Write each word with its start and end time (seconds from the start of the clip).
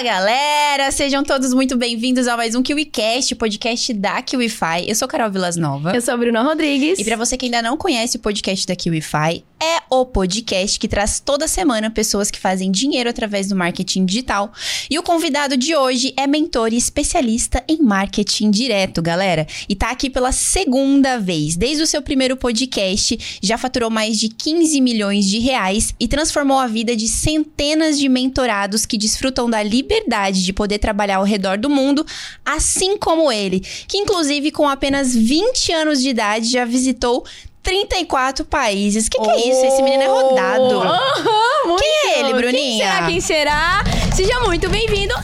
Fala 0.00 0.59
galera, 0.70 0.92
sejam 0.92 1.24
todos 1.24 1.52
muito 1.52 1.76
bem-vindos 1.76 2.28
a 2.28 2.36
mais 2.36 2.54
um 2.54 2.62
KiwiCast, 2.62 3.34
podcast 3.34 3.92
da 3.92 4.22
KiwiFi. 4.22 4.86
Eu 4.86 4.94
sou 4.94 5.08
Carol 5.08 5.28
Vilas 5.28 5.56
Nova. 5.56 5.92
Eu 5.92 6.00
sou 6.00 6.14
a 6.14 6.16
Bruna 6.16 6.42
Rodrigues. 6.42 6.96
E 7.00 7.04
para 7.04 7.16
você 7.16 7.36
que 7.36 7.46
ainda 7.46 7.60
não 7.60 7.76
conhece 7.76 8.18
o 8.18 8.20
podcast 8.20 8.68
da 8.68 8.76
KiwiFi, 8.76 9.42
é 9.60 9.82
o 9.90 10.06
podcast 10.06 10.78
que 10.78 10.88
traz 10.88 11.20
toda 11.20 11.46
semana 11.46 11.90
pessoas 11.90 12.30
que 12.30 12.38
fazem 12.38 12.70
dinheiro 12.70 13.10
através 13.10 13.48
do 13.48 13.56
marketing 13.56 14.06
digital. 14.06 14.52
E 14.88 14.98
o 14.98 15.02
convidado 15.02 15.56
de 15.56 15.74
hoje 15.74 16.14
é 16.16 16.26
mentor 16.26 16.72
e 16.72 16.76
especialista 16.76 17.62
em 17.68 17.82
marketing 17.82 18.50
direto, 18.50 19.02
galera. 19.02 19.46
E 19.68 19.74
tá 19.74 19.90
aqui 19.90 20.08
pela 20.08 20.30
segunda 20.30 21.18
vez. 21.18 21.56
Desde 21.56 21.82
o 21.82 21.86
seu 21.86 22.00
primeiro 22.00 22.36
podcast, 22.36 23.38
já 23.42 23.58
faturou 23.58 23.90
mais 23.90 24.18
de 24.18 24.28
15 24.28 24.80
milhões 24.80 25.26
de 25.26 25.40
reais 25.40 25.94
e 25.98 26.06
transformou 26.06 26.58
a 26.58 26.66
vida 26.66 26.94
de 26.96 27.08
centenas 27.08 27.98
de 27.98 28.08
mentorados 28.08 28.86
que 28.86 28.96
desfrutam 28.96 29.50
da 29.50 29.62
liberdade 29.62 30.42
de 30.42 30.52
poder 30.60 30.78
trabalhar 30.78 31.16
ao 31.16 31.24
redor 31.24 31.56
do 31.56 31.70
mundo, 31.70 32.04
assim 32.44 32.98
como 32.98 33.32
ele, 33.32 33.60
que 33.60 33.96
inclusive 33.96 34.50
com 34.50 34.68
apenas 34.68 35.14
20 35.14 35.72
anos 35.72 36.02
de 36.02 36.10
idade 36.10 36.52
já 36.52 36.66
visitou 36.66 37.24
34 37.62 38.44
países. 38.44 39.06
O 39.06 39.10
que, 39.10 39.18
que 39.18 39.26
oh. 39.26 39.30
é 39.30 39.38
isso? 39.38 39.64
Esse 39.64 39.82
menino 39.82 40.02
é 40.02 40.06
rodado. 40.06 40.80
Uhum, 40.80 41.76
Quem 41.78 41.88
é 41.88 42.20
ele, 42.20 42.34
Bruninha? 42.34 43.06
Quem 43.06 43.22
será? 43.22 43.82
Quem 43.82 43.90
será? 44.02 44.14
Seja 44.14 44.40
muito 44.40 44.68
bem-vindo. 44.68 45.14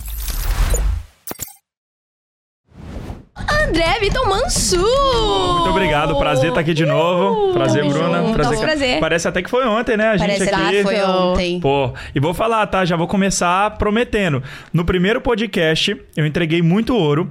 André 3.36 3.98
Vitor 4.00 4.26
Mansur! 4.28 4.80
Muito 4.80 5.70
obrigado, 5.70 6.16
prazer 6.16 6.48
estar 6.48 6.60
aqui 6.60 6.72
de 6.72 6.86
novo. 6.86 7.52
Prazer, 7.52 7.82
Tamo 7.82 7.92
Bruna. 7.92 8.22
Junto. 8.22 8.32
Prazer. 8.34 8.58
prazer. 8.60 9.00
Parece 9.00 9.28
até 9.28 9.42
que 9.42 9.50
foi 9.50 9.66
ontem, 9.66 9.96
né? 9.96 10.08
A 10.08 10.16
gente 10.16 10.38
Parece 10.38 10.54
aqui. 10.54 10.70
que 10.76 10.82
foi 10.82 11.02
ontem. 11.02 11.60
Pô, 11.60 11.92
e 12.14 12.20
vou 12.20 12.32
falar, 12.32 12.66
tá? 12.66 12.84
Já 12.84 12.96
vou 12.96 13.06
começar 13.06 13.76
prometendo. 13.76 14.42
No 14.72 14.84
primeiro 14.84 15.20
podcast, 15.20 15.96
eu 16.16 16.24
entreguei 16.26 16.62
muito 16.62 16.96
ouro. 16.96 17.30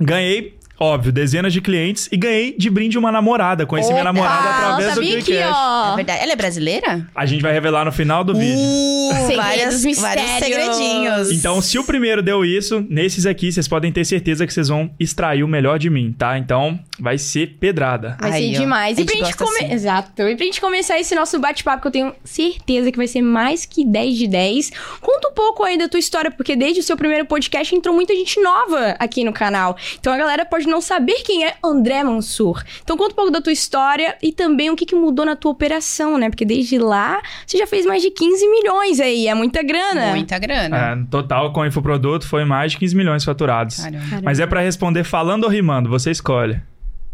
Ganhei 0.00 0.56
Óbvio, 0.84 1.10
dezenas 1.10 1.50
de 1.50 1.62
clientes 1.62 2.10
e 2.12 2.16
ganhei 2.18 2.54
de 2.58 2.68
brinde 2.68 2.98
uma 2.98 3.10
namorada. 3.10 3.64
Conheci 3.64 3.88
Opa! 3.88 3.94
minha 3.94 4.04
namorada 4.04 4.50
através 4.50 4.88
Nossa, 4.88 5.00
do 5.00 5.06
ó. 5.50 5.92
É 5.92 5.96
verdade. 5.96 6.22
Ela 6.22 6.32
é 6.32 6.36
brasileira? 6.36 7.08
A 7.14 7.24
gente 7.24 7.40
vai 7.40 7.54
revelar 7.54 7.86
no 7.86 7.92
final 7.92 8.22
do 8.22 8.34
vídeo. 8.34 8.54
Uh, 8.54 9.14
Segredos, 9.26 9.36
várias, 9.36 9.84
mistérios. 9.84 10.30
vários 10.30 10.44
segredinhos. 10.44 11.32
Então, 11.32 11.62
se 11.62 11.78
o 11.78 11.84
primeiro 11.84 12.22
deu 12.22 12.44
isso, 12.44 12.84
nesses 12.86 13.24
aqui 13.24 13.50
vocês 13.50 13.66
podem 13.66 13.90
ter 13.90 14.04
certeza 14.04 14.46
que 14.46 14.52
vocês 14.52 14.68
vão 14.68 14.90
extrair 15.00 15.42
o 15.42 15.48
melhor 15.48 15.78
de 15.78 15.88
mim, 15.88 16.14
tá? 16.18 16.36
Então, 16.36 16.78
vai 17.00 17.16
ser 17.16 17.56
pedrada. 17.58 18.18
Vai 18.20 18.32
ser 18.32 18.50
demais. 18.50 18.98
E 18.98 19.06
pra 19.06 19.14
gente 19.14 19.36
come... 19.38 19.56
assim. 19.56 19.72
Exato. 19.72 20.20
E 20.20 20.36
pra 20.36 20.44
gente 20.44 20.60
começar 20.60 21.00
esse 21.00 21.14
nosso 21.14 21.38
bate-papo, 21.38 21.80
que 21.80 21.88
eu 21.88 21.92
tenho 21.92 22.14
certeza 22.22 22.92
que 22.92 22.98
vai 22.98 23.06
ser 23.06 23.22
mais 23.22 23.64
que 23.64 23.86
10 23.86 24.18
de 24.18 24.28
10. 24.28 24.70
Conta 25.00 25.28
um 25.28 25.32
pouco 25.32 25.64
aí 25.64 25.78
da 25.78 25.88
tua 25.88 25.98
história, 25.98 26.30
porque 26.30 26.54
desde 26.54 26.80
o 26.80 26.82
seu 26.82 26.94
primeiro 26.94 27.24
podcast 27.24 27.74
entrou 27.74 27.94
muita 27.94 28.14
gente 28.14 28.38
nova 28.42 28.96
aqui 28.98 29.24
no 29.24 29.32
canal. 29.32 29.78
Então 29.98 30.12
a 30.12 30.18
galera 30.18 30.44
pode 30.44 30.66
não 30.74 30.80
saber 30.80 31.22
quem 31.24 31.44
é 31.46 31.54
André 31.64 32.02
Mansur. 32.04 32.62
Então 32.82 32.96
conta 32.96 33.12
um 33.12 33.16
pouco 33.16 33.30
da 33.30 33.40
tua 33.40 33.52
história 33.52 34.16
e 34.22 34.32
também 34.32 34.70
o 34.70 34.76
que, 34.76 34.84
que 34.84 34.94
mudou 34.94 35.24
na 35.24 35.34
tua 35.36 35.50
operação, 35.52 36.18
né? 36.18 36.28
Porque 36.28 36.44
desde 36.44 36.78
lá 36.78 37.22
você 37.46 37.56
já 37.58 37.66
fez 37.66 37.86
mais 37.86 38.02
de 38.02 38.10
15 38.10 38.48
milhões 38.50 39.00
aí. 39.00 39.28
É 39.28 39.34
muita 39.34 39.62
grana. 39.62 40.10
Muita 40.10 40.38
grana. 40.38 40.76
É, 40.76 40.94
no 40.94 41.06
total, 41.06 41.52
com 41.52 41.60
o 41.60 41.66
infoproduto, 41.66 42.26
foi 42.26 42.44
mais 42.44 42.72
de 42.72 42.78
15 42.78 42.96
milhões 42.96 43.24
faturados. 43.24 43.78
Caramba. 43.78 44.20
Mas 44.22 44.40
é 44.40 44.46
pra 44.46 44.60
responder 44.60 45.04
falando 45.04 45.44
ou 45.44 45.50
rimando, 45.50 45.88
você 45.88 46.10
escolhe. 46.10 46.60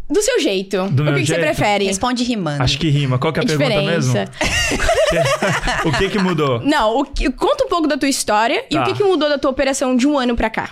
Do 0.09 0.21
seu 0.21 0.41
jeito. 0.41 0.89
Do 0.89 1.03
o 1.03 1.05
meu 1.05 1.13
que, 1.13 1.21
que 1.21 1.27
você 1.27 1.35
jeito? 1.35 1.45
prefere? 1.45 1.85
Responde 1.85 2.23
rimando. 2.25 2.61
Acho 2.61 2.77
que 2.77 2.89
rima. 2.89 3.17
Qual 3.17 3.31
que 3.31 3.39
é 3.39 3.43
a, 3.43 3.45
A 3.45 3.47
pergunta 3.47 3.81
mesmo? 3.81 4.13
o 5.85 5.91
que 5.97 6.09
que 6.09 6.19
mudou? 6.19 6.59
Não, 6.59 6.97
o 6.99 7.05
que- 7.05 7.29
conta 7.31 7.63
um 7.63 7.69
pouco 7.69 7.87
da 7.87 7.97
tua 7.97 8.09
história 8.09 8.65
e 8.69 8.75
Tá. 8.75 8.81
o 8.81 8.85
que, 8.85 8.93
que 8.95 9.03
mudou 9.03 9.29
da 9.29 9.37
tua 9.37 9.49
operação 9.51 9.95
de 9.95 10.07
um 10.07 10.17
ano 10.17 10.35
pra 10.35 10.49
cá. 10.49 10.69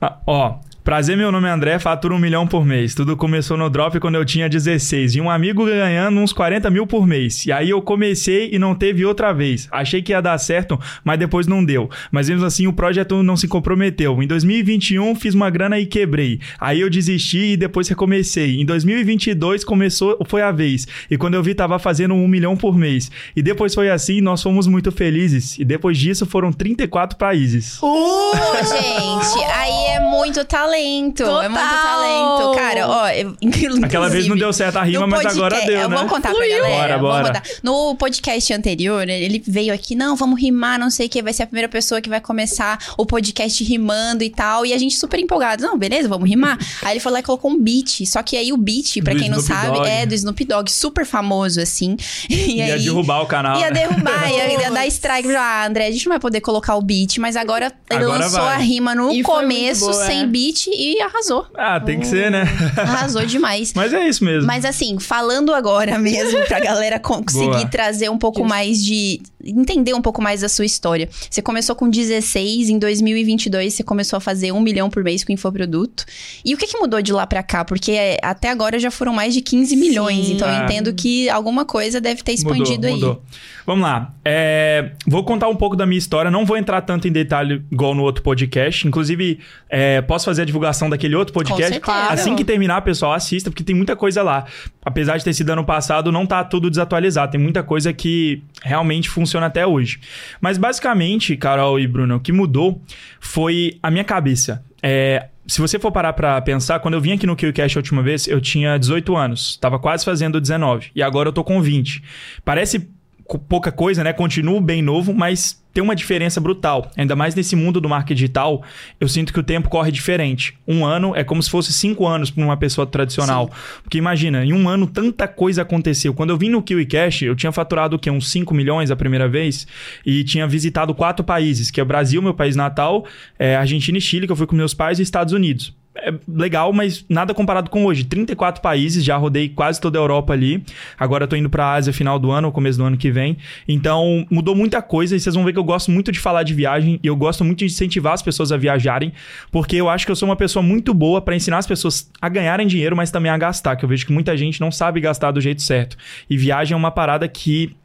Ah, 0.00 0.16
ó, 0.26 0.54
prazer, 0.88 1.18
meu 1.18 1.30
nome 1.30 1.46
é 1.46 1.50
André, 1.50 1.78
faturo 1.78 2.14
um 2.14 2.18
milhão 2.18 2.46
por 2.46 2.64
mês. 2.64 2.94
Tudo 2.94 3.14
começou 3.14 3.58
no 3.58 3.68
Drop 3.68 4.00
quando 4.00 4.14
eu 4.14 4.24
tinha 4.24 4.48
16 4.48 5.16
e 5.16 5.20
um 5.20 5.28
amigo 5.28 5.66
ganhando 5.66 6.18
uns 6.18 6.32
40 6.32 6.70
mil 6.70 6.86
por 6.86 7.06
mês. 7.06 7.44
E 7.44 7.52
aí 7.52 7.68
eu 7.68 7.82
comecei 7.82 8.48
e 8.50 8.58
não 8.58 8.74
teve 8.74 9.04
outra 9.04 9.30
vez. 9.34 9.68
Achei 9.70 10.00
que 10.00 10.12
ia 10.12 10.22
dar 10.22 10.38
certo, 10.38 10.80
mas 11.04 11.18
depois 11.18 11.46
não 11.46 11.62
deu. 11.62 11.90
Mas 12.10 12.30
mesmo 12.30 12.46
assim 12.46 12.66
o 12.66 12.72
projeto 12.72 13.22
não 13.22 13.36
se 13.36 13.46
comprometeu. 13.46 14.22
Em 14.22 14.26
2021 14.26 15.14
fiz 15.14 15.34
uma 15.34 15.50
grana 15.50 15.78
e 15.78 15.84
quebrei. 15.84 16.40
Aí 16.58 16.80
eu 16.80 16.88
desisti 16.88 17.52
e 17.52 17.56
depois 17.58 17.86
recomecei. 17.86 18.58
Em 18.58 18.64
2022 18.64 19.64
começou, 19.64 20.16
foi 20.24 20.40
a 20.40 20.50
vez. 20.50 20.86
E 21.10 21.18
quando 21.18 21.34
eu 21.34 21.42
vi 21.42 21.54
tava 21.54 21.78
fazendo 21.78 22.14
um 22.14 22.26
milhão 22.26 22.56
por 22.56 22.74
mês. 22.74 23.10
E 23.36 23.42
depois 23.42 23.74
foi 23.74 23.90
assim 23.90 24.22
nós 24.22 24.42
fomos 24.42 24.66
muito 24.66 24.90
felizes. 24.90 25.58
E 25.58 25.66
depois 25.66 25.98
disso 25.98 26.24
foram 26.24 26.50
34 26.50 27.18
países. 27.18 27.78
Uh, 27.82 28.32
gente, 28.64 29.44
aí 29.52 29.96
é 29.96 30.00
muito 30.00 30.42
talento. 30.46 30.77
É 30.78 31.48
muito 31.48 31.58
talento. 31.58 32.54
Cara, 32.56 32.88
ó, 32.88 33.08
eu, 33.10 33.36
Aquela 33.84 34.08
vez 34.08 34.26
não 34.26 34.36
deu 34.36 34.52
certo 34.52 34.76
a 34.76 34.82
rima, 34.84 35.06
mas 35.06 35.26
agora 35.26 35.56
podcast- 35.56 35.66
deu, 35.66 35.80
eu 35.80 35.88
né? 35.88 35.96
Vou 35.96 36.06
contar 36.06 36.30
Fluiu. 36.30 36.48
pra 36.48 36.68
galera. 36.68 36.98
Bora, 36.98 37.22
bora. 37.22 37.26
contar. 37.40 37.42
No 37.62 37.94
podcast 37.96 38.52
anterior, 38.52 39.08
ele 39.08 39.42
veio 39.46 39.72
aqui, 39.74 39.94
não, 39.94 40.14
vamos 40.16 40.40
rimar, 40.40 40.78
não 40.78 40.90
sei 40.90 41.06
o 41.06 41.08
que, 41.10 41.22
vai 41.22 41.32
ser 41.32 41.42
a 41.44 41.46
primeira 41.46 41.68
pessoa 41.68 42.00
que 42.00 42.08
vai 42.08 42.20
começar 42.20 42.78
o 42.96 43.04
podcast 43.06 43.62
rimando 43.64 44.22
e 44.24 44.30
tal. 44.30 44.64
E 44.64 44.72
a 44.72 44.78
gente 44.78 44.96
super 44.96 45.18
empolgado. 45.18 45.62
Não, 45.62 45.76
beleza, 45.78 46.08
vamos 46.08 46.28
rimar. 46.28 46.58
aí 46.82 46.92
ele 46.92 47.00
foi 47.00 47.12
lá 47.12 47.20
e 47.20 47.22
colocou 47.22 47.50
um 47.50 47.58
beat. 47.58 48.04
Só 48.06 48.22
que 48.22 48.36
aí 48.36 48.52
o 48.52 48.56
beat, 48.56 49.02
pra 49.02 49.14
Do 49.14 49.20
quem 49.20 49.28
não 49.28 49.38
Snoop 49.38 49.60
sabe, 49.62 49.76
Dogg. 49.78 49.88
é 49.88 50.06
do 50.06 50.14
Snoop 50.14 50.44
Dogg, 50.44 50.70
super 50.70 51.04
famoso, 51.04 51.60
assim. 51.60 51.96
E 52.28 52.56
Ia 52.58 52.74
aí, 52.74 52.82
derrubar 52.82 53.22
o 53.22 53.26
canal. 53.26 53.58
Ia 53.58 53.70
né? 53.70 53.80
derrubar, 53.80 54.30
ia, 54.30 54.60
ia 54.60 54.70
dar 54.70 54.86
strike. 54.86 55.28
Ah, 55.34 55.66
André, 55.66 55.86
a 55.86 55.90
gente 55.90 56.06
não 56.06 56.12
vai 56.12 56.20
poder 56.20 56.40
colocar 56.40 56.76
o 56.76 56.82
beat, 56.82 57.18
mas 57.18 57.36
agora 57.36 57.72
ele 57.90 58.04
Agora 58.04 58.18
lançou 58.24 58.40
vai. 58.40 58.54
a 58.54 58.58
rima 58.58 58.94
no 58.94 59.10
E 59.12 59.22
começo, 59.22 59.80
boa, 59.90 59.92
sem 60.06 60.22
é. 60.22 60.26
beat, 60.26 60.66
e 60.74 61.00
arrasou. 61.02 61.46
Ah, 61.56 61.78
tem 61.80 62.00
que 62.00 62.06
ser, 62.06 62.30
né? 62.30 62.44
Arrasou 62.76 63.24
demais. 63.26 63.72
Mas 63.76 63.92
é 63.92 64.08
isso 64.08 64.24
mesmo. 64.24 64.46
Mas 64.46 64.64
assim, 64.64 64.98
falando 64.98 65.52
agora 65.52 65.96
mesmo, 66.00 66.44
pra 66.46 66.60
galera 66.60 66.98
conseguir 66.98 67.46
Boa. 67.46 67.66
trazer 67.66 68.08
um 68.10 68.18
pouco 68.18 68.44
mais 68.44 68.82
de. 68.84 69.20
entender 69.44 69.94
um 69.94 70.02
pouco 70.02 70.20
mais 70.22 70.40
da 70.40 70.48
sua 70.48 70.64
história. 70.64 71.08
Você 71.30 71.40
começou 71.42 71.74
com 71.76 71.88
16, 71.88 72.68
em 72.68 72.78
2022 72.78 73.74
você 73.74 73.82
começou 73.82 74.16
a 74.16 74.20
fazer 74.20 74.52
um 74.52 74.60
milhão 74.60 74.90
por 74.90 75.02
mês 75.04 75.24
com 75.24 75.32
infoproduto. 75.32 76.04
E 76.44 76.54
o 76.54 76.58
que, 76.58 76.66
que 76.66 76.78
mudou 76.78 77.00
de 77.02 77.12
lá 77.12 77.26
pra 77.26 77.42
cá? 77.42 77.64
Porque 77.64 77.92
é, 77.92 78.18
até 78.22 78.50
agora 78.50 78.78
já 78.78 78.90
foram 78.90 79.12
mais 79.12 79.32
de 79.34 79.40
15 79.40 79.76
milhões, 79.76 80.26
Sim. 80.26 80.34
então 80.34 80.48
eu 80.48 80.54
Ah. 80.54 80.64
entendo 80.64 80.92
que 80.92 81.28
alguma 81.30 81.64
coisa 81.64 82.00
deve 82.00 82.22
ter 82.22 82.32
expandido 82.32 82.88
mudou, 82.88 82.88
aí. 82.88 82.94
mudou. 82.94 83.22
Vamos 83.66 83.82
lá. 83.82 84.14
É, 84.24 84.92
vou 85.06 85.22
contar 85.24 85.48
um 85.48 85.56
pouco 85.56 85.76
da 85.76 85.84
minha 85.84 85.98
história. 85.98 86.30
Não 86.30 86.46
vou 86.46 86.56
entrar 86.56 86.80
tanto 86.80 87.06
em 87.06 87.12
detalhe 87.12 87.62
igual 87.70 87.94
no 87.94 88.02
outro 88.02 88.22
podcast. 88.22 88.86
Inclusive, 88.88 89.38
é, 89.68 90.00
posso 90.00 90.24
fazer 90.24 90.42
a 90.42 90.44
divulgação 90.48 90.90
daquele 90.90 91.14
outro 91.14 91.32
podcast? 91.32 91.80
Assim 92.10 92.34
que 92.34 92.44
terminar, 92.44 92.82
pessoal, 92.82 93.12
assista, 93.12 93.50
porque 93.50 93.62
tem 93.62 93.74
muita 93.74 93.94
coisa 93.94 94.22
lá. 94.22 94.44
Apesar 94.84 95.16
de 95.16 95.24
ter 95.24 95.32
sido 95.32 95.50
ano 95.50 95.64
passado, 95.64 96.10
não 96.10 96.26
tá 96.26 96.42
tudo 96.42 96.68
desatualizado. 96.68 97.32
Tem 97.32 97.40
muita 97.40 97.62
coisa 97.62 97.92
que 97.92 98.42
realmente 98.62 99.08
funciona 99.08 99.46
até 99.46 99.66
hoje. 99.66 100.00
Mas 100.40 100.58
basicamente, 100.58 101.36
Carol 101.36 101.78
e 101.78 101.86
Bruno, 101.86 102.16
o 102.16 102.20
que 102.20 102.32
mudou 102.32 102.80
foi 103.20 103.78
a 103.82 103.90
minha 103.90 104.04
cabeça. 104.04 104.64
É, 104.82 105.28
se 105.46 105.60
você 105.60 105.78
for 105.78 105.90
parar 105.90 106.12
pra 106.12 106.40
pensar, 106.42 106.78
quando 106.80 106.94
eu 106.94 107.00
vim 107.00 107.12
aqui 107.12 107.26
no 107.26 107.34
KillCast 107.34 107.78
a 107.78 107.80
última 107.80 108.02
vez, 108.02 108.28
eu 108.28 108.40
tinha 108.40 108.78
18 108.78 109.16
anos. 109.16 109.56
Tava 109.56 109.78
quase 109.78 110.04
fazendo 110.04 110.40
19. 110.40 110.90
E 110.94 111.02
agora 111.02 111.30
eu 111.30 111.32
tô 111.32 111.42
com 111.42 111.62
20. 111.62 112.02
Parece 112.44 112.88
pouca 113.36 113.70
coisa, 113.70 114.02
né? 114.02 114.12
Continuo 114.12 114.60
bem 114.60 114.80
novo, 114.80 115.12
mas 115.12 115.62
tem 115.74 115.82
uma 115.82 115.94
diferença 115.94 116.40
brutal. 116.40 116.90
Ainda 116.96 117.14
mais 117.14 117.34
nesse 117.34 117.54
mundo 117.54 117.80
do 117.80 117.88
marketing 117.88 118.14
digital, 118.14 118.62
eu 118.98 119.06
sinto 119.06 119.32
que 119.32 119.38
o 119.38 119.42
tempo 119.42 119.68
corre 119.68 119.92
diferente. 119.92 120.56
Um 120.66 120.84
ano 120.86 121.14
é 121.14 121.22
como 121.22 121.42
se 121.42 121.50
fosse 121.50 121.72
cinco 121.72 122.06
anos 122.06 122.30
para 122.30 122.42
uma 122.42 122.56
pessoa 122.56 122.86
tradicional. 122.86 123.50
Porque 123.82 123.98
imagina, 123.98 124.44
em 124.44 124.52
um 124.52 124.68
ano 124.68 124.86
tanta 124.86 125.28
coisa 125.28 125.62
aconteceu. 125.62 126.14
Quando 126.14 126.30
eu 126.30 126.38
vim 126.38 126.48
no 126.48 126.62
KiwiCash, 126.62 127.22
eu 127.22 127.36
tinha 127.36 127.52
faturado 127.52 127.96
o 127.96 127.98
quê? 127.98 128.10
Uns 128.10 128.30
5 128.30 128.54
milhões 128.54 128.90
a 128.90 128.96
primeira 128.96 129.28
vez 129.28 129.66
e 130.06 130.24
tinha 130.24 130.46
visitado 130.46 130.94
quatro 130.94 131.24
países, 131.24 131.70
que 131.70 131.80
é 131.80 131.84
Brasil, 131.84 132.22
meu 132.22 132.34
país 132.34 132.56
natal, 132.56 133.04
é 133.38 133.56
Argentina 133.56 133.98
e 133.98 134.00
Chile, 134.00 134.26
que 134.26 134.32
eu 134.32 134.36
fui 134.36 134.46
com 134.46 134.56
meus 134.56 134.72
pais, 134.72 134.98
e 134.98 135.02
Estados 135.02 135.34
Unidos 135.34 135.77
é 136.00 136.14
legal, 136.28 136.72
mas 136.72 137.04
nada 137.08 137.34
comparado 137.34 137.70
com 137.70 137.84
hoje. 137.84 138.04
34 138.04 138.62
países, 138.62 139.04
já 139.04 139.16
rodei 139.16 139.48
quase 139.48 139.80
toda 139.80 139.98
a 139.98 140.02
Europa 140.02 140.32
ali. 140.32 140.62
Agora 140.98 141.26
tô 141.26 141.36
indo 141.36 141.50
pra 141.50 141.72
Ásia 141.72 141.92
final 141.92 142.18
do 142.18 142.30
ano, 142.30 142.50
começo 142.52 142.78
do 142.78 142.84
ano 142.84 142.96
que 142.96 143.10
vem. 143.10 143.36
Então, 143.66 144.26
mudou 144.30 144.54
muita 144.54 144.80
coisa 144.80 145.16
e 145.16 145.20
vocês 145.20 145.34
vão 145.34 145.44
ver 145.44 145.52
que 145.52 145.58
eu 145.58 145.64
gosto 145.64 145.90
muito 145.90 146.12
de 146.12 146.18
falar 146.18 146.42
de 146.42 146.54
viagem 146.54 146.98
e 147.02 147.06
eu 147.06 147.16
gosto 147.16 147.44
muito 147.44 147.58
de 147.58 147.66
incentivar 147.66 148.12
as 148.12 148.22
pessoas 148.22 148.52
a 148.52 148.56
viajarem, 148.56 149.12
porque 149.50 149.76
eu 149.76 149.88
acho 149.88 150.06
que 150.06 150.12
eu 150.12 150.16
sou 150.16 150.28
uma 150.28 150.36
pessoa 150.36 150.62
muito 150.62 150.94
boa 150.94 151.20
pra 151.20 151.34
ensinar 151.34 151.58
as 151.58 151.66
pessoas 151.66 152.10
a 152.20 152.28
ganharem 152.28 152.66
dinheiro, 152.66 152.96
mas 152.96 153.10
também 153.10 153.30
a 153.30 153.38
gastar, 153.38 153.76
que 153.76 153.84
eu 153.84 153.88
vejo 153.88 154.06
que 154.06 154.12
muita 154.12 154.36
gente 154.36 154.60
não 154.60 154.70
sabe 154.70 155.00
gastar 155.00 155.30
do 155.30 155.40
jeito 155.40 155.62
certo. 155.62 155.96
E 156.28 156.36
viagem 156.36 156.74
é 156.74 156.76
uma 156.76 156.90
parada 156.90 157.26
que 157.28 157.76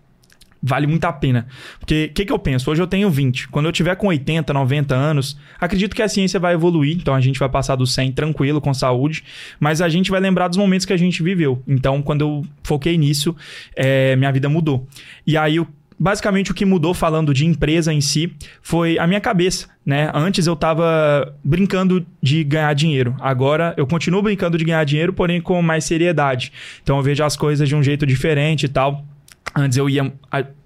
vale 0.64 0.88
muito 0.88 1.04
a 1.04 1.12
pena. 1.12 1.46
Porque 1.78 2.08
o 2.10 2.14
que, 2.14 2.26
que 2.26 2.32
eu 2.32 2.40
penso? 2.40 2.72
Hoje 2.72 2.82
eu 2.82 2.88
tenho 2.88 3.10
20. 3.10 3.50
Quando 3.50 3.66
eu 3.66 3.72
tiver 3.72 3.96
com 3.98 4.08
80, 4.08 4.54
90 4.54 4.96
anos, 4.96 5.38
acredito 5.60 5.94
que 5.94 6.02
a 6.02 6.08
ciência 6.08 6.40
vai 6.40 6.54
evoluir. 6.54 6.96
Então 6.96 7.14
a 7.14 7.20
gente 7.20 7.38
vai 7.38 7.50
passar 7.50 7.76
do 7.76 7.86
100 7.86 8.14
tranquilo, 8.14 8.62
com 8.62 8.74
saúde. 8.74 9.26
Mas 9.60 9.82
a 9.82 9.90
gente 9.90 10.10
vai 10.10 10.22
lembrar 10.22 10.48
dos 10.48 10.58
momentos 10.58 10.86
que 10.86 10.94
a 10.94 10.98
gente 10.98 11.22
viveu. 11.22 11.62
Então, 11.68 12.02
quando 12.02 12.22
eu 12.22 12.46
foquei 12.64 12.98
nisso, 12.98 13.36
é, 13.76 14.16
minha 14.16 14.32
vida 14.32 14.48
mudou. 14.48 14.88
E 15.28 15.36
aí, 15.36 15.60
basicamente 16.00 16.52
o 16.52 16.54
que 16.54 16.66
mudou 16.66 16.94
falando 16.94 17.34
de 17.34 17.46
empresa 17.46 17.94
em 17.94 18.02
si 18.02 18.34
foi 18.62 18.98
a 18.98 19.08
minha 19.08 19.22
cabeça, 19.22 19.68
né? 19.86 20.12
Antes 20.14 20.48
eu 20.48 20.56
tava 20.56 21.34
brincando 21.44 22.06
de 22.22 22.44
ganhar 22.44 22.74
dinheiro. 22.74 23.16
Agora 23.20 23.74
eu 23.78 23.86
continuo 23.86 24.22
brincando 24.22 24.58
de 24.58 24.66
ganhar 24.66 24.84
dinheiro, 24.84 25.14
porém 25.14 25.42
com 25.42 25.62
mais 25.62 25.86
seriedade. 25.86 26.52
Então 26.82 26.98
eu 26.98 27.04
vejo 27.04 27.24
as 27.24 27.36
coisas 27.36 27.68
de 27.68 27.76
um 27.76 27.84
jeito 27.84 28.06
diferente 28.06 28.66
e 28.66 28.70
tal. 28.70 29.06
Antes 29.56 29.78
eu 29.78 29.90
ia 29.90 30.12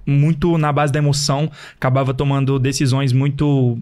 muito 0.08 0.58
na 0.58 0.72
base 0.72 0.94
da 0.94 1.00
emoção, 1.00 1.52
acabava 1.76 2.14
tomando 2.14 2.58
decisões 2.58 3.12
muito 3.12 3.78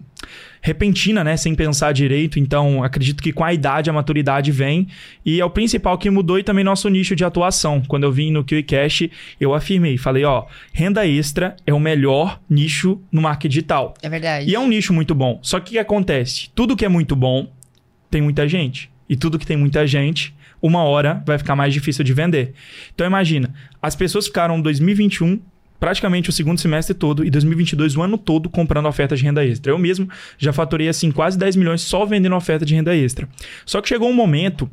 repentina, 0.60 1.22
né, 1.22 1.36
sem 1.36 1.54
pensar 1.54 1.92
direito. 1.92 2.40
Então, 2.40 2.82
acredito 2.82 3.22
que 3.22 3.32
com 3.32 3.44
a 3.44 3.54
idade 3.54 3.88
a 3.88 3.92
maturidade 3.92 4.50
vem 4.50 4.88
e 5.24 5.40
é 5.40 5.44
o 5.44 5.50
principal 5.50 5.96
que 5.96 6.10
mudou 6.10 6.36
e 6.36 6.42
também 6.42 6.64
nosso 6.64 6.88
nicho 6.88 7.14
de 7.14 7.24
atuação. 7.24 7.80
Quando 7.86 8.02
eu 8.02 8.10
vim 8.10 8.32
no 8.32 8.44
QCash, 8.44 9.08
eu 9.40 9.54
afirmei, 9.54 9.96
falei, 9.96 10.24
ó, 10.24 10.46
renda 10.72 11.06
extra 11.06 11.54
é 11.64 11.72
o 11.72 11.78
melhor 11.78 12.40
nicho 12.50 13.00
no 13.12 13.22
marketing 13.22 13.48
digital. 13.48 13.94
É 14.02 14.08
verdade. 14.08 14.50
E 14.50 14.54
é 14.54 14.58
um 14.58 14.66
nicho 14.66 14.92
muito 14.92 15.14
bom. 15.14 15.38
Só 15.42 15.60
que 15.60 15.70
o 15.70 15.72
que 15.74 15.78
acontece? 15.78 16.50
Tudo 16.54 16.76
que 16.76 16.84
é 16.84 16.88
muito 16.88 17.14
bom 17.14 17.48
tem 18.10 18.20
muita 18.20 18.48
gente. 18.48 18.90
E 19.08 19.14
tudo 19.14 19.38
que 19.38 19.46
tem 19.46 19.56
muita 19.56 19.86
gente 19.86 20.34
uma 20.60 20.82
hora 20.82 21.22
vai 21.26 21.38
ficar 21.38 21.54
mais 21.54 21.72
difícil 21.72 22.04
de 22.04 22.12
vender. 22.12 22.54
Então 22.94 23.06
imagina, 23.06 23.54
as 23.86 23.94
pessoas 23.94 24.26
ficaram 24.26 24.60
2021 24.60 25.40
praticamente 25.78 26.28
o 26.28 26.32
segundo 26.32 26.60
semestre 26.60 26.92
todo 26.92 27.24
e 27.24 27.30
2022 27.30 27.96
o 27.96 28.02
ano 28.02 28.18
todo 28.18 28.48
comprando 28.50 28.86
ofertas 28.86 29.20
de 29.20 29.24
renda 29.24 29.44
extra. 29.44 29.70
Eu 29.70 29.78
mesmo 29.78 30.08
já 30.36 30.52
faturei 30.52 30.88
assim 30.88 31.12
quase 31.12 31.38
10 31.38 31.54
milhões 31.54 31.82
só 31.82 32.04
vendendo 32.04 32.34
oferta 32.34 32.66
de 32.66 32.74
renda 32.74 32.96
extra. 32.96 33.28
Só 33.64 33.80
que 33.80 33.88
chegou 33.88 34.08
um 34.08 34.12
momento 34.12 34.68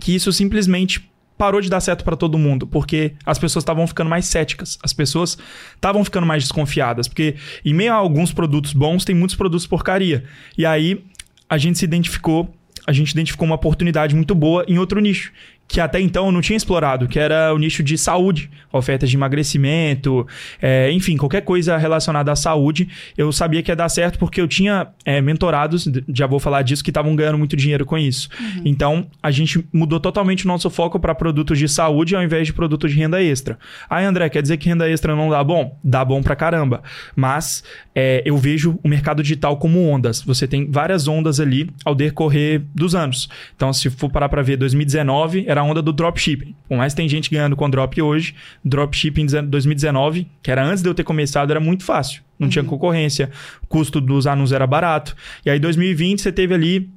que 0.00 0.14
isso 0.14 0.32
simplesmente 0.32 1.06
parou 1.36 1.60
de 1.60 1.68
dar 1.68 1.80
certo 1.80 2.04
para 2.04 2.16
todo 2.16 2.38
mundo, 2.38 2.66
porque 2.66 3.12
as 3.26 3.38
pessoas 3.38 3.62
estavam 3.62 3.86
ficando 3.86 4.08
mais 4.08 4.24
céticas, 4.24 4.78
as 4.82 4.94
pessoas 4.94 5.36
estavam 5.74 6.02
ficando 6.02 6.26
mais 6.26 6.42
desconfiadas, 6.42 7.06
porque 7.06 7.36
em 7.62 7.74
meio 7.74 7.92
a 7.92 7.96
alguns 7.96 8.32
produtos 8.32 8.72
bons, 8.72 9.04
tem 9.04 9.14
muitos 9.14 9.36
produtos 9.36 9.66
porcaria. 9.66 10.24
E 10.56 10.64
aí 10.64 11.04
a 11.50 11.58
gente 11.58 11.78
se 11.78 11.84
identificou, 11.84 12.52
a 12.86 12.92
gente 12.92 13.10
identificou 13.10 13.44
uma 13.44 13.56
oportunidade 13.56 14.14
muito 14.16 14.34
boa 14.34 14.64
em 14.66 14.78
outro 14.78 15.00
nicho, 15.00 15.32
que 15.68 15.82
até 15.82 16.00
então 16.00 16.26
eu 16.26 16.32
não 16.32 16.40
tinha 16.40 16.56
explorado, 16.56 17.06
que 17.06 17.18
era 17.18 17.52
o 17.54 17.58
nicho 17.58 17.82
de 17.82 17.98
saúde, 17.98 18.50
ofertas 18.72 19.10
de 19.10 19.16
emagrecimento, 19.16 20.26
é, 20.62 20.90
enfim, 20.90 21.16
qualquer 21.18 21.42
coisa 21.42 21.76
relacionada 21.76 22.32
à 22.32 22.36
saúde. 22.36 22.88
Eu 23.16 23.30
sabia 23.30 23.62
que 23.62 23.70
ia 23.70 23.76
dar 23.76 23.90
certo 23.90 24.18
porque 24.18 24.40
eu 24.40 24.48
tinha 24.48 24.88
é, 25.04 25.20
mentorados, 25.20 25.86
já 26.08 26.26
vou 26.26 26.40
falar 26.40 26.62
disso, 26.62 26.82
que 26.82 26.90
estavam 26.90 27.14
ganhando 27.14 27.36
muito 27.36 27.54
dinheiro 27.54 27.84
com 27.84 27.98
isso. 27.98 28.30
Uhum. 28.40 28.62
Então, 28.64 29.06
a 29.22 29.30
gente 29.30 29.62
mudou 29.70 30.00
totalmente 30.00 30.46
o 30.46 30.48
nosso 30.48 30.70
foco 30.70 30.98
para 30.98 31.14
produtos 31.14 31.58
de 31.58 31.68
saúde 31.68 32.16
ao 32.16 32.22
invés 32.22 32.46
de 32.46 32.54
produtos 32.54 32.90
de 32.90 32.96
renda 32.96 33.22
extra. 33.22 33.58
Aí, 33.90 34.06
André, 34.06 34.30
quer 34.30 34.40
dizer 34.40 34.56
que 34.56 34.70
renda 34.70 34.88
extra 34.88 35.14
não 35.14 35.28
dá 35.28 35.44
bom? 35.44 35.78
Dá 35.84 36.02
bom 36.02 36.22
pra 36.22 36.34
caramba. 36.34 36.82
Mas 37.14 37.62
é, 38.00 38.22
eu 38.24 38.36
vejo 38.36 38.78
o 38.80 38.88
mercado 38.88 39.24
digital 39.24 39.56
como 39.56 39.84
ondas. 39.84 40.22
Você 40.22 40.46
tem 40.46 40.70
várias 40.70 41.08
ondas 41.08 41.40
ali 41.40 41.68
ao 41.84 41.96
decorrer 41.96 42.62
dos 42.72 42.94
anos. 42.94 43.28
Então, 43.56 43.72
se 43.72 43.90
for 43.90 44.08
parar 44.08 44.28
para 44.28 44.40
ver 44.40 44.56
2019, 44.56 45.46
era 45.48 45.62
a 45.62 45.64
onda 45.64 45.82
do 45.82 45.92
dropshipping. 45.92 46.54
Por 46.68 46.78
mais 46.78 46.92
que 46.92 46.98
tem 46.98 47.08
gente 47.08 47.28
ganhando 47.28 47.56
com 47.56 47.68
drop 47.68 48.00
hoje, 48.00 48.36
dropshipping 48.64 49.22
em 49.22 49.44
2019, 49.48 50.28
que 50.40 50.48
era 50.48 50.64
antes 50.64 50.80
de 50.80 50.88
eu 50.88 50.94
ter 50.94 51.02
começado, 51.02 51.50
era 51.50 51.58
muito 51.58 51.82
fácil. 51.82 52.22
Não 52.38 52.46
uhum. 52.46 52.50
tinha 52.50 52.64
concorrência, 52.64 53.32
o 53.64 53.66
custo 53.66 54.00
dos 54.00 54.28
anúncios 54.28 54.52
era 54.52 54.64
barato. 54.64 55.16
E 55.44 55.50
aí, 55.50 55.58
2020, 55.58 56.22
você 56.22 56.30
teve 56.30 56.54
ali 56.54 56.88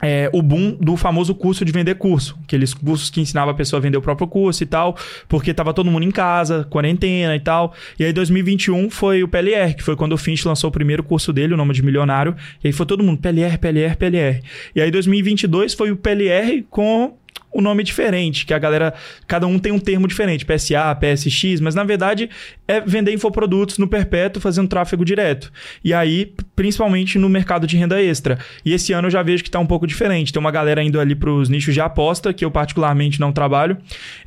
é, 0.00 0.30
o 0.32 0.42
boom 0.42 0.76
do 0.80 0.96
famoso 0.96 1.34
curso 1.34 1.64
de 1.64 1.72
vender 1.72 1.94
curso. 1.96 2.38
Aqueles 2.44 2.72
cursos 2.72 3.10
que 3.10 3.20
ensinava 3.20 3.50
a 3.50 3.54
pessoa 3.54 3.78
a 3.78 3.82
vender 3.82 3.98
o 3.98 4.02
próprio 4.02 4.26
curso 4.26 4.62
e 4.62 4.66
tal, 4.66 4.96
porque 5.28 5.52
tava 5.52 5.74
todo 5.74 5.90
mundo 5.90 6.04
em 6.04 6.10
casa, 6.10 6.66
quarentena 6.70 7.36
e 7.36 7.40
tal. 7.40 7.74
E 7.98 8.04
aí 8.04 8.12
2021 8.12 8.90
foi 8.90 9.22
o 9.22 9.28
PLR, 9.28 9.74
que 9.74 9.82
foi 9.82 9.96
quando 9.96 10.12
o 10.12 10.18
Finch 10.18 10.46
lançou 10.46 10.68
o 10.68 10.72
primeiro 10.72 11.02
curso 11.02 11.32
dele, 11.32 11.54
o 11.54 11.56
nome 11.56 11.74
de 11.74 11.82
milionário. 11.82 12.34
E 12.62 12.68
aí 12.68 12.72
foi 12.72 12.86
todo 12.86 13.02
mundo 13.02 13.20
PLR, 13.20 13.58
PLR, 13.58 13.96
PLR. 13.96 14.42
E 14.74 14.80
aí 14.80 14.90
2022 14.90 15.74
foi 15.74 15.90
o 15.90 15.96
PLR 15.96 16.64
com 16.70 17.14
o 17.52 17.60
nome 17.60 17.82
diferente, 17.82 18.46
que 18.46 18.54
a 18.54 18.58
galera, 18.58 18.94
cada 19.26 19.46
um 19.46 19.58
tem 19.58 19.72
um 19.72 19.78
termo 19.78 20.06
diferente, 20.06 20.46
PSA, 20.46 20.94
PSX, 20.94 21.60
mas 21.60 21.74
na 21.74 21.82
verdade 21.82 22.30
é 22.70 22.80
vender 22.80 23.12
infoprodutos 23.12 23.78
no 23.78 23.88
perpétuo 23.88 24.40
fazendo 24.40 24.68
tráfego 24.68 25.04
direto. 25.04 25.50
E 25.82 25.92
aí, 25.92 26.32
principalmente 26.54 27.18
no 27.18 27.28
mercado 27.28 27.66
de 27.66 27.76
renda 27.76 28.00
extra. 28.00 28.38
E 28.64 28.72
esse 28.72 28.92
ano 28.92 29.08
eu 29.08 29.10
já 29.10 29.24
vejo 29.24 29.42
que 29.42 29.48
está 29.48 29.58
um 29.58 29.66
pouco 29.66 29.88
diferente. 29.88 30.32
Tem 30.32 30.38
uma 30.38 30.52
galera 30.52 30.80
indo 30.80 31.00
ali 31.00 31.16
para 31.16 31.30
os 31.30 31.48
nichos 31.48 31.74
de 31.74 31.80
aposta, 31.80 32.32
que 32.32 32.44
eu 32.44 32.50
particularmente 32.50 33.18
não 33.18 33.32
trabalho. 33.32 33.76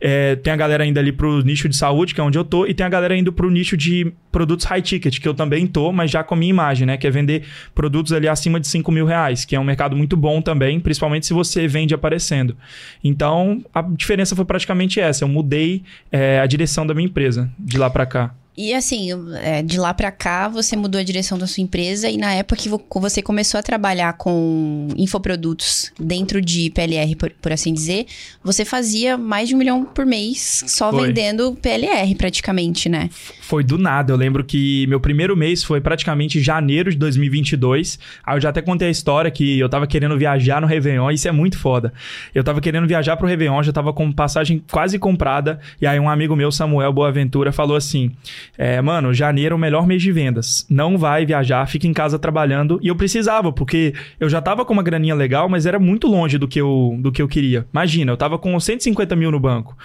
É, 0.01 0.35
tem 0.35 0.51
a 0.51 0.57
galera 0.57 0.85
indo 0.85 0.99
ali 0.99 1.13
para 1.13 1.25
o 1.25 1.41
nicho 1.41 1.69
de 1.69 1.77
saúde, 1.77 2.13
que 2.13 2.19
é 2.19 2.23
onde 2.23 2.37
eu 2.37 2.43
tô, 2.43 2.65
e 2.65 2.73
tem 2.73 2.85
a 2.85 2.89
galera 2.89 3.15
indo 3.15 3.31
para 3.31 3.47
o 3.47 3.49
nicho 3.49 3.77
de 3.77 4.11
produtos 4.29 4.65
high 4.65 4.81
ticket, 4.81 5.19
que 5.19 5.27
eu 5.27 5.33
também 5.33 5.65
tô, 5.65 5.93
mas 5.93 6.11
já 6.11 6.21
com 6.21 6.33
a 6.33 6.37
minha 6.37 6.49
imagem, 6.49 6.85
né? 6.85 6.97
Que 6.97 7.07
é 7.07 7.11
vender 7.11 7.43
produtos 7.73 8.11
ali 8.11 8.27
acima 8.27 8.59
de 8.59 8.67
5 8.67 8.91
mil 8.91 9.05
reais, 9.05 9.45
que 9.45 9.55
é 9.55 9.59
um 9.59 9.63
mercado 9.63 9.95
muito 9.95 10.17
bom 10.17 10.41
também, 10.41 10.81
principalmente 10.81 11.25
se 11.25 11.33
você 11.33 11.65
vende 11.65 11.93
aparecendo. 11.93 12.57
Então, 13.01 13.63
a 13.73 13.81
diferença 13.81 14.35
foi 14.35 14.43
praticamente 14.43 14.99
essa. 14.99 15.23
Eu 15.23 15.29
mudei 15.29 15.83
é, 16.11 16.39
a 16.39 16.45
direção 16.45 16.85
da 16.85 16.93
minha 16.93 17.07
empresa 17.07 17.49
de 17.57 17.77
lá 17.77 17.89
para 17.89 18.05
cá. 18.05 18.32
E 18.55 18.73
assim, 18.73 19.09
é, 19.41 19.63
de 19.63 19.79
lá 19.79 19.93
para 19.93 20.11
cá, 20.11 20.47
você 20.47 20.75
mudou 20.75 21.01
a 21.01 21.03
direção 21.03 21.39
da 21.39 21.47
sua 21.47 21.63
empresa 21.63 22.07
e 22.07 22.17
na 22.17 22.33
época 22.33 22.61
que 22.61 22.69
você 22.99 23.21
começou 23.21 23.59
a 23.59 23.63
trabalhar 23.63 24.13
com 24.13 24.87
infoprodutos 24.95 25.91
dentro 25.99 26.39
de 26.39 26.69
PLR, 26.69 27.15
por, 27.15 27.31
por 27.31 27.51
assim 27.51 27.73
dizer, 27.73 28.05
você 28.43 28.63
fazia 28.63 29.17
mais 29.17 29.49
de 29.49 29.55
um 29.55 29.57
milhão 29.57 29.83
por 29.83 30.05
mês 30.05 30.63
só 30.67 30.91
foi. 30.91 31.07
vendendo 31.07 31.57
PLR 31.61 32.13
praticamente, 32.13 32.87
né? 32.87 33.09
Foi 33.41 33.63
do 33.63 33.77
nada. 33.77 34.13
Eu 34.13 34.17
lembro 34.17 34.43
que 34.43 34.85
meu 34.87 34.99
primeiro 34.99 35.35
mês 35.35 35.63
foi 35.63 35.81
praticamente 35.81 36.39
janeiro 36.39 36.91
de 36.91 36.97
2022. 36.97 37.97
Aí 38.23 38.37
eu 38.37 38.41
já 38.41 38.49
até 38.49 38.61
contei 38.61 38.87
a 38.87 38.91
história 38.91 39.31
que 39.31 39.57
eu 39.57 39.67
tava 39.67 39.87
querendo 39.87 40.15
viajar 40.15 40.61
no 40.61 40.67
Réveillon. 40.67 41.09
Isso 41.09 41.27
é 41.27 41.31
muito 41.31 41.57
foda. 41.57 41.91
Eu 42.35 42.43
tava 42.43 42.61
querendo 42.61 42.87
viajar 42.87 43.17
pro 43.17 43.27
Réveillon, 43.27 43.63
já 43.63 43.73
tava 43.73 43.91
com 43.91 44.11
passagem 44.11 44.63
quase 44.71 44.99
comprada. 44.99 45.59
E 45.81 45.87
aí 45.87 45.99
um 45.99 46.09
amigo 46.09 46.35
meu, 46.35 46.51
Samuel 46.51 46.93
Boaventura, 46.93 47.51
falou 47.51 47.75
assim... 47.75 48.11
É, 48.57 48.81
mano, 48.81 49.13
janeiro 49.13 49.53
é 49.53 49.55
o 49.55 49.59
melhor 49.59 49.85
mês 49.87 50.01
de 50.01 50.11
vendas. 50.11 50.65
Não 50.69 50.97
vai 50.97 51.25
viajar, 51.25 51.67
fica 51.67 51.87
em 51.87 51.93
casa 51.93 52.19
trabalhando. 52.19 52.79
E 52.81 52.87
eu 52.87 52.95
precisava, 52.95 53.51
porque 53.51 53.93
eu 54.19 54.29
já 54.29 54.41
tava 54.41 54.65
com 54.65 54.73
uma 54.73 54.83
graninha 54.83 55.15
legal, 55.15 55.49
mas 55.49 55.65
era 55.65 55.79
muito 55.79 56.07
longe 56.07 56.37
do 56.37 56.47
que 56.47 56.59
eu, 56.59 56.97
do 56.99 57.11
que 57.11 57.21
eu 57.21 57.27
queria. 57.27 57.65
Imagina, 57.71 58.11
eu 58.11 58.17
tava 58.17 58.37
com 58.37 58.59
150 58.59 59.15
mil 59.15 59.31
no 59.31 59.39
banco. 59.39 59.77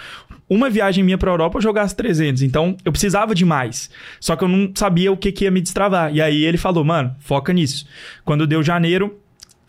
Uma 0.49 0.69
viagem 0.69 1.03
minha 1.03 1.17
pra 1.17 1.31
Europa 1.31 1.57
eu 1.57 1.61
jogasse 1.61 1.95
300. 1.95 2.41
Então 2.41 2.75
eu 2.83 2.91
precisava 2.91 3.35
de 3.35 3.45
mais. 3.45 3.89
Só 4.19 4.35
que 4.35 4.43
eu 4.43 4.47
não 4.47 4.71
sabia 4.73 5.11
o 5.11 5.17
que, 5.17 5.31
que 5.31 5.45
ia 5.45 5.51
me 5.51 5.61
destravar. 5.61 6.13
E 6.13 6.21
aí 6.21 6.43
ele 6.43 6.57
falou, 6.57 6.83
mano, 6.83 7.15
foca 7.19 7.53
nisso. 7.53 7.87
Quando 8.25 8.47
deu 8.47 8.63
janeiro, 8.63 9.19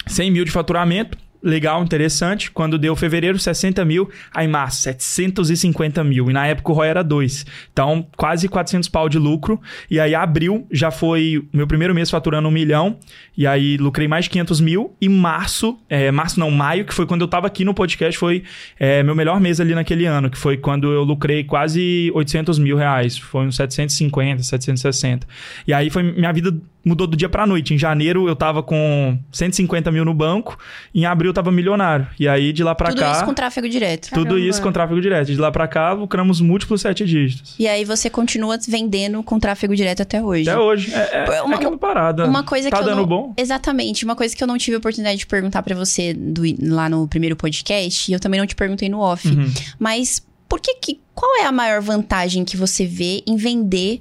100 0.07 0.31
mil 0.31 0.45
de 0.45 0.51
faturamento 0.51 1.19
legal, 1.43 1.83
interessante. 1.83 2.51
Quando 2.51 2.79
deu 2.79 2.95
fevereiro, 2.95 3.39
60 3.39 3.85
mil. 3.85 4.11
Aí 4.35 4.47
março, 4.47 4.83
750 4.83 6.03
mil. 6.05 6.31
E 6.31 6.33
na 6.33 6.47
época 6.47 6.73
o 6.73 6.75
ROI 6.75 6.89
era 6.89 7.03
2. 7.03 7.47
Então, 7.73 8.07
quase 8.17 8.49
400 8.49 8.89
pau 8.89 9.09
de 9.09 9.19
lucro. 9.19 9.61
E 9.91 9.99
aí 9.99 10.15
abril 10.15 10.67
já 10.71 10.91
foi 10.91 11.47
meu 11.53 11.67
primeiro 11.67 11.95
mês 11.95 12.11
faturando 12.11 12.49
um 12.49 12.51
milhão. 12.51 12.99
E 13.37 13.47
aí 13.47 13.77
lucrei 13.77 14.09
mais 14.09 14.25
de 14.25 14.31
500 14.31 14.61
mil. 14.61 14.97
E 15.01 15.09
março, 15.09 15.79
é, 15.89 16.11
março 16.11 16.39
não, 16.39 16.51
maio, 16.51 16.85
que 16.85 16.95
foi 16.95 17.07
quando 17.07 17.23
eu 17.23 17.29
tava 17.29 17.47
aqui 17.47 17.65
no 17.65 17.75
podcast, 17.75 18.19
foi 18.19 18.43
é, 18.79 19.03
meu 19.03 19.15
melhor 19.15 19.41
mês 19.41 19.61
ali 19.61 19.75
naquele 19.75 20.07
ano. 20.07 20.31
Que 20.31 20.39
foi 20.39 20.57
quando 20.57 20.93
eu 20.93 21.03
lucrei 21.03 21.45
quase 21.45 22.11
800 22.15 22.59
mil 22.59 22.77
reais. 22.77 23.19
Foi 23.19 23.47
uns 23.47 23.57
750, 23.57 24.43
760. 24.43 25.27
E 25.67 25.73
aí 25.73 25.91
foi 25.91 26.03
minha 26.03 26.33
vida 26.33 26.55
mudou 26.85 27.07
do 27.07 27.17
dia 27.17 27.29
pra 27.29 27.47
noite. 27.47 27.75
Em 27.75 27.79
janeiro 27.79 28.29
eu 28.29 28.37
tava 28.37 28.63
com 28.63 29.19
150 29.33 29.91
mil 29.91 30.05
no 30.05 30.15
banco, 30.15 30.59
em 30.95 31.05
abril 31.05 31.30
eu 31.31 31.35
tava 31.35 31.51
milionário. 31.51 32.07
E 32.19 32.29
aí 32.29 32.53
de 32.53 32.63
lá 32.63 32.75
pra 32.75 32.89
tudo 32.89 32.99
cá. 32.99 33.07
Tudo 33.07 33.17
isso 33.17 33.25
com 33.25 33.35
tráfego 33.35 33.69
direto. 33.69 34.09
Tudo 34.11 34.25
Caramba. 34.25 34.41
isso 34.41 34.63
com 34.63 34.73
tráfego 34.73 35.01
direto. 35.01 35.27
De 35.29 35.37
lá 35.37 35.51
pra 35.51 35.67
cá 35.67 35.93
lucramos 35.93 36.41
múltiplos 36.41 36.81
sete 36.81 37.05
dígitos. 37.05 37.55
E 37.59 37.67
aí 37.67 37.85
você 37.85 38.11
continua 38.11 38.59
vendendo 38.69 39.23
com 39.23 39.39
tráfego 39.39 39.75
direto 39.75 40.03
até 40.03 40.23
hoje. 40.23 40.49
Até 40.49 40.59
hoje. 40.59 40.95
É, 40.95 41.37
é, 41.37 41.43
uma, 41.43 41.55
é 41.55 41.57
aquela 41.57 41.79
parada. 41.79 42.27
Uma 42.27 42.43
coisa 42.43 42.71
tá 42.71 42.79
que 42.79 42.85
dando 42.85 42.99
não... 42.99 43.07
bom? 43.07 43.35
Exatamente. 43.37 44.05
Uma 44.05 44.17
coisa 44.17 44.37
que 44.37 44.43
eu 44.43 44.49
não 44.49 44.59
tive 44.59 44.75
a 44.77 44.79
oportunidade 44.79 45.19
de 45.19 45.27
perguntar 45.27 45.63
para 45.63 45.75
você 45.75 46.15
do, 46.15 46.43
lá 46.63 46.89
no 46.89 47.09
primeiro 47.09 47.37
podcast, 47.37 48.11
e 48.11 48.15
eu 48.15 48.21
também 48.21 48.41
não 48.41 48.47
te 48.47 48.55
perguntei 48.55 48.89
no 48.89 49.01
off. 49.01 49.29
Uhum. 49.29 49.51
Mas 49.79 50.25
por 50.49 50.61
que 50.61 50.75
que. 50.75 51.01
Qual 51.15 51.43
é 51.43 51.47
a 51.47 51.53
maior 51.53 51.83
vantagem 51.83 52.45
que 52.45 52.57
você 52.57 52.87
vê 52.87 53.23
em 53.27 53.37
vender 53.37 54.01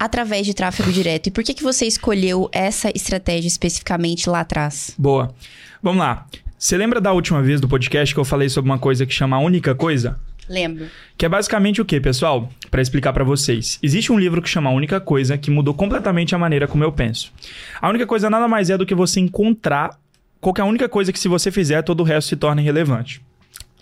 através 0.00 0.46
de 0.46 0.54
tráfego 0.54 0.90
direto. 0.90 1.26
E 1.26 1.30
por 1.30 1.44
que, 1.44 1.52
que 1.52 1.62
você 1.62 1.84
escolheu 1.84 2.48
essa 2.52 2.90
estratégia 2.94 3.48
especificamente 3.48 4.30
lá 4.30 4.40
atrás? 4.40 4.94
Boa. 4.96 5.34
Vamos 5.82 6.00
lá. 6.00 6.26
Você 6.60 6.76
lembra 6.76 7.00
da 7.00 7.10
última 7.10 7.40
vez 7.40 7.58
do 7.58 7.66
podcast 7.66 8.14
que 8.14 8.20
eu 8.20 8.24
falei 8.24 8.50
sobre 8.50 8.70
uma 8.70 8.78
coisa 8.78 9.06
que 9.06 9.14
chama 9.14 9.34
a 9.34 9.40
única 9.40 9.74
coisa? 9.74 10.20
Lembro. 10.46 10.88
Que 11.16 11.24
é 11.24 11.28
basicamente 11.28 11.80
o 11.80 11.86
que, 11.86 11.98
pessoal? 11.98 12.50
Para 12.70 12.82
explicar 12.82 13.14
para 13.14 13.24
vocês. 13.24 13.78
Existe 13.82 14.12
um 14.12 14.18
livro 14.18 14.42
que 14.42 14.48
chama 14.48 14.68
A 14.68 14.72
Única 14.74 15.00
Coisa 15.00 15.38
que 15.38 15.50
mudou 15.50 15.72
completamente 15.72 16.34
a 16.34 16.38
maneira 16.38 16.68
como 16.68 16.84
eu 16.84 16.92
penso. 16.92 17.32
A 17.80 17.88
única 17.88 18.06
coisa 18.06 18.28
nada 18.28 18.46
mais 18.46 18.68
é 18.68 18.76
do 18.76 18.84
que 18.84 18.94
você 18.94 19.20
encontrar 19.20 19.98
qualquer 20.38 20.64
única 20.64 20.86
coisa 20.86 21.14
que 21.14 21.18
se 21.18 21.28
você 21.28 21.50
fizer, 21.50 21.80
todo 21.80 22.00
o 22.00 22.04
resto 22.04 22.28
se 22.28 22.36
torna 22.36 22.60
irrelevante. 22.60 23.22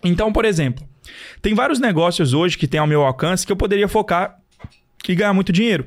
Então, 0.05 0.33
por 0.33 0.45
exemplo, 0.45 0.87
tem 1.43 1.55
vários 1.55 1.81
negócios 1.81 2.33
hoje 2.33 2.57
que 2.57 2.69
tem 2.69 2.79
ao 2.79 2.87
meu 2.87 3.03
alcance 3.03 3.45
que 3.45 3.51
eu 3.51 3.57
poderia 3.57 3.89
focar 3.89 4.39
e 5.09 5.17
ganhar 5.17 5.35
muito 5.35 5.53
dinheiro. 5.53 5.85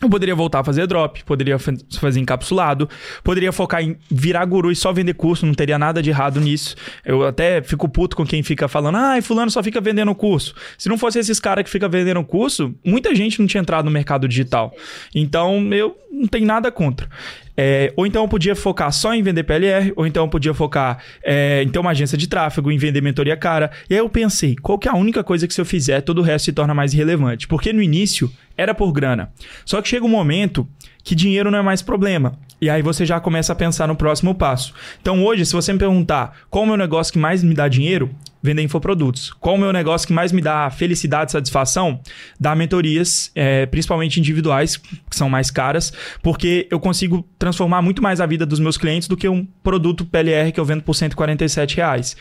Eu 0.00 0.10
poderia 0.10 0.34
voltar 0.34 0.60
a 0.60 0.64
fazer 0.64 0.86
drop, 0.86 1.24
poderia 1.24 1.58
fa- 1.58 1.72
fazer 1.98 2.20
encapsulado, 2.20 2.86
poderia 3.24 3.50
focar 3.50 3.82
em 3.82 3.96
virar 4.10 4.44
guru 4.44 4.70
e 4.70 4.76
só 4.76 4.92
vender 4.92 5.14
curso, 5.14 5.46
não 5.46 5.54
teria 5.54 5.78
nada 5.78 6.02
de 6.02 6.10
errado 6.10 6.38
nisso. 6.38 6.76
Eu 7.02 7.24
até 7.26 7.62
fico 7.62 7.88
puto 7.88 8.14
com 8.14 8.26
quem 8.26 8.42
fica 8.42 8.68
falando, 8.68 8.96
ai, 8.96 9.22
fulano 9.22 9.50
só 9.50 9.62
fica 9.62 9.80
vendendo 9.80 10.14
curso. 10.14 10.54
Se 10.76 10.88
não 10.90 10.98
fosse 10.98 11.18
esses 11.18 11.40
caras 11.40 11.64
que 11.64 11.70
ficam 11.70 11.88
vendendo 11.88 12.22
curso, 12.22 12.74
muita 12.84 13.14
gente 13.14 13.40
não 13.40 13.46
tinha 13.46 13.60
entrado 13.62 13.86
no 13.86 13.90
mercado 13.90 14.28
digital. 14.28 14.70
Então, 15.14 15.72
eu 15.72 15.96
não 16.12 16.26
tenho 16.26 16.44
nada 16.46 16.70
contra. 16.70 17.08
É, 17.56 17.92
ou 17.96 18.06
então 18.06 18.22
eu 18.22 18.28
podia 18.28 18.54
focar 18.54 18.92
só 18.92 19.14
em 19.14 19.22
vender 19.22 19.44
PLR, 19.44 19.92
ou 19.96 20.06
então 20.06 20.24
eu 20.24 20.28
podia 20.28 20.52
focar 20.52 20.98
é, 21.24 21.62
em 21.62 21.68
ter 21.68 21.78
uma 21.78 21.90
agência 21.90 22.18
de 22.18 22.26
tráfego, 22.26 22.70
em 22.70 22.78
vender 22.78 23.00
mentoria 23.00 23.36
cara. 23.36 23.70
E 23.88 23.94
aí 23.94 24.00
eu 24.00 24.08
pensei, 24.08 24.54
qual 24.56 24.78
que 24.78 24.88
é 24.88 24.90
a 24.90 24.96
única 24.96 25.24
coisa 25.24 25.48
que 25.48 25.54
se 25.54 25.60
eu 25.60 25.64
fizer, 25.64 26.00
todo 26.02 26.18
o 26.18 26.22
resto 26.22 26.46
se 26.46 26.52
torna 26.52 26.74
mais 26.74 26.92
irrelevante? 26.92 27.48
Porque 27.48 27.72
no 27.72 27.82
início 27.82 28.30
era 28.56 28.74
por 28.74 28.92
grana. 28.92 29.30
Só 29.64 29.80
que 29.80 29.88
chega 29.88 30.04
um 30.04 30.08
momento 30.08 30.68
que 31.02 31.14
dinheiro 31.14 31.50
não 31.50 31.58
é 31.58 31.62
mais 31.62 31.82
problema. 31.82 32.38
E 32.60 32.70
aí 32.70 32.82
você 32.82 33.04
já 33.04 33.20
começa 33.20 33.52
a 33.52 33.56
pensar 33.56 33.86
no 33.86 33.96
próximo 33.96 34.34
passo. 34.34 34.72
Então 35.00 35.24
hoje, 35.24 35.44
se 35.44 35.52
você 35.52 35.72
me 35.72 35.78
perguntar 35.78 36.36
qual 36.50 36.64
o 36.64 36.66
meu 36.66 36.76
negócio 36.76 37.12
que 37.12 37.18
mais 37.18 37.42
me 37.42 37.54
dá 37.54 37.68
dinheiro, 37.68 38.10
vender 38.46 38.62
infoprodutos. 38.62 39.32
Qual 39.32 39.56
o 39.56 39.58
meu 39.58 39.72
negócio 39.72 40.06
que 40.06 40.12
mais 40.12 40.30
me 40.30 40.40
dá 40.40 40.70
felicidade 40.70 41.30
e 41.30 41.32
satisfação? 41.32 42.00
Dar 42.38 42.54
mentorias, 42.54 43.30
é, 43.34 43.66
principalmente 43.66 44.20
individuais, 44.20 44.76
que 44.76 45.16
são 45.16 45.28
mais 45.28 45.50
caras, 45.50 45.92
porque 46.22 46.68
eu 46.70 46.78
consigo 46.78 47.28
transformar 47.38 47.82
muito 47.82 48.00
mais 48.00 48.20
a 48.20 48.26
vida 48.26 48.46
dos 48.46 48.60
meus 48.60 48.78
clientes 48.78 49.08
do 49.08 49.16
que 49.16 49.28
um 49.28 49.44
produto 49.62 50.04
PLR 50.04 50.52
que 50.52 50.60
eu 50.60 50.64
vendo 50.64 50.82
por 50.82 50.94
147 50.94 51.76
reais. 51.76 52.16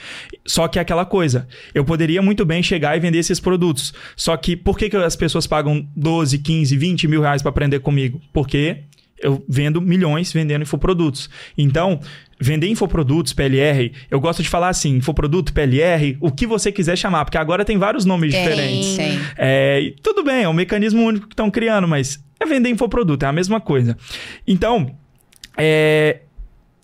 Só 0.46 0.68
que 0.68 0.80
é 0.80 0.82
aquela 0.82 1.06
coisa, 1.06 1.48
eu 1.74 1.86
poderia 1.86 2.22
muito 2.22 2.44
bem 2.44 2.64
chegar 2.64 2.98
e 2.98 3.00
vender 3.00 3.20
esses 3.20 3.40
produtos. 3.40 3.94
Só 4.16 4.36
que 4.36 4.56
por 4.56 4.78
que, 4.78 4.90
que 4.90 4.98
as 4.98 5.16
pessoas 5.16 5.46
pagam 5.46 5.88
12, 5.96 6.40
15, 6.40 6.76
20 6.76 7.08
mil 7.08 7.22
reais 7.22 7.42
para 7.42 7.50
aprender 7.50 7.80
comigo? 7.80 8.20
Porque 8.34 8.84
eu 9.22 9.44
vendo 9.48 9.82
milhões 9.82 10.32
vendendo 10.32 10.64
infoprodutos. 10.64 11.30
Então, 11.58 12.00
vender 12.40 12.68
infoprodutos, 12.68 13.34
PLR, 13.34 13.92
eu 14.12 14.20
gosto 14.20 14.44
de 14.44 14.50
falar 14.50 14.70
assim, 14.70 14.98
infoproduto, 14.98 15.54
PLR, 15.54 16.18
o 16.20 16.32
que 16.32 16.46
você 16.46 16.72
quiser 16.72 16.98
chamar, 16.98 17.26
porque 17.26 17.38
agora 17.38 17.64
tem 17.64 17.78
vários 17.78 18.06
nomes 18.06 18.34
Tem, 18.34 18.44
diferentes. 18.44 18.96
tem. 18.96 19.20
É, 19.38 19.94
tudo 20.04 20.24
bem, 20.24 20.44
é 20.44 20.50
um 20.50 20.54
mecanismo 20.54 21.04
único 21.04 21.28
que 21.28 21.34
estão 21.34 21.50
criando, 21.50 21.88
mas 21.88 22.24
é 22.40 22.46
vender 22.46 22.70
infoproduto, 22.70 23.26
é 23.26 23.30
a 23.30 23.34
mesma 23.34 23.62
coisa. 23.62 23.98
Então, 24.46 24.96
é, 25.58 26.22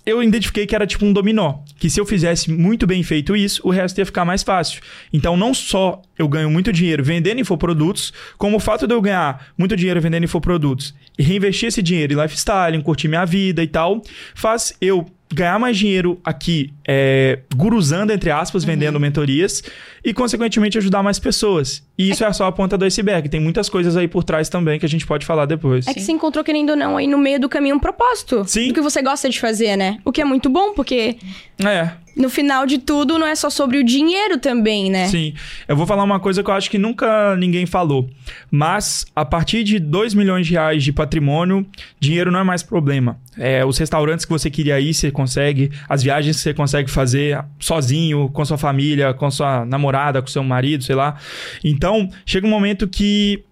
eu 0.05 0.21
identifiquei 0.23 0.65
que 0.65 0.75
era 0.75 0.87
tipo 0.87 1.05
um 1.05 1.13
dominó. 1.13 1.59
Que 1.77 1.89
se 1.89 1.99
eu 1.99 2.05
fizesse 2.05 2.51
muito 2.51 2.87
bem 2.87 3.03
feito 3.03 3.35
isso, 3.35 3.61
o 3.63 3.69
resto 3.69 3.97
ia 3.97 4.05
ficar 4.05 4.25
mais 4.25 4.43
fácil. 4.43 4.81
Então, 5.11 5.37
não 5.37 5.53
só 5.53 6.01
eu 6.17 6.27
ganho 6.27 6.49
muito 6.49 6.71
dinheiro 6.71 7.03
vendendo 7.03 7.39
infoprodutos, 7.39 8.13
como 8.37 8.57
o 8.57 8.59
fato 8.59 8.87
de 8.87 8.93
eu 8.93 9.01
ganhar 9.01 9.47
muito 9.57 9.75
dinheiro 9.75 10.01
vendendo 10.01 10.23
infoprodutos 10.23 10.93
e 11.17 11.23
reinvestir 11.23 11.67
esse 11.67 11.81
dinheiro 11.81 12.13
em 12.13 12.21
lifestyle, 12.21 12.75
em 12.75 12.81
curtir 12.81 13.07
minha 13.07 13.25
vida 13.25 13.63
e 13.63 13.67
tal, 13.67 14.01
faz 14.33 14.73
eu 14.81 15.05
ganhar 15.33 15.57
mais 15.59 15.77
dinheiro 15.77 16.19
aqui, 16.23 16.73
é, 16.93 17.39
guruzando, 17.55 18.11
entre 18.11 18.29
aspas, 18.29 18.65
vendendo 18.65 18.99
mentorias 18.99 19.63
e, 20.03 20.13
consequentemente, 20.13 20.77
ajudar 20.77 21.01
mais 21.01 21.19
pessoas. 21.19 21.81
E 21.97 22.09
isso 22.09 22.25
é 22.25 22.33
só 22.33 22.47
a 22.47 22.51
ponta 22.51 22.77
do 22.77 22.83
iceberg. 22.83 23.29
Tem 23.29 23.39
muitas 23.39 23.69
coisas 23.69 23.95
aí 23.95 24.09
por 24.09 24.25
trás 24.25 24.49
também 24.49 24.77
que 24.77 24.85
a 24.85 24.89
gente 24.89 25.07
pode 25.07 25.25
falar 25.25 25.45
depois. 25.45 25.87
É 25.87 25.93
que 25.93 26.01
você 26.01 26.11
encontrou, 26.11 26.43
querendo 26.43 26.71
ou 26.71 26.75
não, 26.75 26.97
aí 26.97 27.07
no 27.07 27.17
meio 27.17 27.39
do 27.39 27.47
caminho 27.47 27.75
um 27.75 27.79
propósito. 27.79 28.43
Sim. 28.45 28.67
Do 28.67 28.73
que 28.73 28.81
você 28.81 29.01
gosta 29.01 29.29
de 29.29 29.39
fazer, 29.39 29.77
né? 29.77 29.99
O 30.03 30.11
que 30.11 30.19
é 30.19 30.25
muito 30.25 30.49
bom, 30.49 30.73
porque 30.73 31.15
É, 31.63 31.91
no 32.15 32.29
final 32.29 32.65
de 32.65 32.77
tudo 32.77 33.17
não 33.17 33.27
é 33.27 33.35
só 33.35 33.49
sobre 33.49 33.77
o 33.77 33.83
dinheiro 33.83 34.37
também, 34.37 34.89
né? 34.89 35.07
Sim. 35.07 35.33
Eu 35.67 35.75
vou 35.75 35.85
falar 35.85 36.03
uma 36.03 36.19
coisa 36.19 36.43
que 36.43 36.49
eu 36.49 36.53
acho 36.53 36.69
que 36.69 36.77
nunca 36.77 37.35
ninguém 37.35 37.65
falou. 37.65 38.09
Mas, 38.49 39.05
a 39.15 39.23
partir 39.23 39.63
de 39.63 39.79
2 39.79 40.13
milhões 40.13 40.47
de 40.47 40.53
reais 40.53 40.83
de 40.83 40.91
patrimônio, 40.91 41.65
dinheiro 41.99 42.31
não 42.31 42.39
é 42.39 42.43
mais 42.43 42.63
problema. 42.63 43.19
É, 43.37 43.63
os 43.63 43.77
restaurantes 43.77 44.25
que 44.25 44.31
você 44.31 44.49
queria 44.49 44.79
ir, 44.79 44.93
você 44.93 45.11
consegue. 45.11 45.71
As 45.87 46.03
viagens 46.03 46.37
que 46.37 46.41
você 46.41 46.53
consegue 46.53 46.80
fazer 46.89 47.43
sozinho, 47.59 48.29
com 48.29 48.43
sua 48.45 48.57
família, 48.57 49.13
com 49.13 49.29
sua 49.29 49.65
namorada, 49.65 50.21
com 50.21 50.27
seu 50.27 50.43
marido, 50.43 50.83
sei 50.83 50.95
lá. 50.95 51.17
Então, 51.63 52.09
chega 52.25 52.47
um 52.47 52.49
momento 52.49 52.87
que 52.87 53.43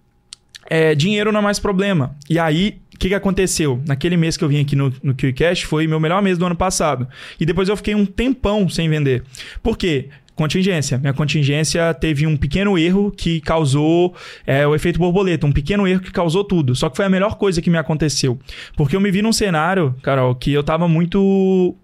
é, 0.70 0.94
dinheiro 0.94 1.32
não 1.32 1.40
é 1.40 1.42
mais 1.42 1.58
problema. 1.58 2.16
E 2.28 2.38
aí, 2.38 2.80
o 2.94 2.98
que, 2.98 3.08
que 3.08 3.14
aconteceu? 3.14 3.82
Naquele 3.86 4.16
mês 4.16 4.36
que 4.36 4.44
eu 4.44 4.48
vim 4.48 4.60
aqui 4.60 4.76
no, 4.76 4.92
no 5.02 5.14
QCash, 5.14 5.62
foi 5.62 5.86
meu 5.86 5.98
melhor 5.98 6.22
mês 6.22 6.38
do 6.38 6.46
ano 6.46 6.54
passado. 6.54 7.08
E 7.38 7.44
depois 7.44 7.68
eu 7.68 7.76
fiquei 7.76 7.94
um 7.94 8.06
tempão 8.06 8.68
sem 8.68 8.88
vender. 8.88 9.24
Por 9.62 9.76
quê? 9.76 10.08
Contingência. 10.36 10.96
Minha 10.96 11.12
contingência 11.12 11.92
teve 11.92 12.26
um 12.26 12.36
pequeno 12.36 12.78
erro 12.78 13.10
que 13.10 13.40
causou 13.40 14.14
é, 14.46 14.66
o 14.66 14.74
efeito 14.74 14.98
borboleta. 14.98 15.46
Um 15.46 15.52
pequeno 15.52 15.86
erro 15.86 16.00
que 16.00 16.12
causou 16.12 16.44
tudo. 16.44 16.74
Só 16.74 16.88
que 16.88 16.96
foi 16.96 17.04
a 17.04 17.10
melhor 17.10 17.36
coisa 17.36 17.60
que 17.60 17.68
me 17.68 17.76
aconteceu. 17.76 18.38
Porque 18.76 18.94
eu 18.94 19.00
me 19.00 19.10
vi 19.10 19.20
num 19.22 19.32
cenário, 19.32 19.94
Carol, 20.02 20.34
que 20.34 20.52
eu 20.52 20.62
tava 20.62 20.86
muito. 20.86 21.76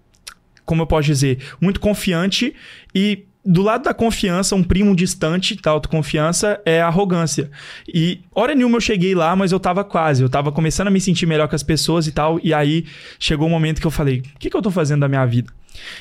Como 0.67 0.83
eu 0.83 0.85
posso 0.85 1.07
dizer? 1.07 1.39
Muito 1.59 1.79
confiante 1.79 2.53
e 2.93 3.23
do 3.43 3.61
lado 3.63 3.83
da 3.85 3.93
confiança, 3.93 4.53
um 4.57 4.61
primo 4.61 4.93
distante 4.93 5.55
da 5.61 5.71
autoconfiança 5.71 6.59
é 6.65 6.81
a 6.81 6.87
arrogância. 6.87 7.49
E 7.87 8.19
hora 8.35 8.53
nenhuma 8.53 8.75
eu 8.75 8.81
cheguei 8.81 9.15
lá, 9.15 9.33
mas 9.37 9.53
eu 9.53 9.59
tava 9.61 9.85
quase. 9.85 10.21
Eu 10.21 10.27
tava 10.29 10.51
começando 10.51 10.89
a 10.89 10.91
me 10.91 10.99
sentir 10.99 11.25
melhor 11.25 11.47
com 11.47 11.55
as 11.55 11.63
pessoas 11.63 12.05
e 12.07 12.11
tal. 12.11 12.37
E 12.43 12.53
aí 12.53 12.85
chegou 13.17 13.47
um 13.47 13.49
momento 13.49 13.79
que 13.79 13.87
eu 13.87 13.91
falei: 13.91 14.19
o 14.35 14.39
que, 14.39 14.49
que 14.49 14.57
eu 14.57 14.61
tô 14.61 14.69
fazendo 14.69 14.99
da 14.99 15.07
minha 15.07 15.25
vida? 15.25 15.49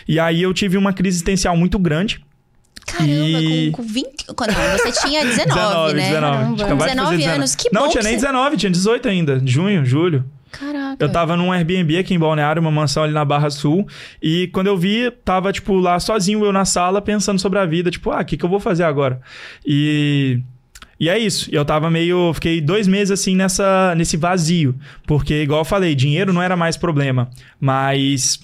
E 0.09 0.19
aí 0.19 0.43
eu 0.43 0.53
tive 0.53 0.77
uma 0.77 0.93
crise 0.93 1.19
existencial 1.19 1.57
muito 1.57 1.79
grande. 1.79 2.21
Caramba, 2.85 3.13
E- 3.13 3.71
com, 3.71 3.83
com 3.83 3.89
20. 3.89 4.07
Não, 4.29 4.79
você 4.79 5.07
tinha 5.07 5.25
19, 5.25 5.95
né? 5.95 6.09
19. 6.09 6.21
Caramba. 6.21 6.55
Tinha 6.57 6.67
acabado 6.67 6.89
de 6.89 6.95
fazer 6.97 7.17
19 7.17 7.25
anos, 7.25 7.55
que 7.55 7.69
Não, 7.73 7.83
bom 7.83 7.89
tinha 7.91 8.01
que 8.03 8.09
nem 8.09 8.19
você- 8.19 8.27
19, 8.27 8.57
tinha 8.57 8.71
18 8.73 9.09
ainda. 9.09 9.41
Junho, 9.45 9.85
julho. 9.85 10.25
Caraca. 10.51 10.97
Eu 11.05 11.11
tava 11.11 11.37
num 11.37 11.53
Airbnb 11.53 11.99
aqui 11.99 12.15
em 12.15 12.19
Balneário, 12.19 12.61
uma 12.61 12.71
mansão 12.71 13.03
ali 13.03 13.13
na 13.13 13.25
Barra 13.25 13.51
Sul. 13.51 13.87
E 14.23 14.49
quando 14.49 14.69
eu 14.69 14.77
vi, 14.77 15.11
tava, 15.25 15.53
tipo, 15.53 15.75
lá 15.75 15.99
sozinho 15.99 16.45
eu 16.45 16.53
na 16.53 16.65
sala, 16.65 17.03
pensando 17.03 17.39
sobre 17.39 17.59
a 17.59 17.67
vida. 17.67 17.91
Tipo, 17.91 18.11
ah, 18.11 18.21
o 18.21 18.25
que, 18.25 18.37
que 18.37 18.45
eu 18.45 18.49
vou 18.49 18.61
fazer 18.61 18.85
agora? 18.85 19.21
E. 19.65 20.41
E 20.99 21.11
é 21.11 21.19
isso. 21.19 21.51
Eu 21.53 21.65
tava 21.65 21.91
meio. 21.91 22.33
Fiquei 22.33 22.61
dois 22.61 22.89
meses 22.89 23.11
assim 23.11 23.37
nessa, 23.37 23.95
nesse 23.95 24.17
vazio. 24.17 24.75
Porque, 25.07 25.43
igual 25.43 25.61
eu 25.61 25.65
falei, 25.65 25.95
dinheiro 25.95 26.33
não 26.33 26.41
era 26.41 26.57
mais 26.57 26.77
problema. 26.77 27.29
Mas. 27.61 28.41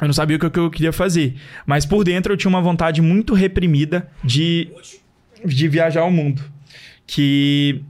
Eu 0.00 0.06
não 0.06 0.14
sabia 0.14 0.36
o 0.36 0.50
que 0.50 0.58
eu 0.58 0.70
queria 0.70 0.92
fazer. 0.92 1.36
Mas 1.66 1.84
por 1.84 2.02
dentro 2.02 2.32
eu 2.32 2.36
tinha 2.36 2.48
uma 2.48 2.62
vontade 2.62 3.02
muito 3.02 3.34
reprimida 3.34 4.08
de, 4.24 4.68
de 5.44 5.68
viajar 5.68 6.00
ao 6.00 6.10
mundo. 6.10 6.42
Que 7.06 7.82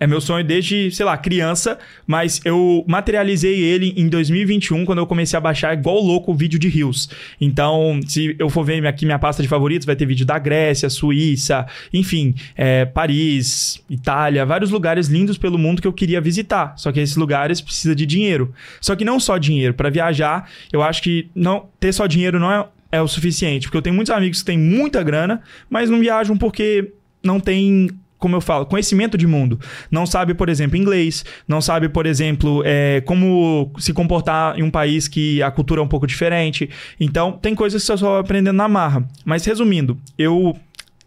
é 0.00 0.06
meu 0.06 0.20
sonho 0.20 0.42
desde, 0.42 0.90
sei 0.90 1.04
lá, 1.04 1.16
criança, 1.18 1.78
mas 2.06 2.40
eu 2.42 2.82
materializei 2.88 3.60
ele 3.60 3.92
em 3.98 4.08
2021, 4.08 4.86
quando 4.86 4.98
eu 4.98 5.06
comecei 5.06 5.36
a 5.36 5.40
baixar 5.40 5.74
igual 5.74 6.00
louco 6.00 6.32
o 6.32 6.34
vídeo 6.34 6.58
de 6.58 6.68
rios. 6.68 7.10
Então, 7.38 8.00
se 8.06 8.34
eu 8.38 8.48
for 8.48 8.64
ver 8.64 8.84
aqui 8.86 9.04
minha 9.04 9.18
pasta 9.18 9.42
de 9.42 9.48
favoritos, 9.48 9.84
vai 9.84 9.94
ter 9.94 10.06
vídeo 10.06 10.24
da 10.24 10.38
Grécia, 10.38 10.88
Suíça, 10.88 11.66
enfim, 11.92 12.34
é, 12.56 12.86
Paris, 12.86 13.84
Itália, 13.90 14.46
vários 14.46 14.70
lugares 14.70 15.08
lindos 15.08 15.36
pelo 15.36 15.58
mundo 15.58 15.82
que 15.82 15.86
eu 15.86 15.92
queria 15.92 16.20
visitar. 16.20 16.72
Só 16.78 16.90
que 16.90 16.98
esses 16.98 17.16
lugares 17.16 17.60
precisam 17.60 17.94
de 17.94 18.06
dinheiro. 18.06 18.54
Só 18.80 18.96
que 18.96 19.04
não 19.04 19.20
só 19.20 19.36
dinheiro. 19.36 19.74
Para 19.74 19.90
viajar, 19.90 20.48
eu 20.72 20.82
acho 20.82 21.02
que 21.02 21.28
não 21.34 21.68
ter 21.78 21.92
só 21.92 22.06
dinheiro 22.06 22.40
não 22.40 22.50
é, 22.50 22.66
é 22.90 23.02
o 23.02 23.06
suficiente. 23.06 23.66
Porque 23.66 23.76
eu 23.76 23.82
tenho 23.82 23.94
muitos 23.94 24.12
amigos 24.14 24.38
que 24.38 24.46
têm 24.46 24.58
muita 24.58 25.02
grana, 25.02 25.42
mas 25.68 25.90
não 25.90 26.00
viajam 26.00 26.38
porque 26.38 26.92
não 27.22 27.38
tem 27.38 27.90
como 28.20 28.36
eu 28.36 28.40
falo, 28.40 28.66
conhecimento 28.66 29.18
de 29.18 29.26
mundo. 29.26 29.58
Não 29.90 30.06
sabe, 30.06 30.34
por 30.34 30.48
exemplo, 30.48 30.76
inglês, 30.76 31.24
não 31.48 31.60
sabe, 31.60 31.88
por 31.88 32.06
exemplo, 32.06 32.62
é, 32.64 33.00
como 33.00 33.72
se 33.78 33.92
comportar 33.92 34.58
em 34.58 34.62
um 34.62 34.70
país 34.70 35.08
que 35.08 35.42
a 35.42 35.50
cultura 35.50 35.80
é 35.80 35.84
um 35.84 35.88
pouco 35.88 36.06
diferente. 36.06 36.70
Então, 37.00 37.32
tem 37.32 37.54
coisas 37.54 37.82
que 37.82 37.86
você 37.86 37.96
só 37.98 38.12
vai 38.12 38.20
aprendendo 38.20 38.56
na 38.56 38.68
marra. 38.68 39.04
Mas, 39.24 39.44
resumindo, 39.44 39.98
eu 40.18 40.54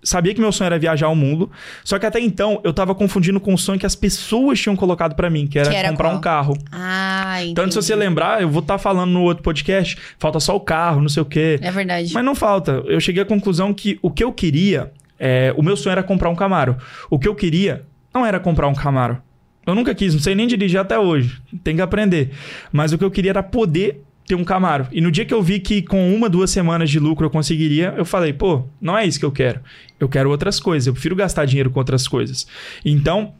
sabia 0.03 0.34
que 0.34 0.41
meu 0.41 0.51
sonho 0.51 0.65
era 0.65 0.77
viajar 0.77 1.05
ao 1.08 1.15
mundo, 1.15 1.50
só 1.82 1.98
que 1.98 2.05
até 2.05 2.20
então 2.20 2.60
eu 2.65 2.74
tava 2.74 2.93
confundindo 2.93 3.39
com 3.39 3.53
o 3.53 3.58
sonho 3.58 3.79
que 3.79 3.86
as 3.86 3.96
pessoas 3.96 4.60
tinham 4.60 4.75
colocado 4.75 5.15
pra 5.15 5.29
mim, 5.29 5.48
que 5.48 5.58
era, 5.58 5.70
Que 5.70 5.75
era 5.77 5.89
comprar 5.91 6.10
qual? 6.10 6.17
um 6.17 6.22
carro. 6.22 6.58
Ah, 6.72 7.38
entendi. 7.39 7.53
Tanto 7.55 7.74
se 7.74 7.82
você 7.82 7.96
lembrar, 7.96 8.41
eu 8.41 8.50
vou 8.50 8.62
estar 8.62 8.77
falando 8.77 9.12
no 9.12 9.22
outro 9.22 9.41
podcast, 9.43 9.98
falta 10.20 10.41
só 10.41 10.55
o 10.55 10.60
carro, 10.60 11.00
não 11.01 11.08
sei 11.08 11.22
o 11.22 11.25
quê. 11.25 11.58
É 11.62 11.72
verdade. 11.72 12.13
Mas 12.13 12.25
não 12.25 12.36
falta. 12.36 12.84
Eu 12.86 13.00
cheguei 13.00 13.24
à 13.24 13.25
conclusão 13.25 13.74
que 13.74 13.98
o 14.01 14.12
que 14.12 14.24
eu 14.24 14.34
queria, 14.34 14.91
é, 15.25 15.53
o 15.56 15.63
meu 15.63 15.77
sonho 15.77 15.94
era 15.94 16.03
comprar 16.03 16.30
um 16.30 16.36
Camaro. 16.36 16.75
O 17.10 17.18
que 17.18 17.30
eu 17.30 17.34
queria 17.34 17.86
não 18.13 18.25
era 18.25 18.42
comprar 18.42 18.68
um 18.68 18.74
Camaro. 18.74 19.22
Eu 19.65 19.74
nunca 19.74 19.96
quis, 19.96 20.13
não 20.13 20.20
sei 20.20 20.36
nem 20.36 20.46
dirigir 20.46 20.77
até 20.77 21.00
hoje. 21.00 21.42
Tem 21.63 21.77
que 21.77 21.82
aprender. 21.82 22.32
Mas 22.74 22.92
o 22.92 22.98
que 22.98 23.06
eu 23.06 23.10
queria 23.10 23.32
era 23.32 23.42
poder 23.42 24.03
ter 24.27 24.36
um 24.36 24.44
Camaro. 24.44 24.86
E 24.92 25.00
no 25.00 25.10
dia 25.10 25.24
que 25.24 25.34
eu 25.34 25.42
vi 25.42 25.62
que 25.62 25.82
com 25.82 26.13
uma, 26.13 26.27
duas 26.30 26.51
semanas 26.51 26.89
de 26.89 27.00
lucro 27.00 27.25
eu 27.25 27.30
conseguiria, 27.30 27.94
eu 27.96 28.03
falei, 28.03 28.34
pô, 28.34 28.65
não 28.82 28.98
é 28.98 29.06
isso 29.06 29.18
que 29.18 29.25
eu 29.25 29.32
quero. 29.32 29.62
Eu 29.98 30.10
quero 30.10 30.30
outras 30.30 30.60
coisas. 30.60 30.88
Eu 30.88 30.94
prefiro 30.94 31.15
gastar 31.15 31.46
dinheiro 31.46 31.70
com 31.70 31.80
outras 31.80 32.06
coisas. 32.06 32.46
Então, 32.84 33.34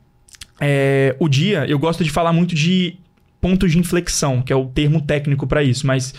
é, 0.62 1.18
o 1.20 1.28
dia, 1.28 1.66
eu 1.68 1.78
gosto 1.78 2.02
de 2.02 2.10
falar 2.10 2.32
muito 2.32 2.56
de 2.56 2.96
pontos 3.42 3.74
de 3.74 3.78
inflexão, 3.78 4.42
que 4.42 4.54
é 4.54 4.56
o 4.56 4.68
termo 4.68 5.02
técnico 5.02 5.46
para 5.46 5.62
isso, 5.62 5.86
mas 5.86 6.14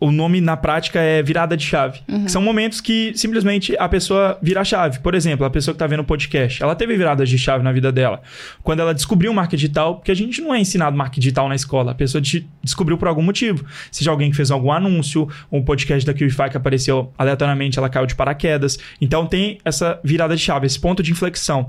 o 0.00 0.12
nome 0.12 0.40
na 0.40 0.56
prática 0.56 1.00
é 1.00 1.22
virada 1.22 1.56
de 1.56 1.64
chave. 1.64 2.00
Que 2.06 2.28
são 2.30 2.40
momentos 2.40 2.80
que 2.80 3.12
simplesmente 3.16 3.76
a 3.78 3.88
pessoa 3.88 4.38
vira 4.40 4.60
a 4.60 4.64
chave. 4.64 5.00
Por 5.00 5.14
exemplo, 5.14 5.44
a 5.44 5.50
pessoa 5.50 5.74
que 5.74 5.78
tá 5.78 5.86
vendo 5.86 6.00
o 6.00 6.04
podcast, 6.04 6.62
ela 6.62 6.74
teve 6.76 6.96
viradas 6.96 7.28
de 7.28 7.36
chave 7.36 7.64
na 7.64 7.72
vida 7.72 7.90
dela. 7.90 8.22
Quando 8.62 8.80
ela 8.80 8.94
descobriu 8.94 9.32
o 9.32 9.34
marketing 9.34 9.56
digital, 9.60 9.96
porque 9.96 10.12
a 10.12 10.14
gente 10.14 10.40
não 10.40 10.54
é 10.54 10.60
ensinado 10.60 10.96
marketing 10.96 11.20
digital 11.20 11.48
na 11.48 11.54
escola, 11.56 11.92
a 11.92 11.94
pessoa 11.94 12.20
de- 12.22 12.46
descobriu 12.62 12.96
por 12.96 13.08
algum 13.08 13.22
motivo. 13.22 13.64
Seja 13.90 14.10
alguém 14.10 14.30
que 14.30 14.36
fez 14.36 14.50
algum 14.50 14.70
anúncio, 14.70 15.28
um 15.50 15.62
podcast 15.62 16.06
da 16.06 16.14
QIFI 16.14 16.50
que 16.50 16.56
apareceu 16.56 17.12
aleatoriamente, 17.18 17.78
ela 17.78 17.88
caiu 17.88 18.06
de 18.06 18.14
paraquedas. 18.14 18.78
Então 19.00 19.26
tem 19.26 19.58
essa 19.64 19.98
virada 20.04 20.36
de 20.36 20.42
chave, 20.42 20.66
esse 20.66 20.78
ponto 20.78 21.02
de 21.02 21.10
inflexão. 21.10 21.68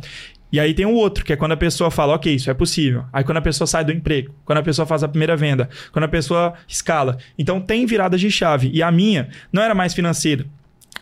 E 0.51 0.59
aí 0.59 0.73
tem 0.73 0.85
o 0.85 0.93
outro, 0.93 1.23
que 1.23 1.31
é 1.31 1.35
quando 1.35 1.51
a 1.51 1.57
pessoa 1.57 1.91
fala, 1.91 2.15
ok, 2.15 2.33
isso 2.33 2.49
é 2.49 2.53
possível. 2.53 3.05
Aí 3.13 3.23
quando 3.23 3.37
a 3.37 3.41
pessoa 3.41 3.67
sai 3.67 3.85
do 3.85 3.91
emprego, 3.91 4.33
quando 4.43 4.57
a 4.57 4.63
pessoa 4.63 4.85
faz 4.85 5.03
a 5.03 5.07
primeira 5.07 5.37
venda, 5.37 5.69
quando 5.91 6.05
a 6.05 6.07
pessoa 6.07 6.53
escala. 6.67 7.17
Então 7.37 7.61
tem 7.61 7.85
viradas 7.85 8.19
de 8.19 8.31
chave. 8.31 8.71
E 8.73 8.81
a 8.81 8.91
minha 8.91 9.29
não 9.53 9.61
era 9.61 9.75
mais 9.75 9.93
financeira. 9.93 10.45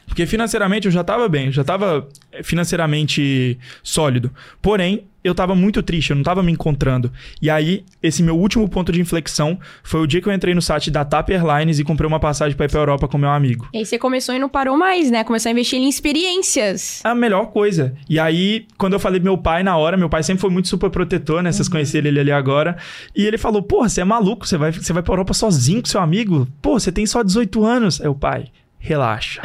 Porque 0.07 0.25
financeiramente 0.25 0.85
eu 0.87 0.91
já 0.91 1.01
estava 1.01 1.27
bem, 1.29 1.47
eu 1.47 1.51
já 1.51 1.61
estava 1.61 2.07
financeiramente 2.43 3.57
sólido. 3.83 4.31
Porém, 4.61 5.05
eu 5.23 5.31
estava 5.31 5.53
muito 5.53 5.83
triste, 5.83 6.11
eu 6.11 6.15
não 6.15 6.21
estava 6.21 6.41
me 6.41 6.51
encontrando. 6.51 7.11
E 7.41 7.49
aí, 7.49 7.83
esse 8.01 8.23
meu 8.23 8.35
último 8.37 8.67
ponto 8.69 8.91
de 8.91 9.01
inflexão 9.01 9.59
foi 9.83 9.99
o 9.99 10.07
dia 10.07 10.21
que 10.21 10.27
eu 10.29 10.33
entrei 10.33 10.55
no 10.55 10.61
site 10.61 10.89
da 10.89 11.03
TAP 11.03 11.31
Airlines 11.31 11.79
e 11.79 11.83
comprei 11.83 12.07
uma 12.07 12.19
passagem 12.19 12.55
para 12.55 12.65
ir 12.65 12.69
para 12.69 12.79
Europa 12.79 13.07
com 13.07 13.17
meu 13.17 13.29
amigo. 13.29 13.67
E 13.73 13.79
aí 13.79 13.85
você 13.85 13.99
começou 13.99 14.33
e 14.33 14.39
não 14.39 14.47
parou 14.49 14.77
mais, 14.77 15.11
né? 15.11 15.23
Começou 15.23 15.49
a 15.49 15.51
investir 15.51 15.79
em 15.79 15.89
experiências. 15.89 17.01
a 17.03 17.13
melhor 17.13 17.47
coisa. 17.47 17.93
E 18.09 18.19
aí, 18.19 18.65
quando 18.77 18.93
eu 18.93 18.99
falei 18.99 19.19
pro 19.19 19.25
meu 19.25 19.37
pai 19.37 19.63
na 19.63 19.75
hora, 19.75 19.97
meu 19.97 20.09
pai 20.09 20.23
sempre 20.23 20.41
foi 20.41 20.49
muito 20.49 20.67
super 20.67 20.89
protetor, 20.89 21.43
né? 21.43 21.51
Vocês 21.51 21.67
conheceram 21.67 22.07
ele 22.07 22.19
ali 22.19 22.31
agora. 22.31 22.77
E 23.15 23.25
ele 23.25 23.37
falou: 23.37 23.61
Porra, 23.61 23.89
você 23.89 24.01
é 24.01 24.05
maluco, 24.05 24.47
você 24.47 24.57
vai, 24.57 24.71
você 24.71 24.93
vai 24.93 25.03
pra 25.03 25.13
Europa 25.13 25.33
sozinho 25.33 25.81
com 25.81 25.87
seu 25.87 25.99
amigo? 25.99 26.47
Pô, 26.61 26.79
você 26.79 26.91
tem 26.91 27.05
só 27.05 27.21
18 27.21 27.65
anos. 27.65 27.99
Aí 28.01 28.07
o 28.07 28.15
pai, 28.15 28.45
relaxa. 28.79 29.41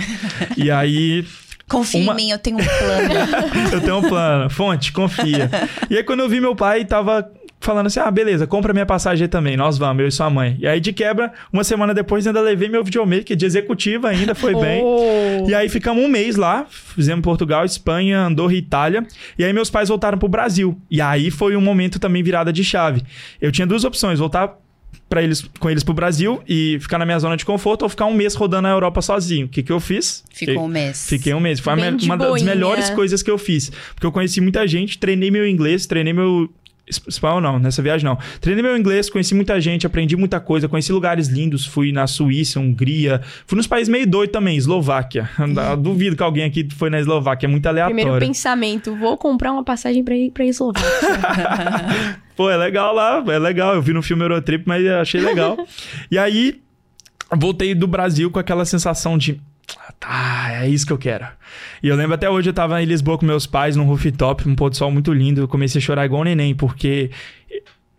e 0.57 0.71
aí, 0.71 1.25
Confia 1.69 2.03
Uma- 2.03 2.13
em 2.13 2.17
mim, 2.17 2.31
eu 2.31 2.39
tenho 2.39 2.59
um 2.59 2.65
plano. 2.65 3.15
eu 3.73 3.81
tenho 3.81 3.97
um 3.97 4.03
plano. 4.03 4.51
Fonte, 4.51 4.93
confia. 4.93 5.51
E 5.89 5.97
aí, 5.97 6.05
quando 6.05 6.21
eu 6.21 6.29
vi 6.29 6.39
meu 6.39 6.55
pai, 6.55 6.85
tava 6.85 7.31
falando 7.63 7.87
assim: 7.87 8.01
ah, 8.01 8.11
beleza, 8.11 8.47
compra 8.47 8.73
minha 8.73 8.85
passagem 8.85 9.27
também, 9.29 9.57
nós 9.57 9.79
vamos, 9.79 10.03
eu 10.03 10.09
e 10.09 10.13
sua 10.13 10.29
mãe. 10.29 10.57
E 10.59 10.67
aí, 10.67 10.81
de 10.81 10.93
quebra, 10.93 11.33
uma 11.53 11.65
semana 11.65 11.95
depois, 11.95 12.27
ainda 12.27 12.41
levei 12.41 12.69
meu 12.69 12.85
videomaker 12.85 13.35
de 13.37 13.47
executiva 13.47 14.09
ainda, 14.09 14.35
foi 14.35 14.55
bem. 14.55 14.83
Oh. 14.85 15.49
E 15.49 15.55
aí 15.55 15.69
ficamos 15.69 16.05
um 16.05 16.09
mês 16.09 16.37
lá, 16.37 16.67
fizemos 16.69 17.23
Portugal, 17.23 17.65
Espanha, 17.65 18.21
Andorra 18.21 18.53
e 18.55 18.59
Itália. 18.59 19.07
E 19.39 19.45
aí 19.45 19.53
meus 19.53 19.71
pais 19.71 19.89
voltaram 19.89 20.19
pro 20.19 20.29
Brasil. 20.29 20.79
E 20.91 21.01
aí 21.01 21.31
foi 21.31 21.57
um 21.57 21.61
momento 21.61 21.99
também 21.99 22.23
virada 22.23 22.53
de 22.53 22.63
chave. 22.63 23.03
Eu 23.41 23.51
tinha 23.51 23.67
duas 23.67 23.85
opções, 23.85 24.19
voltar 24.19 24.57
para 25.13 25.23
eles 25.23 25.45
com 25.61 25.69
eles 25.69 25.85
pro 25.85 25.93
Brasil 25.93 26.41
e 26.49 26.79
ficar 26.81 26.99
na 26.99 27.05
minha 27.05 27.19
zona 27.19 27.37
de 27.37 27.45
conforto 27.45 27.83
ou 27.83 27.89
ficar 27.91 28.07
um 28.07 28.15
mês 28.15 28.35
rodando 28.35 28.67
a 28.67 28.71
Europa 28.71 29.03
sozinho. 29.03 29.45
O 29.45 29.49
que 29.51 29.63
que 29.63 29.71
eu 29.71 29.79
fiz? 29.79 30.25
Ficou 30.33 30.55
Fiquei- 30.55 30.57
um 30.57 30.69
mês. 30.69 31.07
Fiquei 31.07 31.35
um 31.35 31.41
mês. 31.41 31.61
Foi 31.61 31.75
a 31.75 31.77
Bem 31.77 31.91
me- 31.91 31.97
de 31.99 32.07
uma 32.07 32.17
das 32.17 32.43
melhores 32.43 32.89
coisas 32.89 33.23
que 33.23 33.31
eu 33.31 33.37
fiz. 33.37 33.71
Porque 33.95 34.07
eu 34.07 34.13
conheci 34.13 34.41
muita 34.41 34.67
gente, 34.67 34.97
treinei 34.97 35.31
meu 35.31 35.47
inglês, 35.47 35.85
treinei 35.85 36.15
meu. 36.15 36.49
Espanhol 36.87 37.41
não, 37.41 37.59
nessa 37.59 37.81
viagem 37.81 38.05
não. 38.05 38.19
Treinei 38.41 38.63
meu 38.63 38.77
inglês, 38.77 39.09
conheci 39.09 39.35
muita 39.35 39.61
gente, 39.61 39.87
aprendi 39.87 40.17
muita 40.17 40.41
coisa, 40.41 40.69
conheci 40.69 40.93
lugares 40.93 41.29
lindos, 41.29 41.65
fui 41.65 41.93
na 41.93 42.07
Suíça, 42.07 42.59
Hungria, 42.59 43.21
fui 43.47 43.57
nos 43.57 43.67
países 43.67 43.89
meio 43.89 44.07
doidos 44.07 44.33
também, 44.33 44.57
Eslováquia. 44.57 45.31
Duvido 45.79 46.17
que 46.17 46.23
alguém 46.23 46.45
aqui 46.45 46.69
foi 46.75 46.91
na 46.91 46.99
Eslováquia, 46.99 47.47
é 47.47 47.51
muito 47.51 47.69
Primeiro 47.69 47.91
aleatório. 47.93 48.27
pensamento, 48.27 48.97
vou 48.97 49.17
comprar 49.17 49.53
uma 49.53 49.65
passagem 49.65 50.03
pra 50.03 50.17
ir 50.17 50.31
pra 50.31 50.45
Eslováquia. 50.45 50.91
Pô, 52.37 52.51
é 52.51 52.57
legal 52.57 52.95
lá, 52.95 53.23
é 53.29 53.39
legal. 53.39 53.75
Eu 53.75 53.83
vi 53.83 53.93
no 53.93 54.03
filme 54.03 54.25
Eurotrip, 54.25 54.65
mas 54.67 54.85
achei 54.87 55.21
legal. 55.21 55.57
e 56.11 56.19
aí, 56.19 56.61
voltei 57.31 57.75
do 57.75 57.87
Brasil 57.87 58.31
com 58.31 58.39
aquela 58.39 58.65
sensação 58.65 59.17
de. 59.19 59.41
"Ah, 59.79 59.93
Tá, 60.03 60.65
é 60.65 60.69
isso 60.69 60.85
que 60.85 60.93
eu 60.93 60.99
quero. 60.99 61.27
E 61.81 61.87
eu 61.87 61.95
lembro 61.95 62.15
até 62.15 62.29
hoje, 62.29 62.51
eu 62.51 62.53
tava 62.53 62.83
em 62.83 62.87
Lisboa 62.87 63.17
com 63.17 63.25
meus 63.25 63.47
pais, 63.47 63.77
num 63.77 63.85
rooftop, 63.85 64.49
um 64.49 64.55
pôr 64.57 64.69
do 64.69 64.77
sol 64.77 64.91
muito 64.91 65.13
lindo. 65.13 65.41
Eu 65.41 65.47
comecei 65.47 65.79
a 65.79 65.83
chorar 65.83 66.05
igual 66.05 66.23
um 66.23 66.25
neném, 66.25 66.57
porque 66.57 67.11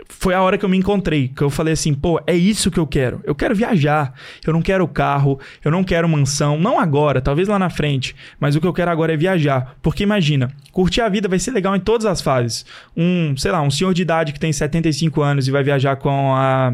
foi 0.10 0.34
a 0.34 0.42
hora 0.42 0.58
que 0.58 0.66
eu 0.66 0.70
me 0.70 0.78
encontrei, 0.78 1.30
que 1.30 1.42
eu 1.42 1.50
falei 1.50 1.74
assim, 1.74 1.94
pô, 1.94 2.22
é 2.28 2.36
isso 2.36 2.70
que 2.70 2.78
eu 2.78 2.86
quero. 2.86 3.22
Eu 3.24 3.34
quero 3.34 3.56
viajar. 3.56 4.14
Eu 4.46 4.52
não 4.52 4.62
quero 4.62 4.86
carro, 4.86 5.40
eu 5.64 5.72
não 5.72 5.84
quero 5.84 6.08
mansão, 6.10 6.60
não 6.60 6.78
agora, 6.78 7.22
talvez 7.22 7.48
lá 7.48 7.58
na 7.58 7.70
frente, 7.70 8.16
mas 8.40 8.56
o 8.56 8.62
que 8.62 8.68
eu 8.68 8.74
quero 8.74 8.92
agora 8.92 9.14
é 9.14 9.18
viajar. 9.18 9.78
Porque 9.82 10.04
imagina, 10.04 10.52
curtir 10.72 11.02
a 11.02 11.10
vida 11.10 11.30
vai 11.30 11.40
ser 11.40 11.52
legal 11.52 11.74
em 11.74 11.80
todas 11.80 12.06
as 12.06 12.22
fases. 12.22 12.66
Um, 12.98 13.36
sei 13.38 13.52
lá, 13.52 13.62
um 13.62 13.72
senhor 13.72 13.94
de 13.94 14.02
idade 14.02 14.34
que 14.34 14.40
tem 14.40 14.52
75 14.52 15.22
anos 15.22 15.48
e 15.48 15.52
vai 15.52 15.64
viajar 15.64 15.96
com 15.96 16.36
a 16.36 16.74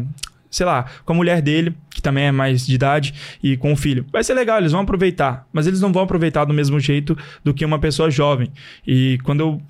sei 0.50 0.66
lá, 0.66 0.86
com 1.04 1.12
a 1.12 1.16
mulher 1.16 1.40
dele, 1.40 1.74
que 2.00 2.02
também 2.02 2.24
é 2.24 2.32
mais 2.32 2.66
de 2.66 2.74
idade, 2.74 3.14
e 3.42 3.56
com 3.56 3.72
o 3.72 3.76
filho. 3.76 4.06
Vai 4.10 4.24
ser 4.24 4.32
legal, 4.32 4.58
eles 4.58 4.72
vão 4.72 4.80
aproveitar, 4.80 5.46
mas 5.52 5.66
eles 5.66 5.80
não 5.80 5.92
vão 5.92 6.02
aproveitar 6.02 6.46
do 6.46 6.54
mesmo 6.54 6.80
jeito 6.80 7.16
do 7.44 7.52
que 7.52 7.64
uma 7.64 7.78
pessoa 7.78 8.10
jovem. 8.10 8.50
E 8.86 9.18
quando 9.22 9.40
eu 9.40 9.62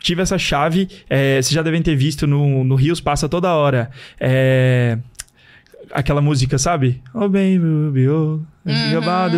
tive 0.00 0.20
essa 0.20 0.36
chave, 0.36 0.88
é, 1.08 1.40
vocês 1.40 1.50
já 1.50 1.62
devem 1.62 1.80
ter 1.80 1.94
visto 1.94 2.26
no, 2.26 2.64
no 2.64 2.74
Rios, 2.74 3.00
passa 3.00 3.28
toda 3.28 3.54
hora. 3.54 3.90
É, 4.18 4.98
aquela 5.92 6.20
música, 6.20 6.58
sabe? 6.58 7.00
Oh, 7.14 7.28
baby, 7.28 7.58
baby, 7.58 8.08
oh, 8.08 8.40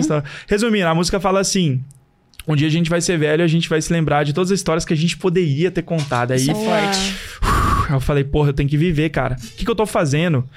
stuff. 0.02 0.28
Resumindo, 0.48 0.86
a 0.86 0.94
música 0.94 1.20
fala 1.20 1.40
assim. 1.40 1.84
Um 2.48 2.56
dia 2.56 2.66
a 2.66 2.70
gente 2.70 2.88
vai 2.88 3.02
ser 3.02 3.18
velho 3.18 3.42
e 3.42 3.44
a 3.44 3.46
gente 3.46 3.68
vai 3.68 3.80
se 3.80 3.92
lembrar 3.92 4.24
de 4.24 4.32
todas 4.32 4.50
as 4.50 4.58
histórias 4.58 4.84
que 4.84 4.94
a 4.94 4.96
gente 4.96 5.16
poderia 5.16 5.70
ter 5.70 5.82
contado. 5.82 6.32
Aí 6.32 6.50
é 6.50 6.54
forte. 6.54 7.16
Eu 7.90 8.00
falei, 8.00 8.24
porra, 8.24 8.50
eu 8.50 8.52
tenho 8.52 8.68
que 8.68 8.76
viver, 8.76 9.10
cara. 9.10 9.36
O 9.36 9.56
que, 9.56 9.64
que 9.64 9.70
eu 9.70 9.74
tô 9.74 9.84
fazendo? 9.84 10.48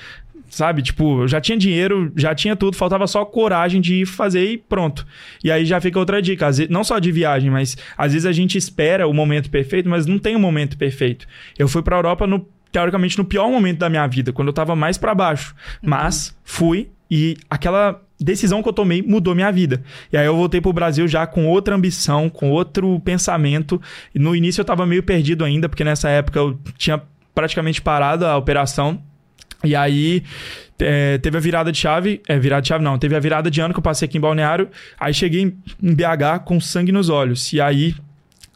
Sabe? 0.54 0.84
Tipo, 0.84 1.24
eu 1.24 1.28
já 1.28 1.42
tinha 1.42 1.58
dinheiro, 1.58 2.12
já 2.16 2.36
tinha 2.36 2.56
tudo, 2.56 2.78
faltava 2.78 3.08
só 3.08 3.26
coragem 3.26 3.82
de 3.82 4.02
ir 4.02 4.06
fazer 4.06 4.46
e 4.52 4.56
pronto. 4.56 5.04
E 5.44 5.52
aí 5.52 5.66
já 5.66 5.82
fica 5.82 5.98
outra 5.98 6.22
dica. 6.22 6.46
Às 6.46 6.60
vezes, 6.60 6.72
não 6.72 6.84
só 6.84 7.00
de 7.00 7.12
viagem, 7.12 7.50
mas 7.50 7.76
às 7.98 8.14
vezes 8.14 8.28
a 8.28 8.32
gente 8.32 8.56
espera 8.56 9.08
o 9.08 9.14
momento 9.14 9.50
perfeito, 9.50 9.90
mas 9.90 10.06
não 10.06 10.20
tem 10.20 10.36
o 10.36 10.40
momento 10.40 10.78
perfeito. 10.78 11.26
Eu 11.58 11.68
fui 11.68 11.82
pra 11.82 11.96
Europa 11.96 12.28
no, 12.28 12.48
teoricamente, 12.72 13.18
no 13.18 13.26
pior 13.26 13.50
momento 13.50 13.80
da 13.80 13.90
minha 13.90 14.06
vida, 14.06 14.32
quando 14.32 14.50
eu 14.50 14.54
tava 14.54 14.76
mais 14.76 14.96
pra 14.96 15.16
baixo. 15.16 15.56
Mas 15.82 16.38
fui 16.44 16.92
e 17.10 17.36
aquela 17.50 18.00
decisão 18.20 18.62
que 18.62 18.70
eu 18.70 18.74
tomei 18.74 19.02
mudou 19.02 19.34
minha 19.34 19.52
vida. 19.52 19.82
E 20.12 20.18
aí 20.18 20.28
eu 20.28 20.36
voltei 20.36 20.62
pro 20.62 20.72
Brasil 20.72 21.08
já 21.08 21.26
com 21.26 21.48
outra 21.48 21.74
ambição, 21.74 22.30
com 22.30 22.52
outro 22.52 23.00
pensamento. 23.00 23.82
E 24.14 24.20
no 24.20 24.36
início 24.36 24.62
eu 24.62 24.66
tava 24.66 24.86
meio 24.86 25.02
perdido 25.02 25.44
ainda, 25.44 25.68
porque 25.68 25.84
nessa 25.84 26.10
época 26.10 26.38
eu 26.38 26.60
tinha 26.78 27.02
praticamente 27.34 27.82
parado 27.82 28.24
a 28.24 28.38
operação. 28.38 29.02
E 29.64 29.76
aí 29.76 30.24
é, 30.80 31.18
teve 31.18 31.38
a 31.38 31.40
virada 31.40 31.72
de 31.72 31.78
chave, 31.78 32.22
é 32.28 32.38
virada 32.38 32.62
de 32.62 32.68
chave 32.68 32.84
não, 32.84 32.98
teve 32.98 33.16
a 33.16 33.20
virada 33.20 33.50
de 33.50 33.62
ano 33.62 33.74
que 33.74 33.80
eu 33.80 33.84
passei 33.84 34.06
aqui 34.08 34.18
em 34.18 34.22
Balneário. 34.22 34.70
Aí 35.00 35.14
cheguei 35.14 35.42
em 35.42 35.54
em 35.82 35.94
BH 35.94 36.44
com 36.46 36.60
sangue 36.60 36.92
nos 36.92 37.10
olhos. 37.10 37.52
E 37.54 37.62
aí 37.62 37.96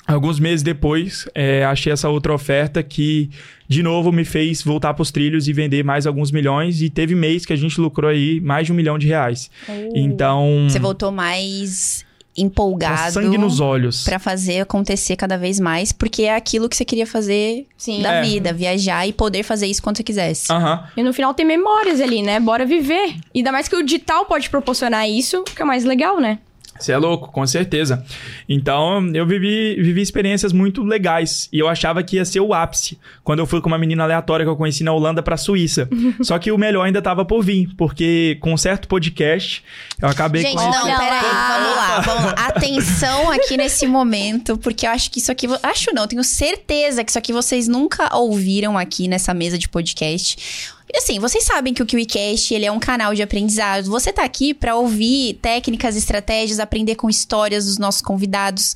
Alguns 0.08 0.39
meses 0.39 0.63
depois, 0.63 1.28
é, 1.36 1.65
achei 1.65 1.91
essa 1.91 2.08
outra 2.08 2.34
oferta 2.34 2.82
que, 2.82 3.30
de 3.67 3.84
novo, 3.84 4.10
me 4.10 4.24
fez 4.24 4.62
voltar 4.63 4.93
para 4.93 5.02
os 5.02 5.12
trilhos 5.12 5.50
e 5.50 5.54
vender 5.54 5.84
mais 5.84 6.08
alguns 6.08 6.32
milhões. 6.32 6.82
E 6.82 6.89
teve 6.89 7.13
mês 7.13 7.46
que 7.46 7.52
a 7.52 7.58
gente 7.58 7.80
lucrou 7.82 8.10
aí 8.10 8.39
mais 8.39 8.65
de 8.65 8.72
um 8.72 8.76
milhão 8.76 8.98
de 8.98 9.06
reais. 9.06 9.52
Então, 9.93 10.65
Você 10.70 10.80
voltou 10.80 11.12
mais 11.12 12.06
com 12.41 12.45
empolgado 12.45 13.12
sangue 13.13 13.38
nos 13.38 13.60
olhos. 13.60 14.04
pra 14.04 14.19
fazer 14.19 14.62
acontecer 14.62 15.15
cada 15.15 15.38
vez 15.38 15.60
mais, 15.60 15.91
porque 15.91 16.23
é 16.23 16.36
aquilo 16.36 16.69
que 16.69 16.76
você 16.76 16.86
queria 16.86 17.08
fazer 17.08 17.65
Sim. 17.78 18.02
da 18.02 18.13
É. 18.15 18.21
vida, 18.21 18.54
viajar 18.54 19.08
e 19.08 19.13
poder 19.13 19.43
fazer 19.43 19.67
isso 19.67 19.82
quando 19.82 19.97
você 19.97 20.04
quisesse. 20.04 20.52
Aham. 20.52 20.84
E 20.95 21.04
no 21.04 21.13
final 21.13 21.34
tem 21.34 21.45
memórias 21.45 22.00
ali, 22.02 22.21
né? 22.21 22.39
Bora 22.39 22.65
viver. 22.65 23.15
E 23.34 23.39
ainda 23.39 23.52
mais 23.52 23.67
que 23.67 23.76
o 23.76 23.84
digital 23.84 24.26
pode 24.26 24.50
proporcionar 24.50 25.10
isso, 25.10 25.43
que 25.43 25.62
é 25.62 25.65
mais 25.65 25.84
legal, 25.84 26.19
né? 26.19 26.39
Você 26.80 26.92
é 26.92 26.98
louco, 26.98 27.32
com 27.32 27.46
certeza. 27.46 28.06
Então, 28.48 29.06
eu 29.13 29.26
vivi, 29.26 29.76
vivi 29.82 30.02
experiências 30.02 30.54
muito 30.54 30.84
legais. 30.84 31.50
E 31.52 31.60
eu 31.60 31.68
achava 31.68 32.04
que 32.04 32.18
ia 32.18 32.26
ser 32.26 32.40
o 32.40 32.54
ápice. 32.54 32.98
Quando 33.24 33.40
eu 33.40 33.46
fui 33.46 33.62
com 33.62 33.68
uma 33.68 33.78
menina 33.78 34.04
aleatória 34.04 34.46
que 34.46 34.50
eu 34.50 34.56
conheci 34.56 34.84
na 34.84 34.94
Holanda 34.94 35.22
pra 35.22 35.38
Suíça. 35.38 35.90
Só 36.22 36.38
que 36.40 36.52
o 36.52 36.58
melhor 36.58 36.84
ainda 36.84 37.02
tava 37.02 37.26
por 37.26 37.44
vir. 37.44 37.70
Porque 37.78 38.38
com 38.42 38.54
um 38.54 38.58
certo 38.58 38.88
podcast, 38.88 39.63
eu 40.02 40.08
acabei 40.08 40.42
Gente, 40.42 40.56
com... 40.56 40.70
não, 40.70 40.86
Olha 40.86 40.98
peraí, 40.98 41.22
vamos 41.22 41.76
lá, 41.76 42.00
vamos 42.02 42.24
lá. 42.26 42.32
Atenção 42.48 43.32
aqui 43.32 43.58
nesse 43.58 43.88
momento, 43.88 44.58
porque 44.58 44.86
eu 44.86 44.92
acho 44.92 45.12
que 45.12 45.20
isso 45.20 45.32
aqui. 45.32 45.48
Acho 45.63 45.94
não, 45.94 46.08
tenho 46.08 46.24
certeza 46.24 47.04
que 47.04 47.10
isso 47.10 47.20
aqui 47.20 47.34
vocês 47.34 47.68
nunca 47.68 48.16
ouviram 48.16 48.78
aqui 48.78 49.08
nessa 49.08 49.34
mesa 49.34 49.58
de 49.58 49.68
podcast. 49.68 50.76
E 50.93 50.97
assim, 50.97 51.19
vocês 51.19 51.43
sabem 51.43 51.73
que 51.73 51.84
o 51.84 51.86
KiwiCast, 51.86 52.54
ele 52.54 52.65
é 52.65 52.71
um 52.71 52.80
canal 52.80 53.13
de 53.13 53.21
aprendizado. 53.21 53.89
Você 53.89 54.13
tá 54.13 54.23
aqui 54.23 54.54
pra 54.54 54.76
ouvir 54.76 55.34
técnicas, 55.41 55.95
estratégias, 55.97 56.60
aprender 56.60 56.95
com 56.95 57.10
histórias 57.10 57.65
dos 57.65 57.78
nossos 57.78 58.02
convidados. 58.02 58.73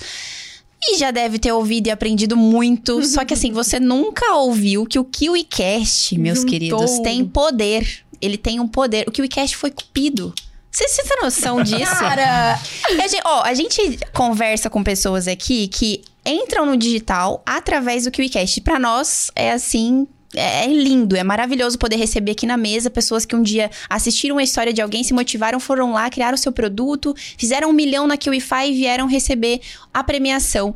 E 0.84 0.98
já 0.98 1.12
deve 1.12 1.40
ter 1.40 1.52
ouvido 1.52 1.88
e 1.88 1.92
aprendido 1.92 2.36
muito. 2.36 3.04
Só 3.08 3.24
que 3.24 3.34
assim, 3.34 3.52
você 3.52 3.80
nunca 3.80 4.34
ouviu 4.36 4.86
que 4.86 5.00
o 5.00 5.06
KiwiCast, 5.06 6.18
meus 6.18 6.40
Juntou. 6.40 6.52
queridos, 6.52 7.00
tem 7.00 7.24
poder. 7.24 8.04
Ele 8.22 8.38
tem 8.38 8.60
um 8.60 8.68
poder. 8.68 9.08
O 9.08 9.12
KiwiCast 9.12 9.56
foi 9.56 9.72
cupido. 9.72 10.34
Você, 10.70 10.88
você 10.88 11.04
tem 11.04 11.22
noção 11.22 11.62
disso? 11.64 11.96
Cara, 11.96 12.60
a 13.00 13.08
gente, 13.08 13.22
ó, 13.26 13.42
a 13.44 13.54
gente 13.54 14.00
conversa 14.14 14.70
com 14.70 14.84
pessoas 14.84 15.28
aqui 15.28 15.68
que 15.68 16.02
entram 16.26 16.66
no 16.66 16.76
digital 16.76 17.42
através 17.46 18.04
do 18.04 18.12
KiwiCast. 18.12 18.60
Pra 18.62 18.78
nós, 18.80 19.32
é 19.36 19.52
assim, 19.52 20.08
é, 20.36 20.66
é 20.66 20.68
lindo, 20.68 21.16
é 21.16 21.24
maravilhoso 21.24 21.78
poder 21.78 21.98
receber 21.98 22.32
aqui 22.32 22.46
na 22.46 22.58
mesa 22.58 22.90
pessoas 22.90 23.26
que 23.26 23.36
um 23.36 23.42
dia 23.42 23.70
assistiram 23.90 24.38
a 24.38 24.44
história 24.44 24.72
de 24.72 24.82
alguém, 24.82 25.04
se 25.04 25.14
motivaram, 25.14 25.60
foram 25.60 25.94
lá, 25.94 26.10
criaram 26.10 26.36
o 26.36 26.38
seu 26.38 26.52
produto, 26.52 27.14
fizeram 27.38 27.70
um 27.70 27.74
milhão 27.74 28.08
na 28.08 28.18
QIFI 28.18 28.70
e 28.70 28.74
vieram 28.74 29.08
receber 29.08 29.60
a 29.94 30.04
premiação. 30.04 30.74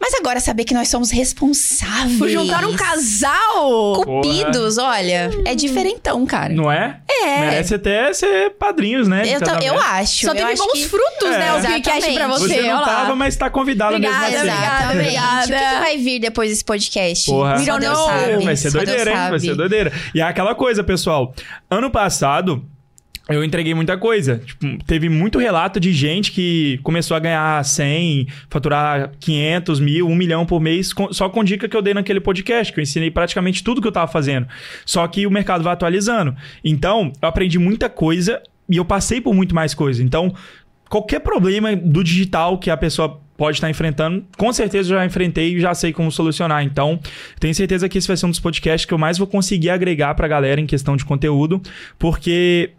Mas 0.00 0.14
agora 0.14 0.38
saber 0.38 0.64
que 0.64 0.72
nós 0.72 0.88
somos 0.88 1.10
responsáveis. 1.10 2.18
Por 2.18 2.28
juntar 2.28 2.64
um 2.64 2.76
casal! 2.76 4.00
Cupidos, 4.04 4.78
olha, 4.78 5.28
é 5.44 5.54
diferentão, 5.56 6.24
cara. 6.24 6.54
Não 6.54 6.70
é? 6.70 7.00
É. 7.08 7.40
Merece 7.40 7.74
até 7.74 8.12
ser 8.12 8.50
padrinhos, 8.50 9.08
né? 9.08 9.24
Eu, 9.26 9.40
eu 9.60 9.80
acho. 9.80 10.26
Só 10.26 10.30
eu 10.30 10.36
teve 10.36 10.52
acho 10.52 10.64
bons 10.64 10.72
que... 10.72 10.88
frutos, 10.88 11.30
né? 11.30 11.52
O 11.52 11.62
podcast 11.62 12.14
pra 12.14 12.28
você. 12.28 12.48
Você 12.48 12.62
não 12.62 12.68
olha 12.68 12.74
lá. 12.78 12.84
tava, 12.84 13.16
mas 13.16 13.34
tá 13.34 13.50
convidada 13.50 13.98
mesmo 13.98 14.14
Obrigada, 14.14 14.36
assim. 14.36 14.48
obrigada. 14.48 14.76
Exatamente. 14.76 15.00
obrigada. 15.00 15.44
O 15.44 15.58
que, 15.58 15.74
que 15.74 15.80
vai 15.80 15.98
vir 15.98 16.18
depois 16.20 16.50
desse 16.50 16.64
podcast? 16.64 17.26
Porra. 17.26 17.58
We 17.58 17.64
don't 17.64 17.80
Deus 17.80 17.98
know. 17.98 18.06
sabe. 18.06 18.44
Vai 18.44 18.56
ser 18.56 18.72
Deus 18.88 19.04
doideira, 19.04 19.24
hein? 19.24 19.30
Vai 19.30 19.40
ser 19.40 19.54
doideira. 19.54 19.92
E 20.14 20.20
é 20.20 20.24
aquela 20.24 20.54
coisa, 20.54 20.82
pessoal. 20.82 21.34
Ano 21.70 21.90
passado, 21.90 22.64
eu 23.28 23.44
entreguei 23.44 23.74
muita 23.74 23.98
coisa. 23.98 24.38
Tipo, 24.44 24.82
teve 24.84 25.08
muito 25.08 25.38
relato 25.38 25.78
de 25.78 25.92
gente 25.92 26.32
que 26.32 26.80
começou 26.82 27.16
a 27.16 27.20
ganhar 27.20 27.62
100, 27.62 28.26
faturar 28.48 29.12
500 29.20 29.80
mil, 29.80 30.08
1 30.08 30.14
milhão 30.14 30.46
por 30.46 30.60
mês, 30.60 30.92
só 31.10 31.28
com 31.28 31.44
dica 31.44 31.68
que 31.68 31.76
eu 31.76 31.82
dei 31.82 31.92
naquele 31.92 32.20
podcast, 32.20 32.72
que 32.72 32.80
eu 32.80 32.82
ensinei 32.82 33.10
praticamente 33.10 33.62
tudo 33.62 33.82
que 33.82 33.88
eu 33.88 33.92
tava 33.92 34.10
fazendo. 34.10 34.46
Só 34.86 35.06
que 35.06 35.26
o 35.26 35.30
mercado 35.30 35.62
vai 35.62 35.74
atualizando. 35.74 36.34
Então, 36.64 37.12
eu 37.20 37.28
aprendi 37.28 37.58
muita 37.58 37.90
coisa 37.90 38.42
e 38.68 38.78
eu 38.78 38.84
passei 38.84 39.20
por 39.20 39.34
muito 39.34 39.54
mais 39.54 39.74
coisa. 39.74 40.02
Então, 40.02 40.34
qualquer 40.88 41.20
problema 41.20 41.76
do 41.76 42.02
digital 42.02 42.58
que 42.58 42.70
a 42.70 42.76
pessoa 42.76 43.20
pode 43.38 43.56
estar 43.56 43.70
enfrentando, 43.70 44.24
com 44.36 44.52
certeza 44.52 44.92
eu 44.92 44.98
já 44.98 45.06
enfrentei 45.06 45.54
e 45.54 45.60
já 45.60 45.72
sei 45.72 45.92
como 45.92 46.10
solucionar. 46.10 46.64
Então, 46.64 46.98
tenho 47.38 47.54
certeza 47.54 47.88
que 47.88 47.96
esse 47.96 48.08
vai 48.08 48.16
ser 48.16 48.26
um 48.26 48.30
dos 48.30 48.40
podcasts 48.40 48.84
que 48.84 48.92
eu 48.92 48.98
mais 48.98 49.16
vou 49.16 49.28
conseguir 49.28 49.70
agregar 49.70 50.12
pra 50.16 50.26
galera 50.26 50.60
em 50.60 50.66
questão 50.66 50.96
de 50.96 51.04
conteúdo, 51.04 51.62
porque 51.96 52.72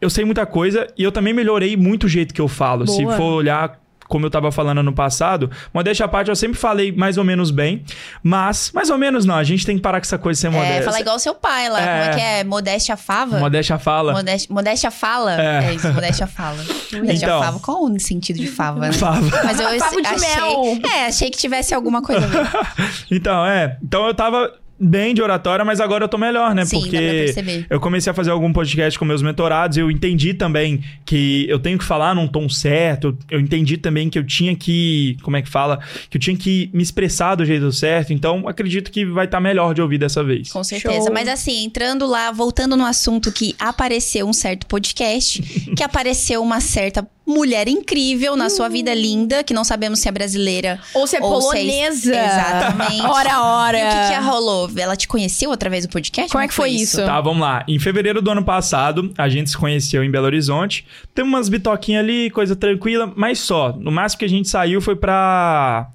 eu 0.00 0.08
sei 0.08 0.24
muita 0.24 0.46
coisa 0.46 0.86
e 0.96 1.02
eu 1.02 1.10
também 1.10 1.34
melhorei 1.34 1.76
muito 1.76 2.04
o 2.04 2.08
jeito 2.08 2.32
que 2.32 2.40
eu 2.40 2.46
falo. 2.46 2.86
Se 2.86 3.02
Boa. 3.02 3.16
for 3.16 3.32
olhar 3.32 3.81
como 4.12 4.26
eu 4.26 4.30
tava 4.30 4.52
falando 4.52 4.78
ano 4.80 4.92
passado, 4.92 5.50
modéstia 5.72 6.04
à 6.04 6.08
parte, 6.08 6.28
eu 6.28 6.36
sempre 6.36 6.58
falei 6.58 6.92
mais 6.92 7.16
ou 7.16 7.24
menos 7.24 7.50
bem, 7.50 7.82
mas 8.22 8.70
mais 8.74 8.90
ou 8.90 8.98
menos 8.98 9.24
não, 9.24 9.34
a 9.36 9.42
gente 9.42 9.64
tem 9.64 9.74
que 9.76 9.80
parar 9.82 9.98
com 10.00 10.04
essa 10.04 10.18
coisa 10.18 10.36
de 10.36 10.40
ser 10.42 10.48
É, 10.48 10.50
modéstia. 10.50 10.82
falar 10.82 11.00
igual 11.00 11.16
o 11.16 11.18
seu 11.18 11.34
pai 11.34 11.70
lá. 11.70 11.78
Como 11.78 11.88
é 11.90 12.06
É. 12.10 12.14
que 12.14 12.20
é? 12.20 12.44
Modéstia 12.44 12.94
fava? 12.98 13.38
Modéstia 13.38 13.78
fala. 13.78 14.12
Modéstia, 14.12 14.52
modéstia 14.54 14.90
fala? 14.90 15.40
É. 15.40 15.64
É. 15.70 15.74
isso, 15.74 15.90
modéstia 15.94 16.26
fala. 16.26 16.58
Modéstia 16.92 17.24
Então. 17.26 17.42
fava. 17.42 17.58
Qual 17.60 17.84
o 17.84 17.98
sentido 17.98 18.36
de 18.38 18.48
fava, 18.48 18.80
né? 18.80 18.92
Fava. 19.02 19.20
Mas 19.44 19.58
eu 19.58 19.78
Favo 19.78 20.02
de 20.02 20.06
achei, 20.06 20.36
mel. 20.36 20.78
É, 20.94 21.06
achei 21.06 21.30
que 21.30 21.38
tivesse 21.38 21.72
alguma 21.74 22.02
coisa 22.02 22.26
a 22.26 22.28
ver. 22.28 22.46
Então, 23.10 23.46
é. 23.46 23.78
Então 23.82 24.06
eu 24.06 24.12
tava 24.14 24.52
bem 24.82 25.14
de 25.14 25.22
oratória, 25.22 25.64
mas 25.64 25.80
agora 25.80 26.04
eu 26.04 26.08
tô 26.08 26.18
melhor, 26.18 26.54
né? 26.54 26.64
Sim, 26.64 26.80
dá 26.80 26.88
pra 26.88 26.90
Porque 26.90 27.66
eu 27.70 27.80
comecei 27.80 28.10
a 28.10 28.14
fazer 28.14 28.30
algum 28.30 28.52
podcast 28.52 28.98
com 28.98 29.04
meus 29.04 29.22
mentorados, 29.22 29.76
eu 29.78 29.90
entendi 29.90 30.34
também 30.34 30.82
que 31.06 31.46
eu 31.48 31.58
tenho 31.58 31.78
que 31.78 31.84
falar 31.84 32.14
num 32.14 32.26
tom 32.26 32.48
certo, 32.48 33.16
eu 33.30 33.38
entendi 33.38 33.76
também 33.76 34.10
que 34.10 34.18
eu 34.18 34.24
tinha 34.24 34.56
que, 34.56 35.16
como 35.22 35.36
é 35.36 35.42
que 35.42 35.48
fala? 35.48 35.78
Que 36.10 36.16
eu 36.16 36.20
tinha 36.20 36.36
que 36.36 36.68
me 36.72 36.82
expressar 36.82 37.36
do 37.36 37.44
jeito 37.44 37.70
certo, 37.70 38.12
então 38.12 38.48
acredito 38.48 38.90
que 38.90 39.04
vai 39.04 39.26
estar 39.26 39.40
melhor 39.40 39.72
de 39.72 39.80
ouvir 39.80 39.98
dessa 39.98 40.24
vez. 40.24 40.50
Com 40.50 40.64
certeza. 40.64 41.04
Show. 41.04 41.12
Mas 41.12 41.28
assim, 41.28 41.64
entrando 41.64 42.06
lá, 42.06 42.32
voltando 42.32 42.76
no 42.76 42.84
assunto 42.84 43.30
que 43.30 43.54
apareceu 43.58 44.26
um 44.26 44.32
certo 44.32 44.66
podcast, 44.66 45.40
que 45.76 45.84
apareceu 45.84 46.42
uma 46.42 46.60
certa 46.60 47.06
mulher 47.32 47.68
incrível 47.68 48.36
na 48.36 48.48
sua 48.50 48.68
vida 48.68 48.92
linda, 48.94 49.42
que 49.42 49.52
não 49.54 49.64
sabemos 49.64 49.98
se 50.00 50.08
é 50.08 50.12
brasileira 50.12 50.78
Ou 50.94 51.06
se 51.06 51.16
é 51.16 51.20
Ou 51.20 51.40
se 51.40 51.46
é- 51.48 51.50
polonesa. 51.60 52.14
Exatamente. 52.14 53.02
Ora, 53.06 53.42
ora. 53.42 53.78
E 53.78 53.82
o 53.82 54.08
que, 54.08 54.14
que 54.14 54.20
rolou? 54.22 54.70
Ela 54.76 54.96
te 54.96 55.08
conheceu 55.08 55.52
através 55.52 55.86
do 55.86 55.92
podcast? 55.92 56.30
Como 56.30 56.42
é 56.44 56.48
que 56.48 56.54
foi 56.54 56.70
isso? 56.70 57.04
Tá, 57.04 57.20
vamos 57.20 57.40
lá. 57.42 57.64
Em 57.68 57.78
fevereiro 57.78 58.20
do 58.22 58.30
ano 58.30 58.44
passado, 58.44 59.12
a 59.18 59.28
gente 59.28 59.50
se 59.50 59.56
conheceu 59.56 60.02
em 60.04 60.10
Belo 60.10 60.26
Horizonte. 60.26 60.86
Tem 61.14 61.24
umas 61.24 61.48
bitoquinhas 61.48 62.02
ali, 62.04 62.30
coisa 62.30 62.54
tranquila, 62.56 63.12
mas 63.16 63.38
só. 63.38 63.72
No 63.72 63.90
máximo 63.90 64.20
que 64.20 64.24
a 64.24 64.28
gente 64.28 64.48
saiu 64.48 64.80
foi 64.80 64.96
pra. 64.96 65.88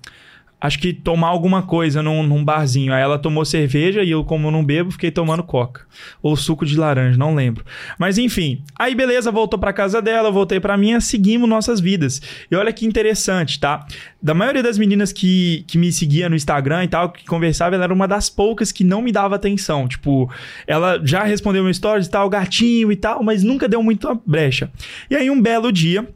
Acho 0.59 0.79
que 0.79 0.91
tomar 0.91 1.27
alguma 1.27 1.61
coisa 1.61 2.01
num, 2.01 2.23
num 2.23 2.43
barzinho. 2.43 2.91
Aí 2.91 3.01
ela 3.01 3.19
tomou 3.19 3.45
cerveja 3.45 4.01
e 4.01 4.09
eu, 4.09 4.23
como 4.23 4.49
não 4.49 4.65
bebo, 4.65 4.89
fiquei 4.89 5.11
tomando 5.11 5.43
coca. 5.43 5.81
Ou 6.21 6.35
suco 6.35 6.65
de 6.65 6.75
laranja, 6.75 7.15
não 7.15 7.35
lembro. 7.35 7.63
Mas 7.99 8.17
enfim. 8.17 8.63
Aí 8.77 8.95
beleza, 8.95 9.31
voltou 9.31 9.59
pra 9.59 9.71
casa 9.71 10.01
dela, 10.01 10.31
voltei 10.31 10.59
pra 10.59 10.75
minha, 10.75 10.99
seguimos 10.99 11.47
nossas 11.47 11.79
vidas. 11.79 12.19
E 12.49 12.55
olha 12.55 12.73
que 12.73 12.87
interessante, 12.87 13.59
tá? 13.59 13.85
Da 14.19 14.33
maioria 14.33 14.63
das 14.63 14.79
meninas 14.79 15.13
que, 15.13 15.63
que 15.67 15.77
me 15.77 15.91
seguia 15.91 16.27
no 16.27 16.35
Instagram 16.35 16.85
e 16.85 16.87
tal, 16.87 17.11
que 17.11 17.23
conversava, 17.25 17.75
ela 17.75 17.83
era 17.83 17.93
uma 17.93 18.07
das 18.07 18.27
poucas 18.27 18.71
que 18.71 18.83
não 18.83 19.01
me 19.01 19.11
dava 19.11 19.35
atenção. 19.35 19.87
Tipo, 19.87 20.27
ela 20.65 20.99
já 21.03 21.23
respondeu 21.23 21.63
meu 21.63 21.73
stories 21.73 22.07
e 22.07 22.09
tal, 22.09 22.27
gatinho 22.29 22.91
e 22.91 22.95
tal, 22.95 23.21
mas 23.23 23.43
nunca 23.43 23.67
deu 23.67 23.83
muita 23.83 24.19
brecha. 24.25 24.71
E 25.07 25.15
aí 25.15 25.29
um 25.29 25.39
belo 25.39 25.71
dia, 25.71 26.07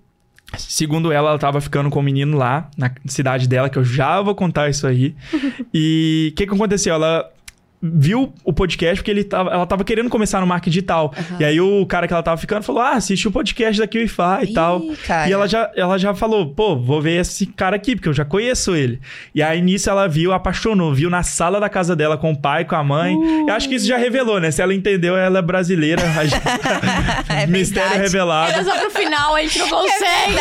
Segundo 0.58 1.12
ela, 1.12 1.30
ela 1.30 1.40
tava 1.40 1.62
ficando 1.62 1.90
com 1.90 2.00
um 2.00 2.04
menino 2.04 2.38
lá, 2.38 2.70
na 2.78 2.92
cidade 3.06 3.48
dela, 3.48 3.70
que 3.70 3.78
eu 3.78 3.86
já 3.86 4.22
vou 4.22 4.36
contar 4.36 4.70
isso 4.70 4.86
aí. 4.86 5.16
e 5.74 6.30
o 6.32 6.36
que 6.36 6.46
que 6.46 6.54
aconteceu? 6.54 6.94
Ela 6.94 7.30
viu 7.82 8.34
o 8.44 8.54
podcast 8.54 8.98
porque 8.98 9.10
ele 9.12 9.24
tava, 9.24 9.50
ela 9.52 9.66
tava 9.66 9.84
querendo 9.84 10.10
começar 10.10 10.40
no 10.40 10.48
marketing 10.48 10.70
digital. 10.72 11.14
E 11.40 11.44
aí 11.46 11.60
o 11.60 11.86
cara 11.86 12.08
que 12.08 12.14
ela 12.14 12.22
tava 12.24 12.38
ficando 12.38 12.64
falou: 12.64 12.82
Ah, 12.82 12.92
assiste 12.92 13.28
o 13.28 13.32
podcast 13.32 13.80
da 13.80 13.88
QIFI 13.88 14.22
e 14.42 14.50
Ih, 14.52 14.54
tal. 14.54 14.82
cara. 15.08 15.30
E 15.30 15.34
ela 15.34 15.48
já, 15.48 15.72
ela 15.76 15.98
já 15.98 16.14
falou: 16.14 16.54
Pô, 16.54 16.76
vou 16.78 17.02
ver 17.02 17.20
esse 17.22 17.46
cara 17.46 17.76
aqui, 17.76 17.96
porque 17.96 18.10
eu 18.10 18.14
já 18.14 18.24
conheço 18.26 18.76
ele. 18.76 19.00
E 19.34 19.42
aí 19.42 19.62
nisso 19.62 19.90
ela 19.90 20.08
viu, 20.08 20.32
apaixonou, 20.34 20.94
viu 20.94 21.10
na 21.10 21.24
sala 21.24 21.60
da 21.60 21.70
casa 21.70 21.96
dela 21.96 22.18
com 22.18 22.32
o 22.32 22.40
pai, 22.40 22.66
com 22.66 22.76
a 22.76 22.84
mãe. 22.84 23.16
Eu 23.48 23.54
acho 23.54 23.68
que 23.68 23.76
isso 23.76 23.88
já 23.88 23.98
revelou, 23.98 24.40
né? 24.40 24.52
Se 24.52 24.62
ela 24.62 24.74
entendeu, 24.74 25.18
ela 25.18 25.40
é 25.40 25.42
brasileira. 25.42 26.02
a 26.04 26.26
gente- 26.26 26.42
É 27.30 27.48
Mistério 27.48 27.90
verdade. 27.90 28.04
revelado. 28.12 28.52
Era 28.52 28.64
só 28.64 28.78
pro 28.80 28.92
final, 28.92 29.36
a 29.36 29.42
gente 29.42 29.58
não 29.60 29.70
consegue. 29.70 30.36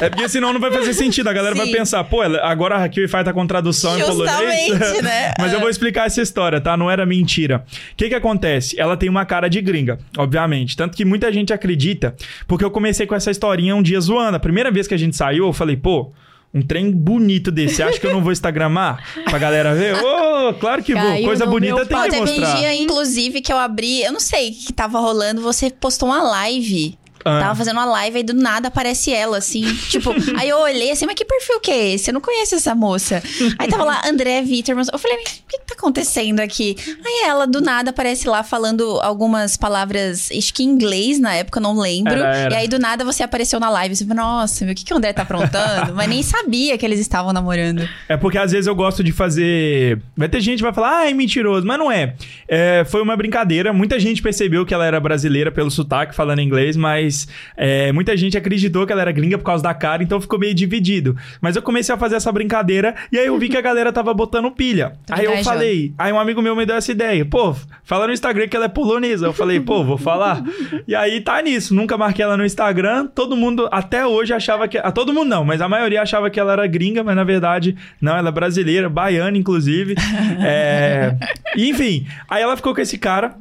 É 0.00 0.08
porque 0.08 0.28
senão 0.28 0.52
não 0.52 0.60
vai 0.60 0.70
fazer 0.72 0.94
sentido. 0.94 1.28
A 1.28 1.32
galera 1.32 1.54
vai 1.54 1.66
Sim. 1.66 1.72
pensar, 1.72 2.02
pô, 2.04 2.22
agora 2.22 2.76
a 2.84 3.08
Fai 3.08 3.22
tá 3.24 3.32
com 3.32 3.46
tradução 3.46 3.98
em 3.98 4.02
polonês. 4.04 4.66
Justamente, 4.68 5.02
né? 5.02 5.32
Mas 5.38 5.52
eu 5.52 5.60
vou 5.60 5.68
explicar 5.68 5.99
essa 6.06 6.20
história, 6.22 6.60
tá? 6.60 6.76
Não 6.76 6.90
era 6.90 7.04
mentira. 7.06 7.64
O 7.92 7.96
que 7.96 8.08
que 8.08 8.14
acontece? 8.14 8.78
Ela 8.78 8.96
tem 8.96 9.08
uma 9.08 9.24
cara 9.24 9.48
de 9.48 9.60
gringa, 9.60 9.98
obviamente. 10.16 10.76
Tanto 10.76 10.96
que 10.96 11.04
muita 11.04 11.32
gente 11.32 11.52
acredita, 11.52 12.14
porque 12.46 12.64
eu 12.64 12.70
comecei 12.70 13.06
com 13.06 13.14
essa 13.14 13.30
historinha 13.30 13.74
um 13.76 13.82
dia 13.82 14.00
zoando. 14.00 14.36
A 14.36 14.40
primeira 14.40 14.70
vez 14.70 14.86
que 14.86 14.94
a 14.94 14.98
gente 14.98 15.16
saiu, 15.16 15.46
eu 15.46 15.52
falei, 15.52 15.76
pô. 15.76 16.12
Um 16.52 16.62
trem 16.62 16.90
bonito 16.90 17.52
desse. 17.52 17.80
Acha 17.80 18.00
que 18.00 18.04
eu 18.04 18.12
não 18.12 18.24
vou 18.24 18.32
instagramar 18.32 19.00
pra 19.24 19.38
galera 19.38 19.72
ver? 19.72 19.94
Ô, 19.94 20.52
claro 20.54 20.82
que 20.82 20.92
vou. 20.92 21.22
Coisa 21.22 21.46
bonita 21.46 21.86
tem 21.86 21.96
que 21.96 22.10
teve 22.10 22.20
mostrar. 22.22 22.56
um 22.56 22.56
dia, 22.56 22.74
inclusive, 22.74 23.40
que 23.40 23.52
eu 23.52 23.56
abri. 23.56 24.02
Eu 24.02 24.10
não 24.10 24.18
sei 24.18 24.50
o 24.50 24.52
que 24.52 24.72
tava 24.72 24.98
rolando. 24.98 25.40
Você 25.42 25.70
postou 25.70 26.08
uma 26.08 26.20
live. 26.24 26.98
Ah. 27.24 27.40
Tava 27.40 27.54
fazendo 27.54 27.76
uma 27.76 27.84
live 27.84 28.18
aí 28.18 28.22
do 28.22 28.34
nada 28.34 28.68
aparece 28.68 29.12
ela, 29.12 29.38
assim. 29.38 29.62
tipo, 29.88 30.10
aí 30.38 30.48
eu 30.48 30.58
olhei 30.58 30.90
assim, 30.90 31.06
mas 31.06 31.14
que 31.14 31.24
perfil 31.24 31.60
que 31.60 31.70
é 31.70 31.94
esse? 31.94 32.10
Eu 32.10 32.14
não 32.14 32.20
conheço 32.20 32.54
essa 32.54 32.74
moça. 32.74 33.22
Aí 33.58 33.68
tava 33.68 33.84
lá, 33.84 34.02
André 34.06 34.42
Vitor. 34.42 34.76
Eu 34.78 34.98
falei, 34.98 35.18
o 35.18 35.24
que, 35.24 35.58
que 35.58 35.66
tá 35.66 35.74
acontecendo 35.74 36.40
aqui? 36.40 36.76
Aí 37.04 37.28
ela 37.28 37.46
do 37.46 37.60
nada 37.60 37.90
aparece 37.90 38.28
lá 38.28 38.42
falando 38.42 38.98
algumas 39.02 39.56
palavras, 39.56 40.30
acho 40.36 40.54
que 40.54 40.62
em 40.62 40.66
inglês 40.66 41.18
na 41.18 41.34
época, 41.34 41.58
eu 41.58 41.62
não 41.62 41.78
lembro. 41.78 42.12
Era, 42.12 42.36
era. 42.36 42.54
E 42.54 42.56
aí 42.56 42.68
do 42.68 42.78
nada 42.78 43.04
você 43.04 43.22
apareceu 43.22 43.60
na 43.60 43.70
live. 43.70 43.94
Você 43.94 44.04
falou, 44.04 44.24
nossa, 44.24 44.64
meu, 44.64 44.72
o 44.72 44.76
que, 44.76 44.84
que 44.84 44.94
o 44.94 44.96
André 44.96 45.12
tá 45.12 45.22
aprontando? 45.22 45.94
mas 45.94 46.08
nem 46.08 46.22
sabia 46.22 46.76
que 46.78 46.84
eles 46.84 47.00
estavam 47.00 47.32
namorando. 47.32 47.88
É 48.08 48.16
porque 48.16 48.38
às 48.38 48.52
vezes 48.52 48.66
eu 48.66 48.74
gosto 48.74 49.02
de 49.02 49.12
fazer. 49.12 50.00
Vai 50.16 50.28
ter 50.28 50.40
gente 50.40 50.58
que 50.58 50.62
vai 50.62 50.72
falar, 50.72 51.00
ai, 51.00 51.14
mentiroso, 51.14 51.66
mas 51.66 51.78
não 51.78 51.90
é. 51.90 52.14
É, 52.48 52.84
Foi 52.88 53.02
uma 53.02 53.16
brincadeira. 53.16 53.72
Muita 53.72 53.98
gente 53.98 54.22
percebeu 54.22 54.64
que 54.64 54.72
ela 54.72 54.86
era 54.86 54.98
brasileira 55.00 55.50
pelo 55.50 55.70
sotaque, 55.70 56.14
falando 56.14 56.40
inglês, 56.40 56.76
mas 56.76 57.09
é, 57.56 57.92
muita 57.92 58.16
gente 58.16 58.36
acreditou 58.36 58.86
que 58.86 58.92
ela 58.92 59.02
era 59.02 59.12
gringa 59.12 59.38
por 59.38 59.44
causa 59.44 59.62
da 59.62 59.74
cara, 59.74 60.02
então 60.02 60.20
ficou 60.20 60.38
meio 60.38 60.54
dividido. 60.54 61.16
Mas 61.40 61.56
eu 61.56 61.62
comecei 61.62 61.94
a 61.94 61.98
fazer 61.98 62.16
essa 62.16 62.30
brincadeira 62.32 62.94
e 63.12 63.18
aí 63.18 63.26
eu 63.26 63.38
vi 63.38 63.48
que 63.48 63.56
a 63.56 63.60
galera 63.60 63.92
tava 63.92 64.12
botando 64.14 64.50
pilha. 64.50 64.92
Tô 65.06 65.14
aí 65.14 65.24
eu 65.24 65.42
falei, 65.44 65.94
aí 65.98 66.12
um 66.12 66.18
amigo 66.18 66.42
meu 66.42 66.54
me 66.56 66.66
deu 66.66 66.76
essa 66.76 66.90
ideia. 66.90 67.24
Pô, 67.24 67.54
fala 67.84 68.06
no 68.06 68.12
Instagram 68.12 68.48
que 68.48 68.56
ela 68.56 68.66
é 68.66 68.68
polonesa. 68.68 69.26
Eu 69.26 69.32
falei, 69.32 69.60
pô, 69.60 69.84
vou 69.84 69.98
falar. 69.98 70.42
E 70.86 70.94
aí 70.94 71.20
tá 71.20 71.40
nisso. 71.42 71.74
Nunca 71.74 71.96
marquei 71.96 72.24
ela 72.24 72.36
no 72.36 72.44
Instagram. 72.44 73.06
Todo 73.06 73.36
mundo, 73.36 73.68
até 73.70 74.06
hoje, 74.06 74.32
achava 74.32 74.68
que. 74.68 74.78
A 74.78 74.90
todo 74.90 75.12
mundo 75.12 75.28
não, 75.28 75.44
mas 75.44 75.60
a 75.60 75.68
maioria 75.68 76.02
achava 76.02 76.30
que 76.30 76.38
ela 76.38 76.52
era 76.52 76.66
gringa, 76.66 77.04
mas 77.04 77.16
na 77.16 77.24
verdade, 77.24 77.76
não, 78.00 78.16
ela 78.16 78.28
é 78.28 78.32
brasileira, 78.32 78.88
baiana, 78.88 79.36
inclusive. 79.36 79.94
É... 80.42 81.16
Enfim, 81.56 82.06
aí 82.28 82.42
ela 82.42 82.56
ficou 82.56 82.74
com 82.74 82.80
esse 82.80 82.96
cara. 82.98 83.34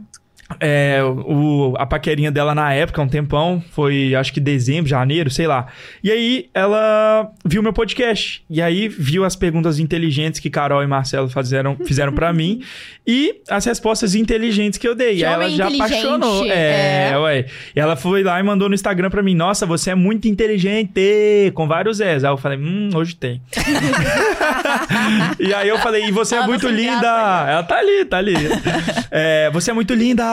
É, 0.60 1.00
o, 1.04 1.74
a 1.78 1.86
paquerinha 1.86 2.32
dela 2.32 2.56
na 2.56 2.74
época, 2.74 3.02
um 3.02 3.08
tempão, 3.08 3.64
foi 3.72 4.16
acho 4.16 4.34
que 4.34 4.40
dezembro, 4.40 4.90
janeiro, 4.90 5.30
sei 5.30 5.46
lá. 5.48 5.68
E 6.04 6.12
aí 6.12 6.50
ela 6.54 7.30
viu 7.46 7.62
meu 7.62 7.72
podcast. 7.74 8.44
E 8.50 8.62
aí 8.62 8.88
viu 8.88 9.24
as 9.24 9.36
perguntas 9.36 9.80
inteligentes 9.80 10.40
que 10.40 10.50
Carol 10.50 10.82
e 10.84 10.88
Marcelo 10.88 11.30
fizeram, 11.30 11.76
fizeram 11.86 12.12
para 12.14 12.34
mim 12.34 12.62
e 13.06 13.42
as 13.50 13.66
respostas 13.66 14.16
inteligentes 14.16 14.80
que 14.80 14.88
eu 14.88 14.96
dei. 14.96 15.16
Que 15.16 15.22
e 15.22 15.26
aí 15.26 15.34
ela 15.34 15.50
já 15.50 15.68
apaixonou. 15.68 16.46
É, 16.48 17.12
É. 17.12 17.18
ué. 17.18 17.46
E 17.76 17.80
ela 17.80 17.96
foi 17.96 18.24
lá 18.24 18.40
e 18.40 18.44
mandou 18.44 18.68
no 18.70 18.76
Instagram 18.76 19.10
pra 19.10 19.22
mim: 19.22 19.36
Nossa, 19.36 19.66
você 19.66 19.92
é 19.92 19.96
muito 19.96 20.28
inteligente, 20.28 21.52
com 21.54 21.68
vários 21.68 22.00
S. 22.02 22.26
Aí 22.26 22.32
eu 22.32 22.38
falei: 22.38 22.58
Hum, 22.58 22.90
hoje 22.96 23.16
tem. 23.16 23.42
e 25.40 25.54
aí 25.54 25.68
eu 25.68 25.78
falei: 25.80 26.06
E 26.06 26.12
você 26.12 26.36
é 26.36 26.38
Ela 26.40 26.48
muito 26.48 26.64
não 26.68 26.70
se 26.76 26.76
linda. 26.82 26.92
engata, 26.98 27.52
Ela 27.52 27.64
tá 27.64 27.78
ali, 27.78 28.06
tá 28.06 28.18
ali. 28.18 28.34
É, 29.12 29.50
você 29.52 29.72
é 29.72 29.74
muito 29.74 29.94
linda. 29.96 30.24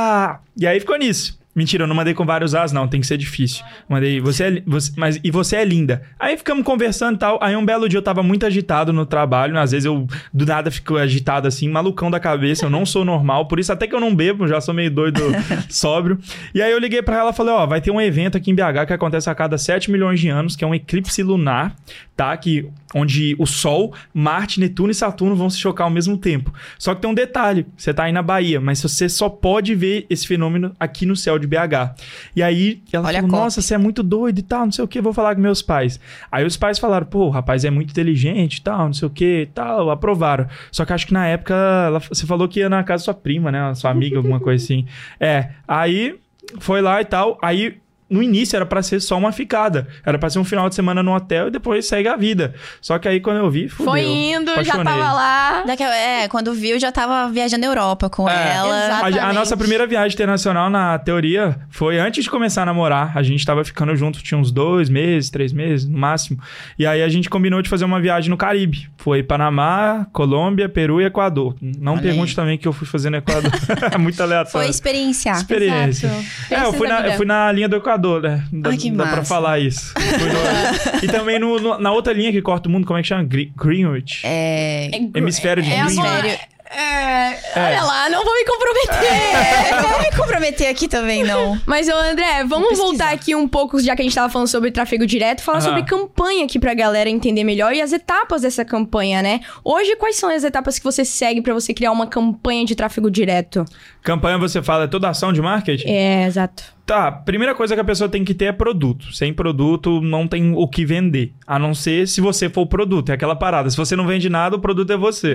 E 0.56 0.66
aí 0.66 0.80
ficou 0.80 0.96
nisso. 0.96 1.38
Mentira, 1.56 1.84
eu 1.84 1.88
não 1.88 1.94
mandei 1.94 2.12
com 2.12 2.26
vários 2.26 2.54
as, 2.54 2.70
não. 2.70 2.86
Tem 2.86 3.00
que 3.00 3.06
ser 3.06 3.16
difícil. 3.16 3.64
Mandei, 3.88 4.20
você 4.20 4.44
é, 4.44 4.62
você, 4.66 4.92
mas, 4.94 5.18
e 5.24 5.30
você 5.30 5.56
é 5.56 5.64
linda. 5.64 6.02
Aí 6.20 6.36
ficamos 6.36 6.62
conversando 6.62 7.16
e 7.16 7.18
tal. 7.18 7.38
Aí 7.40 7.56
um 7.56 7.64
belo 7.64 7.88
dia 7.88 7.96
eu 7.96 8.02
tava 8.02 8.22
muito 8.22 8.44
agitado 8.44 8.92
no 8.92 9.06
trabalho. 9.06 9.58
Às 9.58 9.70
vezes 9.70 9.86
eu 9.86 10.06
do 10.34 10.44
nada 10.44 10.70
fico 10.70 10.98
agitado 10.98 11.48
assim, 11.48 11.66
malucão 11.66 12.10
da 12.10 12.20
cabeça. 12.20 12.66
Eu 12.66 12.70
não 12.70 12.84
sou 12.84 13.06
normal. 13.06 13.48
Por 13.48 13.58
isso 13.58 13.72
até 13.72 13.86
que 13.86 13.94
eu 13.94 14.00
não 14.00 14.14
bebo, 14.14 14.46
já 14.46 14.60
sou 14.60 14.74
meio 14.74 14.90
doido 14.90 15.22
sóbrio. 15.70 16.18
E 16.54 16.60
aí 16.60 16.70
eu 16.70 16.78
liguei 16.78 17.00
pra 17.00 17.16
ela 17.16 17.30
e 17.30 17.34
falei: 17.34 17.54
Ó, 17.54 17.64
vai 17.64 17.80
ter 17.80 17.90
um 17.90 18.02
evento 18.02 18.36
aqui 18.36 18.50
em 18.50 18.54
BH 18.54 18.84
que 18.86 18.92
acontece 18.92 19.30
a 19.30 19.34
cada 19.34 19.56
7 19.56 19.90
milhões 19.90 20.20
de 20.20 20.28
anos, 20.28 20.56
que 20.56 20.62
é 20.62 20.66
um 20.66 20.74
eclipse 20.74 21.22
lunar, 21.22 21.74
tá? 22.16 22.36
Que, 22.36 22.68
onde 22.94 23.36
o 23.38 23.46
Sol, 23.46 23.92
Marte, 24.14 24.58
Netuno 24.58 24.90
e 24.90 24.94
Saturno 24.94 25.36
vão 25.36 25.50
se 25.50 25.58
chocar 25.58 25.86
ao 25.86 25.90
mesmo 25.90 26.16
tempo. 26.16 26.52
Só 26.78 26.94
que 26.94 27.02
tem 27.02 27.10
um 27.10 27.14
detalhe: 27.14 27.66
você 27.76 27.92
tá 27.92 28.04
aí 28.04 28.12
na 28.12 28.22
Bahia, 28.22 28.60
mas 28.60 28.80
você 28.80 29.08
só 29.08 29.28
pode 29.28 29.74
ver 29.74 30.06
esse 30.08 30.26
fenômeno 30.26 30.74
aqui 30.80 31.04
no 31.04 31.14
céu 31.14 31.38
de 31.38 31.46
BH. 31.46 31.94
E 32.34 32.42
aí 32.42 32.82
ela 32.92 33.06
Olha 33.08 33.20
falou. 33.20 33.36
Nossa, 33.36 33.60
você 33.60 33.74
é 33.74 33.78
muito 33.78 34.02
doido 34.02 34.38
e 34.38 34.42
tal, 34.42 34.64
não 34.64 34.72
sei 34.72 34.84
o 34.84 34.88
que, 34.88 35.00
vou 35.00 35.12
falar 35.12 35.34
com 35.34 35.40
meus 35.40 35.60
pais. 35.62 36.00
Aí 36.32 36.44
os 36.44 36.56
pais 36.56 36.78
falaram: 36.78 37.06
Pô, 37.06 37.26
o 37.26 37.30
rapaz 37.30 37.64
é 37.64 37.70
muito 37.70 37.90
inteligente 37.90 38.56
e 38.56 38.62
tal, 38.62 38.86
não 38.86 38.92
sei 38.94 39.06
o 39.06 39.10
que 39.10 39.42
e 39.42 39.46
tal, 39.46 39.90
aprovaram. 39.90 40.46
Só 40.72 40.84
que 40.84 40.92
acho 40.92 41.06
que 41.06 41.12
na 41.12 41.26
época 41.26 41.54
ela- 41.54 42.00
você 42.00 42.24
falou 42.26 42.48
que 42.48 42.60
ia 42.60 42.68
na 42.68 42.82
casa 42.82 43.02
da 43.02 43.04
sua 43.04 43.14
prima, 43.14 43.52
né? 43.52 43.74
Sua 43.74 43.90
amiga, 43.90 44.16
alguma 44.16 44.40
coisa 44.40 44.64
assim. 44.64 44.86
É, 45.20 45.50
aí 45.68 46.16
foi 46.60 46.80
lá 46.80 47.00
e 47.00 47.04
tal. 47.04 47.38
Aí 47.42 47.76
no 48.08 48.22
início 48.22 48.56
era 48.56 48.64
pra 48.64 48.82
ser 48.82 49.00
só 49.00 49.16
uma 49.18 49.32
ficada. 49.32 49.86
Era 50.04 50.18
pra 50.18 50.30
ser 50.30 50.38
um 50.38 50.44
final 50.44 50.68
de 50.68 50.74
semana 50.74 51.02
no 51.02 51.14
hotel 51.14 51.48
e 51.48 51.50
depois 51.50 51.86
segue 51.86 52.08
a 52.08 52.16
vida. 52.16 52.54
Só 52.80 52.98
que 52.98 53.08
aí 53.08 53.20
quando 53.20 53.38
eu 53.38 53.50
vi, 53.50 53.68
fudeu. 53.68 53.92
Foi 53.92 54.02
indo, 54.02 54.46
já 54.46 54.74
Apaixonei. 54.74 54.84
tava 54.84 55.12
lá. 55.12 55.62
Daqui, 55.66 55.82
é, 55.82 56.28
quando 56.28 56.52
viu, 56.54 56.78
já 56.78 56.92
tava 56.92 57.28
viajando 57.32 57.64
a 57.64 57.68
Europa 57.68 58.08
com 58.08 58.28
É. 58.28 58.54
ela. 58.56 58.74
A, 58.74 58.86
Exatamente. 58.86 59.18
a 59.18 59.32
nossa 59.32 59.56
primeira 59.56 59.86
viagem 59.86 60.14
internacional, 60.14 60.70
na 60.70 60.98
teoria, 60.98 61.58
foi 61.70 61.98
antes 61.98 62.24
de 62.24 62.30
começar 62.30 62.62
a 62.62 62.66
namorar. 62.66 63.12
A 63.16 63.22
gente 63.22 63.44
tava 63.44 63.64
ficando 63.64 63.94
junto, 63.96 64.22
tinha 64.22 64.38
uns 64.38 64.50
dois 64.52 64.88
meses, 64.88 65.28
três 65.30 65.52
meses, 65.52 65.86
no 65.88 65.98
máximo. 65.98 66.38
E 66.78 66.86
aí 66.86 67.02
a 67.02 67.08
gente 67.08 67.28
combinou 67.28 67.60
de 67.60 67.68
fazer 67.68 67.84
uma 67.84 68.00
viagem 68.00 68.30
no 68.30 68.36
Caribe. 68.36 68.88
Foi 68.96 69.22
Panamá, 69.22 70.06
Colômbia, 70.12 70.68
Peru 70.68 71.00
e 71.00 71.04
Equador. 71.04 71.56
Não 71.60 71.94
Olha 71.94 72.02
pergunte 72.02 72.30
aí. 72.30 72.36
também 72.36 72.58
que 72.58 72.68
eu 72.68 72.72
fui 72.72 72.86
fazer 72.86 73.10
no 73.10 73.16
Equador. 73.16 73.50
Muito 73.98 74.22
aleatório. 74.22 74.50
Foi 74.52 74.68
experienciar. 74.68 75.36
Experiência. 75.36 76.06
Exato. 76.06 76.54
É, 76.54 76.64
eu 76.66 76.72
fui, 76.72 76.86
na, 76.88 77.00
eu 77.08 77.12
fui 77.14 77.26
na 77.26 77.50
linha 77.52 77.68
do 77.68 77.76
Equador, 77.76 77.95
né? 78.20 78.44
Dá, 78.52 78.70
Ai, 78.70 78.76
que 78.76 78.90
dá 78.90 79.04
pra 79.04 79.16
massa. 79.16 79.28
falar 79.28 79.58
isso. 79.58 79.92
E 81.02 81.06
também 81.08 81.38
no- 81.38 81.58
no- 81.60 81.78
na 81.78 81.92
outra 81.92 82.12
linha 82.12 82.32
que 82.32 82.40
corta 82.42 82.68
o 82.68 82.72
mundo, 82.72 82.86
como 82.86 82.98
é 82.98 83.02
que 83.02 83.08
chama? 83.08 83.24
Gre- 83.24 83.52
Greenwich. 83.56 84.22
É, 84.24 84.90
Hemisfério 85.14 85.62
de 85.62 85.70
É, 85.70 85.74
Greenwich. 85.84 85.98
hemisfério. 86.00 86.38
É, 86.68 87.38
olha 87.56 87.82
lá, 87.84 88.08
não 88.10 88.24
vou 88.24 88.34
me 88.34 88.44
comprometer. 88.44 89.12
É, 89.12 89.80
não 89.80 89.88
vou 89.88 90.00
me 90.00 90.10
comprometer 90.16 90.68
aqui 90.68 90.88
também, 90.88 91.22
não. 91.22 91.56
Mas, 91.64 91.86
ô 91.88 91.92
André, 91.94 92.44
vamos 92.44 92.76
voltar 92.76 93.12
aqui 93.12 93.36
um 93.36 93.46
pouco, 93.46 93.78
já 93.80 93.94
que 93.94 94.02
a 94.02 94.04
gente 94.04 94.14
tava 94.14 94.28
falando 94.28 94.48
sobre 94.48 94.72
tráfego 94.72 95.06
direto, 95.06 95.42
falar 95.42 95.58
Aham. 95.58 95.66
sobre 95.68 95.84
campanha 95.84 96.44
aqui 96.44 96.58
pra 96.58 96.74
galera 96.74 97.08
entender 97.08 97.44
melhor 97.44 97.72
e 97.72 97.80
as 97.80 97.92
etapas 97.92 98.42
dessa 98.42 98.64
campanha, 98.64 99.22
né? 99.22 99.40
Hoje, 99.64 99.94
quais 99.96 100.16
são 100.16 100.28
as 100.28 100.42
etapas 100.42 100.76
que 100.76 100.84
você 100.84 101.04
segue 101.04 101.40
pra 101.40 101.54
você 101.54 101.72
criar 101.72 101.92
uma 101.92 102.08
campanha 102.08 102.64
de 102.64 102.74
tráfego 102.74 103.10
direto? 103.10 103.64
Campanha, 104.02 104.36
você 104.36 104.60
fala, 104.60 104.84
é 104.84 104.88
toda 104.88 105.08
ação 105.08 105.32
de 105.32 105.40
marketing? 105.40 105.88
É, 105.88 106.26
exato. 106.26 106.64
Tá, 106.86 107.10
primeira 107.10 107.52
coisa 107.52 107.74
que 107.74 107.80
a 107.80 107.84
pessoa 107.84 108.08
tem 108.08 108.24
que 108.24 108.32
ter 108.32 108.44
é 108.44 108.52
produto. 108.52 109.12
Sem 109.12 109.34
produto, 109.34 110.00
não 110.00 110.28
tem 110.28 110.54
o 110.54 110.68
que 110.68 110.86
vender. 110.86 111.32
A 111.44 111.58
não 111.58 111.74
ser 111.74 112.06
se 112.06 112.20
você 112.20 112.48
for 112.48 112.62
o 112.62 112.66
produto. 112.66 113.10
É 113.10 113.14
aquela 113.14 113.34
parada. 113.34 113.68
Se 113.68 113.76
você 113.76 113.96
não 113.96 114.06
vende 114.06 114.30
nada, 114.30 114.54
o 114.54 114.60
produto 114.60 114.92
é 114.92 114.96
você. 114.96 115.34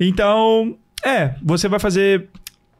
Então, 0.00 0.74
é, 1.04 1.34
você 1.42 1.68
vai 1.68 1.78
fazer. 1.78 2.28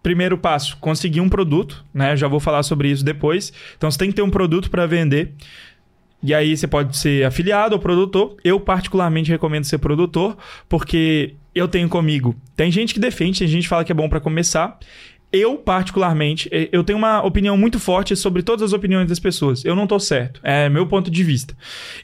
Primeiro 0.03 0.39
passo, 0.39 0.77
conseguir 0.77 1.21
um 1.21 1.29
produto, 1.29 1.85
né? 1.93 2.17
Já 2.17 2.29
vou 2.29 2.39
falar 2.39 2.63
sobre 2.63 2.89
isso 2.89 3.05
depois. 3.05 3.53
Então, 3.77 3.91
você 3.91 3.99
tem 3.99 4.09
que 4.09 4.15
ter 4.15 4.23
um 4.23 4.31
produto 4.31 4.71
para 4.71 4.87
vender. 4.87 5.35
E 6.23 6.33
aí 6.33 6.57
você 6.57 6.67
pode 6.67 6.97
ser 6.97 7.27
afiliado 7.27 7.75
ou 7.75 7.81
produtor. 7.81 8.37
Eu 8.43 8.59
particularmente 8.61 9.31
recomendo 9.31 9.65
ser 9.65 9.79
produtor, 9.79 10.39
porque 10.69 11.35
eu 11.55 11.69
tenho 11.69 11.89
comigo. 11.89 12.37
Tem 12.55 12.71
gente 12.71 12.95
que 12.95 13.01
defende, 13.01 13.41
tem 13.41 13.49
gente 13.49 13.65
que 13.65 13.69
fala 13.69 13.85
que 13.85 13.93
é 13.93 13.95
bom 13.95 14.09
para 14.09 14.21
começar. 14.21 14.79
Eu, 15.37 15.57
particularmente, 15.57 16.49
eu 16.73 16.83
tenho 16.83 16.99
uma 16.99 17.23
opinião 17.23 17.57
muito 17.57 17.79
forte 17.79 18.17
sobre 18.17 18.43
todas 18.43 18.63
as 18.63 18.73
opiniões 18.73 19.09
das 19.09 19.19
pessoas. 19.19 19.65
Eu 19.65 19.77
não 19.77 19.87
tô 19.87 19.99
certo. 19.99 20.41
É 20.43 20.69
meu 20.69 20.87
ponto 20.87 21.11
de 21.11 21.23
vista. 21.23 21.55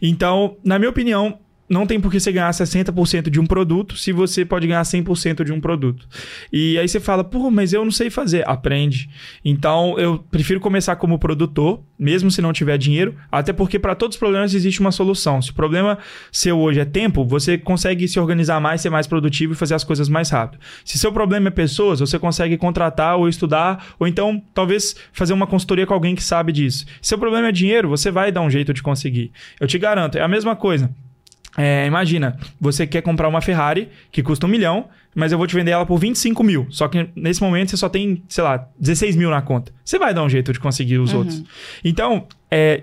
Então, 0.01 0.57
na 0.64 0.79
minha 0.79 0.90
opinião, 0.90 1.38
não 1.73 1.87
tem 1.87 1.99
por 1.99 2.13
que 2.13 2.21
você 2.21 2.31
ganhar 2.31 2.51
60% 2.51 3.31
de 3.31 3.41
um 3.41 3.47
produto 3.47 3.97
se 3.97 4.13
você 4.13 4.45
pode 4.45 4.67
ganhar 4.67 4.83
100% 4.83 5.43
de 5.43 5.53
um 5.53 5.61
produto. 5.61 6.07
E 6.53 6.79
aí 6.79 6.87
você 6.87 7.01
fala, 7.01 7.25
pô, 7.25 7.51
mas 7.51 7.73
eu 7.73 7.83
não 7.83 7.91
sei 7.91 8.11
fazer. 8.11 8.47
Aprende. 8.47 9.09
Então, 9.43 9.99
eu 9.99 10.19
prefiro 10.19 10.61
começar 10.61 10.97
como 10.97 11.19
produtor, 11.19 11.83
mesmo 11.99 12.31
se 12.31 12.43
não 12.43 12.53
tiver 12.53 12.77
dinheiro, 12.77 13.17
até 13.31 13.53
porque 13.53 13.79
para 13.79 13.95
todos 13.95 14.17
os 14.17 14.19
problemas 14.19 14.53
existe 14.53 14.81
uma 14.81 14.93
solução. 14.93 15.41
Se 15.41 15.51
o 15.51 15.55
problema 15.55 15.99
seu 16.31 16.59
hoje 16.59 16.81
é 16.81 16.85
tempo, 16.85 17.25
você 17.25 17.57
consegue 17.57 18.07
se 18.07 18.21
organizar 18.21 18.61
mais, 18.61 18.83
ser 18.83 18.91
mais 18.91 19.07
produtivo 19.07 19.55
e 19.55 19.57
fazer 19.57 19.75
as 19.75 19.85
coisas 19.85 20.09
mais 20.09 20.29
rápido. 20.29 20.61
Se 20.85 20.99
seu 20.99 21.11
problema 21.11 21.49
é 21.49 21.51
pessoas, 21.51 22.01
você 22.01 22.19
consegue 22.19 22.59
contratar 22.59 23.17
ou 23.17 23.29
estudar, 23.29 23.95
ou 23.99 24.07
então 24.07 24.43
talvez 24.53 24.95
fazer 25.13 25.33
uma 25.33 25.47
consultoria 25.47 25.87
com 25.87 25.95
alguém 25.95 26.15
que 26.15 26.23
sabe 26.23 26.53
disso. 26.53 26.85
Se 27.01 27.09
seu 27.09 27.19
problema 27.19 27.49
é 27.49 27.53
dinheiro, 27.53 27.89
você 27.89 28.11
vai 28.11 28.31
dar 28.31 28.43
um 28.43 28.51
jeito 28.51 28.75
de 28.75 28.83
conseguir. 28.83 29.33
Eu 29.59 29.67
te 29.67 29.79
garanto, 29.79 30.19
é 30.19 30.21
a 30.21 30.29
mesma 30.29 30.55
coisa. 30.55 30.91
É, 31.57 31.87
imagina, 31.87 32.37
você 32.61 32.87
quer 32.87 33.03
comprar 33.03 33.29
uma 33.29 33.41
Ferrari 33.41 33.88
que 34.11 34.23
custa 34.23 34.47
um 34.47 34.49
milhão, 34.49 34.88
mas 35.15 35.33
eu 35.33 35.38
vou 35.38 35.47
te 35.47 35.55
vender 35.55 35.73
ela 35.73 35.85
por 35.85 35.99
25 35.99 36.43
mil. 36.43 36.67
Só 36.71 36.88
que 36.88 37.09
nesse 37.15 37.43
momento 37.43 37.71
você 37.71 37.77
só 37.77 37.88
tem, 37.88 38.23
sei 38.29 38.43
lá, 38.43 38.69
16 38.79 39.17
mil 39.17 39.31
na 39.31 39.43
conta. 39.43 39.73
Você 39.85 39.99
vai 39.99 40.15
dar 40.15 40.23
um 40.23 40.29
jeito 40.29 40.53
de 40.53 40.61
conseguir 40.61 40.99
os 40.99 41.12
outros. 41.12 41.43
Então, 41.85 42.27
é, 42.51 42.83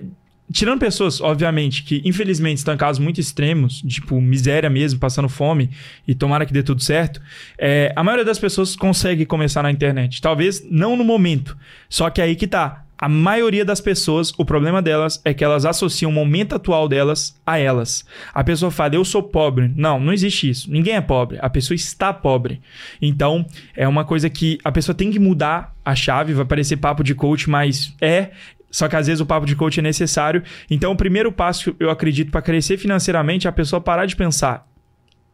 tirando 0.52 0.80
pessoas, 0.80 1.22
obviamente, 1.22 1.84
que 1.84 2.02
infelizmente 2.06 2.58
estão 2.58 2.74
em 2.74 2.78
casos 2.78 3.00
muito 3.00 3.20
extremos, 3.20 3.82
tipo 3.82 4.20
miséria 4.22 4.70
mesmo, 4.70 5.00
passando 5.00 5.30
fome, 5.30 5.70
e 6.08 6.14
tomara 6.14 6.46
que 6.46 6.54
dê 6.54 6.64
tudo 6.64 6.82
certo, 6.82 7.22
é, 7.58 7.92
a 7.96 8.04
maioria 8.04 8.26
das 8.26 8.40
pessoas 8.40 8.76
consegue 8.76 9.26
começar 9.26 9.64
na 9.64 9.72
internet. 9.72 10.22
Talvez 10.22 10.66
não 10.70 10.96
no 10.96 11.04
momento. 11.04 11.58
Só 11.88 12.10
que 12.10 12.22
aí 12.22 12.36
que 12.36 12.48
tá. 12.48 12.86
A 13.02 13.08
maioria 13.08 13.64
das 13.64 13.80
pessoas, 13.80 14.34
o 14.38 14.44
problema 14.44 14.82
delas 14.82 15.22
é 15.24 15.34
que 15.34 15.42
elas 15.42 15.64
associam 15.64 16.12
o 16.12 16.14
momento 16.14 16.54
atual 16.54 16.86
delas 16.86 17.40
a 17.46 17.58
elas. 17.58 18.04
A 18.34 18.44
pessoa 18.44 18.70
fala, 18.70 18.96
eu 18.96 19.06
sou 19.06 19.24
pobre. 19.24 19.72
Não, 19.74 20.02
não 20.02 20.12
existe 20.12 20.50
isso. 20.50 20.70
Ninguém 20.70 20.96
é 20.96 21.02
pobre. 21.02 21.40
A 21.42 21.50
pessoa 21.50 21.76
está 21.76 22.12
pobre. 22.12 22.62
Então, 23.02 23.46
é 23.74 23.88
uma 23.88 24.04
coisa 24.04 24.30
que 24.30 24.58
a 24.66 24.72
pessoa 24.72 24.94
tem 24.94 25.10
que 25.10 25.18
mudar 25.18 25.74
a 25.86 25.96
chave. 25.96 26.34
Vai 26.34 26.44
parecer 26.44 26.76
papo 26.76 27.02
de 27.02 27.16
coach, 27.16 27.50
mas 27.50 27.96
é. 28.02 28.32
Só 28.70 28.90
que 28.90 28.98
às 28.98 29.08
vezes 29.08 29.22
o 29.22 29.26
papo 29.26 29.46
de 29.46 29.56
coach 29.56 29.80
é 29.80 29.82
necessário. 29.82 30.44
Então, 30.70 30.92
o 30.92 30.96
primeiro 30.98 31.32
passo, 31.32 31.74
eu 31.80 31.90
acredito, 31.90 32.32
para 32.32 32.42
crescer 32.42 32.78
financeiramente 32.78 33.48
é 33.48 33.50
a 33.50 33.54
pessoa 33.54 33.80
parar 33.80 34.08
de 34.08 34.16
pensar, 34.18 34.68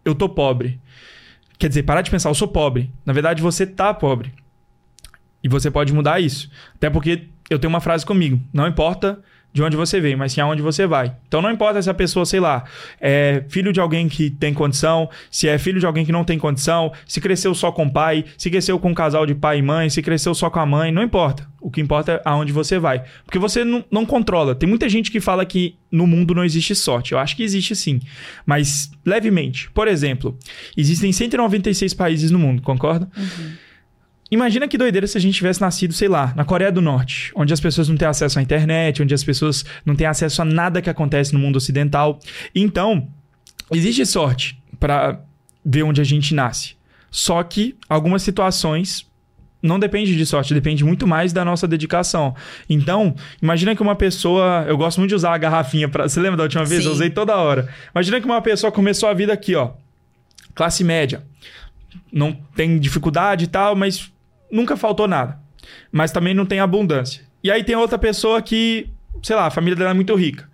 eu 0.06 0.14
tô 0.14 0.30
pobre. 0.30 0.80
Quer 1.58 1.68
dizer, 1.68 1.82
parar 1.82 2.04
de 2.04 2.12
pensar, 2.12 2.30
eu 2.30 2.36
sou 2.36 2.48
pobre. 2.48 2.92
Na 3.04 3.12
verdade, 3.12 3.42
você 3.42 3.66
tá 3.66 3.92
pobre. 3.92 4.32
E 5.44 5.50
você 5.50 5.72
pode 5.72 5.92
mudar 5.94 6.20
isso. 6.20 6.50
Até 6.76 6.90
porque 6.90 7.28
eu 7.50 7.60
tenho 7.60 7.70
uma 7.70 7.82
frase 7.82 8.06
comigo: 8.06 8.40
não 8.54 8.68
importa 8.68 9.20
de 9.56 9.64
onde 9.64 9.78
você 9.78 10.02
veio, 10.02 10.18
mas 10.18 10.34
sim 10.34 10.42
aonde 10.42 10.62
você 10.62 10.86
vai. 10.86 11.16
Então 11.30 11.42
não 11.42 11.50
importa 11.50 11.82
se 11.82 11.90
a 11.90 11.94
pessoa, 11.94 12.26
sei 12.26 12.42
lá, 12.42 12.66
é 13.00 13.42
filho 13.48 13.72
de 13.72 13.80
alguém 13.80 14.10
que 14.10 14.30
tem 14.30 14.54
condição, 14.54 15.10
se 15.32 15.48
é 15.48 15.58
filho 15.58 15.80
de 15.80 15.86
alguém 15.86 16.06
que 16.06 16.12
não 16.12 16.26
tem 16.26 16.38
condição, 16.38 16.92
se 17.08 17.22
cresceu 17.22 17.56
só 17.56 17.72
com 17.72 17.86
o 17.86 17.92
pai, 17.92 18.26
se 18.38 18.50
cresceu 18.50 18.78
com 18.78 18.90
um 18.90 18.94
casal 18.94 19.26
de 19.26 19.34
pai 19.34 19.60
e 19.60 19.62
mãe, 19.62 19.90
se 19.90 20.02
cresceu 20.02 20.36
só 20.36 20.50
com 20.50 20.60
a 20.60 20.66
mãe, 20.66 20.92
não 20.92 21.02
importa. 21.02 21.48
O 21.62 21.72
que 21.72 21.80
importa 21.80 22.12
é 22.12 22.22
aonde 22.26 22.52
você 22.52 22.78
vai. 22.78 23.06
Porque 23.24 23.40
você 23.40 23.64
não, 23.64 23.82
não 23.90 24.06
controla. 24.06 24.54
Tem 24.54 24.68
muita 24.68 24.90
gente 24.90 25.10
que 25.10 25.22
fala 25.22 25.46
que 25.46 25.78
no 25.90 26.06
mundo 26.06 26.36
não 26.36 26.44
existe 26.44 26.76
sorte. 26.76 27.14
Eu 27.14 27.18
acho 27.18 27.34
que 27.38 27.42
existe 27.42 27.78
sim. 27.78 28.02
Mas 28.46 28.92
levemente. 29.06 29.72
Por 29.72 29.88
exemplo, 29.88 30.38
existem 30.76 31.14
196 31.14 31.94
países 31.94 32.30
no 32.30 32.38
mundo, 32.38 32.62
concorda? 32.62 33.10
Imagina 34.36 34.68
que 34.68 34.78
doideira 34.78 35.08
se 35.08 35.18
a 35.18 35.22
gente 35.22 35.34
tivesse 35.34 35.62
nascido, 35.62 35.94
sei 35.94 36.10
lá, 36.10 36.34
na 36.36 36.44
Coreia 36.44 36.70
do 36.70 36.82
Norte, 36.82 37.32
onde 37.36 37.54
as 37.54 37.60
pessoas 37.62 37.88
não 37.88 37.96
têm 37.96 38.08
acesso 38.08 38.38
à 38.38 38.42
internet, 38.42 39.02
onde 39.02 39.14
as 39.14 39.24
pessoas 39.24 39.64
não 39.86 39.96
têm 39.96 40.06
acesso 40.06 40.42
a 40.42 40.46
nada 40.46 40.82
que 40.82 40.90
acontece 40.90 41.34
no 41.34 41.40
mundo 41.40 41.56
ocidental. 41.56 42.20
Então, 42.54 43.08
existe 43.72 44.06
sorte 44.06 44.62
para 44.78 45.22
ver 45.66 45.84
onde 45.84 46.02
a 46.02 46.04
gente 46.04 46.36
nasce. 46.36 46.76
Só 47.10 47.42
que 47.44 47.78
algumas 47.88 48.24
situações 48.24 49.08
não 49.64 49.80
depende 49.80 50.18
de 50.18 50.26
sorte, 50.26 50.54
depende 50.54 50.84
muito 50.84 51.08
mais 51.08 51.32
da 51.32 51.46
nossa 51.46 51.66
dedicação. 51.66 52.36
Então, 52.70 53.16
imagina 53.42 53.74
que 53.74 53.82
uma 53.82 53.96
pessoa. 53.96 54.66
Eu 54.68 54.78
gosto 54.78 54.98
muito 54.98 55.10
de 55.10 55.16
usar 55.16 55.34
a 55.34 55.38
garrafinha 55.38 55.88
para. 55.88 56.10
Você 56.10 56.20
lembra 56.20 56.36
da 56.36 56.44
última 56.44 56.66
vez? 56.66 56.82
Sim. 56.84 56.90
Eu 56.90 56.94
usei 56.94 57.10
toda 57.10 57.38
hora. 57.38 57.70
Imagina 57.96 58.20
que 58.20 58.26
uma 58.26 58.42
pessoa 58.42 58.70
começou 58.70 59.08
a 59.08 59.14
vida 59.14 59.32
aqui, 59.32 59.56
ó. 59.56 59.72
Classe 60.54 60.84
média. 60.84 61.24
Não 62.12 62.34
tem 62.54 62.78
dificuldade 62.78 63.46
e 63.46 63.48
tal, 63.48 63.78
mas 63.78 64.12
nunca 64.56 64.78
faltou 64.78 65.08
nada. 65.08 65.38
Mas 65.92 66.12
também 66.12 66.34
não 66.34 66.46
tem 66.46 66.60
abundância. 66.60 67.24
E 67.44 67.52
aí 67.52 67.64
tem 67.64 67.76
outra 67.76 67.98
pessoa 67.98 68.42
que, 68.42 68.90
sei 69.22 69.36
lá, 69.36 69.48
a 69.48 69.52
família 69.52 69.76
dela 69.76 69.92
é 69.92 69.94
muito 69.94 70.16
rica. 70.16 70.50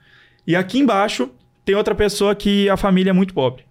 E 0.45 0.55
aqui 0.55 0.79
embaixo 0.79 1.29
tem 1.63 1.75
outra 1.75 1.93
pessoa 1.93 2.35
que 2.35 2.67
a 2.69 2.75
família 2.75 3.11
é 3.11 3.13
muito 3.13 3.33
pobre. 3.33 3.63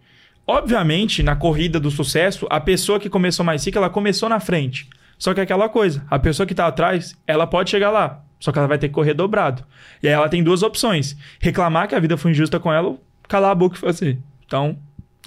Obviamente, 0.47 1.23
na 1.23 1.37
corrida 1.37 1.79
do 1.79 1.91
sucesso, 1.91 2.47
a 2.49 2.61
pessoa 2.61 2.99
que 2.99 3.11
começou 3.11 3.45
mais 3.45 3.65
rica, 3.65 3.79
ela 3.79 3.91
começou 3.91 4.29
na 4.29 4.41
frente. 4.41 4.89
Só 5.19 5.35
que 5.35 5.41
é 5.41 5.43
aquela 5.43 5.69
coisa, 5.69 6.05
a 6.09 6.19
pessoa 6.19 6.47
que 6.47 6.55
tá 6.55 6.67
atrás, 6.67 7.15
ela 7.27 7.47
pode 7.47 7.69
chegar 7.69 7.91
lá, 7.91 8.25
só 8.39 8.51
que 8.51 8.59
ela 8.59 8.67
vai 8.67 8.79
ter 8.79 8.89
que 8.89 8.95
correr 8.95 9.13
dobrado. 9.13 9.63
E 10.03 10.09
aí 10.09 10.15
ela 10.15 10.31
tem 10.31 10.43
duas 10.43 10.63
opções: 10.63 11.15
reclamar 11.39 11.87
que 11.89 11.95
a 11.95 12.01
vida 12.01 12.17
foi 12.17 12.31
injusta 12.31 12.59
com 12.59 12.73
ela 12.73 12.89
ou 12.89 13.05
calar 13.29 13.51
a 13.51 13.55
boca 13.55 13.77
e 13.77 13.79
fazer. 13.79 14.19
Então, 14.47 14.79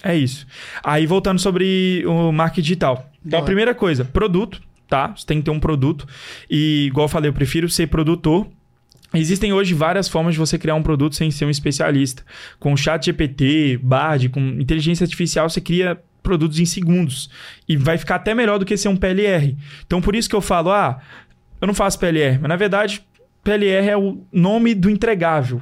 é 0.01 0.15
isso. 0.15 0.47
Aí 0.83 1.05
voltando 1.05 1.39
sobre 1.39 2.03
o 2.07 2.31
marketing 2.31 2.61
digital. 2.61 3.09
Então, 3.23 3.37
a 3.37 3.41
Boa. 3.41 3.45
primeira 3.45 3.75
coisa, 3.75 4.03
produto, 4.03 4.59
tá? 4.87 5.13
Você 5.15 5.25
tem 5.25 5.39
que 5.39 5.45
ter 5.45 5.51
um 5.51 5.59
produto. 5.59 6.07
E, 6.49 6.85
igual 6.87 7.05
eu 7.05 7.09
falei, 7.09 7.29
eu 7.29 7.33
prefiro 7.33 7.69
ser 7.69 7.87
produtor 7.87 8.47
Existem 9.13 9.53
hoje 9.53 9.75
várias 9.75 10.09
formas 10.09 10.33
de 10.33 10.39
você 10.39 10.57
criar 10.57 10.73
um 10.73 10.81
produto 10.81 11.15
sem 11.15 11.29
ser 11.29 11.45
um 11.45 11.49
especialista. 11.49 12.23
Com 12.59 12.75
chat 12.75 13.05
GPT, 13.05 13.79
Bard, 13.81 14.29
com 14.29 14.39
inteligência 14.39 15.03
artificial, 15.03 15.47
você 15.47 15.61
cria 15.61 16.01
produtos 16.23 16.59
em 16.59 16.65
segundos. 16.65 17.29
E 17.69 17.77
vai 17.77 17.97
ficar 17.97 18.15
até 18.15 18.33
melhor 18.33 18.57
do 18.57 18.65
que 18.65 18.75
ser 18.75 18.87
um 18.87 18.95
PLR. 18.95 19.55
Então, 19.85 20.01
por 20.01 20.15
isso 20.15 20.27
que 20.27 20.35
eu 20.35 20.41
falo, 20.41 20.71
ah, 20.71 20.99
eu 21.61 21.67
não 21.67 21.75
faço 21.75 21.99
PLR. 21.99 22.39
Mas, 22.39 22.49
na 22.49 22.55
verdade, 22.55 23.05
PLR 23.43 23.87
é 23.87 23.97
o 23.97 24.25
nome 24.31 24.73
do 24.73 24.89
entregável. 24.89 25.61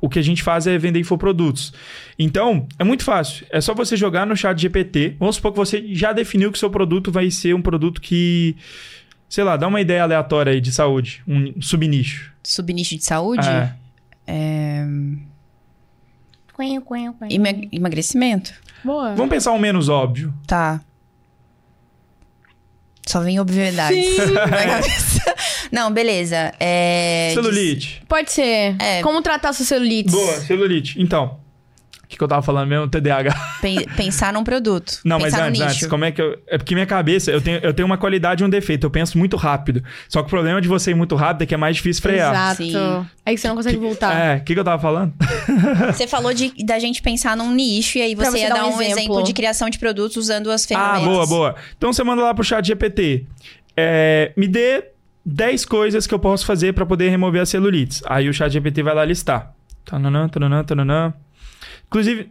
O 0.00 0.08
que 0.10 0.18
a 0.18 0.22
gente 0.22 0.42
faz 0.42 0.66
é 0.66 0.76
vender 0.76 1.00
infoprodutos. 1.00 1.72
Então, 2.18 2.68
é 2.78 2.84
muito 2.84 3.02
fácil. 3.02 3.46
É 3.50 3.60
só 3.60 3.74
você 3.74 3.96
jogar 3.96 4.26
no 4.26 4.36
chat 4.36 4.58
GPT. 4.60 5.16
Vamos 5.18 5.36
supor 5.36 5.52
que 5.52 5.56
você 5.58 5.84
já 5.94 6.12
definiu 6.12 6.52
que 6.52 6.58
seu 6.58 6.68
produto 6.70 7.10
vai 7.10 7.30
ser 7.30 7.54
um 7.54 7.62
produto 7.62 8.00
que... 8.00 8.56
Sei 9.28 9.42
lá, 9.42 9.56
dá 9.56 9.66
uma 9.66 9.80
ideia 9.80 10.02
aleatória 10.02 10.52
aí 10.52 10.60
de 10.60 10.70
saúde. 10.70 11.22
Um 11.26 11.60
subnicho. 11.60 12.30
Subnicho 12.44 12.96
de 12.96 13.04
saúde? 13.04 13.48
É. 13.48 13.72
É, 14.26 14.84
Quen, 16.56 16.80
quen, 16.80 17.12
quen. 17.12 17.28
eme- 17.30 17.68
Emagrecimento. 17.72 18.52
Boa. 18.84 19.14
Vamos 19.14 19.30
pensar 19.30 19.52
um 19.52 19.58
menos 19.58 19.88
óbvio. 19.88 20.32
Tá. 20.46 20.80
Só 23.06 23.20
vem 23.20 23.38
obviedades. 23.38 24.16
Sim. 24.16 24.32
na 24.34 24.48
cabeça. 24.48 25.34
Não, 25.70 25.90
beleza. 25.90 26.52
É... 26.58 27.30
Celulite. 27.34 28.02
Pode 28.08 28.32
ser. 28.32 28.76
É. 28.80 29.02
Como 29.02 29.20
tratar 29.22 29.52
sua 29.52 29.64
celulite? 29.64 30.10
Boa, 30.10 30.40
celulite. 30.40 31.00
Então, 31.00 31.38
o 32.06 32.08
que, 32.08 32.16
que 32.16 32.22
eu 32.22 32.28
tava 32.28 32.40
falando 32.40 32.68
mesmo? 32.68 32.88
TDAH. 32.88 33.34
Pen- 33.60 33.84
pensar 33.96 34.32
num 34.32 34.44
produto. 34.44 35.00
Não, 35.04 35.18
mas 35.18 35.34
antes, 35.34 35.58
nicho. 35.58 35.64
antes, 35.64 35.86
como 35.88 36.04
é 36.04 36.12
que 36.12 36.22
eu. 36.22 36.38
É 36.46 36.56
porque 36.56 36.72
minha 36.72 36.86
cabeça, 36.86 37.32
eu 37.32 37.40
tenho, 37.40 37.58
eu 37.58 37.74
tenho 37.74 37.84
uma 37.84 37.98
qualidade 37.98 38.44
e 38.44 38.46
um 38.46 38.48
defeito. 38.48 38.86
Eu 38.86 38.90
penso 38.92 39.18
muito 39.18 39.36
rápido. 39.36 39.82
Só 40.08 40.22
que 40.22 40.28
o 40.28 40.30
problema 40.30 40.60
de 40.60 40.68
você 40.68 40.92
ir 40.92 40.94
muito 40.94 41.16
rápido 41.16 41.42
é 41.42 41.46
que 41.46 41.54
é 41.54 41.56
mais 41.56 41.74
difícil 41.74 42.00
frear. 42.00 42.32
Exato. 42.32 42.62
Sim. 42.62 43.06
É 43.24 43.34
que 43.34 43.40
você 43.40 43.48
não 43.48 43.56
consegue 43.56 43.76
voltar. 43.76 44.14
É, 44.14 44.36
o 44.36 44.44
que, 44.44 44.54
que 44.54 44.60
eu 44.60 44.64
tava 44.64 44.80
falando? 44.80 45.12
Você 45.92 46.06
falou 46.06 46.32
de, 46.32 46.52
da 46.64 46.78
gente 46.78 47.02
pensar 47.02 47.36
num 47.36 47.52
nicho 47.52 47.98
e 47.98 48.02
aí 48.02 48.14
você 48.14 48.30
você 48.30 48.38
ia 48.38 48.48
dar 48.48 48.56
dar 48.56 48.66
um 48.66 48.76
um 48.76 48.82
exemplo. 48.82 49.00
exemplo. 49.00 49.22
de 49.24 49.32
criação 49.32 49.68
de 49.68 49.78
produtos 49.78 50.16
usando 50.16 50.50
as 50.50 50.64
ah, 50.64 50.68
ferramentas. 50.68 51.08
boa, 51.08 51.26
boa. 51.26 51.54
Então 51.76 51.92
você 51.92 52.04
manda 52.04 52.22
lá 52.22 52.34
pro 52.34 52.44
chat 52.44 52.64
GPT. 52.64 53.26
É, 53.76 54.32
me 54.36 54.46
dê 54.46 54.84
10 55.26 55.64
coisas 55.64 56.06
que 56.06 56.14
eu 56.14 56.20
posso 56.20 56.46
fazer 56.46 56.72
pra 56.72 56.86
poder 56.86 57.08
remover 57.08 57.42
as 57.42 57.48
celulites. 57.48 58.00
Aí 58.06 58.28
o 58.28 58.32
chat 58.32 58.52
GPT 58.52 58.84
vai 58.84 58.94
lá 58.94 59.04
listar. 59.04 59.52
Tananã, 59.84 60.28
tananã, 60.28 60.62
tananã. 60.62 61.12
Inclusive, 61.88 62.30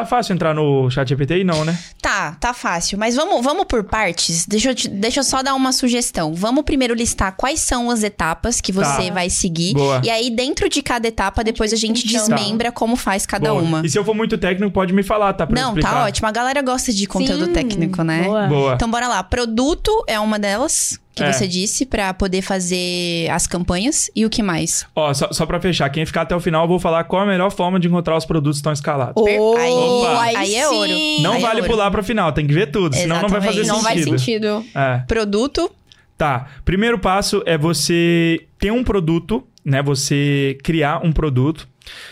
tá 0.00 0.06
fácil 0.06 0.34
entrar 0.34 0.54
no 0.54 0.90
chat 0.90 1.08
GPT 1.08 1.34
aí? 1.34 1.44
Não, 1.44 1.64
né? 1.64 1.78
Tá, 2.00 2.36
tá 2.40 2.52
fácil. 2.54 2.98
Mas 2.98 3.14
vamos, 3.16 3.42
vamos 3.44 3.64
por 3.64 3.84
partes. 3.84 4.46
Deixa 4.46 4.70
eu, 4.70 4.74
te- 4.74 4.88
deixa 4.88 5.20
eu 5.20 5.24
só 5.24 5.42
dar 5.42 5.54
uma 5.54 5.72
sugestão. 5.72 6.34
Vamos 6.34 6.64
primeiro 6.64 6.94
listar 6.94 7.34
quais 7.36 7.60
são 7.60 7.90
as 7.90 8.02
etapas 8.02 8.60
que 8.60 8.72
você 8.72 9.08
Tá. 9.08 9.14
vai 9.14 9.30
seguir. 9.30 9.74
Boa. 9.74 10.00
E 10.04 10.10
aí, 10.10 10.30
dentro 10.30 10.68
de 10.68 10.82
cada 10.82 11.06
etapa, 11.08 11.42
depois 11.44 11.72
a 11.72 11.76
gente 11.76 12.06
Então. 12.06 12.26
desmembra 12.28 12.70
como 12.72 12.96
faz 12.96 13.26
cada 13.26 13.50
Boa. 13.50 13.62
uma. 13.62 13.82
E 13.84 13.90
se 13.90 13.98
eu 13.98 14.04
for 14.04 14.14
muito 14.14 14.38
técnico, 14.38 14.72
pode 14.72 14.92
me 14.92 15.02
falar, 15.02 15.32
tá? 15.34 15.46
Pra 15.46 15.60
Não, 15.60 15.68
explicar. 15.70 15.90
tá 15.92 16.04
ótimo. 16.04 16.28
A 16.28 16.32
galera 16.32 16.62
gosta 16.62 16.92
de 16.92 17.06
conteúdo 17.06 17.46
Sim, 17.46 17.52
técnico, 17.52 18.02
né? 18.02 18.22
boa. 18.22 18.46
Boa. 18.46 18.74
Então, 18.74 18.90
bora 18.90 19.08
lá. 19.08 19.22
Produto 19.22 19.90
é 20.06 20.18
uma 20.20 20.38
delas 20.38 20.98
que 21.14 21.22
É. 21.24 21.32
você 21.32 21.48
disse 21.48 21.84
pra 21.84 22.14
poder 22.14 22.42
fazer 22.42 23.28
as 23.32 23.44
campanhas. 23.44 24.08
E 24.14 24.24
o 24.24 24.30
que 24.30 24.40
mais? 24.40 24.86
Ó, 24.94 25.12
só, 25.12 25.32
só 25.32 25.44
pra 25.46 25.60
fechar, 25.60 25.88
quem 25.90 26.06
ficar 26.06 26.22
até 26.22 26.36
o 26.36 26.38
final, 26.38 26.62
eu 26.62 26.68
vou 26.68 26.78
falar 26.78 27.02
qual 27.04 27.22
a 27.22 27.26
melhor 27.26 27.50
forma 27.50 27.80
de 27.80 27.88
encontrar 27.88 28.16
os 28.16 28.24
produtos 28.24 28.58
que 28.58 28.60
estão 28.60 28.72
escalados. 28.72 29.14
Oh, 29.16 29.26
Aí- 29.56 29.72
Opa. 29.88 30.22
aí 30.22 30.54
é 30.54 30.68
ouro. 30.68 30.92
Não 31.20 31.32
Aí 31.32 31.38
é 31.38 31.46
vale 31.46 31.60
ouro. 31.60 31.72
pular 31.72 31.90
pra 31.90 32.02
final, 32.02 32.32
tem 32.32 32.46
que 32.46 32.52
ver 32.54 32.70
tudo, 32.70 32.94
senão 32.94 33.22
não 33.22 33.28
vai 33.28 33.40
fazer 33.40 33.60
Exatamente. 33.60 33.68
Não 33.68 33.82
faz 33.82 34.04
sentido. 34.20 34.60
sentido. 34.62 34.64
É. 34.74 34.98
Produto, 35.06 35.70
Tá. 36.16 36.48
Primeiro 36.64 36.98
passo 36.98 37.42
é 37.46 37.56
você 37.56 38.44
ter 38.58 38.72
um 38.72 38.82
produto, 38.82 39.46
né? 39.64 39.80
Você 39.82 40.58
criar 40.64 41.00
um 41.06 41.12
produto. 41.12 41.68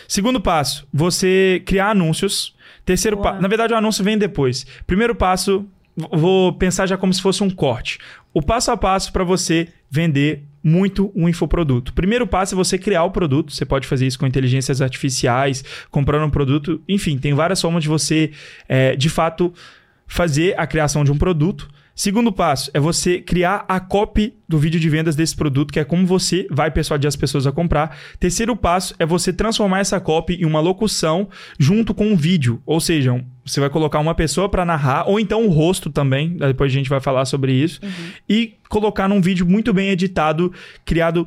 Segundo 0.07 0.39
passo, 0.39 0.87
você 0.93 1.61
criar 1.65 1.89
anúncios. 1.89 2.55
Terceiro 2.85 3.17
passo. 3.17 3.41
Na 3.41 3.49
verdade, 3.49 3.73
o 3.73 3.75
anúncio 3.77 4.05
vem 4.05 4.17
depois. 4.17 4.65
Primeiro 4.87 5.13
passo, 5.13 5.65
vou 6.09 6.53
pensar 6.53 6.85
já 6.85 6.95
como 6.97 7.13
se 7.13 7.21
fosse 7.21 7.43
um 7.43 7.49
corte. 7.49 7.99
O 8.33 8.41
passo 8.41 8.71
a 8.71 8.77
passo 8.77 9.11
para 9.11 9.25
você 9.25 9.67
vender 9.91 10.43
muito 10.63 11.11
um 11.15 11.29
infoproduto. 11.29 11.93
Primeiro 11.93 12.27
passo 12.27 12.55
é 12.55 12.57
você 12.57 12.77
criar 12.77 13.03
o 13.03 13.11
produto. 13.11 13.51
Você 13.51 13.65
pode 13.65 13.87
fazer 13.87 14.07
isso 14.07 14.19
com 14.19 14.25
inteligências 14.25 14.81
artificiais, 14.81 15.63
comprando 15.89 16.25
um 16.25 16.29
produto. 16.29 16.81
Enfim, 16.87 17.17
tem 17.17 17.33
várias 17.33 17.61
formas 17.61 17.83
de 17.83 17.89
você, 17.89 18.31
é, 18.67 18.95
de 18.95 19.09
fato, 19.09 19.53
fazer 20.07 20.59
a 20.59 20.65
criação 20.65 21.03
de 21.03 21.11
um 21.11 21.17
produto. 21.17 21.67
Segundo 21.99 22.31
passo 22.31 22.69
é 22.75 22.79
você 22.79 23.19
criar 23.19 23.65
a 23.67 23.79
copy 23.79 24.35
do 24.47 24.59
vídeo 24.59 24.79
de 24.79 24.87
vendas 24.87 25.15
desse 25.15 25.35
produto, 25.35 25.73
que 25.73 25.79
é 25.79 25.83
como 25.83 26.05
você 26.05 26.45
vai 26.51 26.69
persuadir 26.69 27.07
as 27.07 27.15
pessoas 27.15 27.47
a 27.47 27.51
comprar. 27.51 27.97
Terceiro 28.19 28.55
passo 28.55 28.93
é 28.99 29.05
você 29.05 29.33
transformar 29.33 29.79
essa 29.79 29.99
copy 29.99 30.35
em 30.35 30.45
uma 30.45 30.59
locução 30.59 31.27
junto 31.57 31.95
com 31.95 32.05
um 32.05 32.15
vídeo. 32.15 32.61
Ou 32.67 32.79
seja, 32.79 33.13
um- 33.13 33.25
você 33.43 33.59
vai 33.59 33.71
colocar 33.71 33.97
uma 33.97 34.13
pessoa 34.13 34.47
para 34.47 34.63
narrar, 34.63 35.09
ou 35.09 35.19
então 35.19 35.43
o 35.47 35.49
rosto 35.49 35.89
também, 35.89 36.37
depois 36.37 36.71
a 36.71 36.75
gente 36.75 36.87
vai 36.87 37.01
falar 37.01 37.25
sobre 37.25 37.51
isso, 37.51 37.81
e 38.29 38.53
colocar 38.69 39.07
num 39.07 39.19
vídeo 39.19 39.43
muito 39.47 39.73
bem 39.73 39.89
editado, 39.89 40.53
criado 40.85 41.25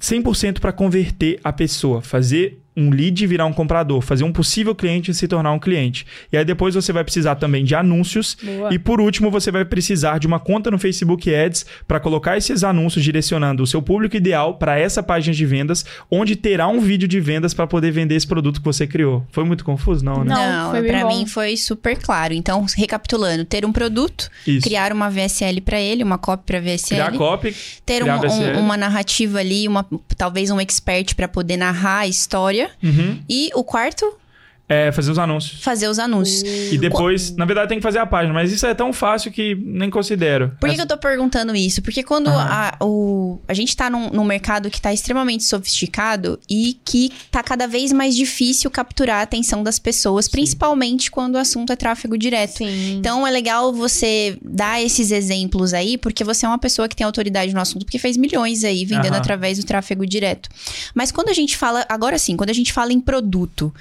100% 0.00 0.60
para 0.60 0.72
converter 0.72 1.40
a 1.42 1.52
pessoa, 1.52 2.00
fazer 2.00 2.60
um 2.76 2.90
lead 2.90 3.26
virar 3.26 3.44
um 3.46 3.52
comprador, 3.52 4.00
fazer 4.00 4.24
um 4.24 4.32
possível 4.32 4.74
cliente 4.74 5.12
se 5.12 5.28
tornar 5.28 5.52
um 5.52 5.58
cliente. 5.58 6.06
E 6.32 6.36
aí 6.36 6.44
depois 6.44 6.74
você 6.74 6.92
vai 6.92 7.04
precisar 7.04 7.34
também 7.34 7.64
de 7.64 7.74
anúncios 7.74 8.36
Boa. 8.42 8.72
e 8.74 8.78
por 8.78 9.00
último 9.00 9.30
você 9.30 9.50
vai 9.50 9.64
precisar 9.64 10.18
de 10.18 10.26
uma 10.26 10.40
conta 10.40 10.70
no 10.70 10.78
Facebook 10.78 11.34
Ads 11.34 11.66
para 11.86 12.00
colocar 12.00 12.36
esses 12.38 12.64
anúncios 12.64 13.04
direcionando 13.04 13.62
o 13.62 13.66
seu 13.66 13.82
público 13.82 14.16
ideal 14.16 14.54
para 14.54 14.78
essa 14.78 15.02
página 15.02 15.34
de 15.34 15.44
vendas, 15.44 15.84
onde 16.10 16.34
terá 16.34 16.66
um 16.68 16.80
vídeo 16.80 17.06
de 17.06 17.20
vendas 17.20 17.52
para 17.52 17.66
poder 17.66 17.90
vender 17.90 18.14
esse 18.14 18.26
produto 18.26 18.58
que 18.60 18.64
você 18.64 18.86
criou. 18.86 19.26
Foi 19.30 19.44
muito 19.44 19.64
confuso, 19.64 20.02
não, 20.04 20.24
né? 20.24 20.34
Não, 20.34 20.70
pra 20.70 21.02
bom. 21.02 21.08
mim 21.08 21.26
foi 21.26 21.56
super 21.56 21.98
claro. 21.98 22.32
Então, 22.32 22.64
recapitulando, 22.76 23.44
ter 23.44 23.64
um 23.66 23.72
produto, 23.72 24.30
Isso. 24.46 24.66
criar 24.66 24.92
uma 24.92 25.10
VSL 25.10 25.60
pra 25.60 25.80
ele, 25.80 26.02
uma 26.02 26.16
copy 26.18 26.44
pra 26.46 26.60
VSL, 26.60 27.02
Criar 27.02 27.12
copy, 27.18 27.54
ter 27.84 28.00
criar 28.00 28.16
um- 28.16 28.20
VSL. 28.20 28.56
um- 28.56 28.60
uma 28.60 28.76
narrativa 28.76 29.38
ali, 29.40 29.68
uma, 29.68 29.86
talvez 30.16 30.50
um 30.50 30.58
expert 30.60 31.14
pra 31.14 31.28
poder 31.28 31.56
narrar 31.56 31.98
a 32.00 32.06
história. 32.06 32.61
Uhum. 32.82 33.22
E 33.28 33.50
o 33.54 33.64
quarto, 33.64 34.14
É, 34.72 34.92
fazer 34.92 35.10
os 35.10 35.18
anúncios. 35.18 35.62
fazer 35.62 35.88
os 35.88 35.98
anúncios. 35.98 36.42
E 36.72 36.78
depois, 36.78 37.34
na 37.36 37.44
verdade, 37.44 37.68
tem 37.68 37.78
que 37.78 37.82
fazer 37.82 37.98
a 37.98 38.06
página, 38.06 38.32
mas 38.32 38.52
isso 38.52 38.66
é 38.66 38.74
tão 38.74 38.92
fácil 38.92 39.30
que 39.30 39.54
nem 39.54 39.90
considero. 39.90 40.52
Por 40.60 40.68
que, 40.68 40.76
que 40.76 40.82
eu 40.82 40.86
tô 40.86 40.96
perguntando 40.96 41.54
isso? 41.54 41.82
Porque 41.82 42.02
quando 42.02 42.28
Aham. 42.28 42.72
a, 42.80 42.84
o, 42.84 43.40
a 43.46 43.54
gente 43.54 43.76
tá 43.76 43.90
num, 43.90 44.10
num 44.10 44.24
mercado 44.24 44.70
que 44.70 44.80
tá 44.80 44.92
extremamente 44.92 45.44
sofisticado 45.44 46.38
e 46.48 46.78
que 46.84 47.12
tá 47.30 47.42
cada 47.42 47.66
vez 47.66 47.92
mais 47.92 48.16
difícil 48.16 48.70
capturar 48.70 49.20
a 49.20 49.22
atenção 49.22 49.62
das 49.62 49.78
pessoas, 49.78 50.28
principalmente 50.28 51.10
quando 51.10 51.34
o 51.34 51.38
assunto 51.38 51.72
é 51.72 51.76
tráfego 51.76 52.16
direto. 52.16 52.58
Sim. 52.58 52.96
Então 52.98 53.26
é 53.26 53.30
legal 53.30 53.72
você 53.72 54.38
dar 54.42 54.82
esses 54.82 55.10
exemplos 55.10 55.74
aí, 55.74 55.98
porque 55.98 56.24
você 56.24 56.46
é 56.46 56.48
uma 56.48 56.58
pessoa 56.58 56.88
que 56.88 56.96
tem 56.96 57.04
autoridade 57.04 57.52
no 57.52 57.60
assunto, 57.60 57.84
porque 57.84 57.98
fez 57.98 58.16
milhões 58.16 58.64
aí 58.64 58.84
vendendo 58.84 59.12
Aham. 59.12 59.18
através 59.18 59.58
do 59.58 59.64
tráfego 59.64 60.06
direto. 60.06 60.48
Mas 60.94 61.12
quando 61.12 61.28
a 61.28 61.34
gente 61.34 61.56
fala, 61.56 61.84
agora 61.88 62.18
sim, 62.18 62.36
quando 62.36 62.50
a 62.50 62.54
gente 62.54 62.72
fala 62.72 62.92
em 62.92 63.00
produto, 63.00 63.72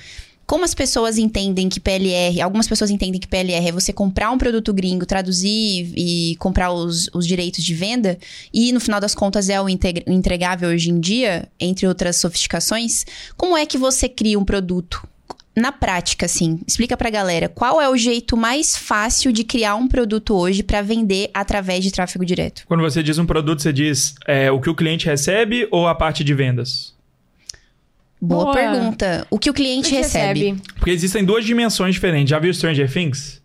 como 0.51 0.65
as 0.65 0.75
pessoas 0.75 1.17
entendem 1.17 1.69
que 1.69 1.79
PLR, 1.79 2.41
algumas 2.41 2.67
pessoas 2.67 2.91
entendem 2.91 3.21
que 3.21 3.25
PLR 3.25 3.69
é 3.69 3.71
você 3.71 3.93
comprar 3.93 4.31
um 4.31 4.37
produto 4.37 4.73
gringo, 4.73 5.05
traduzir 5.05 5.93
e 5.95 6.35
comprar 6.39 6.73
os, 6.73 7.09
os 7.13 7.25
direitos 7.25 7.63
de 7.63 7.73
venda, 7.73 8.19
e 8.53 8.73
no 8.73 8.81
final 8.81 8.99
das 8.99 9.15
contas 9.15 9.47
é 9.47 9.61
o 9.61 9.69
entregável 9.69 10.67
hoje 10.67 10.89
em 10.89 10.99
dia, 10.99 11.47
entre 11.57 11.87
outras 11.87 12.17
sofisticações, 12.17 13.05
como 13.37 13.55
é 13.55 13.65
que 13.65 13.77
você 13.77 14.09
cria 14.09 14.37
um 14.37 14.43
produto? 14.43 15.07
na 15.53 15.71
prática, 15.71 16.25
assim, 16.25 16.61
explica 16.65 16.95
pra 16.95 17.09
galera 17.09 17.49
qual 17.49 17.81
é 17.81 17.89
o 17.89 17.97
jeito 17.97 18.37
mais 18.37 18.75
fácil 18.75 19.33
de 19.33 19.43
criar 19.43 19.75
um 19.75 19.85
produto 19.85 20.33
hoje 20.33 20.63
pra 20.63 20.81
vender 20.81 21.29
através 21.33 21.83
de 21.83 21.91
tráfego 21.91 22.25
direto. 22.25 22.63
Quando 22.65 22.79
você 22.81 23.03
diz 23.03 23.17
um 23.17 23.25
produto, 23.25 23.61
você 23.61 23.73
diz 23.73 24.15
é, 24.25 24.49
o 24.49 24.61
que 24.61 24.69
o 24.69 24.75
cliente 24.75 25.05
recebe 25.07 25.67
ou 25.69 25.89
a 25.89 25.95
parte 25.95 26.23
de 26.23 26.33
vendas? 26.33 26.93
Boa, 28.21 28.45
Boa. 28.45 28.53
pergunta. 28.53 29.25
O 29.29 29.39
que 29.39 29.49
o 29.49 29.53
cliente 29.53 29.93
recebe? 29.93 30.55
Porque 30.75 30.91
existem 30.91 31.25
duas 31.25 31.43
dimensões 31.43 31.95
diferentes. 31.95 32.29
Já 32.29 32.37
viu 32.37 32.53
Stranger 32.53 32.91
Things? 32.91 33.41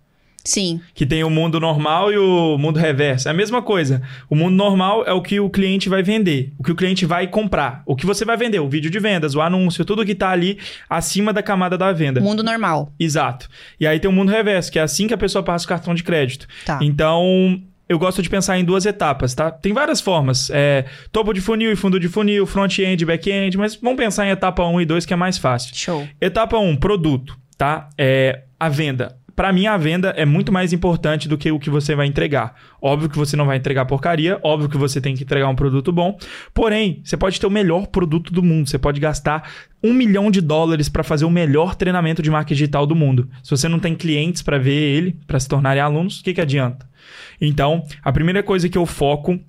Sim. 0.46 0.80
Que 0.94 1.04
tem 1.04 1.24
o 1.24 1.30
mundo 1.30 1.58
normal 1.58 2.12
e 2.12 2.18
o 2.18 2.56
mundo 2.56 2.78
reverso. 2.78 3.26
É 3.26 3.32
a 3.32 3.34
mesma 3.34 3.60
coisa. 3.60 4.00
O 4.30 4.36
mundo 4.36 4.54
normal 4.54 5.04
é 5.04 5.12
o 5.12 5.20
que 5.20 5.40
o 5.40 5.50
cliente 5.50 5.88
vai 5.88 6.02
vender, 6.02 6.52
o 6.56 6.62
que 6.62 6.70
o 6.70 6.76
cliente 6.76 7.04
vai 7.04 7.26
comprar, 7.26 7.82
o 7.84 7.96
que 7.96 8.06
você 8.06 8.24
vai 8.24 8.36
vender, 8.36 8.60
o 8.60 8.68
vídeo 8.68 8.90
de 8.90 8.98
vendas, 9.00 9.34
o 9.34 9.40
anúncio, 9.40 9.84
tudo 9.84 10.04
que 10.04 10.14
tá 10.14 10.30
ali 10.30 10.58
acima 10.88 11.32
da 11.32 11.42
camada 11.42 11.76
da 11.76 11.92
venda. 11.92 12.20
Mundo 12.20 12.44
normal. 12.44 12.92
Exato. 12.98 13.48
E 13.80 13.86
aí 13.86 13.98
tem 13.98 14.08
o 14.08 14.14
mundo 14.14 14.30
reverso, 14.30 14.70
que 14.70 14.78
é 14.78 14.82
assim 14.82 15.08
que 15.08 15.14
a 15.14 15.18
pessoa 15.18 15.42
passa 15.42 15.64
o 15.64 15.68
cartão 15.68 15.94
de 15.94 16.04
crédito. 16.04 16.46
Tá. 16.64 16.78
Então, 16.80 17.60
eu 17.88 17.98
gosto 17.98 18.20
de 18.20 18.28
pensar 18.28 18.58
em 18.58 18.64
duas 18.64 18.84
etapas, 18.84 19.34
tá? 19.34 19.50
Tem 19.50 19.72
várias 19.72 20.00
formas. 20.00 20.50
É, 20.52 20.86
topo 21.12 21.32
de 21.32 21.40
funil 21.40 21.72
e 21.72 21.76
fundo 21.76 22.00
de 22.00 22.08
funil, 22.08 22.44
front-end, 22.46 23.04
back-end, 23.04 23.56
mas 23.56 23.76
vamos 23.76 23.96
pensar 23.96 24.26
em 24.26 24.30
etapa 24.30 24.64
1 24.64 24.80
e 24.80 24.86
2, 24.86 25.06
que 25.06 25.12
é 25.12 25.16
mais 25.16 25.38
fácil. 25.38 25.74
Show. 25.74 26.08
Etapa 26.20 26.58
1, 26.58 26.76
produto, 26.76 27.38
tá? 27.56 27.88
É 27.96 28.42
a 28.58 28.68
venda. 28.68 29.16
Para 29.36 29.52
mim, 29.52 29.66
a 29.66 29.76
venda 29.76 30.14
é 30.16 30.24
muito 30.24 30.50
mais 30.50 30.72
importante 30.72 31.28
do 31.28 31.36
que 31.36 31.52
o 31.52 31.58
que 31.58 31.68
você 31.68 31.94
vai 31.94 32.06
entregar. 32.06 32.54
Óbvio 32.80 33.10
que 33.10 33.18
você 33.18 33.36
não 33.36 33.44
vai 33.44 33.58
entregar 33.58 33.84
porcaria, 33.84 34.40
óbvio 34.42 34.70
que 34.70 34.78
você 34.78 34.98
tem 34.98 35.14
que 35.14 35.24
entregar 35.24 35.46
um 35.48 35.54
produto 35.54 35.92
bom. 35.92 36.16
Porém, 36.54 37.02
você 37.04 37.18
pode 37.18 37.38
ter 37.38 37.46
o 37.46 37.50
melhor 37.50 37.86
produto 37.88 38.32
do 38.32 38.42
mundo. 38.42 38.66
Você 38.66 38.78
pode 38.78 38.98
gastar 38.98 39.46
um 39.84 39.92
milhão 39.92 40.30
de 40.30 40.40
dólares 40.40 40.88
para 40.88 41.04
fazer 41.04 41.26
o 41.26 41.30
melhor 41.30 41.74
treinamento 41.74 42.22
de 42.22 42.30
marketing 42.30 42.54
digital 42.54 42.86
do 42.86 42.96
mundo. 42.96 43.28
Se 43.42 43.50
você 43.50 43.68
não 43.68 43.78
tem 43.78 43.94
clientes 43.94 44.40
para 44.40 44.58
ver 44.58 44.72
ele, 44.72 45.20
para 45.26 45.38
se 45.38 45.46
tornarem 45.46 45.82
alunos, 45.82 46.20
o 46.20 46.24
que, 46.24 46.32
que 46.32 46.40
adianta? 46.40 46.88
Então, 47.40 47.84
a 48.02 48.12
primeira 48.12 48.42
coisa 48.42 48.68
que 48.68 48.78
eu 48.78 48.86
foco 48.86 49.40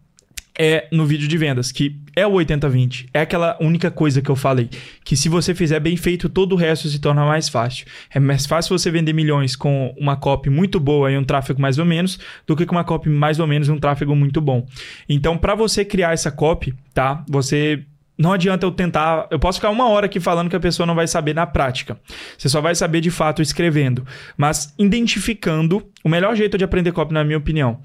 é 0.57 0.87
no 0.91 1.05
vídeo 1.05 1.27
de 1.27 1.37
vendas, 1.37 1.71
que 1.71 1.95
é 2.15 2.25
o 2.25 2.31
80-20. 2.31 3.09
É 3.13 3.21
aquela 3.21 3.55
única 3.61 3.91
coisa 3.91 4.21
que 4.21 4.29
eu 4.29 4.35
falei. 4.35 4.69
Que 5.03 5.15
se 5.15 5.29
você 5.29 5.53
fizer 5.53 5.79
bem 5.79 5.95
feito, 5.95 6.27
todo 6.27 6.53
o 6.53 6.55
resto 6.55 6.89
se 6.89 6.99
torna 6.99 7.23
mais 7.23 7.47
fácil. 7.47 7.85
É 8.11 8.19
mais 8.19 8.47
fácil 8.47 8.77
você 8.77 8.89
vender 8.89 9.13
milhões 9.13 9.55
com 9.55 9.93
uma 9.97 10.15
copy 10.15 10.49
muito 10.49 10.79
boa 10.79 11.11
e 11.11 11.17
um 11.17 11.23
tráfego 11.23 11.61
mais 11.61 11.77
ou 11.77 11.85
menos, 11.85 12.19
do 12.47 12.55
que 12.55 12.65
com 12.65 12.75
uma 12.75 12.83
copy 12.83 13.07
mais 13.07 13.39
ou 13.39 13.45
menos 13.45 13.67
e 13.67 13.71
um 13.71 13.79
tráfego 13.79 14.15
muito 14.15 14.41
bom. 14.41 14.65
Então, 15.07 15.37
para 15.37 15.53
você 15.53 15.85
criar 15.85 16.13
essa 16.13 16.31
copy, 16.31 16.73
tá? 16.91 17.23
Você 17.29 17.85
não 18.17 18.33
adianta 18.33 18.65
eu 18.65 18.71
tentar. 18.71 19.27
Eu 19.29 19.37
posso 19.37 19.59
ficar 19.59 19.69
uma 19.69 19.87
hora 19.89 20.07
aqui 20.07 20.19
falando 20.19 20.49
que 20.49 20.55
a 20.55 20.59
pessoa 20.59 20.87
não 20.87 20.95
vai 20.95 21.07
saber 21.07 21.35
na 21.35 21.45
prática. 21.45 21.99
Você 22.37 22.49
só 22.49 22.59
vai 22.59 22.73
saber 22.73 22.99
de 22.99 23.11
fato 23.11 23.41
escrevendo. 23.41 24.05
Mas 24.35 24.73
identificando. 24.77 25.85
O 26.03 26.09
melhor 26.09 26.35
jeito 26.35 26.57
de 26.57 26.63
aprender 26.63 26.91
copy, 26.91 27.13
na 27.13 27.23
minha 27.23 27.37
opinião, 27.37 27.79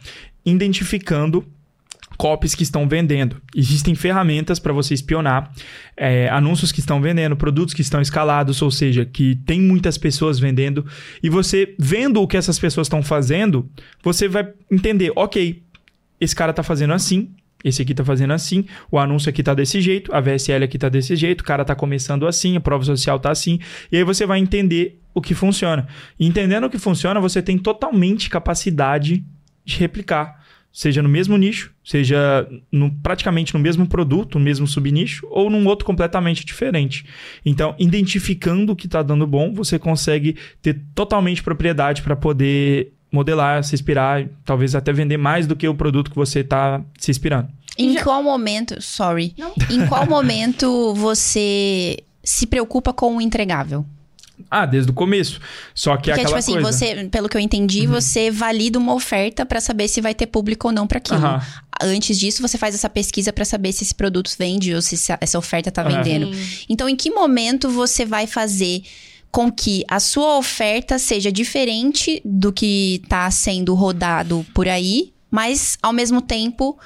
identificando 0.45 1.47
copies 2.17 2.55
que 2.55 2.63
estão 2.63 2.89
vendendo. 2.89 3.43
Existem 3.55 3.95
ferramentas 3.95 4.59
para 4.59 4.73
você 4.73 4.95
espionar 4.95 5.53
é, 5.97 6.29
anúncios 6.29 6.71
que 6.71 6.81
estão 6.81 7.01
vendendo, 7.01 7.37
produtos 7.37 7.75
que 7.75 7.83
estão 7.83 8.01
escalados, 8.01 8.63
ou 8.63 8.71
seja, 8.71 9.05
que 9.05 9.37
tem 9.45 9.61
muitas 9.61 9.99
pessoas 9.99 10.39
vendendo. 10.39 10.87
E 11.23 11.29
você 11.29 11.75
vendo 11.79 12.23
o 12.23 12.29
que 12.29 12.37
essas 12.37 12.59
pessoas 12.59 12.87
estão 12.87 13.03
fazendo, 13.03 13.69
você 14.03 14.29
vai 14.29 14.49
entender, 14.71 15.13
ok, 15.17 15.63
esse 16.21 16.37
cara 16.37 16.51
está 16.51 16.63
fazendo 16.63 16.93
assim, 16.93 17.35
esse 17.65 17.83
aqui 17.83 17.95
tá 17.95 18.05
fazendo 18.05 18.33
assim, 18.33 18.65
o 18.91 18.99
anúncio 18.99 19.29
aqui 19.29 19.43
tá 19.43 19.55
desse 19.55 19.81
jeito, 19.81 20.15
a 20.15 20.21
VSL 20.21 20.65
aqui 20.65 20.79
tá 20.79 20.89
desse 20.89 21.17
jeito, 21.17 21.41
o 21.41 21.45
cara 21.45 21.65
tá 21.65 21.75
começando 21.75 22.27
assim, 22.27 22.57
a 22.57 22.61
prova 22.61 22.85
social 22.85 23.19
tá 23.19 23.31
assim, 23.31 23.59
e 23.91 23.97
aí 23.97 24.05
você 24.05 24.27
vai 24.27 24.39
entender 24.39 25.01
o 25.15 25.21
que 25.21 25.35
funciona. 25.35 25.87
E 26.19 26.27
entendendo 26.27 26.65
o 26.65 26.71
que 26.71 26.79
funciona, 26.79 27.21
você 27.21 27.43
tem 27.43 27.59
totalmente 27.59 28.31
capacidade 28.31 29.25
de 29.65 29.77
replicar, 29.77 30.43
seja 30.73 31.03
no 31.03 31.09
mesmo 31.09 31.37
nicho, 31.37 31.73
seja 31.85 32.49
no, 32.71 32.91
praticamente 32.91 33.53
no 33.53 33.61
mesmo 33.61 33.87
produto, 33.87 34.39
no 34.39 34.45
mesmo 34.45 34.67
subnicho, 34.67 35.27
ou 35.31 35.51
num 35.51 35.67
outro 35.67 35.85
completamente 35.85 36.45
diferente. 36.45 37.05
Então, 37.45 37.75
identificando 37.79 38.73
o 38.73 38.77
que 38.77 38.89
tá 38.89 39.03
dando 39.03 39.27
bom, 39.27 39.53
você 39.53 39.79
consegue 39.79 40.37
ter 40.63 40.81
totalmente 40.95 41.43
propriedade 41.43 42.03
para 42.03 42.17
poder 42.17 42.95
modelar, 43.13 43.63
se 43.63 43.75
inspirar, 43.75 44.25
talvez 44.45 44.75
até 44.75 44.93
vender 44.93 45.17
mais 45.19 45.47
do 45.47 45.55
que 45.55 45.69
o 45.69 45.75
produto 45.75 46.11
que 46.11 46.17
você 46.17 46.41
está 46.41 46.81
se 46.99 47.11
inspirando. 47.11 47.49
Em 47.79 47.95
Já- 47.95 48.03
qual 48.03 48.23
momento, 48.23 48.81
sorry, 48.83 49.35
Não. 49.39 49.53
em 49.71 49.87
qual 49.87 50.07
momento 50.07 50.95
você 50.95 51.99
se 52.25 52.47
preocupa 52.47 52.93
com 52.93 53.17
o 53.17 53.21
entregável? 53.21 53.85
Ah, 54.51 54.67
desde 54.67 54.91
o 54.91 54.95
começo. 54.95 55.41
Só 55.75 55.97
que 55.97 56.11
é 56.11 56.15
Porque, 56.15 56.27
aquela 56.27 56.27
tipo 56.27 56.39
assim, 56.39 56.53
coisa. 56.63 56.69
Uhum. 56.87 57.03
você, 57.03 57.09
pelo 57.09 57.29
que 57.29 57.37
eu 57.37 57.41
entendi, 57.41 57.87
você 57.87 58.31
valida 58.31 58.79
uma 58.79 58.93
oferta 58.93 59.47
pra 59.47 59.61
saber 59.61 59.87
se 59.89 60.01
vai 60.01 60.15
ter 60.15 60.27
público 60.27 60.67
ou 60.69 60.73
não 60.75 60.87
pra 60.87 60.99
aquilo. 60.99 61.19
Aham. 61.25 61.41
Antes 61.81 62.19
disso, 62.19 62.43
você 62.43 62.59
faz 62.59 62.75
essa 62.75 62.89
pesquisa 62.91 63.33
pra 63.33 63.45
saber 63.45 63.73
se 63.73 63.85
esse 63.85 63.95
produto 63.95 64.31
vende 64.39 64.75
ou 64.75 64.83
se 64.83 64.95
essa- 65.21 65.39
oferta 65.39 65.71
tá 65.71 65.83
Aham. 65.83 66.03
vendendo. 66.03 66.31
Então, 66.69 66.89
em 66.89 66.97
que 66.97 67.11
momento 67.11 67.69
você 67.71 68.05
vai 68.05 68.27
fazer 68.27 68.83
com 69.33 69.51
que 69.51 69.83
a 69.89 69.99
sua 69.99 70.37
oferta 70.37 70.99
seja 70.99 71.33
diferente 71.33 72.21
do 72.25 72.53
que 72.53 73.03
tá 73.09 73.31
sendo 73.31 73.75
rodado 73.75 74.45
por 74.55 74.69
aí, 74.69 75.13
mas 75.31 75.79
ao 75.83 75.93
mesmo 75.93 76.21
tempo 76.21 76.79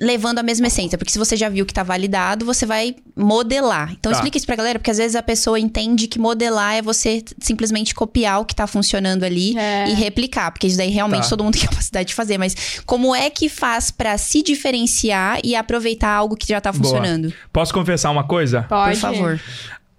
levando 0.00 0.38
a 0.38 0.42
mesma 0.44 0.68
essência? 0.68 0.96
Porque 0.96 1.10
se 1.12 1.18
você 1.18 1.36
já 1.36 1.48
viu 1.48 1.66
que 1.66 1.74
tá 1.74 1.82
validado, 1.82 2.44
você 2.46 2.64
vai 2.64 2.94
modelar. 3.16 3.92
Então, 3.98 4.12
Tá. 4.12 4.16
explica 4.18 4.36
isso 4.38 4.46
pra 4.46 4.54
galera, 4.54 4.78
porque 4.78 4.92
às 4.92 4.96
vezes 4.96 5.16
a 5.16 5.22
pessoa 5.22 5.58
entende 5.58 6.06
que 6.06 6.18
modelar 6.20 6.76
é 6.76 6.80
você 6.82 7.22
simplesmente 7.40 7.94
copiar 7.96 8.40
o 8.40 8.44
que 8.44 8.54
tá 8.54 8.66
funcionando 8.68 9.24
ali 9.24 9.58
É. 9.58 9.90
e 9.90 9.94
replicar, 9.94 10.52
porque 10.52 10.68
isso 10.68 10.76
daí 10.78 10.88
realmente 10.90 11.24
Tá. 11.24 11.30
todo 11.30 11.42
mundo 11.42 11.54
tem 11.58 11.68
capacidade 11.68 12.08
de 12.08 12.14
fazer, 12.14 12.38
mas 12.38 12.54
como 12.86 13.12
é 13.14 13.28
que 13.28 13.48
faz 13.48 13.90
pra 13.90 14.16
se 14.16 14.40
diferenciar 14.42 15.40
e 15.44 15.56
aproveitar 15.56 16.10
algo 16.14 16.36
que 16.36 16.46
já 16.48 16.60
tá 16.60 16.70
Boa. 16.70 16.82
funcionando? 16.84 17.32
Posso 17.52 17.74
confessar 17.74 18.10
uma 18.10 18.22
coisa? 18.24 18.62
Pode. 18.68 18.92
Por 18.94 19.00
favor. 19.00 19.40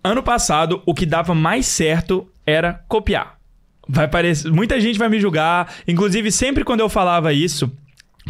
Ano 0.04 0.24
passado, 0.24 0.82
o 0.86 0.94
que 0.94 1.06
dava 1.06 1.36
mais 1.36 1.66
certo 1.66 2.28
era 2.46 2.84
copiar. 2.88 3.38
Vai 3.88 4.08
parecer, 4.08 4.52
muita 4.52 4.80
gente 4.80 5.00
vai 5.00 5.10
me 5.10 5.20
julgar, 5.20 5.74
inclusive 5.88 6.32
sempre 6.32 6.64
quando 6.64 6.82
eu 6.82 6.90
falava 6.90 7.34
isso, 7.34 7.72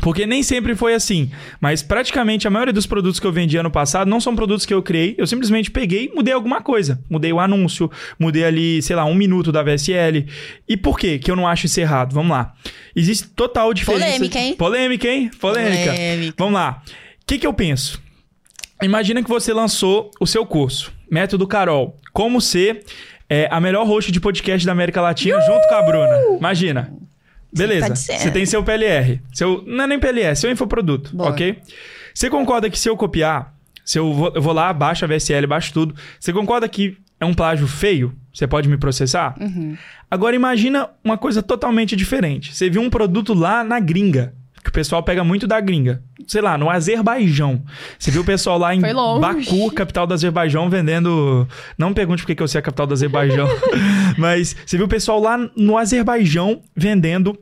porque 0.02 0.26
nem 0.26 0.42
sempre 0.42 0.76
foi 0.76 0.94
assim, 0.94 1.30
mas 1.60 1.84
praticamente 1.84 2.48
a 2.48 2.52
maioria 2.52 2.74
dos 2.74 2.86
produtos 2.86 3.20
que 3.20 3.28
eu 3.28 3.32
vendi 3.32 3.58
ano 3.58 3.70
passado 3.70 4.08
não 4.08 4.22
são 4.22 4.36
produtos 4.36 4.66
que 4.66 4.74
eu 4.74 4.82
criei, 4.82 5.16
eu 5.18 5.28
simplesmente 5.28 5.70
peguei 5.70 6.06
e 6.06 6.16
mudei 6.16 6.34
alguma 6.34 6.62
coisa. 6.62 7.04
Mudei 7.10 7.34
o 7.34 7.40
anúncio, 7.40 7.92
mudei 8.18 8.46
ali, 8.46 8.82
sei 8.82 8.96
lá, 8.96 9.04
um 9.06 9.14
minuto 9.14 9.52
da 9.52 9.62
VSL. 9.62 10.26
E 10.68 10.78
por 10.78 10.98
quê 10.98 11.20
que 11.20 11.30
eu 11.30 11.36
não 11.36 11.48
acho 11.48 11.66
isso 11.66 11.80
errado? 11.80 12.14
Vamos 12.14 12.32
lá. 12.32 12.54
Existe 12.96 13.28
total 13.28 13.74
diferença. 13.74 14.06
Polêmica, 14.06 14.40
hein? 14.40 14.56
Polêmica, 14.56 15.08
hein? 15.08 15.32
Polêmica. 15.40 15.92
Polêmica. 15.92 16.34
Vamos 16.38 16.54
lá. 16.54 16.82
O 17.22 17.26
que, 17.28 17.38
que 17.38 17.46
eu 17.46 17.54
penso? 17.54 18.02
Imagina 18.82 19.22
que 19.22 19.30
você 19.30 19.52
lançou 19.52 20.10
o 20.22 20.26
seu 20.26 20.46
curso, 20.46 20.94
Método 21.10 21.48
Carol, 21.48 21.98
como 22.14 22.40
ser 22.40 22.84
é, 23.30 23.48
a 23.52 23.60
melhor 23.60 23.86
host 23.86 24.12
de 24.12 24.20
podcast 24.20 24.66
da 24.66 24.72
América 24.72 25.02
Latina 25.02 25.40
junto 25.42 25.68
com 25.68 25.76
a 25.76 25.82
Bruna. 25.82 26.38
Imagina. 26.38 26.94
Beleza. 27.52 27.90
tá. 27.90 27.96
Você 27.96 28.32
tem 28.32 28.46
seu 28.46 28.64
PLR. 28.64 29.22
Seu, 29.34 29.64
não 29.66 29.84
é 29.84 29.88
nem 29.88 30.00
PLR, 30.00 30.36
seu 30.36 30.52
infoproduto, 30.52 31.16
Boa. 31.16 31.30
ok? 31.30 31.58
Você 32.14 32.30
concorda 32.30 32.70
que 32.70 32.78
se 32.78 32.90
eu 32.90 32.98
copiar, 32.98 33.54
se 33.84 33.98
eu 33.98 34.14
vou, 34.14 34.32
eu 34.36 34.42
vou 34.42 34.54
lá, 34.54 34.72
baixo 34.74 35.06
a 35.06 35.08
VSL, 35.08 35.48
baixo 35.48 35.74
tudo, 35.74 35.96
você 36.20 36.32
concorda 36.34 36.68
que 36.68 36.98
é 37.20 37.26
um 37.26 37.34
plágio 37.34 37.68
feio? 37.68 38.14
Você 38.34 38.48
pode 38.48 38.70
me 38.70 38.78
processar? 38.78 39.36
Uhum. 39.40 39.76
Agora 40.10 40.36
imagina 40.36 40.90
uma 41.04 41.18
coisa 41.18 41.42
totalmente 41.42 41.96
diferente. 41.96 42.56
Você 42.56 42.70
viu 42.70 42.82
um 42.82 42.90
produto 42.90 43.34
lá 43.34 43.64
na 43.64 43.80
gringa, 43.80 44.34
que 44.70 44.72
o 44.72 44.74
pessoal 44.74 45.02
pega 45.02 45.24
muito 45.24 45.48
da 45.48 45.60
gringa. 45.60 46.02
Sei 46.28 46.42
lá, 46.42 46.58
no 46.58 46.70
Azerbaijão. 46.70 47.64
Você 47.98 48.12
viu 48.12 48.22
o 48.22 48.26
pessoal 48.26 48.58
lá 48.60 48.74
em. 48.74 48.80
Baku, 49.20 49.72
capital 49.72 50.06
do 50.06 50.14
Azerbaijão, 50.14 50.70
vendendo. 50.70 51.48
Não 51.78 51.90
me 51.90 51.96
pergunte 51.96 52.22
por 52.22 52.28
que 52.28 52.36
que 52.36 52.44
eu 52.44 52.48
sei 52.48 52.60
a 52.60 52.62
capital 52.62 52.86
do 52.86 52.94
Azerbaijão. 52.94 53.48
Mas 54.18 54.56
você 54.66 54.78
viu 54.78 54.86
o 54.86 54.90
pessoal 54.90 55.20
lá 55.20 55.38
no 55.56 55.78
Azerbaijão 55.78 56.62
vendendo 56.76 57.38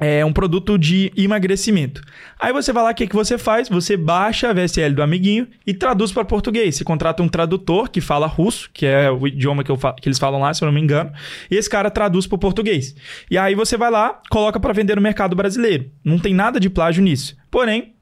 é, 0.00 0.24
um 0.24 0.32
produto 0.32 0.78
de 0.78 1.12
emagrecimento. 1.14 2.00
Aí 2.38 2.52
você 2.52 2.72
vai 2.72 2.82
lá, 2.82 2.90
o 2.90 2.94
que, 2.94 3.06
que 3.06 3.14
você 3.14 3.36
faz? 3.36 3.68
Você 3.68 3.96
baixa 3.98 4.48
a 4.48 4.52
VSL 4.54 4.94
do 4.94 5.02
amiguinho 5.02 5.46
e 5.66 5.74
traduz 5.74 6.10
para 6.10 6.24
português. 6.24 6.74
Você 6.76 6.84
contrata 6.84 7.22
um 7.22 7.28
tradutor 7.28 7.90
que 7.90 8.00
fala 8.00 8.26
russo, 8.26 8.70
que 8.72 8.86
é 8.86 9.10
o 9.10 9.26
idioma 9.26 9.62
que, 9.62 9.70
eu 9.70 9.76
fa- 9.76 9.92
que 9.94 10.08
eles 10.08 10.18
falam 10.18 10.40
lá, 10.40 10.54
se 10.54 10.64
eu 10.64 10.66
não 10.66 10.72
me 10.72 10.80
engano. 10.80 11.12
E 11.50 11.54
esse 11.56 11.68
cara 11.68 11.90
traduz 11.90 12.26
para 12.26 12.38
português. 12.38 12.96
E 13.30 13.36
aí 13.36 13.54
você 13.54 13.76
vai 13.76 13.90
lá, 13.90 14.20
coloca 14.30 14.58
para 14.58 14.72
vender 14.72 14.96
no 14.96 15.02
mercado 15.02 15.36
brasileiro. 15.36 15.90
Não 16.02 16.18
tem 16.18 16.32
nada 16.34 16.58
de 16.58 16.70
plágio 16.70 17.02
nisso. 17.02 17.36
Porém, 17.50 17.92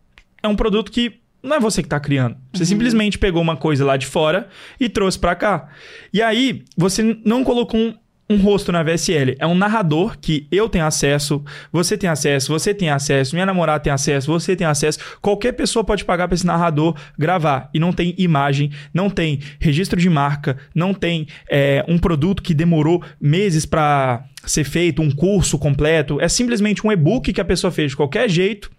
é 0.41 0.47
um 0.47 0.55
produto 0.55 0.93
que 0.93 1.15
não 1.43 1.57
é 1.57 1.61
você 1.61 1.83
que 1.83 1.87
está 1.87 1.99
criando. 1.99 2.37
Você 2.53 2.65
simplesmente 2.65 3.19
pegou 3.19 3.43
uma 3.43 3.57
coisa 3.57 3.85
lá 3.85 3.97
de 3.97 4.07
fora 4.07 4.49
e 4.79 4.89
trouxe 4.89 5.19
para 5.19 5.35
cá. 5.35 5.69
E 6.13 6.23
aí, 6.23 6.63
você 6.77 7.19
não 7.25 7.43
colocou 7.45 7.79
um, 7.81 7.95
um 8.31 8.37
rosto 8.37 8.71
na 8.71 8.83
VSL? 8.83 9.37
É 9.39 9.47
um 9.47 9.55
narrador 9.55 10.19
que 10.19 10.47
eu 10.51 10.69
tenho 10.69 10.85
acesso, 10.85 11.43
você 11.73 11.97
tem 11.97 12.09
acesso, 12.09 12.53
você 12.53 12.75
tem 12.75 12.91
acesso, 12.91 13.35
minha 13.35 13.47
namorada 13.47 13.81
tem 13.81 13.93
acesso, 13.93 14.27
você 14.27 14.55
tem 14.55 14.67
acesso. 14.67 14.99
Qualquer 15.21 15.53
pessoa 15.53 15.85
pode 15.85 16.05
pagar 16.05 16.29
para 16.29 16.35
esse 16.35 16.47
narrador 16.47 16.95
gravar. 17.19 17.71
E 17.73 17.79
não 17.79 17.93
tem 17.93 18.15
imagem, 18.19 18.71
não 18.93 19.09
tem 19.09 19.41
registro 19.59 19.99
de 19.99 20.11
marca, 20.11 20.57
não 20.75 20.93
tem 20.93 21.27
é, 21.51 21.85
um 21.89 21.99
produto 21.99 22.43
que 22.43 22.53
demorou 22.53 23.03
meses 23.21 23.65
para 23.65 24.25
ser 24.45 24.65
feito, 24.65 25.03
um 25.03 25.11
curso 25.11 25.59
completo. 25.59 26.21
É 26.21 26.29
simplesmente 26.29 26.87
um 26.87 26.93
e-book 26.93 27.33
que 27.33 27.41
a 27.41 27.45
pessoa 27.45 27.71
fez 27.71 27.93
de 27.93 27.97
qualquer 27.97 28.29
jeito, 28.29 28.71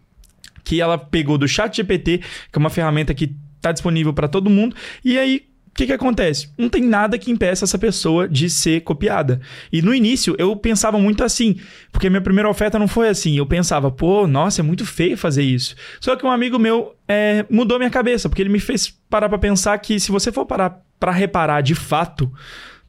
que 0.63 0.79
ela 0.79 0.97
pegou 0.97 1.37
do 1.37 1.47
Chat 1.47 1.75
GPT, 1.77 2.19
que 2.19 2.25
é 2.53 2.59
uma 2.59 2.69
ferramenta 2.69 3.13
que 3.13 3.35
está 3.57 3.71
disponível 3.71 4.13
para 4.13 4.27
todo 4.27 4.49
mundo, 4.49 4.75
e 5.03 5.17
aí 5.17 5.48
que, 5.79 5.87
que 5.87 5.93
acontece? 5.93 6.51
Não 6.57 6.67
tem 6.67 6.83
nada 6.83 7.17
que 7.17 7.31
impeça 7.31 7.63
essa 7.63 7.77
pessoa 7.77 8.27
de 8.27 8.49
ser 8.49 8.81
copiada. 8.81 9.39
E 9.71 9.81
no 9.81 9.93
início 9.93 10.35
eu 10.37 10.53
pensava 10.53 10.99
muito 10.99 11.23
assim, 11.23 11.55
porque 11.89 12.09
minha 12.09 12.21
primeira 12.21 12.49
oferta 12.49 12.77
não 12.77 12.87
foi 12.87 13.07
assim. 13.07 13.37
Eu 13.37 13.45
pensava, 13.45 13.89
pô, 13.89 14.27
nossa, 14.27 14.59
é 14.59 14.63
muito 14.63 14.85
feio 14.85 15.17
fazer 15.17 15.43
isso. 15.43 15.77
Só 16.01 16.17
que 16.17 16.25
um 16.25 16.31
amigo 16.31 16.59
meu 16.59 16.95
é, 17.07 17.45
mudou 17.49 17.77
minha 17.77 17.89
cabeça, 17.89 18.27
porque 18.27 18.41
ele 18.41 18.49
me 18.49 18.59
fez 18.59 18.89
parar 19.09 19.29
para 19.29 19.37
pensar 19.37 19.77
que 19.77 20.01
se 20.01 20.11
você 20.11 20.33
for 20.33 20.45
parar 20.45 20.81
para 20.99 21.13
reparar 21.13 21.61
de 21.61 21.75
fato, 21.75 22.29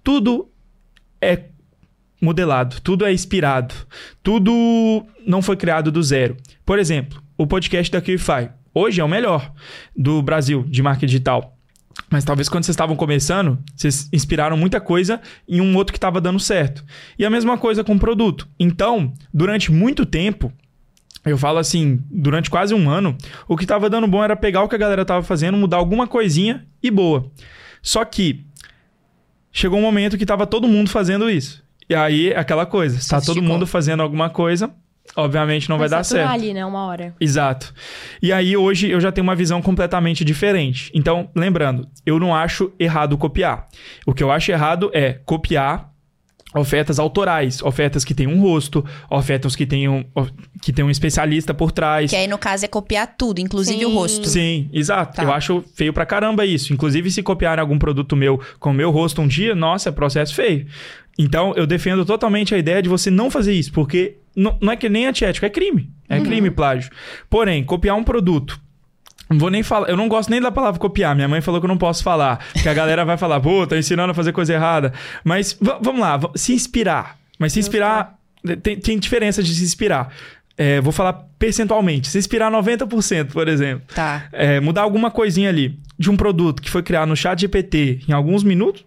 tudo 0.03 0.51
é 1.21 1.45
modelado, 2.21 2.81
tudo 2.81 3.07
é 3.07 3.13
inspirado, 3.13 3.73
tudo 4.21 5.07
não 5.25 5.41
foi 5.41 5.57
criado 5.57 5.93
do 5.93 6.03
zero. 6.03 6.37
Por 6.67 6.77
exemplo, 6.77 7.23
o 7.39 7.47
podcast 7.47 7.89
da 7.93 8.01
QFI. 8.01 8.51
Hoje 8.75 9.01
é 9.01 9.05
o 9.05 9.09
melhor 9.09 9.53
do 9.97 10.21
Brasil 10.23 10.65
de 10.69 10.83
marketing 10.83 11.07
digital. 11.07 11.60
Mas 12.09 12.25
talvez 12.25 12.49
quando 12.49 12.65
vocês 12.65 12.75
estavam 12.75 12.97
começando, 12.97 13.59
vocês 13.75 14.09
inspiraram 14.13 14.57
muita 14.57 14.81
coisa 14.81 15.21
em 15.49 15.61
um 15.61 15.77
outro 15.77 15.93
que 15.93 15.99
estava 15.99 16.21
dando 16.21 16.41
certo. 16.41 16.85
E 17.19 17.25
a 17.25 17.31
mesma 17.31 17.59
coisa 17.59 17.85
com 17.85 17.95
o 17.95 17.99
produto. 17.99 18.49
Então, 18.59 19.13
durante 19.33 19.71
muito 19.71 20.07
tempo, 20.07 20.53
eu 21.25 21.37
falo 21.37 21.59
assim, 21.59 22.03
durante 22.11 22.49
quase 22.49 22.75
um 22.75 22.89
ano, 22.89 23.17
o 23.47 23.57
que 23.57 23.65
estava 23.65 23.91
dando 23.91 24.07
bom 24.07 24.25
era 24.25 24.35
pegar 24.35 24.63
o 24.63 24.69
que 24.69 24.75
a 24.75 24.79
galera 24.79 25.03
estava 25.03 25.23
fazendo, 25.23 25.57
mudar 25.57 25.77
alguma 25.77 26.07
coisinha 26.07 26.67
e 26.83 26.91
boa. 26.91 27.31
Só 27.83 28.05
que 28.05 28.45
chegou 29.53 29.79
um 29.79 29.83
momento 29.83 30.17
que 30.17 30.25
estava 30.25 30.47
todo 30.47 30.69
mundo 30.69 30.91
fazendo 30.91 31.29
isso. 31.29 31.63
E 31.89 31.95
aí, 31.95 32.33
aquela 32.35 32.65
coisa, 32.65 32.97
está 32.97 33.21
todo 33.21 33.43
mundo 33.43 33.67
fazendo 33.67 34.03
alguma 34.03 34.31
coisa, 34.31 34.73
obviamente 35.17 35.69
não 35.69 35.79
vai, 35.79 35.89
vai 35.89 35.99
dar 35.99 36.05
certo. 36.05 36.31
ali, 36.31 36.55
né? 36.55 36.65
Uma 36.65 36.87
hora. 36.87 37.15
Exato. 37.21 37.73
E 38.23 38.33
aí 38.33 38.57
hoje 38.57 38.91
eu 38.91 39.01
já 39.01 39.11
tenho 39.11 39.23
uma 39.23 39.35
visão 39.35 39.61
completamente 39.61 40.25
diferente. 40.25 40.91
Então, 40.95 41.31
lembrando, 41.35 41.89
eu 42.05 42.19
não 42.19 42.35
acho 42.35 42.73
errado 42.79 43.17
copiar. 43.19 43.69
O 44.07 44.15
que 44.15 44.23
eu 44.23 44.31
acho 44.31 44.51
errado 44.51 44.91
é 44.93 45.13
copiar 45.13 45.91
ofertas 46.55 46.99
autorais, 46.99 47.63
ofertas 47.63 48.05
que 48.05 48.13
têm 48.13 48.27
um 48.27 48.41
rosto, 48.41 48.85
ofertas 49.09 49.55
que 49.55 49.65
tenham 49.65 50.05
que 50.61 50.73
tem 50.73 50.85
um 50.85 50.91
especialista 50.91 51.55
por 51.55 51.71
trás. 51.71 52.11
Que 52.11 52.17
aí 52.17 52.27
no 52.27 52.39
caso 52.39 52.65
é 52.65 52.69
copiar 52.69 53.15
tudo, 53.17 53.41
inclusive 53.41 53.79
Sim. 53.79 53.85
o 53.85 53.95
rosto. 53.95 54.29
Sim, 54.29 54.69
exato. 54.73 55.17
Tá. 55.17 55.23
Eu 55.23 55.33
acho 55.33 55.65
feio 55.75 55.93
pra 55.93 56.05
caramba 56.05 56.45
isso. 56.45 56.73
Inclusive 56.73 57.11
se 57.11 57.23
copiarem 57.23 57.61
algum 57.61 57.79
produto 57.79 58.17
meu 58.17 58.41
com 58.59 58.71
o 58.71 58.75
meu 58.75 58.91
rosto 58.91 59.23
um 59.23 59.29
dia, 59.29 59.55
nossa, 59.55 59.91
é 59.91 59.93
processo 59.93 60.35
feio. 60.35 60.67
Então, 61.19 61.53
eu 61.55 61.67
defendo 61.67 62.05
totalmente 62.05 62.55
a 62.55 62.59
ideia 62.59 62.83
de 62.83 62.89
você 62.89 63.11
não 63.11 63.31
fazer 63.31 63.53
isso, 63.53 63.73
porque 63.73 64.17
não, 64.35 64.57
não 64.61 64.73
é 64.73 64.77
que 64.77 64.89
nem 64.89 65.07
antiético, 65.07 65.47
é 65.47 65.51
crime. 65.51 65.91
É 66.09 66.19
uhum. 66.19 66.25
crime 66.25 66.51
plágio. 66.51 66.91
Porém, 67.29 67.63
copiar 67.65 67.97
um 67.97 68.05
produto 68.05 68.61
não 69.31 69.39
vou 69.39 69.49
nem 69.49 69.63
falar, 69.63 69.89
eu 69.89 69.97
não 69.97 70.09
gosto 70.09 70.29
nem 70.29 70.41
da 70.41 70.51
palavra 70.51 70.81
copiar. 70.81 71.15
Minha 71.15 71.29
mãe 71.29 71.41
falou 71.41 71.61
que 71.61 71.65
eu 71.65 71.69
não 71.69 71.79
posso 71.79 72.03
falar, 72.03 72.45
que 72.53 72.69
a 72.69 72.75
galera 72.75 73.05
vai 73.05 73.17
falar, 73.17 73.39
pô, 73.39 73.65
tá 73.65 73.79
ensinando 73.79 74.11
a 74.11 74.15
fazer 74.15 74.33
coisa 74.33 74.53
errada. 74.53 74.93
Mas 75.23 75.57
vamos 75.61 76.01
lá, 76.01 76.19
se 76.35 76.53
inspirar. 76.53 77.17
Mas 77.39 77.53
se 77.53 77.61
inspirar, 77.61 78.19
tem, 78.61 78.77
tem 78.77 78.99
diferença 78.99 79.41
de 79.41 79.55
se 79.55 79.63
inspirar. 79.63 80.13
É, 80.59 80.81
vou 80.81 80.93
falar 80.93 81.13
percentualmente. 81.39 82.09
Se 82.09 82.19
inspirar 82.19 82.51
90%, 82.51 83.33
por 83.33 83.47
exemplo. 83.47 83.85
Tá. 83.95 84.25
É, 84.33 84.59
mudar 84.59 84.83
alguma 84.83 85.13
coisinha 85.13 85.49
ali 85.49 85.79
de 85.97 86.11
um 86.11 86.17
produto 86.17 86.61
que 86.61 86.71
foi 86.71 86.83
criado 86.83 87.09
no 87.09 87.17
chat 87.17 87.41
GPT 87.41 88.01
em 88.09 88.13
alguns 88.13 88.43
minutos, 88.43 88.85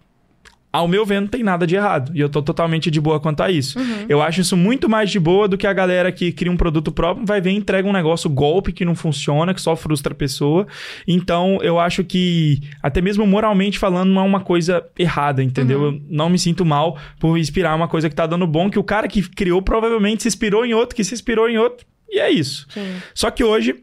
ao 0.73 0.87
meu 0.87 1.05
ver, 1.05 1.21
não 1.21 1.27
tem 1.27 1.43
nada 1.43 1.67
de 1.67 1.75
errado. 1.75 2.11
E 2.15 2.19
eu 2.19 2.27
tô 2.27 2.41
totalmente 2.41 2.89
de 2.89 2.99
boa 2.99 3.19
quanto 3.19 3.43
a 3.43 3.51
isso. 3.51 3.77
Uhum. 3.77 4.07
Eu 4.09 4.23
acho 4.23 4.41
isso 4.41 4.57
muito 4.57 4.89
mais 4.89 5.11
de 5.11 5.19
boa 5.19 5.47
do 5.47 5.55
que 5.55 5.67
a 5.67 5.71
galera 5.71 6.11
que 6.11 6.31
cria 6.31 6.51
um 6.51 6.57
produto 6.57 6.91
próprio, 6.91 7.27
vai 7.27 7.39
ver 7.39 7.51
e 7.51 7.55
entrega 7.55 7.87
um 7.87 7.93
negócio 7.93 8.27
golpe 8.27 8.73
que 8.73 8.83
não 8.83 8.95
funciona, 8.95 9.53
que 9.53 9.61
só 9.61 9.75
frustra 9.75 10.13
a 10.13 10.15
pessoa. 10.15 10.65
Então, 11.07 11.59
eu 11.61 11.79
acho 11.79 12.03
que, 12.03 12.59
até 12.81 13.01
mesmo 13.01 13.27
moralmente 13.27 13.77
falando, 13.77 14.09
não 14.09 14.23
é 14.23 14.25
uma 14.25 14.39
coisa 14.39 14.83
errada, 14.97 15.43
entendeu? 15.43 15.79
Uhum. 15.79 15.85
Eu 15.85 16.01
não 16.09 16.27
me 16.27 16.39
sinto 16.39 16.65
mal 16.65 16.97
por 17.19 17.37
inspirar 17.37 17.75
uma 17.75 17.87
coisa 17.87 18.09
que 18.09 18.15
tá 18.15 18.25
dando 18.25 18.47
bom, 18.47 18.67
que 18.67 18.79
o 18.79 18.83
cara 18.83 19.07
que 19.07 19.21
criou 19.21 19.61
provavelmente 19.61 20.23
se 20.23 20.27
inspirou 20.27 20.65
em 20.65 20.73
outro, 20.73 20.95
que 20.95 21.03
se 21.03 21.13
inspirou 21.13 21.47
em 21.47 21.55
outro. 21.55 21.85
E 22.09 22.19
é 22.19 22.31
isso. 22.31 22.65
Sim. 22.73 22.95
Só 23.13 23.29
que 23.29 23.43
hoje, 23.43 23.75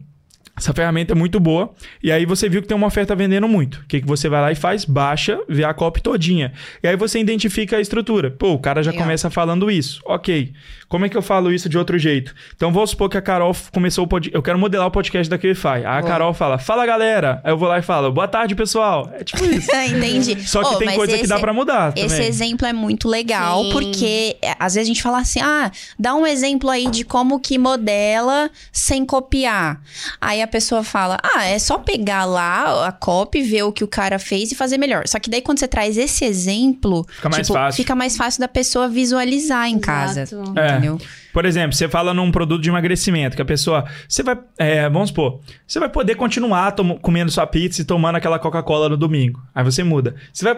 essa 0.56 0.72
ferramenta 0.72 1.14
é 1.14 1.16
muito 1.16 1.40
boa. 1.40 1.74
E 2.02 2.12
aí 2.12 2.26
você 2.26 2.48
viu 2.48 2.62
que 2.62 2.68
tem 2.68 2.78
uma 2.78 2.86
oferta 2.86 3.16
vendendo 3.16 3.48
muito. 3.48 3.80
O 3.80 3.86
que, 3.88 4.02
que 4.02 4.08
você 4.08 4.30
vai 4.30 4.40
lá 4.40 4.52
e 4.52 4.56
faz? 4.56 4.86
Baixa, 4.86 5.40
vê 5.50 5.64
a 5.64 5.74
copy 5.74 6.02
todinha. 6.02 6.54
E 6.82 6.88
aí 6.88 6.96
você 6.96 7.20
identifica 7.20 7.78
a 7.78 7.82
estrutura. 7.82 8.30
Pô, 8.30 8.54
o 8.54 8.60
cara 8.60 8.84
já 8.84 8.92
Legal. 8.92 9.06
começa 9.06 9.32
falando 9.32 9.72
isso. 9.72 10.00
Ok. 10.06 10.54
Como 10.88 11.06
é 11.06 11.10
que 11.10 11.18
eu 11.18 11.24
falo 11.24 11.52
isso 11.52 11.68
de 11.68 11.76
outro 11.76 11.98
jeito? 11.98 12.36
Então 12.56 12.72
vou 12.72 12.86
supor 12.86 13.10
que 13.10 13.18
a 13.18 13.22
Carol 13.22 13.56
começou 13.74 14.06
o 14.06 14.08
podcast. 14.08 14.36
Eu 14.36 14.44
quero 14.44 14.60
modelar 14.60 14.88
o 14.88 14.92
podcast 14.92 15.28
da 15.28 15.40
QFI. 15.40 15.68
Aí 15.68 15.86
a 15.86 16.04
Carol 16.04 16.36
fala, 16.36 16.60
fala 16.60 16.86
galera. 16.86 17.42
Aí 17.44 17.52
eu 17.52 17.58
vou 17.58 17.68
lá 17.68 17.80
e 17.80 17.82
falo, 17.82 18.12
boa 18.12 18.28
tarde, 18.28 18.54
pessoal. 18.54 19.12
É 19.12 19.24
tipo 19.24 19.44
isso. 19.44 19.72
Entendi. 19.74 20.40
Só 20.48 20.64
que 20.64 20.76
oh, 20.76 20.78
tem 20.78 20.94
coisa 20.94 21.18
que 21.18 21.26
dá 21.26 21.40
para 21.40 21.52
mudar. 21.52 21.94
Esse 21.96 22.10
também. 22.10 22.28
exemplo 22.28 22.68
é 22.68 22.74
muito 22.74 23.10
legal, 23.10 23.64
Sim. 23.64 23.72
porque 23.72 24.38
é, 24.40 24.56
às 24.60 24.76
vezes 24.76 24.88
a 24.88 24.94
gente 24.94 25.02
fala 25.02 25.18
assim: 25.18 25.40
ah, 25.42 25.72
dá 25.98 26.14
um 26.14 26.28
exemplo 26.28 26.70
aí 26.70 26.88
de 26.92 27.04
como 27.04 27.40
que 27.40 27.58
modela 27.58 28.52
sem 28.72 29.04
copiar. 29.04 29.82
Aí 30.22 30.43
a 30.44 30.48
pessoa 30.48 30.84
fala: 30.84 31.18
ah, 31.24 31.46
é 31.46 31.58
só 31.58 31.78
pegar 31.78 32.26
lá 32.26 32.88
a 32.88 32.92
copy, 32.92 33.42
ver 33.42 33.64
o 33.64 33.72
que 33.72 33.84
o 33.84 33.88
cara 33.88 34.20
fez 34.20 34.52
e 34.52 34.56
fazer 34.56 34.78
melhor. 34.78 35.08
Só 35.08 35.20
que 35.20 35.30
daí 35.30 35.42
quando 35.42 35.60
você 35.60 35.68
traz 35.68 35.98
esse 35.98 36.26
exemplo, 36.26 37.06
fica 37.10 37.30
mais 37.30 37.48
tipo, 37.48 37.58
fácil. 37.58 37.78
Fica 37.78 37.96
mais 37.96 38.18
fácil 38.18 38.40
da 38.42 38.48
pessoa 38.48 38.88
visualizar 38.88 39.68
em 39.68 39.78
Exato. 39.78 39.86
casa. 39.86 40.22
É. 40.56 40.72
Entendeu? 40.72 41.00
Por 41.34 41.46
exemplo, 41.46 41.76
você 41.76 41.90
fala 41.90 42.14
num 42.14 42.32
produto 42.32 42.62
de 42.62 42.70
emagrecimento, 42.70 43.36
que 43.36 43.42
a 43.42 43.46
pessoa. 43.46 43.86
Você 44.08 44.22
vai. 44.22 44.38
É, 44.56 44.88
vamos 44.88 45.10
supor, 45.10 45.40
você 45.66 45.80
vai 45.80 45.90
poder 45.90 46.14
continuar 46.16 46.76
comendo 47.02 47.32
sua 47.32 47.48
pizza 47.48 47.82
e 47.82 47.86
tomando 47.86 48.18
aquela 48.18 48.38
Coca-Cola 48.38 48.88
no 48.88 48.96
domingo. 48.96 49.42
Aí 49.54 49.64
você 49.64 49.84
muda. 49.84 50.16
Você 50.32 50.46
vai, 50.46 50.56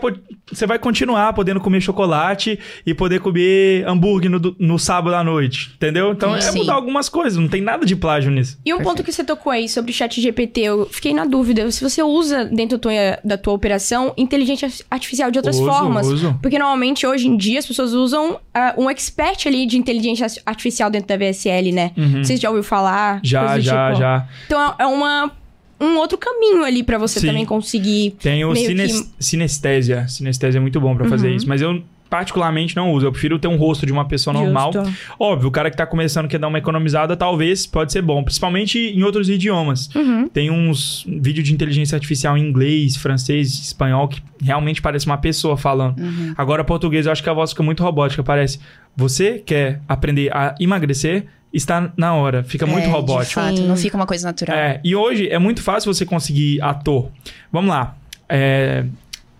você 0.51 0.67
vai 0.67 0.77
continuar 0.77 1.31
podendo 1.31 1.61
comer 1.61 1.79
chocolate 1.79 2.59
e 2.85 2.93
poder 2.93 3.21
comer 3.21 3.87
hambúrguer 3.87 4.29
no, 4.29 4.55
no 4.59 4.77
sábado 4.77 5.15
à 5.15 5.23
noite. 5.23 5.71
Entendeu? 5.75 6.11
Então 6.11 6.39
Sim. 6.41 6.49
é 6.49 6.51
mudar 6.51 6.73
algumas 6.73 7.07
coisas, 7.07 7.39
não 7.39 7.47
tem 7.47 7.61
nada 7.61 7.85
de 7.85 7.95
plágio 7.95 8.29
nisso. 8.29 8.59
E 8.65 8.73
um 8.73 8.77
Perfeito. 8.77 8.97
ponto 8.97 9.03
que 9.05 9.13
você 9.13 9.23
tocou 9.23 9.53
aí 9.53 9.69
sobre 9.69 9.91
o 9.91 9.93
chat 9.93 10.19
GPT, 10.19 10.61
eu 10.61 10.89
fiquei 10.91 11.13
na 11.13 11.23
dúvida. 11.23 11.71
Se 11.71 11.81
você 11.81 12.03
usa 12.03 12.43
dentro 12.43 12.77
da 12.77 12.81
tua, 12.81 13.19
da 13.23 13.37
tua 13.37 13.53
operação 13.53 14.13
inteligência 14.17 14.69
artificial 14.91 15.31
de 15.31 15.39
outras 15.39 15.55
uso, 15.55 15.65
formas. 15.65 16.07
Uso. 16.07 16.37
Porque 16.41 16.59
normalmente 16.59 17.07
hoje 17.07 17.29
em 17.29 17.37
dia 17.37 17.59
as 17.59 17.65
pessoas 17.65 17.93
usam 17.93 18.33
uh, 18.33 18.81
um 18.81 18.89
expert 18.89 19.47
ali 19.47 19.65
de 19.65 19.77
inteligência 19.77 20.25
artificial 20.45 20.64
dentro 20.91 21.07
da 21.07 21.17
VSL, 21.17 21.71
né? 21.71 21.91
Uhum. 21.97 22.23
Você 22.23 22.37
já 22.37 22.49
ouviu 22.49 22.63
falar? 22.63 23.19
Já, 23.23 23.59
já, 23.59 23.87
tipo. 23.89 23.99
já. 23.99 24.27
Então 24.45 24.75
é 24.79 24.85
uma 24.85 25.31
um 25.79 25.97
outro 25.97 26.17
caminho 26.17 26.63
ali 26.63 26.83
pra 26.83 26.97
você 26.97 27.19
Sim. 27.19 27.27
também 27.27 27.45
conseguir. 27.45 28.11
Tem 28.21 28.45
o 28.45 28.55
sines- 28.55 28.91
que- 28.93 28.97
Uhum. 28.99 29.13
sinestésia. 29.19 30.07
Sinestésia 30.07 30.57
é 30.57 30.61
muito 30.61 30.79
bom 30.79 30.95
pra 30.95 31.05
fazer 31.07 31.31
isso. 31.35 31.47
Mas 31.49 31.61
eu 31.61 31.83
particularmente 32.09 32.75
não 32.77 32.93
uso. 32.93 33.05
Eu 33.05 33.11
prefiro 33.11 33.37
ter 33.37 33.47
um 33.49 33.57
rosto 33.57 33.85
de 33.85 33.91
uma 33.91 34.05
pessoa 34.07 34.33
normal. 34.33 34.71
Justo. 34.71 34.93
Óbvio, 35.19 35.49
o 35.49 35.51
cara 35.51 35.69
que 35.69 35.75
tá 35.75 35.85
começando 35.85 36.29
quer 36.29 36.39
dar 36.39 36.47
uma 36.47 36.57
economizada, 36.59 37.17
talvez 37.17 37.65
pode 37.67 37.91
ser 37.91 38.01
bom. 38.01 38.23
Principalmente 38.23 38.79
em 38.79 39.03
outros 39.03 39.27
idiomas. 39.29 39.89
Uhum. 39.93 40.29
Tem 40.29 40.49
uns 40.49 41.03
vídeos 41.07 41.45
de 41.45 41.53
inteligência 41.53 41.95
artificial 41.95 42.37
em 42.37 42.47
inglês, 42.47 42.95
francês, 42.95 43.49
espanhol, 43.49 44.07
que 44.07 44.21
realmente 44.41 44.81
parece 44.81 45.05
uma 45.07 45.17
pessoa 45.17 45.57
falando. 45.57 45.99
Uhum. 45.99 46.33
Agora, 46.37 46.63
português, 46.63 47.05
eu 47.05 47.11
acho 47.11 47.21
que 47.21 47.29
a 47.29 47.33
voz 47.33 47.49
fica 47.51 47.63
muito 47.63 47.83
robótica. 47.83 48.23
Parece, 48.23 48.59
você 48.95 49.39
quer 49.39 49.79
aprender 49.87 50.29
a 50.35 50.55
emagrecer? 50.59 51.25
Está 51.53 51.91
na 51.95 52.13
hora. 52.13 52.43
Fica 52.43 52.65
muito 52.65 52.85
É, 52.87 52.91
robótico. 52.91 53.39
De 53.41 53.47
fato, 53.47 53.61
não 53.61 53.77
fica 53.77 53.95
uma 53.95 54.05
coisa 54.05 54.27
natural. 54.27 54.57
É, 54.57 54.81
e 54.83 54.93
hoje 54.95 55.29
é 55.29 55.39
muito 55.39 55.61
fácil 55.63 55.93
você 55.93 56.05
conseguir 56.05 56.61
ator. 56.61 57.09
Vamos 57.51 57.69
lá. 57.69 57.95
É, 58.27 58.83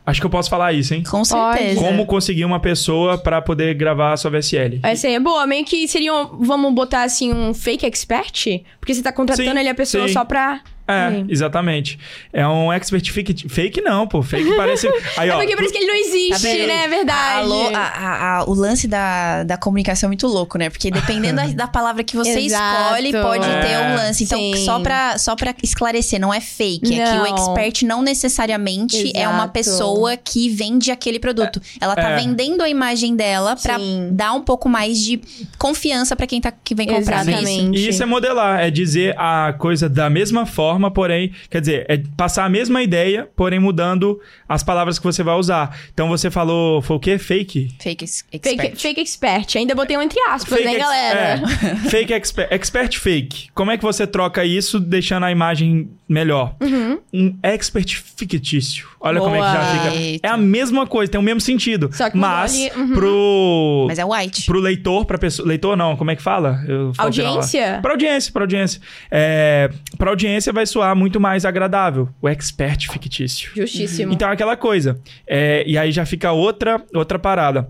acho 0.06 0.22
que 0.22 0.26
eu 0.26 0.30
posso 0.30 0.50
falar 0.50 0.72
isso, 0.72 0.94
hein? 0.94 1.04
Com 1.04 1.26
certeza. 1.26 1.78
Como 1.82 2.06
conseguir 2.06 2.46
uma 2.46 2.60
pessoa 2.62 3.18
pra 3.18 3.42
poder 3.42 3.74
gravar 3.74 4.14
a 4.14 4.18
sua 4.18 4.32
VSL? 4.32 4.80
Essa 4.84 5.08
aí 5.08 5.16
é 5.16 5.20
boa. 5.20 5.46
Meio 5.46 5.66
que 5.66 5.86
seria, 5.90 6.14
um- 6.14 6.38
vamos 6.42 6.74
botar 6.74 7.04
assim, 7.04 7.34
um 7.34 7.54
fake 7.54 7.86
expert? 7.86 8.64
Porque 8.80 8.94
você 8.94 9.02
tá 9.02 9.12
contratando 9.12 9.52
Sim, 9.52 9.58
ali 9.58 9.68
a 9.68 9.76
pessoa 9.76 10.08
sim. 10.08 10.14
só 10.14 10.24
pra. 10.24 10.62
É, 10.88 11.10
Sim. 11.12 11.26
exatamente. 11.30 11.98
É 12.32 12.48
um 12.48 12.72
expert 12.72 13.12
fake. 13.12 13.50
Fake 13.50 13.82
não, 13.82 14.08
pô. 14.08 14.22
Fake 14.22 14.56
parece. 14.56 14.88
Aí, 15.18 15.30
É 15.30 15.34
ó. 15.34 15.38
porque 15.40 15.56
parece 15.56 15.74
que 15.74 15.80
ele 15.80 15.88
não 15.88 15.94
Tá 15.94 16.00
existe, 16.00 16.42
vendo? 16.48 16.68
né? 16.68 16.86
É 16.86 16.88
verdade. 16.88 17.40
Alô, 17.40 17.68
a- 17.76 17.80
a- 17.80 18.38
a- 18.40 18.44
o 18.46 18.54
lance 18.54 18.88
da, 18.88 19.44
da 19.44 19.58
comunicação 19.58 20.08
é 20.08 20.10
muito 20.10 20.28
louco, 20.28 20.58
né? 20.60 20.70
Porque 20.70 20.92
dependendo 20.92 21.38
da, 21.38 21.48
da 21.66 21.68
palavra 21.68 22.04
que 22.04 22.16
você 22.16 22.40
Exato. 22.40 22.84
escolhe, 22.84 23.12
pode 23.14 23.46
É, 23.50 23.62
ter 23.62 23.78
um 23.78 23.96
lance. 23.96 24.24
Então, 24.26 24.38
sim. 24.38 24.56
só 24.64 24.80
pra, 24.80 25.18
só 25.18 25.36
pra 25.36 25.56
esclarecer, 25.64 26.20
não 26.20 26.34
é 26.34 26.40
fake. 26.40 27.00
É 27.00 27.04
que 27.04 27.12
o 27.18 27.24
Não. 27.24 27.26
expert 27.36 27.82
não 27.84 28.02
necessariamente 28.04 29.12
é 29.16 29.28
uma 29.28 29.38
Exato. 29.38 29.52
pessoa 29.54 30.18
que 30.18 30.50
vende 30.50 30.92
aquele 30.92 31.20
produto. 31.20 31.62
Ela 31.82 31.96
tá 31.96 32.12
É. 32.12 32.16
vendendo 32.18 32.62
a 32.62 32.70
imagem 32.70 33.16
dela 33.16 33.56
pra 33.56 33.80
Sim. 33.80 34.10
dar 34.12 34.34
um 34.34 34.42
pouco 34.42 34.68
mais 34.70 35.00
de 35.00 35.20
confiança 35.58 36.16
pra 36.16 36.28
quem 36.28 36.40
tá, 36.42 36.52
que 36.52 36.76
vem 36.76 36.88
comprar. 36.88 37.26
não 37.26 37.34
é 37.34 37.42
isso? 37.42 37.50
Exatamente. 37.52 37.80
E 37.80 37.88
isso 37.90 38.04
é 38.04 38.06
modelar, 38.06 38.60
é 38.60 38.70
dizer 38.70 39.16
a 39.18 39.54
coisa 39.58 39.88
da 39.90 40.10
mesma 40.10 40.46
forma, 40.46 40.75
porém, 40.92 41.32
quer 41.50 41.60
dizer, 41.62 41.86
é 41.90 41.98
passar 42.18 42.46
a 42.46 42.50
mesma 42.50 42.82
ideia, 42.82 43.30
porém 43.36 43.60
mudando 43.60 44.20
as 44.48 44.64
palavras 44.64 44.98
que 45.00 45.04
você 45.06 45.24
vai 45.24 45.36
usar. 45.36 45.78
Então 45.94 46.08
você 46.08 46.30
falou, 46.32 46.82
foi 46.82 46.96
o 46.96 47.00
quê? 47.00 47.18
Fake? 47.18 47.76
Fake 47.80 48.04
ex- 48.04 48.26
expert. 48.32 48.62
Fake, 48.62 48.82
fake 48.82 49.02
expert. 49.02 49.56
Ainda 49.58 49.76
botei 49.76 49.98
um 49.98 50.02
entre 50.02 50.20
aspas, 50.30 50.64
né, 50.64 50.72
ex- 50.74 50.80
galera? 50.82 51.20
é. 51.64 51.76
fake 51.90 52.14
expert, 52.14 52.48
expert 52.52 52.98
fake. 53.00 53.50
Como 53.54 53.72
é 53.72 53.78
que 53.78 53.84
você 53.84 54.06
troca 54.06 54.44
isso 54.46 54.80
deixando 54.80 55.26
a 55.26 55.32
imagem 55.32 55.90
melhor? 56.08 56.56
Uhum. 56.62 57.00
Um 57.14 57.38
expert 57.42 57.96
fictício. 58.18 58.88
Olha 59.06 59.20
como 59.20 59.36
é 59.36 59.40
que 59.40 59.46
já 59.46 59.54
Boa. 59.54 59.66
fica. 59.66 59.96
Eita. 59.96 60.28
É 60.28 60.32
a 60.32 60.38
mesma 60.38 60.88
coisa, 60.88 61.12
tem 61.12 61.22
o 61.22 61.24
mesmo 61.24 61.40
sentido. 61.40 61.90
Só 61.94 62.10
que 62.10 62.18
mas 62.18 62.54
ali, 62.54 62.72
uhum. 62.76 62.94
pro 62.94 63.86
Mas 63.88 64.00
é 64.00 64.06
white. 64.06 64.46
pro 64.48 64.60
leitor, 64.60 65.06
pra 65.06 65.18
pessoa, 65.20 65.48
leitor 65.48 65.78
não, 65.78 65.96
como 65.96 66.10
é 66.10 66.16
que 66.16 66.22
fala? 66.24 66.64
Eu. 66.68 66.92
Audiência? 66.98 67.80
Pra 67.84 67.92
audiência, 67.92 68.34
pra 68.34 68.44
audiência. 68.44 68.82
É, 69.12 69.70
pra 69.98 70.10
audiência 70.10 70.52
vai 70.52 70.66
soar 70.66 70.96
muito 70.96 71.20
mais 71.20 71.46
agradável. 71.46 72.10
O 72.20 72.28
expert 72.28 72.90
fictício. 72.92 73.52
Justíssimo. 73.56 74.12
Então 74.12 74.28
é 74.28 74.34
aquela 74.34 74.58
coisa. 74.58 75.00
É, 75.28 75.64
e 75.68 75.78
aí 75.78 75.92
já 75.92 76.06
fica 76.06 76.32
outra, 76.32 76.82
outra 76.94 77.20
parada. 77.20 77.70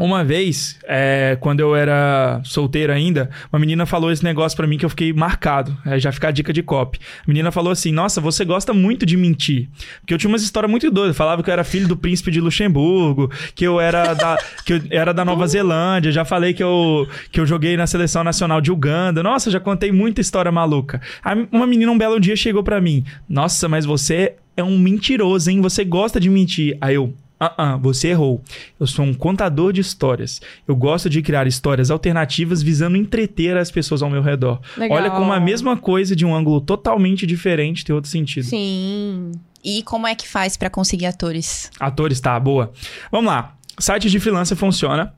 Uma 0.00 0.24
vez, 0.24 0.78
é, 0.84 1.36
quando 1.40 1.60
eu 1.60 1.76
era 1.76 2.40
solteiro 2.42 2.90
ainda, 2.90 3.28
uma 3.52 3.58
menina 3.58 3.84
falou 3.84 4.10
esse 4.10 4.24
negócio 4.24 4.56
pra 4.56 4.66
mim 4.66 4.78
que 4.78 4.84
eu 4.84 4.88
fiquei 4.88 5.12
marcado. 5.12 5.76
Aí 5.84 6.00
já 6.00 6.10
fica 6.10 6.28
a 6.28 6.30
dica 6.30 6.54
de 6.54 6.62
copy. 6.62 6.98
A 6.98 7.24
menina 7.28 7.52
falou 7.52 7.70
assim: 7.70 7.92
Nossa, 7.92 8.18
você 8.18 8.42
gosta 8.42 8.72
muito 8.72 9.04
de 9.04 9.14
mentir. 9.14 9.68
Porque 10.00 10.14
eu 10.14 10.18
tinha 10.18 10.30
umas 10.30 10.42
histórias 10.42 10.70
muito 10.70 10.90
doidas. 10.90 11.14
Falava 11.14 11.42
que 11.42 11.50
eu 11.50 11.52
era 11.52 11.62
filho 11.64 11.86
do 11.86 11.98
príncipe 11.98 12.30
de 12.30 12.40
Luxemburgo, 12.40 13.30
que 13.54 13.62
eu 13.62 13.78
era 13.78 14.14
da, 14.14 14.38
que 14.64 14.72
eu 14.72 14.82
era 14.90 15.12
da 15.12 15.22
Nova 15.22 15.46
Zelândia. 15.46 16.10
Já 16.10 16.24
falei 16.24 16.54
que 16.54 16.62
eu, 16.62 17.06
que 17.30 17.38
eu 17.38 17.44
joguei 17.44 17.76
na 17.76 17.86
seleção 17.86 18.24
nacional 18.24 18.62
de 18.62 18.72
Uganda. 18.72 19.22
Nossa, 19.22 19.50
já 19.50 19.60
contei 19.60 19.92
muita 19.92 20.22
história 20.22 20.50
maluca. 20.50 20.98
Aí 21.22 21.46
uma 21.52 21.66
menina 21.66 21.92
um 21.92 21.98
belo 21.98 22.18
dia 22.18 22.36
chegou 22.36 22.62
pra 22.62 22.80
mim: 22.80 23.04
Nossa, 23.28 23.68
mas 23.68 23.84
você 23.84 24.36
é 24.56 24.64
um 24.64 24.78
mentiroso, 24.78 25.50
hein? 25.50 25.60
Você 25.60 25.84
gosta 25.84 26.18
de 26.18 26.30
mentir. 26.30 26.78
Aí 26.80 26.94
eu. 26.94 27.12
Ah, 27.42 27.54
ah, 27.56 27.76
você 27.78 28.08
errou. 28.08 28.42
Eu 28.78 28.86
sou 28.86 29.02
um 29.02 29.14
contador 29.14 29.72
de 29.72 29.80
histórias. 29.80 30.42
Eu 30.68 30.76
gosto 30.76 31.08
de 31.08 31.22
criar 31.22 31.46
histórias 31.46 31.90
alternativas 31.90 32.62
visando 32.62 32.98
entreter 32.98 33.56
as 33.56 33.70
pessoas 33.70 34.02
ao 34.02 34.10
meu 34.10 34.20
redor. 34.20 34.60
Legal. 34.76 34.98
Olha 34.98 35.10
como 35.10 35.32
a 35.32 35.40
mesma 35.40 35.74
coisa 35.74 36.14
de 36.14 36.26
um 36.26 36.34
ângulo 36.34 36.60
totalmente 36.60 37.26
diferente 37.26 37.82
tem 37.82 37.94
outro 37.94 38.10
sentido. 38.10 38.44
Sim. 38.44 39.32
E 39.64 39.82
como 39.84 40.06
é 40.06 40.14
que 40.14 40.28
faz 40.28 40.58
pra 40.58 40.68
conseguir 40.68 41.06
atores? 41.06 41.70
Atores, 41.80 42.20
tá, 42.20 42.38
boa. 42.38 42.72
Vamos 43.10 43.30
lá. 43.30 43.56
Site 43.78 44.10
de 44.10 44.20
freelancer 44.20 44.56
funciona. 44.56 45.14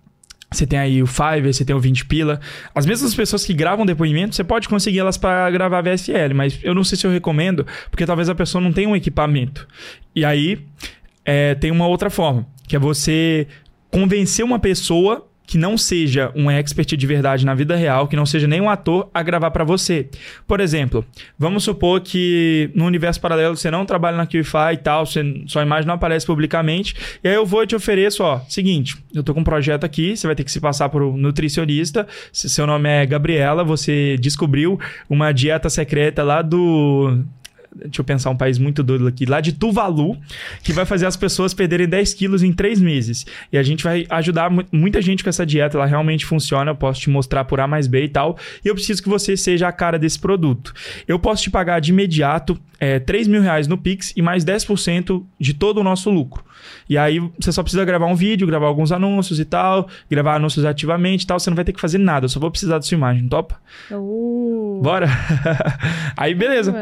Você 0.48 0.66
tem 0.66 0.78
aí 0.78 1.02
o 1.02 1.06
Fiverr, 1.06 1.52
você 1.52 1.64
tem 1.64 1.74
o 1.74 1.80
20 1.80 2.04
pila. 2.06 2.40
As 2.74 2.86
mesmas 2.86 3.14
pessoas 3.14 3.44
que 3.44 3.54
gravam 3.54 3.84
depoimento, 3.86 4.36
você 4.36 4.44
pode 4.44 4.68
conseguir 4.68 5.00
elas 5.00 5.16
para 5.16 5.50
gravar 5.50 5.80
VSL, 5.80 6.34
mas 6.34 6.58
eu 6.62 6.74
não 6.74 6.84
sei 6.84 6.98
se 6.98 7.06
eu 7.06 7.10
recomendo, 7.10 7.66
porque 7.90 8.04
talvez 8.04 8.28
a 8.28 8.34
pessoa 8.34 8.62
não 8.62 8.72
tenha 8.72 8.88
um 8.88 8.94
equipamento. 8.94 9.66
E 10.14 10.24
aí, 10.24 10.64
é, 11.24 11.54
tem 11.54 11.70
uma 11.70 11.86
outra 11.86 12.10
forma, 12.10 12.46
que 12.66 12.76
é 12.76 12.78
você 12.78 13.46
convencer 13.90 14.44
uma 14.44 14.58
pessoa 14.58 15.28
que 15.52 15.58
não 15.58 15.76
seja 15.76 16.32
um 16.34 16.50
expert 16.50 16.96
de 16.96 17.06
verdade 17.06 17.44
na 17.44 17.54
vida 17.54 17.76
real, 17.76 18.08
que 18.08 18.16
não 18.16 18.24
seja 18.24 18.46
nem 18.46 18.60
um 18.60 18.70
ator, 18.70 19.10
a 19.12 19.22
gravar 19.22 19.50
pra 19.50 19.64
você. 19.64 20.08
Por 20.46 20.60
exemplo, 20.60 21.04
vamos 21.38 21.64
supor 21.64 22.00
que 22.00 22.70
no 22.74 22.86
universo 22.86 23.20
paralelo 23.20 23.54
você 23.54 23.70
não 23.70 23.84
trabalha 23.84 24.16
na 24.16 24.26
QIFI 24.26 24.72
e 24.72 24.76
tal, 24.78 25.04
você, 25.04 25.22
sua 25.46 25.62
imagem 25.62 25.86
não 25.86 25.96
aparece 25.96 26.24
publicamente, 26.24 26.94
e 27.22 27.28
aí 27.28 27.34
eu 27.34 27.44
vou 27.44 27.62
e 27.62 27.66
te 27.66 27.76
ofereço, 27.76 28.22
ó, 28.22 28.40
seguinte, 28.48 28.96
eu 29.14 29.22
tô 29.22 29.34
com 29.34 29.40
um 29.40 29.44
projeto 29.44 29.84
aqui, 29.84 30.16
você 30.16 30.26
vai 30.26 30.34
ter 30.34 30.44
que 30.44 30.50
se 30.50 30.60
passar 30.60 30.88
por 30.88 31.02
um 31.02 31.16
nutricionista, 31.16 32.06
se 32.32 32.48
seu 32.48 32.66
nome 32.66 32.88
é 32.88 33.04
Gabriela, 33.04 33.62
você 33.62 34.16
descobriu 34.18 34.80
uma 35.10 35.32
dieta 35.32 35.68
secreta 35.68 36.22
lá 36.22 36.40
do 36.40 37.24
Deixa 37.74 38.00
eu 38.00 38.04
pensar 38.04 38.30
um 38.30 38.36
país 38.36 38.58
muito 38.58 38.82
doido 38.82 39.06
aqui. 39.06 39.24
Lá 39.24 39.40
de 39.40 39.52
Tuvalu, 39.52 40.16
que 40.62 40.72
vai 40.72 40.84
fazer 40.84 41.06
as 41.06 41.16
pessoas 41.16 41.54
perderem 41.54 41.88
10 41.88 42.14
quilos 42.14 42.42
em 42.42 42.52
3 42.52 42.80
meses. 42.80 43.24
E 43.50 43.56
a 43.56 43.62
gente 43.62 43.82
vai 43.82 44.06
ajudar 44.10 44.50
mu- 44.50 44.64
muita 44.70 45.00
gente 45.00 45.22
com 45.24 45.30
essa 45.30 45.46
dieta. 45.46 45.76
Ela 45.78 45.86
realmente 45.86 46.26
funciona. 46.26 46.70
Eu 46.72 46.76
posso 46.76 47.00
te 47.00 47.08
mostrar 47.10 47.44
por 47.44 47.60
A 47.60 47.66
mais 47.66 47.86
B 47.86 48.04
e 48.04 48.08
tal. 48.08 48.36
E 48.64 48.68
eu 48.68 48.74
preciso 48.74 49.02
que 49.02 49.08
você 49.08 49.36
seja 49.36 49.68
a 49.68 49.72
cara 49.72 49.98
desse 49.98 50.18
produto. 50.18 50.74
Eu 51.08 51.18
posso 51.18 51.42
te 51.42 51.50
pagar 51.50 51.80
de 51.80 51.90
imediato 51.92 52.58
é, 52.78 52.98
3 52.98 53.26
mil 53.28 53.40
reais 53.40 53.66
no 53.68 53.78
Pix 53.78 54.12
e 54.16 54.20
mais 54.22 54.44
10% 54.44 55.24
de 55.38 55.54
todo 55.54 55.78
o 55.78 55.84
nosso 55.84 56.10
lucro. 56.10 56.44
E 56.88 56.98
aí 56.98 57.18
você 57.38 57.52
só 57.52 57.62
precisa 57.62 57.84
gravar 57.84 58.06
um 58.06 58.14
vídeo, 58.14 58.46
gravar 58.46 58.66
alguns 58.66 58.92
anúncios 58.92 59.40
e 59.40 59.44
tal, 59.44 59.88
gravar 60.10 60.34
anúncios 60.36 60.64
ativamente 60.64 61.22
e 61.24 61.26
tal. 61.26 61.38
Você 61.40 61.48
não 61.48 61.54
vai 61.56 61.64
ter 61.64 61.72
que 61.72 61.80
fazer 61.80 61.98
nada. 61.98 62.24
Eu 62.26 62.28
só 62.28 62.38
vou 62.38 62.50
precisar 62.50 62.76
da 62.76 62.82
sua 62.82 62.96
imagem, 62.96 63.28
topa? 63.28 63.56
Uh. 63.90 64.80
Bora? 64.82 65.06
aí 66.16 66.34
beleza. 66.34 66.72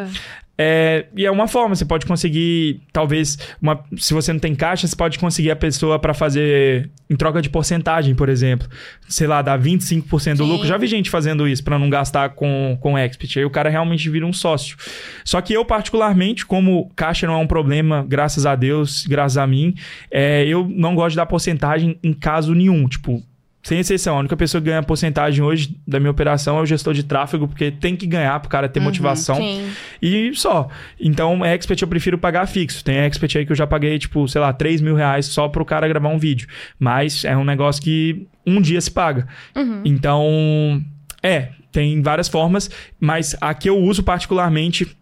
É, 0.62 1.06
e 1.16 1.24
é 1.24 1.30
uma 1.30 1.48
forma, 1.48 1.74
você 1.74 1.86
pode 1.86 2.04
conseguir, 2.04 2.82
talvez, 2.92 3.38
uma, 3.62 3.82
se 3.96 4.12
você 4.12 4.30
não 4.30 4.38
tem 4.38 4.54
caixa, 4.54 4.86
você 4.86 4.94
pode 4.94 5.18
conseguir 5.18 5.50
a 5.50 5.56
pessoa 5.56 5.98
para 5.98 6.12
fazer 6.12 6.90
em 7.08 7.16
troca 7.16 7.40
de 7.40 7.48
porcentagem, 7.48 8.14
por 8.14 8.28
exemplo. 8.28 8.68
Sei 9.08 9.26
lá, 9.26 9.40
dar 9.40 9.58
25% 9.58 10.36
do 10.36 10.44
Sim. 10.44 10.50
lucro. 10.50 10.66
Já 10.66 10.76
vi 10.76 10.86
gente 10.86 11.08
fazendo 11.08 11.48
isso 11.48 11.64
para 11.64 11.78
não 11.78 11.88
gastar 11.88 12.30
com, 12.30 12.76
com 12.78 12.98
expert. 12.98 13.38
Aí 13.38 13.44
o 13.46 13.48
cara 13.48 13.70
realmente 13.70 14.10
vira 14.10 14.26
um 14.26 14.34
sócio. 14.34 14.76
Só 15.24 15.40
que 15.40 15.54
eu, 15.54 15.64
particularmente, 15.64 16.44
como 16.44 16.90
caixa 16.94 17.26
não 17.26 17.34
é 17.34 17.38
um 17.38 17.46
problema, 17.46 18.04
graças 18.06 18.44
a 18.44 18.54
Deus, 18.54 19.06
graças 19.06 19.38
a 19.38 19.46
mim, 19.46 19.74
é, 20.10 20.44
eu 20.44 20.68
não 20.68 20.94
gosto 20.94 21.12
de 21.12 21.16
dar 21.16 21.26
porcentagem 21.26 21.98
em 22.02 22.12
caso 22.12 22.54
nenhum. 22.54 22.86
Tipo, 22.86 23.22
sem 23.62 23.78
exceção, 23.78 24.16
a 24.16 24.20
única 24.20 24.36
pessoa 24.36 24.60
que 24.60 24.68
ganha 24.68 24.82
porcentagem 24.82 25.44
hoje 25.44 25.76
da 25.86 26.00
minha 26.00 26.10
operação 26.10 26.58
é 26.58 26.62
o 26.62 26.66
gestor 26.66 26.94
de 26.94 27.02
tráfego, 27.02 27.46
porque 27.46 27.70
tem 27.70 27.94
que 27.94 28.06
ganhar 28.06 28.40
pro 28.40 28.48
cara 28.48 28.68
ter 28.68 28.80
motivação. 28.80 29.36
Sim. 29.36 29.70
E 30.00 30.34
só. 30.34 30.68
Então, 30.98 31.44
expert 31.44 31.80
eu 31.80 31.88
prefiro 31.88 32.16
pagar 32.16 32.46
fixo. 32.46 32.82
Tem 32.82 32.96
expert 32.96 33.36
aí 33.36 33.44
que 33.44 33.52
eu 33.52 33.56
já 33.56 33.66
paguei, 33.66 33.98
tipo, 33.98 34.26
sei 34.28 34.40
lá, 34.40 34.52
3 34.52 34.80
mil 34.80 34.94
reais 34.94 35.26
só 35.26 35.46
pro 35.46 35.64
cara 35.64 35.86
gravar 35.86 36.08
um 36.08 36.18
vídeo. 36.18 36.48
Mas 36.78 37.24
é 37.24 37.36
um 37.36 37.44
negócio 37.44 37.82
que 37.82 38.26
um 38.46 38.62
dia 38.62 38.80
se 38.80 38.90
paga. 38.90 39.28
Então, 39.84 40.82
é, 41.22 41.50
tem 41.70 42.00
várias 42.00 42.28
formas, 42.28 42.70
mas 42.98 43.36
a 43.40 43.52
que 43.52 43.68
eu 43.68 43.78
uso 43.78 44.02
particularmente 44.02 44.96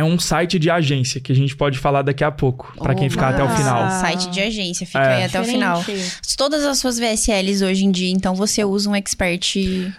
é 0.00 0.04
um 0.04 0.18
site 0.18 0.58
de 0.58 0.70
agência, 0.70 1.20
que 1.20 1.30
a 1.30 1.34
gente 1.34 1.54
pode 1.54 1.78
falar 1.78 2.00
daqui 2.02 2.24
a 2.24 2.30
pouco, 2.30 2.72
pra 2.82 2.94
quem 2.94 3.10
ficar 3.10 3.28
até 3.34 3.44
o 3.44 3.48
final. 3.50 3.90
Site 4.00 4.30
de 4.30 4.40
agência, 4.40 4.86
fica 4.86 4.98
É. 4.98 5.16
aí 5.16 5.24
até 5.24 5.40
o 5.40 5.44
final. 5.44 5.78
Diferente. 5.78 6.16
Todas 6.36 6.64
as 6.64 6.78
suas 6.78 6.98
VSLs 6.98 7.62
hoje 7.62 7.84
em 7.84 7.90
dia, 7.90 8.10
então 8.10 8.34
você 8.34 8.64
usa 8.64 8.88
um 8.88 8.96
expert. 8.96 9.56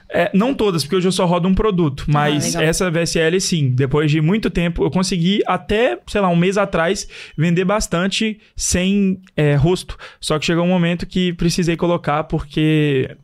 É, 0.10 0.32
não 0.34 0.56
todas, 0.56 0.84
porque 0.84 0.96
hoje 0.96 1.08
eu 1.08 1.12
só 1.12 1.26
rodo 1.26 1.48
um 1.48 1.54
produto. 1.54 2.06
Mas 2.08 2.46
legal. 2.56 2.64
essa 2.64 2.90
VSL, 2.90 3.40
sim. 3.40 3.70
Depois 3.70 4.10
de 4.10 4.20
muito 4.22 4.50
tempo, 4.50 4.84
eu 4.84 4.90
consegui 4.90 5.42
até, 5.46 6.00
sei 6.08 6.20
lá, 6.20 6.30
um 6.30 6.36
mês 6.36 6.58
atrás, 6.58 7.08
vender 7.38 7.64
bastante 7.66 8.40
sem 8.56 9.22
é, 9.38 9.54
rosto. 9.56 9.98
Só 10.20 10.40
que 10.40 10.46
chegou 10.48 10.64
um 10.66 10.70
momento 10.70 11.06
que 11.06 11.32
precisei 11.34 11.78
colocar, 11.78 12.24
porque 12.24 13.16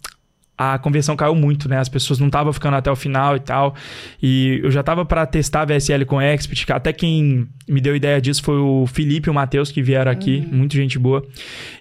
a 0.57 0.79
conversão 0.79 1.15
caiu 1.15 1.35
muito, 1.35 1.69
né? 1.69 1.77
As 1.77 1.87
pessoas 1.87 2.19
não 2.19 2.27
estavam 2.27 2.51
ficando 2.51 2.75
até 2.75 2.89
o 2.89 2.95
final 2.95 3.35
e 3.35 3.39
tal. 3.39 3.75
E 4.21 4.59
eu 4.63 4.71
já 4.71 4.81
tava 4.81 5.05
para 5.05 5.25
testar 5.25 5.61
a 5.61 5.65
VSL 5.65 6.03
com 6.05 6.19
Expert. 6.19 6.65
Até 6.71 6.91
quem 6.91 7.47
me 7.67 7.79
deu 7.79 7.95
ideia 7.95 8.19
disso 8.19 8.41
foi 8.41 8.57
o 8.57 8.87
Felipe 8.87 9.29
e 9.29 9.31
o 9.31 9.33
Matheus 9.33 9.71
que 9.71 9.83
vieram 9.83 10.11
aqui, 10.11 10.47
uhum. 10.49 10.57
muito 10.57 10.73
gente 10.75 10.97
boa. 10.97 11.23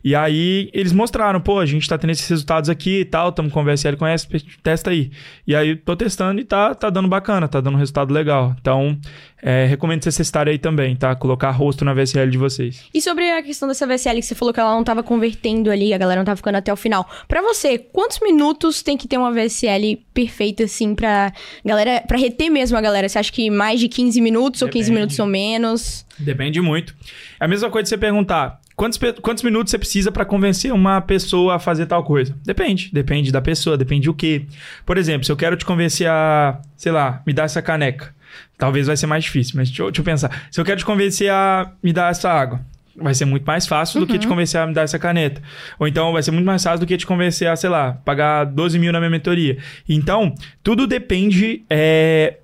E 0.04 0.14
aí 0.14 0.68
eles 0.74 0.92
mostraram, 0.92 1.40
pô, 1.40 1.58
a 1.58 1.66
gente 1.66 1.88
tá 1.88 1.96
tendo 1.96 2.10
esses 2.10 2.28
resultados 2.28 2.68
aqui 2.68 3.00
e 3.00 3.04
tal, 3.04 3.30
estamos 3.30 3.52
com 3.52 3.64
VSL 3.64 3.96
com 3.96 4.06
Expert, 4.06 4.44
testa 4.62 4.90
aí. 4.90 5.10
E 5.46 5.54
aí 5.54 5.76
tô 5.76 5.96
testando 5.96 6.40
e 6.40 6.44
tá, 6.44 6.74
tá 6.74 6.90
dando 6.90 7.08
bacana, 7.08 7.48
tá 7.48 7.60
dando 7.60 7.76
um 7.76 7.78
resultado 7.78 8.12
legal. 8.12 8.54
Então, 8.60 8.98
é, 9.42 9.66
recomendo 9.66 10.02
vocês 10.02 10.16
testarem 10.16 10.52
aí 10.52 10.58
também, 10.58 10.96
tá? 10.96 11.14
Colocar 11.14 11.50
rosto 11.50 11.84
na 11.84 11.92
VSL 11.92 12.30
de 12.30 12.38
vocês. 12.38 12.84
E 12.92 13.00
sobre 13.00 13.30
a 13.30 13.42
questão 13.42 13.68
dessa 13.68 13.86
VSL 13.86 14.20
que 14.20 14.26
você 14.26 14.34
falou 14.34 14.52
que 14.52 14.60
ela 14.60 14.74
não 14.74 14.82
tava 14.82 15.02
convertendo 15.02 15.70
ali, 15.70 15.92
a 15.92 15.98
galera 15.98 16.20
não 16.20 16.24
tava 16.24 16.36
ficando 16.36 16.56
até 16.56 16.72
o 16.72 16.76
final. 16.76 17.08
Para 17.28 17.42
você, 17.42 17.78
quantos 17.78 18.18
minutos 18.20 18.82
tem 18.82 18.96
que 18.96 19.06
ter 19.06 19.18
uma 19.18 19.32
VSL 19.32 19.96
perfeita, 20.14 20.64
assim, 20.64 20.94
pra 20.94 21.32
galera, 21.64 22.02
para 22.06 22.16
reter 22.18 22.50
mesmo 22.50 22.76
a 22.78 22.80
galera? 22.80 23.08
Você 23.08 23.18
acha 23.18 23.32
que 23.32 23.50
mais 23.50 23.78
de 23.78 23.88
15 23.88 24.20
minutos 24.20 24.60
Depende. 24.60 24.78
ou 24.78 24.82
15 24.82 24.92
minutos 24.92 25.18
ou 25.18 25.26
menos? 25.26 26.06
Depende 26.18 26.60
muito. 26.60 26.94
É 27.38 27.44
a 27.44 27.48
mesma 27.48 27.70
coisa 27.70 27.84
de 27.84 27.88
você 27.90 27.98
perguntar. 27.98 28.60
Quantos, 28.74 28.98
quantos 29.22 29.42
minutos 29.42 29.70
você 29.70 29.78
precisa 29.78 30.12
para 30.12 30.24
convencer 30.24 30.70
uma 30.70 31.00
pessoa 31.00 31.56
a 31.56 31.58
fazer 31.58 31.86
tal 31.86 32.04
coisa? 32.04 32.36
Depende. 32.44 32.90
Depende 32.92 33.32
da 33.32 33.40
pessoa, 33.40 33.76
depende 33.76 34.10
o 34.10 34.14
quê. 34.14 34.44
Por 34.84 34.98
exemplo, 34.98 35.24
se 35.24 35.32
eu 35.32 35.36
quero 35.36 35.56
te 35.56 35.64
convencer 35.64 36.06
a, 36.06 36.60
sei 36.76 36.92
lá, 36.92 37.22
me 37.26 37.32
dar 37.32 37.44
essa 37.44 37.62
caneca. 37.62 38.14
Talvez 38.58 38.86
vai 38.86 38.96
ser 38.96 39.06
mais 39.06 39.24
difícil, 39.24 39.54
mas 39.56 39.68
deixa 39.68 39.82
eu, 39.82 39.90
deixa 39.90 40.00
eu 40.00 40.04
pensar. 40.04 40.48
Se 40.50 40.60
eu 40.60 40.64
quero 40.64 40.78
te 40.78 40.84
convencer 40.84 41.30
a 41.30 41.72
me 41.82 41.92
dar 41.92 42.10
essa 42.10 42.30
água, 42.30 42.60
vai 42.96 43.14
ser 43.14 43.24
muito 43.24 43.44
mais 43.44 43.66
fácil 43.66 44.00
uhum. 44.00 44.06
do 44.06 44.12
que 44.12 44.18
te 44.18 44.26
uhum. 44.26 44.32
convencer 44.32 44.60
a 44.60 44.66
me 44.66 44.72
dar 44.72 44.82
essa 44.82 44.98
caneta. 44.98 45.42
Ou 45.78 45.86
então 45.86 46.12
vai 46.12 46.22
ser 46.22 46.30
muito 46.30 46.46
mais 46.46 46.62
fácil 46.62 46.80
do 46.80 46.86
que 46.86 46.96
te 46.96 47.06
convencer 47.06 47.48
a, 47.48 47.56
sei 47.56 47.70
lá, 47.70 47.92
pagar 48.04 48.44
12 48.44 48.78
mil 48.78 48.92
na 48.92 48.98
minha 48.98 49.10
mentoria. 49.10 49.58
Então, 49.88 50.34
tudo 50.62 50.86
depende 50.86 51.64
é, 51.68 52.38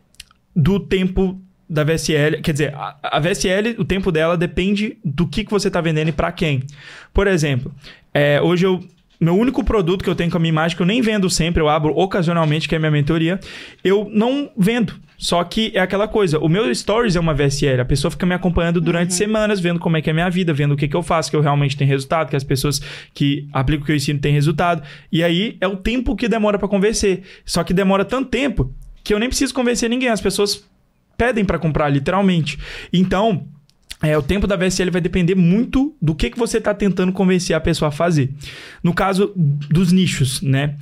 do 0.54 0.78
tempo 0.78 1.40
da 1.68 1.84
VSL. 1.84 2.42
Quer 2.42 2.52
dizer, 2.52 2.74
a, 2.74 2.96
a, 3.02 3.18
VSL, 3.18 3.76
o 3.78 3.84
tempo 3.84 4.12
dela 4.12 4.36
depende 4.36 4.98
do 5.02 5.26
que, 5.26 5.44
que 5.44 5.50
você 5.50 5.68
está 5.68 5.80
vendendo 5.80 6.08
e 6.08 6.12
para 6.12 6.30
quem. 6.30 6.62
Por 7.14 7.26
exemplo, 7.26 7.74
é, 8.12 8.40
hoje 8.42 8.66
eu 8.66 8.84
meu 9.24 9.36
único 9.36 9.62
produto 9.62 10.02
que 10.02 10.10
eu 10.10 10.14
tenho 10.14 10.30
com 10.30 10.36
a 10.36 10.40
minha 10.40 10.50
imagem, 10.50 10.76
que 10.76 10.82
eu 10.82 10.86
nem 10.86 11.00
vendo 11.00 11.30
sempre, 11.30 11.62
eu 11.62 11.68
abro 11.68 11.96
ocasionalmente, 11.96 12.68
que 12.68 12.74
é 12.74 12.78
a 12.78 12.80
minha 12.80 12.90
mentoria, 12.90 13.38
eu 13.84 14.08
não 14.12 14.50
vendo. 14.56 14.94
Só 15.16 15.44
que 15.44 15.70
é 15.74 15.78
aquela 15.78 16.08
coisa, 16.08 16.40
o 16.40 16.48
meu 16.48 16.74
stories 16.74 17.14
é 17.14 17.20
uma 17.20 17.32
VSL, 17.32 17.80
a 17.80 17.84
pessoa 17.84 18.10
fica 18.10 18.26
me 18.26 18.34
acompanhando 18.34 18.80
durante 18.80 19.10
uhum. 19.10 19.16
semanas, 19.16 19.60
vendo 19.60 19.78
como 19.78 19.96
é 19.96 20.02
que 20.02 20.10
é 20.10 20.12
a 20.12 20.14
minha 20.14 20.28
vida, 20.28 20.52
vendo 20.52 20.72
o 20.72 20.76
que, 20.76 20.88
que 20.88 20.96
eu 20.96 21.02
faço, 21.02 21.30
que 21.30 21.36
eu 21.36 21.40
realmente 21.40 21.76
tenho 21.76 21.88
resultado, 21.88 22.28
que 22.28 22.34
as 22.34 22.42
pessoas 22.42 22.80
que 23.14 23.46
aplicam 23.52 23.84
o 23.84 23.86
que 23.86 23.92
eu 23.92 23.96
ensino 23.96 24.18
têm 24.18 24.32
resultado. 24.32 24.82
E 25.12 25.22
aí 25.22 25.56
é 25.60 25.68
o 25.68 25.76
tempo 25.76 26.16
que 26.16 26.26
demora 26.26 26.58
para 26.58 26.66
convencer. 26.66 27.22
Só 27.44 27.62
que 27.62 27.72
demora 27.72 28.04
tanto 28.04 28.28
tempo 28.28 28.74
que 29.04 29.14
eu 29.14 29.20
nem 29.20 29.28
preciso 29.28 29.54
convencer 29.54 29.88
ninguém, 29.88 30.08
as 30.08 30.20
pessoas 30.20 30.68
pedem 31.16 31.44
para 31.44 31.58
comprar, 31.60 31.88
literalmente. 31.88 32.58
Então, 32.92 33.46
é, 34.02 34.18
o 34.18 34.22
tempo 34.22 34.46
da 34.46 34.56
VSL 34.56 34.90
vai 34.90 35.00
depender 35.00 35.36
muito 35.36 35.94
do 36.02 36.14
que, 36.14 36.30
que 36.30 36.38
você 36.38 36.58
está 36.58 36.74
tentando 36.74 37.12
convencer 37.12 37.54
a 37.54 37.60
pessoa 37.60 37.88
a 37.88 37.92
fazer. 37.92 38.30
No 38.82 38.92
caso 38.92 39.32
dos 39.36 39.92
nichos, 39.92 40.42
né? 40.42 40.76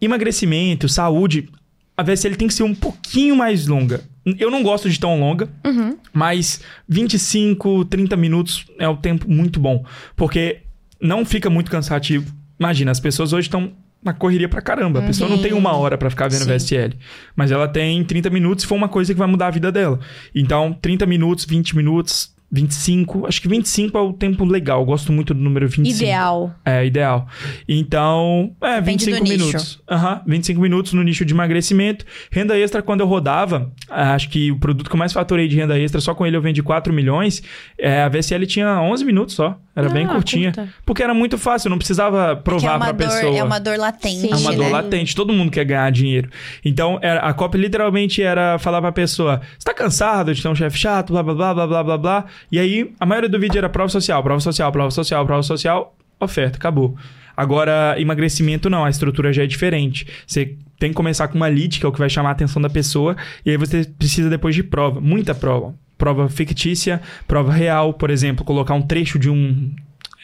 Emagrecimento, 0.00 0.88
saúde, 0.88 1.48
a 1.96 2.02
VSL 2.02 2.36
tem 2.36 2.48
que 2.48 2.54
ser 2.54 2.62
um 2.62 2.74
pouquinho 2.74 3.34
mais 3.34 3.66
longa. 3.66 4.02
Eu 4.38 4.50
não 4.50 4.62
gosto 4.62 4.90
de 4.90 5.00
tão 5.00 5.18
longa, 5.18 5.48
uhum. 5.64 5.96
mas 6.12 6.60
25, 6.86 7.86
30 7.86 8.16
minutos 8.16 8.66
é 8.78 8.88
o 8.88 8.96
tempo 8.96 9.30
muito 9.30 9.58
bom. 9.58 9.84
Porque 10.14 10.58
não 11.00 11.24
fica 11.24 11.48
muito 11.48 11.70
cansativo. 11.70 12.30
Imagina, 12.58 12.90
as 12.90 13.00
pessoas 13.00 13.32
hoje 13.32 13.48
estão 13.48 13.72
na 14.02 14.12
correria 14.12 14.48
pra 14.48 14.60
caramba. 14.60 14.98
A 14.98 15.02
uhum. 15.02 15.06
pessoa 15.08 15.30
não 15.30 15.38
tem 15.38 15.52
uma 15.54 15.74
hora 15.74 15.96
para 15.96 16.10
ficar 16.10 16.28
vendo 16.28 16.44
Sim. 16.44 16.50
VSL. 16.50 16.94
Mas 17.34 17.50
ela 17.50 17.66
tem 17.66 18.04
30 18.04 18.28
minutos 18.30 18.62
se 18.62 18.68
for 18.68 18.74
uma 18.74 18.88
coisa 18.88 19.12
que 19.12 19.18
vai 19.18 19.28
mudar 19.28 19.46
a 19.46 19.50
vida 19.50 19.72
dela. 19.72 19.98
Então, 20.34 20.76
30 20.80 21.06
minutos, 21.06 21.44
20 21.44 21.76
minutos, 21.76 22.34
25, 22.52 23.26
acho 23.26 23.40
que 23.40 23.48
25 23.48 23.96
é 23.96 24.00
o 24.00 24.12
tempo 24.12 24.44
legal. 24.44 24.84
Gosto 24.84 25.12
muito 25.12 25.32
do 25.32 25.40
número 25.40 25.68
25. 25.68 26.02
Ideal. 26.02 26.54
É, 26.64 26.84
ideal. 26.84 27.28
Então, 27.68 28.54
é, 28.60 28.80
Depende 28.80 29.06
25 29.06 29.28
minutos. 29.28 29.82
Aham, 29.88 30.14
uhum, 30.14 30.20
25 30.26 30.60
minutos 30.60 30.92
no 30.92 31.02
nicho 31.02 31.24
de 31.24 31.32
emagrecimento. 31.32 32.04
Renda 32.30 32.58
extra, 32.58 32.82
quando 32.82 33.00
eu 33.00 33.06
rodava, 33.06 33.72
acho 33.88 34.28
que 34.28 34.50
o 34.50 34.58
produto 34.58 34.88
que 34.88 34.96
eu 34.96 34.98
mais 34.98 35.12
faturei 35.12 35.46
de 35.46 35.56
renda 35.56 35.78
extra, 35.78 36.00
só 36.00 36.14
com 36.14 36.26
ele 36.26 36.36
eu 36.36 36.42
vendi 36.42 36.62
4 36.62 36.92
milhões. 36.92 37.42
É, 37.78 38.02
a 38.02 38.08
VSL 38.08 38.46
tinha 38.46 38.80
11 38.80 39.04
minutos 39.04 39.34
só. 39.34 39.58
Era 39.80 39.90
ah, 39.90 39.92
bem 39.92 40.06
curtinha. 40.06 40.52
Curta. 40.52 40.72
Porque 40.84 41.02
era 41.02 41.14
muito 41.14 41.36
fácil, 41.38 41.70
não 41.70 41.78
precisava 41.78 42.36
provar 42.36 42.76
é 42.76 42.78
pra 42.78 42.92
dor, 42.92 42.96
pessoa. 42.96 43.36
É 43.36 43.42
uma 43.42 43.58
dor 43.58 43.78
latente. 43.78 44.32
É 44.32 44.36
uma 44.36 44.52
dor 44.52 44.66
né? 44.66 44.70
latente. 44.70 45.14
Todo 45.14 45.32
mundo 45.32 45.50
quer 45.50 45.64
ganhar 45.64 45.90
dinheiro. 45.90 46.30
Então, 46.64 46.98
era, 47.02 47.20
a 47.20 47.32
copy 47.32 47.58
literalmente 47.58 48.22
era 48.22 48.58
falar 48.58 48.80
pra 48.80 48.92
pessoa: 48.92 49.40
você 49.58 49.64
tá 49.64 49.74
cansado 49.74 50.34
de 50.34 50.42
ter 50.42 50.48
um 50.48 50.54
chefe 50.54 50.78
chato, 50.78 51.12
blá, 51.12 51.22
blá, 51.22 51.34
blá, 51.34 51.54
blá, 51.54 51.66
blá, 51.66 51.84
blá, 51.84 51.98
blá. 51.98 52.24
E 52.50 52.58
aí, 52.58 52.92
a 53.00 53.06
maioria 53.06 53.28
do 53.28 53.38
vídeo 53.38 53.58
era 53.58 53.68
prova 53.68 53.88
social, 53.88 54.22
prova 54.22 54.40
social, 54.40 54.70
prova 54.70 54.90
social, 54.90 55.26
prova 55.26 55.42
social, 55.42 55.96
oferta, 56.20 56.58
acabou. 56.58 56.96
Agora, 57.36 57.94
emagrecimento 57.98 58.68
não, 58.68 58.84
a 58.84 58.90
estrutura 58.90 59.32
já 59.32 59.44
é 59.44 59.46
diferente. 59.46 60.06
Você 60.26 60.56
tem 60.78 60.90
que 60.90 60.96
começar 60.96 61.28
com 61.28 61.36
uma 61.36 61.48
lead, 61.48 61.78
que 61.80 61.86
é 61.86 61.88
o 61.88 61.92
que 61.92 61.98
vai 61.98 62.10
chamar 62.10 62.30
a 62.30 62.32
atenção 62.32 62.60
da 62.60 62.68
pessoa, 62.68 63.16
e 63.44 63.50
aí 63.50 63.56
você 63.56 63.84
precisa 63.84 64.28
depois 64.28 64.54
de 64.54 64.62
prova, 64.62 65.00
muita 65.00 65.34
prova 65.34 65.74
prova 66.00 66.28
fictícia, 66.30 67.00
prova 67.28 67.52
real, 67.52 67.92
por 67.92 68.08
exemplo, 68.08 68.42
colocar 68.42 68.74
um 68.74 68.82
trecho 68.82 69.18
de 69.18 69.28
um 69.28 69.70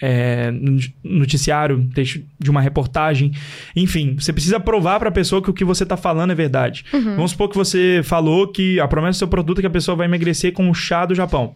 é, 0.00 0.52
noticiário, 1.02 1.76
um 1.76 1.88
trecho 1.88 2.22
de 2.38 2.50
uma 2.50 2.60
reportagem. 2.60 3.32
Enfim, 3.74 4.16
você 4.18 4.32
precisa 4.32 4.58
provar 4.58 4.98
para 4.98 5.08
a 5.08 5.12
pessoa 5.12 5.42
que 5.42 5.50
o 5.50 5.54
que 5.54 5.64
você 5.64 5.82
está 5.82 5.96
falando 5.96 6.32
é 6.32 6.34
verdade. 6.34 6.84
Uhum. 6.92 7.16
Vamos 7.16 7.30
supor 7.30 7.48
que 7.48 7.56
você 7.56 8.00
falou 8.04 8.48
que 8.48 8.78
a 8.80 8.88
promessa 8.88 9.16
do 9.16 9.18
seu 9.18 9.28
produto 9.28 9.58
é 9.58 9.60
que 9.62 9.66
a 9.66 9.70
pessoa 9.70 9.96
vai 9.96 10.06
emagrecer 10.06 10.52
com 10.52 10.68
o 10.70 10.74
chá 10.74 11.06
do 11.06 11.14
Japão. 11.14 11.54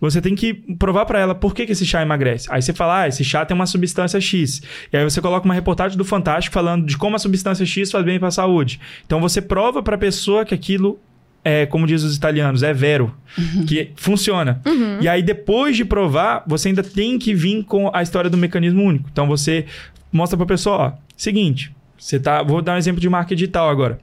Você 0.00 0.20
tem 0.20 0.34
que 0.34 0.54
provar 0.54 1.04
para 1.04 1.18
ela 1.18 1.34
por 1.34 1.54
que, 1.54 1.66
que 1.66 1.72
esse 1.72 1.84
chá 1.84 2.02
emagrece. 2.02 2.48
Aí 2.50 2.62
você 2.62 2.72
fala, 2.72 3.02
ah, 3.02 3.08
esse 3.08 3.22
chá 3.24 3.44
tem 3.44 3.54
uma 3.54 3.66
substância 3.66 4.20
X. 4.20 4.62
E 4.92 4.96
aí 4.96 5.04
você 5.04 5.20
coloca 5.20 5.44
uma 5.44 5.54
reportagem 5.54 5.96
do 5.96 6.04
Fantástico 6.04 6.54
falando 6.54 6.86
de 6.86 6.96
como 6.96 7.16
a 7.16 7.18
substância 7.18 7.66
X 7.66 7.90
faz 7.90 8.04
bem 8.04 8.18
para 8.18 8.28
a 8.28 8.32
saúde. 8.32 8.80
Então 9.04 9.20
você 9.20 9.40
prova 9.40 9.82
para 9.82 9.96
a 9.96 9.98
pessoa 9.98 10.44
que 10.44 10.54
aquilo 10.54 10.98
é, 11.44 11.66
como 11.66 11.86
diz 11.86 12.02
os 12.02 12.16
italianos, 12.16 12.62
é 12.62 12.72
vero, 12.72 13.14
uhum. 13.36 13.64
que 13.64 13.92
funciona. 13.96 14.60
Uhum. 14.66 14.98
E 15.00 15.08
aí, 15.08 15.22
depois 15.22 15.76
de 15.76 15.84
provar, 15.84 16.44
você 16.46 16.68
ainda 16.68 16.82
tem 16.82 17.18
que 17.18 17.34
vir 17.34 17.64
com 17.64 17.90
a 17.92 18.02
história 18.02 18.28
do 18.28 18.36
mecanismo 18.36 18.82
único. 18.82 19.08
Então, 19.10 19.26
você 19.26 19.66
mostra 20.12 20.36
para 20.36 20.44
a 20.44 20.48
pessoa, 20.48 20.76
ó, 20.76 20.92
seguinte, 21.16 21.72
você 21.96 22.18
tá, 22.18 22.42
vou 22.42 22.60
dar 22.62 22.74
um 22.74 22.78
exemplo 22.78 23.00
de 23.00 23.08
marca 23.08 23.34
digital 23.34 23.68
agora. 23.68 23.98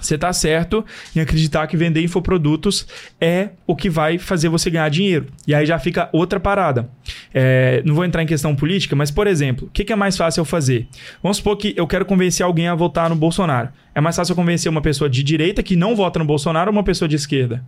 Você 0.00 0.18
tá 0.18 0.32
certo 0.32 0.84
em 1.14 1.20
acreditar 1.20 1.66
que 1.66 1.76
vender 1.76 2.02
infoprodutos 2.02 2.86
é 3.20 3.50
o 3.66 3.76
que 3.76 3.88
vai 3.88 4.18
fazer 4.18 4.48
você 4.48 4.68
ganhar 4.68 4.88
dinheiro. 4.88 5.26
E 5.46 5.54
aí 5.54 5.64
já 5.64 5.78
fica 5.78 6.08
outra 6.12 6.40
parada. 6.40 6.88
É, 7.32 7.82
não 7.84 7.94
vou 7.94 8.04
entrar 8.04 8.22
em 8.22 8.26
questão 8.26 8.54
política, 8.56 8.96
mas, 8.96 9.10
por 9.10 9.26
exemplo, 9.26 9.68
o 9.68 9.70
que, 9.70 9.84
que, 9.84 9.92
é 9.92 9.96
mais 9.96 10.16
fácil 10.16 10.40
eu 10.40 10.44
fazer? 10.44 10.88
Vamos 11.22 11.38
supor 11.38 11.56
que 11.56 11.74
eu 11.76 11.86
quero 11.86 12.04
convencer 12.04 12.44
alguém 12.44 12.68
a 12.68 12.74
votar 12.74 13.08
no 13.08 13.16
Bolsonaro. 13.16 13.68
É 13.94 14.00
mais 14.00 14.16
fácil 14.16 14.32
eu 14.32 14.36
convencer 14.36 14.70
uma 14.70 14.82
pessoa 14.82 15.08
de 15.08 15.22
direita 15.22 15.62
que 15.62 15.76
não 15.76 15.94
vota 15.94 16.18
no 16.18 16.24
Bolsonaro 16.24 16.70
ou 16.70 16.76
uma 16.76 16.84
pessoa 16.84 17.08
de 17.08 17.16
esquerda? 17.16 17.64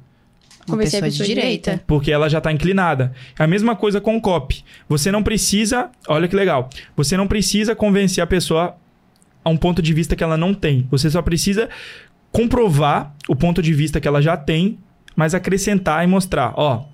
Uma 0.69 0.79
pessoa, 0.79 1.03
pessoa 1.03 1.27
de 1.27 1.35
direita. 1.35 1.71
direita. 1.71 1.85
Porque 1.87 2.11
ela 2.11 2.29
já 2.29 2.39
está 2.39 2.51
inclinada. 2.51 3.13
É 3.39 3.45
a 3.45 3.47
mesma 3.47 3.77
coisa 3.77 4.01
com 4.01 4.17
o 4.17 4.21
copy. 4.21 4.65
Você 4.89 5.13
não 5.13 5.23
precisa. 5.23 5.91
Olha 6.09 6.27
que 6.27 6.35
legal. 6.35 6.69
Você 6.97 7.17
não 7.17 7.29
precisa 7.29 7.77
convencer 7.77 8.23
a 8.23 8.27
pessoa 8.27 8.77
a 9.45 9.49
um 9.49 9.57
ponto 9.57 9.81
de 9.81 9.95
vista 9.95 10.17
que 10.17 10.25
ela 10.25 10.37
não 10.37 10.53
tem. 10.53 10.89
Você 10.91 11.09
só 11.09 11.23
precisa 11.23 11.69
comprovar 12.33 13.15
o 13.29 13.35
ponto 13.35 13.63
de 13.63 13.73
vista 13.73 14.01
que 14.01 14.09
ela 14.09 14.21
já 14.21 14.37
tem, 14.37 14.79
mas 15.15 15.35
acrescentar 15.35 16.05
e 16.05 16.07
mostrar, 16.07 16.53
ó, 16.57 16.85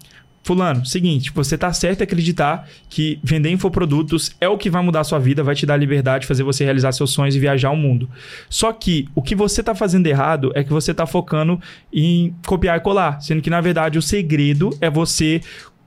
fulano, 0.44 0.84
seguinte, 0.84 1.30
você 1.32 1.56
tá 1.56 1.72
certo 1.72 2.00
em 2.00 2.04
acreditar 2.04 2.68
que 2.88 3.18
vender 3.22 3.50
infoprodutos 3.50 4.34
é 4.40 4.48
o 4.48 4.58
que 4.58 4.68
vai 4.68 4.82
mudar 4.82 5.00
a 5.00 5.04
sua 5.04 5.18
vida, 5.18 5.42
vai 5.42 5.54
te 5.54 5.64
dar 5.64 5.76
liberdade, 5.76 6.26
fazer 6.26 6.42
você 6.42 6.64
realizar 6.64 6.92
seus 6.92 7.10
sonhos 7.10 7.34
e 7.36 7.38
viajar 7.38 7.70
o 7.70 7.76
mundo. 7.76 8.08
Só 8.48 8.72
que 8.72 9.08
o 9.14 9.22
que 9.22 9.34
você 9.34 9.62
tá 9.62 9.74
fazendo 9.74 10.06
errado 10.06 10.52
é 10.54 10.64
que 10.64 10.70
você 10.70 10.92
tá 10.92 11.06
focando 11.06 11.60
em 11.92 12.34
copiar 12.46 12.76
e 12.76 12.80
colar, 12.80 13.20
sendo 13.20 13.40
que 13.40 13.50
na 13.50 13.60
verdade 13.60 13.98
o 13.98 14.02
segredo 14.02 14.70
é 14.80 14.90
você 14.90 15.40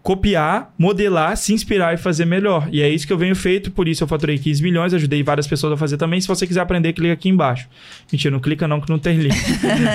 copiar, 0.05 0.71
modelar, 0.77 1.35
se 1.35 1.51
inspirar 1.51 1.95
e 1.95 1.97
fazer 1.97 2.25
melhor. 2.25 2.69
E 2.71 2.79
é 2.79 2.87
isso 2.87 3.07
que 3.07 3.11
eu 3.11 3.17
venho 3.17 3.35
feito, 3.35 3.71
por 3.71 3.87
isso 3.87 4.03
eu 4.03 4.07
faturei 4.07 4.37
15 4.37 4.61
milhões, 4.61 4.93
ajudei 4.93 5.23
várias 5.23 5.47
pessoas 5.47 5.73
a 5.73 5.77
fazer 5.77 5.97
também. 5.97 6.21
Se 6.21 6.27
você 6.27 6.45
quiser 6.45 6.61
aprender, 6.61 6.93
clica 6.93 7.13
aqui 7.13 7.27
embaixo. 7.27 7.67
Mentira, 8.11 8.31
não 8.31 8.39
clica 8.39 8.67
não, 8.67 8.79
que 8.79 8.87
não 8.87 8.99
tem 8.99 9.17
link. 9.17 9.35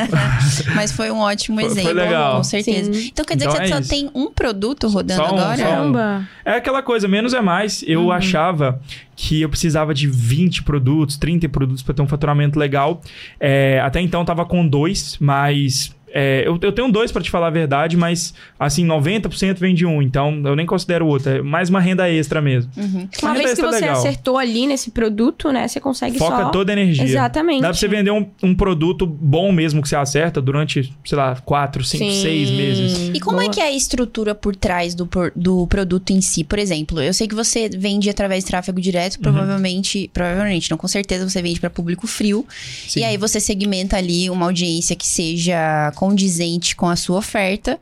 Mas 0.74 0.90
foi 0.90 1.12
um 1.12 1.20
ótimo 1.20 1.60
exemplo, 1.60 1.82
foi 1.82 1.92
legal. 1.92 2.38
com 2.38 2.42
certeza. 2.42 2.92
Sim. 2.92 3.06
Então 3.12 3.24
quer 3.24 3.36
dizer 3.36 3.50
então 3.50 3.60
que 3.60 3.68
você 3.68 3.72
é 3.72 3.82
só 3.82 3.88
tem 3.88 4.10
um 4.12 4.32
produto 4.32 4.88
rodando 4.88 5.24
só 5.24 5.32
um, 5.32 5.38
agora? 5.38 5.56
Só 5.56 5.82
um. 5.84 6.26
É 6.44 6.56
aquela 6.56 6.82
coisa, 6.82 7.06
menos 7.06 7.32
é 7.32 7.40
mais. 7.40 7.84
Eu 7.86 8.06
uhum. 8.06 8.10
achava 8.10 8.80
que 9.14 9.42
eu 9.42 9.48
precisava 9.48 9.94
de 9.94 10.08
20 10.08 10.64
produtos, 10.64 11.18
30 11.18 11.48
produtos 11.50 11.84
para 11.84 11.94
ter 11.94 12.02
um 12.02 12.08
faturamento 12.08 12.58
legal. 12.58 13.00
É, 13.38 13.78
até 13.80 14.00
então 14.00 14.24
tava 14.24 14.44
com 14.44 14.66
dois, 14.66 15.16
mas 15.20 15.94
É, 16.12 16.42
eu, 16.46 16.58
eu 16.60 16.72
tenho 16.72 16.90
dois 16.90 17.12
para 17.12 17.22
te 17.22 17.30
falar 17.30 17.48
a 17.48 17.50
verdade, 17.50 17.96
mas 17.96 18.34
assim, 18.58 18.86
90% 18.86 19.58
vem 19.58 19.74
de 19.74 19.86
um, 19.86 20.02
então 20.02 20.42
eu 20.44 20.56
nem 20.56 20.66
considero 20.66 21.06
o 21.06 21.08
outro. 21.08 21.30
É 21.30 21.42
mais 21.42 21.68
uma 21.68 21.80
renda 21.80 22.10
extra 22.10 22.40
mesmo. 22.40 22.70
Uhum. 22.76 23.08
Uma, 23.22 23.34
vez 23.34 23.54
que 23.54 23.62
você 23.62 23.80
legal. 23.80 23.96
acertou 23.96 24.38
ali 24.38 24.66
nesse 24.66 24.90
produto, 24.90 25.50
né? 25.50 25.68
Você 25.68 25.80
consegue 25.80 26.18
Foca 26.18 26.44
só... 26.44 26.48
toda 26.50 26.72
a 26.72 26.74
energia. 26.74 27.04
Exatamente. 27.04 27.62
Dá 27.62 27.68
pra 27.68 27.76
você 27.76 27.88
vender 27.88 28.10
um, 28.10 28.26
um 28.42 28.54
produto 28.54 29.06
bom 29.06 29.52
mesmo 29.52 29.82
que 29.82 29.88
você 29.88 29.96
acerta 29.96 30.40
durante, 30.40 30.92
sei 31.04 31.18
lá, 31.18 31.36
4, 31.36 31.84
5, 31.84 32.04
6 32.04 32.50
meses. 32.50 33.10
E 33.14 33.20
como 33.20 33.40
é 33.40 33.44
Boa. 33.44 33.52
é 33.52 33.54
que 33.54 33.60
é 33.60 33.64
a 33.64 33.72
estrutura 33.72 34.34
por 34.34 34.56
trás 34.56 34.94
do, 34.94 35.08
do 35.34 35.66
produto 35.66 36.10
em 36.10 36.20
si? 36.20 36.44
Por 36.44 36.58
exemplo, 36.58 37.00
eu 37.00 37.14
sei 37.14 37.28
que 37.28 37.34
você 37.34 37.68
vende 37.68 38.10
através 38.10 38.44
de 38.44 38.50
tráfego 38.50 38.80
direto, 38.80 39.16
uhum. 39.16 39.22
provavelmente, 39.22 40.02
uhum. 40.02 40.10
provavelmente, 40.12 40.70
não 40.70 40.78
com 40.78 40.88
certeza 40.88 41.28
você 41.28 41.40
vende 41.40 41.60
para 41.60 41.70
público 41.70 42.06
frio. 42.06 42.46
Sim. 42.88 43.00
E 43.00 43.04
aí 43.04 43.16
você 43.16 43.38
segmenta 43.38 43.96
ali 43.96 44.28
uma 44.28 44.46
audiência 44.46 44.96
que 44.96 45.06
seja 45.06 45.92
condizente 46.00 46.74
com 46.74 46.88
a 46.88 46.96
sua 46.96 47.18
oferta. 47.18 47.78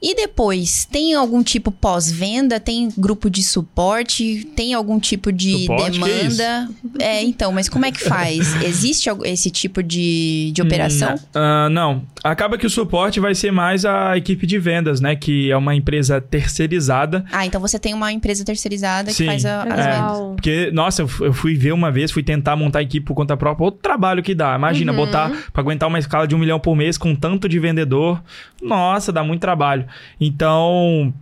E 0.00 0.14
depois, 0.14 0.84
tem 0.84 1.14
algum 1.14 1.42
tipo 1.42 1.70
pós-venda? 1.70 2.60
Tem 2.60 2.88
grupo 2.96 3.28
de 3.28 3.42
suporte? 3.42 4.46
Tem 4.54 4.72
algum 4.72 5.00
tipo 5.00 5.32
de 5.32 5.66
suporte, 5.66 5.98
demanda? 5.98 6.68
É, 6.98 7.22
então, 7.22 7.50
mas 7.52 7.68
como 7.68 7.84
é 7.84 7.90
que 7.90 8.04
faz? 8.04 8.54
Existe 8.62 9.10
esse 9.24 9.50
tipo 9.50 9.82
de, 9.82 10.52
de 10.52 10.62
operação? 10.62 11.16
Uh, 11.16 11.68
não. 11.70 12.02
Acaba 12.22 12.56
que 12.56 12.66
o 12.66 12.70
suporte 12.70 13.18
vai 13.18 13.34
ser 13.34 13.50
mais 13.50 13.84
a 13.84 14.16
equipe 14.16 14.46
de 14.46 14.58
vendas, 14.58 15.00
né? 15.00 15.16
Que 15.16 15.50
é 15.50 15.56
uma 15.56 15.74
empresa 15.74 16.20
terceirizada. 16.20 17.24
Ah, 17.32 17.44
então 17.44 17.60
você 17.60 17.78
tem 17.78 17.92
uma 17.92 18.12
empresa 18.12 18.44
terceirizada 18.44 19.10
Sim, 19.10 19.24
que 19.24 19.30
faz 19.30 19.44
a, 19.44 19.62
as 19.62 19.86
é, 19.86 19.92
vendas. 19.92 20.18
Porque, 20.34 20.70
nossa, 20.72 21.02
eu 21.02 21.32
fui 21.32 21.54
ver 21.54 21.72
uma 21.72 21.90
vez, 21.90 22.10
fui 22.10 22.22
tentar 22.22 22.54
montar 22.54 22.80
a 22.80 22.82
equipe 22.82 23.04
por 23.04 23.14
conta 23.14 23.36
própria. 23.36 23.64
Outro 23.64 23.80
trabalho 23.80 24.22
que 24.22 24.34
dá. 24.34 24.54
Imagina, 24.54 24.92
uhum. 24.92 24.98
botar 24.98 25.30
para 25.52 25.62
aguentar 25.62 25.88
uma 25.88 25.98
escala 25.98 26.26
de 26.26 26.34
um 26.34 26.38
milhão 26.38 26.60
por 26.60 26.76
mês 26.76 26.96
com 26.96 27.14
tanto 27.14 27.48
de 27.48 27.58
vendedor. 27.58 28.22
Nossa, 28.62 29.12
dá 29.12 29.22
muito 29.22 29.40
trabalho. 29.40 29.86
Então, 30.20 31.12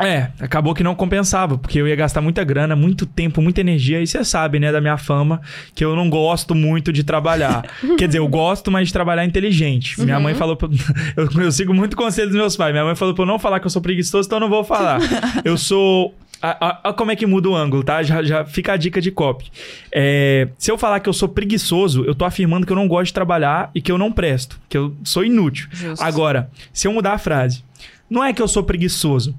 é, 0.00 0.30
acabou 0.40 0.74
que 0.74 0.82
não 0.82 0.94
compensava, 0.94 1.58
porque 1.58 1.78
eu 1.78 1.86
ia 1.86 1.94
gastar 1.94 2.22
muita 2.22 2.42
grana, 2.42 2.74
muito 2.74 3.04
tempo, 3.04 3.42
muita 3.42 3.60
energia. 3.60 4.00
E 4.00 4.06
você 4.06 4.24
sabe, 4.24 4.58
né, 4.58 4.72
da 4.72 4.80
minha 4.80 4.96
fama, 4.96 5.42
que 5.74 5.84
eu 5.84 5.94
não 5.94 6.08
gosto 6.08 6.54
muito 6.54 6.90
de 6.90 7.04
trabalhar. 7.04 7.66
Quer 7.98 8.06
dizer, 8.06 8.18
eu 8.18 8.26
gosto, 8.26 8.70
mas 8.70 8.88
de 8.88 8.94
trabalhar 8.94 9.26
inteligente. 9.26 9.98
Uhum. 9.98 10.06
Minha 10.06 10.18
mãe 10.18 10.34
falou. 10.34 10.56
Pra... 10.56 10.68
Eu, 11.14 11.28
eu, 11.44 11.52
sigo 11.52 11.74
muito 11.74 11.98
conselho 11.98 12.28
dos 12.28 12.36
meus 12.36 12.56
pais. 12.56 12.72
Minha 12.72 12.84
mãe 12.84 12.94
falou 12.94 13.14
pra 13.14 13.24
eu 13.24 13.26
não 13.26 13.38
falar 13.38 13.60
que 13.60 13.66
eu 13.66 13.70
sou 13.70 13.82
preguiçoso, 13.82 14.26
então 14.26 14.36
eu 14.36 14.40
não 14.40 14.48
vou 14.48 14.64
falar. 14.64 15.00
eu 15.44 15.58
sou. 15.58 16.14
Olha 16.42 16.94
como 16.94 17.10
é 17.10 17.16
que 17.16 17.26
muda 17.26 17.48
o 17.48 17.54
ângulo, 17.54 17.84
tá? 17.84 18.02
Já, 18.02 18.22
já 18.22 18.44
fica 18.44 18.72
a 18.72 18.76
dica 18.76 19.00
de 19.00 19.10
copy. 19.10 19.50
É, 19.92 20.48
se 20.58 20.70
eu 20.70 20.78
falar 20.78 21.00
que 21.00 21.08
eu 21.08 21.12
sou 21.12 21.28
preguiçoso, 21.28 22.04
eu 22.04 22.14
tô 22.14 22.24
afirmando 22.24 22.66
que 22.66 22.72
eu 22.72 22.76
não 22.76 22.88
gosto 22.88 23.06
de 23.06 23.14
trabalhar 23.14 23.70
e 23.74 23.82
que 23.82 23.92
eu 23.92 23.98
não 23.98 24.10
presto, 24.10 24.60
que 24.68 24.76
eu 24.76 24.94
sou 25.04 25.24
inútil. 25.24 25.68
Justo. 25.70 26.02
Agora, 26.02 26.50
se 26.72 26.88
eu 26.88 26.92
mudar 26.92 27.12
a 27.12 27.18
frase, 27.18 27.62
não 28.08 28.24
é 28.24 28.32
que 28.32 28.40
eu 28.40 28.48
sou 28.48 28.62
preguiçoso. 28.62 29.34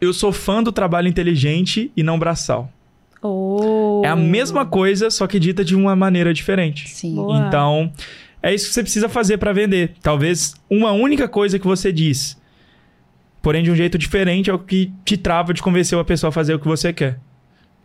Eu 0.00 0.12
sou 0.12 0.32
fã 0.32 0.62
do 0.62 0.70
trabalho 0.70 1.08
inteligente 1.08 1.90
e 1.96 2.02
não 2.02 2.18
braçal. 2.18 2.70
Oh. 3.22 4.02
É 4.04 4.08
a 4.08 4.16
mesma 4.16 4.64
coisa, 4.64 5.10
só 5.10 5.26
que 5.26 5.40
dita 5.40 5.64
de 5.64 5.74
uma 5.74 5.96
maneira 5.96 6.32
diferente. 6.32 6.88
Sim. 6.88 7.16
Boa. 7.16 7.38
Então, 7.38 7.92
é 8.42 8.54
isso 8.54 8.68
que 8.68 8.74
você 8.74 8.82
precisa 8.82 9.08
fazer 9.08 9.38
para 9.38 9.52
vender. 9.52 9.94
Talvez 10.00 10.54
uma 10.70 10.92
única 10.92 11.26
coisa 11.26 11.58
que 11.58 11.66
você 11.66 11.92
diz, 11.92 12.36
porém 13.48 13.62
de 13.62 13.70
um 13.70 13.74
jeito 13.74 13.96
diferente, 13.96 14.50
é 14.50 14.52
o 14.52 14.58
que 14.58 14.92
te 15.06 15.16
trava 15.16 15.54
de 15.54 15.62
convencer 15.62 15.98
a 15.98 16.04
pessoa 16.04 16.28
a 16.28 16.30
fazer 16.30 16.52
o 16.52 16.58
que 16.58 16.68
você 16.68 16.92
quer. 16.92 17.18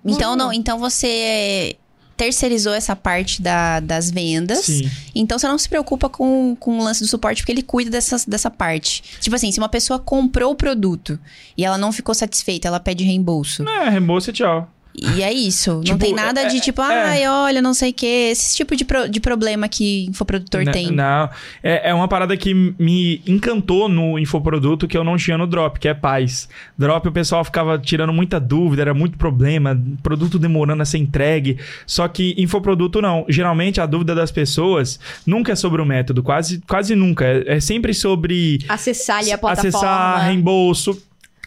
Então, 0.04 0.36
não, 0.36 0.52
então 0.52 0.78
você 0.78 1.78
terceirizou 2.18 2.74
essa 2.74 2.98
parte 2.98 3.42
da, 3.42 3.80
das 3.80 4.12
vendas. 4.12 4.66
Sim. 4.66 4.92
Então 5.16 5.40
você 5.40 5.48
não 5.48 5.58
se 5.58 5.70
preocupa 5.70 6.10
com, 6.10 6.54
com 6.60 6.80
o 6.80 6.84
lance 6.84 7.00
do 7.00 7.08
suporte, 7.08 7.42
porque 7.42 7.54
ele 7.54 7.62
cuida 7.62 7.90
dessa, 7.90 8.18
dessa 8.28 8.52
parte. 8.52 9.02
Tipo 9.22 9.38
assim, 9.38 9.54
se 9.54 9.58
uma 9.58 9.70
pessoa 9.70 9.98
comprou 9.98 10.52
o 10.52 10.56
produto 10.56 11.18
e 11.58 11.64
ela 11.64 11.78
não 11.78 11.94
ficou 11.94 12.14
satisfeita, 12.14 12.68
ela 12.68 12.82
pede 12.82 13.06
reembolso. 13.06 13.64
É, 13.66 13.88
reembolso 13.88 14.32
e 14.32 14.34
tchau. 14.34 14.70
E 14.96 15.24
é 15.24 15.34
isso. 15.34 15.82
Tipo, 15.82 15.92
não 15.92 15.98
tem 15.98 16.14
nada 16.14 16.42
é, 16.42 16.48
de 16.48 16.60
tipo, 16.60 16.82
é, 16.82 17.04
ai, 17.04 17.28
olha, 17.28 17.62
não 17.62 17.74
sei 17.74 17.90
o 17.90 17.94
quê. 17.94 18.30
Esse 18.32 18.56
tipo 18.56 18.76
de, 18.76 18.86
pro, 18.86 19.10
de 19.10 19.20
problema 19.20 19.68
que 19.68 20.06
infoprodutor 20.06 20.66
tem. 20.66 20.92
Não. 20.92 21.30
É, 21.64 21.90
é 21.90 21.94
uma 21.94 22.08
parada 22.08 22.38
que 22.38 22.54
me 22.54 23.22
encantou 23.26 23.90
no 23.90 24.20
infoproduto 24.20 24.88
que 24.88 24.96
eu 24.96 25.04
não 25.04 25.18
tinha 25.18 25.38
no 25.38 25.48
Drop, 25.48 25.80
que 25.80 25.88
é 25.88 25.94
paz. 25.94 26.48
Drop 26.78 27.08
o 27.08 27.12
pessoal 27.12 27.44
ficava 27.44 27.80
tirando 27.80 28.14
muita 28.14 28.40
dúvida, 28.40 28.84
era 28.84 28.94
muito 28.94 29.18
problema, 29.18 29.80
produto 30.04 30.38
demorando 30.38 30.84
a 30.84 30.86
ser 30.86 31.00
entregue. 31.00 31.58
Só 31.88 32.08
que 32.08 32.36
infoproduto 32.38 33.02
não. 33.02 33.26
Geralmente 33.28 33.82
a 33.82 33.86
dúvida 33.88 34.14
das 34.14 34.32
pessoas 34.32 35.00
nunca 35.26 35.54
é 35.54 35.56
sobre 35.56 35.82
o 35.82 35.86
método, 35.86 36.22
quase, 36.22 36.62
quase 36.68 36.96
nunca. 36.96 37.26
É, 37.26 37.56
é 37.56 37.60
sempre 37.60 37.94
sobre. 37.94 38.60
Acessar 38.70 39.20
ali 39.20 39.32
a 39.32 39.38
plataforma. 39.38 39.70
Acessar 39.70 40.26
reembolso 40.28 41.02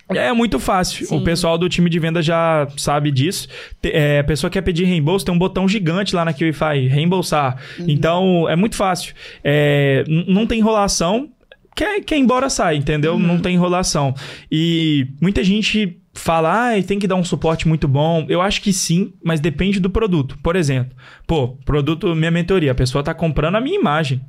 é 0.09 0.33
muito 0.33 0.59
fácil. 0.59 1.07
Sim. 1.07 1.17
O 1.17 1.25
pessoal 1.25 1.59
do 1.59 1.69
time 1.69 1.91
de 1.91 1.99
venda 1.99 2.23
já 2.23 2.69
sabe 2.77 3.11
disso. 3.11 3.49
É, 3.83 4.21
a 4.21 4.25
pessoa 4.25 4.51
quer 4.51 4.63
pedir 4.63 4.85
reembolso, 4.85 5.25
tem 5.25 5.35
um 5.35 5.39
botão 5.39 5.69
gigante 5.69 6.15
lá 6.15 6.25
na 6.25 6.33
QIFI, 6.33 6.87
reembolsar. 6.89 7.57
Uhum. 7.79 7.87
Então, 7.89 8.49
é 8.49 8.55
muito 8.55 8.77
fácil. 8.77 9.15
É, 9.43 10.05
não 10.07 10.47
tem 10.47 10.61
enrolação. 10.61 11.31
Quer, 11.75 12.01
quer 12.03 12.17
ir 12.17 12.21
embora, 12.21 12.49
sai, 12.49 12.77
entendeu? 12.77 13.15
Uhum. 13.15 13.19
Não 13.19 13.39
tem 13.39 13.55
enrolação. 13.55 14.15
E 14.51 15.09
muita 15.21 15.43
gente 15.43 15.99
fala, 16.15 16.71
ah, 16.71 16.83
tem 16.83 16.99
que 16.99 17.07
dar 17.07 17.17
um 17.17 17.25
suporte 17.25 17.69
muito 17.69 17.87
bom. 17.87 18.25
Eu 18.29 18.41
acho 18.41 18.63
que 18.63 18.73
sim, 18.73 19.13
mas 19.23 19.41
depende 19.41 19.79
do 19.81 19.91
produto. 19.91 20.39
Por 20.43 20.57
exemplo, 20.57 20.97
pô, 21.27 21.49
produto, 21.65 22.15
minha 22.15 22.31
mentoria, 22.31 22.73
a 22.73 22.75
pessoa 22.75 23.01
está 23.01 23.13
comprando 23.13 23.57
a 23.57 23.61
minha 23.61 23.79
imagem. 23.79 24.21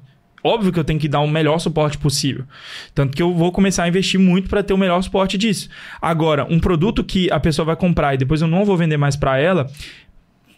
Óbvio 0.43 0.71
que 0.71 0.79
eu 0.79 0.83
tenho 0.83 0.99
que 0.99 1.07
dar 1.07 1.19
o 1.19 1.27
melhor 1.27 1.59
suporte 1.59 1.97
possível. 1.97 2.45
Tanto 2.93 3.15
que 3.15 3.21
eu 3.21 3.33
vou 3.33 3.51
começar 3.51 3.83
a 3.83 3.87
investir 3.87 4.19
muito 4.19 4.49
para 4.49 4.63
ter 4.63 4.73
o 4.73 4.77
melhor 4.77 5.01
suporte 5.01 5.37
disso. 5.37 5.67
Agora, 6.01 6.45
um 6.49 6.59
produto 6.59 7.03
que 7.03 7.29
a 7.31 7.39
pessoa 7.39 7.65
vai 7.65 7.75
comprar 7.75 8.13
e 8.13 8.17
depois 8.17 8.41
eu 8.41 8.47
não 8.47 8.63
vou 8.63 8.77
vender 8.77 8.97
mais 8.97 9.15
para 9.15 9.39
ela, 9.39 9.69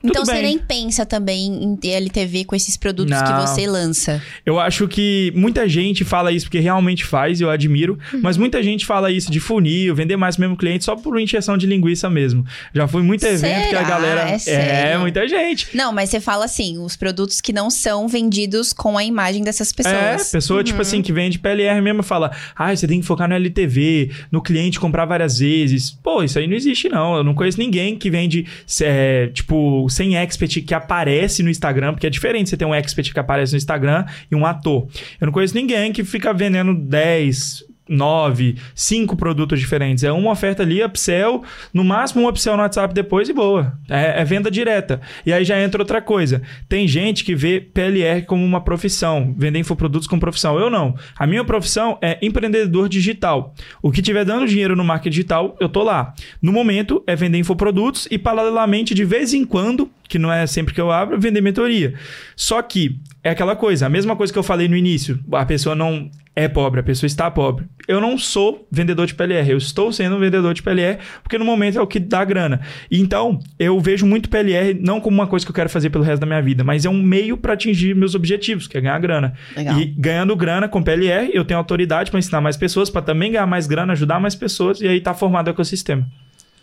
então 0.04 0.26
você 0.26 0.42
nem 0.42 0.58
pensa 0.58 1.06
também 1.06 1.64
em 1.64 1.76
ter 1.76 1.90
LTV 1.90 2.46
com 2.46 2.56
esses 2.56 2.78
produtos 2.78 3.16
Não. 3.16 3.24
que 3.24 3.48
você 3.48 3.68
lança. 3.68 4.22
Eu 4.46 4.60
acho 4.60 4.88
que 4.88 5.32
muita 5.36 5.68
gente 5.68 6.06
fala 6.06 6.32
isso 6.32 6.46
porque 6.46 6.60
realmente 6.60 7.04
faz, 7.04 7.42
eu 7.42 7.50
admiro, 7.50 7.98
uhum. 8.14 8.22
mas 8.22 8.38
muita 8.38 8.64
gente 8.64 8.86
fala 8.86 9.12
isso 9.12 9.30
de 9.32 9.40
funil, 9.40 9.94
vender 9.94 10.16
mais 10.16 10.38
mesmo 10.38 10.56
cliente 10.56 10.86
só 10.86 10.96
por 10.96 11.20
injeção 11.20 11.58
de 11.58 11.68
linguiça 11.68 12.10
mesmo. 12.10 12.46
Já 12.74 12.88
fui 12.88 13.02
muito 13.02 13.26
evento 13.26 13.40
Será? 13.40 13.68
que 13.68 13.76
a 13.76 13.84
galera. 13.84 14.38
É, 14.48 14.92
é, 14.92 14.98
muita 14.98 15.28
gente. 15.28 15.76
Não, 15.76 15.92
mas 15.92 16.10
você 16.10 16.20
fala 16.20 16.46
assim, 16.46 16.78
os 16.78 16.96
produtos 16.96 17.42
que 17.42 17.52
não 17.52 17.70
são 17.70 18.08
vendidos 18.08 18.72
com 18.72 18.98
a 18.98 19.04
imagem 19.04 19.44
dessas 19.44 19.72
pessoas. 19.72 19.96
É, 19.96 20.32
pessoa, 20.32 20.64
tipo 20.64 20.78
uhum. 20.78 20.80
tipo 20.80 20.82
assim, 20.82 21.02
que 21.02 21.12
vende 21.12 21.40
PLR 21.40 21.82
mesmo 21.82 22.04
fala: 22.04 22.32
ah, 22.56 22.76
você 22.76 22.88
tem 22.88 23.02
que 23.02 23.06
focar 23.06 23.28
no 23.28 23.36
LTV, 23.36 24.12
no 24.32 24.42
cliente 24.42 24.80
comprar 24.80 25.06
várias 25.06 25.40
vezes. 25.40 25.92
Pô, 25.92 26.24
isso 26.24 26.40
aí 26.40 26.48
não 26.48 26.56
existe, 26.56 26.88
não. 26.88 27.18
Eu 27.18 27.24
não 27.24 27.34
conheço 27.34 27.60
ninguém 27.60 27.98
que 27.98 28.10
vende, 28.10 28.46
é, 28.82 29.28
tipo, 29.28 29.89
sem 29.90 30.18
expert 30.18 30.62
que 30.62 30.74
aparece 30.74 31.44
no 31.44 31.50
Instagram, 31.50 31.94
porque 31.94 32.08
é 32.08 32.10
diferente 32.10 32.50
você 32.50 32.58
ter 32.58 32.66
um 32.66 32.74
expert 32.74 33.12
que 33.12 33.20
aparece 33.20 33.54
no 33.54 33.58
Instagram 33.58 34.06
e 34.32 34.36
um 34.36 34.46
ator. 34.46 34.88
Eu 35.20 35.26
não 35.26 35.32
conheço 35.32 35.56
ninguém 35.56 35.92
que 35.92 36.04
fica 36.04 36.34
vendendo 36.34 36.74
10, 36.74 37.64
nove, 37.90 38.56
cinco 38.76 39.16
produtos 39.16 39.60
diferentes. 39.60 40.04
É 40.04 40.12
uma 40.12 40.32
oferta 40.32 40.64
ali, 40.64 40.84
upsell, 40.84 41.44
no 41.74 41.84
máximo 41.84 42.24
um 42.24 42.28
upsell 42.30 42.56
no 42.56 42.62
WhatsApp 42.62 42.94
depois 42.94 43.28
e 43.28 43.34
boa. 43.34 43.74
É, 43.90 44.22
é, 44.22 44.24
venda 44.24 44.52
direta. 44.52 45.02
E 45.26 45.34
aí 45.34 45.44
já 45.44 45.60
entra 45.60 45.82
outra 45.82 46.02
coisa. 46.02 46.42
Tem 46.68 46.88
gente 46.88 47.24
que 47.24 47.36
vê 47.36 47.60
PLR 47.60 48.22
como 48.22 48.46
uma 48.46 48.62
profissão, 48.62 49.34
vender 49.38 49.60
infoprodutos 49.60 50.08
como 50.08 50.22
profissão. 50.22 50.60
Eu 50.60 50.70
não. 50.70 50.96
A 51.18 51.26
minha 51.26 51.44
profissão 51.44 51.98
é 52.02 52.18
empreendedor 52.22 52.88
digital. 52.88 53.54
O 53.82 53.92
que 53.92 54.02
tiver 54.02 54.24
dando 54.24 54.48
dinheiro 54.48 54.76
no 54.76 54.84
marketing 54.84 55.10
digital, 55.10 55.58
eu 55.60 55.68
tô 55.68 55.84
lá. 55.84 56.14
No 56.42 56.54
momento 56.54 57.04
é 57.08 57.16
vender 57.16 57.40
infoprodutos 57.40 58.08
e 58.12 58.18
paralelamente, 58.18 58.94
de 58.94 59.04
vez 59.04 59.34
em 59.34 59.44
quando, 59.46 59.90
que 60.10 60.18
não 60.18 60.34
é 60.34 60.46
sempre 60.48 60.74
que 60.74 60.82
eu 60.82 60.92
abro, 60.92 61.20
vender 61.20 61.40
mentoria. 61.40 61.94
Só 62.36 62.62
que 62.64 63.00
é 63.24 63.30
aquela 63.30 63.56
coisa, 63.56 63.86
a 63.86 63.90
mesma 63.90 64.16
coisa 64.16 64.34
que 64.34 64.40
eu 64.40 64.44
falei 64.44 64.68
no 64.68 64.76
início. 64.76 65.20
A 65.32 65.46
pessoa 65.46 65.76
não 65.76 66.10
é 66.36 66.48
pobre, 66.48 66.80
a 66.80 66.84
pessoa 66.84 67.06
está 67.06 67.30
pobre. 67.30 67.66
Eu 67.88 68.02
não 68.02 68.18
sou 68.18 68.68
vendedor 68.72 69.06
de 69.06 69.14
PLR, 69.14 69.52
eu 69.52 69.58
estou 69.58 69.94
sendo 69.94 70.16
um 70.16 70.20
vendedor 70.20 70.54
de 70.54 70.64
PLR 70.64 70.98
porque 71.22 71.38
no 71.38 71.46
momento 71.46 71.78
é 71.78 71.82
o 71.82 71.86
que 71.86 72.00
dá 72.00 72.26
grana. 72.26 72.60
Então, 72.90 73.40
eu 73.60 73.80
vejo 73.80 74.06
muito 74.06 74.30
PLR 74.30 74.74
não 74.74 75.00
como 75.00 75.16
uma 75.16 75.28
coisa 75.28 75.46
que 75.46 75.52
eu 75.52 75.56
quero 75.56 75.70
fazer 75.70 75.92
pelo 75.92 76.04
resto 76.04 76.22
da 76.22 76.26
minha 76.26 76.42
vida, 76.42 76.64
mas 76.64 76.86
é 76.86 76.90
um 76.90 77.02
meio 77.02 77.38
para 77.38 77.54
atingir 77.54 77.96
meus 77.96 78.16
objetivos, 78.16 78.68
que 78.68 78.78
é 78.78 78.82
ganhar 78.82 79.00
grana. 79.00 79.34
Legal. 79.56 79.80
E 79.80 79.86
ganhando 79.86 80.36
grana 80.36 80.68
com 80.68 80.82
PLR, 80.82 81.30
eu 81.34 81.46
tenho 81.46 81.60
autoridade 81.60 82.10
para 82.10 82.20
ensinar 82.20 82.42
mais 82.42 82.58
pessoas, 82.58 82.90
para 82.90 83.04
também 83.04 83.32
ganhar 83.32 83.46
mais 83.46 83.68
grana, 83.68 83.94
ajudar 83.94 84.20
mais 84.20 84.34
pessoas 84.34 84.82
e 84.82 84.88
aí 84.88 85.00
tá 85.00 85.14
formado 85.14 85.48
o 85.48 85.52
ecossistema. 85.52 86.08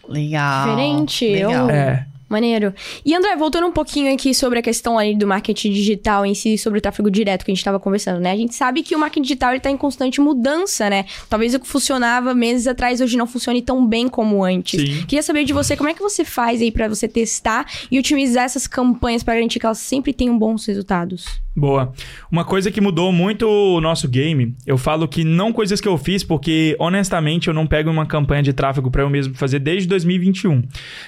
Legal. 0.09 0.69
Diferente. 0.69 1.29
Legal. 1.29 1.69
Eu... 1.69 1.71
É. 1.71 2.07
Maneiro. 2.29 2.75
E 3.05 3.15
André, 3.15 3.37
voltando 3.37 3.69
um 3.69 3.73
pouquinho 3.73 4.13
aqui 4.13 4.35
sobre 4.35 4.59
a 4.59 4.63
questão 4.63 4.99
ali 4.99 5.15
do 5.15 5.27
marketing 5.29 5.71
digital 5.71 6.27
em 6.27 6.35
si, 6.35 6.59
sobre 6.59 6.81
o 6.81 6.83
tráfego 6.83 7.09
direto 7.09 7.45
que 7.45 7.53
a 7.53 7.55
gente 7.55 7.61
estava 7.61 7.79
conversando, 7.79 8.21
né? 8.21 8.33
A 8.33 8.37
gente 8.37 8.55
sabe 8.55 8.83
que 8.83 8.97
o 8.97 8.99
marketing 8.99 9.23
digital 9.23 9.55
está 9.55 9.71
em 9.71 9.77
constante 9.77 10.21
mudança, 10.21 10.91
né? 10.91 11.05
Talvez 11.29 11.55
o 11.55 11.61
que 11.61 11.69
funcionava 11.69 12.35
meses 12.35 12.67
atrás 12.67 13.01
hoje 13.01 13.17
não 13.17 13.29
funcione 13.29 13.63
tão 13.63 13.87
bem 13.87 14.09
como 14.09 14.45
antes. 14.45 14.81
Sim. 14.81 15.07
Queria 15.07 15.23
saber 15.23 15.45
de 15.45 15.53
você, 15.53 15.77
como 15.77 15.89
é 15.89 15.95
que 15.95 16.03
você 16.03 16.25
faz 16.25 16.61
aí 16.61 16.73
para 16.73 16.89
você 16.89 17.07
testar 17.07 17.65
e 17.91 17.99
otimizar 17.99 18.45
essas 18.45 18.67
campanhas 18.67 19.23
para 19.23 19.35
garantir 19.35 19.61
que 19.61 19.67
elas 19.67 19.79
sempre 19.79 20.13
tenham 20.13 20.37
bons 20.37 20.67
resultados? 20.67 21.46
Boa. 21.57 21.91
Uma 22.31 22.45
coisa 22.45 22.71
que 22.71 22.83
mudou 22.83 23.11
muito 23.11 23.49
o 23.49 23.81
nosso 23.81 24.07
game, 24.07 24.55
eu 24.67 24.77
falo 24.77 25.09
que 25.09 25.25
não 25.25 25.55
coisas 25.55 25.81
que 25.81 25.89
eu 25.89 25.97
fiz, 25.97 26.23
porque 26.23 26.77
honestamente 26.79 27.49
eu 27.49 27.55
não 27.55 27.67
pego 27.67 27.91
uma 27.91 28.05
campanha 28.05 28.43
de 28.43 28.53
tráfego 28.53 28.91
para 28.91 29.03
eu 29.03 29.09
mesmo 29.09 29.35
fazer 29.35 29.59
desde 29.59 29.89
2021. 29.89 30.63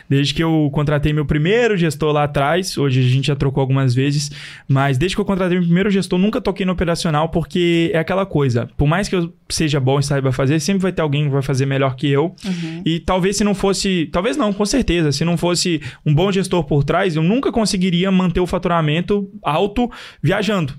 Desde 0.08 0.32
que 0.32 0.42
eu 0.42 0.70
contratei 0.72 1.12
meu 1.12 1.26
primeiro 1.26 1.76
gestor 1.76 2.12
lá 2.12 2.24
atrás, 2.24 2.78
hoje 2.78 3.00
a 3.00 3.02
gente 3.02 3.26
já 3.26 3.36
trocou 3.36 3.60
algumas 3.60 3.94
vezes, 3.94 4.32
mas 4.66 4.96
desde 4.96 5.14
que 5.14 5.20
eu 5.20 5.24
contratei 5.26 5.58
meu 5.58 5.66
primeiro 5.66 5.90
gestor, 5.90 6.18
nunca 6.18 6.40
toquei 6.40 6.64
no 6.64 6.72
operacional, 6.72 7.28
porque 7.28 7.90
é 7.92 7.98
aquela 7.98 8.24
coisa, 8.24 8.70
por 8.78 8.88
mais 8.88 9.06
que 9.06 9.16
eu 9.16 9.30
seja 9.50 9.78
bom 9.78 9.98
e 9.98 10.02
saiba 10.02 10.32
fazer, 10.32 10.60
sempre 10.60 10.82
vai 10.82 10.92
ter 10.92 11.02
alguém 11.02 11.24
que 11.24 11.30
vai 11.30 11.42
fazer 11.42 11.66
melhor 11.66 11.94
que 11.94 12.10
eu. 12.10 12.34
Uhum. 12.44 12.82
E 12.86 13.00
talvez 13.00 13.36
se 13.36 13.44
não 13.44 13.54
fosse, 13.54 14.08
talvez 14.10 14.36
não, 14.36 14.50
com 14.52 14.64
certeza, 14.64 15.12
se 15.12 15.26
não 15.26 15.36
fosse 15.36 15.82
um 16.06 16.14
bom 16.14 16.32
gestor 16.32 16.64
por 16.64 16.84
trás, 16.84 17.16
eu 17.16 17.22
nunca 17.22 17.52
conseguiria 17.52 18.10
manter 18.10 18.40
o 18.40 18.46
faturamento 18.46 19.30
alto 19.42 19.90
viajando 20.22 20.37
viajando. 20.38 20.74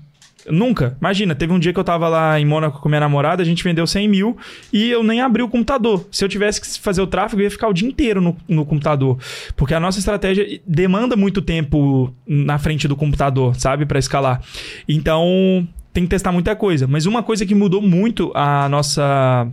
Nunca. 0.48 0.96
Imagina, 0.98 1.34
teve 1.34 1.52
um 1.52 1.58
dia 1.58 1.72
que 1.72 1.78
eu 1.78 1.84
tava 1.84 2.08
lá 2.08 2.40
em 2.40 2.46
Mônaco 2.46 2.80
com 2.80 2.88
minha 2.88 3.00
namorada, 3.00 3.42
a 3.42 3.44
gente 3.44 3.62
vendeu 3.62 3.86
100 3.86 4.08
mil 4.08 4.38
e 4.72 4.90
eu 4.90 5.02
nem 5.02 5.20
abri 5.20 5.42
o 5.42 5.48
computador. 5.48 6.08
Se 6.10 6.24
eu 6.24 6.28
tivesse 6.28 6.60
que 6.60 6.80
fazer 6.80 7.02
o 7.02 7.06
tráfego, 7.06 7.42
eu 7.42 7.44
ia 7.44 7.50
ficar 7.50 7.68
o 7.68 7.74
dia 7.74 7.86
inteiro 7.86 8.22
no, 8.22 8.36
no 8.48 8.64
computador. 8.64 9.18
Porque 9.54 9.74
a 9.74 9.80
nossa 9.80 9.98
estratégia 9.98 10.60
demanda 10.66 11.14
muito 11.14 11.42
tempo 11.42 12.14
na 12.26 12.58
frente 12.58 12.88
do 12.88 12.96
computador, 12.96 13.54
sabe? 13.56 13.84
para 13.84 13.98
escalar. 13.98 14.42
Então, 14.88 15.68
tem 15.92 16.04
que 16.04 16.10
testar 16.10 16.32
muita 16.32 16.56
coisa. 16.56 16.86
Mas 16.86 17.04
uma 17.04 17.22
coisa 17.22 17.44
que 17.44 17.54
mudou 17.54 17.82
muito 17.82 18.32
a 18.34 18.68
nossa 18.68 19.46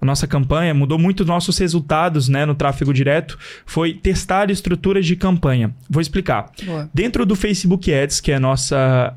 a 0.00 0.06
nossa 0.06 0.26
campanha, 0.26 0.72
mudou 0.72 0.98
muito 0.98 1.20
os 1.20 1.26
nossos 1.26 1.58
resultados 1.58 2.26
né, 2.26 2.46
no 2.46 2.54
tráfego 2.54 2.92
direto, 2.92 3.38
foi 3.66 3.92
testar 3.92 4.50
estruturas 4.50 5.04
de 5.04 5.14
campanha. 5.14 5.74
Vou 5.90 6.00
explicar. 6.00 6.50
Boa. 6.64 6.88
Dentro 6.92 7.26
do 7.26 7.36
Facebook 7.36 7.92
Ads, 7.92 8.18
que 8.18 8.32
é 8.32 8.36
a 8.36 8.40
nossa 8.40 9.14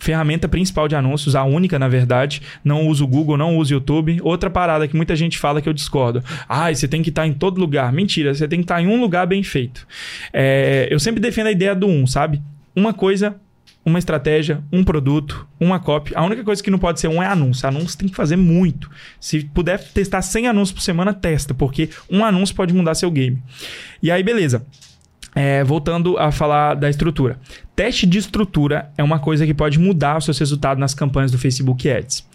ferramenta 0.00 0.48
principal 0.48 0.88
de 0.88 0.96
anúncios, 0.96 1.36
a 1.36 1.44
única, 1.44 1.78
na 1.78 1.86
verdade. 1.86 2.42
Não 2.64 2.88
uso 2.88 3.04
o 3.04 3.06
Google, 3.06 3.36
não 3.36 3.56
uso 3.56 3.72
o 3.72 3.76
YouTube. 3.76 4.18
Outra 4.22 4.50
parada 4.50 4.88
que 4.88 4.96
muita 4.96 5.14
gente 5.14 5.38
fala 5.38 5.62
que 5.62 5.68
eu 5.68 5.72
discordo. 5.72 6.24
Ah, 6.48 6.74
você 6.74 6.88
tem 6.88 7.02
que 7.02 7.10
estar 7.10 7.26
em 7.26 7.32
todo 7.32 7.60
lugar. 7.60 7.92
Mentira, 7.92 8.34
você 8.34 8.48
tem 8.48 8.58
que 8.58 8.64
estar 8.64 8.82
em 8.82 8.88
um 8.88 9.00
lugar 9.00 9.26
bem 9.26 9.42
feito. 9.42 9.86
É, 10.32 10.88
eu 10.90 10.98
sempre 10.98 11.20
defendo 11.20 11.46
a 11.46 11.52
ideia 11.52 11.74
do 11.74 11.86
um, 11.86 12.06
sabe? 12.06 12.42
Uma 12.74 12.92
coisa 12.92 13.36
uma 13.84 13.98
estratégia, 13.98 14.62
um 14.72 14.84
produto, 14.84 15.46
uma 15.58 15.78
copy. 15.78 16.12
A 16.14 16.22
única 16.22 16.44
coisa 16.44 16.62
que 16.62 16.70
não 16.70 16.78
pode 16.78 17.00
ser 17.00 17.08
um 17.08 17.22
é 17.22 17.26
anúncio. 17.26 17.66
Anúncio 17.66 17.98
tem 17.98 18.08
que 18.08 18.14
fazer 18.14 18.36
muito. 18.36 18.90
Se 19.18 19.44
puder 19.44 19.78
testar 19.78 20.22
100 20.22 20.48
anúncios 20.48 20.72
por 20.72 20.82
semana, 20.82 21.14
testa, 21.14 21.54
porque 21.54 21.88
um 22.10 22.24
anúncio 22.24 22.54
pode 22.54 22.74
mudar 22.74 22.94
seu 22.94 23.10
game. 23.10 23.42
E 24.02 24.10
aí, 24.10 24.22
beleza. 24.22 24.66
É, 25.34 25.62
voltando 25.64 26.18
a 26.18 26.32
falar 26.32 26.74
da 26.74 26.90
estrutura. 26.90 27.38
Teste 27.80 28.04
de 28.04 28.18
estrutura 28.18 28.92
é 28.98 29.02
uma 29.02 29.18
coisa 29.18 29.46
que 29.46 29.54
pode 29.54 29.78
mudar 29.78 30.18
os 30.18 30.26
seus 30.26 30.38
resultados 30.38 30.78
nas 30.78 30.92
campanhas 30.92 31.32
do 31.32 31.38
Facebook 31.38 31.90
Ads. 31.90 32.26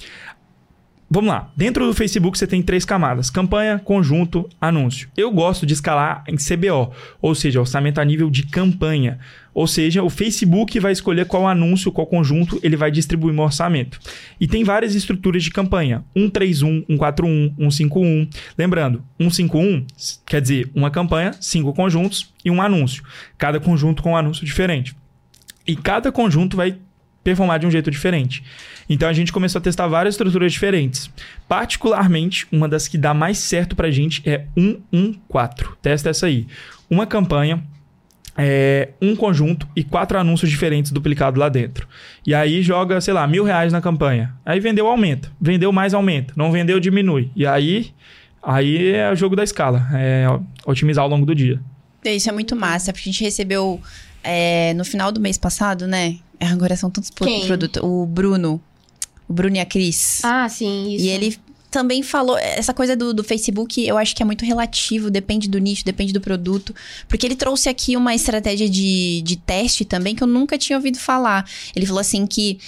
Vamos 1.07 1.29
lá. 1.29 1.51
Dentro 1.55 1.85
do 1.85 1.93
Facebook 1.93 2.35
você 2.35 2.47
tem 2.47 2.63
três 2.63 2.83
camadas: 2.83 3.29
campanha, 3.29 3.77
conjunto, 3.77 4.49
anúncio. 4.59 5.07
Eu 5.15 5.29
gosto 5.29 5.63
de 5.63 5.75
escalar 5.75 6.23
em 6.27 6.35
CBO, 6.35 6.91
ou 7.21 7.35
seja, 7.35 7.59
orçamento 7.59 8.01
a 8.01 8.03
nível 8.03 8.31
de 8.31 8.47
campanha. 8.47 9.19
Ou 9.53 9.67
seja, 9.67 10.01
o 10.01 10.09
Facebook 10.09 10.79
vai 10.79 10.91
escolher 10.91 11.27
qual 11.27 11.47
anúncio, 11.47 11.91
qual 11.91 12.07
conjunto 12.07 12.59
ele 12.63 12.75
vai 12.75 12.89
distribuir 12.89 13.35
no 13.35 13.43
orçamento. 13.43 13.99
E 14.41 14.47
tem 14.47 14.63
várias 14.63 14.95
estruturas 14.95 15.43
de 15.43 15.51
campanha: 15.51 16.03
131, 16.17 16.85
141, 16.87 17.69
151. 17.69 18.27
Lembrando, 18.57 19.03
151 19.21 19.85
quer 20.25 20.41
dizer 20.41 20.71
uma 20.73 20.89
campanha, 20.89 21.33
cinco 21.39 21.71
conjuntos 21.71 22.33
e 22.43 22.49
um 22.49 22.63
anúncio. 22.63 23.03
Cada 23.37 23.59
conjunto 23.59 24.01
com 24.01 24.13
um 24.13 24.17
anúncio 24.17 24.43
diferente. 24.43 24.95
E 25.67 25.75
cada 25.75 26.11
conjunto 26.11 26.55
vai 26.55 26.77
performar 27.23 27.59
de 27.59 27.65
um 27.65 27.71
jeito 27.71 27.89
diferente. 27.89 28.43
Então 28.87 29.09
a 29.09 29.13
gente 29.13 29.33
começou 29.33 29.57
a 29.57 29.61
testar 29.61 29.87
várias 29.87 30.13
estruturas 30.13 30.53
diferentes. 30.53 31.09
Particularmente, 31.47 32.47
uma 32.51 32.69
das 32.69 32.87
que 32.87 32.99
dá 32.99 33.15
mais 33.15 33.39
certo 33.39 33.75
pra 33.75 33.89
gente 33.89 34.21
é 34.29 34.45
114. 34.55 35.75
Testa 35.81 36.11
essa 36.11 36.27
aí. 36.27 36.45
Uma 36.87 37.07
campanha, 37.07 37.63
é, 38.37 38.89
um 39.01 39.15
conjunto 39.15 39.67
e 39.75 39.83
quatro 39.83 40.19
anúncios 40.19 40.51
diferentes 40.51 40.91
duplicados 40.91 41.39
lá 41.39 41.49
dentro. 41.49 41.87
E 42.25 42.33
aí 42.35 42.61
joga, 42.61 43.01
sei 43.01 43.13
lá, 43.13 43.25
mil 43.25 43.43
reais 43.43 43.73
na 43.73 43.81
campanha. 43.81 44.35
Aí 44.45 44.59
vendeu, 44.59 44.85
aumenta. 44.87 45.31
Vendeu 45.41 45.71
mais, 45.71 45.95
aumenta. 45.95 46.31
Não 46.37 46.51
vendeu, 46.51 46.79
diminui. 46.79 47.31
E 47.35 47.47
aí, 47.47 47.91
aí 48.43 48.91
é 48.91 49.11
o 49.11 49.15
jogo 49.15 49.35
da 49.35 49.43
escala. 49.43 49.87
É 49.93 50.27
otimizar 50.63 51.03
ao 51.03 51.09
longo 51.09 51.25
do 51.25 51.33
dia. 51.33 51.59
Isso 52.03 52.29
é 52.29 52.31
muito 52.31 52.55
massa, 52.55 52.93
porque 52.93 53.09
a 53.09 53.11
gente 53.11 53.23
recebeu 53.23 53.81
é, 54.25 54.73
no 54.73 54.83
final 54.83 55.11
do 55.11 55.19
mês 55.19 55.37
passado, 55.37 55.87
né? 55.87 56.17
Agora 56.39 56.75
são 56.75 56.89
tantos 56.89 57.11
produtos. 57.11 57.81
O 57.81 58.05
Bruno, 58.05 58.61
o 59.27 59.33
Bruno 59.33 59.55
e 59.55 59.59
a 59.59 59.65
Cris. 59.65 60.21
Ah, 60.23 60.49
sim, 60.49 60.93
isso. 60.93 61.05
E 61.05 61.09
ele 61.09 61.37
também 61.69 62.01
falou. 62.01 62.37
Essa 62.37 62.73
coisa 62.73 62.95
do, 62.95 63.13
do 63.13 63.23
Facebook, 63.23 63.85
eu 63.85 63.97
acho 63.97 64.15
que 64.15 64.23
é 64.23 64.25
muito 64.25 64.45
relativo, 64.45 65.11
depende 65.11 65.47
do 65.47 65.59
nicho, 65.59 65.83
depende 65.85 66.11
do 66.11 66.21
produto. 66.21 66.73
Porque 67.07 67.25
ele 67.25 67.35
trouxe 67.35 67.69
aqui 67.69 67.95
uma 67.95 68.15
estratégia 68.15 68.69
de, 68.69 69.21
de 69.21 69.35
teste 69.35 69.85
também 69.85 70.15
que 70.15 70.23
eu 70.23 70.27
nunca 70.27 70.57
tinha 70.57 70.77
ouvido 70.77 70.97
falar. 70.97 71.45
Ele 71.75 71.85
falou 71.85 71.99
assim 71.99 72.25
que 72.25 72.59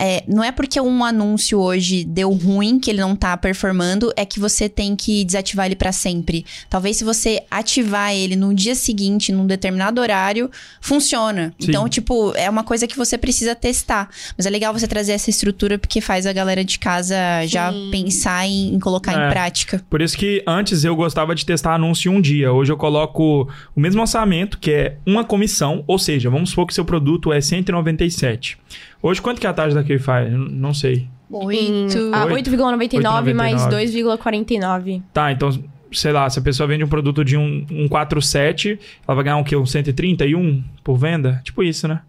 é, 0.00 0.24
não 0.26 0.42
é 0.42 0.50
porque 0.50 0.80
um 0.80 1.04
anúncio 1.04 1.60
hoje 1.60 2.04
deu 2.04 2.32
ruim, 2.32 2.80
que 2.80 2.90
ele 2.90 3.02
não 3.02 3.14
tá 3.14 3.36
performando, 3.36 4.10
é 4.16 4.24
que 4.24 4.40
você 4.40 4.66
tem 4.66 4.96
que 4.96 5.22
desativar 5.24 5.66
ele 5.66 5.76
para 5.76 5.92
sempre. 5.92 6.46
Talvez 6.70 6.96
se 6.96 7.04
você 7.04 7.42
ativar 7.50 8.14
ele 8.14 8.34
no 8.34 8.54
dia 8.54 8.74
seguinte, 8.74 9.30
num 9.30 9.46
determinado 9.46 10.00
horário, 10.00 10.50
funciona. 10.80 11.52
Sim. 11.58 11.68
Então, 11.68 11.86
tipo, 11.86 12.32
é 12.34 12.48
uma 12.48 12.64
coisa 12.64 12.86
que 12.86 12.96
você 12.96 13.18
precisa 13.18 13.54
testar. 13.54 14.08
Mas 14.38 14.46
é 14.46 14.50
legal 14.50 14.72
você 14.72 14.88
trazer 14.88 15.12
essa 15.12 15.28
estrutura 15.28 15.78
porque 15.78 16.00
faz 16.00 16.26
a 16.26 16.32
galera 16.32 16.64
de 16.64 16.78
casa 16.78 17.16
Sim. 17.42 17.48
já 17.48 17.70
pensar 17.90 18.46
em, 18.46 18.74
em 18.74 18.80
colocar 18.80 19.12
é. 19.12 19.26
em 19.26 19.30
prática. 19.30 19.84
Por 19.90 20.00
isso 20.00 20.16
que 20.16 20.42
antes 20.46 20.82
eu 20.82 20.96
gostava 20.96 21.34
de 21.34 21.44
testar 21.44 21.74
anúncio 21.74 22.10
em 22.10 22.16
um 22.16 22.20
dia. 22.22 22.50
Hoje 22.50 22.72
eu 22.72 22.76
coloco 22.78 23.46
o 23.76 23.80
mesmo 23.80 24.00
orçamento, 24.00 24.58
que 24.58 24.70
é 24.70 24.96
uma 25.04 25.24
comissão, 25.24 25.84
ou 25.86 25.98
seja, 25.98 26.30
vamos 26.30 26.48
supor 26.50 26.66
que 26.66 26.72
seu 26.72 26.86
produto 26.86 27.30
é 27.34 27.40
197. 27.42 28.58
Hoje, 29.02 29.22
quanto 29.22 29.40
que 29.40 29.46
é 29.46 29.50
a 29.50 29.52
taxa 29.52 29.74
da 29.74 29.82
Qify? 29.82 30.28
Não 30.30 30.74
sei. 30.74 31.08
8,99 31.30 32.10
ah, 32.12 32.26
8,99 32.26 33.34
mais 33.34 33.62
2,49. 33.62 35.02
Tá, 35.12 35.30
então, 35.30 35.50
sei 35.92 36.12
lá, 36.12 36.28
se 36.28 36.38
a 36.38 36.42
pessoa 36.42 36.66
vende 36.66 36.84
um 36.84 36.88
produto 36.88 37.24
de 37.24 37.36
um, 37.36 37.66
um 37.70 37.88
47, 37.88 38.78
ela 39.06 39.14
vai 39.14 39.24
ganhar 39.24 39.36
um 39.36 39.44
quê? 39.44 39.56
Um 39.56 39.64
131 39.64 40.62
por 40.82 40.96
venda? 40.96 41.40
Tipo 41.44 41.62
isso, 41.62 41.88
né? 41.88 42.02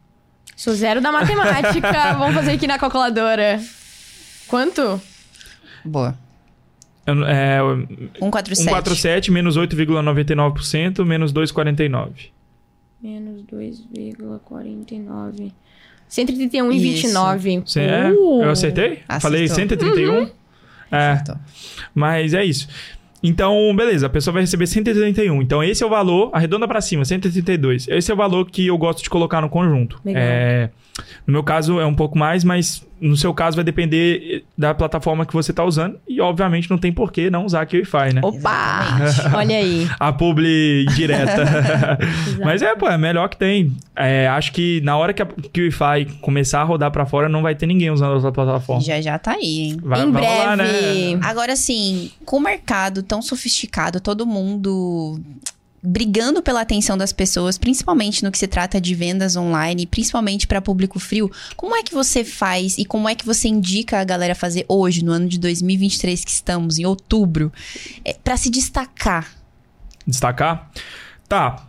Sou 0.55 0.73
zero 0.73 1.01
da 1.01 1.11
matemática. 1.11 2.13
Vamos 2.17 2.35
fazer 2.35 2.51
aqui 2.51 2.67
na 2.67 2.77
calculadora. 2.77 3.59
Quanto? 4.47 5.01
Boa. 5.85 6.15
É, 7.05 7.59
147. 8.19 8.69
147 8.69 9.31
menos 9.31 9.57
8,99% 9.57 11.03
menos 11.03 11.33
2,49. 11.33 12.29
Menos 13.01 13.41
2,49. 13.43 15.51
131,29. 16.11 17.63
Você 17.65 17.79
é? 17.81 18.11
Uh, 18.11 18.43
eu 18.43 18.49
acertei? 18.49 18.99
Acertou. 19.07 19.21
Falei 19.21 19.47
131? 19.47 20.13
Uhum. 20.13 20.29
É. 20.91 21.11
Acertou. 21.11 21.35
Mas 21.95 22.33
é 22.33 22.43
isso. 22.43 22.67
Então, 23.23 23.73
beleza, 23.75 24.07
a 24.07 24.09
pessoa 24.09 24.33
vai 24.33 24.41
receber 24.41 24.67
131. 24.67 25.41
Então, 25.41 25.63
esse 25.63 25.83
é 25.83 25.85
o 25.85 25.89
valor, 25.89 26.31
arredonda 26.33 26.67
para 26.67 26.81
cima, 26.81 27.05
132. 27.05 27.87
Esse 27.87 28.11
é 28.11 28.13
o 28.13 28.17
valor 28.17 28.49
que 28.49 28.67
eu 28.67 28.77
gosto 28.77 29.03
de 29.03 29.09
colocar 29.09 29.41
no 29.41 29.49
conjunto. 29.49 30.01
Legal. 30.03 30.21
É, 30.23 30.69
no 31.25 31.33
meu 31.33 31.43
caso 31.43 31.79
é 31.79 31.85
um 31.85 31.95
pouco 31.95 32.17
mais, 32.17 32.43
mas 32.43 32.85
no 33.01 33.17
seu 33.17 33.33
caso 33.33 33.55
vai 33.55 33.63
depender 33.63 34.45
da 34.55 34.75
plataforma 34.75 35.25
que 35.25 35.33
você 35.33 35.51
está 35.51 35.63
usando. 35.65 35.99
E 36.07 36.21
obviamente 36.21 36.69
não 36.69 36.77
tem 36.77 36.93
por 36.93 37.11
que 37.11 37.31
não 37.31 37.45
usar 37.45 37.61
a 37.61 37.65
Qify, 37.65 38.13
né? 38.13 38.21
Opa! 38.23 38.99
Olha 39.35 39.57
aí. 39.57 39.89
a 39.99 40.13
publi 40.13 40.85
direta. 40.95 41.97
mas 42.45 42.61
é, 42.61 42.75
pô, 42.75 42.87
é 42.87 42.97
melhor 42.97 43.27
que 43.27 43.37
tem. 43.37 43.75
É, 43.95 44.27
acho 44.27 44.51
que 44.51 44.81
na 44.81 44.95
hora 44.97 45.13
que 45.13 45.21
a 45.23 45.25
Qify 45.25 46.05
começar 46.21 46.61
a 46.61 46.63
rodar 46.63 46.91
para 46.91 47.05
fora, 47.05 47.27
não 47.27 47.41
vai 47.41 47.55
ter 47.55 47.65
ninguém 47.65 47.89
usando 47.89 48.17
essa 48.17 48.31
plataforma. 48.31 48.81
Já 48.83 49.01
já 49.01 49.17
tá 49.17 49.31
aí, 49.31 49.59
hein? 49.59 49.77
Vai, 49.81 50.01
em 50.01 50.11
breve. 50.11 50.45
Lá, 50.45 50.55
né? 50.55 50.65
Agora 51.23 51.55
sim, 51.55 52.11
com 52.23 52.37
o 52.37 52.41
mercado 52.41 53.01
tão 53.01 53.21
sofisticado, 53.21 53.99
todo 53.99 54.27
mundo 54.27 55.19
brigando 55.83 56.43
pela 56.43 56.61
atenção 56.61 56.97
das 56.97 57.11
pessoas, 57.11 57.57
principalmente 57.57 58.23
no 58.23 58.31
que 58.31 58.37
se 58.37 58.47
trata 58.47 58.79
de 58.79 58.93
vendas 58.93 59.35
online, 59.35 59.87
principalmente 59.87 60.45
para 60.45 60.61
público 60.61 60.99
frio. 60.99 61.31
Como 61.55 61.75
é 61.75 61.81
que 61.81 61.93
você 61.93 62.23
faz 62.23 62.77
e 62.77 62.85
como 62.85 63.09
é 63.09 63.15
que 63.15 63.25
você 63.25 63.47
indica 63.47 63.99
a 63.99 64.03
galera 64.03 64.35
fazer 64.35 64.65
hoje, 64.67 65.03
no 65.03 65.11
ano 65.11 65.27
de 65.27 65.39
2023 65.39 66.23
que 66.23 66.31
estamos, 66.31 66.77
em 66.77 66.85
outubro, 66.85 67.51
é, 68.05 68.13
para 68.13 68.37
se 68.37 68.49
destacar? 68.49 69.27
Destacar? 70.05 70.71
Tá. 71.27 71.65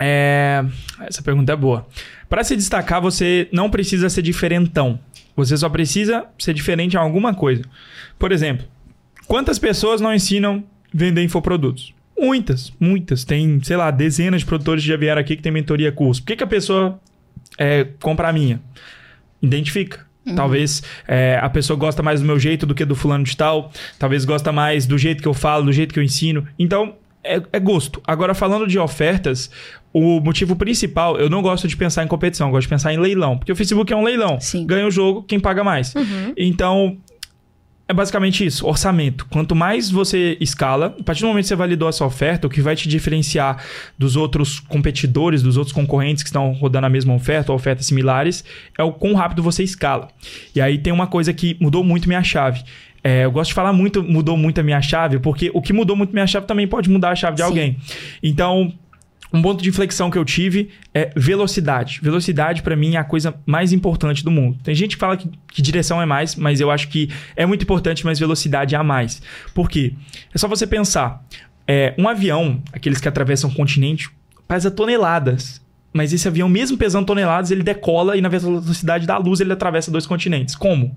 É... 0.00 0.64
Essa 1.00 1.22
pergunta 1.22 1.52
é 1.52 1.56
boa. 1.56 1.86
Para 2.28 2.42
se 2.42 2.56
destacar, 2.56 3.00
você 3.00 3.48
não 3.52 3.70
precisa 3.70 4.08
ser 4.08 4.22
diferentão. 4.22 4.98
Você 5.36 5.56
só 5.56 5.68
precisa 5.68 6.26
ser 6.38 6.54
diferente 6.54 6.94
em 6.94 6.98
alguma 6.98 7.34
coisa. 7.34 7.62
Por 8.18 8.32
exemplo, 8.32 8.66
quantas 9.26 9.58
pessoas 9.58 10.00
não 10.00 10.14
ensinam 10.14 10.64
vender 10.92 11.22
infoprodutos? 11.22 11.92
Muitas, 12.18 12.72
muitas. 12.78 13.24
Tem, 13.24 13.60
sei 13.62 13.76
lá, 13.76 13.90
dezenas 13.90 14.40
de 14.40 14.46
produtores 14.46 14.82
que 14.82 14.88
já 14.88 14.96
vieram 14.96 15.20
aqui 15.20 15.36
que 15.36 15.42
tem 15.42 15.52
mentoria 15.52 15.90
curso. 15.90 16.22
Por 16.22 16.28
que, 16.28 16.36
que 16.36 16.44
a 16.44 16.46
pessoa 16.46 17.00
é, 17.58 17.86
compra 18.00 18.28
a 18.28 18.32
minha? 18.32 18.60
identifica. 19.44 20.04
Talvez 20.34 20.82
é, 21.06 21.38
a 21.40 21.50
pessoa 21.50 21.78
gosta 21.78 22.02
mais 22.02 22.20
do 22.20 22.26
meu 22.26 22.38
jeito 22.38 22.64
do 22.64 22.74
que 22.74 22.84
do 22.84 22.94
fulano 22.94 23.24
de 23.24 23.36
tal. 23.36 23.70
Talvez 23.98 24.24
gosta 24.24 24.50
mais 24.50 24.86
do 24.86 24.96
jeito 24.96 25.20
que 25.20 25.28
eu 25.28 25.34
falo, 25.34 25.66
do 25.66 25.72
jeito 25.72 25.92
que 25.92 26.00
eu 26.00 26.02
ensino. 26.02 26.46
Então, 26.58 26.94
é, 27.22 27.42
é 27.52 27.60
gosto. 27.60 28.00
Agora, 28.06 28.34
falando 28.34 28.66
de 28.66 28.78
ofertas, 28.78 29.50
o 29.92 30.20
motivo 30.20 30.56
principal, 30.56 31.18
eu 31.18 31.28
não 31.28 31.42
gosto 31.42 31.68
de 31.68 31.76
pensar 31.76 32.04
em 32.04 32.06
competição, 32.08 32.48
eu 32.48 32.52
gosto 32.52 32.62
de 32.62 32.70
pensar 32.70 32.94
em 32.94 32.98
leilão. 32.98 33.36
Porque 33.36 33.52
o 33.52 33.56
Facebook 33.56 33.92
é 33.92 33.96
um 33.96 34.02
leilão. 34.02 34.40
Sim. 34.40 34.66
Ganha 34.66 34.86
o 34.86 34.90
jogo 34.90 35.22
quem 35.24 35.38
paga 35.38 35.62
mais. 35.62 35.92
Então, 36.38 36.96
é 37.86 37.92
basicamente 37.92 38.44
isso, 38.44 38.66
orçamento. 38.66 39.26
Quanto 39.26 39.54
mais 39.54 39.90
você 39.90 40.38
escala, 40.40 40.96
a 40.98 41.02
partir 41.02 41.20
do 41.20 41.28
momento 41.28 41.44
que 41.44 41.48
você 41.48 41.56
validou 41.56 41.88
essa 41.88 42.04
oferta, 42.04 42.46
o 42.46 42.50
que 42.50 42.62
vai 42.62 42.74
te 42.74 42.88
diferenciar 42.88 43.62
dos 43.98 44.16
outros 44.16 44.58
competidores, 44.58 45.42
dos 45.42 45.58
outros 45.58 45.74
concorrentes 45.74 46.22
que 46.22 46.28
estão 46.28 46.52
rodando 46.52 46.86
a 46.86 46.88
mesma 46.88 47.14
oferta 47.14 47.52
ou 47.52 47.56
ofertas 47.56 47.86
similares, 47.86 48.42
é 48.78 48.82
o 48.82 48.92
quão 48.92 49.12
rápido 49.14 49.42
você 49.42 49.62
escala. 49.62 50.08
E 50.54 50.62
aí 50.62 50.78
tem 50.78 50.92
uma 50.92 51.06
coisa 51.06 51.32
que 51.34 51.58
mudou 51.60 51.84
muito 51.84 52.08
minha 52.08 52.22
chave. 52.22 52.62
É, 53.02 53.26
eu 53.26 53.30
gosto 53.30 53.48
de 53.48 53.54
falar 53.54 53.74
muito, 53.74 54.02
mudou 54.02 54.34
muito 54.34 54.58
a 54.58 54.64
minha 54.64 54.80
chave, 54.80 55.18
porque 55.18 55.50
o 55.52 55.60
que 55.60 55.74
mudou 55.74 55.94
muito 55.94 56.14
minha 56.14 56.26
chave 56.26 56.46
também 56.46 56.66
pode 56.66 56.88
mudar 56.88 57.10
a 57.10 57.14
chave 57.14 57.36
de 57.36 57.42
Sim. 57.42 57.48
alguém. 57.48 57.76
Então, 58.22 58.72
um 59.34 59.42
ponto 59.42 59.60
de 59.60 59.68
inflexão 59.68 60.12
que 60.12 60.16
eu 60.16 60.24
tive 60.24 60.70
é 60.94 61.10
velocidade. 61.16 61.98
Velocidade, 62.00 62.62
pra 62.62 62.76
mim, 62.76 62.94
é 62.94 62.98
a 62.98 63.04
coisa 63.04 63.34
mais 63.44 63.72
importante 63.72 64.22
do 64.22 64.30
mundo. 64.30 64.58
Tem 64.62 64.74
gente 64.76 64.96
que 64.96 65.00
fala 65.00 65.16
que, 65.16 65.28
que 65.48 65.60
direção 65.60 66.00
é 66.00 66.06
mais, 66.06 66.36
mas 66.36 66.60
eu 66.60 66.70
acho 66.70 66.86
que 66.86 67.10
é 67.34 67.44
muito 67.44 67.62
importante, 67.62 68.04
mas 68.04 68.16
velocidade 68.16 68.76
é 68.76 68.78
a 68.78 68.84
mais. 68.84 69.20
Por 69.52 69.68
quê? 69.68 69.94
É 70.32 70.38
só 70.38 70.46
você 70.46 70.68
pensar. 70.68 71.20
É, 71.66 71.94
um 71.98 72.08
avião, 72.08 72.62
aqueles 72.72 73.00
que 73.00 73.08
atravessam 73.08 73.50
o 73.50 73.54
continente, 73.54 74.08
pesa 74.46 74.70
toneladas. 74.70 75.60
Mas 75.92 76.12
esse 76.12 76.28
avião, 76.28 76.48
mesmo 76.48 76.78
pesando 76.78 77.04
toneladas, 77.04 77.50
ele 77.50 77.64
decola 77.64 78.16
e 78.16 78.20
na 78.20 78.28
velocidade 78.28 79.04
da 79.04 79.18
luz 79.18 79.40
ele 79.40 79.52
atravessa 79.52 79.90
dois 79.90 80.06
continentes. 80.06 80.54
Como? 80.54 80.96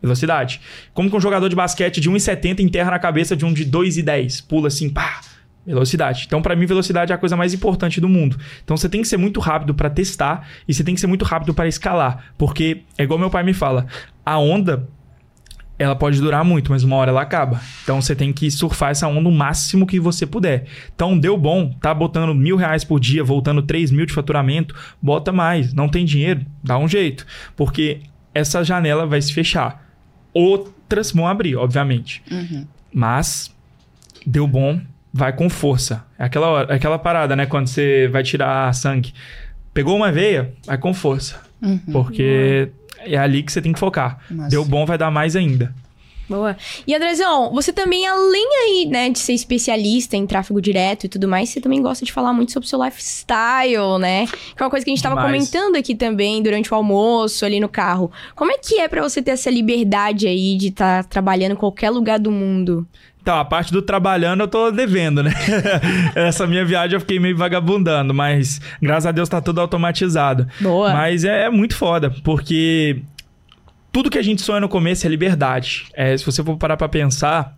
Velocidade. 0.00 0.60
Como 0.94 1.10
que 1.10 1.16
um 1.16 1.20
jogador 1.20 1.48
de 1.48 1.56
basquete 1.56 2.00
de 2.00 2.08
1,70 2.08 2.60
enterra 2.60 2.92
na 2.92 2.98
cabeça 3.00 3.36
de 3.36 3.44
um 3.44 3.52
de 3.52 3.66
2,10? 3.66 4.46
Pula 4.46 4.68
assim, 4.68 4.88
pá. 4.88 5.20
Velocidade. 5.64 6.24
Então, 6.26 6.42
pra 6.42 6.56
mim, 6.56 6.66
velocidade 6.66 7.12
é 7.12 7.14
a 7.14 7.18
coisa 7.18 7.36
mais 7.36 7.54
importante 7.54 8.00
do 8.00 8.08
mundo. 8.08 8.36
Então, 8.64 8.76
você 8.76 8.88
tem 8.88 9.00
que 9.00 9.08
ser 9.08 9.16
muito 9.16 9.38
rápido 9.38 9.74
pra 9.74 9.88
testar 9.88 10.48
e 10.66 10.74
você 10.74 10.82
tem 10.82 10.94
que 10.94 11.00
ser 11.00 11.06
muito 11.06 11.24
rápido 11.24 11.54
para 11.54 11.68
escalar, 11.68 12.32
porque 12.36 12.82
é 12.98 13.04
igual 13.04 13.18
meu 13.18 13.30
pai 13.30 13.42
me 13.44 13.54
fala, 13.54 13.86
a 14.26 14.38
onda 14.38 14.88
ela 15.78 15.96
pode 15.96 16.20
durar 16.20 16.44
muito, 16.44 16.70
mas 16.70 16.84
uma 16.84 16.96
hora 16.96 17.10
ela 17.10 17.22
acaba. 17.22 17.60
Então 17.82 18.00
você 18.00 18.14
tem 18.14 18.32
que 18.32 18.50
surfar 18.50 18.90
essa 18.90 19.08
onda 19.08 19.28
o 19.28 19.32
máximo 19.32 19.86
que 19.86 19.98
você 19.98 20.26
puder. 20.26 20.66
Então 20.94 21.18
deu 21.18 21.36
bom, 21.36 21.72
tá 21.80 21.92
botando 21.92 22.34
mil 22.34 22.56
reais 22.56 22.84
por 22.84 23.00
dia, 23.00 23.24
voltando 23.24 23.62
três 23.62 23.90
mil 23.90 24.06
de 24.06 24.12
faturamento, 24.12 24.74
bota 25.00 25.32
mais. 25.32 25.72
Não 25.74 25.88
tem 25.88 26.04
dinheiro, 26.04 26.44
dá 26.62 26.78
um 26.78 26.86
jeito, 26.86 27.26
porque 27.56 28.00
essa 28.34 28.62
janela 28.62 29.06
vai 29.06 29.20
se 29.20 29.32
fechar. 29.32 29.84
Outras 30.32 31.10
vão 31.10 31.26
abrir, 31.26 31.56
obviamente. 31.56 32.22
Mas 32.92 33.52
deu 34.24 34.46
bom, 34.46 34.80
vai 35.12 35.32
com 35.32 35.48
força. 35.50 36.04
É 36.18 36.24
aquela, 36.24 36.48
hora, 36.48 36.72
é 36.72 36.76
aquela 36.76 36.98
parada, 36.98 37.36
né? 37.36 37.46
Quando 37.46 37.66
você 37.66 38.08
vai 38.10 38.22
tirar 38.22 38.72
sangue. 38.74 39.12
Pegou 39.74 39.96
uma 39.96 40.10
veia, 40.12 40.52
vai 40.66 40.78
com 40.78 40.92
força. 40.94 41.40
Porque 41.92 42.68
é 42.98 43.16
ali 43.16 43.42
que 43.42 43.52
você 43.52 43.60
tem 43.60 43.72
que 43.72 43.78
focar. 43.78 44.18
Nossa. 44.30 44.50
Deu 44.50 44.64
bom, 44.64 44.84
vai 44.86 44.98
dar 44.98 45.10
mais 45.10 45.36
ainda. 45.36 45.74
Boa. 46.28 46.56
E 46.86 46.94
Andrezão, 46.94 47.50
você 47.52 47.72
também, 47.72 48.06
além 48.06 48.48
aí, 48.62 48.86
né, 48.90 49.10
de 49.10 49.18
ser 49.18 49.32
especialista 49.32 50.16
em 50.16 50.26
tráfego 50.26 50.60
direto 50.60 51.04
e 51.04 51.08
tudo 51.08 51.28
mais, 51.28 51.50
você 51.50 51.60
também 51.60 51.82
gosta 51.82 52.04
de 52.04 52.12
falar 52.12 52.32
muito 52.32 52.52
sobre 52.52 52.66
o 52.66 52.68
seu 52.68 52.82
lifestyle, 52.82 53.98
né? 54.00 54.26
Que 54.26 54.62
é 54.62 54.64
uma 54.64 54.70
coisa 54.70 54.84
que 54.84 54.90
a 54.90 54.94
gente 54.94 55.02
tava 55.02 55.16
Demais. 55.16 55.50
comentando 55.50 55.76
aqui 55.76 55.94
também 55.94 56.42
durante 56.42 56.72
o 56.72 56.76
almoço, 56.76 57.44
ali 57.44 57.60
no 57.60 57.68
carro. 57.68 58.10
Como 58.34 58.50
é 58.50 58.58
que 58.58 58.80
é 58.80 58.88
pra 58.88 59.02
você 59.02 59.20
ter 59.20 59.32
essa 59.32 59.50
liberdade 59.50 60.26
aí 60.26 60.56
de 60.56 60.68
estar 60.68 61.04
trabalhando 61.04 61.52
em 61.52 61.56
qualquer 61.56 61.90
lugar 61.90 62.18
do 62.18 62.30
mundo? 62.30 62.86
Então, 63.22 63.38
a 63.38 63.44
parte 63.44 63.72
do 63.72 63.80
trabalhando 63.80 64.40
eu 64.40 64.48
tô 64.48 64.72
devendo, 64.72 65.22
né? 65.22 65.32
Essa 66.12 66.44
minha 66.44 66.64
viagem 66.64 66.94
eu 66.94 67.00
fiquei 67.00 67.20
meio 67.20 67.36
vagabundando, 67.36 68.12
mas 68.12 68.60
graças 68.80 69.06
a 69.06 69.12
Deus 69.12 69.28
tá 69.28 69.40
tudo 69.40 69.60
automatizado. 69.60 70.48
Boa. 70.60 70.92
Mas 70.92 71.24
é, 71.24 71.44
é 71.44 71.50
muito 71.50 71.76
foda, 71.76 72.12
porque 72.24 73.00
tudo 73.92 74.10
que 74.10 74.18
a 74.18 74.22
gente 74.22 74.40
sonha 74.42 74.60
no 74.60 74.68
começo 74.68 75.06
é 75.06 75.10
liberdade. 75.10 75.86
É, 75.94 76.16
se 76.16 76.24
você 76.24 76.42
for 76.42 76.56
parar 76.56 76.76
pra 76.76 76.88
pensar, 76.88 77.56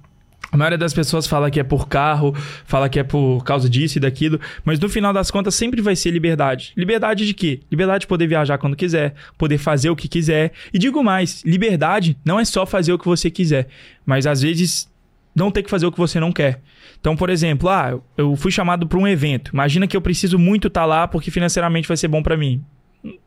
a 0.53 0.57
maioria 0.57 0.76
das 0.78 0.93
pessoas 0.93 1.26
fala 1.26 1.51
que 1.51 1.59
é 1.59 1.64
por 1.64 1.89
carro, 1.89 2.35
fala 2.66 2.89
que 2.89 2.99
é 2.99 3.03
por 3.03 3.43
causa 3.45 3.68
disso 3.68 3.99
e 3.99 4.01
daquilo, 4.01 4.39
mas 4.64 4.78
no 4.78 4.89
final 4.89 5.12
das 5.12 5.30
contas 5.30 5.55
sempre 5.55 5.80
vai 5.80 5.97
ser 5.97 6.11
liberdade. 6.11 6.72
Liberdade 6.76 7.26
de 7.26 7.35
quê? 7.35 7.61
Liberdade 7.70 8.03
de 8.03 8.07
poder 8.07 8.26
viajar 8.26 8.59
quando 8.59 8.76
quiser, 8.76 9.14
poder 9.39 9.59
fazer 9.59 9.91
o 9.91 9.97
que 9.97 10.09
quiser. 10.09 10.53
E 10.72 10.78
digo 10.78 11.03
mais, 11.03 11.43
liberdade 11.45 12.16
não 12.24 12.39
é 12.39 12.45
só 12.45 12.66
fazer 12.66 12.93
o 12.93 12.99
que 12.99 13.07
você 13.07 13.30
quiser, 13.30 13.68
mas 14.05 14.26
às 14.26 14.43
vezes 14.43 14.89
não 15.35 15.51
ter 15.51 15.62
que 15.62 15.70
fazer 15.70 15.87
o 15.87 15.93
que 15.93 15.99
você 15.99 16.20
não 16.20 16.30
quer. 16.30 16.61
Então, 17.01 17.16
por 17.16 17.28
exemplo, 17.30 17.68
ah, 17.68 17.99
eu- 18.16 18.37
fui 18.37 18.51
chamado 18.53 18.87
para 18.87 18.99
um 18.99 19.07
evento. 19.09 19.51
Imagina 19.53 19.87
que 19.87 19.97
eu 19.97 20.01
preciso 20.01 20.39
muito 20.39 20.68
estar 20.68 20.85
lá 20.85 21.09
porque 21.09 21.30
financeiramente 21.30 21.89
vai 21.89 21.97
ser 21.97 22.09
bom 22.09 22.22
para 22.22 22.37
mim. 22.37 22.62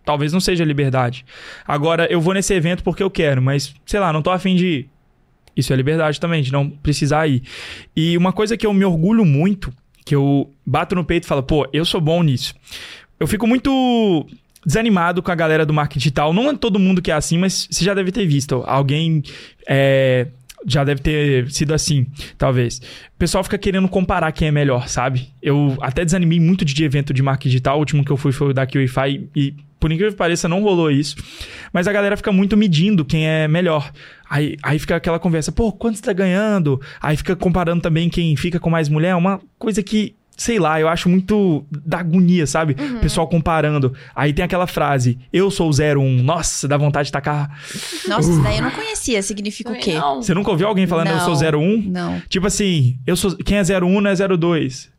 Talvez 0.03 0.34
não 0.34 0.39
seja 0.39 0.63
liberdade. 0.63 1.25
Agora, 1.67 2.07
eu 2.09 2.19
vou 2.19 2.34
nesse 2.34 2.53
evento 2.53 2.84
porque 2.84 3.03
eu 3.03 3.09
quero, 3.09 3.41
mas 3.41 3.73
sei 3.86 3.99
lá, 3.99 4.11
não 4.11 4.21
tô 4.21 4.30
afim 4.30 4.55
de 4.55 4.65
ir. 4.65 4.89
Isso 5.55 5.73
é 5.73 5.75
liberdade 5.75 6.19
também, 6.19 6.43
de 6.43 6.51
não 6.51 6.69
precisar 6.69 7.28
ir. 7.28 7.41
E 7.95 8.15
uma 8.15 8.32
coisa 8.32 8.55
que 8.55 8.65
eu 8.65 8.73
me 8.73 8.86
orgulho 8.86 9.25
muito, 9.25 9.73
que 10.05 10.15
eu 10.15 10.51
bato 10.65 10.95
no 10.95 11.03
peito 11.03 11.23
e 11.23 11.28
falo, 11.28 11.41
pô, 11.41 11.67
eu 11.73 11.84
sou 11.84 11.99
bom 11.99 12.21
nisso. 12.21 12.53
Eu 13.19 13.25
fico 13.25 13.47
muito 13.47 14.28
desanimado 14.63 15.23
com 15.23 15.32
a 15.32 15.36
galera 15.36 15.65
do 15.65 15.73
marketing 15.73 15.99
digital. 15.99 16.34
Não 16.34 16.49
é 16.49 16.55
todo 16.55 16.78
mundo 16.78 17.01
que 17.01 17.09
é 17.09 17.13
assim, 17.15 17.38
mas 17.38 17.67
você 17.71 17.84
já 17.84 17.93
deve 17.93 18.11
ter 18.11 18.28
visto. 18.28 18.63
Alguém 18.67 19.23
é, 19.67 20.28
já 20.65 20.84
deve 20.84 21.01
ter 21.01 21.49
sido 21.49 21.73
assim, 21.73 22.05
talvez. 22.38 22.78
O 23.15 23.17
pessoal 23.17 23.43
fica 23.43 23.57
querendo 23.57 23.88
comparar 23.88 24.32
quem 24.32 24.49
é 24.49 24.51
melhor, 24.51 24.88
sabe? 24.88 25.30
Eu 25.41 25.78
até 25.82 26.03
desanimei 26.03 26.39
muito 26.39 26.65
de 26.65 26.84
evento 26.84 27.13
de 27.13 27.23
marketing 27.23 27.49
digital. 27.49 27.78
O 27.78 27.80
último 27.80 28.03
que 28.03 28.11
eu 28.11 28.17
fui 28.17 28.32
foi 28.32 28.49
o 28.49 28.53
da 28.53 28.67
QIFI 28.67 29.30
e, 29.36 29.55
por 29.80 29.91
incrível 29.91 30.11
que 30.11 30.17
pareça, 30.17 30.47
não 30.47 30.61
rolou 30.61 30.89
isso. 30.91 31.15
Mas 31.71 31.88
a 31.88 31.93
galera 31.93 32.17
fica 32.17 32.32
muito 32.32 32.57
medindo 32.57 33.05
quem 33.05 33.28
é 33.28 33.47
melhor. 33.47 33.91
Aí, 34.30 34.57
aí 34.61 34.80
fica 34.80 34.95
aquela 34.95 35.19
conversa, 35.19 35.51
pô, 35.51 35.71
quanto 35.71 35.97
você 35.97 36.03
tá 36.03 36.13
ganhando? 36.13 36.82
Aí 37.01 37.15
fica 37.15 37.36
comparando 37.36 37.82
também 37.82 38.09
quem 38.09 38.36
fica 38.36 38.59
com 38.59 38.69
mais 38.69 38.89
mulher. 38.89 39.15
Uma 39.15 39.39
coisa 39.57 39.82
que, 39.84 40.15
sei 40.36 40.59
lá, 40.59 40.80
eu 40.82 40.88
acho 40.88 41.07
muito 41.07 41.65
da 41.71 41.99
agonia, 41.99 42.45
sabe? 42.47 42.75
O 42.97 42.99
pessoal 42.99 43.28
comparando. 43.28 43.93
Aí 44.15 44.34
tem 44.34 44.43
aquela 44.43 44.67
frase, 44.67 45.17
eu 45.32 45.49
sou 45.51 45.69
o 45.69 45.73
01. 45.73 46.23
Nossa, 46.23 46.67
dá 46.67 46.75
vontade 46.78 47.07
de 47.07 47.11
tacar. 47.11 47.49
Nossa, 48.07 48.32
isso 48.32 48.41
daí 48.41 48.57
eu 48.57 48.63
não 48.63 48.71
conhecia. 48.71 49.21
Significa 49.21 49.71
o 49.71 49.75
quê? 49.78 49.93
Não. 49.93 50.21
Você 50.21 50.34
nunca 50.34 50.49
ouviu 50.51 50.67
alguém 50.67 50.88
falando 50.88 51.07
eu 51.09 51.19
sou 51.19 51.51
Não. 51.51 51.59
01? 51.59 51.82
Não. 51.89 52.21
Tipo 52.28 52.47
assim, 52.47 52.97
eu 53.05 53.15
sou 53.15 53.36
quem 53.38 53.57
é 53.57 53.61
01 53.61 54.01
não 54.01 54.09
é 54.09 54.15
02. 54.15 54.96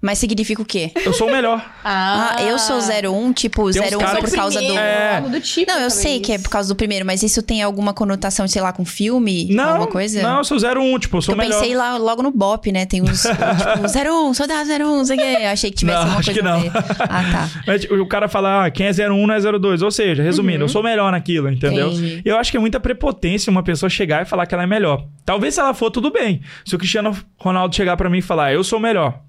Mas 0.00 0.18
significa 0.18 0.62
o 0.62 0.64
quê? 0.64 0.92
Eu 1.04 1.12
sou 1.12 1.26
o 1.28 1.30
melhor. 1.32 1.60
Ah, 1.84 2.36
eu 2.40 2.56
sou 2.58 2.78
01, 2.78 3.32
tipo, 3.32 3.70
Tem 3.72 3.82
uns 3.82 3.92
01 3.92 3.98
cara 3.98 4.20
por 4.20 4.30
causa 4.30 4.60
do. 4.60 4.78
É. 4.78 5.16
Algo 5.16 5.28
do 5.28 5.40
tipo, 5.40 5.70
Não, 5.70 5.80
eu 5.80 5.90
sei 5.90 6.20
que 6.20 6.32
é 6.32 6.38
por 6.38 6.48
causa 6.48 6.68
do 6.68 6.76
primeiro, 6.76 7.04
mas 7.04 7.22
isso 7.24 7.42
tem 7.42 7.62
alguma 7.62 7.92
conotação, 7.92 8.46
sei 8.46 8.62
lá, 8.62 8.72
com 8.72 8.84
filme? 8.84 9.48
Não, 9.50 9.70
alguma 9.70 9.86
coisa? 9.88 10.22
não, 10.22 10.38
eu 10.38 10.44
sou 10.44 10.56
01, 10.56 10.98
tipo, 11.00 11.16
eu 11.16 11.22
sou 11.22 11.32
eu 11.34 11.36
o 11.36 11.38
melhor. 11.42 11.60
pensei 11.60 11.74
lá 11.74 11.96
logo 11.96 12.22
no 12.22 12.30
Bop, 12.30 12.70
né? 12.70 12.86
Tem 12.86 13.02
uns, 13.02 13.22
tipo, 13.22 14.08
01, 14.30 14.34
soldado 14.34 14.70
01, 14.70 14.78
não 14.78 15.04
sei 15.04 15.16
o 15.16 15.20
quê. 15.20 15.36
Eu 15.40 15.48
achei 15.50 15.70
que 15.70 15.76
tivesse 15.78 15.96
Não, 15.98 16.02
alguma 16.04 16.20
acho 16.20 16.32
coisa 16.32 16.42
que 16.42 16.48
a 16.48 16.52
não. 16.52 16.60
ver. 16.60 16.72
Ah, 17.00 17.24
tá. 17.32 17.50
Mas, 17.66 17.80
tipo, 17.82 17.94
o 17.96 18.06
cara 18.06 18.28
fala, 18.28 18.66
ah, 18.66 18.70
quem 18.70 18.86
é 18.86 18.90
01 18.92 19.26
não 19.26 19.34
é 19.34 19.40
02. 19.58 19.82
Ou 19.82 19.90
seja, 19.90 20.22
resumindo, 20.22 20.62
eu 20.64 20.68
sou 20.68 20.82
melhor 20.82 21.10
naquilo, 21.10 21.50
entendeu? 21.50 21.88
Entendi. 21.88 22.22
Eu 22.24 22.36
acho 22.36 22.52
que 22.52 22.56
é 22.56 22.60
muita 22.60 22.78
prepotência 22.78 23.50
uma 23.50 23.64
pessoa 23.64 23.90
chegar 23.90 24.22
e 24.22 24.24
falar 24.24 24.46
que 24.46 24.54
ela 24.54 24.62
é 24.62 24.66
melhor. 24.66 25.04
Talvez 25.24 25.54
se 25.54 25.60
ela 25.60 25.74
for, 25.74 25.90
tudo 25.90 26.10
bem. 26.12 26.40
Se 26.64 26.76
o 26.76 26.78
Cristiano 26.78 27.16
Ronaldo 27.36 27.74
chegar 27.74 27.96
pra 27.96 28.08
mim 28.08 28.18
e 28.18 28.22
falar, 28.22 28.52
eu 28.52 28.62
sou 28.62 28.78
o 28.78 28.82
melhor. 28.82 29.20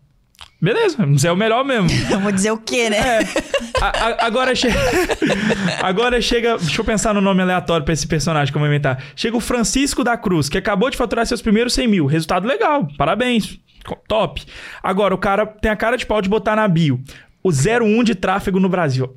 Beleza, 0.61 1.05
você 1.05 1.27
é 1.27 1.31
o 1.31 1.37
melhor 1.37 1.63
mesmo. 1.63 1.89
Eu 2.11 2.19
vou 2.19 2.31
dizer 2.31 2.51
o 2.51 2.57
quê, 2.57 2.89
né? 2.89 2.97
É. 2.97 3.19
A- 3.81 3.87
a- 4.07 4.25
agora 4.25 4.53
chega. 4.53 4.75
agora 5.81 6.21
chega. 6.21 6.57
Deixa 6.57 6.81
eu 6.81 6.85
pensar 6.85 7.13
no 7.13 7.21
nome 7.21 7.41
aleatório 7.41 7.85
pra 7.85 7.93
esse 7.93 8.05
personagem 8.05 8.51
que 8.51 8.57
eu 8.57 8.59
vou 8.59 8.67
inventar. 8.67 9.01
Chega 9.15 9.37
o 9.37 9.39
Francisco 9.39 10.03
da 10.03 10.17
Cruz, 10.17 10.49
que 10.49 10.57
acabou 10.57 10.89
de 10.89 10.97
faturar 10.97 11.25
seus 11.25 11.41
primeiros 11.41 11.73
100 11.73 11.87
mil. 11.87 12.05
Resultado 12.05 12.45
legal. 12.47 12.87
Parabéns. 12.97 13.57
Top. 14.07 14.43
Agora, 14.83 15.15
o 15.15 15.17
cara 15.17 15.45
tem 15.45 15.71
a 15.71 15.75
cara 15.75 15.95
de 15.97 16.05
pau 16.05 16.21
de 16.21 16.27
botar 16.29 16.55
na 16.57 16.67
bio. 16.67 17.01
O 17.41 17.49
01 17.51 18.03
de 18.03 18.13
tráfego 18.13 18.59
no 18.59 18.67
Brasil. 18.67 19.15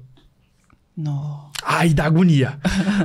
Não. 0.96 1.50
Ai, 1.64 1.88
dá 1.90 2.04
agonia. 2.04 2.58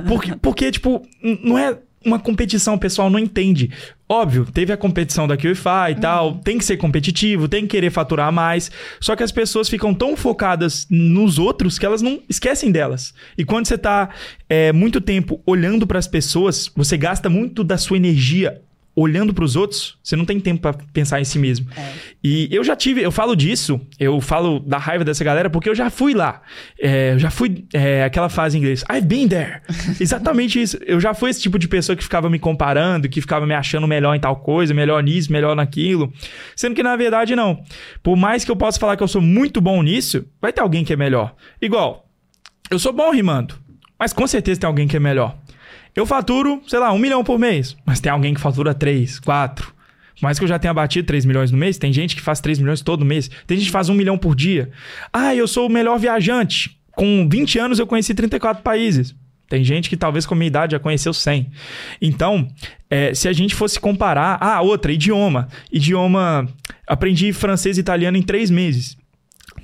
Porque, 0.06 0.36
porque 0.36 0.70
tipo, 0.70 1.02
não 1.42 1.58
é 1.58 1.76
uma 2.08 2.18
competição, 2.18 2.74
o 2.74 2.78
pessoal 2.78 3.08
não 3.08 3.18
entende. 3.18 3.70
Óbvio, 4.08 4.46
teve 4.46 4.72
a 4.72 4.76
competição 4.76 5.28
da 5.28 5.36
QIFI 5.36 5.92
e 5.92 5.94
tal, 5.96 6.36
tem 6.36 6.56
que 6.56 6.64
ser 6.64 6.78
competitivo, 6.78 7.46
tem 7.46 7.62
que 7.62 7.68
querer 7.68 7.90
faturar 7.90 8.32
mais. 8.32 8.70
Só 9.00 9.14
que 9.14 9.22
as 9.22 9.30
pessoas 9.30 9.68
ficam 9.68 9.94
tão 9.94 10.16
focadas 10.16 10.86
nos 10.90 11.38
outros 11.38 11.78
que 11.78 11.86
elas 11.86 12.02
não 12.02 12.20
esquecem 12.28 12.72
delas. 12.72 13.14
E 13.36 13.44
quando 13.44 13.66
você 13.66 13.76
tá 13.76 14.08
é, 14.48 14.72
muito 14.72 15.00
tempo 15.00 15.40
olhando 15.46 15.86
para 15.86 15.98
as 15.98 16.06
pessoas, 16.06 16.70
você 16.74 16.96
gasta 16.96 17.28
muito 17.28 17.62
da 17.62 17.76
sua 17.76 17.98
energia 17.98 18.62
olhando 18.98 19.32
para 19.32 19.44
os 19.44 19.54
outros, 19.54 19.96
você 20.02 20.16
não 20.16 20.24
tem 20.24 20.40
tempo 20.40 20.60
para 20.60 20.74
pensar 20.92 21.20
em 21.20 21.24
si 21.24 21.38
mesmo. 21.38 21.68
É. 21.76 21.92
E 22.22 22.48
eu 22.50 22.64
já 22.64 22.74
tive, 22.74 23.00
eu 23.00 23.12
falo 23.12 23.36
disso, 23.36 23.80
eu 23.98 24.20
falo 24.20 24.58
da 24.58 24.76
raiva 24.76 25.04
dessa 25.04 25.22
galera 25.22 25.48
porque 25.48 25.68
eu 25.68 25.74
já 25.74 25.88
fui 25.88 26.14
lá. 26.14 26.42
É, 26.80 27.12
eu 27.12 27.18
já 27.18 27.30
fui 27.30 27.64
é, 27.72 28.02
aquela 28.02 28.28
fase 28.28 28.56
em 28.56 28.60
inglês. 28.60 28.84
I've 28.90 29.06
been 29.06 29.28
there. 29.28 29.60
Exatamente 30.00 30.60
isso. 30.60 30.78
Eu 30.84 31.00
já 31.00 31.14
fui 31.14 31.30
esse 31.30 31.40
tipo 31.40 31.58
de 31.58 31.68
pessoa 31.68 31.94
que 31.94 32.02
ficava 32.02 32.28
me 32.28 32.40
comparando, 32.40 33.08
que 33.08 33.20
ficava 33.20 33.46
me 33.46 33.54
achando 33.54 33.86
melhor 33.86 34.14
em 34.14 34.20
tal 34.20 34.36
coisa, 34.36 34.74
melhor 34.74 35.00
nisso, 35.02 35.32
melhor 35.32 35.54
naquilo. 35.54 36.12
Sendo 36.56 36.74
que 36.74 36.82
na 36.82 36.96
verdade 36.96 37.36
não. 37.36 37.62
Por 38.02 38.16
mais 38.16 38.44
que 38.44 38.50
eu 38.50 38.56
possa 38.56 38.80
falar 38.80 38.96
que 38.96 39.02
eu 39.02 39.08
sou 39.08 39.22
muito 39.22 39.60
bom 39.60 39.80
nisso, 39.80 40.24
vai 40.40 40.52
ter 40.52 40.60
alguém 40.60 40.84
que 40.84 40.92
é 40.92 40.96
melhor. 40.96 41.34
Igual, 41.62 42.08
eu 42.68 42.78
sou 42.78 42.92
bom 42.92 43.12
rimando, 43.12 43.54
mas 43.98 44.12
com 44.12 44.26
certeza 44.26 44.60
tem 44.60 44.66
alguém 44.66 44.88
que 44.88 44.96
é 44.96 45.00
melhor. 45.00 45.38
Eu 45.98 46.06
faturo, 46.06 46.62
sei 46.68 46.78
lá, 46.78 46.92
um 46.92 46.98
milhão 46.98 47.24
por 47.24 47.40
mês, 47.40 47.76
mas 47.84 47.98
tem 47.98 48.12
alguém 48.12 48.32
que 48.32 48.40
fatura 48.40 48.72
três, 48.72 49.18
quatro. 49.18 49.74
Mais 50.22 50.38
que 50.38 50.44
eu 50.44 50.48
já 50.48 50.56
tenha 50.56 50.72
batido 50.72 51.04
3 51.08 51.24
milhões 51.24 51.50
no 51.50 51.58
mês, 51.58 51.76
tem 51.76 51.92
gente 51.92 52.14
que 52.14 52.22
faz 52.22 52.40
3 52.40 52.60
milhões 52.60 52.80
todo 52.82 53.04
mês. 53.04 53.28
Tem 53.48 53.56
gente 53.56 53.66
que 53.66 53.72
faz 53.72 53.88
um 53.88 53.94
milhão 53.94 54.16
por 54.16 54.36
dia. 54.36 54.70
Ah, 55.12 55.34
eu 55.34 55.48
sou 55.48 55.66
o 55.66 55.68
melhor 55.68 55.98
viajante. 55.98 56.78
Com 56.92 57.28
20 57.28 57.58
anos 57.58 57.78
eu 57.80 57.86
conheci 57.86 58.14
34 58.14 58.62
países. 58.62 59.12
Tem 59.48 59.64
gente 59.64 59.90
que 59.90 59.96
talvez 59.96 60.24
com 60.24 60.34
a 60.34 60.36
minha 60.36 60.46
idade 60.46 60.72
já 60.72 60.78
conheceu 60.78 61.12
100. 61.12 61.50
Então, 62.00 62.48
é, 62.88 63.12
se 63.12 63.26
a 63.26 63.32
gente 63.32 63.56
fosse 63.56 63.80
comparar... 63.80 64.38
Ah, 64.40 64.60
outra, 64.60 64.92
idioma. 64.92 65.48
Idioma... 65.72 66.46
Aprendi 66.86 67.32
francês 67.32 67.76
e 67.76 67.80
italiano 67.80 68.16
em 68.16 68.22
três 68.22 68.52
meses. 68.52 68.96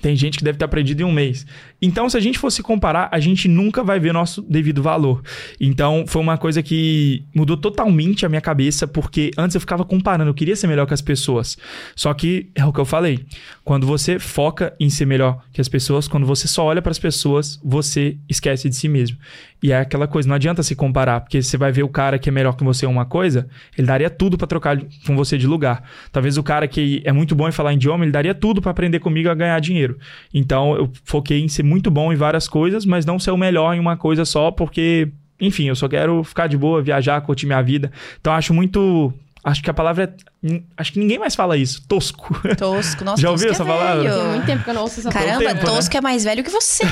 Tem 0.05 0.15
gente 0.15 0.37
que 0.37 0.45
deve 0.45 0.59
ter 0.59 0.65
aprendido 0.65 1.01
em 1.01 1.05
um 1.05 1.13
mês. 1.13 1.47
Então, 1.85 2.09
se 2.09 2.17
a 2.17 2.21
gente 2.21 2.39
fosse 2.39 2.63
comparar, 2.63 3.11
a 3.13 3.21
gente 3.21 3.47
nunca 3.47 3.85
vai 3.85 4.01
ver 4.01 4.15
nosso 4.15 4.41
devido 4.41 4.83
valor. 4.83 5.23
Então, 5.61 6.05
foi 6.07 6.23
uma 6.23 6.39
coisa 6.39 6.63
que 6.63 7.27
mudou 7.35 7.59
totalmente 7.59 8.25
a 8.25 8.29
minha 8.29 8.41
cabeça, 8.41 8.87
porque 8.87 9.31
antes 9.37 9.55
eu 9.55 9.61
ficava 9.61 9.85
comparando, 9.85 10.31
eu 10.31 10.35
queria 10.35 10.57
ser 10.57 10.67
melhor 10.67 10.87
que 10.87 10.95
as 10.95 11.03
pessoas. 11.03 11.59
Só 11.95 12.15
que 12.15 12.51
é 12.55 12.65
o 12.65 12.73
que 12.73 12.81
eu 12.81 12.87
falei. 12.87 13.27
Quando 13.63 13.87
você 13.87 14.19
foca 14.19 14.75
em 14.81 14.89
ser 14.89 15.05
melhor 15.05 15.45
que 15.53 15.61
as 15.61 15.69
pessoas, 15.69 16.09
quando 16.09 16.27
você 16.27 16.49
só 16.49 16.65
olha 16.65 16.81
para 16.81 16.91
as 16.91 16.99
pessoas, 16.99 17.61
você 17.63 18.17
esquece 18.31 18.71
de 18.71 18.77
si 18.77 18.89
mesmo. 18.89 19.19
E 19.63 19.73
é 19.73 19.79
aquela 19.79 20.07
coisa, 20.07 20.29
não 20.29 20.37
adianta 20.37 20.63
se 20.63 20.75
comparar, 20.75 21.21
porque 21.21 21.43
você 21.43 21.57
vai 21.57 21.73
ver 21.73 21.83
o 21.83 21.89
cara 21.89 22.19
que 22.19 22.29
é 22.29 22.33
melhor 22.33 22.55
que 22.55 22.63
você 22.63 22.85
em 22.85 22.89
uma 22.89 23.05
coisa, 23.07 23.49
ele 23.77 23.87
daria 23.87 24.11
tudo 24.11 24.37
para 24.37 24.47
trocar 24.47 24.79
com 25.07 25.17
você 25.17 25.39
de 25.39 25.47
lugar. 25.47 25.83
Talvez 26.13 26.37
o 26.37 26.43
cara 26.43 26.69
que 26.69 27.03
é 27.05 27.13
muito 27.13 27.35
bom 27.35 27.49
em 27.49 27.53
falar 27.53 27.73
idioma, 27.73 28.05
ele 28.05 28.13
daria 28.13 28.35
tudo 28.35 28.61
para 28.61 28.71
aprender 28.71 29.01
comigo 29.01 29.31
a 29.31 29.35
ganhar 29.35 29.59
dinheiro. 29.61 29.99
Então, 30.33 30.77
eu 30.77 30.93
foquei 31.05 31.41
em 31.41 31.49
ser 31.49 31.63
muito 31.63 31.74
bom 31.83 32.13
em 32.13 32.17
várias 32.17 32.49
coisas, 32.49 32.85
mas 32.85 33.05
não 33.07 33.19
ser 33.19 33.31
o 33.31 33.37
melhor 33.37 33.75
em 33.75 33.81
uma 33.81 33.97
coisa 33.97 34.25
só, 34.25 34.51
porque, 34.51 35.09
enfim, 35.41 35.69
eu 35.69 35.77
só 35.77 35.89
quero 35.89 36.23
ficar 36.25 36.47
de 36.47 36.57
boa, 36.57 36.83
viajar, 36.83 37.21
curtir 37.21 37.47
minha 37.47 37.63
vida. 37.63 37.91
Então, 38.21 38.33
acho 38.33 38.53
muito 38.53 39.13
Acho 39.45 39.63
que 39.63 39.69
a 39.69 39.75
palavra 39.75 40.05
é. 40.43 40.61
Acho 40.75 40.95
que 40.95 40.99
ninguém 40.99 41.19
mais 41.19 41.35
fala 41.35 41.55
isso. 41.55 41.83
Tosco. 41.87 42.35
Tosco. 42.57 43.05
Nossa, 43.05 43.21
Já 43.21 43.31
ouviu 43.31 43.49
é 43.49 43.51
essa 43.51 43.63
palavra? 43.63 44.03
velho. 44.03 44.15
Tem 44.15 44.29
muito 44.31 44.47
tempo 44.47 44.65
que 44.65 44.71
eu 44.71 44.75
não 44.75 44.83
ouço 44.83 45.01
essa 45.01 45.11
Caramba, 45.11 45.39
tempo, 45.41 45.55
né? 45.55 45.61
Tosco 45.61 45.95
é 45.95 46.01
mais 46.01 46.25
velho 46.25 46.43
que 46.43 46.51
você. 46.51 46.83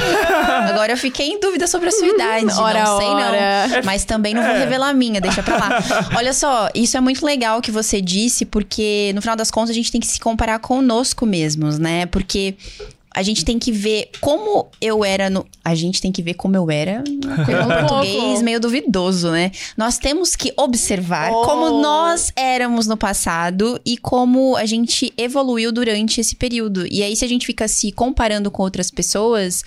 Agora 0.68 0.92
eu 0.92 0.98
fiquei 0.98 1.28
em 1.28 1.40
dúvida 1.40 1.66
sobre 1.66 1.88
a 1.88 1.92
sua 1.92 2.06
idade. 2.06 2.44
Ora, 2.58 2.84
não 2.84 2.98
sei, 2.98 3.06
ora. 3.08 3.68
não. 3.68 3.82
Mas 3.86 4.04
também 4.04 4.34
não 4.34 4.42
vou 4.42 4.52
revelar 4.52 4.90
a 4.90 4.92
minha, 4.92 5.18
deixa 5.18 5.42
pra 5.42 5.56
lá. 5.56 5.70
Olha 6.14 6.34
só, 6.34 6.68
isso 6.74 6.94
é 6.94 7.00
muito 7.00 7.24
legal 7.24 7.62
que 7.62 7.70
você 7.70 8.02
disse, 8.02 8.44
porque 8.44 9.12
no 9.14 9.22
final 9.22 9.34
das 9.34 9.50
contas 9.50 9.70
a 9.70 9.74
gente 9.74 9.90
tem 9.90 10.00
que 10.00 10.06
se 10.06 10.20
comparar 10.20 10.58
conosco 10.58 11.24
mesmos, 11.24 11.78
né? 11.78 12.04
Porque. 12.04 12.54
A 13.14 13.22
gente 13.22 13.44
tem 13.44 13.58
que 13.58 13.70
ver 13.70 14.10
como 14.20 14.70
eu 14.80 15.04
era 15.04 15.28
no. 15.28 15.46
A 15.64 15.74
gente 15.74 16.00
tem 16.00 16.10
que 16.10 16.22
ver 16.22 16.34
como 16.34 16.56
eu 16.56 16.70
era. 16.70 17.02
Um 17.06 17.18
português 17.88 18.42
meio 18.42 18.58
duvidoso, 18.58 19.30
né? 19.30 19.50
Nós 19.76 19.98
temos 19.98 20.34
que 20.34 20.52
observar 20.56 21.30
Oh. 21.32 21.42
como 21.44 21.80
nós 21.82 22.32
éramos 22.36 22.86
no 22.86 22.96
passado 22.96 23.80
e 23.84 23.96
como 23.98 24.56
a 24.56 24.64
gente 24.66 25.12
evoluiu 25.16 25.70
durante 25.72 26.20
esse 26.20 26.34
período. 26.36 26.86
E 26.90 27.02
aí, 27.02 27.14
se 27.14 27.24
a 27.24 27.28
gente 27.28 27.46
fica 27.46 27.68
se 27.68 27.92
comparando 27.92 28.50
com 28.50 28.62
outras 28.62 28.90
pessoas, 28.90 29.62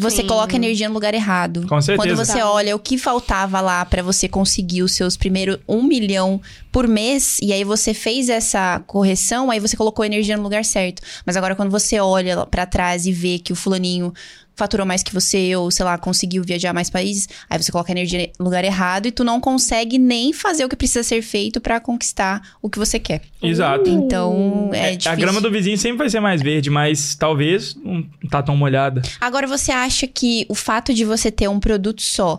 você 0.00 0.22
Sim. 0.22 0.26
coloca 0.26 0.56
energia 0.56 0.88
no 0.88 0.94
lugar 0.94 1.12
errado. 1.14 1.66
Com 1.68 1.80
certeza. 1.80 2.08
Quando 2.08 2.16
você 2.16 2.38
Tá. 2.38 2.50
olha 2.50 2.74
o 2.74 2.78
que 2.78 2.96
faltava 2.96 3.60
lá 3.60 3.84
pra 3.84 4.02
você 4.02 4.28
conseguir 4.28 4.82
os 4.82 4.92
seus 4.92 5.16
primeiros 5.16 5.58
um 5.68 5.82
milhão 5.82 6.40
por 6.72 6.88
mês, 6.88 7.38
e 7.42 7.52
aí 7.52 7.64
você 7.64 7.92
fez 7.92 8.28
essa 8.28 8.80
correção, 8.86 9.50
aí 9.50 9.60
você 9.60 9.76
colocou 9.76 10.04
energia 10.04 10.36
no 10.36 10.42
lugar 10.42 10.64
certo. 10.64 11.02
Mas 11.26 11.36
agora, 11.36 11.54
quando 11.54 11.70
você 11.70 12.00
olha 12.00 12.46
pra 12.46 12.64
trás 12.66 13.04
e 13.06 13.12
vê 13.12 13.38
que 13.38 13.52
o 13.52 13.56
fulaninho 13.56 14.12
faturou 14.60 14.84
mais 14.86 15.02
que 15.02 15.12
você, 15.14 15.56
ou 15.56 15.70
sei 15.70 15.86
lá, 15.86 15.96
conseguiu 15.96 16.44
viajar 16.44 16.74
mais 16.74 16.90
países, 16.90 17.26
aí 17.48 17.60
você 17.60 17.72
coloca 17.72 17.90
a 17.90 17.94
energia 17.94 18.30
no 18.38 18.44
lugar 18.44 18.62
errado 18.62 19.06
e 19.06 19.10
tu 19.10 19.24
não 19.24 19.40
consegue 19.40 19.98
nem 19.98 20.34
fazer 20.34 20.66
o 20.66 20.68
que 20.68 20.76
precisa 20.76 21.02
ser 21.02 21.22
feito 21.22 21.62
pra 21.62 21.80
conquistar 21.80 22.42
o 22.60 22.68
que 22.68 22.78
você 22.78 22.98
quer. 22.98 23.22
Exato. 23.42 23.88
Então, 23.88 24.68
é, 24.74 24.78
É, 24.78 24.90
difícil. 24.90 25.12
a 25.12 25.14
grama 25.14 25.40
do 25.40 25.50
vizinho 25.50 25.78
sempre 25.78 25.96
vai 25.96 26.10
ser 26.10 26.20
mais 26.20 26.42
verde, 26.42 26.68
mas 26.68 27.14
talvez 27.14 27.74
não 27.82 28.04
tá 28.30 28.42
tão 28.42 28.54
molhada. 28.54 29.00
Agora, 29.18 29.46
você 29.46 29.72
acha 29.72 30.06
que 30.06 30.44
o 30.46 30.54
fato 30.54 30.92
de 30.92 31.06
você 31.06 31.30
ter 31.30 31.48
um 31.48 31.58
produto 31.58 32.02
só 32.02 32.38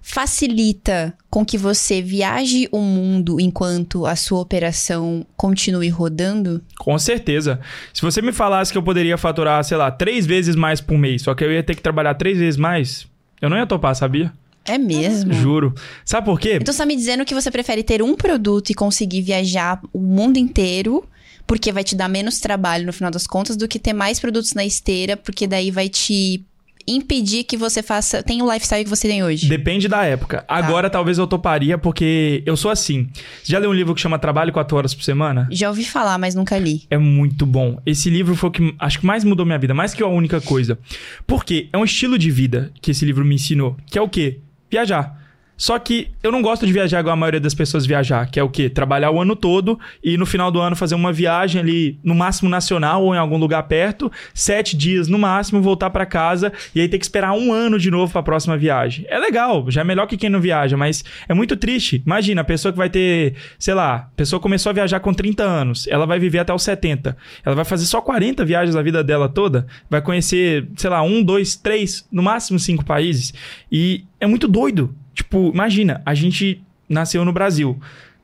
facilita 0.00 1.14
com 1.30 1.44
que 1.44 1.58
você 1.58 2.00
viaje 2.00 2.68
o 2.72 2.80
mundo 2.80 3.40
enquanto 3.40 4.06
a 4.06 4.16
sua 4.16 4.40
operação 4.40 5.26
continue 5.36 5.88
rodando? 5.88 6.62
Com 6.78 6.98
certeza. 6.98 7.60
Se 7.92 8.02
você 8.02 8.22
me 8.22 8.32
falasse 8.32 8.72
que 8.72 8.78
eu 8.78 8.82
poderia 8.82 9.18
faturar, 9.18 9.62
sei 9.64 9.76
lá, 9.76 9.90
três 9.90 10.26
vezes 10.26 10.56
mais 10.56 10.80
por 10.80 10.96
mês, 10.96 11.22
só 11.22 11.34
que 11.34 11.44
eu 11.44 11.52
ia 11.52 11.62
ter 11.62 11.74
que 11.74 11.82
trabalhar 11.82 12.14
três 12.14 12.38
vezes 12.38 12.56
mais, 12.56 13.06
eu 13.40 13.50
não 13.50 13.56
ia 13.56 13.66
topar, 13.66 13.94
sabia? 13.94 14.32
É 14.64 14.76
mesmo? 14.76 15.32
Juro. 15.32 15.74
Sabe 16.04 16.26
por 16.26 16.38
quê? 16.38 16.58
Então 16.60 16.72
você 16.72 16.78
tá 16.78 16.86
me 16.86 16.94
dizendo 16.96 17.24
que 17.24 17.34
você 17.34 17.50
prefere 17.50 17.82
ter 17.82 18.02
um 18.02 18.14
produto 18.14 18.70
e 18.70 18.74
conseguir 18.74 19.22
viajar 19.22 19.80
o 19.92 19.98
mundo 19.98 20.36
inteiro, 20.36 21.04
porque 21.46 21.72
vai 21.72 21.82
te 21.82 21.96
dar 21.96 22.08
menos 22.08 22.38
trabalho 22.40 22.84
no 22.84 22.92
final 22.92 23.10
das 23.10 23.26
contas, 23.26 23.56
do 23.56 23.66
que 23.66 23.78
ter 23.78 23.94
mais 23.94 24.20
produtos 24.20 24.52
na 24.52 24.64
esteira, 24.64 25.16
porque 25.16 25.46
daí 25.46 25.70
vai 25.70 25.88
te 25.88 26.44
impedir 26.88 27.44
que 27.44 27.56
você 27.56 27.82
faça. 27.82 28.22
tenha 28.22 28.44
o 28.44 28.52
lifestyle 28.52 28.84
que 28.84 28.90
você 28.90 29.06
tem 29.06 29.22
hoje. 29.22 29.48
Depende 29.48 29.88
da 29.88 30.04
época. 30.04 30.44
Agora 30.48 30.88
talvez 30.88 31.18
eu 31.18 31.26
toparia 31.26 31.76
porque 31.76 32.42
eu 32.46 32.56
sou 32.56 32.70
assim. 32.70 33.08
Você 33.42 33.52
já 33.52 33.58
leu 33.58 33.70
um 33.70 33.74
livro 33.74 33.94
que 33.94 34.00
chama 34.00 34.18
Trabalho 34.18 34.52
4 34.52 34.76
horas 34.76 34.94
por 34.94 35.04
semana? 35.04 35.46
Já 35.50 35.68
ouvi 35.68 35.84
falar, 35.84 36.18
mas 36.18 36.34
nunca 36.34 36.58
li. 36.58 36.84
É 36.90 36.98
muito 36.98 37.44
bom. 37.44 37.78
Esse 37.84 38.08
livro 38.10 38.34
foi 38.34 38.48
o 38.48 38.52
que 38.52 38.74
acho 38.78 39.00
que 39.00 39.06
mais 39.06 39.24
mudou 39.24 39.44
minha 39.44 39.58
vida, 39.58 39.74
mais 39.74 39.94
que 39.94 40.02
a 40.02 40.06
única 40.06 40.40
coisa. 40.40 40.78
Porque 41.26 41.68
é 41.72 41.78
um 41.78 41.84
estilo 41.84 42.18
de 42.18 42.30
vida 42.30 42.72
que 42.80 42.90
esse 42.90 43.04
livro 43.04 43.24
me 43.24 43.34
ensinou, 43.34 43.76
que 43.86 43.98
é 43.98 44.02
o 44.02 44.08
quê? 44.08 44.38
Viajar. 44.70 45.27
Só 45.58 45.76
que 45.76 46.08
eu 46.22 46.30
não 46.30 46.40
gosto 46.40 46.64
de 46.64 46.72
viajar 46.72 47.00
igual 47.00 47.14
a 47.14 47.16
maioria 47.16 47.40
das 47.40 47.52
pessoas 47.52 47.84
viajar, 47.84 48.30
que 48.30 48.38
é 48.38 48.42
o 48.42 48.48
quê? 48.48 48.70
Trabalhar 48.70 49.10
o 49.10 49.20
ano 49.20 49.34
todo 49.34 49.78
e 50.02 50.16
no 50.16 50.24
final 50.24 50.52
do 50.52 50.60
ano 50.60 50.76
fazer 50.76 50.94
uma 50.94 51.12
viagem 51.12 51.60
ali, 51.60 51.98
no 52.04 52.14
máximo 52.14 52.48
nacional 52.48 53.04
ou 53.04 53.12
em 53.12 53.18
algum 53.18 53.36
lugar 53.36 53.64
perto, 53.64 54.10
sete 54.32 54.76
dias 54.76 55.08
no 55.08 55.18
máximo, 55.18 55.60
voltar 55.60 55.90
pra 55.90 56.06
casa 56.06 56.52
e 56.72 56.80
aí 56.80 56.88
ter 56.88 56.98
que 56.98 57.04
esperar 57.04 57.32
um 57.32 57.52
ano 57.52 57.76
de 57.76 57.90
novo 57.90 58.12
pra 58.12 58.22
próxima 58.22 58.56
viagem. 58.56 59.04
É 59.08 59.18
legal, 59.18 59.68
já 59.68 59.80
é 59.80 59.84
melhor 59.84 60.06
que 60.06 60.16
quem 60.16 60.30
não 60.30 60.40
viaja, 60.40 60.76
mas 60.76 61.04
é 61.28 61.34
muito 61.34 61.56
triste. 61.56 62.00
Imagina, 62.06 62.42
a 62.42 62.44
pessoa 62.44 62.70
que 62.70 62.78
vai 62.78 62.88
ter, 62.88 63.34
sei 63.58 63.74
lá, 63.74 63.96
a 63.96 64.16
pessoa 64.16 64.38
começou 64.38 64.70
a 64.70 64.72
viajar 64.72 65.00
com 65.00 65.12
30 65.12 65.42
anos, 65.42 65.88
ela 65.88 66.06
vai 66.06 66.20
viver 66.20 66.38
até 66.38 66.54
os 66.54 66.62
70. 66.62 67.16
Ela 67.44 67.56
vai 67.56 67.64
fazer 67.64 67.84
só 67.86 68.00
40 68.00 68.44
viagens 68.44 68.76
a 68.76 68.82
vida 68.82 69.02
dela 69.02 69.28
toda, 69.28 69.66
vai 69.90 70.00
conhecer, 70.00 70.68
sei 70.76 70.88
lá, 70.88 71.02
um, 71.02 71.20
dois, 71.20 71.56
três, 71.56 72.06
no 72.12 72.22
máximo 72.22 72.60
cinco 72.60 72.84
países. 72.84 73.34
E 73.72 74.04
é 74.20 74.26
muito 74.26 74.46
doido. 74.48 74.94
Tipo, 75.14 75.50
imagina, 75.52 76.00
a 76.06 76.14
gente 76.14 76.60
nasceu 76.88 77.24
no 77.24 77.32
Brasil. 77.32 77.78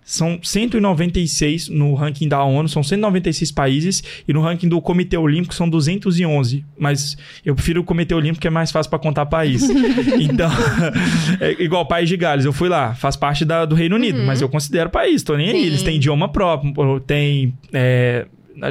São 0.07 0.39
196 0.43 1.69
no 1.71 1.95
ranking 1.95 2.29
da 2.29 2.43
ONU, 2.45 2.69
são 2.69 2.83
196 2.83 3.51
países, 3.51 4.03
e 4.29 4.33
no 4.35 4.43
ranking 4.43 4.69
do 4.69 4.79
Comitê 4.81 5.17
Olímpico 5.17 5.55
são 5.55 5.67
211. 5.69 6.63
Mas 6.79 7.17
eu 7.45 7.55
prefiro 7.55 7.81
o 7.81 7.85
Comitê 7.85 8.15
Olímpico, 8.15 8.43
que 8.43 8.47
é 8.47 8.51
mais 8.51 8.71
fácil 8.71 8.91
pra 8.91 8.99
contar 8.99 9.25
país. 9.27 9.63
então, 10.21 10.51
é 11.41 11.53
igual 11.63 11.87
País 11.87 12.09
de 12.09 12.17
Gales, 12.19 12.45
eu 12.45 12.53
fui 12.53 12.69
lá, 12.69 12.95
faz 12.95 13.17
parte 13.17 13.45
da- 13.47 13.65
do 13.65 13.75
Reino 13.75 13.97
Unido, 13.97 14.23
mas 14.25 14.43
eu 14.43 14.49
considero 14.49 14.91
país, 14.91 15.23
tô 15.23 15.37
nem 15.37 15.47
aí. 15.49 15.53
Sim. 15.61 15.67
Eles 15.67 15.83
têm 15.83 15.97
idioma 15.97 16.29
próprio, 16.29 17.01
tem. 17.01 17.55
é, 17.73 18.27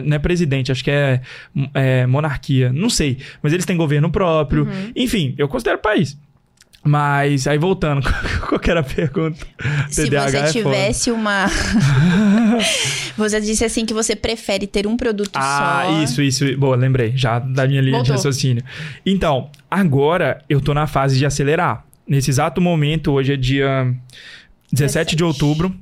não 0.06 0.16
é 0.16 0.20
presidente, 0.20 0.72
acho 0.72 0.84
que 0.84 0.92
é, 0.92 1.20
é 1.74 2.06
monarquia, 2.06 2.72
não 2.72 2.90
sei. 2.90 3.18
Mas 3.42 3.52
eles 3.54 3.66
têm 3.66 3.76
governo 3.76 4.10
próprio. 4.12 4.68
Enfim, 4.96 5.34
eu 5.38 5.48
considero 5.48 5.80
país. 5.80 6.18
Mas, 6.86 7.48
aí 7.48 7.58
voltando, 7.58 8.02
qual 8.48 8.60
que 8.60 8.70
era 8.70 8.82
a 8.82 8.84
pergunta? 8.84 9.46
Se 9.90 10.06
TDAH 10.06 10.30
você 10.30 10.38
é 10.38 10.42
foda. 10.42 10.52
tivesse 10.52 11.12
uma. 11.12 11.46
você 13.18 13.40
disse 13.40 13.64
assim 13.64 13.86
que 13.86 13.94
você 13.94 14.16
prefere 14.16 14.68
ter 14.68 14.86
um 14.88 14.98
produto 14.98 15.32
Ah, 15.36 15.84
só. 15.86 16.04
isso, 16.04 16.22
isso. 16.22 16.58
Boa, 16.58 16.76
lembrei 16.76 17.14
já 17.16 17.40
da 17.40 17.66
minha 17.68 17.82
linha 17.82 17.94
de 18.04 18.10
Voltou. 18.10 18.16
raciocínio. 18.16 18.64
Então, 19.06 19.50
agora 19.70 20.42
eu 20.50 20.60
tô 20.60 20.74
na 20.74 20.88
fase 20.88 21.18
de 21.18 21.26
acelerar. 21.26 21.86
Nesse 22.08 22.30
exato 22.30 22.60
momento, 22.60 23.12
hoje 23.14 23.34
é 23.34 23.38
dia 23.38 23.94
17 24.72 25.16
de 25.16 25.24
outubro. 25.24 25.74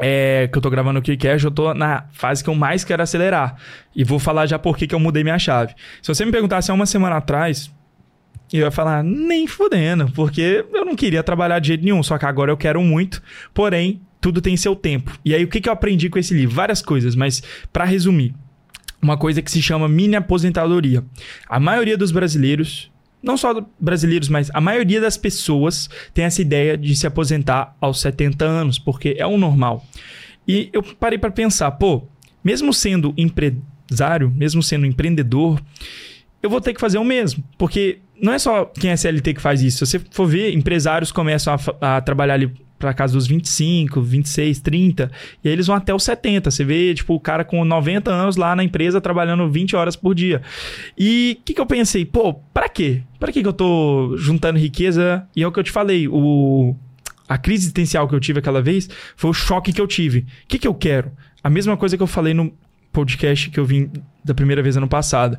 É, 0.00 0.48
que 0.50 0.58
eu 0.58 0.62
tô 0.62 0.68
gravando 0.68 0.98
o 0.98 1.02
KeyCast, 1.02 1.44
eu 1.44 1.52
tô 1.52 1.72
na 1.72 2.06
fase 2.12 2.42
que 2.42 2.50
eu 2.50 2.54
mais 2.56 2.82
quero 2.82 3.00
acelerar. 3.00 3.54
E 3.94 4.02
vou 4.02 4.18
falar 4.18 4.46
já 4.46 4.58
por 4.58 4.76
que 4.76 4.92
eu 4.92 4.98
mudei 4.98 5.22
minha 5.22 5.38
chave. 5.38 5.72
Se 6.02 6.08
você 6.12 6.24
me 6.24 6.32
perguntasse 6.32 6.68
há 6.68 6.74
uma 6.74 6.86
semana 6.86 7.18
atrás, 7.18 7.70
eu 8.58 8.66
ia 8.66 8.70
falar, 8.70 9.02
nem 9.02 9.46
fudendo, 9.46 10.10
porque 10.12 10.64
eu 10.72 10.84
não 10.84 10.94
queria 10.94 11.22
trabalhar 11.22 11.58
de 11.58 11.68
jeito 11.68 11.84
nenhum, 11.84 12.02
só 12.02 12.16
que 12.16 12.24
agora 12.24 12.50
eu 12.50 12.56
quero 12.56 12.80
muito, 12.82 13.22
porém, 13.52 14.00
tudo 14.20 14.40
tem 14.40 14.56
seu 14.56 14.74
tempo. 14.76 15.18
E 15.24 15.34
aí, 15.34 15.44
o 15.44 15.48
que, 15.48 15.60
que 15.60 15.68
eu 15.68 15.72
aprendi 15.72 16.08
com 16.08 16.18
esse 16.18 16.32
livro? 16.32 16.54
Várias 16.54 16.80
coisas, 16.80 17.14
mas 17.14 17.42
para 17.72 17.84
resumir, 17.84 18.34
uma 19.02 19.18
coisa 19.18 19.42
que 19.42 19.50
se 19.50 19.60
chama 19.60 19.86
mini 19.86 20.16
aposentadoria. 20.16 21.04
A 21.46 21.60
maioria 21.60 21.96
dos 21.96 22.10
brasileiros, 22.10 22.90
não 23.22 23.36
só 23.36 23.64
brasileiros, 23.78 24.28
mas 24.28 24.50
a 24.54 24.60
maioria 24.60 25.00
das 25.00 25.16
pessoas 25.16 25.90
tem 26.14 26.24
essa 26.24 26.40
ideia 26.40 26.76
de 26.76 26.96
se 26.96 27.06
aposentar 27.06 27.76
aos 27.80 28.00
70 28.00 28.44
anos, 28.44 28.78
porque 28.78 29.14
é 29.18 29.26
o 29.26 29.36
normal. 29.36 29.84
E 30.48 30.70
eu 30.72 30.82
parei 30.82 31.18
para 31.18 31.30
pensar, 31.30 31.70
pô, 31.72 32.04
mesmo 32.42 32.72
sendo 32.72 33.12
empresário, 33.16 34.30
mesmo 34.30 34.62
sendo 34.62 34.86
empreendedor, 34.86 35.60
eu 36.44 36.50
vou 36.50 36.60
ter 36.60 36.74
que 36.74 36.80
fazer 36.80 36.98
o 36.98 37.04
mesmo, 37.04 37.42
porque 37.56 37.98
não 38.20 38.32
é 38.32 38.38
só 38.38 38.66
quem 38.66 38.90
é 38.90 38.96
CLT 38.96 39.34
que 39.34 39.40
faz 39.40 39.62
isso. 39.62 39.86
Se 39.86 39.98
você 39.98 40.06
for 40.10 40.26
ver, 40.26 40.52
empresários 40.52 41.10
começam 41.10 41.54
a, 41.80 41.96
a 41.96 42.00
trabalhar 42.00 42.34
ali 42.34 42.52
para 42.78 42.92
casa 42.92 43.14
dos 43.14 43.26
25, 43.26 44.00
26, 44.00 44.60
30, 44.60 45.10
e 45.42 45.48
aí 45.48 45.54
eles 45.54 45.66
vão 45.66 45.76
até 45.76 45.94
os 45.94 46.02
70. 46.02 46.50
Você 46.50 46.64
vê, 46.64 46.92
tipo, 46.92 47.14
o 47.14 47.20
cara 47.20 47.44
com 47.44 47.64
90 47.64 48.10
anos 48.10 48.36
lá 48.36 48.54
na 48.54 48.62
empresa 48.62 49.00
trabalhando 49.00 49.48
20 49.48 49.74
horas 49.74 49.96
por 49.96 50.14
dia. 50.14 50.42
E 50.98 51.38
o 51.40 51.44
que, 51.44 51.54
que 51.54 51.60
eu 51.60 51.66
pensei? 51.66 52.04
Pô, 52.04 52.34
para 52.34 52.68
quê? 52.68 53.02
Para 53.18 53.32
que, 53.32 53.40
que 53.40 53.48
eu 53.48 53.52
tô 53.52 54.14
juntando 54.18 54.58
riqueza? 54.58 55.26
E 55.34 55.42
é 55.42 55.46
o 55.46 55.52
que 55.52 55.58
eu 55.58 55.64
te 55.64 55.70
falei, 55.70 56.06
o 56.08 56.76
a 57.26 57.38
crise 57.38 57.64
existencial 57.64 58.06
que 58.06 58.14
eu 58.14 58.20
tive 58.20 58.40
aquela 58.40 58.60
vez 58.60 58.86
foi 59.16 59.30
o 59.30 59.32
choque 59.32 59.72
que 59.72 59.80
eu 59.80 59.86
tive. 59.86 60.18
O 60.18 60.24
que, 60.46 60.58
que 60.58 60.68
eu 60.68 60.74
quero? 60.74 61.10
A 61.42 61.48
mesma 61.48 61.74
coisa 61.74 61.96
que 61.96 62.02
eu 62.02 62.06
falei 62.06 62.34
no 62.34 62.52
podcast 62.92 63.48
que 63.50 63.58
eu 63.58 63.64
vim 63.64 63.90
da 64.22 64.34
primeira 64.34 64.62
vez 64.62 64.76
ano 64.76 64.86
passado 64.86 65.38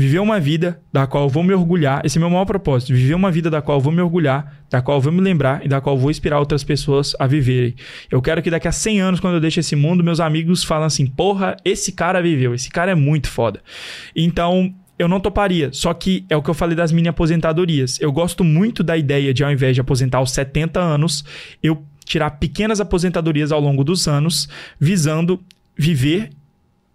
viver 0.00 0.18
uma 0.18 0.40
vida 0.40 0.80
da 0.90 1.06
qual 1.06 1.24
eu 1.24 1.28
vou 1.28 1.42
me 1.42 1.52
orgulhar. 1.52 2.00
Esse 2.04 2.16
é 2.16 2.20
meu 2.20 2.30
maior 2.30 2.46
propósito. 2.46 2.94
Viver 2.94 3.14
uma 3.14 3.30
vida 3.30 3.50
da 3.50 3.60
qual 3.60 3.76
eu 3.76 3.82
vou 3.82 3.92
me 3.92 4.00
orgulhar, 4.00 4.64
da 4.70 4.80
qual 4.80 4.96
eu 4.96 5.00
vou 5.02 5.12
me 5.12 5.20
lembrar 5.20 5.64
e 5.64 5.68
da 5.68 5.78
qual 5.80 5.94
eu 5.94 6.00
vou 6.00 6.10
inspirar 6.10 6.38
outras 6.38 6.64
pessoas 6.64 7.14
a 7.18 7.26
viverem. 7.26 7.74
Eu 8.10 8.22
quero 8.22 8.42
que 8.42 8.50
daqui 8.50 8.66
a 8.66 8.72
100 8.72 9.00
anos, 9.00 9.20
quando 9.20 9.34
eu 9.34 9.40
deixe 9.40 9.60
esse 9.60 9.76
mundo, 9.76 10.02
meus 10.02 10.18
amigos 10.18 10.64
falem 10.64 10.86
assim: 10.86 11.06
porra, 11.06 11.54
esse 11.64 11.92
cara 11.92 12.22
viveu, 12.22 12.54
esse 12.54 12.70
cara 12.70 12.92
é 12.92 12.94
muito 12.94 13.28
foda. 13.28 13.60
Então. 14.16 14.74
Eu 14.98 15.08
não 15.08 15.18
toparia, 15.18 15.70
só 15.72 15.94
que 15.94 16.26
é 16.28 16.36
o 16.36 16.42
que 16.42 16.50
eu 16.50 16.52
falei 16.52 16.76
das 16.76 16.92
mini 16.92 17.08
aposentadorias. 17.08 17.98
Eu 18.02 18.12
gosto 18.12 18.44
muito 18.44 18.82
da 18.82 18.98
ideia 18.98 19.32
de, 19.32 19.42
ao 19.42 19.50
invés 19.50 19.74
de 19.74 19.80
aposentar 19.80 20.18
aos 20.18 20.30
70 20.30 20.78
anos, 20.78 21.24
eu 21.62 21.82
tirar 22.04 22.32
pequenas 22.32 22.82
aposentadorias 22.82 23.50
ao 23.50 23.60
longo 23.62 23.82
dos 23.82 24.06
anos, 24.06 24.46
visando 24.78 25.40
viver 25.74 26.28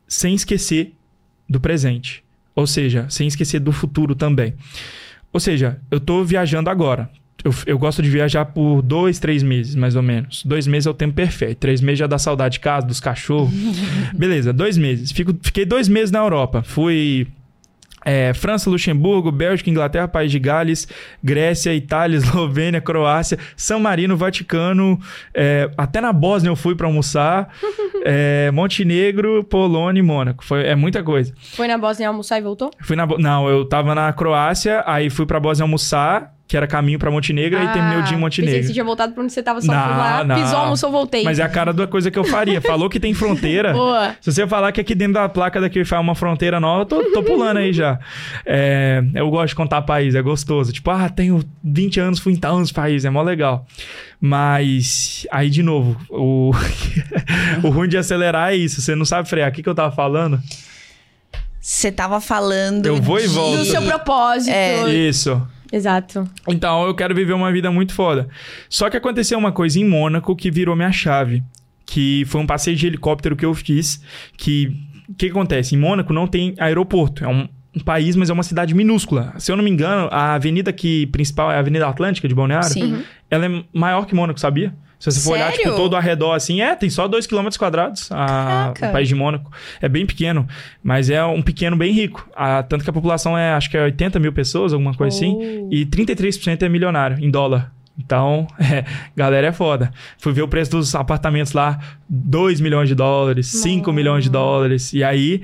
sem 0.08 0.36
esquecer 0.36 0.94
do 1.50 1.60
presente. 1.60 2.25
Ou 2.56 2.66
seja, 2.66 3.06
sem 3.10 3.28
esquecer 3.28 3.60
do 3.60 3.72
futuro 3.72 4.16
também. 4.16 4.54
Ou 5.34 5.40
seja, 5.40 5.80
eu 5.92 5.98
estou 5.98 6.24
viajando 6.24 6.70
agora. 6.70 7.10
Eu, 7.44 7.54
eu, 7.68 7.78
gosto 7.78 8.02
de 8.02 8.10
viajar 8.10 8.46
por 8.46 8.82
dois, 8.82 9.20
três 9.20 9.44
meses, 9.44 9.76
mais 9.76 9.96
ou 9.96 10.02
menos. 10.02 10.44
Dois 10.44 10.66
meses 10.66 10.88
é 10.88 10.90
o 10.90 10.94
tempo 10.94 11.14
perfeito. 11.14 11.60
Três 11.60 11.82
meses 11.82 12.00
já 12.00 12.08
dá 12.08 12.18
saudade 12.18 12.54
de 12.54 12.60
casa, 12.62 12.88
dos 12.88 13.00
cachorros. 13.00 13.54
Beleza, 14.16 14.52
dois 14.52 14.78
meses. 14.78 15.12
Fico, 15.12 15.36
fiquei 15.44 15.66
dois 15.66 15.88
meses 15.88 16.10
na 16.10 16.20
Europa. 16.20 16.64
Fui 16.64 17.28
é, 18.06 18.34
França, 18.36 18.70
Luxemburgo, 18.70 19.32
Bélgica, 19.32 19.70
Inglaterra, 19.70 20.08
País 20.08 20.32
de 20.32 20.38
Gales, 20.38 20.88
Grécia, 21.24 21.74
Itália, 21.74 22.18
Eslovênia, 22.18 22.80
Croácia, 22.80 23.40
São 23.58 23.80
Marino, 23.80 24.16
Vaticano, 24.16 25.00
é, 25.34 25.70
até 25.76 26.00
na 26.00 26.14
Bósnia 26.14 26.50
eu 26.50 26.56
fui 26.56 26.76
para 26.76 26.86
almoçar, 26.86 27.50
é, 28.06 28.52
Montenegro, 28.52 29.44
Polônia 29.44 30.00
e 30.00 30.04
Mônaco. 30.04 30.46
Foi, 30.46 30.66
é 30.66 30.76
muita 30.76 31.04
coisa. 31.04 31.34
Foi 31.56 31.68
na 31.68 31.78
Bósnia 31.78 32.08
almoçar 32.08 32.38
e 32.38 32.42
voltou? 32.42 32.70
Fui 32.82 32.96
na, 32.96 33.08
não, 33.08 33.50
eu 33.50 33.66
tava 33.66 33.96
na 33.96 34.14
Croácia, 34.14 34.84
aí 34.86 35.10
fui 35.10 35.26
pra 35.26 35.40
Bósnia 35.40 35.64
almoçar, 35.64 36.35
que 36.48 36.56
era 36.56 36.68
caminho 36.68 37.00
pra 37.00 37.10
Montenegro, 37.10 37.58
ah, 37.58 37.62
aí 37.62 37.74
terminei 37.74 37.98
o 37.98 38.04
dia 38.04 38.16
em 38.16 38.20
Montenegro. 38.20 38.52
Pensei 38.52 38.62
que 38.62 38.68
você 38.68 38.74
tinha 38.74 38.86
voltado 38.86 39.14
pra 39.14 39.24
onde 39.24 39.34
você 39.34 39.42
tava 39.42 39.62
só 39.62 39.72
não, 39.72 39.80
lá, 39.80 40.24
não. 40.24 40.36
pisou, 40.36 40.58
almoçou, 40.58 40.92
voltei. 40.92 41.24
Mas 41.24 41.40
é 41.40 41.44
a 41.44 41.50
cara 41.50 41.74
da 41.74 41.88
coisa 41.88 42.12
que 42.12 42.20
eu 42.20 42.24
faria. 42.24 42.62
Falou 42.62 42.88
que 42.88 43.00
tem 43.00 43.16
fronteira. 43.16 43.74
Boa. 43.76 44.16
Se 44.22 44.32
você 44.32 44.48
falar 44.48 44.72
que 44.72 44.80
aqui 44.80 44.94
dentro 44.94 45.16
da 45.16 45.28
placa 45.28 45.60
daqui 45.60 45.84
vai 45.84 46.00
uma 46.00 46.14
fronteira 46.14 46.60
nova, 46.60 46.82
eu 46.82 46.86
tô, 46.86 47.04
tô 47.12 47.24
pulando 47.24 47.58
aí 47.58 47.74
já. 47.74 48.00
É, 48.46 49.04
eu 49.16 49.30
gosto 49.32 49.50
de 49.50 49.56
contar 49.56 49.82
país, 49.82 50.14
é 50.14 50.22
gostoso. 50.22 50.72
Tipo, 50.72 50.92
ah, 50.92 51.10
tenho 51.10 51.44
20 51.64 52.00
anos, 52.00 52.20
fui 52.20 52.34
em 52.34 52.36
tantos 52.36 52.72
países, 52.72 53.06
é 53.06 53.10
mó 53.10 53.24
legal. 53.24 53.66
Mas 54.22 55.26
aí, 55.32 55.50
de 55.50 55.64
novo, 55.64 56.00
o, 56.10 56.52
o 57.64 57.70
ruim 57.70 57.88
de 57.88 57.98
acelerar 57.98 58.52
é 58.52 58.56
isso. 58.56 58.82
Você 58.82 58.94
não 58.94 59.06
sabe 59.06 59.28
frear. 59.28 59.50
O 59.50 59.52
que, 59.52 59.64
que 59.64 59.70
eu 59.70 59.76
tava 59.76 59.92
falando? 59.92 60.40
Você 61.60 61.92
tava 61.92 62.22
falando. 62.22 62.86
Eu 62.86 63.02
vou 63.02 63.20
e 63.20 63.26
volto. 63.26 63.58
Do 63.58 63.66
seu 63.66 63.82
propósito. 63.82 64.54
É. 64.54 64.88
Isso. 64.94 65.42
Exato. 65.76 66.24
Então, 66.48 66.86
eu 66.86 66.96
quero 66.96 67.14
viver 67.14 67.34
uma 67.34 67.52
vida 67.52 67.70
muito 67.70 67.94
foda. 67.94 68.30
Só 68.70 68.90
que 68.90 68.96
aconteceu 68.96 69.38
uma 69.38 69.52
coisa 69.52 69.78
em 69.78 69.84
Mônaco 69.84 70.34
que 70.34 70.50
virou 70.50 70.74
minha 70.74 70.92
chave. 70.92 71.44
Que 71.86 72.24
foi 72.28 72.40
um 72.40 72.48
passeio 72.48 72.78
de 72.78 72.88
helicóptero 72.88 73.36
que 73.36 73.46
eu 73.46 73.54
fiz. 73.54 74.02
Que. 74.38 74.72
O 75.10 75.14
que 75.14 75.28
acontece? 75.28 75.76
Em 75.76 75.78
Mônaco 75.78 76.14
não 76.14 76.28
tem 76.28 76.56
aeroporto. 76.58 77.26
É 77.26 77.28
um, 77.28 77.50
um 77.76 77.80
país, 77.82 78.16
mas 78.16 78.30
é 78.30 78.34
uma 78.34 78.42
cidade 78.42 78.74
minúscula. 78.74 79.34
Se 79.38 79.52
eu 79.52 79.58
não 79.58 79.64
me 79.66 79.70
engano, 79.70 80.08
a 80.12 80.34
avenida 80.34 80.70
aqui 80.70 81.08
principal 81.08 81.52
é 81.52 81.58
a 81.58 81.60
Avenida 81.60 81.86
Atlântica 81.86 82.26
de 82.26 82.34
Balneário. 82.34 82.70
Sim. 82.70 83.04
Ela 83.30 83.46
é 83.46 83.64
maior 83.74 84.06
que 84.06 84.16
Mônaco, 84.16 84.40
sabia? 84.40 84.74
Se 85.12 85.20
você 85.20 85.26
for 85.26 85.34
olhar, 85.34 85.52
tipo, 85.52 85.76
todo 85.76 85.96
ao 85.96 86.02
redor, 86.02 86.34
assim, 86.34 86.62
é, 86.62 86.76
tem 86.76 86.90
só 86.90 87.08
2 87.08 87.28
km 87.28 87.48
quadrados 87.58 88.10
o 88.10 88.92
país 88.92 89.08
de 89.08 89.16
Mônaco. 89.16 89.52
É 89.82 89.90
bem 89.90 90.06
pequeno, 90.06 90.48
mas 90.84 91.10
é 91.10 91.24
um 91.24 91.42
pequeno 91.42 91.76
bem 91.76 91.92
rico. 91.92 92.28
A, 92.36 92.64
tanto 92.64 92.84
que 92.84 92.90
a 92.90 92.94
população 92.94 93.38
é, 93.38 93.54
acho 93.54 93.70
que 93.70 93.78
é 93.78 93.84
80 93.84 94.20
mil 94.20 94.34
pessoas, 94.34 94.74
alguma 94.74 94.94
coisa 94.94 95.16
assim, 95.16 95.36
oh. 95.36 95.42
assim, 95.42 95.70
e 95.72 95.86
33% 95.86 96.64
é 96.64 96.70
milionário, 96.70 97.24
em 97.24 97.30
dólar. 97.30 97.72
Então, 97.98 98.48
é, 98.60 98.84
galera 99.16 99.48
é 99.48 99.52
foda. 99.52 99.92
Fui 100.18 100.34
ver 100.34 100.42
o 100.42 100.48
preço 100.48 100.72
dos 100.72 100.94
apartamentos 100.96 101.54
lá, 101.54 101.80
2 102.08 102.62
milhões 102.62 102.88
de 102.88 102.96
dólares, 102.96 103.48
5 103.48 103.92
milhões 103.92 104.24
de 104.24 104.30
dólares. 104.30 104.94
E 104.94 105.04
aí, 105.04 105.42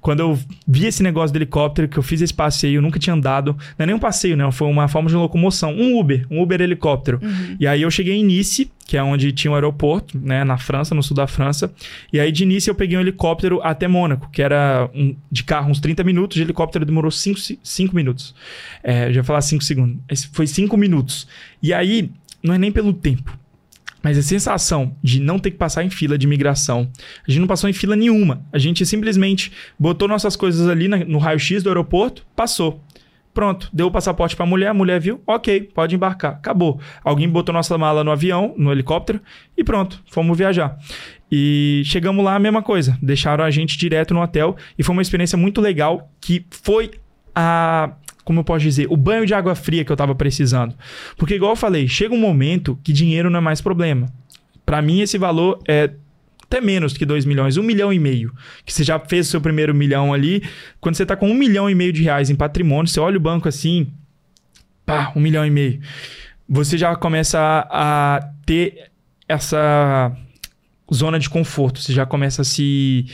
quando 0.00 0.20
eu 0.20 0.38
vi 0.66 0.86
esse 0.86 1.02
negócio 1.02 1.32
do 1.32 1.36
helicóptero, 1.36 1.88
que 1.88 1.98
eu 1.98 2.02
fiz 2.02 2.20
esse 2.20 2.34
passeio, 2.34 2.78
eu 2.78 2.82
nunca 2.82 2.98
tinha 2.98 3.14
andado. 3.14 3.52
Não 3.78 3.84
é 3.84 3.86
nem 3.86 3.94
um 3.94 3.98
passeio, 3.98 4.36
não. 4.36 4.50
Foi 4.50 4.66
uma 4.66 4.88
forma 4.88 5.08
de 5.08 5.14
locomoção. 5.14 5.72
Um 5.72 5.98
Uber, 5.98 6.26
um 6.30 6.42
Uber 6.42 6.60
helicóptero. 6.60 7.20
Uhum. 7.22 7.56
E 7.60 7.66
aí 7.66 7.82
eu 7.82 7.90
cheguei 7.90 8.16
em 8.16 8.24
Nice, 8.24 8.70
que 8.86 8.96
é 8.96 9.02
onde 9.02 9.30
tinha 9.30 9.50
um 9.50 9.54
aeroporto, 9.54 10.18
né? 10.18 10.42
Na 10.42 10.58
França, 10.58 10.94
no 10.94 11.02
sul 11.02 11.16
da 11.16 11.26
França. 11.26 11.72
E 12.12 12.18
aí 12.18 12.32
de 12.32 12.44
Nice 12.44 12.68
eu 12.68 12.74
peguei 12.74 12.96
um 12.96 13.00
helicóptero 13.00 13.60
até 13.62 13.86
Mônaco, 13.86 14.28
que 14.32 14.42
era 14.42 14.90
um, 14.94 15.14
de 15.30 15.44
carro 15.44 15.70
uns 15.70 15.80
30 15.80 16.02
minutos. 16.02 16.34
De 16.34 16.42
helicóptero 16.42 16.84
demorou 16.84 17.10
5 17.10 17.94
minutos. 17.94 18.34
É, 18.82 19.12
já 19.12 19.20
ia 19.20 19.24
falar 19.24 19.42
5 19.42 19.62
segundos. 19.62 19.98
Foi 20.32 20.46
5 20.46 20.76
minutos. 20.76 21.28
E 21.62 21.72
aí, 21.72 22.10
não 22.42 22.54
é 22.54 22.58
nem 22.58 22.72
pelo 22.72 22.92
tempo. 22.92 23.38
Mas 24.02 24.16
a 24.16 24.22
sensação 24.22 24.96
de 25.02 25.20
não 25.20 25.38
ter 25.38 25.50
que 25.50 25.56
passar 25.56 25.84
em 25.84 25.90
fila 25.90 26.16
de 26.16 26.26
imigração. 26.26 26.90
A 27.26 27.30
gente 27.30 27.40
não 27.40 27.46
passou 27.46 27.68
em 27.68 27.72
fila 27.72 27.94
nenhuma. 27.94 28.44
A 28.52 28.58
gente 28.58 28.84
simplesmente 28.86 29.52
botou 29.78 30.08
nossas 30.08 30.36
coisas 30.36 30.68
ali 30.68 30.88
no 30.88 31.18
raio-x 31.18 31.62
do 31.62 31.68
aeroporto, 31.68 32.24
passou. 32.34 32.82
Pronto, 33.32 33.68
deu 33.72 33.86
o 33.86 33.90
passaporte 33.90 34.34
para 34.34 34.44
a 34.44 34.48
mulher, 34.48 34.68
a 34.68 34.74
mulher 34.74 35.00
viu, 35.00 35.22
ok, 35.24 35.70
pode 35.72 35.94
embarcar, 35.94 36.32
acabou. 36.32 36.80
Alguém 37.04 37.28
botou 37.28 37.52
nossa 37.52 37.78
mala 37.78 38.02
no 38.02 38.10
avião, 38.10 38.54
no 38.56 38.72
helicóptero 38.72 39.20
e 39.56 39.62
pronto, 39.62 40.02
fomos 40.10 40.36
viajar. 40.36 40.76
E 41.30 41.82
chegamos 41.84 42.24
lá, 42.24 42.34
a 42.34 42.40
mesma 42.40 42.60
coisa, 42.60 42.98
deixaram 43.00 43.44
a 43.44 43.50
gente 43.50 43.78
direto 43.78 44.12
no 44.12 44.20
hotel 44.20 44.56
e 44.76 44.82
foi 44.82 44.92
uma 44.92 45.02
experiência 45.02 45.38
muito 45.38 45.60
legal 45.60 46.10
que 46.20 46.44
foi 46.50 46.90
a 47.32 47.92
como 48.24 48.40
eu 48.40 48.44
posso 48.44 48.60
dizer, 48.60 48.86
o 48.90 48.96
banho 48.96 49.26
de 49.26 49.34
água 49.34 49.54
fria 49.54 49.84
que 49.84 49.90
eu 49.90 49.96
tava 49.96 50.14
precisando. 50.14 50.74
Porque, 51.16 51.34
igual 51.34 51.52
eu 51.52 51.56
falei, 51.56 51.88
chega 51.88 52.14
um 52.14 52.20
momento 52.20 52.78
que 52.82 52.92
dinheiro 52.92 53.30
não 53.30 53.38
é 53.38 53.42
mais 53.42 53.60
problema. 53.60 54.06
Para 54.64 54.80
mim, 54.82 55.00
esse 55.00 55.18
valor 55.18 55.58
é 55.66 55.90
até 56.44 56.60
menos 56.60 56.92
que 56.92 57.06
2 57.06 57.24
milhões, 57.24 57.56
1 57.56 57.60
um 57.60 57.64
milhão 57.64 57.92
e 57.92 57.98
meio. 57.98 58.34
Que 58.64 58.72
você 58.72 58.82
já 58.82 58.98
fez 58.98 59.28
o 59.28 59.30
seu 59.30 59.40
primeiro 59.40 59.72
milhão 59.72 60.12
ali. 60.12 60.42
Quando 60.80 60.96
você 60.96 61.06
tá 61.06 61.14
com 61.14 61.28
1 61.28 61.30
um 61.30 61.34
milhão 61.34 61.70
e 61.70 61.74
meio 61.76 61.92
de 61.92 62.02
reais 62.02 62.28
em 62.28 62.34
patrimônio, 62.34 62.88
você 62.88 62.98
olha 62.98 63.16
o 63.16 63.20
banco 63.20 63.48
assim, 63.48 63.92
pá, 64.84 65.12
1 65.14 65.18
um 65.18 65.22
milhão 65.22 65.46
e 65.46 65.50
meio. 65.50 65.80
Você 66.48 66.76
já 66.76 66.94
começa 66.96 67.38
a, 67.38 68.16
a 68.16 68.20
ter 68.44 68.90
essa 69.28 70.12
zona 70.92 71.20
de 71.20 71.30
conforto. 71.30 71.80
Você 71.80 71.92
já 71.92 72.04
começa 72.04 72.42
a 72.42 72.44
se, 72.44 73.06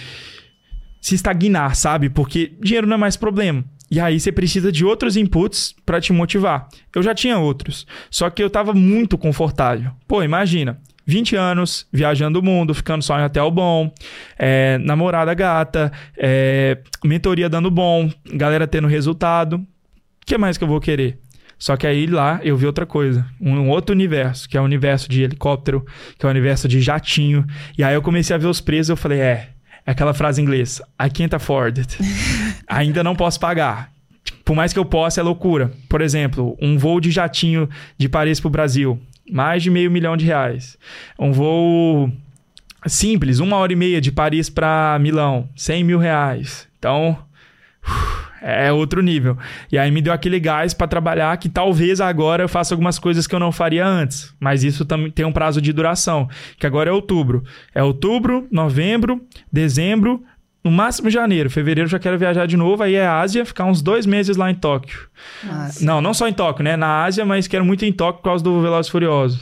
se 0.99 1.15
estagnar, 1.15 1.77
sabe? 1.77 2.09
Porque 2.09 2.55
dinheiro 2.59 2.87
não 2.87 2.95
é 2.95 2.99
mais 2.99 3.17
problema. 3.17 3.63
E 3.91 4.01
aí 4.01 4.19
você 4.19 4.33
precisa 4.33 4.73
de 4.73 4.85
outros 4.85 5.17
inputs 5.17 5.75
para 5.85 6.01
te 6.01 6.13
motivar. 6.13 6.69
Eu 6.95 7.03
já 7.03 7.15
tinha 7.15 7.39
outros, 7.39 7.87
só 8.11 8.29
que 8.29 8.43
eu 8.43 8.49
estava 8.49 8.73
muito 8.73 9.17
confortável. 9.17 9.93
Pô, 10.09 10.23
imagina, 10.23 10.81
20 11.07 11.37
anos, 11.37 11.87
viajando 11.93 12.41
o 12.41 12.43
mundo, 12.43 12.75
ficando 12.75 13.03
só 13.03 13.19
em 13.19 13.25
hotel 13.25 13.51
bom, 13.51 13.93
é, 14.37 14.77
namorada 14.79 15.33
gata, 15.35 15.93
é, 16.19 16.79
mentoria 17.05 17.49
dando 17.49 17.71
bom, 17.71 18.11
galera 18.35 18.67
tendo 18.67 18.89
resultado. 18.89 19.57
O 19.57 19.67
que 20.27 20.37
mais 20.37 20.59
que 20.59 20.65
eu 20.65 20.69
vou 20.69 20.81
querer? 20.81 21.21
Só 21.59 21.77
que 21.77 21.87
aí 21.87 22.07
lá 22.07 22.41
eu 22.43 22.57
vi 22.57 22.67
outra 22.67 22.85
coisa, 22.85 23.25
um 23.41 23.71
outro 23.71 23.95
universo, 23.95 24.49
que 24.49 24.59
é 24.59 24.61
o 24.61 24.65
universo 24.65 25.09
de 25.09 25.23
helicóptero, 25.23 25.87
que 26.19 26.27
é 26.27 26.29
o 26.29 26.31
universo 26.31 26.69
de 26.69 26.81
jatinho. 26.81 27.47
E 27.79 27.85
aí 27.85 27.95
eu 27.95 28.03
comecei 28.03 28.35
a 28.35 28.39
ver 28.39 28.47
os 28.47 28.61
preços, 28.61 28.91
eu 28.91 28.97
falei, 28.97 29.21
é, 29.21 29.51
é 29.87 29.93
aquela 29.93 30.13
frase 30.13 30.41
em 30.41 30.45
inglês, 30.45 30.83
I 31.01 31.09
can't 31.09 31.35
afford 31.35 31.81
it. 31.81 31.97
Ainda 32.67 33.03
não 33.03 33.15
posso 33.15 33.39
pagar. 33.39 33.91
Por 34.45 34.55
mais 34.55 34.73
que 34.73 34.79
eu 34.79 34.85
possa, 34.85 35.21
é 35.21 35.25
loucura. 35.25 35.73
Por 35.89 36.01
exemplo, 36.01 36.57
um 36.61 36.79
voo 36.79 37.01
de 37.01 37.11
jatinho 37.11 37.69
de 37.99 38.09
Paris 38.09 38.41
para 38.41 38.49
o 38.49 38.51
Brasil. 38.51 39.01
mais 39.31 39.63
de 39.63 39.71
meio 39.71 39.91
milhão 39.91 40.17
de 40.17 40.25
reais. 40.25 40.79
Um 41.19 41.33
voo 41.33 42.13
simples, 42.87 43.41
uma 43.41 43.57
hora 43.57 43.73
e 43.73 43.77
meia 43.77 44.01
de 44.01 44.13
Paris 44.13 44.49
para 44.49 44.99
Milão, 45.01 45.49
100 45.57 45.85
mil 45.85 45.99
reais. 45.99 46.69
Então, 46.79 47.19
é 48.41 48.71
outro 48.71 49.03
nível. 49.03 49.37
E 49.71 49.79
aí 49.79 49.91
me 49.91 50.01
deu 50.01 50.13
aquele 50.13 50.39
gás 50.39 50.73
para 50.73 50.87
trabalhar 50.87 51.37
que 51.39 51.49
talvez 51.49 52.01
agora 52.01 52.45
eu 52.45 52.49
faça 52.49 52.75
algumas 52.75 52.99
coisas 52.99 53.27
que 53.27 53.35
eu 53.35 53.41
não 53.41 53.51
faria 53.51 53.85
antes. 53.85 54.33
Mas 54.39 54.63
isso 54.63 54.85
também 54.85 55.11
tem 55.11 55.25
um 55.25 55.33
prazo 55.33 55.61
de 55.61 55.73
duração, 55.73 56.29
que 56.59 56.67
agora 56.67 56.91
é 56.91 56.93
outubro. 56.93 57.43
É 57.75 57.83
outubro, 57.83 58.47
novembro, 58.51 59.21
dezembro, 59.53 60.23
no 60.67 60.73
máximo 60.73 61.09
janeiro. 61.09 61.49
Fevereiro 61.49 61.89
já 61.89 61.97
quero 61.97 62.19
viajar 62.19 62.45
de 62.45 62.57
novo, 62.57 62.83
aí 62.83 62.97
é 62.97 63.07
Ásia, 63.07 63.45
ficar 63.45 63.67
uns 63.67 63.81
dois 63.81 64.05
meses 64.05 64.37
lá 64.37 64.51
em 64.51 64.55
Tóquio. 64.55 64.99
Nossa. 65.45 65.85
Não, 65.85 66.01
não 66.01 66.13
só 66.13 66.27
em 66.27 66.33
Tóquio, 66.33 66.65
né? 66.65 66.77
Na 66.77 67.05
Ásia, 67.05 67.25
mas 67.25 67.47
quero 67.47 67.65
muito 67.65 67.85
ir 67.85 67.89
em 67.89 67.93
Tóquio 67.93 68.21
por 68.21 68.31
causa 68.31 68.43
do 68.43 68.61
Velozes 68.61 68.91
Furiosos. 68.91 69.41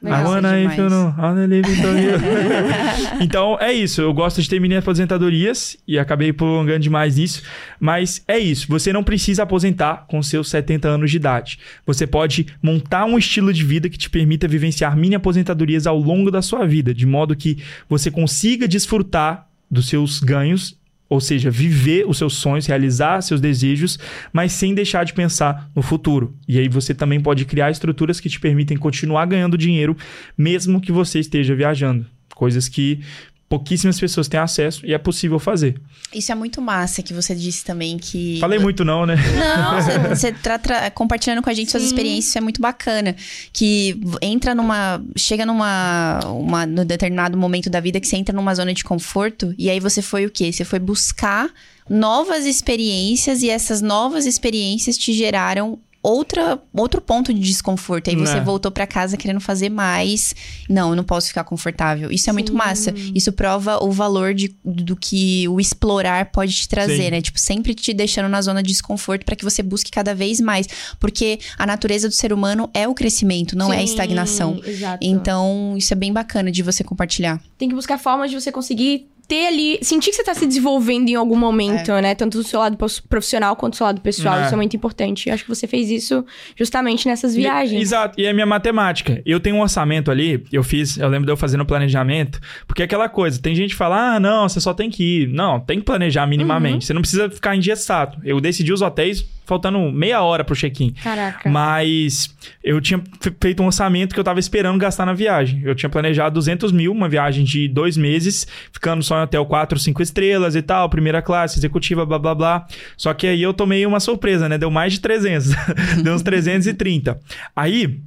I 0.00 0.22
wanna 0.22 0.60
if 0.60 0.76
you 0.76 0.88
know, 0.88 1.12
I 1.16 1.22
wanna 1.22 1.46
live 1.46 1.64
Tokyo. 1.64 2.18
então, 3.20 3.56
é 3.60 3.72
isso. 3.72 4.00
Eu 4.00 4.12
gosto 4.14 4.40
de 4.40 4.48
ter 4.48 4.60
mini 4.60 4.76
aposentadorias 4.76 5.76
e 5.86 5.98
acabei 5.98 6.32
prolongando 6.32 6.80
demais 6.80 7.16
nisso. 7.16 7.42
Mas 7.80 8.22
é 8.28 8.38
isso. 8.38 8.66
Você 8.68 8.92
não 8.92 9.02
precisa 9.02 9.42
aposentar 9.42 10.06
com 10.08 10.22
seus 10.22 10.50
70 10.50 10.88
anos 10.88 11.10
de 11.10 11.16
idade. 11.16 11.58
Você 11.84 12.06
pode 12.06 12.46
montar 12.62 13.06
um 13.06 13.18
estilo 13.18 13.52
de 13.52 13.64
vida 13.64 13.88
que 13.88 13.98
te 13.98 14.08
permita 14.08 14.46
vivenciar 14.46 14.96
mini 14.96 15.16
aposentadorias 15.16 15.86
ao 15.86 15.98
longo 15.98 16.30
da 16.30 16.42
sua 16.42 16.64
vida, 16.64 16.94
de 16.94 17.06
modo 17.06 17.34
que 17.34 17.58
você 17.88 18.08
consiga 18.08 18.68
desfrutar 18.68 19.47
dos 19.70 19.88
seus 19.88 20.20
ganhos 20.20 20.78
ou 21.08 21.20
seja, 21.20 21.50
viver 21.50 22.04
os 22.06 22.18
seus 22.18 22.34
sonhos, 22.34 22.66
realizar 22.66 23.22
seus 23.22 23.40
desejos, 23.40 23.98
mas 24.32 24.52
sem 24.52 24.74
deixar 24.74 25.04
de 25.04 25.14
pensar 25.14 25.70
no 25.74 25.80
futuro. 25.80 26.36
E 26.46 26.58
aí 26.58 26.68
você 26.68 26.94
também 26.94 27.18
pode 27.18 27.46
criar 27.46 27.70
estruturas 27.70 28.20
que 28.20 28.28
te 28.28 28.38
permitem 28.38 28.76
continuar 28.76 29.24
ganhando 29.24 29.56
dinheiro, 29.56 29.96
mesmo 30.36 30.80
que 30.80 30.92
você 30.92 31.18
esteja 31.18 31.54
viajando. 31.54 32.04
Coisas 32.34 32.68
que 32.68 33.00
pouquíssimas 33.48 33.98
pessoas 33.98 34.28
têm 34.28 34.38
acesso 34.38 34.84
e 34.84 34.92
é 34.92 34.98
possível 34.98 35.38
fazer. 35.38 35.80
Isso 36.14 36.30
é 36.30 36.34
muito 36.34 36.60
massa 36.60 37.02
que 37.02 37.14
você 37.14 37.34
disse 37.34 37.64
também 37.64 37.96
que. 37.98 38.38
Falei 38.40 38.58
muito 38.58 38.84
não, 38.84 39.06
né? 39.06 39.16
Não, 39.16 39.80
você- 39.82 39.98
você 40.16 40.32
tá 40.32 40.90
compartilhando 40.90 41.42
com 41.42 41.48
a 41.50 41.54
gente 41.54 41.70
suas 41.70 41.82
experiências, 41.82 42.26
isso 42.26 42.38
é 42.38 42.40
muito 42.40 42.60
bacana. 42.60 43.16
Que 43.52 43.98
entra 44.20 44.54
numa. 44.54 45.02
Chega 45.16 45.46
numa. 45.46 46.20
Uma, 46.26 46.66
no 46.66 46.84
determinado 46.84 47.36
momento 47.38 47.70
da 47.70 47.80
vida 47.80 47.98
que 48.00 48.06
você 48.06 48.16
entra 48.16 48.34
numa 48.34 48.54
zona 48.54 48.74
de 48.74 48.84
conforto. 48.84 49.54
E 49.56 49.70
aí 49.70 49.80
você 49.80 50.02
foi 50.02 50.26
o 50.26 50.30
quê? 50.30 50.52
Você 50.52 50.64
foi 50.64 50.78
buscar 50.78 51.48
novas 51.88 52.44
experiências 52.44 53.42
e 53.42 53.48
essas 53.48 53.80
novas 53.80 54.26
experiências 54.26 54.98
te 54.98 55.12
geraram. 55.14 55.78
Outra, 56.02 56.60
outro 56.72 57.00
ponto 57.00 57.34
de 57.34 57.40
desconforto. 57.40 58.08
Aí 58.08 58.14
você 58.16 58.34
Né. 58.34 58.40
voltou 58.40 58.70
pra 58.70 58.86
casa 58.86 59.16
querendo 59.16 59.40
fazer 59.40 59.68
mais. 59.68 60.34
Não, 60.68 60.90
eu 60.90 60.96
não 60.96 61.02
posso 61.02 61.26
ficar 61.28 61.42
confortável. 61.44 62.10
Isso 62.12 62.30
é 62.30 62.32
muito 62.32 62.54
massa. 62.54 62.94
Isso 63.14 63.32
prova 63.32 63.82
o 63.82 63.90
valor 63.90 64.32
de, 64.32 64.54
do 64.64 64.94
que 64.94 65.46
o 65.48 65.60
explorar 65.60 66.26
pode 66.26 66.52
te 66.54 66.68
trazer, 66.68 67.04
Sim. 67.04 67.10
né? 67.10 67.20
Tipo, 67.20 67.38
sempre 67.40 67.74
te 67.74 67.92
deixando 67.92 68.28
na 68.28 68.40
zona 68.40 68.62
de 68.62 68.68
desconforto 68.68 69.24
para 69.24 69.34
que 69.34 69.44
você 69.44 69.62
busque 69.62 69.90
cada 69.90 70.14
vez 70.14 70.40
mais. 70.40 70.68
Porque 71.00 71.40
a 71.58 71.66
natureza 71.66 72.08
do 72.08 72.14
ser 72.14 72.32
humano 72.32 72.70
é 72.72 72.86
o 72.86 72.94
crescimento, 72.94 73.56
não 73.56 73.72
é 73.72 73.78
a 73.78 73.80
Sim, 73.80 73.84
estagnação. 73.86 74.60
Exato. 74.64 74.98
Então, 75.02 75.74
isso 75.76 75.92
é 75.92 75.96
bem 75.96 76.12
bacana 76.12 76.50
de 76.50 76.62
você 76.62 76.84
compartilhar. 76.84 77.40
Tem 77.58 77.68
que 77.68 77.74
buscar 77.74 77.98
formas 77.98 78.30
de 78.30 78.40
você 78.40 78.52
conseguir 78.52 79.08
ter 79.28 79.46
ali. 79.48 79.78
Sentir 79.82 80.10
que 80.10 80.16
você 80.16 80.24
tá 80.24 80.34
se 80.34 80.46
desenvolvendo 80.46 81.08
em 81.10 81.14
algum 81.14 81.36
momento, 81.36 81.92
né? 82.00 82.14
Tanto 82.14 82.38
do 82.38 82.42
seu 82.44 82.58
lado 82.58 82.76
profissional 83.08 83.54
quanto 83.54 83.74
do 83.74 83.76
seu 83.76 83.86
lado 83.86 84.00
pessoal. 84.00 84.38
É. 84.40 84.44
Isso 84.46 84.54
é 84.54 84.56
muito 84.56 84.74
importante. 84.74 85.28
Eu 85.28 85.34
acho 85.34 85.44
que 85.44 85.48
você 85.50 85.66
fez 85.66 85.90
isso 85.90 86.24
justamente 86.56 87.06
nessas 87.06 87.34
viagens. 87.34 87.78
E- 87.78 87.82
exato, 87.82 88.20
e 88.20 88.24
é 88.24 88.32
minha 88.32 88.46
matemática. 88.46 89.20
Eu 89.26 89.38
tenho 89.38 89.56
um 89.56 89.60
orçamento 89.60 90.10
ali, 90.10 90.42
eu 90.50 90.62
fiz, 90.64 90.96
eu 90.96 91.08
lembro 91.08 91.26
de 91.26 91.32
eu 91.32 91.36
fazendo 91.36 91.64
planejamento, 91.66 92.40
porque 92.66 92.82
é 92.82 92.84
aquela 92.86 93.08
coisa, 93.08 93.40
tem 93.40 93.54
gente 93.54 93.70
que 93.70 93.76
fala, 93.76 94.14
ah, 94.16 94.20
não, 94.20 94.48
você 94.48 94.60
só 94.60 94.72
tem 94.72 94.88
que 94.90 95.22
ir. 95.22 95.28
Não, 95.28 95.60
tem 95.60 95.78
que 95.78 95.84
planejar 95.84 96.26
minimamente. 96.26 96.86
Você 96.86 96.94
não 96.94 97.02
precisa 97.02 97.28
ficar 97.30 97.54
engessado. 97.54 98.16
Eu 98.24 98.40
decidi 98.40 98.72
os 98.72 98.80
hotéis 98.80 99.24
faltando 99.44 99.78
meia 99.90 100.20
hora 100.20 100.44
pro 100.44 100.54
check-in. 100.54 100.92
Caraca. 101.02 101.48
Mas 101.48 102.28
eu 102.62 102.80
tinha 102.82 103.02
fe- 103.18 103.32
feito 103.40 103.62
um 103.62 103.66
orçamento 103.66 104.12
que 104.14 104.20
eu 104.20 104.24
tava 104.24 104.38
esperando 104.38 104.78
gastar 104.78 105.06
na 105.06 105.14
viagem. 105.14 105.62
Eu 105.64 105.74
tinha 105.74 105.88
planejado 105.88 106.34
200 106.34 106.70
mil, 106.70 106.92
uma 106.92 107.08
viagem 107.08 107.44
de 107.44 107.66
dois 107.66 107.96
meses, 107.96 108.46
ficando 108.70 109.02
só 109.02 109.17
em 109.18 109.24
hotel 109.24 109.44
4, 109.44 109.78
5 109.78 110.02
estrelas 110.02 110.56
e 110.56 110.62
tal, 110.62 110.88
primeira 110.88 111.20
classe, 111.22 111.58
executiva, 111.58 112.04
blá 112.06 112.18
blá 112.18 112.34
blá. 112.34 112.66
Só 112.96 113.12
que 113.14 113.26
aí 113.26 113.42
eu 113.42 113.52
tomei 113.52 113.84
uma 113.86 114.00
surpresa, 114.00 114.48
né? 114.48 114.58
Deu 114.58 114.70
mais 114.70 114.94
de 114.94 115.00
300. 115.00 115.48
Deu 116.02 116.14
uns 116.14 116.22
330. 116.22 117.18
Aí. 117.54 118.00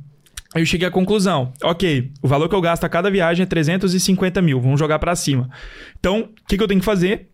Eu 0.54 0.66
cheguei 0.66 0.86
à 0.86 0.92
conclusão, 0.92 1.54
ok, 1.64 2.12
o 2.22 2.28
valor 2.28 2.50
que 2.50 2.54
eu 2.54 2.60
gasto 2.60 2.84
a 2.84 2.90
cada 2.90 3.10
viagem 3.10 3.44
é 3.44 3.46
350 3.46 4.42
mil, 4.42 4.60
vamos 4.60 4.78
jogar 4.78 5.00
pra 5.00 5.16
cima. 5.16 5.50
Então, 5.98 6.24
o 6.24 6.46
que, 6.46 6.58
que 6.58 6.62
eu 6.62 6.68
tenho 6.68 6.82
que 6.82 6.86
fazer? 6.86 7.31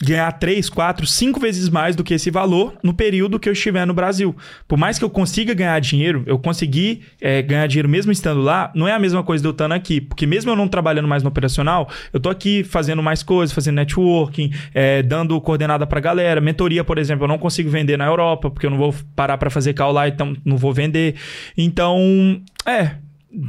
Ganhar 0.00 0.30
3, 0.32 0.70
4, 0.70 1.06
5 1.06 1.40
vezes 1.40 1.68
mais 1.68 1.96
do 1.96 2.04
que 2.04 2.14
esse 2.14 2.30
valor 2.30 2.74
no 2.82 2.94
período 2.94 3.38
que 3.38 3.48
eu 3.48 3.52
estiver 3.52 3.84
no 3.86 3.92
Brasil. 3.92 4.34
Por 4.66 4.78
mais 4.78 4.98
que 4.98 5.04
eu 5.04 5.10
consiga 5.10 5.54
ganhar 5.54 5.78
dinheiro, 5.80 6.22
eu 6.26 6.38
consegui 6.38 7.02
é, 7.20 7.42
ganhar 7.42 7.66
dinheiro 7.66 7.88
mesmo 7.88 8.12
estando 8.12 8.40
lá, 8.40 8.70
não 8.74 8.86
é 8.86 8.92
a 8.92 8.98
mesma 8.98 9.22
coisa 9.22 9.42
de 9.42 9.48
eu 9.48 9.52
estando 9.52 9.72
aqui. 9.72 10.00
Porque 10.00 10.26
mesmo 10.26 10.50
eu 10.50 10.56
não 10.56 10.68
trabalhando 10.68 11.08
mais 11.08 11.22
no 11.22 11.28
operacional, 11.28 11.88
eu 12.12 12.20
tô 12.20 12.30
aqui 12.30 12.62
fazendo 12.62 13.02
mais 13.02 13.22
coisas, 13.22 13.52
fazendo 13.52 13.76
networking, 13.76 14.52
é, 14.72 15.02
dando 15.02 15.40
coordenada 15.40 15.86
pra 15.86 16.00
galera. 16.00 16.40
Mentoria, 16.40 16.84
por 16.84 16.98
exemplo, 16.98 17.24
eu 17.24 17.28
não 17.28 17.38
consigo 17.38 17.68
vender 17.68 17.96
na 17.96 18.06
Europa, 18.06 18.50
porque 18.50 18.66
eu 18.66 18.70
não 18.70 18.78
vou 18.78 18.94
parar 19.16 19.36
pra 19.36 19.50
fazer 19.50 19.74
call 19.74 19.92
lá, 19.92 20.06
então 20.06 20.36
não 20.44 20.56
vou 20.56 20.72
vender. 20.72 21.16
Então, 21.56 22.40
é, 22.64 22.92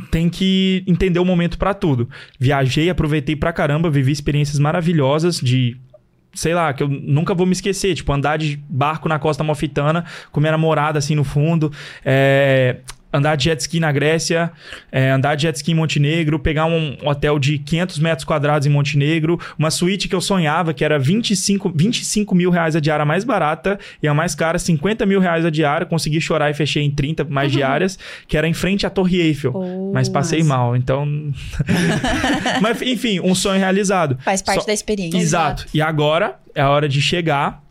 tem 0.09 0.29
que 0.29 0.83
entender 0.87 1.19
o 1.19 1.25
momento 1.25 1.57
pra 1.57 1.73
tudo. 1.73 2.09
Viajei, 2.39 2.89
aproveitei 2.89 3.35
pra 3.35 3.53
caramba, 3.53 3.89
vivi 3.89 4.11
experiências 4.11 4.57
maravilhosas 4.57 5.39
de 5.39 5.77
sei 6.39 6.53
lá, 6.53 6.71
que 6.73 6.81
eu 6.81 6.87
nunca 6.87 7.33
vou 7.33 7.45
me 7.45 7.51
esquecer, 7.51 7.93
tipo, 7.93 8.13
andar 8.13 8.37
de 8.37 8.57
barco 8.69 9.09
na 9.09 9.19
costa 9.19 9.43
malfitana 9.43 10.05
com 10.31 10.39
minha 10.39 10.53
namorada 10.53 10.97
assim 10.97 11.13
no 11.13 11.25
fundo, 11.25 11.71
é, 12.03 12.77
andar 13.11 13.35
de 13.35 13.45
jet 13.45 13.59
ski 13.61 13.79
na 13.79 13.91
Grécia, 13.91 14.51
é, 14.91 15.09
andar 15.09 15.35
de 15.35 15.43
jet 15.43 15.55
ski 15.55 15.71
em 15.71 15.75
Montenegro, 15.75 16.37
pegar 16.39 16.65
um 16.65 16.95
hotel 17.03 17.39
de 17.39 17.57
500 17.57 17.99
metros 17.99 18.23
quadrados 18.25 18.67
em 18.67 18.69
Montenegro, 18.69 19.39
uma 19.57 19.71
suíte 19.71 20.07
que 20.07 20.15
eu 20.15 20.21
sonhava, 20.21 20.73
que 20.73 20.83
era 20.85 20.99
25, 20.99 21.71
25 21.75 22.35
mil 22.35 22.49
reais 22.49 22.75
a 22.75 22.79
diária 22.79 23.03
mais 23.05 23.23
barata 23.23 23.79
e 24.01 24.07
a 24.07 24.13
mais 24.13 24.35
cara, 24.35 24.59
50 24.59 25.05
mil 25.05 25.19
reais 25.19 25.45
a 25.45 25.49
diária, 25.49 25.85
consegui 25.85 26.21
chorar 26.21 26.49
e 26.51 26.53
fechei 26.53 26.83
em 26.83 26.91
30 26.91 27.23
mais 27.25 27.51
diárias, 27.53 27.97
que 28.27 28.37
era 28.37 28.47
em 28.47 28.53
frente 28.53 28.85
à 28.85 28.89
Torre 28.89 29.19
Eiffel, 29.21 29.51
Oh, 29.55 29.91
mas 29.93 30.07
passei 30.07 30.39
massa. 30.43 30.49
mal, 30.57 30.75
então... 30.75 31.05
mas 32.61 32.81
enfim, 32.81 33.19
um 33.19 33.33
sonho 33.35 33.59
realizado. 33.59 34.17
Faz 34.23 34.41
parte 34.41 34.61
Só- 34.61 34.67
da 34.67 34.73
experiência. 34.73 35.17
Exato. 35.17 35.65
E 35.73 35.81
agora 35.81 36.35
é 36.53 36.61
a 36.61 36.69
hora 36.69 36.87
de 36.87 37.01
chegar 37.01 37.63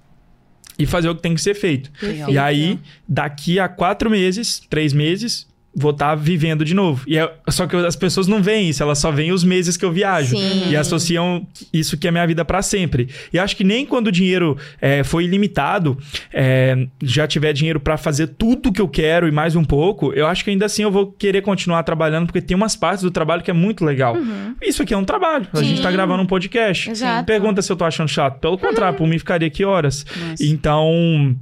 e 0.78 0.86
fazer 0.86 1.09
o 1.09 1.14
que 1.14 1.22
tem 1.22 1.34
que 1.34 1.40
ser 1.40 1.55
feito. 1.55 1.90
Legal. 2.00 2.30
E 2.30 2.38
aí, 2.38 2.78
daqui 3.09 3.59
a 3.59 3.68
quatro 3.68 4.09
meses, 4.09 4.62
três 4.70 4.92
meses, 4.92 5.47
vou 5.78 5.92
estar 5.92 6.14
vivendo 6.14 6.64
de 6.64 6.74
novo. 6.74 7.05
E 7.06 7.16
é- 7.16 7.32
só 7.48 7.66
que 7.66 7.76
as 7.76 7.96
pessoas 7.96 8.26
não 8.26 8.42
veem 8.42 8.68
isso, 8.68 8.82
elas 8.82 8.98
só 8.98 9.10
veem 9.10 9.32
os 9.32 9.44
meses 9.44 9.76
que 9.76 9.84
eu 9.84 9.92
viajo. 9.92 10.36
Sim. 10.36 10.70
E 10.70 10.76
associam 10.76 11.46
isso 11.72 11.96
que 11.96 12.09
é 12.09 12.10
minha 12.10 12.26
vida 12.26 12.44
para 12.44 12.60
sempre. 12.62 13.09
E 13.32 13.38
acho 13.38 13.56
que 13.56 13.64
nem 13.64 13.86
quando 13.86 14.09
o 14.09 14.12
dinheiro 14.12 14.56
é, 14.80 15.05
foi 15.05 15.24
ilimitado, 15.24 15.96
é, 16.32 16.86
já 17.02 17.26
tiver 17.26 17.52
dinheiro 17.52 17.78
para 17.80 17.96
fazer 17.96 18.28
tudo 18.28 18.72
que 18.72 18.80
eu 18.80 18.88
quero 18.88 19.28
e 19.28 19.30
mais 19.32 19.55
um 19.56 19.64
pouco, 19.64 20.12
eu 20.12 20.26
acho 20.26 20.44
que 20.44 20.50
ainda 20.50 20.66
assim 20.66 20.82
eu 20.82 20.90
vou 20.90 21.06
querer 21.12 21.42
continuar 21.42 21.82
trabalhando, 21.82 22.26
porque 22.26 22.40
tem 22.42 22.56
umas 22.56 22.74
partes 22.76 23.02
do 23.02 23.10
trabalho 23.10 23.42
que 23.42 23.50
é 23.50 23.55
muito 23.55 23.84
legal. 23.84 24.16
Isso 24.62 24.82
aqui 24.82 24.92
é 24.92 24.96
um 24.96 25.05
trabalho. 25.05 25.46
A 25.52 25.62
gente 25.62 25.80
tá 25.80 25.90
gravando 25.90 26.22
um 26.22 26.26
podcast. 26.26 26.90
Exato. 26.90 27.24
Pergunta 27.26 27.62
se 27.62 27.70
eu 27.70 27.76
tô 27.76 27.84
achando 27.84 28.09
chato. 28.09 28.38
Pelo 28.40 28.59
contrário, 28.59 28.96
por 28.98 29.06
mim 29.06 29.18
ficaria 29.18 29.46
aqui 29.48 29.64
horas. 29.64 30.05
Nossa. 30.16 30.44
Então, 30.44 31.36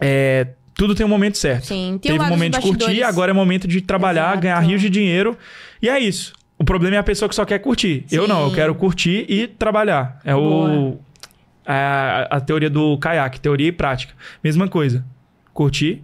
é, 0.00 0.48
tudo 0.74 0.94
tem 0.94 1.04
um 1.04 1.08
momento 1.08 1.38
certo. 1.38 1.66
Sim, 1.66 1.98
tem 2.00 2.12
Teve 2.12 2.24
um 2.24 2.28
momento 2.28 2.54
de 2.54 2.60
curtir, 2.60 3.02
agora 3.02 3.30
é 3.30 3.34
momento 3.34 3.68
de 3.68 3.80
trabalhar, 3.80 4.30
Exato. 4.30 4.40
ganhar 4.40 4.60
rios 4.60 4.80
de 4.80 4.90
dinheiro. 4.90 5.36
E 5.80 5.88
é 5.88 5.98
isso. 5.98 6.32
O 6.58 6.64
problema 6.64 6.96
é 6.96 6.98
a 6.98 7.02
pessoa 7.02 7.28
que 7.28 7.34
só 7.34 7.44
quer 7.44 7.58
curtir. 7.58 8.04
Eu 8.10 8.28
não, 8.28 8.42
eu 8.42 8.48
Sim. 8.50 8.54
quero 8.54 8.74
curtir 8.74 9.26
e 9.28 9.46
trabalhar. 9.46 10.20
É 10.24 10.34
o 10.34 10.98
a, 11.66 12.36
a 12.36 12.40
teoria 12.40 12.70
do 12.70 12.96
caiaque, 12.98 13.40
teoria 13.40 13.68
e 13.68 13.72
prática. 13.72 14.14
Mesma 14.42 14.68
coisa. 14.68 15.04
Curtir, 15.52 16.02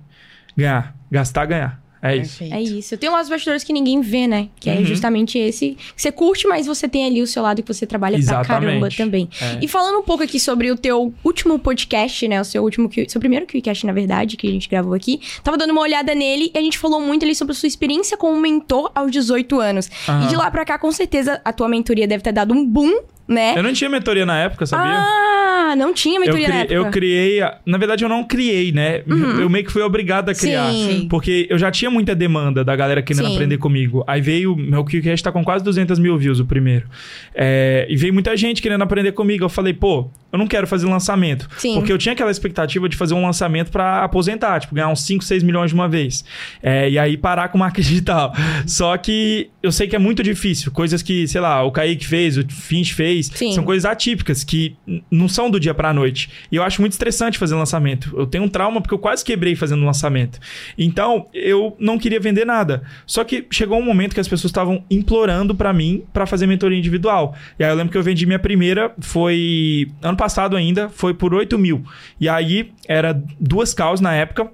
ganhar, 0.56 0.94
gastar, 1.10 1.46
ganhar. 1.46 1.80
É 2.00 2.16
isso. 2.16 2.38
Perfeito. 2.38 2.54
É 2.54 2.62
isso. 2.62 2.96
Tem 2.96 3.08
um 3.08 3.12
lado 3.12 3.22
dos 3.22 3.30
bastidores 3.30 3.64
que 3.64 3.72
ninguém 3.72 4.00
vê, 4.00 4.26
né? 4.26 4.48
Que 4.60 4.70
é 4.70 4.76
Uhum. 4.76 4.84
justamente 4.84 5.38
esse. 5.38 5.76
Que 5.94 6.00
você 6.02 6.12
curte, 6.12 6.46
mas 6.46 6.66
você 6.66 6.88
tem 6.88 7.04
ali 7.06 7.20
o 7.22 7.26
seu 7.26 7.42
lado 7.42 7.62
que 7.62 7.72
você 7.72 7.86
trabalha 7.86 8.18
pra 8.24 8.44
caramba 8.44 8.86
Exatamente. 8.88 8.96
também. 8.96 9.28
É. 9.40 9.58
E 9.62 9.68
falando 9.68 9.98
um 9.98 10.02
pouco 10.02 10.22
aqui 10.22 10.38
sobre 10.38 10.70
o 10.70 10.76
teu 10.76 11.12
último 11.24 11.58
podcast, 11.58 12.26
né? 12.28 12.40
O 12.40 12.44
seu 12.44 12.62
último, 12.62 12.88
seu 13.08 13.20
primeiro 13.20 13.46
QCast, 13.46 13.84
na 13.86 13.92
verdade, 13.92 14.36
que 14.36 14.46
a 14.46 14.50
gente 14.50 14.68
gravou 14.68 14.94
aqui. 14.94 15.20
Tava 15.42 15.56
dando 15.58 15.70
uma 15.70 15.80
olhada 15.80 16.14
nele 16.14 16.50
e 16.54 16.58
a 16.58 16.62
gente 16.62 16.78
falou 16.78 17.00
muito 17.00 17.24
ali 17.24 17.34
sobre 17.34 17.52
a 17.52 17.54
sua 17.54 17.66
experiência 17.66 18.16
como 18.16 18.38
mentor 18.40 18.90
aos 18.94 19.10
18 19.10 19.58
anos. 19.60 19.90
Aham. 20.08 20.24
E 20.24 20.28
de 20.28 20.36
lá 20.36 20.50
pra 20.50 20.64
cá, 20.64 20.78
com 20.78 20.92
certeza, 20.92 21.40
a 21.44 21.52
tua 21.52 21.68
mentoria 21.68 22.06
deve 22.06 22.22
ter 22.22 22.32
dado 22.32 22.54
um 22.54 22.64
boom, 22.64 23.00
né? 23.28 23.54
Eu 23.56 23.62
não 23.62 23.72
tinha 23.72 23.90
mentoria 23.90 24.24
na 24.26 24.38
época, 24.38 24.64
sabia? 24.66 24.94
Ah, 24.96 25.74
não 25.76 25.92
tinha 25.92 26.16
Eu, 26.16 26.20
mentoria 26.22 26.48
na 26.48 26.54
cri- 26.54 26.60
época. 26.62 26.74
eu 26.74 26.90
criei. 26.90 27.42
a- 27.42 27.58
Na 27.66 27.76
verdade, 27.76 28.02
eu 28.04 28.08
não 28.08 28.24
criei, 28.24 28.72
né? 28.72 29.02
Eu 29.06 29.48
meio 29.50 29.64
que 29.64 29.70
fui 29.70 29.82
obrigado 29.82 30.30
a 30.30 30.34
criar. 30.34 30.72
Sim. 30.72 31.06
Porque 31.10 31.46
eu 31.50 31.58
já 31.58 31.70
tinha 31.70 31.90
muita 31.90 32.14
demanda 32.14 32.64
da 32.64 32.74
galera 32.74 33.02
querendo 33.02 33.26
Sim. 33.26 33.34
aprender 33.34 33.58
comigo. 33.58 34.02
Aí 34.06 34.20
veio. 34.20 34.56
Meu 34.56 34.82
KickCast 34.84 35.22
tá 35.22 35.30
com 35.30 35.44
quase 35.44 35.62
200 35.62 35.98
mil 35.98 36.16
views 36.16 36.40
o 36.40 36.46
primeiro. 36.46 36.86
É, 37.34 37.86
e 37.88 37.96
veio 37.96 38.14
muita 38.14 38.36
gente 38.36 38.62
querendo 38.62 38.82
aprender 38.82 39.12
comigo. 39.12 39.44
Eu 39.44 39.48
falei, 39.48 39.74
pô, 39.74 40.08
eu 40.32 40.38
não 40.38 40.46
quero 40.46 40.66
fazer 40.66 40.86
lançamento. 40.86 41.48
Sim. 41.58 41.74
Porque 41.74 41.92
eu 41.92 41.98
tinha 41.98 42.12
aquela 42.14 42.30
expectativa 42.30 42.88
de 42.88 42.96
fazer 42.96 43.12
um 43.14 43.22
lançamento 43.22 43.70
pra 43.70 44.04
aposentar, 44.04 44.60
tipo, 44.60 44.74
ganhar 44.74 44.88
uns 44.88 45.02
5, 45.02 45.22
6 45.22 45.42
milhões 45.42 45.70
de 45.70 45.74
uma 45.74 45.88
vez. 45.88 46.24
É, 46.62 46.88
e 46.88 46.98
aí 46.98 47.16
parar 47.16 47.48
com 47.48 47.58
marketing 47.58 47.88
digital. 47.88 48.32
Só 48.66 48.96
que 48.96 49.50
eu 49.62 49.70
sei 49.70 49.86
que 49.86 49.94
é 49.96 49.98
muito 49.98 50.22
difícil. 50.22 50.72
Coisas 50.72 51.02
que, 51.02 51.26
sei 51.28 51.40
lá, 51.42 51.62
o 51.62 51.70
Kaique 51.70 52.06
fez, 52.06 52.38
o 52.38 52.46
Finch 52.48 52.94
fez, 52.94 53.17
Sim. 53.26 53.52
são 53.52 53.64
coisas 53.64 53.84
atípicas 53.84 54.44
que 54.44 54.76
não 55.10 55.28
são 55.28 55.50
do 55.50 55.58
dia 55.60 55.74
pra 55.74 55.92
noite. 55.92 56.30
E 56.50 56.56
eu 56.56 56.62
acho 56.62 56.80
muito 56.80 56.92
estressante 56.92 57.38
fazer 57.38 57.54
lançamento. 57.54 58.14
Eu 58.16 58.26
tenho 58.26 58.44
um 58.44 58.48
trauma 58.48 58.80
porque 58.80 58.94
eu 58.94 58.98
quase 58.98 59.24
quebrei 59.24 59.54
fazendo 59.54 59.84
lançamento. 59.84 60.38
Então, 60.76 61.26
eu 61.32 61.76
não 61.78 61.98
queria 61.98 62.20
vender 62.20 62.44
nada. 62.44 62.82
Só 63.06 63.24
que 63.24 63.46
chegou 63.50 63.78
um 63.78 63.84
momento 63.84 64.14
que 64.14 64.20
as 64.20 64.28
pessoas 64.28 64.50
estavam 64.50 64.84
implorando 64.90 65.54
pra 65.54 65.72
mim 65.72 66.04
pra 66.12 66.26
fazer 66.26 66.46
mentoria 66.46 66.78
individual. 66.78 67.34
E 67.58 67.64
aí 67.64 67.70
eu 67.70 67.76
lembro 67.76 67.92
que 67.92 67.98
eu 67.98 68.02
vendi 68.02 68.26
minha 68.26 68.38
primeira, 68.38 68.92
foi 69.00 69.90
ano 70.02 70.16
passado 70.16 70.56
ainda, 70.56 70.88
foi 70.88 71.14
por 71.14 71.34
8 71.34 71.58
mil. 71.58 71.84
E 72.20 72.28
aí 72.28 72.72
era 72.86 73.20
duas 73.38 73.74
causas 73.74 74.00
na 74.00 74.14
época. 74.14 74.50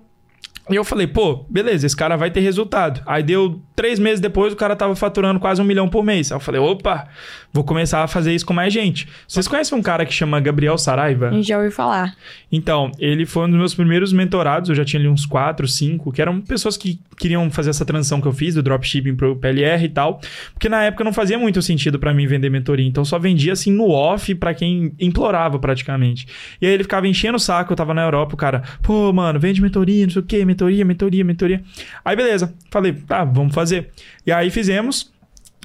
E 0.71 0.77
eu 0.77 0.85
falei, 0.85 1.07
pô, 1.07 1.45
beleza, 1.49 1.85
esse 1.85 1.95
cara 1.95 2.17
vai 2.17 2.31
ter 2.31 2.41
resultado. 2.41 3.03
Aí 3.05 3.23
deu 3.23 3.61
três 3.77 3.99
meses 3.99 4.19
depois, 4.19 4.51
o 4.51 4.57
cara 4.57 4.75
tava 4.75 4.97
faturando 4.97 5.39
quase 5.39 5.61
um 5.61 5.65
milhão 5.65 5.89
por 5.91 6.03
mês. 6.03 6.33
Aí 6.33 6.37
eu 6.37 6.41
falei, 6.41 6.59
opa, 6.59 7.07
vou 7.55 7.63
começar 7.63 8.03
a 8.03 8.09
fazer 8.09 8.35
isso 8.35 8.45
com 8.45 8.53
mais 8.53 8.73
gente. 8.73 9.07
Vocês 9.29 9.47
conhecem 9.47 9.79
um 9.79 9.81
cara 9.81 10.05
que 10.05 10.13
chama 10.13 10.41
Gabriel 10.41 10.77
Saraiva? 10.77 11.29
A 11.29 11.33
gente 11.33 11.47
já 11.47 11.57
ouviu 11.57 11.71
falar. 11.71 12.17
Então, 12.51 12.91
ele 12.99 13.25
foi 13.25 13.45
um 13.45 13.51
dos 13.51 13.59
meus 13.59 13.75
primeiros 13.75 14.13
mentorados. 14.13 14.71
Eu 14.71 14.75
já 14.75 14.85
tinha 14.85 14.99
ali 14.99 15.09
uns 15.09 15.25
quatro, 15.25 15.69
cinco, 15.69 16.11
que 16.11 16.21
eram 16.21 16.41
pessoas 16.41 16.77
que 16.77 16.99
queriam 17.17 17.49
fazer 17.53 17.71
essa 17.71 17.85
transição 17.85 18.21
que 18.21 18.27
eu 18.27 18.33
fiz 18.33 18.57
do 18.57 18.63
dropshipping 18.63 19.15
pro 19.15 19.37
PLR 19.37 19.85
e 19.85 19.89
tal. 19.89 20.21
Porque 20.53 20.69
na 20.69 20.83
época 20.83 21.05
não 21.05 21.13
fazia 21.13 21.39
muito 21.39 21.63
sentido 21.63 21.97
pra 21.97 22.13
mim 22.13 22.27
vender 22.27 22.51
mentoria. 22.51 22.89
Então, 22.89 23.03
eu 23.03 23.07
só 23.07 23.21
vendia 23.21 23.53
assim 23.53 23.71
no 23.71 23.89
off 23.89 24.35
pra 24.35 24.53
quem 24.53 24.93
implorava 24.99 25.57
praticamente. 25.57 26.27
E 26.61 26.67
aí 26.67 26.73
ele 26.73 26.83
ficava 26.83 27.07
enchendo 27.07 27.37
o 27.37 27.41
saco. 27.41 27.73
Eu 27.73 27.77
tava 27.77 27.95
na 27.95 28.03
Europa, 28.03 28.35
o 28.35 28.37
cara, 28.37 28.65
pô, 28.83 29.13
mano, 29.13 29.39
vende 29.39 29.63
mentoria, 29.63 30.05
não 30.07 30.13
sei 30.13 30.23
o 30.23 30.25
quê, 30.25 30.45
mentoria, 30.45 30.85
mentoria, 30.85 31.25
mentoria. 31.25 31.63
Aí, 32.05 32.17
beleza. 32.17 32.53
Falei, 32.69 32.95
tá, 32.95 33.23
vamos 33.23 33.55
fazer. 33.55 33.91
E 34.27 34.33
aí 34.33 34.51
fizemos. 34.51 35.14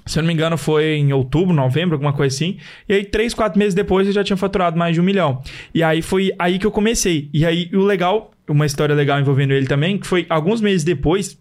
Se 0.06 0.18
eu 0.18 0.24
não 0.24 0.28
me 0.28 0.34
engano, 0.34 0.58
foi 0.58 0.96
em 0.96 1.14
outubro, 1.14 1.54
novembro, 1.54 1.96
alguma 1.96 2.14
coisa 2.14 2.34
assim. 2.34 2.58
E 2.88 2.94
aí, 2.94 3.06
três, 3.06 3.34
quatro 3.34 3.60
meses 3.60 3.74
depois, 3.74 4.08
eu 4.08 4.14
já 4.14 4.24
tinha 4.24 4.38
faturado 4.38 4.78
mais 4.78 4.96
de 4.96 5.02
um 5.02 5.04
milhão. 5.04 5.42
E 5.74 5.84
aí 5.84 6.02
foi 6.02 6.32
aí 6.40 6.58
que 6.58 6.66
eu 6.66 6.72
comecei. 6.72 7.30
E 7.34 7.46
aí, 7.46 7.70
o 7.74 7.84
legal, 7.84 8.32
uma 8.48 8.66
história 8.66 8.96
legal 8.96 9.20
envolvendo 9.20 9.54
ele 9.54 9.68
também, 9.68 9.98
que 9.98 10.08
foi 10.08 10.26
alguns 10.30 10.62
meses 10.62 10.84
depois. 10.84 11.38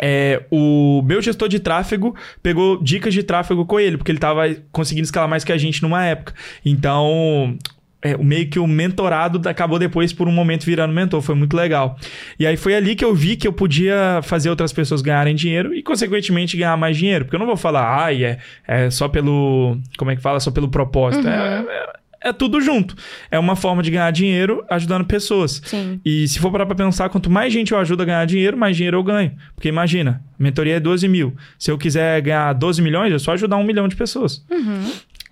é, 0.00 0.44
o 0.50 1.02
meu 1.04 1.20
gestor 1.20 1.48
de 1.48 1.60
tráfego 1.60 2.14
pegou 2.42 2.82
dicas 2.82 3.12
de 3.12 3.22
tráfego 3.22 3.66
com 3.66 3.78
ele, 3.78 3.96
porque 3.96 4.10
ele 4.10 4.18
tava 4.18 4.42
conseguindo 4.70 5.04
escalar 5.04 5.28
mais 5.28 5.44
que 5.44 5.52
a 5.52 5.58
gente 5.58 5.82
numa 5.82 6.04
época. 6.04 6.34
Então, 6.64 7.56
é, 8.02 8.16
o 8.16 8.24
meio 8.24 8.48
que 8.48 8.58
o 8.58 8.66
mentorado 8.66 9.48
acabou 9.48 9.78
depois 9.78 10.12
por 10.12 10.26
um 10.28 10.32
momento 10.32 10.64
virando 10.64 10.92
mentor, 10.92 11.22
foi 11.22 11.34
muito 11.34 11.56
legal. 11.56 11.96
E 12.38 12.46
aí 12.46 12.56
foi 12.56 12.74
ali 12.74 12.94
que 12.96 13.04
eu 13.04 13.14
vi 13.14 13.36
que 13.36 13.46
eu 13.46 13.52
podia 13.52 14.20
fazer 14.22 14.50
outras 14.50 14.72
pessoas 14.72 15.00
ganharem 15.02 15.34
dinheiro 15.34 15.72
e, 15.74 15.82
consequentemente, 15.82 16.56
ganhar 16.56 16.76
mais 16.76 16.96
dinheiro. 16.96 17.24
Porque 17.24 17.36
eu 17.36 17.40
não 17.40 17.46
vou 17.46 17.56
falar, 17.56 18.02
ai, 18.04 18.24
é, 18.24 18.38
é 18.66 18.90
só 18.90 19.08
pelo. 19.08 19.78
Como 19.96 20.10
é 20.10 20.16
que 20.16 20.22
fala? 20.22 20.40
Só 20.40 20.50
pelo 20.50 20.68
propósito. 20.68 21.26
É, 21.28 21.64
é- 21.68 22.02
é 22.24 22.32
tudo 22.32 22.60
junto. 22.60 22.94
É 23.32 23.36
uma 23.36 23.56
forma 23.56 23.82
de 23.82 23.90
ganhar 23.90 24.08
dinheiro 24.12 24.64
ajudando 24.70 25.04
pessoas. 25.04 25.60
Sim. 25.64 26.00
E 26.04 26.28
se 26.28 26.38
for 26.38 26.52
parar 26.52 26.66
pra 26.66 26.74
pensar, 26.76 27.08
quanto 27.08 27.28
mais 27.28 27.52
gente 27.52 27.72
eu 27.72 27.78
ajudo 27.80 28.02
a 28.04 28.06
ganhar 28.06 28.24
dinheiro, 28.26 28.56
mais 28.56 28.76
dinheiro 28.76 28.96
eu 28.96 29.02
ganho. 29.02 29.32
Porque 29.56 29.68
imagina, 29.68 30.22
mentoria 30.38 30.76
é 30.76 30.78
12 30.80 31.08
mil. 31.08 31.34
Se 31.58 31.68
eu 31.72 31.76
quiser 31.76 32.20
ganhar 32.22 32.52
12 32.52 32.80
milhões, 32.80 33.12
é 33.12 33.18
só 33.18 33.32
ajudar 33.32 33.56
um 33.56 33.64
milhão 33.64 33.88
de 33.88 33.96
pessoas. 33.96 34.44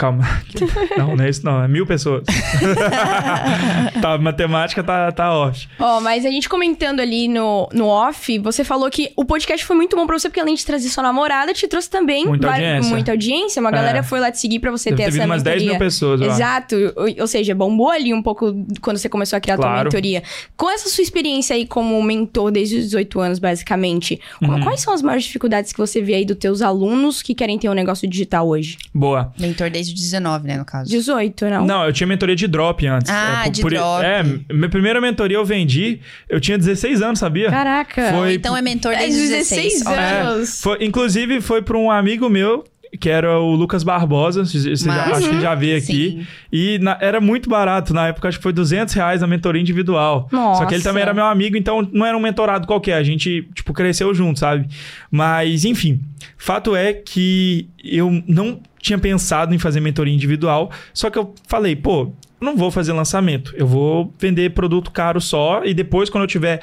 Calma. 0.01 0.24
Não, 0.97 1.14
não 1.14 1.24
é 1.24 1.28
isso 1.28 1.44
não. 1.44 1.62
É 1.62 1.68
mil 1.68 1.85
pessoas. 1.86 2.24
tá, 4.01 4.16
matemática 4.18 4.82
tá, 4.82 5.12
tá 5.12 5.32
off. 5.35 5.68
Ó, 5.78 6.01
mas 6.01 6.24
a 6.24 6.31
gente 6.31 6.48
comentando 6.48 7.01
ali 7.01 7.28
no, 7.28 7.68
no 7.72 7.86
off, 7.86 8.39
você 8.39 8.64
falou 8.64 8.90
que 8.90 9.12
o 9.16 9.24
podcast 9.24 9.64
foi 9.64 9.77
muito 9.77 9.97
bom 9.97 10.06
pra 10.06 10.18
você, 10.18 10.28
porque 10.28 10.40
além 10.40 10.55
de 10.55 10.64
trazer 10.64 10.89
sua 10.89 11.02
namorada, 11.02 11.52
te 11.52 11.66
trouxe 11.68 11.89
também 11.90 12.27
Muita 12.27 12.48
audiência. 12.51 12.90
muita 12.90 13.12
audiência. 13.12 13.60
Uma 13.60 13.68
É. 13.70 13.72
galera 13.72 14.02
foi 14.02 14.20
lá 14.20 14.31
te 14.31 14.39
seguir 14.39 14.59
pra 14.59 14.70
você 14.70 14.90
Deve 14.90 15.05
ter 15.05 15.10
ter 15.12 15.16
essa 15.18 15.27
umas 15.27 15.43
10 15.43 15.56
mentoria. 15.56 15.70
mil 15.72 15.78
pessoas. 15.78 16.20
Exato. 16.20 16.77
Ou, 16.97 17.06
ou 17.20 17.27
seja, 17.27 17.55
bombou 17.55 17.90
ali 17.90 18.12
um 18.14 18.22
pouco 18.22 18.55
quando 18.81 18.97
você 18.97 19.09
começou 19.09 19.36
a 19.36 19.40
criar 19.40 19.55
a 19.55 19.59
tua 19.59 19.66
Claro. 19.66 19.85
mentoria. 19.85 20.22
Com 20.56 20.70
essa 20.70 20.89
sua 20.89 21.02
experiência 21.02 21.55
aí 21.55 21.66
como 21.66 22.02
mentor 22.02 22.51
desde 22.51 22.77
os 22.77 22.85
18 22.85 23.20
anos, 23.20 23.39
basicamente, 23.39 24.20
Uhum. 24.43 24.60
quais 24.62 24.81
são 24.81 24.94
as 24.94 25.02
maiores 25.02 25.24
dificuldades 25.24 25.72
que 25.72 25.78
você 25.78 26.01
vê 26.01 26.14
aí 26.14 26.24
dos 26.24 26.36
teus 26.39 26.62
alunos 26.62 27.22
que 27.22 27.35
querem 27.35 27.59
ter 27.59 27.68
um 27.68 27.74
negócio 27.74 28.09
digital 28.09 28.48
hoje? 28.48 28.78
Boa. 28.94 29.32
Mentor 29.39 29.70
desde 29.70 29.90
os 29.95 30.01
19, 30.01 30.47
né, 30.47 30.57
no 30.57 30.65
caso. 30.65 30.89
18, 30.91 31.49
não? 31.51 31.67
Não, 31.67 31.85
eu 31.85 31.93
tinha 31.93 32.07
mentoria 32.07 32.37
de 32.37 32.47
drop 32.47 32.87
antes. 32.87 33.11
Ah, 33.11 33.43
por- 33.45 33.51
de 33.53 33.61
por- 33.62 33.71
drop. 33.71 34.05
É, 34.05 34.23
minha 34.53 34.69
primeira 34.69 35.01
mentoria 35.01 35.37
eu 35.37 35.45
vendi, 35.45 36.01
eu 36.29 36.41
tinha 36.41 36.57
16 36.59 37.03
anos, 37.03 37.19
sabia? 37.19 37.51
Caraca. 37.51 38.12
Foi- 38.12 38.35
Então 38.35 38.57
é 38.57 38.62
mentor 38.62 38.93
É, 38.93 38.99
desde 38.99 39.21
os 39.23 39.29
16. 39.31 39.73
16 39.85 39.87
Ó, 39.87 40.01
anos. 40.31 40.59
É, 40.59 40.62
foi- 40.62 40.79
inclusive, 40.85 41.41
foi 41.41 41.62
para 41.62 41.77
um 41.77 41.91
amigo 41.91 42.29
meu, 42.29 42.65
que 42.99 43.09
era 43.09 43.39
o 43.39 43.55
Lucas 43.55 43.85
Barbosa. 43.85 44.45
Você 44.45 44.75
já- 44.75 44.87
Mas- 44.87 45.19
acho 45.19 45.29
que 45.29 45.35
ele 45.37 45.41
já 45.41 45.55
veio 45.55 45.79
aqui. 45.79 45.85
Sim. 46.19 46.27
E 46.53 46.79
na- 46.81 46.99
era 47.01 47.21
muito 47.21 47.49
barato 47.49 47.95
na 47.95 48.09
época, 48.09 48.27
acho 48.29 48.39
que 48.39 48.43
foi 48.43 48.53
200 48.53 48.93
reais 48.95 49.23
a 49.23 49.29
mentoria 49.29 49.61
individual. 49.62 50.29
Nossa. 50.33 50.62
Só 50.62 50.67
que 50.67 50.75
ele 50.75 50.83
também 50.83 51.01
era 51.01 51.15
meu 51.15 51.25
amigo, 51.25 51.57
então 51.57 51.89
não 51.93 52.05
era 52.05 52.17
um 52.17 52.21
mentorado 52.21 52.67
qualquer. 52.67 52.95
A 52.95 53.03
gente, 53.05 53.49
tipo, 53.55 53.73
cresceu 53.73 54.12
junto, 54.12 54.41
sabe? 54.41 54.67
Mas, 55.09 55.65
enfim. 55.65 56.01
Fato 56.37 56.75
é 56.75 56.93
que 56.93 57.69
eu 57.85 58.23
não 58.27 58.61
tinha 58.81 58.98
pensado 58.98 59.55
em 59.55 59.59
fazer 59.59 59.81
mentoria 59.81 60.15
individual. 60.15 60.70
Só 60.93 61.11
que 61.11 61.19
eu 61.19 61.35
falei, 61.47 61.77
pô, 61.77 62.12
não 62.40 62.57
vou 62.57 62.70
fazer 62.70 62.93
lançamento. 62.93 63.55
Eu 63.57 63.66
vou 63.66 64.12
vender 64.19 64.51
produto 64.51 64.90
caro 64.90 65.20
só. 65.20 65.65
E 65.65 65.74
depois, 65.74 66.09
quando 66.09 66.24
eu 66.24 66.28
tiver 66.28 66.61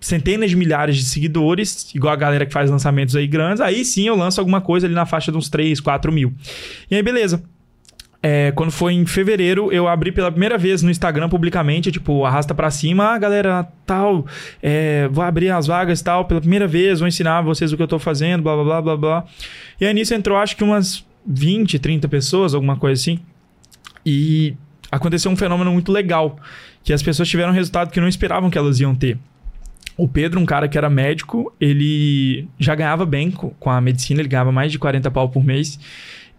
centenas 0.00 0.50
de 0.50 0.56
milhares 0.56 0.96
de 0.96 1.04
seguidores, 1.04 1.92
igual 1.94 2.12
a 2.12 2.16
galera 2.16 2.46
que 2.46 2.52
faz 2.52 2.70
lançamentos 2.70 3.16
aí 3.16 3.26
grandes, 3.26 3.60
aí 3.60 3.84
sim 3.84 4.06
eu 4.06 4.16
lanço 4.16 4.40
alguma 4.40 4.60
coisa 4.60 4.86
ali 4.86 4.94
na 4.94 5.06
faixa 5.06 5.32
de 5.32 5.38
uns 5.38 5.48
3, 5.48 5.80
4 5.80 6.12
mil. 6.12 6.32
E 6.90 6.94
aí, 6.94 7.02
beleza. 7.02 7.42
É, 8.20 8.50
quando 8.50 8.72
foi 8.72 8.94
em 8.94 9.06
fevereiro, 9.06 9.70
eu 9.70 9.86
abri 9.86 10.10
pela 10.10 10.30
primeira 10.30 10.58
vez 10.58 10.82
no 10.82 10.90
Instagram 10.90 11.28
publicamente, 11.28 11.92
tipo, 11.92 12.24
arrasta 12.24 12.52
pra 12.52 12.68
cima, 12.68 13.14
ah, 13.14 13.18
galera, 13.18 13.68
tal, 13.86 14.26
é, 14.60 15.08
vou 15.08 15.22
abrir 15.22 15.50
as 15.50 15.68
vagas 15.68 16.02
tal, 16.02 16.24
pela 16.24 16.40
primeira 16.40 16.66
vez, 16.66 16.98
vou 16.98 17.06
ensinar 17.06 17.42
vocês 17.42 17.72
o 17.72 17.76
que 17.76 17.82
eu 17.82 17.86
tô 17.86 17.96
fazendo, 17.96 18.42
blá, 18.42 18.54
blá, 18.56 18.64
blá, 18.64 18.82
blá, 18.82 18.96
blá. 18.96 19.24
E 19.80 19.86
aí 19.86 19.94
nisso 19.94 20.14
entrou, 20.14 20.36
acho 20.36 20.56
que 20.56 20.64
umas 20.64 21.06
20, 21.26 21.78
30 21.78 22.08
pessoas, 22.08 22.54
alguma 22.54 22.76
coisa 22.76 23.00
assim. 23.00 23.18
E 24.04 24.54
aconteceu 24.90 25.30
um 25.30 25.36
fenômeno 25.36 25.72
muito 25.72 25.92
legal, 25.92 26.38
que 26.82 26.92
as 26.92 27.02
pessoas 27.02 27.28
tiveram 27.28 27.50
um 27.50 27.54
resultado 27.54 27.90
que 27.90 28.00
não 28.00 28.08
esperavam 28.08 28.50
que 28.50 28.56
elas 28.58 28.80
iam 28.80 28.94
ter. 28.94 29.18
O 29.96 30.06
Pedro, 30.06 30.38
um 30.40 30.46
cara 30.46 30.68
que 30.68 30.78
era 30.78 30.88
médico, 30.88 31.52
ele 31.60 32.46
já 32.58 32.74
ganhava 32.74 33.04
bem 33.04 33.30
co- 33.30 33.50
com 33.58 33.68
a 33.70 33.80
medicina, 33.80 34.20
ele 34.20 34.28
ganhava 34.28 34.52
mais 34.52 34.70
de 34.70 34.78
40 34.78 35.10
pau 35.10 35.28
por 35.28 35.44
mês. 35.44 35.78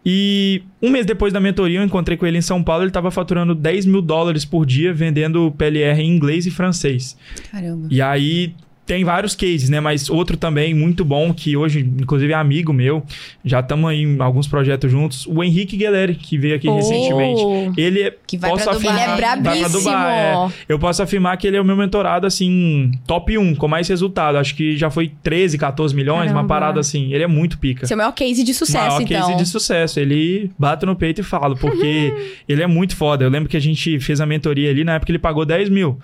E 0.05 0.63
um 0.81 0.89
mês 0.89 1.05
depois 1.05 1.33
da 1.33 1.41
mentoria, 1.41 1.79
eu 1.79 1.83
encontrei 1.83 2.15
com 2.17 2.25
ele 2.25 2.37
em 2.37 2.41
São 2.41 2.63
Paulo, 2.63 2.83
ele 2.83 2.89
estava 2.89 3.11
faturando 3.11 3.53
10 3.53 3.85
mil 3.85 4.01
dólares 4.01 4.45
por 4.45 4.65
dia 4.65 4.93
vendendo 4.93 5.51
PLR 5.57 6.01
em 6.01 6.09
inglês 6.09 6.45
e 6.45 6.51
francês. 6.51 7.17
Caramba. 7.51 7.87
E 7.91 8.01
aí 8.01 8.55
tem 8.89 9.03
vários 9.03 9.35
cases, 9.35 9.69
né? 9.69 9.79
Mas 9.79 10.09
outro 10.09 10.35
também 10.35 10.73
muito 10.73 11.05
bom, 11.05 11.31
que 11.31 11.55
hoje, 11.55 11.81
inclusive, 11.81 12.33
é 12.33 12.35
amigo 12.35 12.73
meu. 12.73 13.03
Já 13.45 13.59
estamos 13.59 13.87
aí 13.87 14.01
em 14.01 14.19
alguns 14.19 14.47
projetos 14.47 14.89
juntos. 14.91 15.27
O 15.27 15.43
Henrique 15.43 15.77
Guilherme, 15.77 16.15
que 16.15 16.39
veio 16.39 16.55
aqui 16.55 16.67
Oh. 16.67 16.75
recentemente. 16.75 17.41
Ele 17.79 18.01
é. 18.01 18.15
Que 18.25 18.35
vai 18.35 18.49
posso 18.49 18.63
pra 18.63 18.73
Dubai. 18.73 18.89
Ele 18.89 18.99
é 18.99 19.05
Vai 19.05 19.19
Vai 19.19 19.19
pra 19.19 19.35
brabíssimo. 19.37 19.69
Dubai, 19.79 20.17
é. 20.19 20.47
Eu 20.67 20.79
posso 20.79 21.03
afirmar 21.03 21.37
que 21.37 21.45
ele 21.45 21.55
é 21.55 21.61
o 21.61 21.65
meu 21.65 21.75
mentorado, 21.77 22.25
assim, 22.25 22.89
top 23.05 23.37
1, 23.37 23.53
com 23.53 23.67
mais 23.67 23.87
resultado. 23.87 24.37
Acho 24.39 24.55
que 24.55 24.75
já 24.75 24.89
foi 24.89 25.11
13, 25.21 25.55
14 25.59 25.95
milhões, 25.95 26.21
Caramba. 26.31 26.39
uma 26.41 26.47
parada 26.47 26.79
assim. 26.79 27.13
Ele 27.13 27.23
é 27.23 27.27
muito 27.27 27.59
pica. 27.59 27.85
Seu 27.85 27.95
maior 27.95 28.11
case 28.11 28.43
de 28.43 28.53
sucesso, 28.55 28.87
Maior 28.87 29.01
então. 29.03 29.21
case 29.27 29.37
de 29.37 29.45
sucesso. 29.47 29.99
Ele 29.99 30.49
bate 30.57 30.83
no 30.87 30.95
peito 30.95 31.21
e 31.21 31.23
fala, 31.23 31.55
porque 31.55 32.11
ele 32.49 32.63
é 32.63 32.67
muito 32.67 32.95
foda. 32.95 33.23
Eu 33.23 33.29
lembro 33.29 33.47
que 33.47 33.55
a 33.57 33.61
gente 33.61 33.99
fez 33.99 34.19
a 34.19 34.25
mentoria 34.25 34.71
ali, 34.71 34.83
na 34.83 34.95
época 34.95 35.11
ele 35.11 35.19
pagou 35.19 35.45
10 35.45 35.69
mil. 35.69 35.99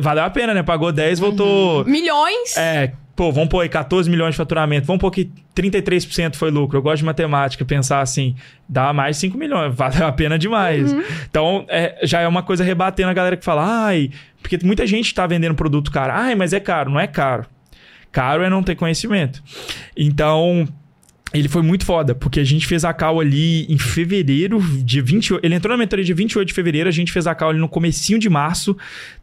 Valeu 0.00 0.24
a 0.24 0.30
pena, 0.30 0.52
né? 0.52 0.62
Pagou 0.64 0.90
10, 0.92 1.20
voltou. 1.20 1.84
Milhões? 1.84 2.25
É, 2.58 2.92
pô, 3.14 3.32
vamos 3.32 3.48
pôr 3.48 3.60
aí 3.60 3.68
14 3.68 4.08
milhões 4.08 4.32
de 4.32 4.36
faturamento. 4.36 4.86
Vamos 4.86 5.00
pôr 5.00 5.10
que 5.10 5.30
33% 5.54 6.36
foi 6.36 6.50
lucro. 6.50 6.78
Eu 6.78 6.82
gosto 6.82 6.98
de 6.98 7.04
matemática, 7.04 7.64
pensar 7.64 8.00
assim, 8.00 8.36
dá 8.68 8.92
mais 8.92 9.16
5 9.16 9.36
milhões. 9.36 9.72
Valeu 9.76 10.06
a 10.06 10.12
pena 10.12 10.38
demais. 10.38 10.92
Então, 11.28 11.64
é, 11.68 11.98
já 12.02 12.20
é 12.20 12.28
uma 12.28 12.42
coisa 12.42 12.62
rebatendo 12.62 13.10
a 13.10 13.14
galera 13.14 13.36
que 13.36 13.44
fala, 13.44 13.86
ai, 13.86 14.10
porque 14.42 14.58
muita 14.62 14.86
gente 14.86 15.14
tá 15.14 15.26
vendendo 15.26 15.54
produto 15.54 15.90
caro. 15.90 16.12
Ai, 16.12 16.34
mas 16.34 16.52
é 16.52 16.60
caro. 16.60 16.90
Não 16.90 17.00
é 17.00 17.06
caro. 17.06 17.46
Caro 18.12 18.42
é 18.42 18.50
não 18.50 18.62
ter 18.62 18.74
conhecimento. 18.74 19.42
Então, 19.96 20.66
ele 21.34 21.48
foi 21.48 21.62
muito 21.62 21.84
foda, 21.84 22.14
porque 22.14 22.38
a 22.38 22.44
gente 22.44 22.66
fez 22.66 22.84
a 22.84 22.94
call 22.94 23.20
ali 23.20 23.66
em 23.66 23.78
fevereiro, 23.78 24.60
de 24.82 25.00
28. 25.00 25.44
Ele 25.44 25.54
entrou 25.54 25.72
na 25.72 25.78
mentoria 25.78 26.04
de 26.04 26.14
28 26.14 26.48
de 26.48 26.54
fevereiro, 26.54 26.88
a 26.88 26.92
gente 26.92 27.12
fez 27.12 27.26
a 27.26 27.34
call 27.34 27.50
ali 27.50 27.58
no 27.58 27.68
comecinho 27.68 28.18
de 28.18 28.28
março. 28.28 28.76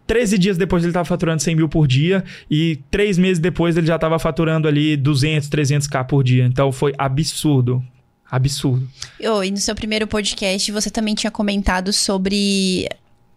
13 0.06 0.38
dias 0.38 0.58
depois 0.58 0.84
ele 0.84 0.90
estava 0.90 1.06
faturando 1.06 1.42
100 1.42 1.56
mil 1.56 1.70
por 1.70 1.88
dia 1.88 2.24
e 2.52 2.78
três 2.92 3.18
meses 3.18 3.40
depois 3.40 3.78
ele 3.78 3.88
já 3.88 3.96
estava 3.96 4.20
faturando 4.20 4.68
ali 4.68 4.98
200, 4.98 5.48
300k 5.50 6.06
por 6.06 6.24
dia. 6.24 6.46
Então 6.46 6.72
foi 6.72 6.94
absurdo. 6.98 7.82
Absurdo. 8.30 8.88
Oh, 9.22 9.44
e 9.44 9.52
no 9.52 9.58
seu 9.58 9.76
primeiro 9.76 10.06
podcast 10.06 10.72
você 10.72 10.90
também 10.90 11.16
tinha 11.16 11.32
comentado 11.32 11.94
sobre 11.94 12.90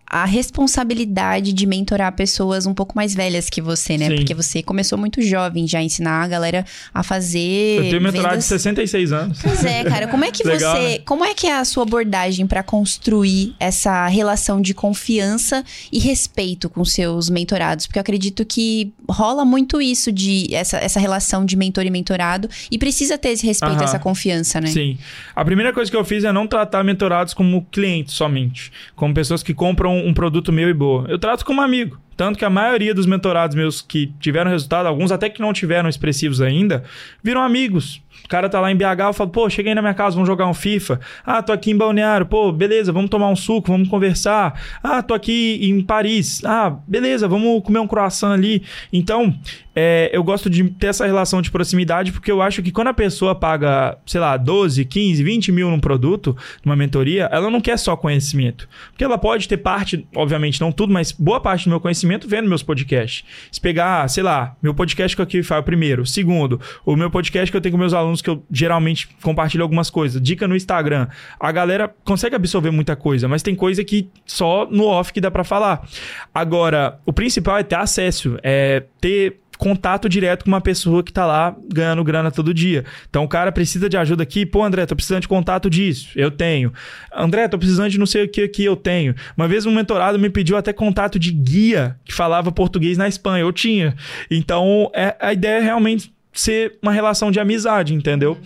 a 0.09 0.25
responsabilidade 0.25 1.53
de 1.53 1.67
mentorar 1.67 2.13
pessoas 2.13 2.65
um 2.65 2.73
pouco 2.73 2.95
mais 2.95 3.15
velhas 3.15 3.51
que 3.51 3.61
você, 3.61 3.99
né? 3.99 4.09
Sim. 4.09 4.17
Porque 4.17 4.35
você 4.35 4.63
começou 4.63 4.97
muito 4.97 5.21
jovem 5.21 5.67
já 5.67 5.81
a 5.81 5.83
ensinar 5.83 6.23
a 6.23 6.29
galera 6.29 6.65
a 6.95 7.03
fazer. 7.03 7.79
Eu 7.79 7.91
tenho 7.91 8.03
mentorado 8.03 8.35
vendas... 8.35 8.45
de 8.45 8.51
66 8.51 9.13
anos. 9.13 9.39
Pois 9.43 9.65
é, 9.65 9.85
cara. 9.85 10.07
Como 10.07 10.25
é 10.25 10.31
que 10.31 10.45
Legal, 10.47 10.77
você. 10.77 10.83
né? 10.83 10.99
Como 11.01 11.25
é 11.25 11.35
que 11.35 11.47
é 11.47 11.59
a 11.59 11.65
sua 11.65 11.83
abordagem 11.83 12.47
para 12.47 12.63
construir 12.63 13.55
essa 13.59 14.07
relação 14.07 14.61
de 14.61 14.73
confiança 14.75 15.65
e 15.91 15.99
respeito 15.99 16.69
com 16.69 16.85
seus 16.85 17.29
mentorados? 17.29 17.87
Porque 17.87 17.99
eu 17.99 18.03
acredito 18.03 18.45
que 18.45 18.93
rola 19.09 19.45
muito 19.45 19.81
isso 19.83 20.13
de 20.13 20.55
essa, 20.55 20.79
essa 20.79 21.01
relação 21.01 21.45
de 21.45 21.57
mentor 21.57 21.85
e 21.85 21.91
mentorado 21.91 22.49
e 22.71 22.79
precisa 22.79 23.19
ter 23.19 23.31
esse 23.31 23.45
respeito, 23.45 23.77
Aham. 23.77 23.85
essa 23.85 23.99
confiança, 23.99 24.61
né? 24.61 24.69
Sim. 24.69 24.99
A 25.35 25.45
primeira 25.45 25.73
coisa 25.73 25.91
que 25.91 25.97
eu 25.97 26.05
fiz 26.05 26.23
é 26.23 26.33
não 26.33 26.47
tratar 26.47 26.85
mentorados 26.85 27.35
como 27.35 27.65
clientes 27.73 28.15
somente, 28.15 28.71
como 28.95 29.13
pessoas 29.13 29.43
que 29.43 29.53
compram 29.53 29.96
um 30.05 30.15
produto 30.15 30.53
meu 30.53 30.69
e 30.69 30.75
boa. 30.75 31.07
Eu 31.09 31.19
trato 31.19 31.45
como 31.45 31.61
amigo. 31.61 31.99
Tanto 32.17 32.39
que 32.39 32.45
a 32.45 32.51
maioria 32.51 32.95
dos 32.95 33.05
mentorados 33.05 33.55
meus 33.55 33.83
que 33.83 34.07
tiveram 34.19 34.51
resultado, 34.51 34.87
alguns 34.87 35.13
até 35.13 35.29
que 35.29 35.41
não 35.41 35.53
tiveram 35.53 35.87
expressivos 35.87 36.41
ainda, 36.41 36.83
viram 37.23 37.43
amigos. 37.43 38.01
O 38.25 38.29
cara 38.29 38.49
tá 38.49 38.59
lá 38.59 38.73
em 38.73 38.77
BH, 38.77 39.01
eu 39.07 39.13
falo, 39.13 39.31
pô, 39.31 39.51
cheguei 39.51 39.75
na 39.75 39.83
minha 39.83 39.93
casa, 39.93 40.15
vamos 40.15 40.27
jogar 40.27 40.47
um 40.47 40.55
FIFA. 40.55 40.99
Ah, 41.25 41.43
tô 41.43 41.53
aqui 41.53 41.71
em 41.71 41.77
Balneário, 41.77 42.27
pô, 42.27 42.51
beleza, 42.51 42.91
vamos 42.91 43.11
tomar 43.11 43.29
um 43.29 43.37
suco, 43.37 43.71
vamos 43.71 43.89
conversar. 43.89 44.59
Ah, 44.83 45.03
tô 45.03 45.13
aqui 45.13 45.61
em 45.63 45.83
Paris. 45.83 46.43
Ah, 46.45 46.75
beleza, 46.89 47.29
vamos 47.29 47.63
comer 47.63 47.81
um 47.81 47.87
croissant 47.87 48.33
ali. 48.33 48.63
Então, 48.91 49.33
é, 49.79 50.09
eu 50.11 50.25
gosto 50.25 50.49
de 50.49 50.65
ter 50.71 50.87
essa 50.87 51.05
relação 51.05 51.43
de 51.43 51.51
proximidade, 51.51 52.11
porque 52.11 52.33
eu 52.33 52.41
acho 52.41 52.63
que 52.63 52.73
quando 52.73 52.89
a 52.89 52.95
pessoa 52.95 53.35
paga, 53.35 53.99
sei 54.07 54.19
lá, 54.19 54.35
12, 54.39 54.83
15, 54.87 55.23
20 55.23 55.53
mil 55.53 55.71
num 55.71 55.79
produto, 55.79 56.35
numa 56.65 56.75
mentoria, 56.75 57.29
ela 57.31 57.51
não 57.51 57.61
quer 57.61 57.79
só 57.79 57.95
conhecimento. 57.95 58.67
Porque 58.93 59.05
ela 59.05 59.19
pode 59.19 59.47
ter 59.47 59.59
parte, 59.59 60.09
obviamente 60.17 60.63
não 60.63 60.73
tudo, 60.73 60.95
mas 60.95 61.13
boa 61.13 61.41
parte 61.41 61.65
do 61.65 61.71
meu 61.71 61.79
conhecimento 61.79 62.27
vendo 62.27 62.49
meus 62.49 62.63
podcasts. 62.63 63.23
Se 63.53 63.61
pegar, 63.61 64.09
sei 64.09 64.23
lá, 64.23 64.57
meu 64.63 64.73
podcast 64.73 65.15
que 65.15 65.21
eu 65.21 65.25
aqui 65.25 65.43
falo 65.43 65.63
primeiro, 65.63 66.07
segundo, 66.07 66.59
o 66.85 66.97
meu 66.97 67.11
podcast 67.11 67.51
que 67.51 67.57
eu 67.57 67.61
tenho 67.61 67.75
com 67.75 67.79
meus 67.79 67.93
alunos, 67.93 68.23
que 68.23 68.31
eu 68.31 68.43
geralmente 68.51 69.09
compartilho 69.23 69.63
algumas 69.63 69.91
coisas, 69.91 70.23
dica 70.23 70.49
no 70.49 70.57
Instagram, 70.57 71.07
a 71.39 71.53
galera 71.53 71.95
consegue 72.03 72.35
absorver 72.35 72.71
muita 72.71 72.97
coisa, 72.97 73.29
mas 73.29 73.43
tem 73.43 73.55
coisa 73.55 73.85
que 73.85 74.09
só 74.25 74.67
no 74.71 74.87
off 74.87 75.13
que 75.13 75.21
dá 75.21 75.31
pra 75.31 75.45
falar. 75.45 75.87
Agora, 76.33 76.99
o 77.05 77.13
principal 77.13 77.59
é 77.59 77.63
ter 77.63 77.75
acesso, 77.77 78.39
é 78.43 78.85
ter 79.01 79.41
contato 79.57 80.09
direto 80.09 80.45
com 80.45 80.51
uma 80.51 80.61
pessoa 80.61 81.03
que 81.03 81.13
tá 81.13 81.27
lá 81.27 81.57
ganhando 81.73 82.03
grana 82.05 82.31
todo 82.31 82.53
dia. 82.53 82.85
Então 83.09 83.25
o 83.25 83.29
cara 83.29 83.51
precisa 83.51 83.89
de 83.89 83.97
ajuda 83.97 84.23
aqui, 84.23 84.45
pô, 84.45 84.63
André, 84.63 84.87
tô 84.87 84.95
precisando 84.95 85.23
de 85.23 85.29
contato 85.29 85.69
disso, 85.71 86.11
eu 86.17 86.31
tenho. 86.31 86.73
André, 87.15 87.49
tô 87.49 87.59
precisando 87.59 87.91
de 87.91 87.99
não 87.99 88.07
sei 88.07 88.25
o 88.25 88.29
que 88.29 88.43
aqui, 88.43 88.65
eu 88.65 88.77
tenho. 88.77 89.15
Uma 89.37 89.49
vez 89.49 89.67
um 89.67 89.75
mentorado 89.75 90.19
me 90.19 90.31
pediu 90.31 90.57
até 90.57 90.73
contato 90.73 91.19
de 91.19 91.33
guia 91.33 91.97
que 92.05 92.13
falava 92.13 92.53
português 92.53 92.99
na 92.99 93.09
Espanha, 93.09 93.43
eu 93.43 93.53
tinha. 93.53 93.95
Então 94.31 94.91
é, 94.95 95.17
a 95.21 95.33
ideia 95.33 95.59
é 95.59 95.63
realmente 95.63 96.15
ser 96.33 96.79
uma 96.83 96.93
relação 96.93 97.31
de 97.31 97.41
amizade, 97.41 97.95
entendeu? 97.95 98.39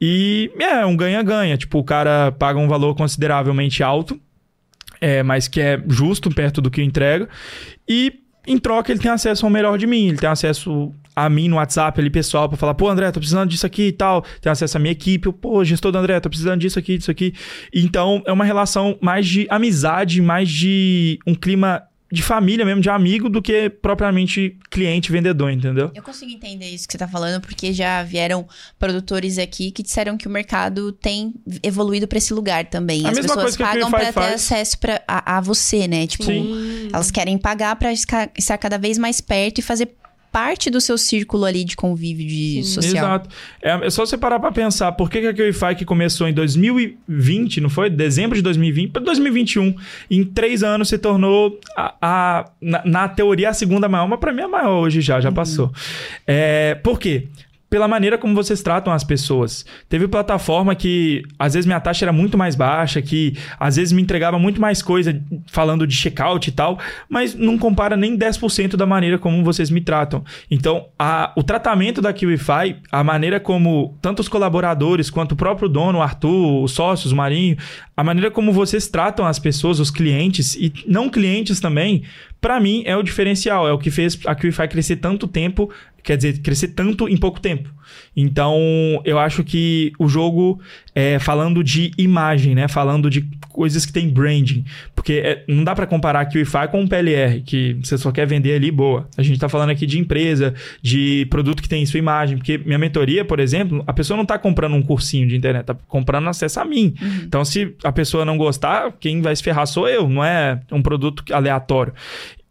E 0.00 0.50
é 0.58 0.84
um 0.84 0.96
ganha-ganha, 0.96 1.56
tipo, 1.56 1.78
o 1.78 1.84
cara 1.84 2.32
paga 2.32 2.58
um 2.58 2.68
valor 2.68 2.94
consideravelmente 2.94 3.82
alto, 3.82 4.20
é, 5.00 5.22
mas 5.22 5.48
que 5.48 5.60
é 5.60 5.82
justo 5.88 6.30
perto 6.30 6.60
do 6.60 6.70
que 6.70 6.82
entrega. 6.82 7.28
E 7.88 8.20
em 8.46 8.58
troca 8.58 8.92
ele 8.92 9.00
tem 9.00 9.10
acesso 9.10 9.44
ao 9.44 9.50
melhor 9.50 9.78
de 9.78 9.86
mim, 9.86 10.08
ele 10.08 10.18
tem 10.18 10.28
acesso 10.28 10.92
a 11.16 11.30
mim 11.30 11.48
no 11.48 11.56
WhatsApp 11.56 11.98
ali 11.98 12.10
pessoal 12.10 12.46
pra 12.46 12.58
falar, 12.58 12.74
pô, 12.74 12.90
André, 12.90 13.10
tô 13.10 13.18
precisando 13.18 13.48
disso 13.48 13.64
aqui 13.64 13.88
e 13.88 13.92
tal. 13.92 14.22
Tem 14.40 14.52
acesso 14.52 14.76
à 14.76 14.80
minha 14.80 14.92
equipe, 14.92 15.26
eu, 15.26 15.32
pô, 15.32 15.64
gestor 15.64 15.90
do 15.90 15.96
André, 15.96 16.20
tô 16.20 16.28
precisando 16.28 16.60
disso 16.60 16.78
aqui, 16.78 16.98
disso 16.98 17.10
aqui. 17.10 17.32
Então 17.74 18.22
é 18.26 18.32
uma 18.32 18.44
relação 18.44 18.98
mais 19.00 19.26
de 19.26 19.46
amizade, 19.48 20.20
mais 20.20 20.50
de 20.50 21.18
um 21.26 21.34
clima 21.34 21.82
de 22.10 22.22
família 22.22 22.64
mesmo, 22.64 22.80
de 22.80 22.88
amigo, 22.88 23.28
do 23.28 23.42
que 23.42 23.68
propriamente 23.68 24.56
cliente, 24.70 25.10
vendedor, 25.10 25.50
entendeu? 25.50 25.90
Eu 25.94 26.02
consigo 26.02 26.30
entender 26.30 26.66
isso 26.70 26.86
que 26.86 26.92
você 26.92 26.98
tá 26.98 27.08
falando, 27.08 27.40
porque 27.40 27.72
já 27.72 28.02
vieram 28.04 28.46
produtores 28.78 29.38
aqui 29.38 29.70
que 29.72 29.82
disseram 29.82 30.16
que 30.16 30.28
o 30.28 30.30
mercado 30.30 30.92
tem 30.92 31.34
evoluído 31.62 32.06
pra 32.06 32.18
esse 32.18 32.32
lugar 32.32 32.64
também. 32.66 33.04
A 33.04 33.10
As 33.10 33.18
pessoas 33.18 33.56
pagam 33.56 33.90
pra 33.90 34.12
ter 34.12 34.34
acesso 34.34 34.78
pra, 34.78 35.02
a, 35.08 35.38
a 35.38 35.40
você, 35.40 35.88
né? 35.88 36.06
Tipo, 36.06 36.24
Sim. 36.24 36.88
elas 36.92 37.10
querem 37.10 37.36
pagar 37.36 37.76
esca- 37.92 38.30
estar 38.38 38.56
cada 38.58 38.78
vez 38.78 38.98
mais 38.98 39.20
perto 39.20 39.58
e 39.58 39.62
fazer 39.62 39.88
parte 40.36 40.68
do 40.68 40.82
seu 40.82 40.98
círculo 40.98 41.46
ali 41.46 41.64
de 41.64 41.74
convívio 41.74 42.26
de 42.26 42.62
social. 42.62 43.06
Exato. 43.06 43.30
É, 43.62 43.86
é 43.86 43.90
só 43.90 44.04
você 44.04 44.18
parar 44.18 44.38
pra 44.38 44.52
pensar 44.52 44.92
por 44.92 45.08
que, 45.08 45.20
que 45.22 45.26
a 45.28 45.32
QIFI 45.32 45.74
que 45.78 45.84
começou 45.86 46.28
em 46.28 46.32
2020, 46.34 47.58
não 47.62 47.70
foi? 47.70 47.88
Dezembro 47.88 48.36
de 48.36 48.42
2020 48.42 48.90
para 48.90 49.02
2021, 49.02 49.74
em 50.10 50.22
três 50.24 50.62
anos 50.62 50.90
se 50.90 50.98
tornou 50.98 51.58
a, 51.74 51.94
a- 52.02 52.44
na, 52.60 52.82
na 52.84 53.08
teoria 53.08 53.48
a 53.48 53.54
segunda 53.54 53.88
maior, 53.88 54.06
mas 54.08 54.20
pra 54.20 54.30
mim 54.30 54.42
é 54.42 54.44
a 54.44 54.48
maior 54.48 54.80
hoje 54.82 55.00
já, 55.00 55.20
já 55.22 55.32
passou. 55.32 55.72
É, 56.26 56.74
por 56.74 57.00
quê? 57.00 57.28
Pela 57.68 57.88
maneira 57.88 58.16
como 58.16 58.34
vocês 58.34 58.62
tratam 58.62 58.92
as 58.92 59.02
pessoas. 59.02 59.66
Teve 59.88 60.06
plataforma 60.06 60.74
que 60.74 61.22
às 61.38 61.54
vezes 61.54 61.66
minha 61.66 61.80
taxa 61.80 62.04
era 62.04 62.12
muito 62.12 62.38
mais 62.38 62.54
baixa, 62.54 63.02
que 63.02 63.36
às 63.58 63.74
vezes 63.76 63.92
me 63.92 64.00
entregava 64.00 64.38
muito 64.38 64.60
mais 64.60 64.80
coisa 64.82 65.20
falando 65.48 65.86
de 65.86 65.94
checkout 65.94 66.48
e 66.48 66.52
tal, 66.52 66.78
mas 67.08 67.34
não 67.34 67.58
compara 67.58 67.96
nem 67.96 68.16
10% 68.16 68.76
da 68.76 68.86
maneira 68.86 69.18
como 69.18 69.42
vocês 69.42 69.68
me 69.70 69.80
tratam. 69.80 70.24
Então, 70.50 70.86
a- 70.98 71.32
o 71.36 71.42
tratamento 71.42 72.00
da 72.00 72.12
QIFI, 72.12 72.76
a 72.92 73.02
maneira 73.02 73.40
como 73.40 73.96
tanto 74.00 74.20
os 74.20 74.28
colaboradores 74.28 75.10
quanto 75.10 75.32
o 75.32 75.36
próprio 75.36 75.68
dono, 75.68 75.98
o 75.98 76.02
Arthur, 76.02 76.62
os 76.62 76.72
sócios, 76.72 77.12
o 77.12 77.16
Marinho, 77.16 77.56
a 77.96 78.04
maneira 78.04 78.30
como 78.30 78.52
vocês 78.52 78.86
tratam 78.86 79.26
as 79.26 79.38
pessoas, 79.38 79.80
os 79.80 79.90
clientes 79.90 80.54
e 80.54 80.72
não 80.86 81.08
clientes 81.08 81.58
também, 81.60 82.02
pra 82.40 82.60
mim 82.60 82.82
é 82.86 82.96
o 82.96 83.02
diferencial, 83.02 83.66
é 83.66 83.72
o 83.72 83.78
que 83.78 83.90
fez 83.90 84.18
a 84.26 84.34
QIFI 84.34 84.68
crescer 84.68 84.96
tanto 84.96 85.26
tempo, 85.26 85.70
quer 86.06 86.16
dizer, 86.16 86.38
crescer 86.38 86.68
tanto 86.68 87.08
em 87.08 87.16
pouco 87.16 87.40
tempo. 87.40 87.68
Então, 88.16 88.56
eu 89.04 89.18
acho 89.18 89.42
que 89.42 89.92
o 89.98 90.08
jogo, 90.08 90.60
é, 90.94 91.18
falando 91.18 91.62
de 91.62 91.90
imagem, 91.98 92.54
né? 92.54 92.68
Falando 92.68 93.10
de 93.10 93.28
coisas 93.50 93.84
que 93.84 93.92
tem 93.92 94.08
branding. 94.08 94.64
Porque 94.94 95.14
é, 95.14 95.44
não 95.48 95.64
dá 95.64 95.74
pra 95.74 95.86
comparar 95.86 96.20
a 96.20 96.24
QIFI 96.24 96.68
com 96.70 96.82
um 96.82 96.86
PLR, 96.86 97.40
que 97.42 97.76
você 97.82 97.98
só 97.98 98.12
quer 98.12 98.24
vender 98.24 98.54
ali, 98.54 98.70
boa. 98.70 99.08
A 99.18 99.22
gente 99.22 99.40
tá 99.40 99.48
falando 99.48 99.70
aqui 99.70 99.84
de 99.84 99.98
empresa, 99.98 100.54
de 100.80 101.26
produto 101.28 101.60
que 101.60 101.68
tem 101.68 101.84
sua 101.84 101.98
imagem. 101.98 102.38
Porque 102.38 102.56
minha 102.58 102.78
mentoria, 102.78 103.24
por 103.24 103.40
exemplo, 103.40 103.82
a 103.84 103.92
pessoa 103.92 104.16
não 104.16 104.24
tá 104.24 104.38
comprando 104.38 104.74
um 104.74 104.82
cursinho 104.82 105.26
de 105.26 105.36
internet, 105.36 105.66
tá 105.66 105.76
comprando 105.88 106.28
acesso 106.28 106.60
a 106.60 106.64
mim. 106.64 106.94
Então, 107.24 107.44
se 107.44 107.74
a 107.82 107.90
pessoa 107.90 108.24
não 108.24 108.38
gostar, 108.38 108.92
quem 109.00 109.20
vai 109.20 109.34
se 109.34 109.42
ferrar 109.42 109.66
sou 109.66 109.88
eu, 109.88 110.08
não 110.08 110.24
é 110.24 110.60
um 110.70 110.80
produto 110.80 111.24
aleatório. 111.32 111.92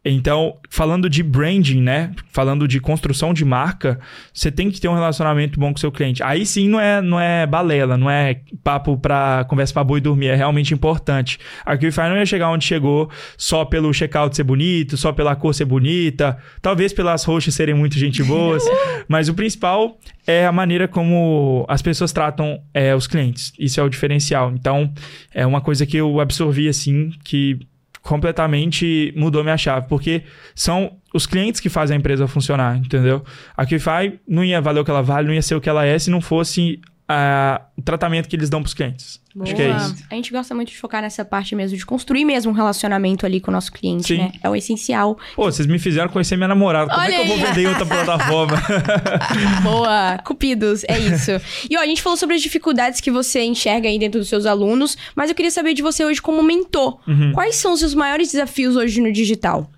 Então, 0.07 0.57
falando 0.69 1.09
de 1.09 1.23
branding, 1.23 1.81
né? 1.81 2.11
Falando 2.31 2.67
de 2.67 2.79
construção 2.79 3.33
de 3.33 3.43
marca, 3.43 3.99
você 4.31 4.51
tem 4.51 4.69
que 4.69 4.79
ter 4.79 4.87
um 4.87 4.93
relacionamento 4.93 5.59
bom 5.59 5.71
com 5.71 5.77
o 5.77 5.79
seu 5.79 5.91
cliente. 5.91 6.21
Aí 6.21 6.45
sim 6.45 6.69
não 6.69 6.79
é, 6.79 7.01
não 7.01 7.19
é 7.19 7.47
balela, 7.47 7.97
não 7.97 8.09
é 8.09 8.41
papo 8.63 8.97
pra 8.97 9.45
conversa 9.49 9.73
pra 9.73 9.83
boi 9.83 9.99
dormir, 9.99 10.27
é 10.27 10.35
realmente 10.35 10.75
importante. 10.75 11.39
A 11.65 11.75
QIFI 11.75 12.09
não 12.09 12.17
ia 12.17 12.25
chegar 12.25 12.51
onde 12.51 12.63
chegou 12.63 13.09
só 13.35 13.65
pelo 13.65 13.91
checkout 13.91 14.35
ser 14.35 14.43
bonito, 14.43 14.95
só 14.95 15.11
pela 15.11 15.35
cor 15.35 15.55
ser 15.55 15.65
bonita, 15.65 16.37
talvez 16.61 16.93
pelas 16.93 17.23
roxas 17.23 17.55
serem 17.55 17.73
muito 17.73 17.97
gente 17.97 18.21
boas, 18.21 18.63
mas 19.07 19.27
o 19.27 19.33
principal 19.33 19.97
é 20.27 20.45
a 20.45 20.51
maneira 20.51 20.87
como 20.87 21.65
as 21.67 21.81
pessoas 21.81 22.11
tratam 22.11 22.61
é, 22.73 22.95
os 22.95 23.07
clientes. 23.07 23.53
Isso 23.57 23.79
é 23.79 23.83
o 23.83 23.89
diferencial. 23.89 24.51
Então, 24.53 24.93
é 25.33 25.45
uma 25.45 25.61
coisa 25.61 25.85
que 25.85 25.97
eu 25.97 26.19
absorvi 26.19 26.67
assim, 26.67 27.11
que 27.23 27.59
completamente 28.05 29.11
mudou 29.17 29.43
minha 29.43 29.57
chave, 29.57 29.87
porque 29.87 30.23
são 30.53 30.97
os 31.11 31.25
clientes 31.25 31.59
que 31.59 31.69
fazem 31.69 31.95
a 31.95 31.99
empresa 31.99 32.27
funcionar, 32.27 32.77
entendeu? 32.77 33.23
A 33.57 33.65
QFI 33.65 34.19
não 34.27 34.43
ia 34.43 34.61
valer 34.61 34.81
o 34.81 34.85
que 34.85 34.91
ela 34.91 35.01
vale, 35.01 35.27
não 35.27 35.33
ia 35.33 35.41
ser 35.41 35.55
o 35.55 35.61
que 35.61 35.67
ela 35.67 35.83
é 35.85 35.97
se 35.97 36.11
não 36.11 36.21
fosse 36.21 36.79
o 37.77 37.81
tratamento 37.83 38.27
que 38.27 38.35
eles 38.35 38.49
dão 38.49 38.61
pros 38.61 38.73
clientes. 38.73 39.21
Acho 39.39 39.53
que 39.53 39.61
é 39.61 39.67
Boa. 39.67 39.77
isso. 39.77 40.03
A 40.09 40.15
gente 40.15 40.31
gosta 40.31 40.55
muito 40.55 40.69
de 40.69 40.77
focar 40.77 41.01
nessa 41.01 41.23
parte 41.25 41.55
mesmo, 41.55 41.77
de 41.77 41.85
construir 41.85 42.23
mesmo 42.25 42.51
um 42.51 42.55
relacionamento 42.55 43.25
ali 43.25 43.39
com 43.41 43.51
o 43.51 43.53
nosso 43.53 43.71
cliente, 43.71 44.07
Sim. 44.07 44.17
né? 44.17 44.31
É 44.41 44.49
o 44.49 44.55
essencial. 44.55 45.17
Pô, 45.35 45.43
vocês 45.43 45.67
me 45.67 45.77
fizeram 45.77 46.09
conhecer 46.09 46.35
minha 46.37 46.47
namorada. 46.47 46.89
Como 46.89 47.01
é 47.01 47.05
Olha 47.05 47.15
que 47.15 47.21
eu 47.21 47.27
vou 47.27 47.35
aí. 47.35 47.43
vender 47.43 47.63
em 47.63 47.67
outra 47.67 47.85
plataforma? 47.85 48.57
Boa, 49.61 50.17
cupidos, 50.25 50.83
é 50.87 50.97
isso. 50.97 51.31
E 51.69 51.77
ó, 51.77 51.81
a 51.81 51.85
gente 51.85 52.01
falou 52.01 52.17
sobre 52.17 52.35
as 52.35 52.41
dificuldades 52.41 53.01
que 53.01 53.11
você 53.11 53.43
enxerga 53.43 53.89
aí 53.89 53.99
dentro 53.99 54.19
dos 54.19 54.29
seus 54.29 54.45
alunos, 54.45 54.97
mas 55.15 55.29
eu 55.29 55.35
queria 55.35 55.51
saber 55.51 55.73
de 55.73 55.81
você 55.81 56.03
hoje 56.05 56.21
como 56.21 56.41
mentor. 56.41 56.97
Uhum. 57.05 57.33
Quais 57.33 57.57
são 57.57 57.73
os 57.73 57.81
seus 57.81 57.93
maiores 57.93 58.31
desafios 58.31 58.75
hoje 58.75 59.01
no 59.01 59.11
digital? 59.11 59.69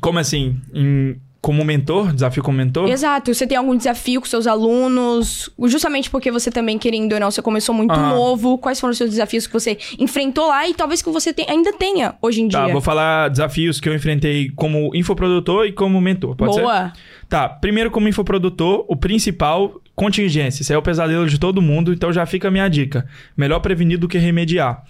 Como 0.00 0.18
assim? 0.18 0.60
Em 0.74 1.16
como 1.44 1.62
mentor, 1.62 2.10
desafio 2.14 2.42
como 2.42 2.56
mentor? 2.56 2.88
Exato. 2.88 3.34
Você 3.34 3.46
tem 3.46 3.58
algum 3.58 3.76
desafio 3.76 4.18
com 4.18 4.26
seus 4.26 4.46
alunos? 4.46 5.50
Justamente 5.66 6.08
porque 6.08 6.30
você 6.30 6.50
também, 6.50 6.78
querendo 6.78 7.12
ou 7.12 7.20
não, 7.20 7.30
você 7.30 7.42
começou 7.42 7.74
muito 7.74 7.92
Ah. 7.92 8.08
novo. 8.14 8.56
Quais 8.56 8.80
foram 8.80 8.92
os 8.92 8.96
seus 8.98 9.10
desafios 9.10 9.46
que 9.46 9.52
você 9.52 9.76
enfrentou 9.98 10.48
lá 10.48 10.66
e 10.66 10.72
talvez 10.72 11.02
que 11.02 11.10
você 11.10 11.34
te- 11.34 11.44
ainda 11.46 11.70
tenha 11.74 12.14
hoje 12.22 12.40
em 12.40 12.48
Tá, 12.48 12.64
dia? 12.64 12.72
vou 12.72 12.80
falar 12.80 13.28
desafios 13.28 13.78
que 13.78 13.86
eu 13.86 13.94
enfrentei 13.94 14.48
como 14.56 14.90
infoprodutor 14.94 15.66
e 15.66 15.72
como 15.72 16.00
mentor, 16.00 16.34
pode 16.34 16.54
ser? 16.54 16.62
Boa. 16.62 16.92
Tá, 17.28 17.46
primeiro 17.48 17.90
como 17.90 18.08
infoprodutor, 18.08 18.86
o 18.88 18.96
principal, 18.96 19.80
contingência. 19.94 20.62
Isso 20.62 20.72
aí 20.72 20.76
é 20.76 20.78
o 20.78 20.82
pesadelo 20.82 21.26
de 21.28 21.38
todo 21.38 21.60
mundo, 21.60 21.92
então 21.92 22.10
já 22.10 22.24
fica 22.24 22.48
a 22.48 22.50
minha 22.50 22.68
dica. 22.68 23.06
Melhor 23.36 23.60
prevenir 23.60 23.98
do 23.98 24.08
que 24.08 24.16
remediar. 24.16 24.82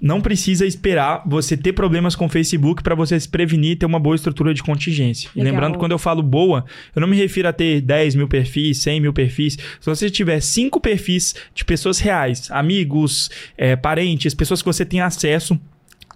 Não 0.00 0.20
precisa 0.20 0.66
esperar 0.66 1.22
você 1.26 1.56
ter 1.56 1.72
problemas 1.72 2.16
com 2.16 2.26
o 2.26 2.28
Facebook 2.28 2.82
para 2.82 2.94
você 2.94 3.18
se 3.18 3.28
prevenir 3.28 3.72
e 3.72 3.76
ter 3.76 3.86
uma 3.86 3.98
boa 3.98 4.16
estrutura 4.16 4.54
de 4.54 4.62
contingência. 4.62 5.28
E 5.34 5.38
Legal. 5.38 5.52
lembrando, 5.52 5.78
quando 5.78 5.92
eu 5.92 5.98
falo 5.98 6.22
boa, 6.22 6.64
eu 6.94 7.00
não 7.00 7.08
me 7.08 7.16
refiro 7.16 7.48
a 7.48 7.52
ter 7.52 7.80
10 7.80 8.14
mil 8.14 8.28
perfis, 8.28 8.78
100 8.78 9.00
mil 9.00 9.12
perfis. 9.12 9.58
Se 9.80 9.86
você 9.86 10.08
tiver 10.08 10.40
cinco 10.40 10.80
perfis 10.80 11.34
de 11.54 11.64
pessoas 11.64 11.98
reais, 11.98 12.50
amigos, 12.50 13.30
eh, 13.58 13.76
parentes, 13.76 14.34
pessoas 14.34 14.62
que 14.62 14.66
você 14.66 14.84
tem 14.84 15.00
acesso, 15.00 15.60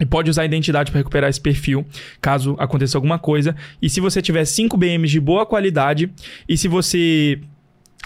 e 0.00 0.04
pode 0.06 0.28
usar 0.28 0.42
a 0.42 0.44
identidade 0.44 0.90
para 0.90 0.98
recuperar 0.98 1.30
esse 1.30 1.40
perfil, 1.40 1.86
caso 2.20 2.56
aconteça 2.58 2.98
alguma 2.98 3.18
coisa. 3.18 3.54
E 3.80 3.88
se 3.88 4.00
você 4.00 4.20
tiver 4.20 4.44
5 4.44 4.76
BMs 4.76 5.10
de 5.10 5.20
boa 5.20 5.46
qualidade, 5.46 6.10
e 6.48 6.56
se 6.56 6.66
você 6.66 7.38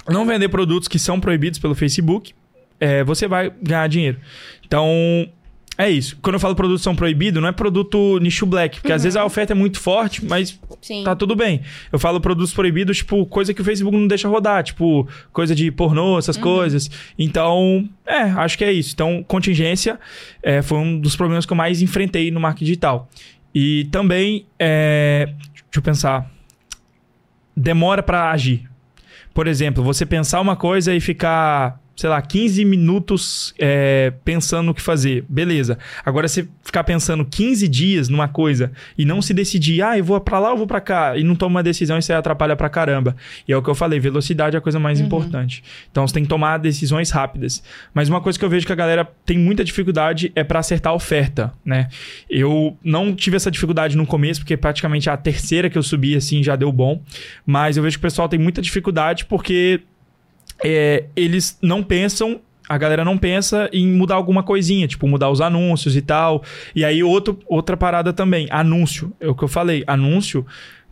não 0.08 0.26
vender 0.26 0.48
produtos 0.48 0.88
que 0.88 0.98
são 0.98 1.18
proibidos 1.18 1.58
pelo 1.58 1.74
Facebook, 1.74 2.34
é, 2.80 3.02
você 3.02 3.26
vai 3.26 3.50
ganhar 3.62 3.86
dinheiro. 3.88 4.18
Então, 4.66 4.86
é 5.78 5.88
isso. 5.88 6.18
Quando 6.20 6.34
eu 6.34 6.40
falo 6.40 6.56
produtos 6.56 6.82
são 6.82 6.96
proibidos, 6.96 7.40
não 7.40 7.48
é 7.48 7.52
produto 7.52 8.18
nicho 8.18 8.44
black, 8.44 8.80
porque 8.80 8.92
às 8.92 9.04
vezes 9.04 9.16
a 9.16 9.24
oferta 9.24 9.52
é 9.52 9.54
muito 9.54 9.78
forte, 9.78 10.24
mas 10.24 10.58
Sim. 10.82 11.04
tá 11.04 11.14
tudo 11.14 11.36
bem. 11.36 11.62
Eu 11.92 12.00
falo 12.00 12.20
produtos 12.20 12.52
proibidos, 12.52 12.96
tipo, 12.96 13.24
coisa 13.26 13.54
que 13.54 13.60
o 13.60 13.64
Facebook 13.64 13.96
não 13.96 14.08
deixa 14.08 14.26
rodar, 14.28 14.64
tipo, 14.64 15.08
coisa 15.32 15.54
de 15.54 15.70
pornô, 15.70 16.18
essas 16.18 16.36
coisas. 16.36 16.90
Então, 17.16 17.88
é, 18.04 18.22
acho 18.22 18.58
que 18.58 18.64
é 18.64 18.72
isso. 18.72 18.92
Então, 18.92 19.24
contingência 19.28 20.00
é, 20.42 20.62
foi 20.62 20.78
um 20.78 20.98
dos 20.98 21.14
problemas 21.14 21.46
que 21.46 21.52
eu 21.52 21.56
mais 21.56 21.80
enfrentei 21.80 22.32
no 22.32 22.40
marketing 22.40 22.64
digital. 22.64 23.08
E 23.54 23.84
também, 23.92 24.46
é, 24.58 25.26
deixa 25.26 25.76
eu 25.76 25.82
pensar, 25.82 26.28
demora 27.56 28.02
pra 28.02 28.32
agir. 28.32 28.68
Por 29.32 29.46
exemplo, 29.46 29.84
você 29.84 30.04
pensar 30.04 30.40
uma 30.40 30.56
coisa 30.56 30.92
e 30.92 31.00
ficar, 31.00 31.80
sei 31.98 32.08
lá, 32.08 32.22
15 32.22 32.64
minutos 32.64 33.52
é, 33.58 34.12
pensando 34.24 34.70
o 34.70 34.74
que 34.74 34.80
fazer. 34.80 35.24
Beleza. 35.28 35.76
Agora 36.04 36.28
você 36.28 36.46
ficar 36.62 36.84
pensando 36.84 37.24
15 37.24 37.66
dias 37.66 38.08
numa 38.08 38.28
coisa 38.28 38.70
e 38.96 39.04
não 39.04 39.20
se 39.20 39.34
decidir, 39.34 39.82
ah, 39.82 39.98
eu 39.98 40.04
vou 40.04 40.20
pra 40.20 40.38
lá 40.38 40.52
ou 40.52 40.56
vou 40.56 40.66
pra 40.66 40.80
cá, 40.80 41.16
e 41.16 41.24
não 41.24 41.34
toma 41.34 41.56
uma 41.56 41.62
decisão, 41.62 41.98
isso 41.98 42.12
aí 42.12 42.16
atrapalha 42.16 42.54
pra 42.54 42.68
caramba. 42.68 43.16
E 43.48 43.52
é 43.52 43.56
o 43.56 43.60
que 43.60 43.68
eu 43.68 43.74
falei, 43.74 43.98
velocidade 43.98 44.54
é 44.54 44.58
a 44.58 44.60
coisa 44.60 44.78
mais 44.78 45.00
importante. 45.00 45.64
Então 45.90 46.06
você 46.06 46.14
tem 46.14 46.22
que 46.22 46.28
tomar 46.28 46.58
decisões 46.58 47.10
rápidas. 47.10 47.64
Mas 47.92 48.08
uma 48.08 48.20
coisa 48.20 48.38
que 48.38 48.44
eu 48.44 48.48
vejo 48.48 48.64
que 48.64 48.72
a 48.72 48.76
galera 48.76 49.04
tem 49.26 49.36
muita 49.36 49.64
dificuldade 49.64 50.30
é 50.36 50.44
pra 50.44 50.60
acertar 50.60 50.92
a 50.92 50.94
oferta, 50.94 51.52
né? 51.64 51.88
Eu 52.30 52.78
não 52.84 53.12
tive 53.12 53.34
essa 53.34 53.50
dificuldade 53.50 53.96
no 53.96 54.06
começo, 54.06 54.38
porque 54.42 54.56
praticamente 54.56 55.10
a 55.10 55.16
terceira 55.16 55.68
que 55.68 55.76
eu 55.76 55.82
subi 55.82 56.14
assim 56.14 56.44
já 56.44 56.54
deu 56.54 56.70
bom. 56.70 57.02
Mas 57.44 57.76
eu 57.76 57.82
vejo 57.82 57.96
que 57.96 58.06
o 58.06 58.08
pessoal 58.08 58.28
tem 58.28 58.38
muita 58.38 58.62
dificuldade 58.62 59.24
porque 59.24 59.80
é, 60.64 61.04
eles 61.14 61.58
não 61.62 61.82
pensam. 61.82 62.40
A 62.68 62.76
galera 62.76 63.04
não 63.04 63.16
pensa 63.16 63.70
em 63.72 63.86
mudar 63.88 64.16
alguma 64.16 64.42
coisinha, 64.42 64.86
tipo 64.86 65.08
mudar 65.08 65.30
os 65.30 65.40
anúncios 65.40 65.96
e 65.96 66.02
tal. 66.02 66.42
E 66.74 66.84
aí, 66.84 67.02
outro, 67.02 67.38
outra 67.46 67.76
parada 67.76 68.12
também, 68.12 68.46
anúncio. 68.50 69.12
É 69.18 69.26
o 69.26 69.34
que 69.34 69.44
eu 69.44 69.48
falei, 69.48 69.82
anúncio. 69.86 70.44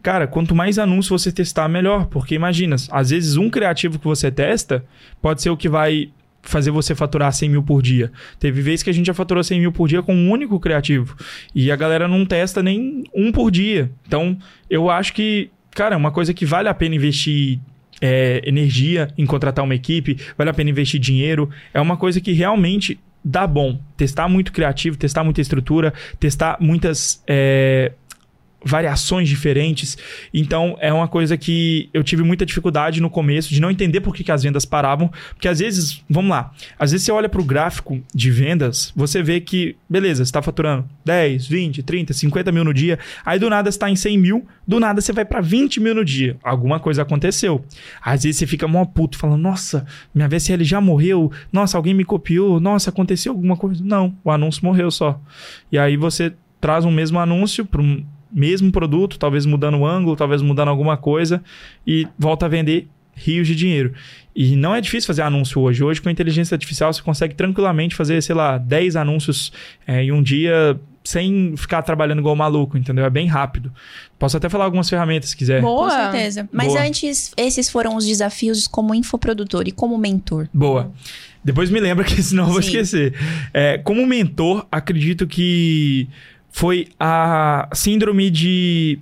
Cara, 0.02 0.26
quanto 0.26 0.54
mais 0.54 0.78
anúncio 0.78 1.18
você 1.18 1.30
testar, 1.30 1.68
melhor. 1.68 2.06
Porque 2.06 2.34
imagina, 2.34 2.76
às 2.90 3.10
vezes 3.10 3.36
um 3.36 3.50
criativo 3.50 3.98
que 3.98 4.04
você 4.04 4.30
testa 4.30 4.84
pode 5.20 5.42
ser 5.42 5.50
o 5.50 5.56
que 5.56 5.68
vai 5.68 6.10
fazer 6.46 6.70
você 6.70 6.94
faturar 6.94 7.32
100 7.32 7.48
mil 7.50 7.62
por 7.62 7.82
dia. 7.82 8.10
Teve 8.38 8.62
vezes 8.62 8.82
que 8.82 8.90
a 8.90 8.92
gente 8.92 9.06
já 9.06 9.14
faturou 9.14 9.42
100 9.42 9.60
mil 9.60 9.72
por 9.72 9.88
dia 9.88 10.02
com 10.02 10.14
um 10.14 10.30
único 10.30 10.58
criativo. 10.58 11.16
E 11.54 11.70
a 11.70 11.76
galera 11.76 12.08
não 12.08 12.24
testa 12.24 12.62
nem 12.62 13.04
um 13.14 13.30
por 13.32 13.50
dia. 13.50 13.90
Então, 14.06 14.38
eu 14.70 14.88
acho 14.88 15.12
que, 15.12 15.50
cara, 15.72 15.94
é 15.94 15.98
uma 15.98 16.12
coisa 16.12 16.32
que 16.32 16.46
vale 16.46 16.68
a 16.68 16.74
pena 16.74 16.94
investir 16.94 17.58
é, 18.00 18.42
energia 18.44 19.08
em 19.16 19.26
contratar 19.26 19.64
uma 19.64 19.74
equipe, 19.74 20.18
vale 20.36 20.50
a 20.50 20.54
pena 20.54 20.70
investir 20.70 21.00
dinheiro. 21.00 21.50
É 21.72 21.80
uma 21.80 21.96
coisa 21.96 22.20
que 22.20 22.32
realmente 22.32 22.98
dá 23.24 23.46
bom. 23.46 23.80
Testar 23.96 24.28
muito 24.28 24.52
criativo, 24.52 24.96
testar 24.96 25.24
muita 25.24 25.40
estrutura, 25.40 25.92
testar 26.20 26.56
muitas. 26.60 27.22
é, 27.26 27.92
variações 28.64 29.28
diferentes. 29.28 29.96
Então, 30.32 30.76
é 30.80 30.92
uma 30.92 31.06
coisa 31.06 31.36
que 31.36 31.88
eu 31.92 32.02
tive 32.02 32.22
muita 32.22 32.44
dificuldade 32.44 33.00
no 33.00 33.08
começo 33.08 33.50
de 33.50 33.60
não 33.60 33.70
entender 33.70 34.00
por 34.00 34.14
que, 34.14 34.24
que 34.24 34.32
as 34.32 34.42
vendas 34.42 34.64
paravam. 34.64 35.10
Porque 35.34 35.48
às 35.48 35.58
vezes, 35.58 36.02
vamos 36.08 36.30
lá, 36.30 36.52
às 36.78 36.90
vezes 36.90 37.04
você 37.04 37.12
olha 37.12 37.28
para 37.28 37.40
o 37.40 37.44
gráfico 37.44 38.02
de 38.14 38.30
vendas, 38.30 38.92
você 38.96 39.22
vê 39.22 39.40
que, 39.40 39.76
beleza, 39.88 40.24
você 40.24 40.28
está 40.28 40.42
faturando 40.42 40.88
10, 41.04 41.46
20, 41.46 41.82
30, 41.82 42.12
50 42.12 42.52
mil 42.52 42.64
no 42.64 42.74
dia, 42.74 42.98
aí 43.24 43.38
do 43.38 43.48
nada 43.48 43.68
está 43.68 43.88
em 43.88 43.96
100 43.96 44.18
mil, 44.18 44.46
do 44.66 44.80
nada 44.80 45.00
você 45.00 45.12
vai 45.12 45.24
para 45.24 45.40
20 45.40 45.80
mil 45.80 45.94
no 45.94 46.04
dia. 46.04 46.36
Alguma 46.42 46.80
coisa 46.80 47.02
aconteceu. 47.02 47.64
Às 48.02 48.24
vezes 48.24 48.38
você 48.38 48.46
fica 48.46 48.66
mó 48.66 48.84
puto, 48.84 49.16
falando, 49.16 49.40
nossa, 49.40 49.86
minha 50.14 50.28
VSL 50.28 50.64
já 50.64 50.80
morreu, 50.80 51.30
nossa, 51.52 51.76
alguém 51.76 51.94
me 51.94 52.04
copiou, 52.04 52.58
nossa, 52.58 52.90
aconteceu 52.90 53.32
alguma 53.32 53.56
coisa. 53.56 53.82
Não, 53.84 54.16
o 54.24 54.30
anúncio 54.30 54.64
morreu 54.64 54.90
só. 54.90 55.20
E 55.70 55.78
aí 55.78 55.96
você 55.96 56.32
traz 56.60 56.84
um 56.84 56.90
mesmo 56.90 57.18
anúncio 57.18 57.64
para 57.64 57.80
um 57.80 58.04
mesmo 58.30 58.72
produto, 58.72 59.18
talvez 59.18 59.46
mudando 59.46 59.78
o 59.78 59.86
ângulo, 59.86 60.16
talvez 60.16 60.42
mudando 60.42 60.68
alguma 60.68 60.96
coisa 60.96 61.42
e 61.86 62.06
volta 62.18 62.46
a 62.46 62.48
vender 62.48 62.88
rios 63.14 63.46
de 63.46 63.56
dinheiro. 63.56 63.94
E 64.34 64.54
não 64.54 64.74
é 64.74 64.80
difícil 64.80 65.06
fazer 65.06 65.22
anúncio 65.22 65.60
hoje. 65.62 65.82
Hoje, 65.82 66.00
com 66.00 66.08
a 66.08 66.12
inteligência 66.12 66.54
artificial, 66.54 66.92
você 66.92 67.00
consegue 67.00 67.34
tranquilamente 67.34 67.94
fazer, 67.94 68.22
sei 68.22 68.34
lá, 68.34 68.58
10 68.58 68.96
anúncios 68.96 69.50
é, 69.86 70.02
em 70.02 70.12
um 70.12 70.22
dia 70.22 70.78
sem 71.02 71.56
ficar 71.56 71.82
trabalhando 71.82 72.18
igual 72.18 72.34
maluco, 72.34 72.76
entendeu? 72.76 73.04
É 73.04 73.10
bem 73.10 73.26
rápido. 73.26 73.72
Posso 74.18 74.36
até 74.36 74.48
falar 74.48 74.64
algumas 74.64 74.90
ferramentas 74.90 75.30
se 75.30 75.36
quiser. 75.36 75.62
Boa. 75.62 75.88
Com 75.88 75.90
certeza. 75.90 76.48
Mas 76.52 76.68
Boa. 76.68 76.82
antes, 76.82 77.32
esses 77.36 77.70
foram 77.70 77.96
os 77.96 78.04
desafios 78.04 78.66
como 78.66 78.94
infoprodutor 78.94 79.68
e 79.68 79.72
como 79.72 79.96
mentor. 79.96 80.48
Boa. 80.52 80.92
Depois 81.44 81.70
me 81.70 81.78
lembra 81.78 82.04
que 82.04 82.20
senão 82.20 82.44
eu 82.44 82.52
vou 82.52 82.60
Sim. 82.60 82.68
esquecer. 82.68 83.14
É, 83.54 83.78
como 83.78 84.04
mentor, 84.04 84.66
acredito 84.70 85.26
que 85.26 86.08
foi 86.56 86.88
a 86.98 87.68
síndrome 87.74 88.30
de. 88.30 88.98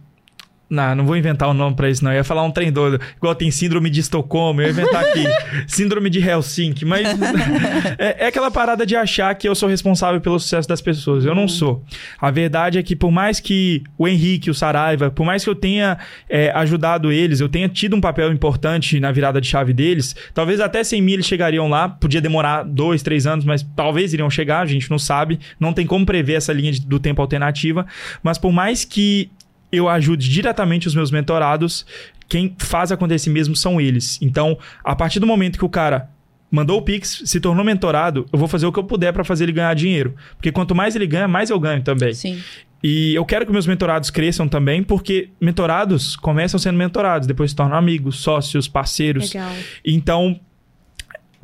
Não, 0.74 0.94
não 0.96 1.06
vou 1.06 1.16
inventar 1.16 1.48
o 1.48 1.55
nome 1.55 1.76
pra 1.76 1.88
isso, 1.88 2.02
não. 2.05 2.10
Eu 2.10 2.16
ia 2.16 2.24
falar 2.24 2.42
um 2.42 2.51
trem 2.51 2.72
doido. 2.72 3.01
Igual 3.16 3.34
tem 3.34 3.51
síndrome 3.51 3.88
de 3.88 4.01
Estocolmo, 4.01 4.60
eu 4.60 4.66
ia 4.66 4.70
inventar 4.72 5.05
aqui. 5.05 5.24
síndrome 5.68 6.10
de 6.10 6.18
Helsinki. 6.18 6.84
Mas 6.84 7.06
é, 7.98 8.24
é 8.24 8.26
aquela 8.26 8.51
parada 8.51 8.84
de 8.84 8.96
achar 8.96 9.34
que 9.34 9.48
eu 9.48 9.55
sou 9.55 9.68
responsável 9.68 10.20
pelo 10.20 10.38
sucesso 10.40 10.68
das 10.68 10.80
pessoas. 10.80 11.24
Eu 11.24 11.34
não 11.34 11.46
sou. 11.46 11.82
A 12.20 12.30
verdade 12.30 12.78
é 12.78 12.82
que, 12.82 12.96
por 12.96 13.10
mais 13.10 13.38
que 13.40 13.82
o 13.96 14.09
Henrique, 14.09 14.51
o 14.51 14.55
Saraiva, 14.55 15.10
por 15.10 15.24
mais 15.24 15.44
que 15.44 15.51
eu 15.51 15.55
tenha 15.55 15.98
é, 16.28 16.51
ajudado 16.51 17.12
eles, 17.12 17.40
eu 17.40 17.48
tenha 17.48 17.68
tido 17.68 17.94
um 17.94 18.01
papel 18.01 18.32
importante 18.32 18.98
na 18.98 19.12
virada 19.12 19.40
de 19.40 19.46
chave 19.46 19.72
deles, 19.72 20.14
talvez 20.32 20.60
até 20.60 20.82
100 20.82 21.02
mil 21.02 21.14
eles 21.14 21.26
chegariam 21.26 21.68
lá. 21.68 21.88
Podia 21.88 22.20
demorar 22.20 22.64
dois, 22.64 23.02
três 23.02 23.26
anos, 23.26 23.44
mas 23.44 23.64
talvez 23.76 24.12
iriam 24.12 24.28
chegar, 24.28 24.60
a 24.60 24.66
gente 24.66 24.90
não 24.90 24.98
sabe. 24.98 25.38
Não 25.60 25.72
tem 25.72 25.86
como 25.86 26.05
prever 26.05 26.34
essa 26.34 26.52
linha 26.52 26.72
de- 26.72 26.80
do 26.80 26.98
tempo 26.98 27.22
alternativa. 27.22 27.86
Mas 28.22 28.38
por 28.38 28.52
mais 28.52 28.84
que 28.84 29.30
eu 29.76 29.88
ajude 29.88 30.28
diretamente 30.28 30.86
os 30.86 30.94
meus 30.94 31.10
mentorados, 31.10 31.86
quem 32.28 32.55
faz 32.59 32.90
acontecer 32.92 33.30
mesmo 33.30 33.55
são 33.55 33.80
eles. 33.80 34.18
Então, 34.20 34.59
a 34.82 34.94
partir 34.96 35.20
do 35.20 35.26
momento 35.26 35.59
que 35.59 35.64
o 35.64 35.68
cara 35.68 36.10
mandou 36.51 36.78
o 36.78 36.82
Pix, 36.82 37.22
se 37.24 37.40
tornou 37.40 37.64
mentorado, 37.64 38.26
eu 38.32 38.38
vou 38.38 38.46
fazer 38.46 38.66
o 38.66 38.72
que 38.72 38.78
eu 38.78 38.84
puder 38.84 39.12
para 39.12 39.24
fazer 39.24 39.44
ele 39.44 39.52
ganhar 39.52 39.74
dinheiro. 39.74 40.14
Porque 40.36 40.52
quanto 40.52 40.74
mais 40.74 40.94
ele 40.94 41.06
ganha, 41.06 41.26
mais 41.26 41.51
eu 41.51 41.59
ganho 41.59 41.82
também. 41.82 42.14
Sim. 42.14 42.40
E 42.82 43.14
eu 43.14 43.24
quero 43.24 43.46
que 43.46 43.52
meus 43.52 43.66
mentorados 43.66 44.10
cresçam 44.10 44.46
também, 44.46 44.82
porque 44.82 45.30
mentorados 45.40 46.16
começam 46.16 46.60
sendo 46.60 46.76
mentorados, 46.76 47.26
depois 47.26 47.51
se 47.51 47.56
tornam 47.56 47.76
amigos, 47.76 48.20
sócios, 48.20 48.68
parceiros. 48.68 49.32
Legal. 49.32 49.52
Então, 49.84 50.38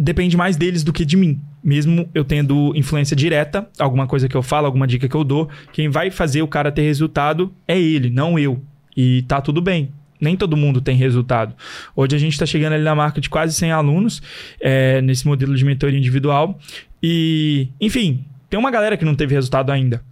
depende 0.01 0.35
mais 0.35 0.57
deles 0.57 0.83
do 0.83 0.95
que 0.95 1.05
de 1.05 1.15
mim. 1.15 1.39
Mesmo 1.63 2.09
eu 2.15 2.25
tendo 2.25 2.73
influência 2.75 3.15
direta, 3.15 3.69
alguma 3.79 4.07
coisa 4.07 4.29
que 4.29 4.35
eu 4.35 4.43
falo, 4.43 4.65
alguma 4.65 4.87
dica 4.87 5.07
que 5.07 5.15
eu 5.15 5.23
dou, 5.23 5.51
quem 5.75 5.91
vai 5.91 6.11
fazer 6.11 6.41
o 6.41 6.49
cara 6.49 6.73
ter 6.73 6.83
resultado 6.83 7.53
é 7.69 7.79
ele, 7.79 8.09
não 8.09 8.39
eu. 8.39 8.63
E 8.97 9.23
tá 9.23 9.43
tudo 9.43 9.61
bem. 9.61 9.93
Nem 10.19 10.37
todo 10.37 10.57
mundo 10.57 10.81
tem 10.81 10.97
resultado. 10.97 11.55
Hoje 11.95 12.17
a 12.17 12.19
gente 12.19 12.33
está 12.33 12.47
chegando 12.47 12.73
ali 12.73 12.83
na 12.83 12.95
marca 12.95 13.21
de 13.21 13.29
quase 13.29 13.55
100 13.55 13.73
alunos, 13.73 14.23
é, 14.59 15.03
nesse 15.03 15.27
modelo 15.27 15.55
de 15.55 15.65
mentoria 15.65 15.99
individual. 15.99 16.59
E, 17.03 17.69
enfim, 17.79 18.25
tem 18.49 18.59
uma 18.59 18.71
galera 18.71 18.97
que 18.97 19.05
não 19.05 19.15
teve 19.15 19.35
resultado 19.35 19.71
ainda. 19.71 20.03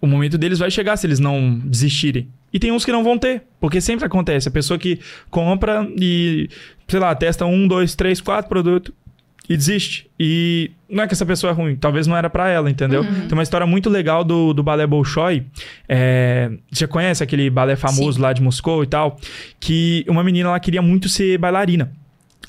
O 0.00 0.06
momento 0.06 0.38
deles 0.38 0.60
vai 0.60 0.70
chegar 0.70 0.96
se 0.96 1.06
eles 1.06 1.18
não 1.18 1.58
desistirem. 1.64 2.28
E 2.52 2.58
tem 2.58 2.72
uns 2.72 2.84
que 2.84 2.90
não 2.90 3.04
vão 3.04 3.16
ter, 3.16 3.42
porque 3.60 3.80
sempre 3.80 4.04
acontece. 4.04 4.48
A 4.48 4.50
pessoa 4.50 4.78
que 4.78 4.98
compra 5.30 5.88
e, 5.96 6.48
sei 6.88 6.98
lá, 6.98 7.14
testa 7.14 7.46
um, 7.46 7.68
dois, 7.68 7.94
três, 7.94 8.20
quatro 8.20 8.48
produtos 8.48 8.92
e 9.50 9.56
desiste. 9.56 10.08
E 10.18 10.70
não 10.88 11.02
é 11.02 11.08
que 11.08 11.12
essa 11.12 11.26
pessoa 11.26 11.50
é 11.50 11.52
ruim, 11.52 11.74
talvez 11.74 12.06
não 12.06 12.16
era 12.16 12.30
pra 12.30 12.48
ela, 12.48 12.70
entendeu? 12.70 13.02
Uhum. 13.02 13.26
Tem 13.26 13.32
uma 13.32 13.42
história 13.42 13.66
muito 13.66 13.90
legal 13.90 14.22
do, 14.22 14.54
do 14.54 14.62
balé 14.62 14.86
Bolshoi. 14.86 15.44
É, 15.88 16.52
você 16.70 16.86
conhece 16.86 17.20
aquele 17.20 17.50
balé 17.50 17.74
famoso 17.74 18.12
Sim. 18.12 18.22
lá 18.22 18.32
de 18.32 18.40
Moscou 18.40 18.84
e 18.84 18.86
tal? 18.86 19.16
Que 19.58 20.04
uma 20.06 20.22
menina 20.22 20.50
ela 20.50 20.60
queria 20.60 20.80
muito 20.80 21.08
ser 21.08 21.36
bailarina. 21.36 21.90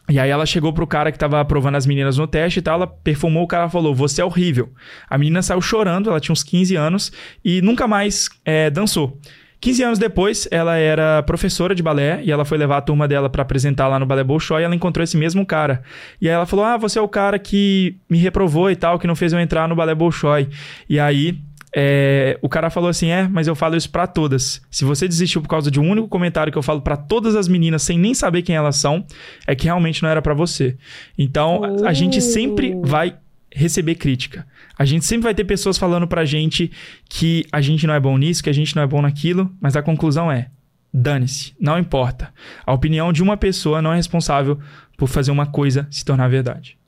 E 0.07 0.19
aí 0.19 0.29
ela 0.29 0.45
chegou 0.45 0.71
pro 0.73 0.85
cara 0.85 1.11
que 1.11 1.17
tava 1.17 1.41
aprovando 1.41 1.75
as 1.75 1.87
meninas 1.87 2.19
no 2.19 2.27
teste 2.27 2.59
e 2.59 2.61
tal, 2.61 2.75
ela 2.75 2.87
perfumou, 2.87 3.43
o 3.43 3.47
cara 3.47 3.67
falou, 3.67 3.95
você 3.95 4.21
é 4.21 4.25
horrível. 4.25 4.69
A 5.09 5.17
menina 5.17 5.41
saiu 5.41 5.61
chorando, 5.61 6.07
ela 6.07 6.19
tinha 6.19 6.33
uns 6.33 6.43
15 6.43 6.75
anos 6.75 7.11
e 7.43 7.63
nunca 7.63 7.87
mais 7.87 8.29
é, 8.45 8.69
dançou. 8.69 9.17
15 9.61 9.83
anos 9.83 9.99
depois, 9.99 10.47
ela 10.51 10.75
era 10.75 11.21
professora 11.23 11.73
de 11.75 11.83
balé 11.83 12.19
e 12.23 12.31
ela 12.31 12.43
foi 12.43 12.57
levar 12.57 12.77
a 12.77 12.81
turma 12.81 13.07
dela 13.07 13.29
pra 13.29 13.43
apresentar 13.43 13.87
lá 13.87 13.99
no 13.99 14.05
Balé 14.07 14.23
Bolshoi 14.23 14.61
e 14.61 14.65
ela 14.65 14.75
encontrou 14.75 15.03
esse 15.03 15.15
mesmo 15.15 15.45
cara. 15.45 15.83
E 16.19 16.27
aí 16.27 16.33
ela 16.33 16.47
falou, 16.47 16.65
ah, 16.65 16.77
você 16.77 16.97
é 16.97 17.01
o 17.01 17.07
cara 17.07 17.37
que 17.37 17.95
me 18.09 18.17
reprovou 18.17 18.71
e 18.71 18.75
tal, 18.75 18.97
que 18.97 19.05
não 19.05 19.15
fez 19.15 19.31
eu 19.33 19.39
entrar 19.39 19.67
no 19.69 19.75
Balé 19.75 19.93
Bolshoi. 19.93 20.49
E 20.89 20.99
aí... 20.99 21.37
é, 21.75 22.37
o 22.41 22.49
cara 22.49 22.69
falou 22.69 22.89
assim: 22.89 23.07
É, 23.11 23.27
mas 23.29 23.47
eu 23.47 23.55
falo 23.55 23.77
isso 23.77 23.89
pra 23.89 24.05
todas. 24.05 24.61
Se 24.69 24.83
você 24.83 25.07
desistiu 25.07 25.41
por 25.41 25.47
causa 25.47 25.71
de 25.71 25.79
um 25.79 25.89
único 25.89 26.07
comentário 26.09 26.51
que 26.51 26.57
eu 26.57 26.63
falo 26.63 26.81
pra 26.81 26.97
todas 26.97 27.33
as 27.35 27.47
meninas 27.47 27.81
sem 27.83 27.97
nem 27.97 28.13
saber 28.13 28.41
quem 28.41 28.55
elas 28.55 28.75
são, 28.75 29.05
é 29.47 29.55
que 29.55 29.65
realmente 29.65 30.03
não 30.03 30.09
era 30.09 30.21
pra 30.21 30.33
você. 30.33 30.75
Então, 31.17 31.61
a- 31.85 31.89
a 31.89 31.93
gente 31.93 32.19
sempre 32.19 32.75
vai 32.83 33.15
receber 33.53 33.95
crítica. 33.95 34.45
A 34.81 34.85
gente 34.85 35.05
sempre 35.05 35.25
vai 35.25 35.35
ter 35.35 35.43
pessoas 35.43 35.77
falando 35.77 36.07
pra 36.07 36.25
gente 36.25 36.71
que 37.07 37.45
a 37.51 37.61
gente 37.61 37.85
não 37.85 37.93
é 37.93 37.99
bom 37.99 38.17
nisso, 38.17 38.41
que 38.41 38.49
a 38.49 38.53
gente 38.53 38.75
não 38.75 38.81
é 38.81 38.87
bom 38.87 38.99
naquilo, 38.99 39.51
mas 39.61 39.75
a 39.75 39.83
conclusão 39.83 40.31
é: 40.31 40.47
dane-se, 40.91 41.53
não 41.59 41.77
importa. 41.77 42.33
A 42.65 42.73
opinião 42.73 43.13
de 43.13 43.21
uma 43.21 43.37
pessoa 43.37 43.79
não 43.79 43.93
é 43.93 43.97
responsável 43.97 44.59
por 44.97 45.07
fazer 45.07 45.29
uma 45.29 45.45
coisa 45.45 45.87
se 45.91 46.03
tornar 46.03 46.29
verdade. 46.29 46.79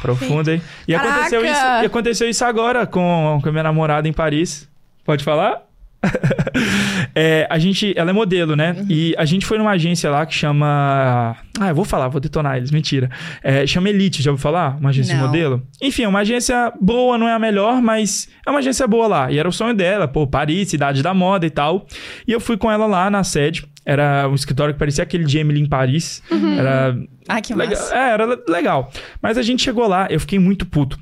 Profunda, 0.00 0.54
hein? 0.54 0.62
E 0.88 0.94
Caraca! 0.94 1.10
aconteceu, 1.10 1.44
isso, 1.44 1.60
e 1.82 1.84
aconteceu 1.84 2.30
isso 2.30 2.42
agora 2.42 2.86
com, 2.86 3.38
com 3.42 3.48
a 3.50 3.52
minha 3.52 3.64
namorada 3.64 4.08
em 4.08 4.14
Paris. 4.14 4.66
Pode 5.04 5.22
falar? 5.22 5.60
É, 7.14 7.46
a 7.50 7.58
gente, 7.58 7.94
ela 7.96 8.10
é 8.10 8.12
modelo, 8.12 8.54
né? 8.54 8.76
E 8.88 9.14
a 9.16 9.24
gente 9.24 9.46
foi 9.46 9.56
numa 9.58 9.70
agência 9.70 10.10
lá 10.10 10.24
que 10.26 10.34
chama. 10.34 11.36
Ah, 11.58 11.68
eu 11.68 11.74
vou 11.74 11.84
falar, 11.84 12.08
vou 12.08 12.20
detonar 12.20 12.56
eles, 12.56 12.70
mentira. 12.70 13.10
É, 13.42 13.66
chama 13.66 13.88
Elite, 13.88 14.22
já 14.22 14.30
ouviu 14.30 14.42
falar? 14.42 14.76
Uma 14.78 14.90
agência 14.90 15.14
de 15.14 15.20
Não. 15.20 15.26
modelo? 15.26 15.62
Enfim, 15.82 16.02
é 16.02 16.08
uma 16.08 16.20
agência 16.20 16.72
boa, 16.80 17.16
não 17.16 17.26
é 17.28 17.32
a 17.32 17.38
melhor, 17.38 17.80
mas 17.80 18.28
é 18.46 18.50
uma 18.50 18.58
agência 18.58 18.86
boa 18.86 19.06
lá. 19.06 19.30
E 19.32 19.38
era 19.38 19.48
o 19.48 19.52
sonho 19.52 19.74
dela, 19.74 20.06
pô, 20.06 20.26
Paris, 20.26 20.68
cidade 20.68 21.02
da 21.02 21.14
moda 21.14 21.46
e 21.46 21.50
tal. 21.50 21.86
E 22.26 22.32
eu 22.32 22.40
fui 22.40 22.56
com 22.56 22.70
ela 22.70 22.86
lá 22.86 23.08
na 23.10 23.24
sede. 23.24 23.66
Era 23.84 24.28
um 24.28 24.34
escritório 24.34 24.74
que 24.74 24.78
parecia 24.78 25.02
aquele 25.04 25.24
de 25.24 25.38
Emily 25.38 25.60
em 25.60 25.68
Paris. 25.68 26.22
Era 26.58 26.96
Ah, 27.28 27.40
que 27.40 27.54
Legal. 27.54 27.76
massa. 27.78 27.94
É, 27.94 28.10
era 28.10 28.26
le- 28.26 28.42
legal. 28.48 28.90
Mas 29.22 29.38
a 29.38 29.42
gente 29.42 29.62
chegou 29.62 29.86
lá, 29.86 30.06
eu 30.10 30.20
fiquei 30.20 30.38
muito 30.38 30.66
puto. 30.66 30.98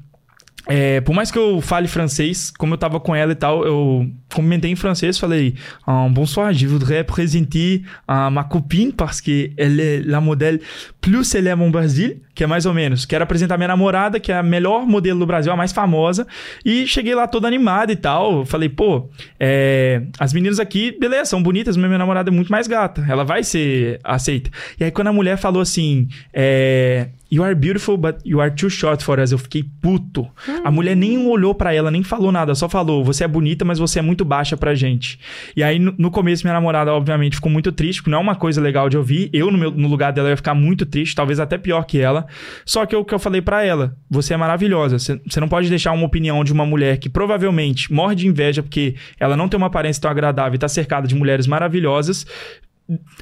É, 0.67 1.01
por 1.03 1.15
mais 1.15 1.31
que 1.31 1.39
eu 1.39 1.61
fale 1.61 1.87
francês, 1.87 2.51
como 2.51 2.73
eu 2.73 2.79
tava 2.79 2.99
com 2.99 3.15
ela 3.15 3.33
e 3.33 3.35
tal, 3.35 3.67
eu 3.67 4.11
comentei 4.35 4.71
em 4.71 4.77
francês, 4.77 5.19
falei 5.19 5.55
ah, 5.87 6.09
Bonsoir, 6.11 6.53
je 6.53 6.67
voudrais 6.67 7.05
présenter 7.05 7.83
ah, 8.07 8.31
ma 8.31 8.45
copine 8.45 8.93
parce 8.93 9.21
que 9.21 9.51
elle 9.57 9.81
est 9.81 10.03
la 10.03 10.21
modèle 10.21 10.61
plus 11.01 11.25
célèbre 11.25 11.65
au 11.65 11.71
Brasil, 11.71 12.21
que 12.35 12.43
é 12.43 12.47
mais 12.47 12.67
ou 12.67 12.75
menos. 12.75 13.07
Quero 13.07 13.23
apresentar 13.23 13.57
minha 13.57 13.69
namorada, 13.69 14.19
que 14.19 14.33
é 14.33 14.37
a 14.37 14.43
melhor 14.43 14.87
modelo 14.87 15.21
do 15.21 15.27
Brasil, 15.27 15.53
a 15.53 15.57
mais 15.57 15.73
famosa. 15.73 16.27
E 16.65 16.87
cheguei 16.87 17.15
lá 17.15 17.29
toda 17.29 17.47
animada 17.47 17.93
e 17.93 17.97
tal. 17.97 18.45
Falei, 18.45 18.69
pô, 18.69 19.09
é, 19.39 20.03
as 20.19 20.33
meninas 20.33 20.59
aqui, 20.59 20.97
beleza, 20.99 21.27
são 21.27 21.43
bonitas, 21.43 21.77
mas 21.77 21.87
minha 21.87 21.99
namorada 21.99 22.31
é 22.31 22.33
muito 22.33 22.51
mais 22.51 22.67
gata. 22.67 23.05
Ela 23.09 23.25
vai 23.25 23.45
ser 23.45 24.01
aceita. 24.03 24.51
E 24.81 24.85
aí 24.85 24.91
quando 24.91 25.09
a 25.09 25.13
mulher 25.13 25.37
falou 25.37 25.63
assim, 25.63 26.09
é, 26.33 27.09
You 27.35 27.43
are 27.43 27.55
beautiful, 27.55 27.97
but 27.97 28.19
you 28.25 28.41
are 28.41 28.55
too 28.55 28.71
short 28.71 29.03
for 29.03 29.19
us. 29.19 29.33
Eu 29.33 29.39
fiquei 29.39 29.65
puto. 29.83 30.25
A 30.63 30.71
mulher 30.71 30.95
nem 30.95 31.19
olhou 31.27 31.53
pra 31.53 31.75
ela, 31.75 31.91
nem 31.91 32.05
falou 32.05 32.31
nada, 32.31 32.55
só 32.55 32.69
falou: 32.69 33.03
Você 33.03 33.25
é 33.25 33.29
bonita, 33.29 33.65
mas 33.65 33.77
você 33.77 33.99
é 33.99 34.03
muito 34.03 34.24
baixa 34.25 34.57
pra 34.57 34.75
gente. 34.75 35.19
E 35.57 35.63
aí, 35.63 35.79
no, 35.79 35.95
no 35.99 36.11
começo, 36.11 36.45
minha 36.45 36.55
namorada, 36.55 36.93
obviamente, 36.93 37.37
ficou 37.37 37.51
muito 37.53 37.71
triste, 37.71 38.01
porque 38.03 38.11
não 38.11 38.19
é 38.19 38.21
uma 38.21 38.35
coisa 38.35 38.61
legal 38.61 38.89
de 38.89 38.97
ouvir. 38.97 39.31
Eu, 39.33 39.51
no, 39.51 39.59
meu- 39.59 39.71
no 39.71 39.87
lugar 39.89 40.13
dela, 40.13 40.31
ia 40.31 40.37
ficar 40.37 40.55
muito 40.55 40.85
triste, 40.87 41.15
talvez 41.15 41.39
até 41.39 41.59
pior 41.59 41.83
que 41.85 41.99
ela. 42.01 42.27
Só 42.65 42.85
que 42.87 42.97
o 42.97 43.05
que 43.05 43.15
eu 43.15 43.19
falei 43.19 43.41
pra 43.43 43.63
ela: 43.63 43.97
Você 44.11 44.35
é 44.35 44.37
maravilhosa. 44.37 44.99
Você, 44.99 45.21
você 45.29 45.39
não 45.41 45.49
pode 45.49 45.69
deixar 45.69 45.93
uma 45.93 46.07
opinião 46.07 46.43
de 46.43 46.53
uma 46.53 46.65
mulher 46.67 46.97
que 46.99 47.09
provavelmente 47.09 47.93
morre 47.93 48.15
de 48.15 48.27
inveja 48.27 48.63
porque 48.63 48.95
ela 49.21 49.37
não 49.37 49.49
tem 49.49 49.57
uma 49.59 49.67
aparência 49.67 50.01
tão 50.01 50.11
agradável 50.11 50.55
e 50.55 50.59
tá 50.59 50.69
cercada 50.69 51.07
de 51.07 51.15
mulheres 51.15 51.47
maravilhosas 51.47 52.27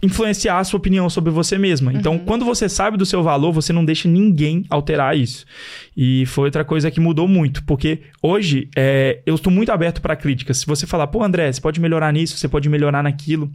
influenciar 0.03 0.59
a 0.59 0.65
sua 0.65 0.79
opinião 0.79 1.09
sobre 1.09 1.31
você 1.31 1.57
mesma. 1.57 1.93
Então, 1.93 2.19
quando 2.19 2.45
você 2.45 2.69
sabe 2.69 2.97
do 2.97 3.07
seu 3.07 3.23
valor, 3.23 3.53
você 3.53 3.73
não 3.73 3.85
deixa 3.85 4.09
ninguém 4.09 4.65
alterar 4.69 5.17
isso. 5.17 5.47
E 5.97 6.27
foi 6.27 6.47
outra 6.47 6.65
coisa 6.65 6.91
que 6.91 6.99
mudou 6.99 7.29
muito, 7.29 7.63
porque 7.65 8.03
hoje 8.21 8.69
é, 8.77 9.21
eu 9.25 9.37
estou 9.37 9.53
muito 9.53 9.71
aberto 9.71 10.03
para 10.03 10.17
críticas. 10.17 10.59
Se 10.59 10.67
você 10.67 10.87
falar, 10.87 11.07
pô, 11.07 11.23
André, 11.23 11.53
você 11.53 11.61
pode 11.61 11.81
melhorar 11.81 12.13
nisso, 12.13 12.37
você 12.37 12.49
pode 12.49 12.69
melhorar 12.69 13.03
naquilo. 13.03 13.51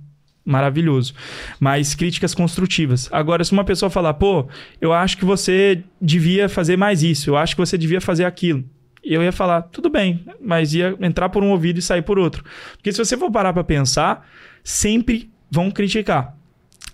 Maravilhoso. 0.45 1.13
Mas 1.59 1.93
críticas 1.93 2.33
construtivas. 2.33 3.09
Agora, 3.11 3.43
se 3.43 3.51
uma 3.51 3.65
pessoa 3.65 3.89
falar, 3.89 4.13
pô, 4.13 4.47
eu 4.79 4.93
acho 4.93 5.17
que 5.17 5.25
você 5.25 5.83
devia 6.01 6.47
fazer 6.47 6.77
mais 6.77 7.03
isso, 7.03 7.29
eu 7.29 7.35
acho 7.35 7.53
que 7.53 7.59
você 7.59 7.77
devia 7.77 7.99
fazer 7.99 8.23
aquilo. 8.23 8.63
Eu 9.03 9.21
ia 9.21 9.33
falar, 9.33 9.63
tudo 9.63 9.89
bem, 9.89 10.23
mas 10.41 10.73
ia 10.73 10.95
entrar 11.01 11.27
por 11.27 11.43
um 11.43 11.51
ouvido 11.51 11.79
e 11.79 11.81
sair 11.81 12.01
por 12.01 12.17
outro. 12.17 12.45
Porque 12.77 12.93
se 12.93 12.97
você 12.97 13.17
for 13.17 13.29
parar 13.29 13.51
para 13.51 13.63
pensar, 13.63 14.25
sempre 14.63 15.29
vão 15.49 15.71
criticar. 15.71 16.35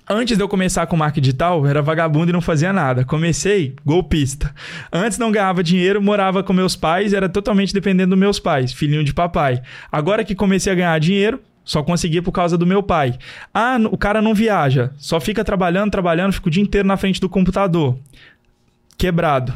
Antes 0.09 0.35
de 0.35 0.43
eu 0.43 0.49
começar 0.49 0.85
com 0.85 0.97
marketing 0.97 1.21
digital, 1.21 1.65
era 1.65 1.81
vagabundo 1.81 2.29
e 2.29 2.33
não 2.33 2.41
fazia 2.41 2.73
nada. 2.73 3.05
Comecei 3.05 3.73
golpista. 3.85 4.53
Antes 4.91 5.17
não 5.17 5.31
ganhava 5.31 5.63
dinheiro, 5.63 6.01
morava 6.01 6.43
com 6.43 6.51
meus 6.51 6.75
pais, 6.75 7.13
era 7.13 7.29
totalmente 7.29 7.73
dependendo 7.73 8.09
dos 8.09 8.19
meus 8.19 8.37
pais, 8.37 8.73
filhinho 8.73 9.03
de 9.03 9.13
papai. 9.13 9.61
Agora 9.89 10.25
que 10.25 10.35
comecei 10.35 10.73
a 10.73 10.75
ganhar 10.75 10.99
dinheiro, 10.99 11.39
só 11.63 11.81
conseguia 11.81 12.21
por 12.21 12.33
causa 12.33 12.57
do 12.57 12.67
meu 12.67 12.83
pai. 12.83 13.17
Ah, 13.53 13.77
o 13.89 13.97
cara 13.97 14.21
não 14.21 14.33
viaja, 14.33 14.91
só 14.97 15.21
fica 15.21 15.43
trabalhando, 15.43 15.91
trabalhando, 15.91 16.33
fica 16.33 16.47
o 16.49 16.51
dia 16.51 16.61
inteiro 16.61 16.87
na 16.87 16.97
frente 16.97 17.21
do 17.21 17.29
computador. 17.29 17.97
Quebrado. 18.97 19.53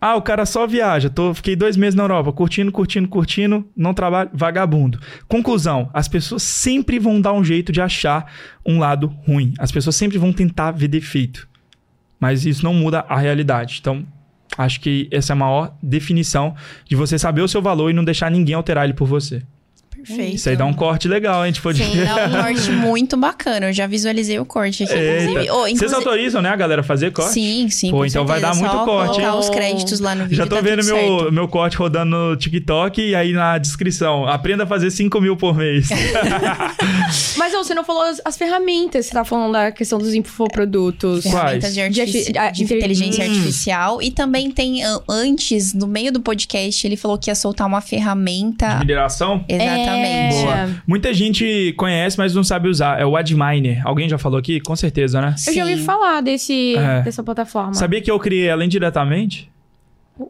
Ah, 0.00 0.16
o 0.16 0.22
cara 0.22 0.46
só 0.46 0.66
viaja. 0.66 1.10
Tô, 1.10 1.34
fiquei 1.34 1.54
dois 1.54 1.76
meses 1.76 1.94
na 1.94 2.04
Europa, 2.04 2.32
curtindo, 2.32 2.72
curtindo, 2.72 3.08
curtindo, 3.08 3.66
não 3.76 3.94
trabalho, 3.94 4.30
vagabundo. 4.32 4.98
Conclusão: 5.26 5.90
as 5.92 6.08
pessoas 6.08 6.42
sempre 6.42 6.98
vão 6.98 7.20
dar 7.20 7.32
um 7.32 7.44
jeito 7.44 7.70
de 7.70 7.80
achar 7.80 8.32
um 8.66 8.78
lado 8.78 9.06
ruim. 9.26 9.54
As 9.58 9.70
pessoas 9.70 9.96
sempre 9.96 10.18
vão 10.18 10.32
tentar 10.32 10.72
ver 10.72 10.88
defeito. 10.88 11.48
Mas 12.18 12.44
isso 12.44 12.64
não 12.64 12.74
muda 12.74 13.04
a 13.08 13.16
realidade. 13.16 13.78
Então, 13.80 14.04
acho 14.56 14.80
que 14.80 15.08
essa 15.10 15.32
é 15.32 15.34
a 15.34 15.36
maior 15.36 15.74
definição 15.82 16.54
de 16.84 16.96
você 16.96 17.18
saber 17.18 17.42
o 17.42 17.48
seu 17.48 17.62
valor 17.62 17.90
e 17.90 17.92
não 17.92 18.04
deixar 18.04 18.30
ninguém 18.30 18.54
alterar 18.54 18.84
ele 18.84 18.94
por 18.94 19.06
você. 19.06 19.42
Perfeito. 20.06 20.36
Isso 20.36 20.48
aí 20.48 20.56
dá 20.56 20.64
um 20.64 20.72
corte 20.72 21.06
legal, 21.08 21.44
hein? 21.44 21.52
Tipo, 21.52 21.72
de... 21.72 21.82
Sim, 21.84 22.04
dá 22.04 22.26
um 22.26 22.42
corte 22.42 22.70
muito 22.72 23.16
bacana. 23.16 23.66
Eu 23.68 23.72
já 23.72 23.86
visualizei 23.86 24.38
o 24.38 24.44
corte 24.44 24.84
aqui. 24.84 24.92
Inclusive, 24.94 25.50
oh, 25.50 25.54
Vocês 25.62 25.72
inclusive- 25.74 25.94
autorizam, 25.96 26.42
né, 26.42 26.48
a 26.50 26.56
galera, 26.56 26.82
fazer 26.82 27.10
corte? 27.12 27.32
Sim, 27.32 27.68
sim. 27.70 27.90
Pô, 27.90 27.98
com 27.98 28.06
então 28.06 28.24
vai 28.26 28.40
certeza. 28.40 28.60
dar 28.62 28.68
muito 28.68 28.78
Só 28.78 28.84
corte, 28.84 29.14
colocar 29.20 29.32
hein? 29.34 29.38
os 29.40 29.50
créditos 29.50 30.00
lá 30.00 30.14
no 30.14 30.22
vídeo. 30.24 30.36
Já 30.36 30.46
tô 30.46 30.56
tá 30.56 30.60
vendo 30.62 30.84
meu, 30.84 30.96
certo. 30.96 31.32
meu 31.32 31.48
corte 31.48 31.76
rodando 31.76 32.16
no 32.16 32.36
TikTok 32.36 33.00
e 33.02 33.14
aí 33.14 33.32
na 33.32 33.58
descrição. 33.58 34.26
Aprenda 34.26 34.64
a 34.64 34.66
fazer 34.66 34.90
5 34.90 35.20
mil 35.20 35.36
por 35.36 35.54
mês. 35.56 35.88
Mas 37.36 37.54
ô, 37.54 37.62
você 37.62 37.74
não 37.74 37.84
falou 37.84 38.02
as, 38.02 38.20
as 38.24 38.36
ferramentas, 38.36 39.06
você 39.06 39.12
tá 39.12 39.24
falando 39.24 39.52
da 39.52 39.72
questão 39.72 39.98
dos 39.98 40.14
infoprodutos. 40.14 41.22
Ferramentas 41.24 41.74
de, 41.74 41.88
De 41.88 42.00
artifici- 42.00 42.28
arti- 42.36 42.38
ah, 42.38 42.50
de 42.50 42.62
inte- 42.64 42.74
inteligência 42.74 43.24
Hum. 43.24 43.28
artificial. 43.28 44.02
E 44.02 44.10
também 44.10 44.50
tem, 44.50 44.82
an- 44.84 45.00
antes, 45.08 45.72
no 45.74 45.86
meio 45.86 46.12
do 46.12 46.20
podcast, 46.20 46.86
ele 46.86 46.96
falou 46.96 47.18
que 47.18 47.30
ia 47.30 47.34
soltar 47.34 47.66
uma 47.66 47.80
ferramenta. 47.80 48.78
Mineração? 48.78 49.44
Exatamente. 49.48 49.87
É. 49.87 49.87
Boa. 50.30 50.70
Muita 50.86 51.12
gente 51.14 51.74
conhece, 51.76 52.16
mas 52.18 52.34
não 52.34 52.44
sabe 52.44 52.68
usar. 52.68 53.00
É 53.00 53.06
o 53.06 53.16
AdMiner. 53.16 53.80
Alguém 53.86 54.08
já 54.08 54.18
falou 54.18 54.38
aqui? 54.38 54.60
Com 54.60 54.74
certeza, 54.76 55.20
né? 55.20 55.34
Eu 55.46 55.54
já 55.54 55.62
ouvi 55.64 55.78
falar 55.84 56.20
desse, 56.20 56.74
É. 56.76 57.02
dessa 57.02 57.22
plataforma. 57.22 57.74
Sabia 57.74 58.00
que 58.00 58.10
eu 58.10 58.18
criei 58.18 58.46
ela 58.48 58.64
indiretamente? 58.64 59.50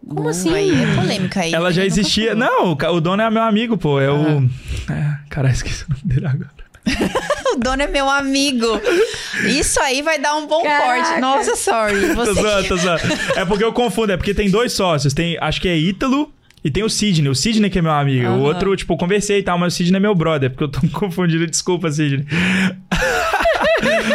Como 0.06 0.28
assim? 0.28 0.52
Aí 0.55 0.70
é 0.70 0.94
polêmica 0.94 1.40
aí. 1.40 1.55
ela 1.55 1.72
já 1.72 1.80
Ele 1.82 1.90
nunca 1.90 2.01
existia. 2.01 2.35
Não, 2.35 2.72
o 2.72 3.01
dono 3.01 3.22
é 3.22 3.30
meu 3.30 3.43
amigo, 3.43 3.76
pô. 3.78 3.98
É 4.01 4.10
o. 4.10 4.43
É, 4.90 5.16
caralho, 5.30 5.52
esqueci 5.55 5.85
o 5.85 5.89
nome 5.90 6.02
dele 6.05 6.26
agora. 6.26 6.51
O 7.51 7.60
dono 7.60 7.82
é 7.82 7.86
meu 7.86 8.09
amigo. 8.09 8.66
Isso 9.48 9.80
aí 9.80 10.02
vai 10.02 10.18
dar 10.18 10.36
um 10.36 10.47
bom 10.47 10.62
Caraca. 10.62 11.02
corte. 11.05 11.20
Nossa, 11.20 11.56
sorry. 11.56 12.14
Tô 12.14 12.26
Você... 12.26 12.35
zoando, 12.35 12.68
tô 12.68 12.76
zoando. 12.76 13.01
É 13.36 13.44
porque 13.47 13.64
eu 13.64 13.72
confundo, 13.72 14.12
é 14.12 14.16
porque 14.18 14.35
tem 14.35 14.51
dois 14.51 14.72
sócios. 14.74 15.14
Tem, 15.14 15.36
acho 15.40 15.60
que 15.60 15.66
é 15.66 15.76
Ítalo 15.76 16.30
e 16.64 16.70
tem 16.70 16.82
o 16.82 16.89
Sidney. 16.90 17.28
O 17.28 17.35
Sidney 17.35 17.70
que 17.70 17.78
é 17.78 17.82
meu 17.82 17.93
amigo. 17.93 18.26
Aham. 18.26 18.36
O 18.39 18.43
outro, 18.43 18.74
tipo, 18.76 18.94
eu 18.94 18.98
conversei 18.98 19.39
e 19.39 19.43
tal, 19.43 19.59
mas 19.59 19.74
o 19.74 19.76
Sidney 19.76 19.97
é 19.97 20.01
meu 20.01 20.14
brother, 20.14 20.51
porque 20.51 20.64
eu 20.64 20.68
tô 20.68 20.80
confundindo. 20.98 21.47
Desculpa, 21.47 21.90
Sidney. 21.90 22.26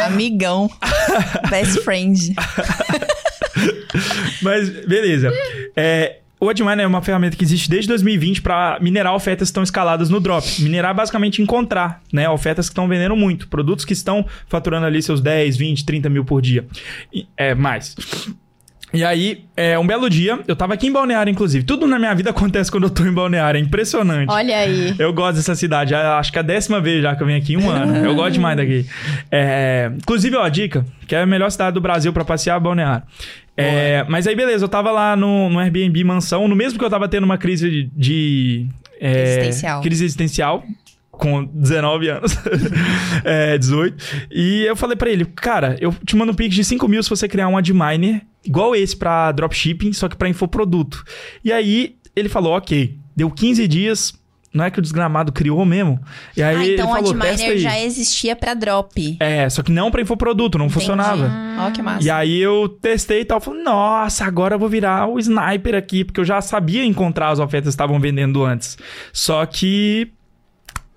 Amigão. 0.06 0.70
Best 1.50 1.80
friend. 1.82 2.34
Mas, 4.42 4.68
beleza. 4.86 5.32
É, 5.76 6.18
o 6.40 6.48
AdMiner 6.48 6.80
é 6.80 6.86
uma 6.86 7.00
ferramenta 7.00 7.36
que 7.36 7.44
existe 7.44 7.70
desde 7.70 7.88
2020 7.88 8.42
para 8.42 8.78
minerar 8.80 9.14
ofertas 9.14 9.48
que 9.48 9.50
estão 9.50 9.62
escaladas 9.62 10.10
no 10.10 10.20
drop. 10.20 10.46
Minerar 10.62 10.90
é 10.90 10.94
basicamente 10.94 11.40
encontrar, 11.40 12.02
né? 12.12 12.28
Ofertas 12.28 12.68
que 12.68 12.72
estão 12.72 12.88
vendendo 12.88 13.16
muito. 13.16 13.48
Produtos 13.48 13.84
que 13.84 13.92
estão 13.92 14.26
faturando 14.48 14.86
ali 14.86 15.00
seus 15.02 15.20
10, 15.20 15.56
20, 15.56 15.84
30 15.86 16.10
mil 16.10 16.24
por 16.24 16.42
dia. 16.42 16.66
E- 17.12 17.26
é, 17.36 17.54
mais. 17.54 17.94
E 18.94 19.04
aí, 19.04 19.44
é, 19.56 19.76
um 19.78 19.86
belo 19.86 20.08
dia, 20.08 20.38
eu 20.46 20.54
tava 20.54 20.74
aqui 20.74 20.86
em 20.86 20.92
Balneário, 20.92 21.30
inclusive. 21.30 21.64
Tudo 21.64 21.86
na 21.86 21.98
minha 21.98 22.14
vida 22.14 22.30
acontece 22.30 22.70
quando 22.70 22.84
eu 22.84 22.90
tô 22.90 23.04
em 23.04 23.12
Balneário, 23.12 23.58
é 23.58 23.60
impressionante. 23.60 24.30
Olha 24.30 24.56
aí. 24.56 24.94
Eu 24.98 25.12
gosto 25.12 25.36
dessa 25.36 25.54
cidade, 25.54 25.94
acho 25.94 26.30
que 26.30 26.38
é 26.38 26.40
a 26.40 26.44
décima 26.44 26.80
vez 26.80 27.02
já 27.02 27.16
que 27.16 27.22
eu 27.22 27.26
venho 27.26 27.38
aqui 27.38 27.54
em 27.54 27.56
um 27.56 27.68
ano. 27.68 27.96
Eu 27.96 28.14
gosto 28.14 28.32
demais 28.32 28.56
daqui. 28.56 28.86
É, 29.30 29.90
inclusive, 29.96 30.36
ó, 30.36 30.48
dica, 30.48 30.86
que 31.08 31.14
é 31.14 31.22
a 31.22 31.26
melhor 31.26 31.50
cidade 31.50 31.74
do 31.74 31.80
Brasil 31.80 32.12
pra 32.12 32.24
passear, 32.24 32.60
Balneário. 32.60 33.02
É, 33.56 34.04
mas 34.08 34.26
aí, 34.26 34.34
beleza, 34.34 34.64
eu 34.64 34.68
tava 34.68 34.90
lá 34.90 35.16
no, 35.16 35.50
no 35.50 35.58
Airbnb 35.58 36.02
mansão, 36.04 36.46
no 36.46 36.54
mesmo 36.54 36.78
que 36.78 36.84
eu 36.84 36.90
tava 36.90 37.08
tendo 37.08 37.24
uma 37.24 37.38
crise 37.38 37.68
de... 37.68 37.90
de 37.96 38.66
é, 39.00 39.22
Existencial. 39.22 39.82
Crise 39.82 40.04
existencial 40.04 40.64
com 41.18 41.44
19 41.44 42.08
anos. 42.08 42.36
é, 43.24 43.56
18. 43.58 44.04
E 44.30 44.64
eu 44.64 44.76
falei 44.76 44.96
pra 44.96 45.10
ele, 45.10 45.24
cara, 45.24 45.76
eu 45.80 45.94
te 46.04 46.16
mando 46.16 46.32
um 46.32 46.34
pix 46.34 46.54
de 46.54 46.64
5 46.64 46.86
mil 46.88 47.02
se 47.02 47.10
você 47.10 47.28
criar 47.28 47.48
um 47.48 47.56
adminer 47.56 48.22
igual 48.44 48.74
esse 48.76 48.96
pra 48.96 49.32
dropshipping, 49.32 49.92
só 49.92 50.08
que 50.08 50.16
pra 50.16 50.28
infoproduto. 50.28 51.04
E 51.44 51.52
aí 51.52 51.96
ele 52.14 52.28
falou, 52.28 52.56
ok. 52.56 52.98
Deu 53.16 53.30
15 53.30 53.68
dias, 53.68 54.12
não 54.54 54.64
é 54.64 54.70
que 54.70 54.78
o 54.78 54.82
desgramado 54.82 55.32
criou 55.32 55.64
mesmo. 55.64 56.00
E 56.36 56.42
aí 56.42 56.56
ah, 56.56 56.74
então 56.74 56.96
ele 56.96 57.06
falou, 57.06 57.16
o 57.16 57.22
Adminer 57.22 57.58
já 57.58 57.80
existia 57.80 58.36
pra 58.36 58.54
drop. 58.54 59.16
É, 59.18 59.50
só 59.50 59.62
que 59.64 59.72
não 59.72 59.90
pra 59.90 60.00
infoproduto, 60.00 60.56
não 60.56 60.70
funcionava. 60.70 61.28
Ó, 61.58 61.70
que 61.72 61.82
massa. 61.82 62.06
E 62.06 62.08
aí 62.08 62.40
eu 62.40 62.68
testei 62.68 63.22
e 63.22 63.24
tal, 63.24 63.40
falei, 63.40 63.64
nossa, 63.64 64.24
agora 64.24 64.54
eu 64.54 64.58
vou 64.58 64.68
virar 64.68 65.08
o 65.08 65.18
sniper 65.18 65.74
aqui, 65.74 66.04
porque 66.04 66.20
eu 66.20 66.24
já 66.24 66.40
sabia 66.40 66.84
encontrar 66.84 67.30
as 67.30 67.40
ofertas 67.40 67.70
que 67.70 67.74
estavam 67.74 67.98
vendendo 67.98 68.44
antes. 68.44 68.78
Só 69.12 69.44
que 69.44 70.12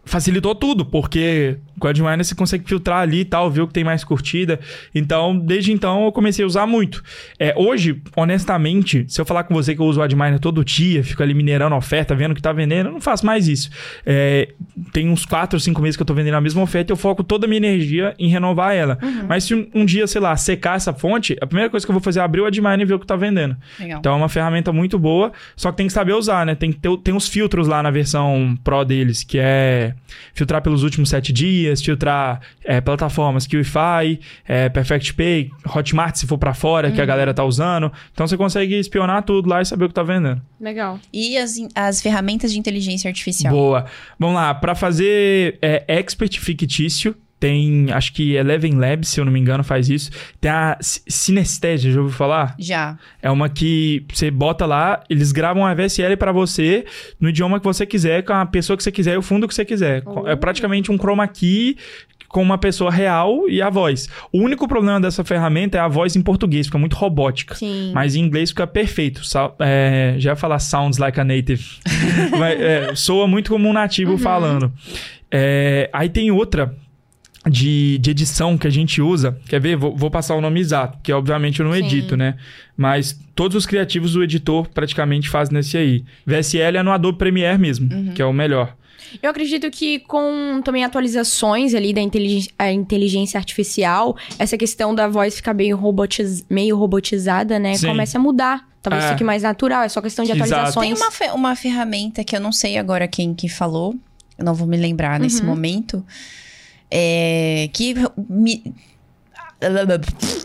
facilitou 0.07 0.55
tudo, 0.55 0.85
porque 0.85 1.59
com 1.79 1.87
o 1.87 1.89
AdMiner 1.89 2.23
você 2.23 2.35
consegue 2.35 2.67
filtrar 2.67 2.99
ali 2.99 3.21
e 3.21 3.25
tal, 3.25 3.49
ver 3.49 3.61
o 3.61 3.67
que 3.67 3.73
tem 3.73 3.83
mais 3.83 4.03
curtida. 4.03 4.59
Então, 4.93 5.37
desde 5.37 5.71
então, 5.71 6.05
eu 6.05 6.11
comecei 6.11 6.43
a 6.43 6.47
usar 6.47 6.65
muito. 6.65 7.03
É, 7.39 7.53
hoje, 7.57 8.01
honestamente, 8.15 9.05
se 9.07 9.19
eu 9.19 9.25
falar 9.25 9.43
com 9.43 9.53
você 9.53 9.75
que 9.75 9.81
eu 9.81 9.85
uso 9.85 9.99
o 9.99 10.03
AdMiner 10.03 10.39
todo 10.39 10.63
dia, 10.63 11.03
fico 11.03 11.21
ali 11.21 11.33
minerando 11.33 11.75
oferta, 11.75 12.15
vendo 12.15 12.31
o 12.31 12.35
que 12.35 12.41
tá 12.41 12.51
vendendo, 12.51 12.87
eu 12.87 12.93
não 12.93 13.01
faço 13.01 13.25
mais 13.25 13.47
isso. 13.47 13.69
É, 14.05 14.49
tem 14.91 15.09
uns 15.09 15.25
4 15.25 15.55
ou 15.55 15.59
5 15.59 15.81
meses 15.81 15.95
que 15.95 16.01
eu 16.01 16.05
tô 16.05 16.13
vendendo 16.13 16.35
a 16.35 16.41
mesma 16.41 16.61
oferta 16.61 16.91
e 16.91 16.93
eu 16.93 16.97
foco 16.97 17.23
toda 17.23 17.45
a 17.45 17.49
minha 17.49 17.57
energia 17.57 18.13
em 18.17 18.27
renovar 18.27 18.73
ela. 18.73 18.97
Mas 19.27 19.43
se 19.43 19.55
um, 19.55 19.67
um 19.73 19.85
dia, 19.85 20.07
sei 20.07 20.21
lá, 20.21 20.35
secar 20.35 20.75
essa 20.75 20.93
fonte, 20.93 21.37
a 21.41 21.45
primeira 21.45 21.69
coisa 21.69 21.85
que 21.85 21.91
eu 21.91 21.93
vou 21.93 22.01
fazer 22.01 22.19
é 22.19 22.23
abrir 22.23 22.41
o 22.41 22.45
AdMiner 22.45 22.81
e 22.81 22.85
ver 22.85 22.93
o 22.95 22.99
que 22.99 23.05
tá 23.05 23.15
vendendo. 23.15 23.55
Legal. 23.79 23.99
Então 23.99 24.13
é 24.13 24.15
uma 24.15 24.29
ferramenta 24.29 24.71
muito 24.71 24.97
boa, 24.97 25.31
só 25.55 25.71
que 25.71 25.77
tem 25.77 25.87
que 25.87 25.93
saber 25.93 26.13
usar, 26.13 26.45
né? 26.45 26.55
Tem, 26.55 26.71
ter, 26.71 26.95
tem 26.97 27.13
uns 27.13 27.27
filtros 27.27 27.67
lá 27.67 27.81
na 27.83 27.91
versão 27.91 28.57
Pro 28.63 28.83
deles, 28.83 29.23
que 29.23 29.37
é 29.39 29.93
filtrar 30.33 30.61
pelos 30.61 30.83
últimos 30.83 31.09
sete 31.09 31.31
dias, 31.31 31.66
filtrar 31.75 32.41
é, 32.63 32.79
plataformas 32.81 33.47
QIFI, 33.47 34.19
é, 34.47 34.69
Perfect 34.69 35.13
Pay, 35.13 35.49
Hotmart 35.75 36.15
se 36.15 36.27
for 36.27 36.37
pra 36.37 36.53
fora, 36.53 36.91
que 36.91 37.01
a 37.01 37.05
galera 37.05 37.33
tá 37.33 37.43
usando. 37.43 37.91
Então 38.11 38.27
você 38.27 38.37
consegue 38.37 38.75
espionar 38.75 39.23
tudo 39.23 39.49
lá 39.49 39.61
e 39.61 39.65
saber 39.65 39.85
o 39.85 39.87
que 39.87 39.93
tá 39.93 40.03
vendendo. 40.03 40.41
Legal. 40.59 40.99
E 41.11 41.37
as, 41.37 41.55
as 41.75 42.01
ferramentas 42.01 42.51
de 42.51 42.59
inteligência 42.59 43.07
artificial? 43.07 43.53
Boa. 43.53 43.85
Vamos 44.19 44.35
lá, 44.35 44.53
pra 44.53 44.75
fazer 44.75 45.57
é, 45.61 45.83
expert 45.87 46.39
fictício, 46.39 47.15
tem, 47.39 47.91
acho 47.91 48.13
que 48.13 48.35
Eleven 48.35 48.75
Labs, 48.75 49.09
se 49.09 49.19
eu 49.19 49.25
não 49.25 49.31
me 49.31 49.39
engano, 49.39 49.63
faz 49.63 49.89
isso. 49.89 50.09
Tem 50.41 50.49
a 50.49 50.77
Synesthesia, 50.81 51.91
já 51.91 51.99
ouviu 51.99 52.15
falar? 52.15 52.55
Já. 52.57 52.97
É 53.21 53.29
uma 53.29 53.47
que 53.47 54.03
você 54.11 54.31
bota 54.31 54.65
lá, 54.65 55.03
eles 55.07 55.31
gravam 55.31 55.65
a 55.65 55.73
VSL 55.73 56.17
pra 56.17 56.31
você 56.31 56.85
no 57.19 57.29
idioma 57.29 57.59
que 57.59 57.65
você 57.65 57.85
quiser, 57.85 58.23
com 58.23 58.33
a 58.33 58.45
pessoa 58.45 58.75
que 58.75 58.83
você 58.83 58.91
quiser 58.91 59.13
e 59.13 59.17
o 59.17 59.21
fundo 59.21 59.47
que 59.47 59.53
você 59.53 59.63
quiser. 59.63 60.03
É 60.25 60.35
praticamente 60.35 60.91
um 60.91 60.97
chroma 60.97 61.27
key 61.27 61.77
com 62.27 62.41
uma 62.41 62.57
pessoa 62.57 62.91
real 62.91 63.47
e 63.47 63.61
a 63.61 63.69
voz. 63.69 64.09
O 64.31 64.39
único 64.39 64.67
problema 64.67 64.99
dessa 64.99 65.23
ferramenta 65.23 65.77
é 65.77 65.81
a 65.81 65.87
voz 65.87 66.15
em 66.15 66.21
português, 66.21 66.65
fica 66.65 66.77
muito 66.77 66.95
robótica. 66.95 67.53
Sim. 67.53 67.91
Mas 67.93 68.15
em 68.15 68.21
inglês 68.21 68.49
fica 68.49 68.65
perfeito. 68.65 69.21
É, 69.59 70.15
já 70.17 70.31
ia 70.31 70.35
falar 70.35 70.57
sounds 70.59 70.97
like 70.97 71.19
a 71.19 71.23
native. 71.23 71.63
Mas, 72.37 72.59
é, 72.59 72.95
soa 72.95 73.27
muito 73.27 73.51
como 73.51 73.69
um 73.69 73.73
nativo 73.73 74.17
falando. 74.17 74.71
É, 75.31 75.89
aí 75.93 76.09
tem 76.09 76.31
outra 76.31 76.75
de, 77.49 77.97
de 77.99 78.11
edição 78.11 78.57
que 78.57 78.67
a 78.67 78.69
gente 78.69 79.01
usa. 79.01 79.37
Quer 79.47 79.59
ver? 79.61 79.75
Vou, 79.75 79.95
vou 79.95 80.09
passar 80.11 80.35
o 80.35 80.41
nome 80.41 80.59
exato, 80.59 80.97
porque 80.97 81.11
obviamente 81.13 81.59
eu 81.59 81.65
não 81.65 81.73
Sim. 81.73 81.79
edito, 81.85 82.15
né? 82.17 82.35
Mas 82.75 83.19
todos 83.35 83.55
os 83.55 83.65
criativos 83.65 84.15
o 84.15 84.23
editor 84.23 84.67
praticamente 84.69 85.29
faz 85.29 85.49
nesse 85.49 85.77
aí. 85.77 86.03
VSL 86.25 86.77
é 86.77 86.83
no 86.83 86.91
Adobe 86.91 87.17
Premiere 87.17 87.57
mesmo, 87.57 87.89
que 88.13 88.21
é 88.21 88.25
o 88.25 88.33
melhor. 88.33 88.75
Eu 89.23 89.29
acredito 89.29 89.69
que 89.71 89.99
com 89.99 90.61
também 90.65 90.83
atualizações 90.83 91.73
ali 91.73 91.93
da 91.93 92.01
inteligência, 92.01 92.51
a 92.59 92.71
inteligência 92.71 93.37
artificial, 93.37 94.17
essa 94.37 94.57
questão 94.57 94.93
da 94.93 95.07
voz 95.07 95.35
ficar 95.37 95.53
meio, 95.53 95.77
robotiz, 95.77 96.45
meio 96.49 96.75
robotizada, 96.77 97.57
né? 97.57 97.75
Sim. 97.75 97.87
Comece 97.87 98.17
a 98.17 98.19
mudar. 98.19 98.67
Talvez 98.81 99.05
É. 99.05 99.09
fique 99.09 99.23
mais 99.23 99.43
natural, 99.43 99.83
é 99.83 99.89
só 99.89 100.01
questão 100.01 100.23
de 100.25 100.31
Exato. 100.31 100.53
atualizações. 100.53 100.99
Tem 101.19 101.29
uma, 101.29 101.35
uma 101.35 101.55
ferramenta 101.55 102.23
que 102.23 102.35
eu 102.35 102.39
não 102.41 102.51
sei 102.51 102.77
agora 102.77 103.07
quem 103.07 103.33
que 103.33 103.47
falou, 103.49 103.95
eu 104.37 104.45
não 104.45 104.53
vou 104.53 104.67
me 104.67 104.77
lembrar 104.77 105.19
nesse 105.19 105.41
Uhum. 105.41 105.47
momento, 105.47 106.05
é, 106.89 107.69
que 107.73 107.95
me... 108.29 108.73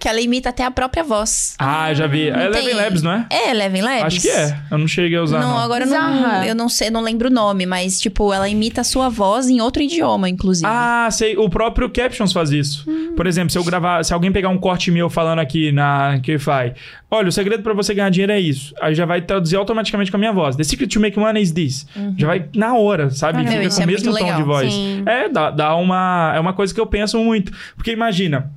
que 0.00 0.08
ela 0.08 0.20
imita 0.20 0.48
até 0.48 0.64
a 0.64 0.70
própria 0.70 1.04
voz. 1.04 1.54
Ah, 1.58 1.92
já 1.94 2.06
vi. 2.06 2.28
É 2.28 2.32
Não 2.32 2.40
Eleven 2.46 2.64
tem- 2.66 2.74
Labs, 2.74 3.02
não 3.02 3.12
é? 3.12 3.26
É, 3.30 3.50
Eleven 3.50 3.82
Labs? 3.82 4.04
Acho 4.04 4.20
que 4.20 4.28
é. 4.28 4.56
Eu 4.70 4.78
não 4.78 4.88
cheguei 4.88 5.18
a 5.18 5.22
usar, 5.22 5.40
Não, 5.40 5.50
não. 5.50 5.58
agora 5.58 5.84
eu 5.84 5.90
não, 5.90 6.44
eu 6.44 6.54
não 6.54 6.68
sei, 6.68 6.90
não 6.90 7.00
lembro 7.00 7.28
o 7.28 7.32
nome, 7.32 7.66
mas 7.66 8.00
tipo, 8.00 8.32
ela 8.32 8.48
imita 8.48 8.80
a 8.80 8.84
sua 8.84 9.08
voz 9.08 9.48
em 9.48 9.60
outro 9.60 9.82
idioma, 9.82 10.28
inclusive. 10.28 10.66
Ah, 10.68 11.08
sei. 11.10 11.36
O 11.36 11.48
próprio 11.48 11.88
Captions 11.88 12.32
faz 12.32 12.50
isso. 12.50 12.84
Por 13.16 13.26
exemplo, 13.26 13.50
se 13.50 13.58
eu 13.58 13.64
gravar, 13.64 14.04
se 14.04 14.12
alguém 14.12 14.32
pegar 14.32 14.48
um 14.48 14.58
corte 14.58 14.90
meu 14.90 15.08
falando 15.08 15.38
aqui 15.38 15.70
na 15.70 16.18
QFI, 16.20 16.74
olha, 17.10 17.28
o 17.28 17.32
segredo 17.32 17.62
pra 17.62 17.72
você 17.72 17.94
ganhar 17.94 18.10
dinheiro 18.10 18.32
é 18.32 18.40
isso. 18.40 18.74
Aí 18.80 18.94
já 18.94 19.06
vai 19.06 19.22
traduzir 19.22 19.56
automaticamente 19.56 20.10
com 20.10 20.16
a 20.16 20.20
minha 20.20 20.32
voz. 20.32 20.56
The 20.56 20.64
secret 20.64 20.88
to 20.92 21.00
make 21.00 21.18
money 21.18 21.42
is 21.42 21.52
this. 21.52 21.86
Já 22.18 22.26
vai 22.26 22.46
na 22.54 22.74
hora, 22.76 23.10
sabe? 23.10 23.34
Caramba, 23.38 23.52
Fica 23.52 23.64
isso 23.64 23.76
com 23.76 23.82
é 23.82 23.84
o 23.84 23.88
mesmo 23.88 24.06
muito 24.10 24.18
tom 24.18 24.24
legal. 24.24 24.40
de 24.40 24.46
voz. 24.46 24.72
Sim. 24.72 25.02
É, 25.06 25.28
dá, 25.28 25.50
dá 25.50 25.76
uma. 25.76 26.32
É 26.34 26.40
uma 26.40 26.52
coisa 26.52 26.74
que 26.74 26.80
eu 26.80 26.86
penso 26.86 27.18
muito. 27.18 27.52
Porque 27.84 27.92
imagina. 27.92 28.50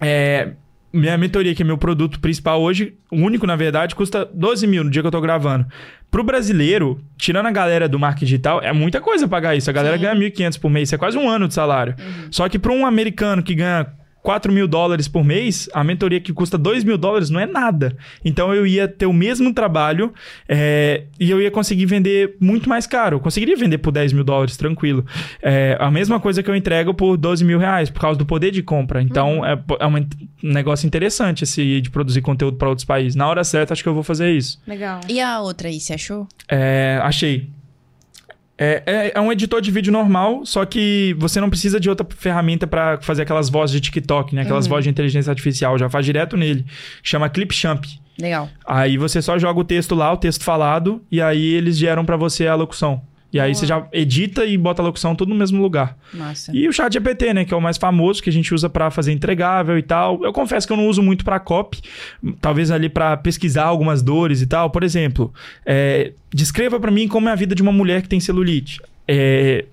É, 0.00 0.52
minha 0.90 1.18
mentoria, 1.18 1.54
que 1.54 1.60
é 1.60 1.64
meu 1.64 1.76
produto 1.76 2.18
principal 2.18 2.62
hoje, 2.62 2.94
o 3.10 3.16
único, 3.16 3.46
na 3.46 3.54
verdade, 3.54 3.94
custa 3.94 4.24
12 4.24 4.66
mil 4.66 4.82
no 4.82 4.90
dia 4.90 5.02
que 5.02 5.06
eu 5.06 5.12
tô 5.12 5.20
gravando. 5.20 5.66
Pro 6.10 6.24
brasileiro, 6.24 6.98
tirando 7.18 7.44
a 7.44 7.50
galera 7.50 7.86
do 7.86 7.98
marketing 7.98 8.24
digital, 8.24 8.62
é 8.62 8.72
muita 8.72 8.98
coisa 8.98 9.28
pagar 9.28 9.54
isso. 9.54 9.68
A 9.68 9.74
galera 9.74 9.98
ganha 9.98 10.14
1.500 10.14 10.58
por 10.58 10.70
mês, 10.70 10.88
isso 10.88 10.94
é 10.94 10.98
quase 10.98 11.18
um 11.18 11.28
ano 11.28 11.48
de 11.48 11.52
salário. 11.52 11.94
Só 12.30 12.48
que 12.48 12.58
para 12.58 12.72
um 12.72 12.86
americano 12.86 13.42
que 13.42 13.54
ganha 13.54 13.88
4 14.22 14.52
mil 14.52 14.68
dólares 14.68 15.08
por 15.08 15.24
mês, 15.24 15.68
a 15.74 15.82
mentoria 15.82 16.20
que 16.20 16.32
custa 16.32 16.56
2 16.56 16.84
mil 16.84 16.96
dólares 16.96 17.28
não 17.28 17.40
é 17.40 17.46
nada. 17.46 17.96
Então 18.24 18.54
eu 18.54 18.66
ia 18.66 18.86
ter 18.86 19.06
o 19.06 19.12
mesmo 19.12 19.52
trabalho 19.52 20.14
é, 20.48 21.04
e 21.18 21.30
eu 21.30 21.42
ia 21.42 21.50
conseguir 21.50 21.86
vender 21.86 22.36
muito 22.40 22.68
mais 22.68 22.86
caro. 22.86 23.16
Eu 23.16 23.20
conseguiria 23.20 23.56
vender 23.56 23.78
por 23.78 23.90
10 23.90 24.12
mil 24.12 24.22
dólares, 24.22 24.56
tranquilo. 24.56 25.04
É, 25.42 25.76
a 25.80 25.90
mesma 25.90 26.20
coisa 26.20 26.42
que 26.42 26.48
eu 26.48 26.54
entrego 26.54 26.94
por 26.94 27.16
12 27.16 27.44
mil 27.44 27.58
reais, 27.58 27.90
por 27.90 28.00
causa 28.00 28.18
do 28.18 28.24
poder 28.24 28.52
de 28.52 28.62
compra. 28.62 29.02
Então 29.02 29.44
é, 29.44 29.58
é 29.80 29.86
um 29.86 30.06
negócio 30.42 30.86
interessante 30.86 31.42
esse 31.42 31.80
de 31.80 31.90
produzir 31.90 32.22
conteúdo 32.22 32.56
para 32.56 32.68
outros 32.68 32.84
países. 32.84 33.16
Na 33.16 33.26
hora 33.26 33.42
certa, 33.42 33.72
acho 33.72 33.82
que 33.82 33.88
eu 33.88 33.94
vou 33.94 34.04
fazer 34.04 34.30
isso. 34.30 34.60
Legal. 34.66 35.00
E 35.08 35.20
a 35.20 35.40
outra 35.40 35.68
aí, 35.68 35.80
você 35.80 35.94
achou? 35.94 36.28
É, 36.48 37.00
achei. 37.02 37.50
É, 38.64 38.82
é, 38.86 39.12
é 39.16 39.20
um 39.20 39.32
editor 39.32 39.60
de 39.60 39.72
vídeo 39.72 39.92
normal, 39.92 40.46
só 40.46 40.64
que 40.64 41.16
você 41.18 41.40
não 41.40 41.50
precisa 41.50 41.80
de 41.80 41.90
outra 41.90 42.06
ferramenta 42.16 42.64
pra 42.64 42.96
fazer 43.00 43.22
aquelas 43.22 43.48
vozes 43.48 43.74
de 43.74 43.80
TikTok, 43.80 44.36
né? 44.36 44.42
Aquelas 44.42 44.68
vozes 44.68 44.84
de 44.84 44.90
inteligência 44.90 45.30
artificial. 45.30 45.76
Já 45.76 45.88
faz 45.88 46.06
direto 46.06 46.36
nele. 46.36 46.64
Chama 47.02 47.28
Clipchamp. 47.28 47.84
Legal. 48.20 48.48
Aí 48.64 48.96
você 48.96 49.20
só 49.20 49.36
joga 49.36 49.58
o 49.58 49.64
texto 49.64 49.96
lá, 49.96 50.12
o 50.12 50.16
texto 50.16 50.44
falado, 50.44 51.02
e 51.10 51.20
aí 51.20 51.54
eles 51.54 51.76
geram 51.76 52.04
pra 52.04 52.16
você 52.16 52.46
a 52.46 52.54
locução. 52.54 53.02
E 53.32 53.40
aí 53.40 53.52
Boa. 53.52 53.54
você 53.54 53.66
já 53.66 53.86
edita 53.92 54.44
e 54.44 54.58
bota 54.58 54.82
a 54.82 54.84
locução 54.84 55.14
tudo 55.14 55.30
no 55.30 55.34
mesmo 55.34 55.60
lugar. 55.62 55.96
Massa. 56.12 56.54
E 56.54 56.68
o 56.68 56.72
chat 56.72 56.92
GPT, 56.92 57.32
né, 57.32 57.44
que 57.44 57.54
é 57.54 57.56
o 57.56 57.60
mais 57.62 57.78
famoso, 57.78 58.22
que 58.22 58.28
a 58.28 58.32
gente 58.32 58.52
usa 58.52 58.68
pra 58.68 58.90
fazer 58.90 59.12
entregável 59.12 59.78
e 59.78 59.82
tal. 59.82 60.22
Eu 60.22 60.32
confesso 60.32 60.66
que 60.66 60.72
eu 60.72 60.76
não 60.76 60.86
uso 60.86 61.02
muito 61.02 61.24
pra 61.24 61.40
copy, 61.40 61.80
talvez 62.40 62.70
ali 62.70 62.88
pra 62.88 63.16
pesquisar 63.16 63.64
algumas 63.64 64.02
dores 64.02 64.42
e 64.42 64.46
tal. 64.46 64.68
Por 64.68 64.82
exemplo, 64.82 65.32
é, 65.64 66.12
descreva 66.32 66.78
pra 66.78 66.90
mim 66.90 67.08
como 67.08 67.28
é 67.28 67.32
a 67.32 67.36
vida 67.36 67.54
de 67.54 67.62
uma 67.62 67.72
mulher 67.72 68.02
que 68.02 68.08
tem 68.08 68.20
celulite. 68.20 68.80
É, 69.08 69.64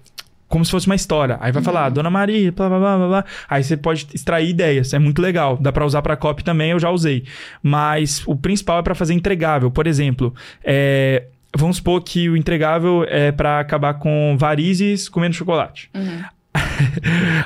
como 0.49 0.65
se 0.65 0.71
fosse 0.71 0.87
uma 0.87 0.95
história. 0.95 1.37
Aí 1.39 1.51
vai 1.51 1.61
falar, 1.61 1.89
Dona 1.89 2.09
Maria, 2.09 2.51
blá, 2.51 2.67
blá, 2.67 2.79
blá, 2.79 3.07
blá. 3.07 3.25
Aí 3.47 3.63
você 3.63 3.77
pode 3.77 4.07
extrair 4.13 4.49
ideias. 4.49 4.93
É 4.93 4.99
muito 4.99 5.21
legal. 5.21 5.57
Dá 5.57 5.71
pra 5.71 5.85
usar 5.85 6.01
pra 6.01 6.17
copy 6.17 6.43
também, 6.43 6.71
eu 6.71 6.79
já 6.79 6.89
usei. 6.89 7.23
Mas 7.61 8.23
o 8.25 8.35
principal 8.35 8.79
é 8.79 8.81
pra 8.81 8.95
fazer 8.95 9.13
entregável. 9.13 9.69
Por 9.69 9.85
exemplo, 9.85 10.33
é, 10.63 11.25
vamos 11.55 11.77
supor 11.77 12.01
que 12.03 12.29
o 12.29 12.37
entregável 12.37 13.05
é 13.07 13.31
pra 13.31 13.59
acabar 13.59 13.95
com 13.95 14.35
varizes 14.37 15.09
comendo 15.09 15.35
chocolate. 15.35 15.89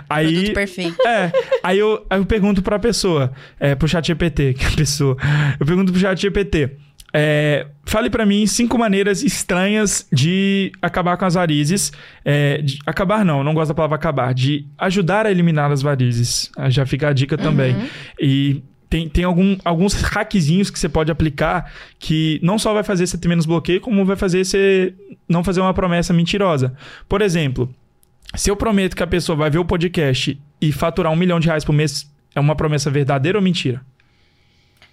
Aí, 0.10 0.34
Produto 0.34 0.54
perfeito. 0.54 1.08
é, 1.08 1.32
aí 1.64 1.80
eu, 1.80 2.06
aí 2.10 2.20
eu 2.20 2.26
pergunto 2.26 2.62
pra 2.62 2.80
pessoa, 2.80 3.34
é, 3.60 3.76
pro 3.76 3.88
chat 3.88 4.06
GPT, 4.08 4.54
que 4.58 4.64
é 4.64 4.68
a 4.68 4.72
pessoa, 4.72 5.18
eu 5.60 5.66
pergunto 5.66 5.92
pro 5.92 6.00
chat 6.00 6.20
GPT, 6.22 6.78
é, 7.14 7.68
fale 7.86 8.10
pra 8.10 8.26
mim 8.26 8.46
cinco 8.48 8.78
maneiras 8.78 9.22
estranhas 9.24 10.08
de 10.12 10.72
acabar 10.82 11.18
com 11.18 11.26
as 11.26 11.34
varizes, 11.34 11.92
é, 12.24 12.60
de, 12.62 12.80
acabar 12.86 13.26
não, 13.26 13.44
não 13.44 13.54
gosto 13.54 13.70
da 13.70 13.76
palavra 13.76 13.96
acabar, 13.96 14.34
de 14.34 14.68
ajudar 14.78 15.26
a 15.26 15.32
eliminar 15.32 15.72
as 15.72 15.82
varizes, 15.82 16.50
Ah, 16.56 16.70
já 16.70 16.86
fica 16.86 17.10
a 17.10 17.14
dica 17.14 17.38
também. 17.38 17.76
E 18.20 18.64
tem, 18.94 19.10
tem 19.10 19.24
algum, 19.24 19.58
alguns 19.66 19.96
hackzinhos 19.96 20.70
que 20.70 20.78
você 20.78 20.88
pode 20.88 21.12
aplicar 21.12 21.74
que 21.98 22.40
não 22.44 22.60
só 22.60 22.76
vai 22.76 22.84
fazer 22.84 23.08
você 23.08 23.18
ter 23.18 23.28
menos 23.28 23.48
bloqueio, 23.48 23.82
como 23.82 24.06
vai 24.06 24.16
fazer 24.16 24.46
você 24.46 24.94
não 25.28 25.44
fazer 25.44 25.62
uma 25.62 25.74
promessa 25.74 26.14
mentirosa. 26.14 26.76
Por 27.10 27.20
exemplo, 27.20 27.74
se 28.36 28.52
eu 28.52 28.56
prometo 28.56 28.96
que 28.96 29.02
a 29.02 29.08
pessoa 29.08 29.36
vai 29.36 29.50
ver 29.50 29.58
o 29.58 29.66
podcast 29.66 30.40
e 30.62 30.72
faturar 30.72 31.12
um 31.12 31.16
milhão 31.16 31.40
de 31.40 31.48
reais 31.48 31.66
por 31.66 31.74
mês, 31.74 32.08
é 32.36 32.40
uma 32.40 32.56
promessa 32.56 32.92
verdadeira 32.92 33.40
ou 33.40 33.44
mentira? 33.44 33.82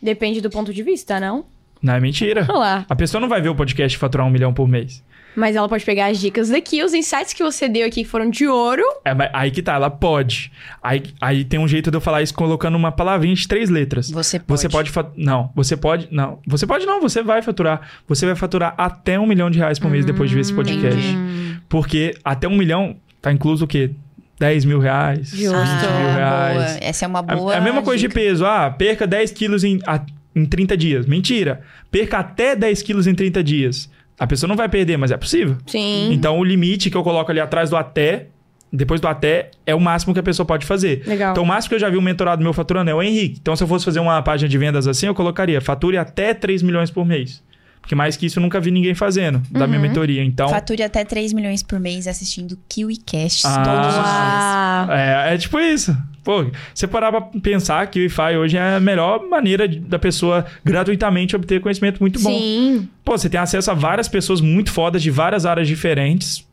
Depende 0.00 0.40
do 0.40 0.48
ponto 0.48 0.72
de 0.72 0.82
vista, 0.82 1.20
não? 1.20 1.44
Não 1.82 1.92
é 1.92 2.00
mentira. 2.00 2.46
Olá. 2.48 2.86
A 2.88 2.96
pessoa 2.96 3.20
não 3.20 3.28
vai 3.28 3.42
ver 3.42 3.50
o 3.50 3.54
podcast 3.54 3.94
e 3.94 4.00
faturar 4.00 4.26
um 4.26 4.30
milhão 4.30 4.54
por 4.54 4.66
mês. 4.66 5.04
Mas 5.36 5.54
ela 5.54 5.68
pode 5.68 5.84
pegar 5.84 6.06
as 6.06 6.18
dicas 6.18 6.48
daqui, 6.48 6.82
os 6.82 6.92
insights 6.92 7.32
que 7.32 7.42
você 7.42 7.68
deu 7.68 7.86
aqui 7.86 8.02
que 8.02 8.08
foram 8.10 8.28
de 8.28 8.46
ouro. 8.48 8.82
É, 9.04 9.14
mas 9.14 9.30
aí 9.32 9.50
que 9.50 9.62
tá, 9.62 9.74
ela 9.74 9.88
pode. 9.88 10.50
Aí, 10.82 11.02
aí 11.20 11.44
tem 11.44 11.58
um 11.60 11.68
jeito 11.68 11.90
de 11.90 11.96
eu 11.96 12.00
falar 12.00 12.20
isso 12.22 12.34
colocando 12.34 12.74
uma 12.76 12.90
palavrinha 12.90 13.34
de 13.34 13.46
três 13.46 13.70
letras. 13.70 14.10
Você 14.10 14.38
pode. 14.40 14.60
Você 14.60 14.68
pode. 14.68 14.90
fa- 14.90 15.10
Não, 15.16 15.50
você 15.54 15.76
pode. 15.76 16.08
Não. 16.10 16.40
Você 16.46 16.66
pode 16.66 16.84
não, 16.84 17.00
você 17.00 17.22
vai 17.22 17.42
faturar. 17.42 17.80
Você 18.08 18.26
vai 18.26 18.34
faturar 18.34 18.74
até 18.76 19.18
um 19.20 19.26
milhão 19.26 19.50
de 19.50 19.58
reais 19.58 19.78
por 19.78 19.90
mês 19.90 20.04
depois 20.04 20.28
de 20.28 20.34
ver 20.34 20.40
esse 20.42 20.52
podcast. 20.52 20.98
entendi. 20.98 21.60
Porque 21.68 22.14
até 22.24 22.48
um 22.48 22.56
milhão 22.56 22.96
tá 23.22 23.30
incluso 23.32 23.64
o 23.64 23.68
quê? 23.68 23.90
10 24.38 24.64
mil 24.64 24.78
reais, 24.78 25.28
Justo. 25.28 25.42
20 25.42 25.52
mil 25.52 26.08
Ah, 26.08 26.14
reais. 26.16 26.54
boa. 26.56 26.78
Essa 26.88 27.04
é 27.04 27.08
uma 27.08 27.18
É- 27.28 27.36
boa. 27.36 27.54
É 27.54 27.58
a 27.58 27.60
mesma 27.60 27.82
coisa 27.82 28.00
de 28.00 28.08
dica. 28.08 28.18
peso. 28.20 28.44
Ah, 28.46 28.70
perca 28.70 29.06
10 29.06 29.30
quilos 29.32 29.62
em, 29.64 29.78
a- 29.86 30.00
em 30.34 30.44
30 30.46 30.76
dias. 30.76 31.04
Mentira. 31.06 31.60
Perca 31.90 32.18
até 32.18 32.56
10 32.56 32.82
quilos 32.82 33.06
em 33.06 33.14
30 33.14 33.44
dias. 33.44 33.88
A 34.20 34.26
pessoa 34.26 34.46
não 34.46 34.54
vai 34.54 34.68
perder, 34.68 34.98
mas 34.98 35.10
é 35.10 35.16
possível. 35.16 35.56
Sim. 35.66 36.12
Então, 36.12 36.38
o 36.38 36.44
limite 36.44 36.90
que 36.90 36.96
eu 36.96 37.02
coloco 37.02 37.30
ali 37.30 37.40
atrás 37.40 37.70
do 37.70 37.76
até, 37.76 38.26
depois 38.70 39.00
do 39.00 39.08
até, 39.08 39.50
é 39.64 39.74
o 39.74 39.80
máximo 39.80 40.12
que 40.12 40.20
a 40.20 40.22
pessoa 40.22 40.44
pode 40.44 40.66
fazer. 40.66 41.02
Legal. 41.06 41.32
Então, 41.32 41.42
o 41.42 41.46
máximo 41.46 41.70
que 41.70 41.74
eu 41.76 41.78
já 41.78 41.88
vi 41.88 41.96
um 41.96 42.02
mentorado 42.02 42.42
meu 42.42 42.52
faturando 42.52 42.90
é 42.90 42.94
o 42.94 43.02
Henrique. 43.02 43.38
Então, 43.40 43.56
se 43.56 43.64
eu 43.64 43.66
fosse 43.66 43.82
fazer 43.84 43.98
uma 43.98 44.20
página 44.22 44.46
de 44.46 44.58
vendas 44.58 44.86
assim, 44.86 45.06
eu 45.06 45.14
colocaria 45.14 45.58
fature 45.62 45.96
até 45.96 46.34
3 46.34 46.62
milhões 46.62 46.90
por 46.90 47.06
mês. 47.06 47.42
Porque 47.80 47.94
mais 47.94 48.14
que 48.14 48.26
isso 48.26 48.38
eu 48.38 48.42
nunca 48.42 48.60
vi 48.60 48.70
ninguém 48.70 48.94
fazendo 48.94 49.40
da 49.50 49.66
minha 49.66 49.80
mentoria. 49.80 50.22
Então, 50.22 50.50
Fature 50.50 50.82
até 50.82 51.02
3 51.02 51.32
milhões 51.32 51.62
por 51.62 51.80
mês 51.80 52.06
assistindo 52.06 52.58
KiwiCast 52.68 53.46
Ah. 53.46 53.62
todos 53.64 53.86
os 53.96 54.94
dias. 54.94 55.30
É, 55.30 55.34
é 55.34 55.38
tipo 55.38 55.58
isso. 55.58 55.96
Pô, 56.24 56.44
você 56.74 56.86
parar 56.86 57.10
pra 57.10 57.20
pensar 57.40 57.86
que 57.86 57.98
o 57.98 58.02
Wi-Fi 58.02 58.36
hoje 58.36 58.56
é 58.56 58.76
a 58.76 58.80
melhor 58.80 59.26
maneira 59.28 59.66
de- 59.66 59.78
da 59.80 59.98
pessoa 59.98 60.44
gratuitamente 60.64 61.34
obter 61.34 61.60
conhecimento 61.60 61.98
muito 62.00 62.20
bom. 62.20 62.30
Sim. 62.30 62.88
Pô, 63.04 63.16
você 63.16 63.28
tem 63.28 63.40
acesso 63.40 63.70
a 63.70 63.74
várias 63.74 64.06
pessoas 64.08 64.40
muito 64.40 64.70
fodas 64.70 65.02
de 65.02 65.10
várias 65.10 65.46
áreas 65.46 65.66
diferentes. 65.66 66.46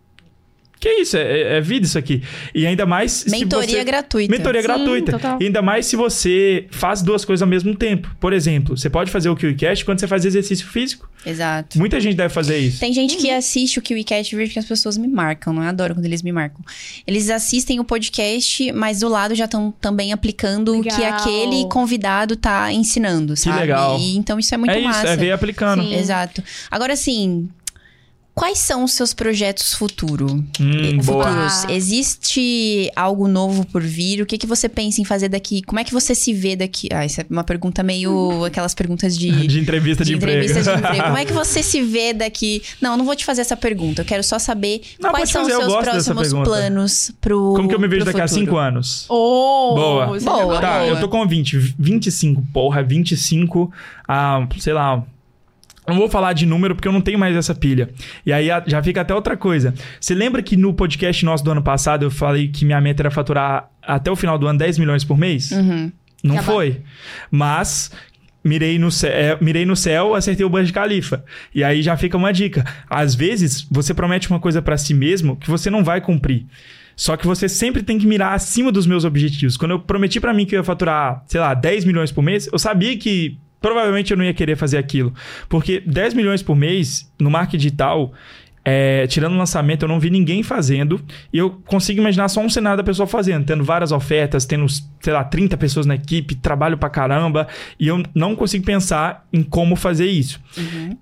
Que 0.79 0.89
isso? 0.89 1.17
É, 1.17 1.21
é- 1.21 1.57
é 1.57 1.61
vida 1.61 1.85
isso 1.85 1.97
aqui. 1.97 2.21
E 2.53 2.65
ainda 2.67 2.85
mais. 2.85 3.11
se 3.11 3.29
Mentoria 3.31 3.67
você- 3.77 3.83
gratuita. 3.83 4.31
Mentoria 4.31 4.61
Sim, 4.61 4.67
gratuita. 4.67 5.11
total. 5.13 5.37
E 5.41 5.45
ainda 5.45 5.61
mais 5.61 5.85
se 5.87 5.95
você 5.95 6.67
faz 6.69 7.01
duas 7.01 7.25
coisas 7.25 7.41
ao 7.41 7.47
mesmo 7.47 7.75
tempo. 7.75 8.15
Por 8.19 8.31
exemplo, 8.33 8.77
você 8.77 8.89
pode 8.89 9.09
fazer 9.09 9.29
o 9.29 9.35
QCast 9.35 9.83
quando 9.83 9.99
você 9.99 10.07
faz 10.07 10.23
exercício 10.25 10.67
físico. 10.67 11.09
Exato. 11.25 11.77
Muita 11.79 11.99
gente 11.99 12.15
deve 12.15 12.33
fazer 12.33 12.57
isso. 12.59 12.79
Tem 12.79 12.93
gente 12.93 13.17
que 13.17 13.29
assiste 13.31 13.79
o 13.79 13.81
KiwiCast 13.81 14.33
e 14.33 14.37
vejo 14.37 14.53
que 14.53 14.59
as 14.59 14.65
pessoas 14.65 14.97
me 14.97 15.07
marcam, 15.07 15.51
não 15.51 15.63
é? 15.63 15.67
Adoro 15.67 15.95
quando 15.95 16.05
eles 16.05 16.21
me 16.21 16.31
marcam. 16.31 16.61
Eles 17.05 17.29
assistem 17.29 17.79
o 17.79 17.83
podcast, 17.83 18.71
mas 18.71 18.99
do 18.99 19.09
lado 19.09 19.33
já 19.35 19.45
estão 19.45 19.73
também 19.81 20.13
aplicando 20.13 20.77
o 20.77 20.81
que 20.83 20.89
Legal. 20.91 21.19
aquele 21.19 21.67
convidado 21.69 22.35
tá 22.35 22.71
ensinando, 22.71 23.35
sabe? 23.35 23.59
legal. 23.59 23.97
E, 23.99 24.15
então 24.15 24.37
isso 24.39 24.53
é 24.53 24.57
muito 24.57 24.71
é 24.71 24.79
massa. 24.79 24.99
isso, 25.03 25.07
é 25.13 25.17
ver 25.17 25.31
aplicando. 25.31 25.83
Sim. 25.83 25.95
Exato. 25.95 26.43
Agora, 26.71 26.93
assim, 26.93 27.49
quais 28.37 28.59
são 28.59 28.83
os 28.83 28.91
seus 28.93 29.13
projetos 29.15 29.73
futuro? 29.73 30.27
Hum, 30.61 30.71
Eh, 30.71 30.93
boa. 31.03 31.25
futuros? 31.25 31.65
Existe 31.75 32.91
algo 32.95 33.27
novo 33.27 33.65
por 33.65 33.81
vir? 33.81 34.21
O 34.21 34.25
que, 34.27 34.37
que 34.37 34.45
você 34.45 34.69
pensa 34.69 35.01
em 35.01 35.03
fazer 35.03 35.27
daqui? 35.27 35.63
Como 35.63 35.79
é 35.79 35.83
que 35.83 35.91
você 35.91 36.13
se 36.13 36.33
vê 36.33 36.55
daqui? 36.55 36.87
Ah, 36.93 37.03
isso 37.03 37.19
é 37.21 37.25
uma 37.29 37.43
pergunta 37.43 37.81
meio... 37.81 38.45
Aquelas 38.45 38.75
perguntas 38.75 39.17
de... 39.17 39.31
De 39.47 39.59
entrevista 39.59 40.05
de, 40.05 40.13
entrevistas 40.15 40.67
emprego. 40.67 40.81
de 40.81 40.87
emprego. 40.87 41.03
Como 41.07 41.17
é 41.17 41.25
que 41.25 41.33
você 41.33 41.63
se 41.63 41.81
vê 41.81 42.13
daqui? 42.13 42.61
Não, 42.79 42.91
eu 42.91 42.97
não 42.97 43.05
vou 43.05 43.15
te 43.15 43.25
fazer 43.25 43.41
essa 43.41 43.57
pergunta. 43.57 44.01
Eu 44.01 44.05
quero 44.05 44.23
só 44.23 44.37
saber 44.37 44.81
Não, 44.99 45.09
quais 45.09 45.29
são 45.31 45.41
os 45.41 45.47
seus 45.47 45.75
próximos 45.75 46.29
planos 46.31 47.11
pro 47.19 47.53
Como 47.55 47.67
que 47.67 47.73
eu 47.73 47.79
me 47.79 47.87
vejo 47.87 48.05
daqui 48.05 48.21
a 48.21 48.27
futuro. 48.27 48.45
cinco 48.45 48.57
anos? 48.57 49.05
Oh, 49.09 49.73
Boa. 49.75 50.05
Boa. 50.19 50.61
Tá, 50.61 50.79
boa. 50.79 50.85
eu 50.87 50.99
tô 50.99 51.09
com 51.09 51.27
20, 51.27 51.57
25, 51.79 52.43
porra, 52.53 52.83
25 52.83 53.71
a, 54.07 54.47
sei 54.59 54.73
lá. 54.73 55.03
Não 55.87 55.95
vou 55.95 56.09
falar 56.09 56.33
de 56.33 56.45
número 56.45 56.75
porque 56.75 56.87
eu 56.87 56.91
não 56.91 57.01
tenho 57.01 57.17
mais 57.17 57.35
essa 57.35 57.55
pilha. 57.55 57.89
E 58.25 58.33
aí 58.33 58.49
já 58.67 58.83
fica 58.83 59.01
até 59.01 59.15
outra 59.15 59.37
coisa. 59.37 59.73
Você 59.99 60.13
lembra 60.13 60.43
que 60.43 60.57
no 60.57 60.73
podcast 60.73 61.23
nosso 61.23 61.43
do 61.43 61.51
ano 61.51 61.61
passado 61.61 62.03
eu 62.03 62.11
falei 62.11 62.49
que 62.49 62.65
minha 62.65 62.81
meta 62.81 63.03
era 63.03 63.11
faturar 63.11 63.69
até 63.81 64.11
o 64.11 64.15
final 64.15 64.37
do 64.37 64.47
ano 64.47 64.59
10 64.59 64.79
milhões 64.79 65.03
por 65.05 65.17
mês? 65.17 65.51
Uhum. 65.51 65.91
Não 66.23 66.43
foi. 66.43 66.81
Mas 67.31 67.91
mirei 68.43 68.77
no, 68.77 68.91
céu, 68.91 69.11
é, 69.11 69.37
mirei 69.41 69.65
no 69.65 69.75
céu, 69.75 70.13
acertei 70.13 70.45
o 70.45 70.49
Burj 70.49 70.71
Khalifa. 70.71 71.23
E 71.53 71.63
aí 71.63 71.81
já 71.81 71.95
fica 71.95 72.17
uma 72.17 72.33
dica. 72.33 72.65
Às 72.89 73.15
vezes, 73.15 73.65
você 73.69 73.93
promete 73.93 74.29
uma 74.29 74.39
coisa 74.39 74.61
pra 74.61 74.77
si 74.77 74.93
mesmo 74.93 75.35
que 75.35 75.49
você 75.49 75.69
não 75.69 75.83
vai 75.83 76.01
cumprir. 76.01 76.45
Só 76.95 77.15
que 77.15 77.27
você 77.27 77.47
sempre 77.47 77.83
tem 77.83 77.99
que 77.99 78.07
mirar 78.07 78.33
acima 78.33 78.71
dos 78.71 78.87
meus 78.87 79.05
objetivos. 79.05 79.55
Quando 79.55 79.71
eu 79.71 79.79
prometi 79.79 80.19
pra 80.19 80.33
mim 80.33 80.45
que 80.45 80.55
eu 80.55 80.59
ia 80.59 80.63
faturar, 80.63 81.23
sei 81.27 81.39
lá, 81.39 81.53
10 81.53 81.85
milhões 81.85 82.11
por 82.11 82.23
mês, 82.23 82.49
eu 82.51 82.57
sabia 82.57 82.97
que 82.97 83.37
provavelmente 83.61 84.11
eu 84.11 84.17
não 84.17 84.23
ia 84.25 84.33
querer 84.33 84.55
fazer 84.55 84.77
aquilo. 84.77 85.13
Porque 85.49 85.81
10 85.85 86.13
milhões 86.13 86.41
por 86.41 86.55
mês 86.55 87.11
no 87.19 87.29
marketing 87.29 87.57
digital, 87.57 88.13
é, 88.69 89.07
tirando 89.07 89.33
o 89.33 89.37
lançamento, 89.37 89.83
eu 89.83 89.87
não 89.87 89.97
vi 89.97 90.09
ninguém 90.09 90.43
fazendo. 90.43 90.99
E 91.31 91.37
eu 91.37 91.51
consigo 91.65 92.01
imaginar 92.01 92.27
só 92.27 92.41
um 92.41 92.49
cenário 92.49 92.75
da 92.75 92.83
pessoa 92.83 93.07
fazendo, 93.07 93.45
tendo 93.45 93.63
várias 93.63 93.93
ofertas, 93.93 94.45
tendo, 94.45 94.65
sei 94.99 95.13
lá, 95.13 95.23
30 95.23 95.55
pessoas 95.55 95.85
na 95.85 95.95
equipe, 95.95 96.35
trabalho 96.35 96.77
pra 96.77 96.89
caramba. 96.89 97.47
E 97.79 97.87
eu 97.87 98.03
não 98.13 98.35
consigo 98.35 98.65
pensar 98.65 99.25
em 99.31 99.41
como 99.41 99.77
fazer 99.77 100.07
isso. 100.07 100.39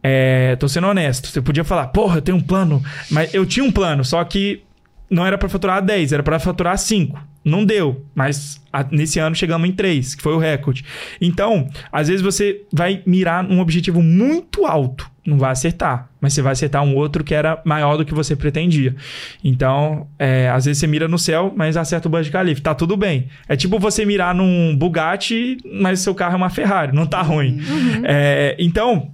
É, 0.03 0.55
tô 0.57 0.67
sendo 0.67 0.85
honesto. 0.85 1.27
Você 1.27 1.41
podia 1.41 1.63
falar, 1.63 1.87
porra, 1.87 2.17
eu 2.17 2.21
tenho 2.21 2.37
um 2.37 2.41
plano. 2.41 2.83
Mas 3.09 3.33
eu 3.33 3.45
tinha 3.47 3.65
um 3.65 3.71
plano, 3.71 4.05
só 4.05 4.23
que 4.23 4.61
não 5.09 5.25
era 5.25 5.35
pra 5.37 5.49
faturar 5.49 5.83
10, 5.83 6.13
era 6.13 6.21
pra 6.21 6.37
faturar 6.37 6.77
5. 6.77 7.19
Não 7.45 7.63
deu, 7.63 8.03
mas 8.15 8.59
a- 8.73 8.83
nesse 8.91 9.19
ano 9.19 9.35
chegamos 9.35 9.69
em 9.69 9.71
3, 9.71 10.15
que 10.15 10.23
foi 10.23 10.33
o 10.33 10.39
recorde. 10.39 10.83
Então, 11.21 11.69
às 11.91 12.07
vezes 12.07 12.23
você 12.23 12.63
vai 12.73 13.03
mirar 13.05 13.43
num 13.43 13.59
objetivo 13.59 14.01
muito 14.01 14.65
alto, 14.65 15.07
não 15.23 15.37
vai 15.37 15.51
acertar, 15.51 16.09
mas 16.19 16.33
você 16.33 16.41
vai 16.41 16.53
acertar 16.53 16.81
um 16.83 16.95
outro 16.95 17.23
que 17.23 17.35
era 17.35 17.61
maior 17.63 17.97
do 17.97 18.03
que 18.05 18.15
você 18.15 18.35
pretendia. 18.35 18.95
Então, 19.43 20.07
é, 20.17 20.49
às 20.49 20.65
vezes 20.65 20.79
você 20.79 20.87
mira 20.87 21.07
no 21.07 21.19
céu, 21.19 21.53
mas 21.55 21.77
acerta 21.77 22.07
o 22.07 22.11
Burj 22.11 22.31
Khalifa, 22.31 22.61
tá 22.61 22.73
tudo 22.73 22.97
bem. 22.97 23.27
É 23.47 23.55
tipo 23.55 23.77
você 23.77 24.03
mirar 24.05 24.33
num 24.33 24.75
Bugatti, 24.75 25.57
mas 25.79 25.99
seu 25.99 26.15
carro 26.15 26.33
é 26.33 26.37
uma 26.37 26.49
Ferrari, 26.49 26.95
não 26.95 27.05
tá 27.05 27.21
ruim. 27.21 27.59
É, 28.03 28.55
então, 28.57 29.11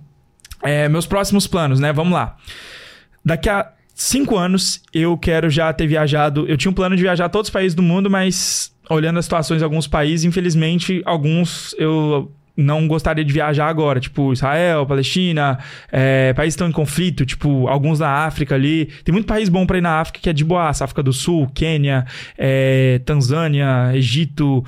é, 0.63 0.87
meus 0.87 1.05
próximos 1.05 1.47
planos, 1.47 1.81
né? 1.81 1.91
Vamos 1.91 2.13
lá. 2.13 2.37
Daqui 3.25 3.49
a 3.49 3.71
cinco 4.01 4.35
anos, 4.35 4.81
eu 4.93 5.17
quero 5.17 5.49
já 5.49 5.71
ter 5.71 5.87
viajado. 5.87 6.45
Eu 6.47 6.57
tinha 6.57 6.71
um 6.71 6.73
plano 6.73 6.95
de 6.95 7.01
viajar 7.03 7.25
a 7.25 7.29
todos 7.29 7.47
os 7.49 7.53
países 7.53 7.75
do 7.75 7.83
mundo, 7.83 8.09
mas 8.09 8.73
olhando 8.89 9.19
as 9.19 9.25
situações 9.25 9.59
de 9.59 9.63
alguns 9.63 9.87
países, 9.87 10.25
infelizmente, 10.25 11.01
alguns 11.05 11.75
eu 11.77 12.31
não 12.55 12.87
gostaria 12.87 13.23
de 13.23 13.31
viajar 13.31 13.67
agora, 13.67 13.99
tipo 13.99 14.33
Israel, 14.33 14.85
Palestina, 14.85 15.57
é, 15.91 16.33
países 16.33 16.53
estão 16.53 16.67
em 16.67 16.71
conflito, 16.71 17.25
tipo 17.25 17.67
alguns 17.67 17.99
na 17.99 18.09
África 18.09 18.55
ali. 18.55 18.87
Tem 19.03 19.13
muito 19.13 19.25
país 19.25 19.49
bom 19.49 19.65
pra 19.65 19.77
ir 19.77 19.81
na 19.81 20.01
África 20.01 20.19
que 20.19 20.29
é 20.29 20.33
de 20.33 20.43
boaça, 20.43 20.83
África 20.83 21.01
do 21.01 21.13
Sul, 21.13 21.47
Quênia, 21.53 22.05
é, 22.37 22.99
Tanzânia, 23.05 23.91
Egito. 23.93 24.63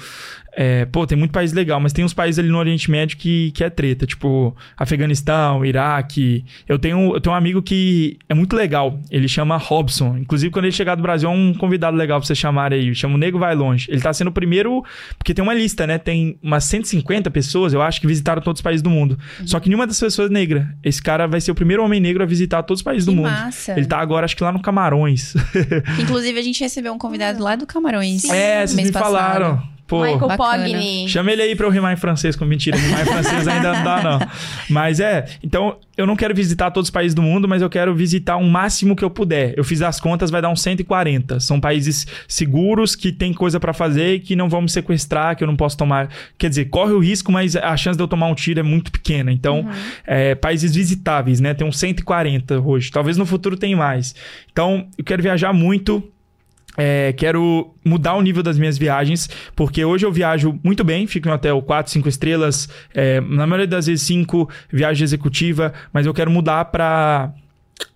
É, 0.56 0.86
pô, 0.86 1.08
tem 1.08 1.18
muito 1.18 1.32
país 1.32 1.52
legal, 1.52 1.80
mas 1.80 1.92
tem 1.94 2.06
uns 2.06 2.14
países 2.14 2.38
ali 2.38 2.48
no 2.50 2.58
Oriente 2.60 2.90
Médio 2.92 3.18
que, 3.18 3.52
que 3.52 3.64
é 3.64 3.70
treta, 3.70 4.06
tipo 4.06 4.56
Afeganistão, 4.78 5.66
Iraque. 5.66 6.46
Eu 6.68 6.78
tenho, 6.78 7.16
eu 7.16 7.20
tenho 7.20 7.34
um 7.34 7.38
amigo 7.38 7.62
que 7.62 8.18
é 8.30 8.34
muito 8.34 8.56
legal, 8.56 9.00
ele 9.10 9.28
chama 9.28 9.58
Robson. 9.58 10.18
Inclusive, 10.18 10.52
quando 10.52 10.66
ele 10.66 10.72
chegar 10.72 10.96
do 10.96 11.02
Brasil, 11.02 11.28
é 11.30 11.32
um 11.32 11.54
convidado 11.54 11.98
legal 11.98 12.20
pra 12.20 12.28
você 12.28 12.36
chamar 12.36 12.72
aí. 12.72 12.94
Chama 12.94 13.16
o 13.16 13.18
Nego 13.18 13.40
Vai 13.40 13.56
Longe. 13.56 13.88
Ele 13.90 14.00
tá 14.02 14.14
sendo 14.14 14.28
o 14.28 14.32
primeiro, 14.32 14.84
porque 15.18 15.34
tem 15.34 15.42
uma 15.44 15.54
lista, 15.54 15.88
né? 15.88 15.98
Tem 15.98 16.38
umas 16.42 16.64
150 16.66 17.32
pessoas, 17.32 17.74
eu 17.74 17.82
acho, 17.82 18.00
que 18.00 18.06
visitaram 18.08 18.42
todos 18.42 18.60
os 18.60 18.64
países 18.64 18.82
do 18.82 18.90
mundo. 18.90 19.18
Só 19.46 19.60
que 19.60 19.70
nenhuma 19.70 19.88
das 19.88 20.00
pessoas 20.00 20.30
é 20.30 20.34
negra. 20.34 20.70
Esse 20.84 21.02
cara 21.02 21.28
vai 21.28 21.42
ser 21.42 21.52
o 21.52 21.56
primeiro 21.56 21.84
homem 21.84 22.00
negro 22.00 22.22
a 22.22 22.26
visitar 22.26 22.62
todos 22.64 22.82
os 22.82 22.84
países 22.84 23.08
Que 23.08 23.12
do 23.12 23.18
mundo. 23.18 23.32
massa. 23.32 23.74
Ele 23.76 23.86
tá 23.88 23.98
agora, 23.98 24.26
acho 24.26 24.36
que 24.36 24.44
lá 24.44 24.52
no 24.52 24.62
Camarões. 24.62 25.34
Inclusive, 26.00 26.38
a 26.38 26.44
gente 26.44 26.60
recebeu 26.62 26.94
um 26.94 26.98
convidado 26.98 27.42
lá 27.42 27.56
do 27.56 27.66
Camarões. 27.66 28.24
é, 28.26 28.66
vocês 28.68 28.76
me 28.76 28.92
passado. 28.92 29.04
falaram. 29.12 29.74
Pô, 29.94 30.02
Michael 30.02 30.28
bacana. 30.28 30.64
Pogni. 30.64 31.08
Chama 31.08 31.32
ele 31.32 31.44
aí 31.44 31.56
pra 31.56 31.68
eu 31.68 31.70
rimar 31.70 31.94
em 31.94 31.96
francês 31.96 32.36
com 32.36 32.46
mentira. 32.46 32.76
Rimar 32.76 33.02
em 33.02 33.06
francês 33.06 33.48
ainda 33.48 33.74
não 33.74 33.84
dá, 33.84 34.02
não. 34.02 34.20
Mas 34.68 35.00
é, 35.00 35.26
então 35.44 35.78
eu 35.96 36.08
não 36.08 36.16
quero 36.16 36.34
visitar 36.34 36.72
todos 36.72 36.88
os 36.88 36.92
países 36.92 37.14
do 37.14 37.22
mundo, 37.22 37.48
mas 37.48 37.62
eu 37.62 37.70
quero 37.70 37.94
visitar 37.94 38.38
o 38.38 38.44
máximo 38.44 38.96
que 38.96 39.04
eu 39.04 39.10
puder. 39.12 39.54
Eu 39.56 39.64
fiz 39.64 39.84
as 39.84 40.00
contas, 40.00 40.32
vai 40.32 40.42
dar 40.42 40.50
uns 40.50 40.64
140. 40.64 41.40
São 41.40 41.60
países 41.60 42.08
seguros 42.28 42.96
que 42.96 43.12
tem 43.12 43.32
coisa 43.32 43.60
pra 43.60 43.72
fazer 43.72 44.16
e 44.16 44.20
que 44.20 44.36
não 44.36 44.50
vão 44.50 44.64
me 44.64 44.70
sequestrar, 44.70 45.36
que 45.36 45.44
eu 45.44 45.48
não 45.48 45.56
posso 45.56 45.78
tomar. 45.78 46.10
Quer 46.40 46.50
dizer, 46.50 46.66
corre 46.66 46.94
o 46.94 47.00
risco, 47.00 47.32
mas 47.32 47.56
a 47.56 47.78
chance 47.78 47.96
de 47.96 48.04
eu 48.04 48.08
tomar 48.08 48.28
um 48.28 48.36
tiro 48.36 48.60
é 48.60 48.64
muito 48.64 48.92
pequena. 48.92 49.32
Então, 49.32 49.70
é, 50.08 50.34
países 50.34 50.74
visitáveis, 50.74 51.40
né? 51.40 51.54
Tem 51.54 51.68
uns 51.68 51.78
140 51.78 52.60
hoje. 52.60 52.92
Talvez 52.92 53.16
no 53.16 53.28
futuro 53.28 53.56
tenha 53.56 53.78
mais. 53.78 54.16
Então, 54.52 54.88
eu 54.98 55.04
quero 55.04 55.22
viajar 55.22 55.54
muito. 55.54 56.04
É, 56.78 57.14
quero 57.14 57.74
mudar 57.86 58.16
o 58.16 58.22
nível 58.22 58.42
das 58.42 58.58
minhas 58.58 58.78
viagens, 58.78 59.30
porque 59.56 59.86
hoje 59.86 60.06
eu 60.06 60.12
viajo 60.12 60.60
muito 60.64 60.84
bem, 60.84 61.06
fico 61.06 61.28
em 61.28 61.32
hotel 61.32 61.62
4, 61.62 61.92
5 61.92 62.10
estrelas, 62.10 62.68
é, 62.94 63.22
na 63.22 63.46
maioria 63.46 63.68
das 63.68 63.86
vezes 63.86 64.06
5, 64.08 64.50
viagem 64.72 65.04
executiva, 65.04 65.74
mas 65.92 66.06
eu 66.06 66.14
quero 66.14 66.32
mudar 66.32 66.66
para 66.66 67.32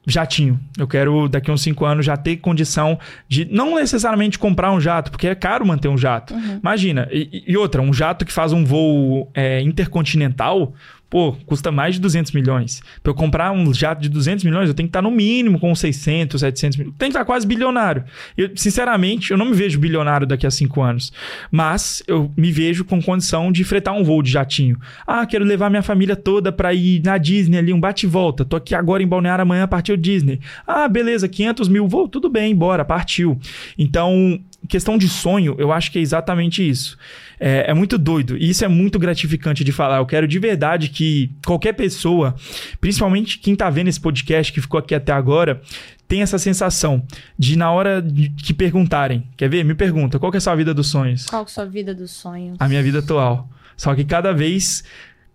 jatinho. 0.06 0.60
Eu 0.78 0.88
quero, 0.88 1.28
daqui 1.28 1.50
a 1.50 1.54
uns 1.54 1.62
5 1.62 1.86
anos, 1.86 2.06
já 2.06 2.16
ter 2.16 2.38
condição 2.38 2.98
de 3.28 3.46
não 3.46 3.76
necessariamente 3.76 4.40
comprar 4.40 4.72
um 4.72 4.80
jato, 4.80 5.12
porque 5.12 5.28
é 5.28 5.36
caro 5.36 5.66
manter 5.66 5.88
um 5.88 5.98
jato. 5.98 6.34
Imagina, 6.62 7.08
e, 7.12 7.44
e 7.48 7.58
outra, 7.58 7.82
um 7.82 7.94
jato 7.94 8.26
que 8.26 8.32
faz 8.32 8.54
um 8.54 8.64
voo 8.64 9.30
é, 9.34 9.62
intercontinental, 9.62 10.74
pô, 11.10 11.34
custa 11.46 11.72
mais 11.72 11.96
de 11.96 12.02
200 12.02 12.32
milhões. 12.32 12.82
Para 13.02 13.12
eu 13.12 13.16
comprar 13.16 13.52
um 13.52 13.74
jato 13.74 14.02
de 14.02 14.10
200 14.10 14.44
milhões, 14.44 14.68
eu 14.68 14.74
tenho 14.74 14.88
que 14.88 14.92
estar 14.92 15.02
no 15.02 15.12
mínimo 15.12 15.60
com 15.60 15.74
600, 15.74 16.40
700 16.42 16.78
milhões. 16.78 16.96
Tem 16.98 17.10
que 17.10 17.16
estar 17.16 17.26
quase 17.26 17.48
bilionário. 17.48 18.04
Eu, 18.38 18.52
sinceramente, 18.56 19.32
eu 19.32 19.38
não 19.38 19.46
me 19.46 19.54
vejo 19.54 19.80
bilionário 19.80 20.28
daqui 20.28 20.46
a 20.46 20.52
5 20.52 20.82
anos. 20.82 21.14
Mas 21.50 22.04
eu 22.08 22.32
me 22.36 22.52
vejo 22.52 22.84
com 22.84 23.02
condição 23.02 23.52
de 23.52 23.64
fretar 23.64 23.94
um 23.94 24.04
voo 24.04 24.22
de 24.22 24.32
jatinho. 24.32 24.78
Ah, 25.06 25.26
quero 25.26 25.46
levar 25.46 25.70
minha 25.70 25.84
família 25.84 26.16
toda 26.16 26.52
para 26.52 26.74
ir 26.74 27.02
na 27.04 27.18
Disney 27.18 27.58
ali, 27.58 27.72
um 27.72 27.80
bate 27.80 28.06
e 28.06 28.10
volta. 28.10 28.44
Tô 28.44 28.56
aqui 28.56 28.76
agora 28.76 29.02
em 29.02 29.08
Balneário, 29.08 29.42
amanhã 29.42 29.68
partiu 29.68 29.96
Disney. 29.96 30.40
Ah, 30.66 30.88
beleza, 30.88 31.28
500 31.28 31.70
mil 31.70 31.88
voo, 31.88 32.08
tudo 32.08 32.30
bem, 32.30 32.56
bora, 32.56 32.84
partiu. 32.84 33.40
Então, 33.78 34.40
questão 34.68 34.98
de 34.98 35.08
sonho, 35.08 35.56
eu 35.58 35.72
acho 35.72 35.92
que 35.92 36.00
é 36.00 36.02
exatamente 36.02 36.68
isso. 36.68 36.98
É, 37.40 37.70
é, 37.70 37.74
muito 37.74 37.98
doido. 37.98 38.38
E 38.38 38.50
isso 38.50 38.66
é 38.66 38.68
muito 38.68 38.98
gratificante 38.98 39.64
de 39.64 39.72
falar. 39.72 39.98
Eu 39.98 40.06
quero 40.06 40.28
de 40.28 40.40
verdade 40.40 40.90
que 40.90 41.32
qualquer 41.46 41.74
pessoa, 41.74 42.36
principalmente 42.82 43.38
quem 43.38 43.56
tá 43.56 43.70
vendo 43.70 43.88
esse 43.88 44.00
podcast, 44.00 44.52
que 44.52 44.62
ficou 44.62 44.80
aqui 44.80 44.96
até 44.96 45.12
agora, 45.12 45.62
tenha 46.08 46.24
essa 46.24 46.40
sensação 46.40 47.06
de 47.38 47.58
na 47.58 47.72
hora 47.72 48.02
de, 48.02 48.30
que 48.30 48.54
perguntarem, 48.54 49.28
quer 49.36 49.50
ver? 49.50 49.64
Me 49.64 49.76
pergunta, 49.76 50.18
qual 50.18 50.32
que 50.32 50.38
é 50.38 50.40
a 50.40 50.42
sua 50.42 50.56
vida 50.56 50.74
dos 50.74 50.88
sonhos? 50.88 51.26
Qual 51.26 51.46
que 51.46 51.50
é 51.50 51.52
a 51.52 51.54
sua 51.54 51.66
vida 51.66 51.94
dos 51.94 52.12
sonhos? 52.12 52.58
A 52.60 52.68
minha 52.68 52.82
vida 52.82 53.00
atual. 53.00 53.50
Só 53.76 53.94
que 53.94 54.04
cada 54.04 54.34
vez 54.34 54.84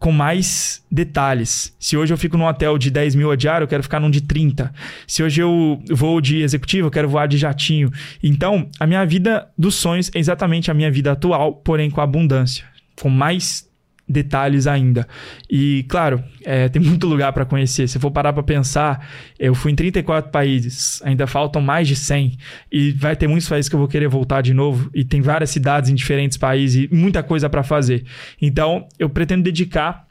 com 0.03 0.11
mais 0.11 0.85
detalhes. 0.91 1.73
Se 1.79 1.97
hoje 1.97 2.13
eu 2.13 2.19
fico 2.19 2.37
num 2.37 2.45
hotel 2.45 2.77
de 2.77 2.91
10 2.91 3.15
mil 3.15 3.31
a 3.31 3.37
diário, 3.37 3.65
eu 3.65 3.69
quero 3.69 3.85
ficar 3.85 4.01
num 4.01 4.11
de 4.11 4.21
30. 4.21 4.75
Se 5.07 5.23
hoje 5.23 5.41
eu 5.41 5.81
vou 5.89 6.21
de 6.21 6.43
executivo, 6.43 6.89
eu 6.89 6.91
quero 6.91 7.09
voar 7.09 7.29
de 7.29 7.39
jatinho. 7.39 7.89
Então, 8.21 8.69
a 8.81 8.87
minha 8.87 9.07
vida 9.07 9.49
dos 9.57 9.77
sonhos 9.77 10.11
é 10.13 10.19
exatamente 10.19 10.73
a 10.73 10.75
minha 10.75 10.91
vida 10.91 11.13
atual, 11.13 11.55
porém 11.55 11.89
com 11.89 12.01
abundância. 12.01 12.65
Com 13.01 13.09
mais 13.09 13.71
detalhes 14.13 14.67
ainda. 14.67 15.09
E, 15.51 15.85
claro, 15.89 16.23
é, 16.45 16.69
tem 16.69 16.81
muito 16.83 17.07
lugar 17.07 17.33
para 17.33 17.45
conhecer. 17.45 17.89
Se 17.89 17.97
eu 17.97 18.01
for 18.01 18.11
parar 18.11 18.33
para 18.33 18.43
pensar, 18.43 19.09
eu 19.39 19.55
fui 19.55 19.73
em 19.73 19.75
34 19.75 20.31
países, 20.31 21.01
ainda 21.05 21.27
faltam 21.27 21.61
mais 21.61 21.89
de 21.89 21.97
100. 21.97 22.37
E 22.71 22.93
vai 22.93 23.17
ter 23.17 23.27
muitos 23.27 23.49
países 23.49 23.69
que 23.69 23.75
eu 23.75 23.79
vou 23.79 23.89
querer 23.89 24.09
voltar 24.09 24.43
de 24.43 24.55
novo. 24.55 24.91
E 24.95 25.05
tem 25.05 25.21
várias 25.21 25.51
cidades 25.51 25.91
em 25.91 25.95
diferentes 25.95 26.37
países 26.37 26.89
e 26.91 26.95
muita 26.95 27.23
coisa 27.23 27.49
para 27.49 27.63
fazer. 27.63 28.05
Então, 28.41 28.87
eu 28.99 29.09
pretendo 29.09 29.43
dedicar 29.43 30.07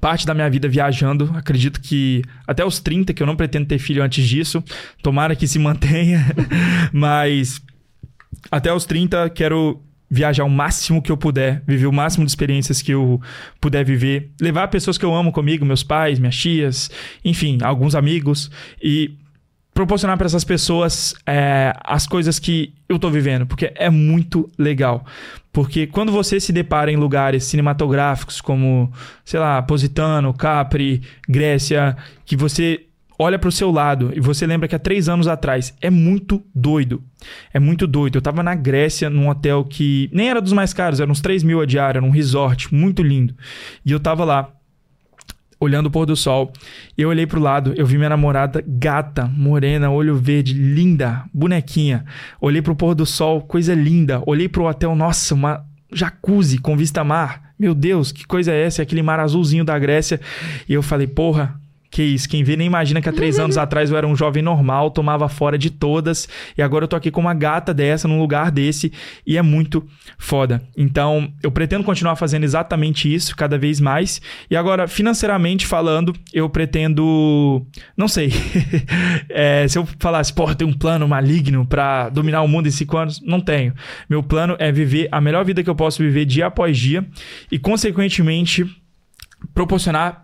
parte 0.00 0.26
da 0.26 0.34
minha 0.34 0.48
vida 0.48 0.68
viajando. 0.68 1.30
Acredito 1.34 1.80
que 1.80 2.22
até 2.46 2.64
os 2.64 2.80
30, 2.80 3.12
que 3.12 3.22
eu 3.22 3.26
não 3.26 3.36
pretendo 3.36 3.66
ter 3.66 3.78
filho 3.78 4.02
antes 4.02 4.26
disso. 4.26 4.62
Tomara 5.02 5.36
que 5.36 5.46
se 5.46 5.58
mantenha. 5.58 6.24
Mas 6.92 7.60
até 8.50 8.72
os 8.72 8.84
30, 8.84 9.30
quero 9.30 9.82
viajar 10.14 10.44
o 10.44 10.50
máximo 10.50 11.02
que 11.02 11.10
eu 11.10 11.16
puder, 11.16 11.60
viver 11.66 11.86
o 11.86 11.92
máximo 11.92 12.24
de 12.24 12.30
experiências 12.30 12.80
que 12.80 12.92
eu 12.92 13.20
puder 13.60 13.84
viver, 13.84 14.30
levar 14.40 14.68
pessoas 14.68 14.96
que 14.96 15.04
eu 15.04 15.12
amo 15.12 15.32
comigo, 15.32 15.66
meus 15.66 15.82
pais, 15.82 16.20
minhas 16.20 16.36
tias, 16.36 16.88
enfim, 17.24 17.58
alguns 17.62 17.96
amigos 17.96 18.48
e 18.80 19.16
proporcionar 19.74 20.16
para 20.16 20.26
essas 20.26 20.44
pessoas 20.44 21.16
é, 21.26 21.72
as 21.82 22.06
coisas 22.06 22.38
que 22.38 22.72
eu 22.88 22.96
tô 22.96 23.10
vivendo, 23.10 23.44
porque 23.44 23.72
é 23.74 23.90
muito 23.90 24.48
legal. 24.56 25.04
Porque 25.52 25.88
quando 25.88 26.12
você 26.12 26.38
se 26.38 26.52
depara 26.52 26.92
em 26.92 26.96
lugares 26.96 27.42
cinematográficos 27.42 28.40
como, 28.40 28.92
sei 29.24 29.40
lá, 29.40 29.60
Positano, 29.62 30.32
Capri, 30.32 31.02
Grécia, 31.28 31.96
que 32.24 32.36
você 32.36 32.86
olha 33.18 33.38
para 33.38 33.48
o 33.48 33.52
seu 33.52 33.70
lado 33.70 34.12
e 34.14 34.20
você 34.20 34.46
lembra 34.46 34.68
que 34.68 34.74
há 34.74 34.78
três 34.78 35.08
anos 35.08 35.26
atrás 35.26 35.74
é 35.80 35.90
muito 35.90 36.42
doido. 36.54 37.02
É 37.52 37.58
muito 37.58 37.86
doido. 37.86 38.16
Eu 38.16 38.22
tava 38.22 38.42
na 38.42 38.54
Grécia, 38.54 39.08
num 39.08 39.28
hotel 39.28 39.64
que 39.64 40.10
nem 40.12 40.28
era 40.28 40.40
dos 40.40 40.52
mais 40.52 40.72
caros, 40.72 41.00
era 41.00 41.10
uns 41.10 41.20
3 41.20 41.42
mil 41.42 41.60
a 41.60 41.66
diária, 41.66 42.00
num 42.00 42.10
resort 42.10 42.74
muito 42.74 43.02
lindo. 43.02 43.34
E 43.84 43.92
eu 43.92 44.00
tava 44.00 44.24
lá, 44.24 44.52
olhando 45.58 45.86
o 45.86 45.90
pôr 45.90 46.06
do 46.06 46.16
sol. 46.16 46.52
Eu 46.96 47.08
olhei 47.08 47.26
pro 47.26 47.40
lado, 47.40 47.72
eu 47.76 47.86
vi 47.86 47.96
minha 47.96 48.08
namorada 48.08 48.62
gata, 48.66 49.26
morena, 49.26 49.90
olho 49.90 50.16
verde, 50.16 50.52
linda, 50.52 51.24
bonequinha. 51.32 52.04
Olhei 52.40 52.62
pro 52.62 52.76
pôr 52.76 52.94
do 52.94 53.06
sol, 53.06 53.40
coisa 53.42 53.74
linda. 53.74 54.22
Olhei 54.26 54.48
pro 54.48 54.66
hotel, 54.66 54.94
nossa, 54.94 55.34
uma 55.34 55.64
jacuzzi 55.92 56.58
com 56.58 56.76
vista 56.76 57.02
mar. 57.02 57.54
Meu 57.58 57.74
Deus, 57.74 58.12
que 58.12 58.26
coisa 58.26 58.52
é 58.52 58.64
essa? 58.64 58.82
Aquele 58.82 59.02
mar 59.02 59.20
azulzinho 59.20 59.64
da 59.64 59.78
Grécia. 59.78 60.20
E 60.68 60.74
eu 60.74 60.82
falei, 60.82 61.06
porra, 61.06 61.60
que 61.94 62.02
isso, 62.02 62.28
quem 62.28 62.42
vê 62.42 62.56
nem 62.56 62.66
imagina 62.66 63.00
que 63.00 63.08
há 63.08 63.12
três 63.12 63.38
anos 63.38 63.56
atrás 63.56 63.88
eu 63.88 63.96
era 63.96 64.04
um 64.04 64.16
jovem 64.16 64.42
normal, 64.42 64.90
tomava 64.90 65.28
fora 65.28 65.56
de 65.56 65.70
todas, 65.70 66.28
e 66.58 66.60
agora 66.60 66.82
eu 66.82 66.88
tô 66.88 66.96
aqui 66.96 67.08
com 67.08 67.20
uma 67.20 67.32
gata 67.32 67.72
dessa, 67.72 68.08
num 68.08 68.18
lugar 68.18 68.50
desse, 68.50 68.92
e 69.24 69.38
é 69.38 69.42
muito 69.42 69.86
foda. 70.18 70.60
Então, 70.76 71.32
eu 71.40 71.52
pretendo 71.52 71.84
continuar 71.84 72.16
fazendo 72.16 72.42
exatamente 72.42 73.14
isso, 73.14 73.36
cada 73.36 73.56
vez 73.56 73.78
mais. 73.78 74.20
E 74.50 74.56
agora, 74.56 74.88
financeiramente 74.88 75.68
falando, 75.68 76.12
eu 76.32 76.50
pretendo. 76.50 77.64
Não 77.96 78.08
sei. 78.08 78.32
é, 79.30 79.68
se 79.68 79.78
eu 79.78 79.86
falasse, 80.00 80.32
porra, 80.32 80.56
tem 80.56 80.66
um 80.66 80.72
plano 80.72 81.06
maligno 81.06 81.64
para 81.64 82.08
dominar 82.08 82.42
o 82.42 82.48
mundo 82.48 82.66
em 82.66 82.72
cinco 82.72 82.96
anos, 82.96 83.20
não 83.20 83.40
tenho. 83.40 83.72
Meu 84.10 84.20
plano 84.20 84.56
é 84.58 84.72
viver 84.72 85.06
a 85.12 85.20
melhor 85.20 85.44
vida 85.44 85.62
que 85.62 85.70
eu 85.70 85.76
posso 85.76 86.02
viver 86.02 86.24
dia 86.24 86.46
após 86.46 86.76
dia, 86.76 87.06
e, 87.52 87.56
consequentemente, 87.56 88.66
proporcionar 89.54 90.23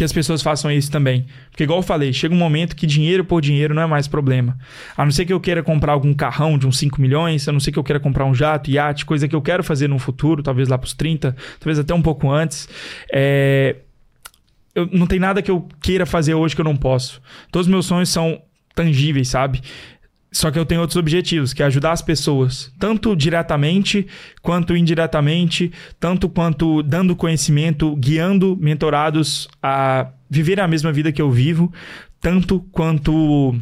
que 0.00 0.04
as 0.04 0.14
pessoas 0.14 0.40
façam 0.40 0.72
isso 0.72 0.90
também. 0.90 1.26
Porque, 1.50 1.64
igual 1.64 1.80
eu 1.80 1.82
falei, 1.82 2.10
chega 2.10 2.34
um 2.34 2.38
momento 2.38 2.74
que 2.74 2.86
dinheiro 2.86 3.22
por 3.22 3.42
dinheiro 3.42 3.74
não 3.74 3.82
é 3.82 3.86
mais 3.86 4.08
problema. 4.08 4.56
A 4.96 5.04
não 5.04 5.12
ser 5.12 5.26
que 5.26 5.32
eu 5.32 5.38
queira 5.38 5.62
comprar 5.62 5.92
algum 5.92 6.14
carrão 6.14 6.56
de 6.56 6.66
uns 6.66 6.78
5 6.78 6.98
milhões, 6.98 7.46
a 7.46 7.52
não 7.52 7.60
ser 7.60 7.70
que 7.70 7.78
eu 7.78 7.84
queira 7.84 8.00
comprar 8.00 8.24
um 8.24 8.34
jato, 8.34 8.70
iate, 8.70 9.04
coisa 9.04 9.28
que 9.28 9.36
eu 9.36 9.42
quero 9.42 9.62
fazer 9.62 9.88
no 9.88 9.98
futuro, 9.98 10.42
talvez 10.42 10.70
lá 10.70 10.78
pros 10.78 10.94
30, 10.94 11.36
talvez 11.58 11.78
até 11.78 11.92
um 11.92 12.00
pouco 12.00 12.30
antes. 12.30 12.66
É... 13.12 13.76
Eu, 14.74 14.88
não 14.90 15.06
tem 15.06 15.18
nada 15.18 15.42
que 15.42 15.50
eu 15.50 15.68
queira 15.82 16.06
fazer 16.06 16.32
hoje 16.32 16.54
que 16.54 16.62
eu 16.62 16.64
não 16.64 16.76
posso. 16.76 17.20
Todos 17.52 17.66
os 17.66 17.70
meus 17.70 17.84
sonhos 17.84 18.08
são 18.08 18.40
tangíveis, 18.74 19.28
sabe? 19.28 19.60
Só 20.32 20.50
que 20.50 20.58
eu 20.58 20.64
tenho 20.64 20.80
outros 20.80 20.96
objetivos, 20.96 21.52
que 21.52 21.62
é 21.62 21.66
ajudar 21.66 21.92
as 21.92 22.02
pessoas, 22.02 22.72
tanto 22.78 23.16
diretamente 23.16 24.06
quanto 24.40 24.76
indiretamente, 24.76 25.72
tanto 25.98 26.28
quanto 26.28 26.82
dando 26.82 27.16
conhecimento, 27.16 27.96
guiando 27.96 28.56
mentorados 28.56 29.48
a 29.62 30.12
viver 30.28 30.60
a 30.60 30.68
mesma 30.68 30.92
vida 30.92 31.10
que 31.10 31.20
eu 31.20 31.30
vivo, 31.30 31.72
tanto 32.20 32.60
quanto 32.70 33.56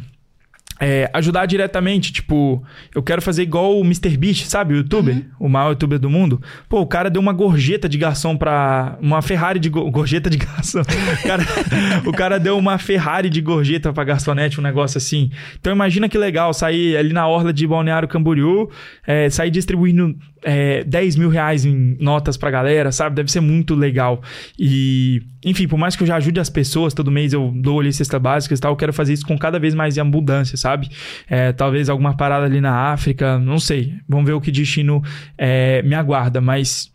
é, 0.79 1.09
ajudar 1.13 1.45
diretamente. 1.45 2.13
Tipo, 2.13 2.63
eu 2.95 3.03
quero 3.03 3.21
fazer 3.21 3.43
igual 3.43 3.77
o 3.77 3.81
Mr. 3.81 4.15
Beast, 4.17 4.45
sabe? 4.45 4.73
O 4.73 4.77
youtuber, 4.77 5.15
uhum. 5.15 5.25
o 5.39 5.49
maior 5.49 5.69
youtuber 5.69 5.99
do 5.99 6.09
mundo. 6.09 6.41
Pô, 6.67 6.79
o 6.79 6.87
cara 6.87 7.09
deu 7.09 7.21
uma 7.21 7.33
gorjeta 7.33 7.89
de 7.89 7.97
garçom 7.97 8.37
pra. 8.37 8.97
Uma 9.01 9.21
Ferrari 9.21 9.59
de 9.59 9.69
go... 9.69 9.89
gorjeta 9.91 10.29
de 10.29 10.37
garçom. 10.37 10.81
O 10.81 11.27
cara, 11.27 11.43
o 12.07 12.11
cara 12.11 12.39
deu 12.39 12.57
uma 12.57 12.77
Ferrari 12.77 13.29
de 13.29 13.41
gorjeta 13.41 13.91
pra 13.91 14.03
garçonete, 14.03 14.59
um 14.59 14.63
negócio 14.63 14.97
assim. 14.97 15.29
Então 15.59 15.73
imagina 15.73 16.07
que 16.07 16.17
legal 16.17 16.53
sair 16.53 16.95
ali 16.95 17.11
na 17.11 17.27
orla 17.27 17.51
de 17.51 17.67
Balneário 17.67 18.07
Camboriú, 18.07 18.69
é, 19.05 19.29
sair 19.29 19.51
distribuindo 19.51 20.15
é, 20.41 20.83
10 20.83 21.15
mil 21.15 21.29
reais 21.29 21.65
em 21.65 21.97
notas 21.99 22.37
pra 22.37 22.49
galera, 22.49 22.91
sabe? 22.91 23.15
Deve 23.15 23.31
ser 23.31 23.39
muito 23.39 23.75
legal. 23.75 24.21
E, 24.57 25.21
enfim, 25.43 25.67
por 25.67 25.77
mais 25.77 25.95
que 25.95 26.03
eu 26.03 26.07
já 26.07 26.15
ajude 26.15 26.39
as 26.39 26.49
pessoas, 26.49 26.93
todo 26.93 27.11
mês 27.11 27.33
eu 27.33 27.51
dou 27.55 27.79
ali 27.79 27.91
cesta 27.91 28.19
básica 28.19 28.53
e 28.53 28.57
tal, 28.57 28.71
eu 28.71 28.77
quero 28.77 28.93
fazer 28.93 29.13
isso 29.13 29.25
com 29.25 29.37
cada 29.37 29.59
vez 29.59 29.73
mais 29.73 29.97
abundância, 29.97 30.57
sabe? 30.57 30.89
É, 31.29 31.51
talvez 31.51 31.89
alguma 31.89 32.15
parada 32.15 32.45
ali 32.45 32.61
na 32.61 32.91
África, 32.91 33.37
não 33.37 33.59
sei. 33.59 33.93
Vamos 34.07 34.25
ver 34.25 34.33
o 34.33 34.41
que 34.41 34.51
destino 34.51 35.01
é, 35.37 35.81
me 35.83 35.95
aguarda, 35.95 36.41
mas. 36.41 36.91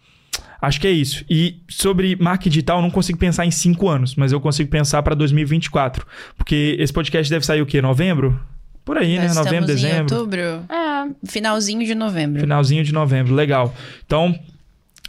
Acho 0.62 0.80
que 0.80 0.86
é 0.86 0.90
isso. 0.90 1.26
E 1.28 1.60
sobre 1.68 2.16
marca 2.16 2.48
digital, 2.48 2.78
eu 2.78 2.82
não 2.82 2.90
consigo 2.90 3.18
pensar 3.18 3.44
em 3.44 3.50
cinco 3.50 3.86
anos, 3.86 4.14
mas 4.14 4.32
eu 4.32 4.40
consigo 4.40 4.70
pensar 4.70 5.02
para 5.02 5.14
2024. 5.14 6.06
Porque 6.38 6.76
esse 6.78 6.90
podcast 6.90 7.30
deve 7.30 7.44
sair 7.44 7.60
o 7.60 7.66
quê? 7.66 7.82
Novembro? 7.82 8.40
Por 8.84 8.98
aí, 8.98 9.18
Nós 9.18 9.34
né? 9.34 9.42
Novembro, 9.42 9.66
dezembro. 9.66 9.96
Em 9.96 10.00
outubro. 10.18 10.40
É. 10.40 11.08
Finalzinho 11.26 11.84
de 11.86 11.94
novembro. 11.94 12.40
Finalzinho 12.40 12.84
de 12.84 12.92
novembro, 12.92 13.34
legal. 13.34 13.74
Então, 14.06 14.38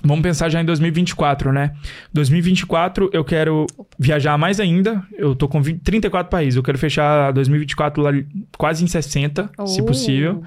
vamos 0.01 0.23
pensar 0.23 0.47
já 0.49 0.61
em 0.61 0.65
2024, 0.65 1.51
né? 1.51 1.71
2024 2.13 3.09
eu 3.11 3.23
quero 3.25 3.65
viajar 3.99 4.37
mais 4.37 4.59
ainda. 4.59 5.03
Eu 5.17 5.35
tô 5.35 5.47
com 5.47 5.61
20, 5.61 5.81
34 5.81 6.29
países. 6.29 6.55
Eu 6.55 6.63
quero 6.63 6.77
fechar 6.77 7.31
2024 7.33 8.01
lá 8.01 8.11
quase 8.57 8.83
em 8.83 8.87
60, 8.87 9.49
se 9.65 9.81
Oh. 9.81 9.85
possível. 9.85 10.43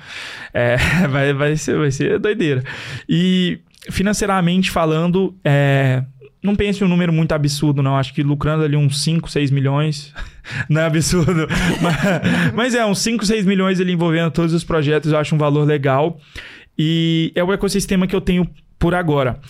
É, 0.55 0.77
vai, 1.09 1.33
vai, 1.35 1.57
ser, 1.57 1.77
vai 1.77 1.91
ser 1.91 2.19
doideira. 2.19 2.63
E 3.09 3.61
financeiramente 3.91 4.71
falando, 4.71 5.35
é, 5.45 6.03
não 6.43 6.55
pense 6.55 6.83
em 6.83 6.87
um 6.87 6.89
número 6.91 7.13
muito 7.13 7.33
absurdo, 7.33 7.83
não. 7.83 7.97
Acho 7.97 8.15
que 8.15 8.23
lucrando 8.23 8.65
ali 8.65 8.77
uns 8.77 9.03
5, 9.03 9.31
6 9.31 9.51
milhões. 9.51 10.15
não 10.69 10.81
é 10.81 10.85
absurdo. 10.85 11.47
mas, 11.83 12.55
mas, 12.55 12.75
é, 12.75 12.85
uns 12.85 13.01
5, 13.01 13.25
6 13.27 13.45
milhões 13.45 13.81
ele 13.81 13.93
envolvendo 13.93 14.31
todos 14.31 14.53
os 14.53 14.65
projetos, 14.65 15.13
eu 15.13 15.19
acho 15.19 15.35
um 15.35 15.39
valor 15.39 15.67
legal. 15.67 16.21
E 16.79 17.33
é 17.35 17.43
o 17.43 17.53
ecossistema 17.53 18.07
que 18.07 18.15
eu 18.15 18.21
tenho 18.21 18.49
por 18.79 18.95
agora. 18.95 19.41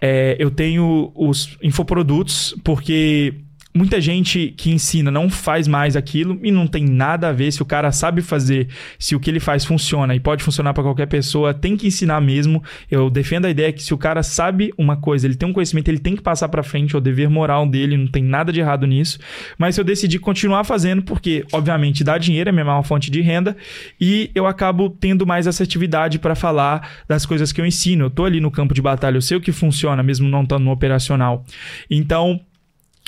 É, 0.00 0.36
eu 0.38 0.50
tenho 0.50 1.10
os 1.14 1.56
infoprodutos, 1.62 2.54
porque 2.62 3.34
muita 3.76 4.00
gente 4.00 4.54
que 4.56 4.70
ensina 4.70 5.10
não 5.10 5.28
faz 5.28 5.68
mais 5.68 5.96
aquilo 5.96 6.38
e 6.42 6.50
não 6.50 6.66
tem 6.66 6.84
nada 6.84 7.28
a 7.28 7.32
ver 7.32 7.52
se 7.52 7.62
o 7.62 7.64
cara 7.64 7.92
sabe 7.92 8.22
fazer, 8.22 8.68
se 8.98 9.14
o 9.14 9.20
que 9.20 9.30
ele 9.30 9.40
faz 9.40 9.64
funciona 9.64 10.14
e 10.14 10.20
pode 10.20 10.42
funcionar 10.42 10.72
para 10.74 10.82
qualquer 10.82 11.06
pessoa, 11.06 11.52
tem 11.52 11.76
que 11.76 11.86
ensinar 11.86 12.20
mesmo. 12.20 12.62
Eu 12.90 13.10
defendo 13.10 13.44
a 13.44 13.50
ideia 13.50 13.72
que 13.72 13.82
se 13.82 13.92
o 13.92 13.98
cara 13.98 14.22
sabe 14.22 14.72
uma 14.78 14.96
coisa, 14.96 15.26
ele 15.26 15.34
tem 15.34 15.48
um 15.48 15.52
conhecimento, 15.52 15.88
ele 15.88 15.98
tem 15.98 16.16
que 16.16 16.22
passar 16.22 16.48
para 16.48 16.62
frente, 16.62 16.94
é 16.94 16.98
o 16.98 17.00
dever 17.00 17.28
moral 17.28 17.66
dele, 17.66 17.96
não 17.96 18.06
tem 18.06 18.22
nada 18.22 18.52
de 18.52 18.60
errado 18.60 18.86
nisso. 18.86 19.18
Mas 19.58 19.76
eu 19.76 19.84
decidi 19.84 20.18
continuar 20.18 20.64
fazendo 20.64 21.02
porque, 21.02 21.44
obviamente, 21.52 22.02
dá 22.02 22.18
dinheiro, 22.18 22.48
é 22.48 22.52
minha 22.52 22.64
maior 22.64 22.82
fonte 22.82 23.10
de 23.10 23.20
renda 23.20 23.56
e 24.00 24.30
eu 24.34 24.46
acabo 24.46 24.88
tendo 24.88 25.26
mais 25.26 25.46
assertividade 25.46 26.18
para 26.18 26.34
falar 26.34 26.90
das 27.08 27.26
coisas 27.26 27.52
que 27.52 27.60
eu 27.60 27.66
ensino. 27.66 28.06
Eu 28.06 28.10
tô 28.10 28.24
ali 28.24 28.40
no 28.40 28.50
campo 28.50 28.74
de 28.74 28.82
batalha, 28.82 29.16
eu 29.16 29.22
sei 29.22 29.36
o 29.36 29.40
que 29.40 29.52
funciona 29.52 30.02
mesmo 30.02 30.28
não 30.28 30.42
estando 30.42 30.64
no 30.64 30.70
operacional. 30.70 31.44
Então, 31.90 32.40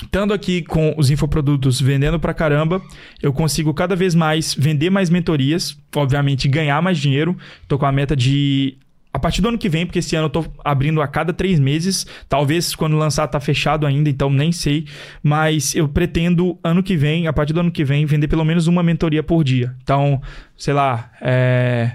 Estando 0.03 0.33
aqui 0.33 0.61
com 0.61 0.93
os 0.97 1.09
infoprodutos 1.09 1.79
vendendo 1.81 2.19
pra 2.19 2.33
caramba, 2.33 2.81
eu 3.21 3.33
consigo 3.33 3.73
cada 3.73 3.95
vez 3.95 4.15
mais 4.15 4.53
vender 4.53 4.89
mais 4.89 5.09
mentorias, 5.09 5.77
obviamente 5.95 6.47
ganhar 6.47 6.81
mais 6.81 6.97
dinheiro. 6.97 7.37
Tô 7.67 7.77
com 7.77 7.85
a 7.85 7.91
meta 7.91 8.15
de 8.15 8.77
a 9.11 9.17
partir 9.17 9.41
do 9.41 9.49
ano 9.49 9.57
que 9.57 9.67
vem, 9.67 9.85
porque 9.85 9.99
esse 9.99 10.15
ano 10.15 10.27
eu 10.27 10.29
tô 10.29 10.45
abrindo 10.63 11.01
a 11.01 11.07
cada 11.07 11.33
três 11.33 11.59
meses. 11.59 12.05
Talvez 12.27 12.75
quando 12.75 12.95
lançar 12.95 13.27
tá 13.27 13.39
fechado 13.39 13.85
ainda, 13.85 14.09
então 14.09 14.29
nem 14.29 14.51
sei. 14.51 14.85
Mas 15.21 15.75
eu 15.75 15.89
pretendo, 15.89 16.57
ano 16.63 16.83
que 16.83 16.95
vem, 16.95 17.27
a 17.27 17.33
partir 17.33 17.53
do 17.53 17.59
ano 17.59 17.71
que 17.71 17.83
vem, 17.83 18.05
vender 18.05 18.27
pelo 18.27 18.45
menos 18.45 18.67
uma 18.67 18.83
mentoria 18.83 19.23
por 19.23 19.43
dia. 19.43 19.75
Então, 19.81 20.21
sei 20.55 20.73
lá, 20.73 21.11
é. 21.21 21.93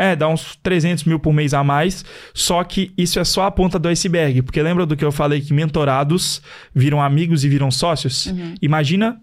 É, 0.00 0.16
dá 0.16 0.26
uns 0.26 0.56
300 0.62 1.04
mil 1.04 1.18
por 1.18 1.30
mês 1.30 1.52
a 1.52 1.62
mais. 1.62 2.04
Só 2.32 2.64
que 2.64 2.90
isso 2.96 3.20
é 3.20 3.24
só 3.24 3.44
a 3.44 3.50
ponta 3.50 3.78
do 3.78 3.86
iceberg. 3.86 4.40
Porque 4.40 4.62
lembra 4.62 4.86
do 4.86 4.96
que 4.96 5.04
eu 5.04 5.12
falei 5.12 5.42
que 5.42 5.52
mentorados 5.52 6.40
viram 6.74 7.02
amigos 7.02 7.44
e 7.44 7.48
viram 7.50 7.70
sócios? 7.70 8.26
Uhum. 8.26 8.54
Imagina 8.62 9.20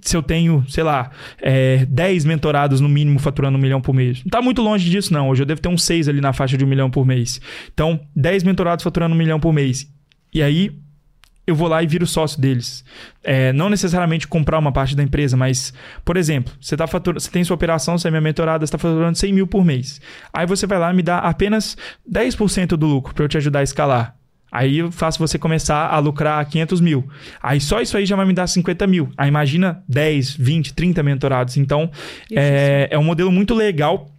se 0.00 0.16
eu 0.16 0.22
tenho, 0.22 0.64
sei 0.68 0.82
lá, 0.82 1.10
é, 1.40 1.86
10 1.86 2.24
mentorados 2.24 2.80
no 2.80 2.88
mínimo 2.88 3.20
faturando 3.20 3.56
um 3.56 3.60
milhão 3.60 3.80
por 3.80 3.94
mês. 3.94 4.22
Não 4.24 4.30
tá 4.30 4.42
muito 4.42 4.60
longe 4.60 4.90
disso, 4.90 5.12
não. 5.12 5.28
Hoje 5.28 5.42
eu 5.42 5.46
devo 5.46 5.60
ter 5.60 5.68
uns 5.68 5.84
6 5.84 6.08
ali 6.08 6.20
na 6.20 6.32
faixa 6.32 6.56
de 6.56 6.64
um 6.64 6.68
milhão 6.68 6.90
por 6.90 7.06
mês. 7.06 7.40
Então, 7.72 8.00
10 8.16 8.42
mentorados 8.42 8.82
faturando 8.82 9.14
um 9.14 9.18
milhão 9.18 9.38
por 9.38 9.52
mês. 9.52 9.88
E 10.34 10.42
aí, 10.42 10.72
eu 11.46 11.54
vou 11.54 11.68
lá 11.68 11.82
e 11.82 11.86
viro 11.86 12.06
sócio 12.06 12.40
deles. 12.40 12.84
É, 13.22 13.52
não 13.52 13.68
necessariamente 13.70 14.26
comprar 14.26 14.58
uma 14.58 14.72
parte 14.72 14.96
da 14.96 15.02
empresa, 15.02 15.36
mas, 15.36 15.72
por 16.04 16.16
exemplo, 16.16 16.52
você, 16.60 16.76
tá 16.76 16.86
fatura, 16.86 17.20
você 17.20 17.30
tem 17.30 17.44
sua 17.44 17.54
operação, 17.54 17.96
você 17.96 18.08
é 18.08 18.10
minha 18.10 18.20
mentorada, 18.20 18.66
você 18.66 18.70
está 18.70 18.78
faturando 18.78 19.16
100 19.16 19.32
mil 19.32 19.46
por 19.46 19.64
mês. 19.64 20.00
Aí 20.32 20.46
você 20.46 20.66
vai 20.66 20.78
lá 20.78 20.92
e 20.92 20.96
me 20.96 21.02
dá 21.02 21.18
apenas 21.18 21.76
10% 22.10 22.76
do 22.76 22.86
lucro 22.86 23.14
para 23.14 23.24
eu 23.24 23.28
te 23.28 23.36
ajudar 23.36 23.60
a 23.60 23.62
escalar. 23.62 24.16
Aí 24.50 24.78
eu 24.78 24.90
faço 24.90 25.18
você 25.18 25.38
começar 25.38 25.86
a 25.88 25.98
lucrar 25.98 26.44
500 26.46 26.80
mil. 26.80 27.08
Aí 27.42 27.60
só 27.60 27.80
isso 27.80 27.96
aí 27.96 28.06
já 28.06 28.16
vai 28.16 28.24
me 28.24 28.32
dar 28.32 28.46
50 28.46 28.86
mil. 28.86 29.10
Aí 29.16 29.28
imagina 29.28 29.82
10, 29.88 30.36
20, 30.36 30.74
30 30.74 31.02
mentorados. 31.02 31.56
Então, 31.56 31.90
é, 32.32 32.88
é 32.90 32.98
um 32.98 33.04
modelo 33.04 33.30
muito 33.30 33.54
legal 33.54 34.10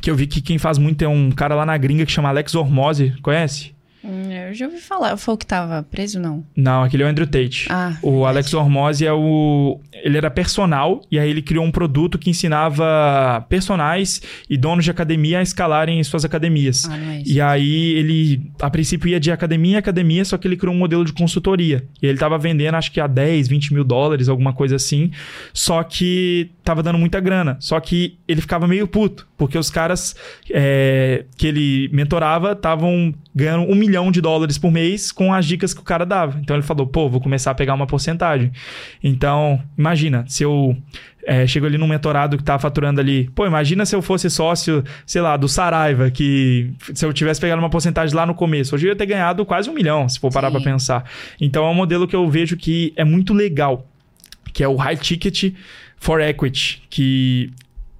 que 0.00 0.10
eu 0.10 0.14
vi 0.14 0.26
que 0.26 0.40
quem 0.40 0.58
faz 0.58 0.78
muito 0.78 1.02
é 1.02 1.08
um 1.08 1.30
cara 1.30 1.54
lá 1.54 1.66
na 1.66 1.76
gringa 1.76 2.06
que 2.06 2.12
chama 2.12 2.28
Alex 2.28 2.54
Hormozzi. 2.54 3.14
Conhece? 3.22 3.74
Hum, 4.04 4.30
eu 4.30 4.54
já 4.54 4.66
ouvi 4.66 4.80
falar. 4.80 5.16
Foi 5.16 5.34
o 5.34 5.36
que 5.36 5.46
tava 5.46 5.82
preso, 5.82 6.18
não? 6.18 6.44
Não, 6.56 6.82
aquele 6.82 7.02
é 7.02 7.06
o 7.06 7.08
Andrew 7.08 7.26
Tate. 7.26 7.66
Ah, 7.70 7.96
o 8.02 8.10
verdade. 8.10 8.28
Alex 8.28 8.54
Hormozzi 8.54 9.06
é 9.06 9.12
o... 9.12 9.80
Ele 9.92 10.16
era 10.16 10.30
personal 10.30 11.00
e 11.10 11.18
aí 11.18 11.30
ele 11.30 11.42
criou 11.42 11.64
um 11.64 11.70
produto 11.70 12.18
que 12.18 12.28
ensinava 12.28 13.44
personagens 13.48 14.20
e 14.50 14.56
donos 14.56 14.84
de 14.84 14.90
academia 14.90 15.38
a 15.38 15.42
escalarem 15.42 16.02
suas 16.02 16.24
academias. 16.24 16.84
Ah, 16.86 16.96
não 16.96 17.10
é 17.10 17.20
isso. 17.20 17.32
E 17.32 17.40
aí 17.40 17.92
ele, 17.92 18.50
a 18.60 18.68
princípio, 18.68 19.08
ia 19.08 19.20
de 19.20 19.30
academia 19.30 19.74
em 19.74 19.76
academia, 19.76 20.24
só 20.24 20.36
que 20.36 20.48
ele 20.48 20.56
criou 20.56 20.74
um 20.74 20.78
modelo 20.78 21.04
de 21.04 21.12
consultoria. 21.12 21.84
E 22.02 22.06
ele 22.06 22.18
tava 22.18 22.36
vendendo, 22.38 22.74
acho 22.74 22.90
que 22.90 23.00
a 23.00 23.06
10, 23.06 23.48
20 23.48 23.74
mil 23.74 23.84
dólares, 23.84 24.28
alguma 24.28 24.52
coisa 24.52 24.76
assim. 24.76 25.10
Só 25.52 25.82
que 25.82 26.50
tava 26.64 26.82
dando 26.82 26.98
muita 26.98 27.20
grana. 27.20 27.56
Só 27.60 27.78
que 27.78 28.18
ele 28.26 28.40
ficava 28.40 28.66
meio 28.66 28.88
puto, 28.88 29.26
porque 29.42 29.58
os 29.58 29.70
caras 29.70 30.14
é, 30.52 31.24
que 31.36 31.48
ele 31.48 31.90
mentorava 31.92 32.52
estavam 32.52 33.12
ganhando 33.34 33.64
um 33.64 33.74
milhão 33.74 34.12
de 34.12 34.20
dólares 34.20 34.56
por 34.56 34.70
mês 34.70 35.10
com 35.10 35.34
as 35.34 35.44
dicas 35.44 35.74
que 35.74 35.80
o 35.80 35.82
cara 35.82 36.06
dava. 36.06 36.38
Então 36.38 36.54
ele 36.54 36.62
falou, 36.62 36.86
pô, 36.86 37.08
vou 37.08 37.20
começar 37.20 37.50
a 37.50 37.54
pegar 37.54 37.74
uma 37.74 37.84
porcentagem. 37.84 38.52
Então, 39.02 39.60
imagina, 39.76 40.24
se 40.28 40.44
eu 40.44 40.76
é, 41.24 41.44
chego 41.44 41.66
ali 41.66 41.76
num 41.76 41.88
mentorado 41.88 42.38
que 42.38 42.44
tá 42.44 42.56
faturando 42.56 43.00
ali. 43.00 43.28
Pô, 43.34 43.44
imagina 43.44 43.84
se 43.84 43.96
eu 43.96 44.00
fosse 44.00 44.30
sócio, 44.30 44.84
sei 45.04 45.20
lá, 45.20 45.36
do 45.36 45.48
Saraiva, 45.48 46.08
que 46.08 46.72
se 46.94 47.04
eu 47.04 47.12
tivesse 47.12 47.40
pegado 47.40 47.60
uma 47.60 47.68
porcentagem 47.68 48.14
lá 48.14 48.24
no 48.24 48.36
começo, 48.36 48.76
hoje 48.76 48.86
eu 48.86 48.90
ia 48.90 48.96
ter 48.96 49.06
ganhado 49.06 49.44
quase 49.44 49.68
um 49.68 49.74
milhão, 49.74 50.08
se 50.08 50.20
for 50.20 50.32
parar 50.32 50.52
para 50.52 50.60
pensar. 50.60 51.04
Então 51.40 51.64
é 51.64 51.68
um 51.68 51.74
modelo 51.74 52.06
que 52.06 52.14
eu 52.14 52.30
vejo 52.30 52.56
que 52.56 52.92
é 52.94 53.04
muito 53.04 53.34
legal, 53.34 53.88
que 54.52 54.62
é 54.62 54.68
o 54.68 54.76
high 54.76 54.96
ticket 54.96 55.52
for 55.98 56.20
equity, 56.20 56.82
que 56.88 57.50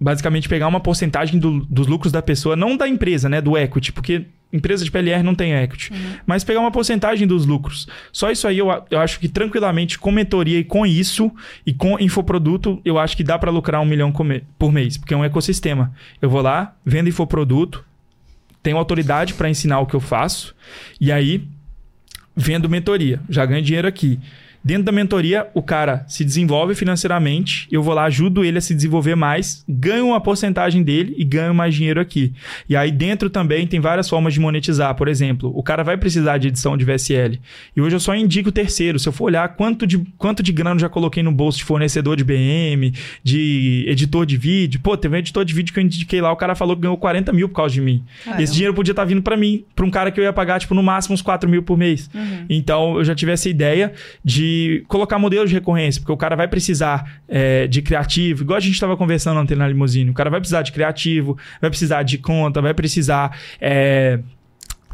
basicamente 0.02 0.48
pegar 0.48 0.66
uma 0.66 0.80
porcentagem 0.80 1.38
do, 1.38 1.60
dos 1.64 1.86
lucros 1.86 2.12
da 2.12 2.20
pessoa, 2.20 2.56
não 2.56 2.76
da 2.76 2.88
empresa, 2.88 3.28
né, 3.28 3.40
do 3.40 3.56
equity, 3.56 3.92
porque 3.92 4.26
empresa 4.52 4.84
de 4.84 4.90
PLR 4.90 5.22
não 5.22 5.34
tem 5.34 5.54
equity, 5.54 5.92
uhum. 5.92 5.98
mas 6.26 6.44
pegar 6.44 6.60
uma 6.60 6.70
porcentagem 6.70 7.26
dos 7.26 7.46
lucros. 7.46 7.88
Só 8.12 8.30
isso 8.30 8.46
aí 8.46 8.58
eu, 8.58 8.68
eu 8.90 8.98
acho 8.98 9.18
que 9.18 9.28
tranquilamente 9.28 9.98
com 9.98 10.12
mentoria 10.12 10.58
e 10.58 10.64
com 10.64 10.84
isso 10.84 11.32
e 11.64 11.72
com 11.72 11.98
infoproduto, 11.98 12.80
eu 12.84 12.98
acho 12.98 13.16
que 13.16 13.24
dá 13.24 13.38
para 13.38 13.50
lucrar 13.50 13.80
um 13.80 13.86
milhão 13.86 14.12
por 14.58 14.72
mês, 14.72 14.98
porque 14.98 15.14
é 15.14 15.16
um 15.16 15.24
ecossistema. 15.24 15.94
Eu 16.20 16.28
vou 16.28 16.42
lá, 16.42 16.74
vendo 16.84 17.08
infoproduto, 17.08 17.82
tenho 18.62 18.76
autoridade 18.76 19.34
para 19.34 19.48
ensinar 19.48 19.80
o 19.80 19.86
que 19.86 19.94
eu 19.94 20.00
faço 20.00 20.54
e 21.00 21.10
aí 21.10 21.48
vendo 22.36 22.68
mentoria, 22.68 23.20
já 23.28 23.46
ganho 23.46 23.62
dinheiro 23.62 23.88
aqui. 23.88 24.18
Dentro 24.64 24.84
da 24.84 24.92
mentoria, 24.92 25.48
o 25.54 25.62
cara 25.62 26.04
se 26.06 26.24
desenvolve 26.24 26.74
financeiramente, 26.74 27.66
eu 27.70 27.82
vou 27.82 27.94
lá, 27.94 28.04
ajudo 28.04 28.44
ele 28.44 28.58
a 28.58 28.60
se 28.60 28.74
desenvolver 28.74 29.16
mais, 29.16 29.64
ganho 29.68 30.06
uma 30.08 30.20
porcentagem 30.20 30.82
dele 30.82 31.14
e 31.18 31.24
ganho 31.24 31.52
mais 31.52 31.74
dinheiro 31.74 32.00
aqui. 32.00 32.32
E 32.68 32.76
aí 32.76 32.92
dentro 32.92 33.28
também 33.28 33.66
tem 33.66 33.80
várias 33.80 34.08
formas 34.08 34.34
de 34.34 34.40
monetizar. 34.40 34.94
Por 34.94 35.08
exemplo, 35.08 35.52
o 35.54 35.62
cara 35.62 35.82
vai 35.82 35.96
precisar 35.96 36.38
de 36.38 36.48
edição 36.48 36.76
de 36.76 36.84
VSL. 36.84 37.40
E 37.76 37.80
hoje 37.80 37.96
eu 37.96 38.00
só 38.00 38.14
indico 38.14 38.50
o 38.50 38.52
terceiro. 38.52 38.98
Se 38.98 39.08
eu 39.08 39.12
for 39.12 39.24
olhar 39.24 39.48
quanto 39.56 39.86
de, 39.86 39.98
quanto 40.16 40.42
de 40.42 40.52
grana 40.52 40.76
eu 40.76 40.80
já 40.80 40.88
coloquei 40.88 41.22
no 41.22 41.32
bolso 41.32 41.58
de 41.58 41.64
fornecedor 41.64 42.16
de 42.16 42.22
BM, 42.22 42.92
de 43.22 43.84
editor 43.88 44.24
de 44.24 44.36
vídeo. 44.36 44.80
Pô, 44.80 44.96
teve 44.96 45.16
um 45.16 45.18
editor 45.18 45.44
de 45.44 45.54
vídeo 45.54 45.72
que 45.72 45.80
eu 45.80 45.84
indiquei 45.84 46.20
lá, 46.20 46.30
o 46.30 46.36
cara 46.36 46.54
falou 46.54 46.76
que 46.76 46.82
ganhou 46.82 46.96
40 46.96 47.32
mil 47.32 47.48
por 47.48 47.56
causa 47.56 47.74
de 47.74 47.80
mim. 47.80 48.04
Caramba. 48.24 48.42
Esse 48.42 48.52
dinheiro 48.52 48.74
podia 48.74 48.92
estar 48.92 49.02
tá 49.02 49.06
vindo 49.06 49.22
para 49.22 49.36
mim, 49.36 49.64
para 49.74 49.84
um 49.84 49.90
cara 49.90 50.10
que 50.12 50.20
eu 50.20 50.24
ia 50.24 50.32
pagar, 50.32 50.60
tipo, 50.60 50.74
no 50.74 50.82
máximo 50.82 51.14
uns 51.14 51.22
4 51.22 51.48
mil 51.50 51.62
por 51.62 51.76
mês. 51.76 52.08
Uhum. 52.14 52.46
Então 52.48 52.96
eu 52.98 53.04
já 53.04 53.14
tive 53.14 53.32
essa 53.32 53.48
ideia 53.48 53.92
de 54.24 54.51
colocar 54.88 55.18
modelos 55.18 55.50
de 55.50 55.54
recorrência, 55.54 56.00
porque 56.00 56.12
o 56.12 56.16
cara 56.16 56.36
vai 56.36 56.48
precisar 56.48 57.20
é, 57.28 57.66
de 57.66 57.82
criativo, 57.82 58.42
igual 58.42 58.56
a 58.56 58.60
gente 58.60 58.74
estava 58.74 58.96
conversando 58.96 59.40
ontem 59.40 59.56
na 59.56 59.66
limusine, 59.68 60.10
o 60.10 60.14
cara 60.14 60.30
vai 60.30 60.40
precisar 60.40 60.62
de 60.62 60.72
criativo, 60.72 61.36
vai 61.60 61.70
precisar 61.70 62.02
de 62.02 62.18
conta, 62.18 62.60
vai 62.60 62.74
precisar. 62.74 63.36
É, 63.60 64.18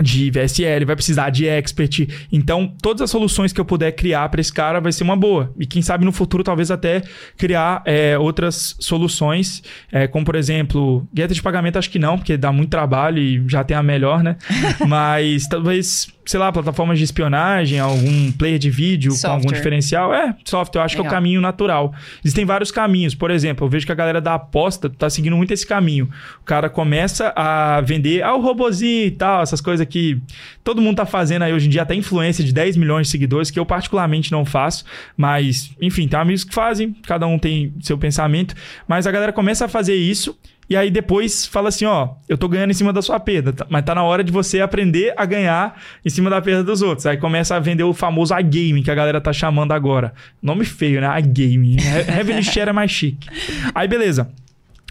de 0.01 0.31
VSL, 0.31 0.85
vai 0.85 0.97
precisar 0.97 1.31
de 1.31 1.47
expert. 1.47 2.09
Então, 2.33 2.73
todas 2.81 3.03
as 3.03 3.11
soluções 3.11 3.53
que 3.53 3.61
eu 3.61 3.65
puder 3.65 3.93
criar 3.93 4.29
para 4.29 4.41
esse 4.41 4.53
cara 4.53 4.81
vai 4.81 4.93
ser 4.93 5.05
uma 5.05 5.17
boa. 5.17 5.53
E 5.59 5.67
quem 5.67 5.83
sabe 5.83 6.05
no 6.05 6.13
futuro, 6.13 6.45
talvez 6.45 6.71
até 6.71 7.03
criar 7.37 7.83
é, 7.85 8.19
outras 8.19 8.77
soluções, 8.79 9.63
é, 9.91 10.07
como 10.07 10.25
por 10.25 10.35
exemplo, 10.35 11.07
gueta 11.13 11.35
de 11.35 11.43
pagamento, 11.43 11.79
acho 11.79 11.91
que 11.91 11.99
não, 11.99 12.17
porque 12.17 12.37
dá 12.37 12.53
muito 12.53 12.71
trabalho 12.71 13.19
e 13.19 13.43
já 13.49 13.65
tem 13.65 13.77
a 13.77 13.83
melhor, 13.83 14.23
né? 14.23 14.37
Mas 14.87 15.47
talvez 15.47 16.09
sei 16.29 16.39
lá, 16.39 16.53
plataformas 16.53 16.99
de 16.99 17.05
espionagem, 17.05 17.79
algum 17.79 18.31
player 18.33 18.59
de 18.59 18.69
vídeo 18.69 19.13
software. 19.13 19.31
com 19.31 19.35
algum 19.37 19.49
diferencial. 19.49 20.13
É, 20.13 20.37
software, 20.45 20.83
eu 20.83 20.85
acho 20.85 20.93
Legal. 20.93 21.05
que 21.05 21.07
é 21.07 21.11
o 21.11 21.17
caminho 21.17 21.41
natural. 21.41 21.95
Existem 22.23 22.45
vários 22.45 22.71
caminhos. 22.71 23.15
Por 23.15 23.31
exemplo, 23.31 23.65
eu 23.65 23.71
vejo 23.71 23.87
que 23.87 23.93
a 23.93 23.95
galera 23.95 24.21
da 24.21 24.35
aposta 24.35 24.91
tá 24.91 25.09
seguindo 25.09 25.39
muito 25.39 25.55
esse 25.55 25.67
caminho. 25.67 26.07
O 26.43 26.45
cara 26.45 26.69
começa 26.69 27.33
a 27.35 27.81
vender 27.81 28.23
ah, 28.23 28.35
o 28.35 28.43
robozinho 28.43 29.07
e 29.07 29.11
tal, 29.11 29.41
essas 29.41 29.63
coisas 29.63 29.87
que 29.87 30.21
todo 30.63 30.83
mundo 30.83 30.97
tá 30.97 31.07
fazendo 31.07 31.45
aí 31.45 31.53
hoje 31.55 31.67
em 31.67 31.71
dia, 31.71 31.81
até 31.81 31.95
influência 31.95 32.45
de 32.45 32.53
10 32.53 32.77
milhões 32.77 33.07
de 33.07 33.11
seguidores, 33.11 33.51
que 33.51 33.59
eu 33.59 33.65
particularmente 33.65 34.31
não 34.31 34.45
faço, 34.45 34.85
mas 35.17 35.71
enfim, 35.81 36.07
tem 36.07 36.21
amigos 36.21 36.45
que 36.45 36.55
fazem, 36.55 36.95
cada 37.07 37.27
um 37.27 37.39
tem 37.39 37.73
seu 37.81 37.97
pensamento, 37.97 38.55
mas 38.87 39.07
a 39.07 39.11
galera 39.11 39.33
começa 39.33 39.65
a 39.65 39.69
fazer 39.69 39.95
isso 39.95 40.37
e 40.69 40.77
aí 40.77 40.91
depois 40.91 41.47
fala 41.47 41.69
assim, 41.69 41.87
ó, 41.87 42.11
eu 42.29 42.37
tô 42.37 42.49
ganhando 42.49 42.71
em 42.71 42.75
cima 42.75 42.93
da 42.93 43.01
sua 43.01 43.19
perda, 43.19 43.53
tá? 43.53 43.67
mas 43.71 43.85
tá 43.85 43.95
na 43.95 44.03
hora 44.03 44.23
de 44.23 44.31
você 44.31 44.61
aprender 44.61 45.15
a 45.17 45.25
ganhar 45.25 45.81
em 46.05 46.11
cima 46.11 46.29
da 46.29 46.43
perda 46.43 46.63
dos 46.63 46.83
outros. 46.83 47.07
Aí 47.07 47.17
começa 47.17 47.57
a 47.57 47.59
vender 47.59 47.85
o 47.85 47.95
famoso 47.95 48.37
iGaming, 48.39 48.83
que 48.83 48.91
a 48.91 48.95
galera 48.95 49.21
tá 49.21 49.33
chamando 49.33 49.73
agora. 49.73 50.13
Nome 50.43 50.65
feio, 50.65 51.01
né? 51.01 51.19
iGaming. 51.21 51.77
Revenue 52.07 52.43
Share 52.45 52.71
é 52.71 52.73
mais 52.73 52.91
chique. 52.91 53.29
Aí 53.75 53.89
beleza. 53.89 54.31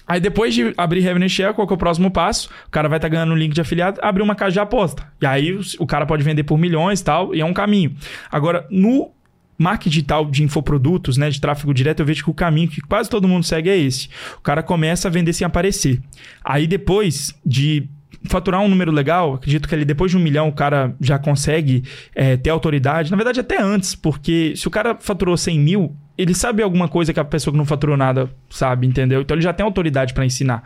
Aí 0.07 0.21
depois 0.21 0.55
de 0.55 0.73
abrir 0.77 1.01
Revenue 1.01 1.29
Share, 1.29 1.53
qual 1.53 1.67
que 1.67 1.73
é 1.73 1.75
o 1.75 1.77
próximo 1.77 2.09
passo? 2.09 2.49
O 2.65 2.71
cara 2.71 2.87
vai 2.87 2.97
estar 2.97 3.09
ganhando 3.09 3.33
um 3.33 3.35
link 3.35 3.53
de 3.53 3.59
afiliado, 3.59 3.99
abrir 4.01 4.23
uma 4.23 4.35
casa 4.35 4.53
de 4.53 4.59
aposta. 4.59 5.03
E 5.21 5.25
aí 5.25 5.51
o, 5.51 5.59
o 5.79 5.85
cara 5.85 6.05
pode 6.05 6.23
vender 6.23 6.43
por 6.43 6.57
milhões 6.57 7.01
e 7.01 7.03
tal, 7.03 7.35
e 7.35 7.41
é 7.41 7.45
um 7.45 7.53
caminho. 7.53 7.93
Agora, 8.31 8.65
no 8.71 9.11
marketing 9.57 9.89
digital 9.89 10.25
de 10.25 10.43
infoprodutos, 10.43 11.17
né, 11.17 11.29
de 11.29 11.41
tráfego 11.41 11.73
direto, 11.73 12.01
eu 12.01 12.05
vejo 12.05 12.23
que 12.23 12.29
o 12.29 12.33
caminho 12.33 12.67
que 12.67 12.81
quase 12.81 13.09
todo 13.09 13.27
mundo 13.27 13.43
segue 13.43 13.69
é 13.69 13.77
esse. 13.77 14.09
O 14.37 14.41
cara 14.41 14.61
começa 14.61 15.07
a 15.07 15.11
vender 15.11 15.33
sem 15.33 15.45
aparecer. 15.45 16.01
Aí 16.43 16.67
depois 16.67 17.33
de 17.45 17.89
faturar 18.25 18.61
um 18.61 18.67
número 18.67 18.91
legal, 18.91 19.35
acredito 19.35 19.67
que 19.67 19.75
ali 19.75 19.85
depois 19.85 20.11
de 20.11 20.17
um 20.17 20.19
milhão 20.19 20.47
o 20.47 20.53
cara 20.53 20.95
já 20.99 21.17
consegue 21.17 21.83
é, 22.13 22.37
ter 22.37 22.49
autoridade. 22.49 23.11
Na 23.11 23.17
verdade, 23.17 23.39
até 23.39 23.61
antes, 23.61 23.95
porque 23.95 24.53
se 24.55 24.67
o 24.67 24.71
cara 24.71 24.95
faturou 24.99 25.35
100 25.37 25.59
mil, 25.59 25.95
ele 26.17 26.33
sabe 26.33 26.61
alguma 26.63 26.87
coisa 26.87 27.13
que 27.13 27.19
a 27.19 27.25
pessoa 27.25 27.51
que 27.51 27.57
não 27.57 27.65
faturou 27.65 27.95
nada 27.95 28.29
sabe, 28.49 28.87
entendeu? 28.87 29.21
Então 29.21 29.35
ele 29.35 29.43
já 29.43 29.53
tem 29.53 29.63
autoridade 29.63 30.13
para 30.13 30.25
ensinar. 30.25 30.63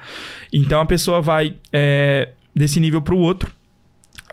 Então 0.51 0.79
a 0.79 0.85
pessoa 0.85 1.21
vai 1.21 1.55
é, 1.71 2.29
desse 2.55 2.79
nível 2.79 3.01
para 3.01 3.13
o 3.13 3.19
outro. 3.19 3.51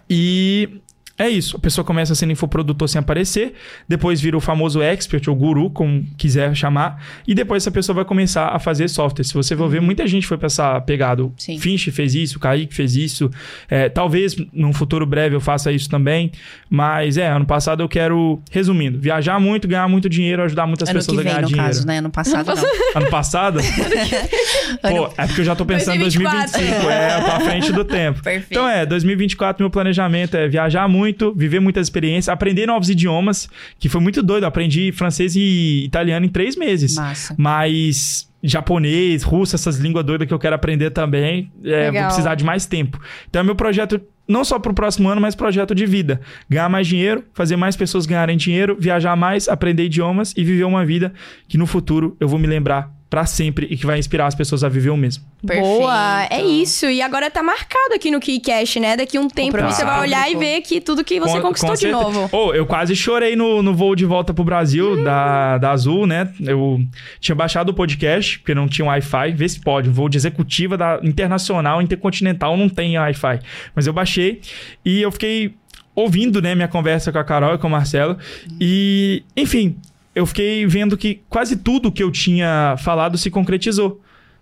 E 0.09 0.81
é 1.19 1.29
isso. 1.29 1.57
A 1.57 1.61
pessoa 1.61 1.85
começa 1.85 2.15
sendo 2.15 2.33
infoprodutor 2.33 2.89
sem 2.89 2.99
aparecer, 3.01 3.55
depois 3.89 4.21
vira 4.21 4.37
o 4.37 4.41
famoso 4.41 4.81
expert 4.81 5.27
ou 5.29 5.35
guru, 5.35 5.69
como 5.71 6.05
quiser 6.17 6.55
chamar, 6.55 7.03
e 7.27 7.35
depois 7.35 7.63
essa 7.63 7.71
pessoa 7.71 7.97
vai 7.97 8.05
começar 8.05 8.49
a 8.49 8.59
fazer 8.59 8.89
software. 8.89 9.25
Se 9.25 9.35
você 9.35 9.57
for 9.57 9.69
ver, 9.69 9.81
muita 9.81 10.07
gente 10.07 10.27
foi 10.27 10.37
para 10.39 10.47
essa 10.47 10.81
pegada. 10.81 11.29
Sim. 11.37 11.59
Finch 11.59 11.91
fez 11.91 12.15
isso, 12.15 12.37
o 12.37 12.41
Kaique 12.41 12.75
fez 12.75 12.95
isso. 12.97 13.31
É, 13.69 13.89
talvez 13.89 14.37
num 14.53 14.73
futuro 14.73 15.05
breve 15.05 15.35
eu 15.35 15.41
faça 15.41 15.73
isso 15.73 15.89
também. 15.89 16.31
Mas 16.71 17.17
é, 17.17 17.29
ano 17.29 17.47
passado 17.47 17.83
eu 17.83 17.89
quero, 17.89 18.41
resumindo, 18.51 18.99
viajar 18.99 19.41
muito, 19.41 19.67
ganhar 19.67 19.89
muito 19.89 20.09
dinheiro, 20.09 20.43
ajudar 20.43 20.67
muitas 20.67 20.89
Ano 20.89 20.99
pessoas 20.99 21.17
que 21.17 21.21
a 21.21 21.25
vem, 21.25 21.33
ganhar 21.33 21.43
no 21.43 21.49
dinheiro. 21.49 21.67
caso, 21.67 21.87
né? 21.87 21.99
Ano 21.99 22.11
passado, 22.11 22.47
não. 22.55 22.65
Ano 23.03 23.11
passado? 23.11 23.59
Pô, 24.83 25.11
é 25.17 25.27
porque 25.27 25.41
eu 25.41 25.45
já 25.45 25.55
tô 25.55 25.65
pensando 25.65 25.97
em 25.97 26.01
2024. 26.01 26.53
2025. 26.61 26.91
É, 26.91 27.19
eu 27.19 27.25
tô 27.25 27.31
à 27.31 27.41
frente 27.41 27.73
do 27.73 27.85
tempo. 27.85 28.23
Perfeito. 28.23 28.47
Então 28.51 28.69
é, 28.69 28.85
2024, 28.87 29.63
meu 29.63 29.71
planejamento 29.71 30.37
é 30.37 30.49
viajar 30.49 30.89
muito, 30.89 31.08
viver 31.35 31.61
muitas 31.61 31.87
experiências, 31.87 32.29
aprender 32.29 32.67
novos 32.67 32.91
idiomas, 32.91 33.49
que 33.79 33.89
foi 33.89 34.01
muito 34.01 34.23
doido. 34.23 34.45
Eu 34.45 34.49
aprendi 34.49 34.93
francês 34.93 35.37
e 35.37 35.85
italiano 35.85 36.27
em 36.27 36.29
três 36.29 36.57
meses. 36.57 36.97
Massa. 36.97 37.35
Mas 37.39 38.29
japonês, 38.43 39.23
russo, 39.23 39.55
essas 39.55 39.79
línguas 39.79 40.05
doidas 40.05 40.27
que 40.29 40.35
eu 40.35 40.39
quero 40.39 40.55
aprender 40.55 40.91
também, 40.91 41.51
é, 41.65 41.91
vou 41.91 42.03
precisar 42.05 42.35
de 42.35 42.45
mais 42.45 42.67
tempo. 42.67 43.01
Então 43.29 43.41
é 43.41 43.43
meu 43.43 43.57
projeto, 43.57 44.01
não 44.29 44.45
só 44.45 44.59
pro 44.59 44.73
próximo 44.73 45.09
ano, 45.09 45.21
mas 45.21 45.35
projeto 45.35 45.75
de 45.75 45.87
vida. 45.87 46.21
Ganhar 46.49 46.69
mais 46.69 46.87
dinheiro, 46.87 47.25
fazer 47.35 47.57
mais 47.57 47.77
pessoas 47.77 48.07
ganharem 48.07 48.37
dinheiro, 48.37 48.77
viajar 48.79 49.17
mais, 49.17 49.49
aprender 49.49 49.85
idiomas 49.85 50.33
e 50.37 50.45
viver 50.45 50.65
uma 50.65 50.85
vida 50.87 51.13
que 51.49 51.59
no 51.59 51.67
futuro 51.67 52.17
eu 52.21 52.29
vou 52.29 52.39
me 52.39 52.47
lembrar 52.47 52.98
pra 53.11 53.25
sempre 53.25 53.67
e 53.71 53.77
que 53.77 53.87
vai 53.87 53.99
inspirar 53.99 54.27
as 54.27 54.35
pessoas 54.35 54.63
a 54.63 54.69
viver 54.69 54.91
o 54.91 54.97
mesmo. 54.97 55.25
Boa, 55.43 56.25
é 56.25 56.29
Perfeito. 56.29 56.51
isso. 56.63 56.87
E 56.87 57.01
agora 57.01 57.31
tá 57.31 57.43
marcado 57.43 57.95
aqui 57.95 58.11
no 58.11 58.21
KeyCash, 58.21 58.77
né? 58.77 58.97
Daqui 58.99 59.19
um 59.19 59.29
tempo 59.29 59.53
Compromisso 59.53 59.79
você 59.79 59.85
vai 59.85 60.01
olhar 60.01 60.29
e 60.29 60.33
público. 60.35 60.41
ver 60.55 60.61
que 60.61 60.81
tudo 60.81 61.03
que 61.03 61.19
você 61.19 61.37
Com- 61.41 61.41
conquistou 61.49 61.71
com 61.71 61.77
de 61.77 61.89
novo. 61.91 62.29
Oh, 62.33 62.53
eu 62.53 62.67
quase 62.67 62.95
chorei 62.95 63.35
no, 63.35 63.63
no 63.63 63.75
voo 63.75 63.95
de 63.97 64.05
volta 64.05 64.35
pro 64.35 64.45
Brasil 64.45 65.03
da, 65.03 65.57
da 65.57 65.71
Azul, 65.71 66.07
né? 66.07 66.31
Eu 66.41 66.81
tinha 67.19 67.35
baixado 67.35 67.71
o 67.71 67.75
podcast, 67.75 68.41
porque 68.41 68.55
não 68.55 68.69
tinha 68.69 68.87
Wi-Fi. 68.87 69.33
Vê 69.33 69.49
se 69.49 69.61
pode. 69.61 69.89
Voo 69.89 70.09
de 70.09 70.19
executiva 70.19 70.77
da 70.77 71.01
internacional, 71.03 71.81
intercontinental, 71.81 72.57
não 72.59 72.69
tem 72.69 72.99
Wi-Fi. 72.99 73.39
Mas 73.75 73.87
eu 73.87 73.93
baixei 73.95 74.43
e 74.85 75.01
eu 75.01 75.11
fiquei 75.11 75.55
ouvindo, 75.95 76.43
né, 76.43 76.55
minha 76.55 76.69
conversa 76.69 77.11
com 77.11 77.19
a 77.19 77.25
Carol 77.25 77.55
e 77.55 77.59
com 77.59 77.67
o 77.69 77.71
Marcelo. 77.71 78.19
E, 78.61 79.25
enfim, 79.37 79.77
eu 80.15 80.27
fiquei 80.27 80.67
vendo 80.67 80.97
que 80.97 81.23
quase 81.29 81.57
tudo 81.57 81.93
que 81.93 82.03
eu 82.03 82.11
tinha 82.11 82.77
falado 82.79 83.17
se 83.17 83.31
concretizou. 83.31 84.01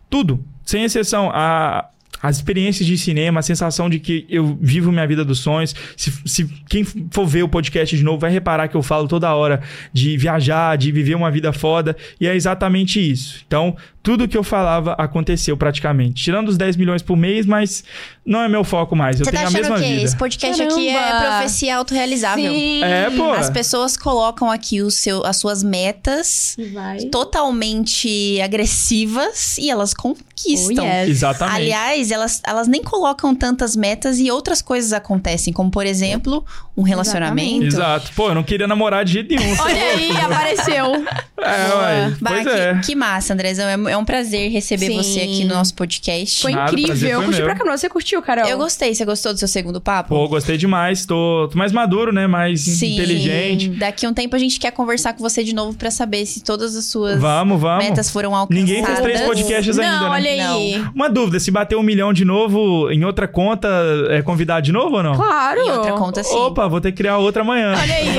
Tudo. 0.08 0.44
Sem 0.64 0.84
exceção. 0.84 1.30
A, 1.32 1.88
as 2.22 2.36
experiências 2.36 2.86
de 2.86 2.96
cinema, 2.96 3.40
a 3.40 3.42
sensação 3.42 3.90
de 3.90 3.98
que 3.98 4.26
eu 4.28 4.58
vivo 4.60 4.90
minha 4.90 5.06
vida 5.06 5.24
dos 5.24 5.40
sonhos. 5.40 5.74
Se, 5.96 6.12
se 6.24 6.46
quem 6.68 6.84
for 6.84 7.26
ver 7.26 7.42
o 7.42 7.48
podcast 7.48 7.96
de 7.96 8.02
novo 8.02 8.18
vai 8.18 8.30
reparar 8.30 8.68
que 8.68 8.76
eu 8.76 8.82
falo 8.82 9.06
toda 9.06 9.34
hora 9.34 9.62
de 9.92 10.16
viajar, 10.16 10.76
de 10.76 10.90
viver 10.90 11.14
uma 11.14 11.30
vida 11.30 11.52
foda. 11.52 11.96
E 12.20 12.26
é 12.26 12.34
exatamente 12.34 12.98
isso. 12.98 13.42
Então, 13.46 13.76
tudo 14.06 14.28
que 14.28 14.38
eu 14.38 14.44
falava 14.44 14.92
aconteceu 14.92 15.56
praticamente. 15.56 16.22
Tirando 16.22 16.48
os 16.48 16.56
10 16.56 16.76
milhões 16.76 17.02
por 17.02 17.16
mês, 17.16 17.44
mas 17.44 17.82
não 18.24 18.40
é 18.40 18.48
meu 18.48 18.62
foco 18.62 18.94
mais. 18.94 19.18
Eu 19.18 19.24
Você 19.24 19.32
tá 19.32 19.38
tenho 19.38 19.46
a 19.46 19.48
achando 19.48 19.60
mesma 19.62 19.76
o 19.76 19.80
quê? 19.80 19.88
vida. 19.88 20.02
Esse 20.04 20.16
podcast 20.16 20.62
aqui 20.62 20.88
é 20.88 20.92
Caramba. 20.94 21.30
profecia 21.38 21.76
autorrealizável. 21.76 22.52
Sim. 22.52 22.84
É, 22.84 23.10
pô. 23.10 23.32
As 23.32 23.50
pessoas 23.50 23.96
colocam 23.96 24.48
aqui 24.48 24.80
o 24.80 24.92
seu, 24.92 25.26
as 25.26 25.38
suas 25.38 25.64
metas 25.64 26.56
Vai. 26.72 26.98
totalmente 27.06 28.40
agressivas 28.40 29.58
e 29.58 29.68
elas 29.70 29.92
conquistam. 29.92 30.84
Oh, 30.84 30.88
yes. 30.88 31.08
Exatamente. 31.08 31.56
Aliás, 31.56 32.10
elas, 32.12 32.40
elas 32.46 32.68
nem 32.68 32.84
colocam 32.84 33.34
tantas 33.34 33.74
metas 33.74 34.20
e 34.20 34.30
outras 34.30 34.62
coisas 34.62 34.92
acontecem, 34.92 35.52
como 35.52 35.68
por 35.68 35.84
exemplo, 35.84 36.44
um 36.76 36.82
relacionamento. 36.82 37.66
Exato. 37.66 38.12
Pô, 38.14 38.28
eu 38.28 38.36
não 38.36 38.44
queria 38.44 38.68
namorar 38.68 39.04
de 39.04 39.14
jeito 39.14 39.34
nenhum. 39.34 39.56
Olha 39.60 39.82
aí, 39.82 40.10
apareceu. 40.16 40.94
É, 41.38 41.74
ué. 41.74 42.16
Bah, 42.20 42.30
Pois 42.30 42.42
que, 42.44 42.48
é. 42.50 42.80
que 42.84 42.94
massa, 42.94 43.34
Andrezão. 43.34 43.66
É, 43.68 43.95
é 43.96 43.98
um 43.98 44.04
prazer 44.04 44.50
receber 44.50 44.86
Sim. 44.86 44.96
você 44.96 45.20
aqui 45.20 45.44
no 45.44 45.54
nosso 45.54 45.74
podcast. 45.74 46.40
Foi 46.40 46.52
Nada, 46.52 46.70
incrível. 46.70 47.08
Eu 47.08 47.16
foi 47.16 47.24
curti 47.26 47.38
meu. 47.38 47.46
pra 47.46 47.56
caramba. 47.56 47.76
Você 47.78 47.88
curtiu, 47.88 48.22
Carol? 48.22 48.46
Eu 48.46 48.58
gostei. 48.58 48.94
Você 48.94 49.04
gostou 49.04 49.32
do 49.32 49.38
seu 49.38 49.48
segundo 49.48 49.80
papo? 49.80 50.10
Pô, 50.10 50.28
gostei 50.28 50.56
demais. 50.56 51.04
Tô, 51.06 51.48
tô 51.50 51.58
mais 51.58 51.72
maduro, 51.72 52.12
né? 52.12 52.26
Mais 52.26 52.60
Sim. 52.60 52.94
inteligente. 52.94 53.70
Daqui 53.70 54.06
a 54.06 54.08
um 54.08 54.14
tempo 54.14 54.36
a 54.36 54.38
gente 54.38 54.60
quer 54.60 54.70
conversar 54.70 55.14
com 55.14 55.22
você 55.22 55.42
de 55.42 55.54
novo 55.54 55.76
pra 55.76 55.90
saber 55.90 56.24
se 56.26 56.40
todas 56.42 56.76
as 56.76 56.84
suas 56.86 57.18
Vamos, 57.20 57.60
vamos. 57.60 57.84
metas 57.84 58.10
foram 58.10 58.34
alcançadas. 58.34 58.68
Ninguém 58.68 58.84
fez 58.84 59.00
três 59.00 59.20
podcasts 59.22 59.76
Não, 59.76 59.84
ainda, 59.84 60.00
né? 60.00 60.08
olha 60.10 60.50
aí. 60.50 60.84
Uma 60.94 61.08
dúvida, 61.08 61.40
se 61.40 61.50
bater 61.50 61.76
um 61.76 61.82
milhão 61.82 62.12
de 62.12 62.24
novo 62.24 62.90
em 62.90 63.04
outra 63.04 63.26
conta, 63.26 63.68
é 64.10 64.22
convidado 64.22 64.62
de 64.62 64.72
novo 64.72 64.96
ou 64.96 65.02
não? 65.02 65.14
Claro. 65.16 65.60
Em 65.60 65.70
outra 65.70 65.92
conta, 65.92 66.22
sim. 66.22 66.34
Opa, 66.34 66.68
vou 66.68 66.80
ter 66.80 66.92
que 66.92 66.98
criar 66.98 67.18
outra 67.18 67.42
amanhã. 67.42 67.74
Olha 67.76 67.94
aí, 67.94 68.16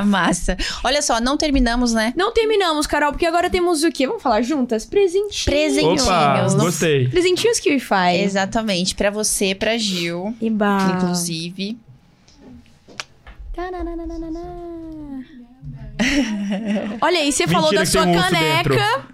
ó. 0.00 0.04
Massa. 0.04 0.56
Olha 0.84 1.00
só, 1.02 1.20
não 1.20 1.36
terminamos, 1.36 1.92
né? 1.92 2.12
Não 2.16 2.32
terminamos, 2.32 2.86
Carol, 2.86 3.12
porque 3.12 3.26
agora 3.26 3.48
temos 3.50 3.82
o 3.82 3.90
quê? 3.90 4.06
Vamos 4.06 4.22
falar 4.22 4.42
juntas? 4.66 4.84
Presentinhos. 4.84 5.44
Presentinhos. 5.44 6.02
Opa, 6.54 6.54
gostei. 6.56 7.08
Presentinhos 7.08 7.60
que 7.60 7.78
faz. 7.78 8.20
Exatamente. 8.20 8.94
Pra 8.94 9.10
você, 9.10 9.54
pra 9.54 9.78
Gil, 9.78 10.34
Iba. 10.40 10.94
inclusive. 10.96 11.78
Olha 17.00 17.20
aí, 17.20 17.32
você 17.32 17.46
falou 17.46 17.70
Mentira 17.70 17.80
da 17.80 17.86
que 17.86 17.92
sua 17.92 18.02
um 18.02 18.12
caneca. 18.12 19.06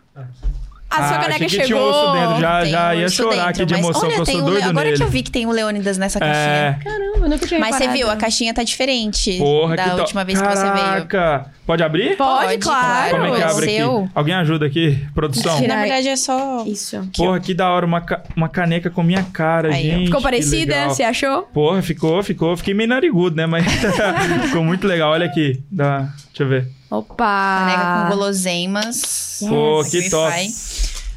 A 0.93 1.09
sua 1.09 1.17
Ah, 1.17 1.21
caneca 1.21 1.35
achei 1.35 1.47
que 1.47 1.55
tinha 1.55 1.67
chegou. 1.67 1.83
um 1.83 1.87
urso 1.89 2.13
dentro. 2.13 2.41
Já, 2.41 2.61
Tem 2.63 2.71
já 2.71 2.89
um 2.91 2.95
ia 2.95 3.09
chorar 3.09 3.31
dentro, 3.31 3.49
aqui 3.49 3.65
de 3.67 3.75
emoção, 3.75 4.03
olha, 4.09 4.15
que 4.15 4.21
eu 4.21 4.27
sou 4.27 4.35
um 4.35 4.45
Le- 4.45 4.51
doido 4.53 4.69
Agora 4.69 4.85
nele. 4.85 4.97
que 4.97 5.03
eu 5.03 5.09
vi 5.09 5.23
que 5.23 5.31
tem 5.31 5.47
o 5.47 5.51
Leônidas 5.51 5.99
nessa 5.99 6.19
caixinha. 6.21 6.37
É, 6.81 6.85
Caramba, 6.85 7.19
eu 7.27 7.29
nunca 7.31 7.47
tinha 7.47 7.61
Mas 7.61 7.77
você 7.77 7.89
viu, 7.89 8.11
a 8.11 8.17
caixinha 8.17 8.53
tá 8.55 8.63
diferente 8.63 9.39
porra, 9.39 9.77
da 9.77 9.85
que 9.85 9.91
to- 9.91 9.97
última 10.01 10.25
vez 10.25 10.41
que 10.41 10.47
você 10.49 10.63
veio. 10.63 11.07
Caraca. 11.07 11.47
Pode 11.65 11.83
abrir? 11.83 12.17
Pode, 12.17 12.59
claro. 12.59 13.11
Como 13.13 13.25
é 13.27 13.31
que 13.37 13.41
é 13.41 13.45
abre 13.45 13.67
seu. 13.67 13.99
aqui? 14.01 14.11
Alguém 14.15 14.35
ajuda 14.35 14.67
aqui, 14.67 14.99
produção? 15.15 15.61
Na 15.67 15.77
verdade 15.77 16.09
é 16.09 16.17
só. 16.17 16.65
Isso. 16.67 17.09
Porra, 17.17 17.39
que 17.41 17.55
da 17.55 17.71
hora, 17.71 17.87
uma, 17.87 18.01
ca- 18.01 18.21
uma 18.37 18.49
caneca 18.49 18.91
com 18.91 19.03
minha 19.03 19.23
cara, 19.33 19.69
Aí, 19.73 19.83
gente. 19.83 20.05
Ficou 20.07 20.19
que 20.19 20.25
parecida? 20.25 20.89
Você 20.89 21.05
achou? 21.05 21.43
Porra, 21.45 21.81
ficou, 21.81 22.21
ficou. 22.23 22.57
Fiquei 22.57 22.75
meio 22.75 22.89
narigudo, 22.89 23.37
né? 23.37 23.47
Mas 23.47 23.65
ficou 24.47 24.65
muito 24.65 24.87
legal. 24.89 25.13
Olha 25.13 25.27
aqui. 25.27 25.63
Dá... 25.71 26.09
Deixa 26.29 26.43
eu 26.43 26.49
ver. 26.49 26.69
Opa! 26.91 27.67
Caneca 27.67 28.03
com 28.05 28.15
guloseimas. 28.17 29.39
Pô, 29.49 29.83
que 29.89 29.99
Wi-Fi. 29.99 30.11
top. 30.11 30.35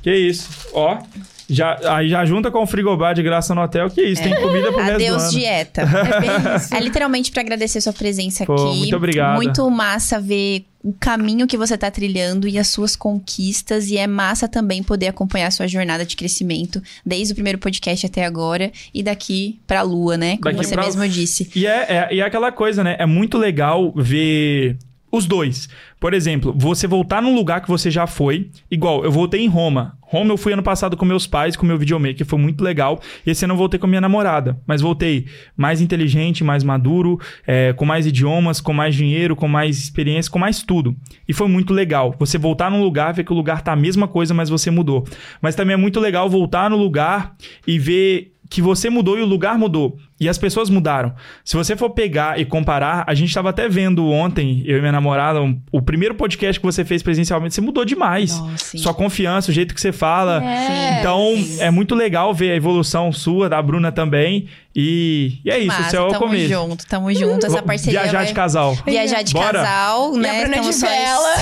Que 0.06 0.16
isso. 0.16 0.48
Ó. 0.72 1.00
Já, 1.48 1.80
aí 1.96 2.10
já 2.10 2.24
junta 2.26 2.50
com 2.52 2.62
o 2.62 2.66
frigobar 2.68 3.14
de 3.16 3.22
graça 3.24 3.54
no 3.56 3.62
hotel. 3.62 3.90
Que 3.90 4.02
isso, 4.04 4.22
tem 4.22 4.36
comida 4.40 4.72
pro 4.72 4.78
resto 4.82 4.90
do 4.92 4.96
Adeus 5.04 5.24
ano. 5.24 5.32
dieta. 5.32 5.82
É 5.86 6.20
bem 6.20 6.56
isso. 6.58 6.76
É 6.76 6.80
literalmente 6.80 7.32
pra 7.32 7.42
agradecer 7.42 7.82
sua 7.82 7.94
presença 7.94 8.46
Pô, 8.46 8.54
aqui. 8.54 8.78
muito 8.78 8.96
obrigado. 8.96 9.36
Muito 9.36 9.70
massa 9.72 10.20
ver 10.20 10.66
o 10.84 10.94
caminho 10.94 11.48
que 11.48 11.58
você 11.58 11.76
tá 11.76 11.90
trilhando 11.90 12.48
e 12.48 12.58
as 12.60 12.68
suas 12.68 12.96
conquistas. 12.96 13.90
E 13.90 13.98
é 13.98 14.06
massa 14.08 14.48
também 14.48 14.82
poder 14.84 15.08
acompanhar 15.08 15.48
a 15.48 15.52
sua 15.52 15.68
jornada 15.68 16.06
de 16.06 16.16
crescimento 16.16 16.82
desde 17.06 17.34
o 17.34 17.36
primeiro 17.36 17.58
podcast 17.60 18.06
até 18.06 18.26
agora 18.26 18.72
e 18.94 19.02
daqui 19.04 19.60
pra 19.68 19.82
lua, 19.84 20.18
né? 20.18 20.38
Como 20.38 20.56
Daqui 20.56 20.66
você 20.68 20.74
pra- 20.76 20.84
mesmo 20.86 21.08
disse. 21.08 21.50
E 21.56 21.66
é, 21.68 21.86
é, 21.90 22.08
e 22.16 22.20
é 22.22 22.24
aquela 22.24 22.52
coisa, 22.52 22.84
né? 22.84 22.96
É 23.00 23.06
muito 23.08 23.38
legal 23.40 23.92
ver 23.96 24.78
os 25.16 25.26
dois. 25.26 25.70
Por 26.00 26.14
exemplo, 26.14 26.54
você 26.56 26.88
voltar 26.88 27.22
num 27.22 27.36
lugar 27.36 27.62
que 27.62 27.70
você 27.70 27.90
já 27.90 28.06
foi. 28.06 28.50
Igual, 28.70 29.04
eu 29.04 29.12
voltei 29.12 29.42
em 29.42 29.48
Roma. 29.48 29.98
Roma 30.02 30.32
eu 30.32 30.38
fui 30.38 30.54
ano 30.54 30.62
passado 30.62 30.96
com 30.96 31.04
meus 31.04 31.26
pais, 31.26 31.56
com 31.56 31.66
meu 31.66 31.78
videomaker, 31.78 32.26
foi 32.26 32.38
muito 32.38 32.64
legal. 32.64 33.02
Esse 33.26 33.44
ano 33.44 33.54
eu 33.54 33.58
voltei 33.58 33.80
com 33.80 33.88
minha 33.88 34.02
namorada. 34.02 34.60
Mas 34.68 34.82
voltei 34.82 35.26
mais 35.58 35.82
inteligente, 35.82 36.44
mais 36.44 36.64
maduro, 36.64 37.20
é, 37.46 37.74
com 37.74 37.86
mais 37.86 38.06
idiomas, 38.06 38.62
com 38.62 38.72
mais 38.72 38.94
dinheiro, 38.96 39.36
com 39.36 39.48
mais 39.48 39.78
experiência, 39.78 40.32
com 40.32 40.40
mais 40.40 40.62
tudo. 40.62 40.96
E 41.28 41.34
foi 41.34 41.48
muito 41.48 41.74
legal. 41.74 42.16
Você 42.20 42.38
voltar 42.38 42.70
num 42.70 42.84
lugar, 42.84 43.14
ver 43.14 43.24
que 43.24 43.34
o 43.34 43.36
lugar 43.36 43.62
tá 43.62 43.74
a 43.74 43.76
mesma 43.76 44.08
coisa, 44.08 44.34
mas 44.34 44.50
você 44.50 44.70
mudou. 44.70 45.06
Mas 45.42 45.56
também 45.56 45.74
é 45.74 45.78
muito 45.78 46.00
legal 46.00 46.30
voltar 46.30 46.70
no 46.70 46.78
lugar 46.78 47.36
e 47.66 47.80
ver 47.80 48.36
que 48.50 48.62
você 48.62 48.90
mudou 48.90 49.18
e 49.18 49.22
o 49.22 49.26
lugar 49.26 49.58
mudou. 49.58 49.98
E 50.18 50.30
as 50.30 50.38
pessoas 50.38 50.70
mudaram. 50.70 51.14
Se 51.44 51.58
você 51.58 51.76
for 51.76 51.90
pegar 51.90 52.40
e 52.40 52.46
comparar, 52.46 53.04
a 53.06 53.14
gente 53.14 53.28
estava 53.28 53.50
até 53.50 53.68
vendo 53.68 54.10
ontem, 54.10 54.64
eu 54.66 54.78
e 54.78 54.80
minha 54.80 54.92
namorada, 54.94 55.42
um, 55.42 55.60
o 55.74 55.82
primeiro 55.82 56.16
podcast 56.16 56.58
que 56.58 56.66
você 56.66 56.86
fez 56.86 57.04
presencialmente, 57.04 57.54
você 57.54 57.60
mudou 57.60 57.84
demais. 57.84 58.40
Nossa, 58.40 58.78
Sua 58.78 58.94
confiança, 58.94 59.52
o 59.52 59.54
jeito 59.54 59.76
que 59.76 59.82
você 59.82 59.92
fala. 59.92 60.42
É. 60.42 61.00
Então, 61.00 61.34
é 61.60 61.70
muito 61.70 61.94
legal 61.94 62.34
ver 62.34 62.52
a 62.52 62.56
evolução 62.56 63.12
sua, 63.12 63.50
da 63.50 63.62
Bruna 63.62 63.92
também. 63.92 64.48
E, 64.78 65.40
e 65.44 65.50
é 65.50 65.58
isso, 65.58 65.68
Massa, 65.68 65.82
isso 65.88 65.96
é 65.96 66.02
o 66.02 66.08
tamo 66.08 66.20
começo. 66.20 66.50
junto, 66.50 66.86
tamo 66.88 67.14
junto. 67.14 67.46
Essa 67.46 67.62
parceria 67.62 68.02
Viajar 68.02 68.18
vai... 68.20 68.26
de 68.28 68.34
casal. 68.34 68.78
Viajar 68.86 69.22
de 69.22 69.34
Bora. 69.34 69.60
casal, 69.60 70.16
E 70.16 70.18
né? 70.20 70.30
a 70.30 70.34
Bruna 70.48 70.60
de 70.62 70.70
Estamos 70.70 70.76
só- 70.76 70.88
vela. 70.88 71.36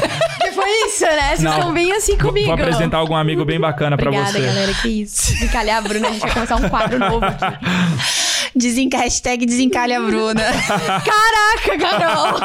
que 0.42 0.50
foi 0.52 0.70
isso, 0.86 1.04
né? 1.04 1.28
Vocês 1.28 1.42
Não. 1.42 1.52
estão 1.52 1.72
bem 1.72 1.92
assim 1.92 2.16
comigo. 2.16 2.46
Vou 2.46 2.54
apresentar 2.54 2.98
algum 2.98 3.14
amigo 3.14 3.44
bem 3.44 3.60
bacana 3.60 3.96
pra 3.96 4.08
Obrigada, 4.10 4.32
você. 4.32 4.40
galera. 4.44 4.74
Que 4.74 4.88
isso. 5.02 5.36
Se 5.36 5.48
calhar 5.48 5.78
a 5.78 5.80
Bruna, 5.80 6.08
a 6.08 6.12
gente 6.12 6.20
vai 6.22 6.32
começar 6.32 6.56
um 6.56 6.68
quadro 6.68 6.98
novo 6.98 7.24
aqui. 7.24 7.44
Desenca... 8.54 8.98
Hashtag 8.98 9.46
desencalha 9.46 9.98
a 9.98 10.00
Bruna. 10.02 10.42
Caraca, 10.42 11.78
Carol! 11.78 12.40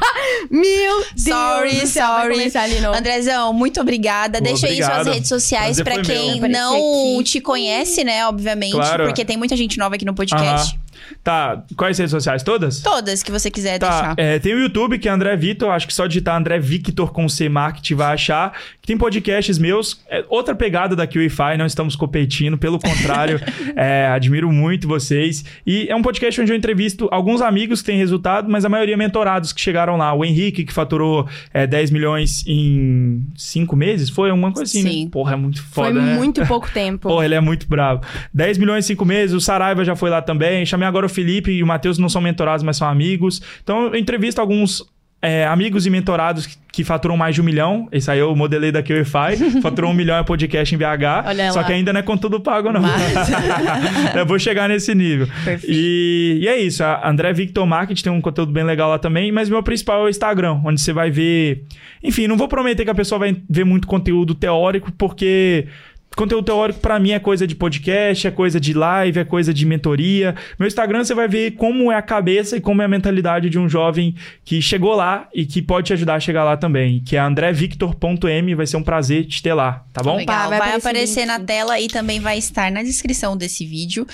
Meu 0.50 0.98
Deus! 1.00 1.22
Sorry, 1.22 1.86
sorry. 1.86 2.34
começar 2.34 2.62
ali, 2.62 2.80
não. 2.80 2.94
Andrezão, 2.94 3.52
muito 3.52 3.80
obrigada. 3.80 4.38
Pô, 4.38 4.44
Deixa 4.44 4.66
aí 4.66 4.74
obrigado. 4.74 5.04
suas 5.04 5.14
redes 5.14 5.28
sociais 5.28 5.76
Prazer 5.80 5.84
pra 5.84 6.04
foi 6.04 6.14
quem 6.14 6.40
meu. 6.40 6.50
não 6.50 7.22
te 7.22 7.40
conhece, 7.40 8.04
né? 8.04 8.26
Obviamente, 8.26 8.72
Claro. 8.72 9.04
porque 9.04 9.24
tem 9.24 9.36
muita 9.36 9.56
gente 9.56 9.78
nova 9.78 9.94
aqui 9.94 10.04
no 10.04 10.14
podcast. 10.14 10.74
Aham. 10.74 10.81
Tá, 11.22 11.62
quais 11.76 11.98
redes 11.98 12.10
sociais? 12.10 12.42
Todas? 12.42 12.80
Todas 12.80 13.22
que 13.22 13.30
você 13.30 13.50
quiser 13.50 13.78
Tá, 13.78 13.90
deixar. 13.90 14.14
é, 14.18 14.38
tem 14.38 14.54
o 14.54 14.60
YouTube, 14.60 14.98
que 14.98 15.08
é 15.08 15.12
André 15.12 15.36
Vitor, 15.36 15.70
acho 15.70 15.86
que 15.86 15.94
só 15.94 16.06
digitar 16.06 16.36
André 16.36 16.58
Victor 16.58 17.12
com 17.12 17.28
C 17.28 17.48
Marketing 17.48 17.94
vai 17.94 18.12
achar. 18.14 18.52
Tem 18.84 18.96
podcasts 18.96 19.58
meus, 19.58 20.00
é 20.08 20.24
outra 20.28 20.54
pegada 20.54 20.96
da 20.96 21.06
QIFI, 21.06 21.56
não 21.56 21.66
estamos 21.66 21.94
competindo, 21.96 22.58
pelo 22.58 22.78
contrário, 22.78 23.40
é, 23.76 24.06
admiro 24.06 24.50
muito 24.50 24.88
vocês. 24.88 25.44
E 25.66 25.86
é 25.88 25.94
um 25.96 26.02
podcast 26.02 26.40
onde 26.40 26.52
eu 26.52 26.56
entrevisto 26.56 27.08
alguns 27.12 27.40
amigos 27.40 27.80
que 27.80 27.86
têm 27.86 27.98
resultado, 27.98 28.48
mas 28.50 28.64
a 28.64 28.68
maioria 28.68 28.96
mentorados 28.96 29.52
que 29.52 29.60
chegaram 29.60 29.96
lá. 29.96 30.12
O 30.12 30.24
Henrique, 30.24 30.64
que 30.64 30.72
faturou 30.72 31.28
é, 31.54 31.66
10 31.66 31.90
milhões 31.90 32.44
em 32.46 33.24
5 33.36 33.76
meses, 33.76 34.10
foi 34.10 34.30
uma 34.30 34.50
coisa 34.52 34.64
assim, 34.64 34.82
Sim. 34.82 35.04
né? 35.04 35.10
Porra, 35.10 35.34
é 35.34 35.36
muito 35.36 35.62
foda, 35.62 35.92
Foi 35.92 36.00
né? 36.02 36.14
muito 36.16 36.44
pouco 36.46 36.70
tempo. 36.70 37.08
Pô, 37.08 37.22
ele 37.22 37.34
é 37.34 37.40
muito 37.40 37.66
bravo. 37.68 38.02
10 38.34 38.58
milhões 38.58 38.84
em 38.84 38.88
5 38.88 39.04
meses, 39.04 39.34
o 39.34 39.40
Saraiva 39.40 39.84
já 39.84 39.94
foi 39.94 40.10
lá 40.10 40.20
também. 40.20 40.64
Chamei 40.66 40.86
agora 40.92 41.06
o 41.06 41.08
Felipe 41.08 41.50
e 41.50 41.62
o 41.62 41.66
Matheus, 41.66 41.98
não 41.98 42.08
são 42.08 42.20
mentorados, 42.20 42.62
mas 42.62 42.76
são 42.76 42.88
amigos. 42.88 43.40
Então 43.62 43.86
eu 43.86 43.96
entrevisto 43.96 44.40
alguns 44.40 44.86
é, 45.22 45.46
amigos 45.46 45.86
e 45.86 45.90
mentorados 45.90 46.46
que, 46.46 46.56
que 46.72 46.84
faturam 46.84 47.16
mais 47.16 47.32
de 47.36 47.40
um 47.40 47.44
milhão. 47.44 47.88
Esse 47.92 48.10
aí 48.10 48.18
eu 48.18 48.34
modelei 48.34 48.72
da 48.72 48.82
QFI. 48.82 49.60
faturou 49.62 49.92
um 49.92 49.94
milhão 49.94 50.16
é 50.16 50.24
podcast 50.24 50.74
em 50.74 50.78
BH. 50.78 50.82
Olha 51.26 51.52
só 51.52 51.60
lá. 51.60 51.64
que 51.64 51.72
ainda 51.72 51.92
não 51.92 52.00
é 52.00 52.02
com 52.02 52.16
tudo 52.16 52.40
pago, 52.40 52.72
não. 52.72 52.82
Mas- 52.82 53.30
eu 54.16 54.26
vou 54.26 54.36
chegar 54.36 54.68
nesse 54.68 54.92
nível. 54.96 55.28
Perfeito. 55.44 55.72
E, 55.72 56.40
e 56.42 56.48
é 56.48 56.58
isso. 56.60 56.82
A 56.82 57.08
André 57.08 57.32
Victor 57.32 57.64
Market 57.64 58.02
tem 58.02 58.12
um 58.12 58.20
conteúdo 58.20 58.50
bem 58.50 58.64
legal 58.64 58.90
lá 58.90 58.98
também. 58.98 59.30
Mas 59.30 59.48
meu 59.48 59.62
principal 59.62 60.00
é 60.00 60.04
o 60.06 60.08
Instagram, 60.08 60.60
onde 60.64 60.80
você 60.80 60.92
vai 60.92 61.08
ver. 61.08 61.66
Enfim, 62.02 62.26
não 62.26 62.36
vou 62.36 62.48
prometer 62.48 62.84
que 62.84 62.90
a 62.90 62.94
pessoa 62.94 63.20
vai 63.20 63.36
ver 63.48 63.64
muito 63.64 63.86
conteúdo 63.86 64.34
teórico, 64.34 64.90
porque. 64.98 65.68
Conteúdo 66.16 66.44
teórico 66.44 66.78
pra 66.80 66.98
mim 66.98 67.12
é 67.12 67.18
coisa 67.18 67.46
de 67.46 67.54
podcast, 67.54 68.26
é 68.26 68.30
coisa 68.30 68.60
de 68.60 68.74
live, 68.74 69.20
é 69.20 69.24
coisa 69.24 69.52
de 69.52 69.64
mentoria. 69.64 70.34
Meu 70.58 70.66
Instagram 70.66 71.04
você 71.04 71.14
vai 71.14 71.26
ver 71.26 71.52
como 71.52 71.90
é 71.90 71.96
a 71.96 72.02
cabeça 72.02 72.56
e 72.56 72.60
como 72.60 72.82
é 72.82 72.84
a 72.84 72.88
mentalidade 72.88 73.48
de 73.48 73.58
um 73.58 73.68
jovem 73.68 74.14
que 74.44 74.60
chegou 74.60 74.94
lá 74.94 75.28
e 75.34 75.46
que 75.46 75.62
pode 75.62 75.86
te 75.88 75.92
ajudar 75.94 76.14
a 76.14 76.20
chegar 76.20 76.44
lá 76.44 76.56
também, 76.56 77.02
que 77.04 77.16
é 77.16 77.20
andrevictor.m, 77.20 78.54
vai 78.54 78.66
ser 78.66 78.76
um 78.76 78.82
prazer 78.82 79.24
te 79.26 79.42
ter 79.42 79.54
lá, 79.54 79.84
tá 79.92 80.02
bom? 80.02 80.16
Legal, 80.16 80.36
Pá, 80.36 80.48
vai 80.48 80.58
vai, 80.58 80.76
aparecer 80.76 81.26
na 81.26 81.40
tela 81.40 81.80
e 81.80 81.88
também 81.88 82.20
vai 82.20 82.38
estar 82.38 82.70
na 82.70 82.82
descrição 82.82 83.36
desse 83.36 83.64
vídeo. 83.64 84.06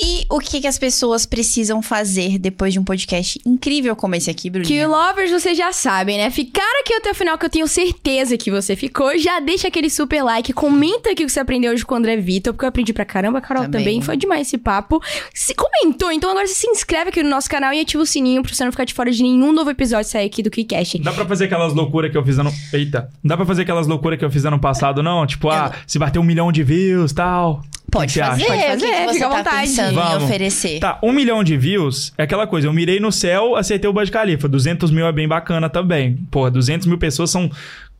E 0.00 0.26
o 0.30 0.38
que, 0.40 0.60
que 0.60 0.66
as 0.66 0.78
pessoas 0.78 1.24
precisam 1.26 1.82
fazer 1.82 2.38
depois 2.38 2.72
de 2.72 2.78
um 2.78 2.84
podcast 2.84 3.40
incrível 3.46 3.96
como 3.96 4.14
esse 4.14 4.30
aqui, 4.30 4.44
Que 4.44 4.50
Bruninha? 4.50 4.88
lovers 4.88 5.30
vocês 5.30 5.56
já 5.56 5.72
sabem, 5.72 6.18
né? 6.18 6.30
Ficaram 6.30 6.80
aqui 6.80 6.94
até 6.94 7.10
o 7.10 7.14
final, 7.14 7.38
que 7.38 7.46
eu 7.46 7.50
tenho 7.50 7.66
certeza 7.66 8.36
que 8.36 8.50
você 8.50 8.76
ficou. 8.76 9.16
Já 9.18 9.40
deixa 9.40 9.68
aquele 9.68 9.90
super 9.90 10.22
like, 10.22 10.52
comenta 10.52 11.10
aqui 11.10 11.22
o 11.22 11.26
que 11.26 11.32
você 11.32 11.37
aprendeu 11.40 11.72
hoje 11.72 11.84
com 11.84 11.94
o 11.94 11.98
André 11.98 12.16
Vitor, 12.16 12.52
porque 12.52 12.64
eu 12.64 12.68
aprendi 12.68 12.92
pra 12.92 13.04
caramba, 13.04 13.38
a 13.38 13.40
Carol 13.40 13.64
Também. 13.64 13.80
também. 13.84 14.02
Foi 14.02 14.16
demais 14.16 14.46
esse 14.46 14.58
papo. 14.58 15.00
Se 15.34 15.54
comentou, 15.54 16.10
então 16.10 16.30
agora 16.30 16.46
você 16.46 16.54
se 16.54 16.68
inscreve 16.68 17.10
aqui 17.10 17.22
no 17.22 17.30
nosso 17.30 17.48
canal 17.48 17.72
e 17.72 17.80
ativa 17.80 18.02
o 18.02 18.06
sininho 18.06 18.42
pra 18.42 18.52
você 18.52 18.64
não 18.64 18.70
ficar 18.70 18.84
de 18.84 18.94
fora 18.94 19.10
de 19.10 19.22
nenhum 19.22 19.52
novo 19.52 19.70
episódio 19.70 20.10
sair 20.10 20.26
aqui 20.26 20.42
do 20.42 20.50
KiCast. 20.50 20.98
Dá 21.00 21.12
pra 21.12 21.26
fazer 21.26 21.46
aquelas 21.46 21.72
loucuras 21.74 22.10
que 22.10 22.16
eu 22.16 22.24
fiz 22.24 22.38
ano. 22.38 22.52
Eita. 22.72 23.10
Não 23.22 23.28
dá 23.28 23.36
pra 23.36 23.46
fazer 23.46 23.62
aquelas 23.62 23.86
loucuras 23.86 24.18
que 24.18 24.24
eu 24.24 24.30
fiz 24.30 24.44
ano 24.44 24.58
passado, 24.58 25.02
não? 25.02 25.26
Tipo, 25.26 25.48
ah, 25.50 25.72
se 25.86 25.98
bater 25.98 26.18
um 26.18 26.24
milhão 26.24 26.50
de 26.52 26.62
views 26.62 27.12
tal. 27.12 27.62
Pode 27.90 28.18
fazer, 28.18 28.44
você? 28.44 28.48
Pode 28.48 28.58
o 28.58 28.60
que, 28.60 28.64
que 28.64 28.70
fazer, 28.70 28.86
você 28.86 29.12
fica 29.14 29.26
à 29.26 29.30
tá 29.30 29.36
vontade. 29.38 29.94
Vamos. 29.94 30.24
oferecer? 30.24 30.78
Tá, 30.78 30.98
um 31.02 31.10
milhão 31.10 31.42
de 31.42 31.56
views 31.56 32.12
é 32.18 32.24
aquela 32.24 32.46
coisa. 32.46 32.66
Eu 32.66 32.72
mirei 32.72 33.00
no 33.00 33.10
céu, 33.10 33.56
acertei 33.56 33.88
o 33.88 33.92
Bud 33.94 34.10
Khalifa. 34.10 34.46
200 34.46 34.90
mil 34.90 35.06
é 35.06 35.12
bem 35.12 35.26
bacana 35.26 35.70
também. 35.70 36.16
Porra, 36.30 36.50
200 36.50 36.86
mil 36.86 36.98
pessoas 36.98 37.30
são 37.30 37.50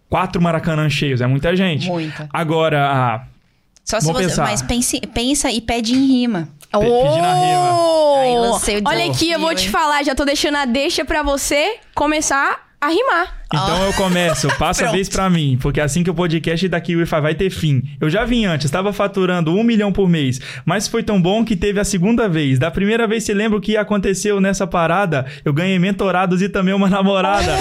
quatro 0.09 0.40
Maracanã 0.40 0.89
cheios. 0.89 1.20
É 1.20 1.26
muita 1.26 1.55
gente. 1.56 1.86
Muita. 1.89 2.28
Agora, 2.32 3.26
Só 3.85 4.01
se 4.01 4.06
você. 4.12 4.24
pensar. 4.24 4.44
Mas 4.44 4.62
pense, 4.62 5.01
pensa 5.14 5.51
e 5.51 5.60
pede 5.60 5.94
em 5.94 6.06
rima. 6.06 6.48
Pe- 6.70 6.78
pedir 6.80 7.22
na 7.22 7.35
rima. 7.35 8.20
Aí 8.20 8.36
lancei 8.39 8.78
o 8.78 8.82
Olha 8.86 9.10
aqui, 9.10 9.30
eu 9.30 9.40
vou 9.40 9.55
te 9.55 9.68
falar, 9.70 10.02
já 10.05 10.14
tô 10.14 10.24
deixando 10.24 10.56
a 10.56 10.64
deixa 10.64 11.05
pra 11.05 11.22
você 11.22 11.78
começar 11.94 12.68
a 12.80 12.89
rimar. 12.89 13.38
Então 13.52 13.86
eu 13.86 13.92
começo, 13.94 14.46
passa 14.58 14.88
a 14.88 14.92
vez 14.92 15.08
pra 15.08 15.30
mim, 15.30 15.56
porque 15.60 15.80
assim 15.80 16.02
que 16.02 16.10
o 16.10 16.14
podcast 16.14 16.68
daqui 16.68 16.94
o 16.94 16.98
Wi-Fi 16.98 17.20
vai 17.20 17.34
ter 17.34 17.48
fim. 17.48 17.82
Eu 17.98 18.10
já 18.10 18.24
vim 18.24 18.44
antes, 18.44 18.66
estava 18.66 18.92
faturando 18.92 19.54
um 19.54 19.62
milhão 19.62 19.90
por 19.90 20.08
mês, 20.08 20.38
mas 20.66 20.86
foi 20.86 21.02
tão 21.02 21.20
bom 21.20 21.42
que 21.44 21.56
teve 21.56 21.80
a 21.80 21.84
segunda 21.84 22.28
vez. 22.28 22.58
Da 22.58 22.70
primeira 22.70 23.06
vez, 23.06 23.24
você 23.24 23.32
lembra 23.32 23.56
o 23.56 23.60
que 23.60 23.76
aconteceu 23.76 24.38
nessa 24.38 24.66
parada? 24.66 25.24
Eu 25.44 25.52
ganhei 25.54 25.78
mentorados 25.78 26.42
e 26.42 26.48
também 26.48 26.74
uma 26.74 26.90
namorada. 26.90 27.56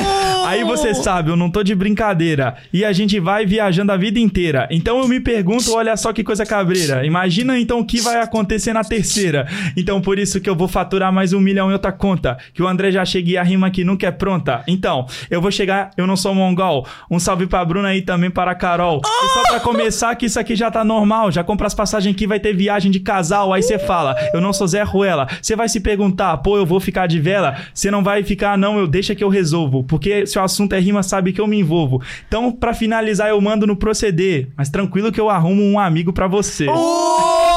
Aí 0.46 0.64
você 0.64 0.94
sabe, 0.94 1.30
eu 1.30 1.36
não 1.36 1.50
tô 1.50 1.62
de 1.64 1.76
brincadeira. 1.76 2.56
E 2.72 2.86
a 2.86 2.94
gente 2.94 3.20
vai 3.20 3.46
viajando 3.46 3.92
a 3.92 3.98
vida 3.98 4.20
inteira. 4.20 4.68
Então 4.72 5.00
eu 5.00 5.08
me 5.08 5.20
pergunto, 5.20 5.74
olha 5.74 5.96
só 5.98 6.14
que 6.14 6.24
coisa 6.24 6.46
cabreira. 6.46 7.06
Imagina 7.06 7.60
então 7.60 7.80
o 7.80 7.86
que 7.86 8.00
vai 8.00 8.22
acontecer 8.22 8.72
na 8.72 8.84
terceira. 8.84 9.48
Então 9.76 10.00
por 10.00 10.18
isso 10.18 10.40
que 10.40 10.50
eu 10.50 10.56
vou 10.56 10.68
faturar 10.68 11.12
mais 11.12 11.34
um 11.34 11.40
milhão 11.40 11.70
em 11.70 11.74
outra 11.74 11.92
conta. 11.92 12.38
Que 12.54 12.64
o 12.64 12.68
André 12.68 12.92
já 12.92 13.04
chega 13.04 13.32
e 13.32 13.38
a 13.38 13.44
rima 13.44 13.70
que 13.70 13.84
nunca 13.84 14.08
é 14.08 14.12
pronta. 14.12 14.64
Então, 14.68 15.06
eu 15.30 15.42
vou 15.42 15.52
chegar, 15.52 15.77
eu 15.98 16.08
não 16.08 16.16
sou 16.16 16.34
mongol. 16.34 16.86
Um 17.10 17.20
salve 17.20 17.48
pra 17.48 17.64
Bruna 17.64 17.90
aí 17.90 18.02
também 18.02 18.30
para 18.30 18.52
a 18.52 18.56
Carol. 18.56 19.02
E 19.04 19.28
só 19.30 19.42
pra 19.44 19.60
começar, 19.60 20.16
que 20.16 20.26
isso 20.26 20.40
aqui 20.40 20.56
já 20.56 20.70
tá 20.72 20.84
normal. 20.84 21.32
Já 21.32 21.44
compra 21.44 21.68
as 21.68 21.74
passagens 21.74 22.14
aqui, 22.14 22.28
vai 22.28 22.40
ter 22.40 22.54
viagem 22.54 22.92
de 22.92 23.00
casal. 23.00 23.54
Aí 23.54 23.62
você 23.62 23.78
fala, 23.78 24.16
eu 24.34 24.42
não 24.42 24.54
sou 24.54 24.68
Zé 24.68 24.84
Ruela. 24.84 25.28
Você 25.42 25.56
vai 25.56 25.70
se 25.70 25.80
perguntar, 25.80 26.38
pô, 26.38 26.58
eu 26.58 26.66
vou 26.66 26.80
ficar 26.80 27.08
de 27.08 27.20
vela? 27.20 27.58
Você 27.74 27.92
não 27.92 28.04
vai 28.04 28.24
ficar, 28.24 28.58
não, 28.58 28.78
eu 28.78 28.88
deixa 28.88 29.16
que 29.16 29.24
eu 29.24 29.30
resolvo. 29.30 29.84
Porque 29.84 30.26
se 30.26 30.38
o 30.38 30.44
assunto 30.44 30.74
é 30.74 30.80
rima, 30.80 31.04
sabe 31.04 31.34
que 31.34 31.42
eu 31.42 31.48
me 31.48 31.60
envolvo. 31.60 32.02
Então, 32.28 32.52
pra 32.52 32.74
finalizar, 32.74 33.30
eu 33.30 33.40
mando 33.42 33.68
no 33.68 33.76
proceder. 33.76 34.50
Mas 34.56 34.70
tranquilo 34.70 35.12
que 35.12 35.20
eu 35.20 35.30
arrumo 35.30 35.64
um 35.64 35.80
amigo 35.80 36.14
pra 36.14 36.28
você. 36.28 36.68
Olha, 36.68 37.57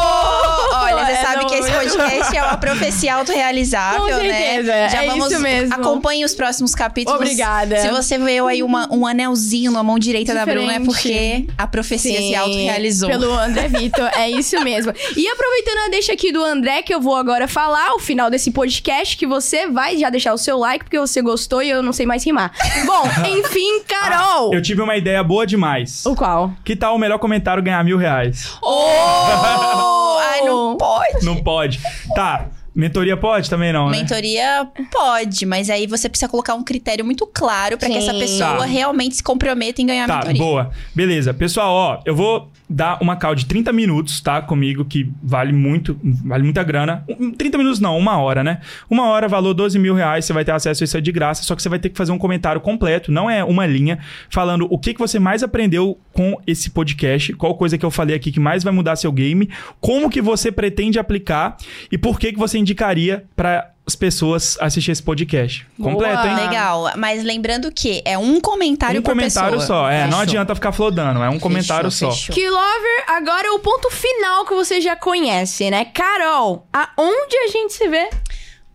podcast 1.97 2.37
é 2.37 2.43
uma 2.43 2.57
profecia 2.57 3.15
autorrealizável, 3.15 4.01
Com 4.01 4.07
né? 4.09 4.21
certeza, 4.21 4.73
é 4.75 5.07
isso 5.17 5.41
mesmo. 5.41 5.75
Acompanhe 5.75 6.25
os 6.25 6.35
próximos 6.35 6.75
capítulos. 6.75 7.21
Obrigada. 7.21 7.77
Se 7.81 7.89
você 7.91 8.19
viu 8.19 8.47
aí 8.47 8.63
uma- 8.63 8.89
um 8.93 9.07
anelzinho 9.07 9.71
na 9.73 9.83
mão 9.83 9.99
direita 9.99 10.35
da 10.35 10.45
Bruna, 10.45 10.75
é 10.75 10.79
Diferente. 10.79 10.87
porque 10.87 11.47
a 11.59 11.67
profecia 11.67 12.19
se 12.19 12.35
autorrealizou. 12.35 13.09
Pelo 13.09 13.33
André 13.33 13.69
Vitor, 13.69 14.11
é 14.17 14.29
isso 14.31 14.59
mesmo. 14.63 14.93
E 15.17 15.29
aproveitando 15.29 15.79
a 15.87 15.89
deixa 15.91 16.13
aqui 16.13 16.33
do 16.33 16.43
André, 16.45 16.83
que 16.83 16.95
eu 16.95 17.01
vou 17.01 17.17
agora 17.17 17.47
falar, 17.49 17.93
o 17.95 17.99
final 17.99 18.31
desse 18.31 18.51
podcast, 18.51 19.17
que 19.17 19.27
você 19.27 19.67
vai 19.69 19.97
já 19.97 20.11
deixar 20.11 20.33
o 20.33 20.39
seu 20.39 20.59
like, 20.59 20.85
porque 20.85 20.99
você 20.99 21.21
gostou 21.23 21.63
e 21.63 21.71
eu 21.71 21.83
não 21.83 21.93
sei 21.93 22.07
mais 22.07 22.25
rimar. 22.25 22.53
Bom, 22.87 23.03
enfim, 23.29 23.83
Carol! 23.87 24.53
Eu 24.55 24.63
tive 24.63 24.81
uma 24.83 24.97
ideia 24.97 25.23
boa 25.23 25.47
demais. 25.47 26.05
O 26.07 26.15
qual? 26.15 26.53
Que 26.65 26.75
tal 26.77 26.95
o 26.95 26.99
melhor 26.99 27.19
comentário 27.19 27.63
ganhar 27.63 27.83
mil 27.85 27.97
reais? 27.97 28.49
Oh! 28.63 30.17
Ai, 30.21 30.43
não 30.43 30.77
pode. 30.77 31.25
Não 31.25 31.37
pode. 31.37 31.80
Tá. 32.15 32.47
Mentoria 32.73 33.17
pode 33.17 33.51
também 33.51 33.73
não, 33.73 33.91
né? 33.91 33.99
Mentoria 33.99 34.67
pode, 34.93 35.45
mas 35.45 35.69
aí 35.69 35.89
você 35.89 36.09
precisa 36.09 36.29
colocar 36.31 36.55
um 36.55 36.63
critério 36.63 37.05
muito 37.05 37.27
claro 37.27 37.77
pra 37.77 37.89
que 37.89 37.97
essa 37.97 38.15
pessoa 38.15 38.59
Tá. 38.59 38.65
realmente 38.65 39.17
se 39.17 39.23
comprometa 39.25 39.83
em 39.83 39.87
ganhar 39.87 40.05
a 40.05 40.07
Tá, 40.07 40.17
mentoria. 40.19 40.39
boa. 40.41 40.71
Beleza. 40.95 41.35
Pessoal, 41.35 41.73
ó, 41.73 42.01
eu 42.07 42.15
vou 42.15 42.49
dar 42.71 43.03
uma 43.03 43.17
call 43.17 43.35
de 43.35 43.47
30 43.47 43.73
minutos, 43.73 44.21
tá? 44.21 44.41
Comigo, 44.41 44.85
que 44.85 45.11
vale 45.21 45.53
muito, 45.53 45.99
vale 46.03 46.45
muita 46.45 46.63
grana. 46.63 47.05
Um, 47.09 47.33
30 47.33 47.59
minutos 47.59 47.81
não, 47.81 47.99
uma 47.99 48.17
hora, 48.19 48.45
né? 48.45 48.61
Uma 48.89 49.09
hora, 49.09 49.27
valor 49.27 49.53
12 49.53 49.77
mil 49.77 49.95
reais, 49.95 50.25
você 50.25 50.33
vai 50.33 50.45
ter 50.45 50.53
acesso 50.53 50.83
a 50.83 50.85
isso 50.85 51.03
de 51.03 51.11
graça, 51.11 51.43
só 51.43 51.57
que 51.57 51.63
você 51.63 51.69
vai 51.69 51.81
ter 51.81 51.89
que 51.89 51.99
fazer 51.99 52.13
um 52.13 52.19
comentário 52.19 52.61
completo, 52.61 53.11
não 53.11 53.29
é 53.29 53.43
uma 53.43 53.67
linha, 53.67 53.99
falando 54.29 54.69
o 54.71 54.79
que, 54.79 54.95
que 54.95 55.01
você 55.01 55.19
mais 55.19 55.43
aprendeu 55.43 55.99
com 56.13 56.41
esse 56.47 56.71
podcast, 56.71 57.33
qual 57.33 57.57
coisa 57.57 57.77
que 57.77 57.85
eu 57.85 57.91
falei 57.91 58.15
aqui 58.15 58.31
que 58.31 58.41
mais 58.41 58.63
vai 58.63 58.73
mudar 58.73 58.95
seu 58.95 59.11
game, 59.11 59.51
como 59.81 60.09
que 60.09 60.23
você 60.23 60.53
pretende 60.53 60.99
aplicar 60.99 61.57
e 61.91 61.99
por 61.99 62.21
que 62.21 62.33
que 62.33 62.39
você 62.39 62.57
indicaria 62.57 63.25
pra 63.35 63.71
as 63.91 63.97
pessoas 63.97 64.57
assistir 64.61 64.93
esse 64.93 65.03
podcast. 65.03 65.67
Boa. 65.77 65.91
Completo, 65.93 66.27
hein? 66.27 66.37
Legal. 66.37 66.93
Mas 66.97 67.25
lembrando 67.25 67.73
que 67.73 68.01
é 68.05 68.17
um 68.17 68.41
comentário 68.41 69.01
Um 69.01 69.03
por 69.03 69.11
comentário 69.11 69.59
pessoa. 69.59 69.67
só. 69.67 69.91
É, 69.91 70.03
não 70.03 70.11
Fechou. 70.11 70.21
adianta 70.23 70.55
ficar 70.55 70.71
flodando, 70.73 71.21
é 71.23 71.29
um 71.29 71.39
comentário 71.41 71.91
Fechou, 71.91 72.11
só. 72.13 72.17
fechou. 72.17 72.35
Que 72.35 72.49
Lover, 72.49 73.05
agora 73.09 73.49
é 73.49 73.51
o 73.51 73.59
ponto 73.59 73.91
final 73.91 74.45
que 74.45 74.55
você 74.55 74.81
já 74.81 74.95
conhece, 74.95 75.69
né? 75.71 75.85
Carol, 75.87 76.67
aonde 76.73 77.37
a 77.37 77.49
gente 77.49 77.73
se 77.73 77.89
vê? 77.89 78.09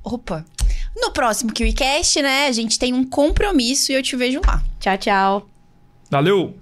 Opa. 0.04 0.44
No 0.98 1.12
próximo 1.12 1.52
KiwiCast, 1.52 2.22
né, 2.22 2.48
a 2.48 2.52
gente 2.52 2.78
tem 2.80 2.94
um 2.94 3.04
compromisso 3.06 3.92
e 3.92 3.96
eu 3.96 4.04
te 4.04 4.16
vejo 4.16 4.40
lá. 4.46 4.62
Tchau, 4.80 4.98
tchau. 4.98 5.50
Valeu! 6.10 6.56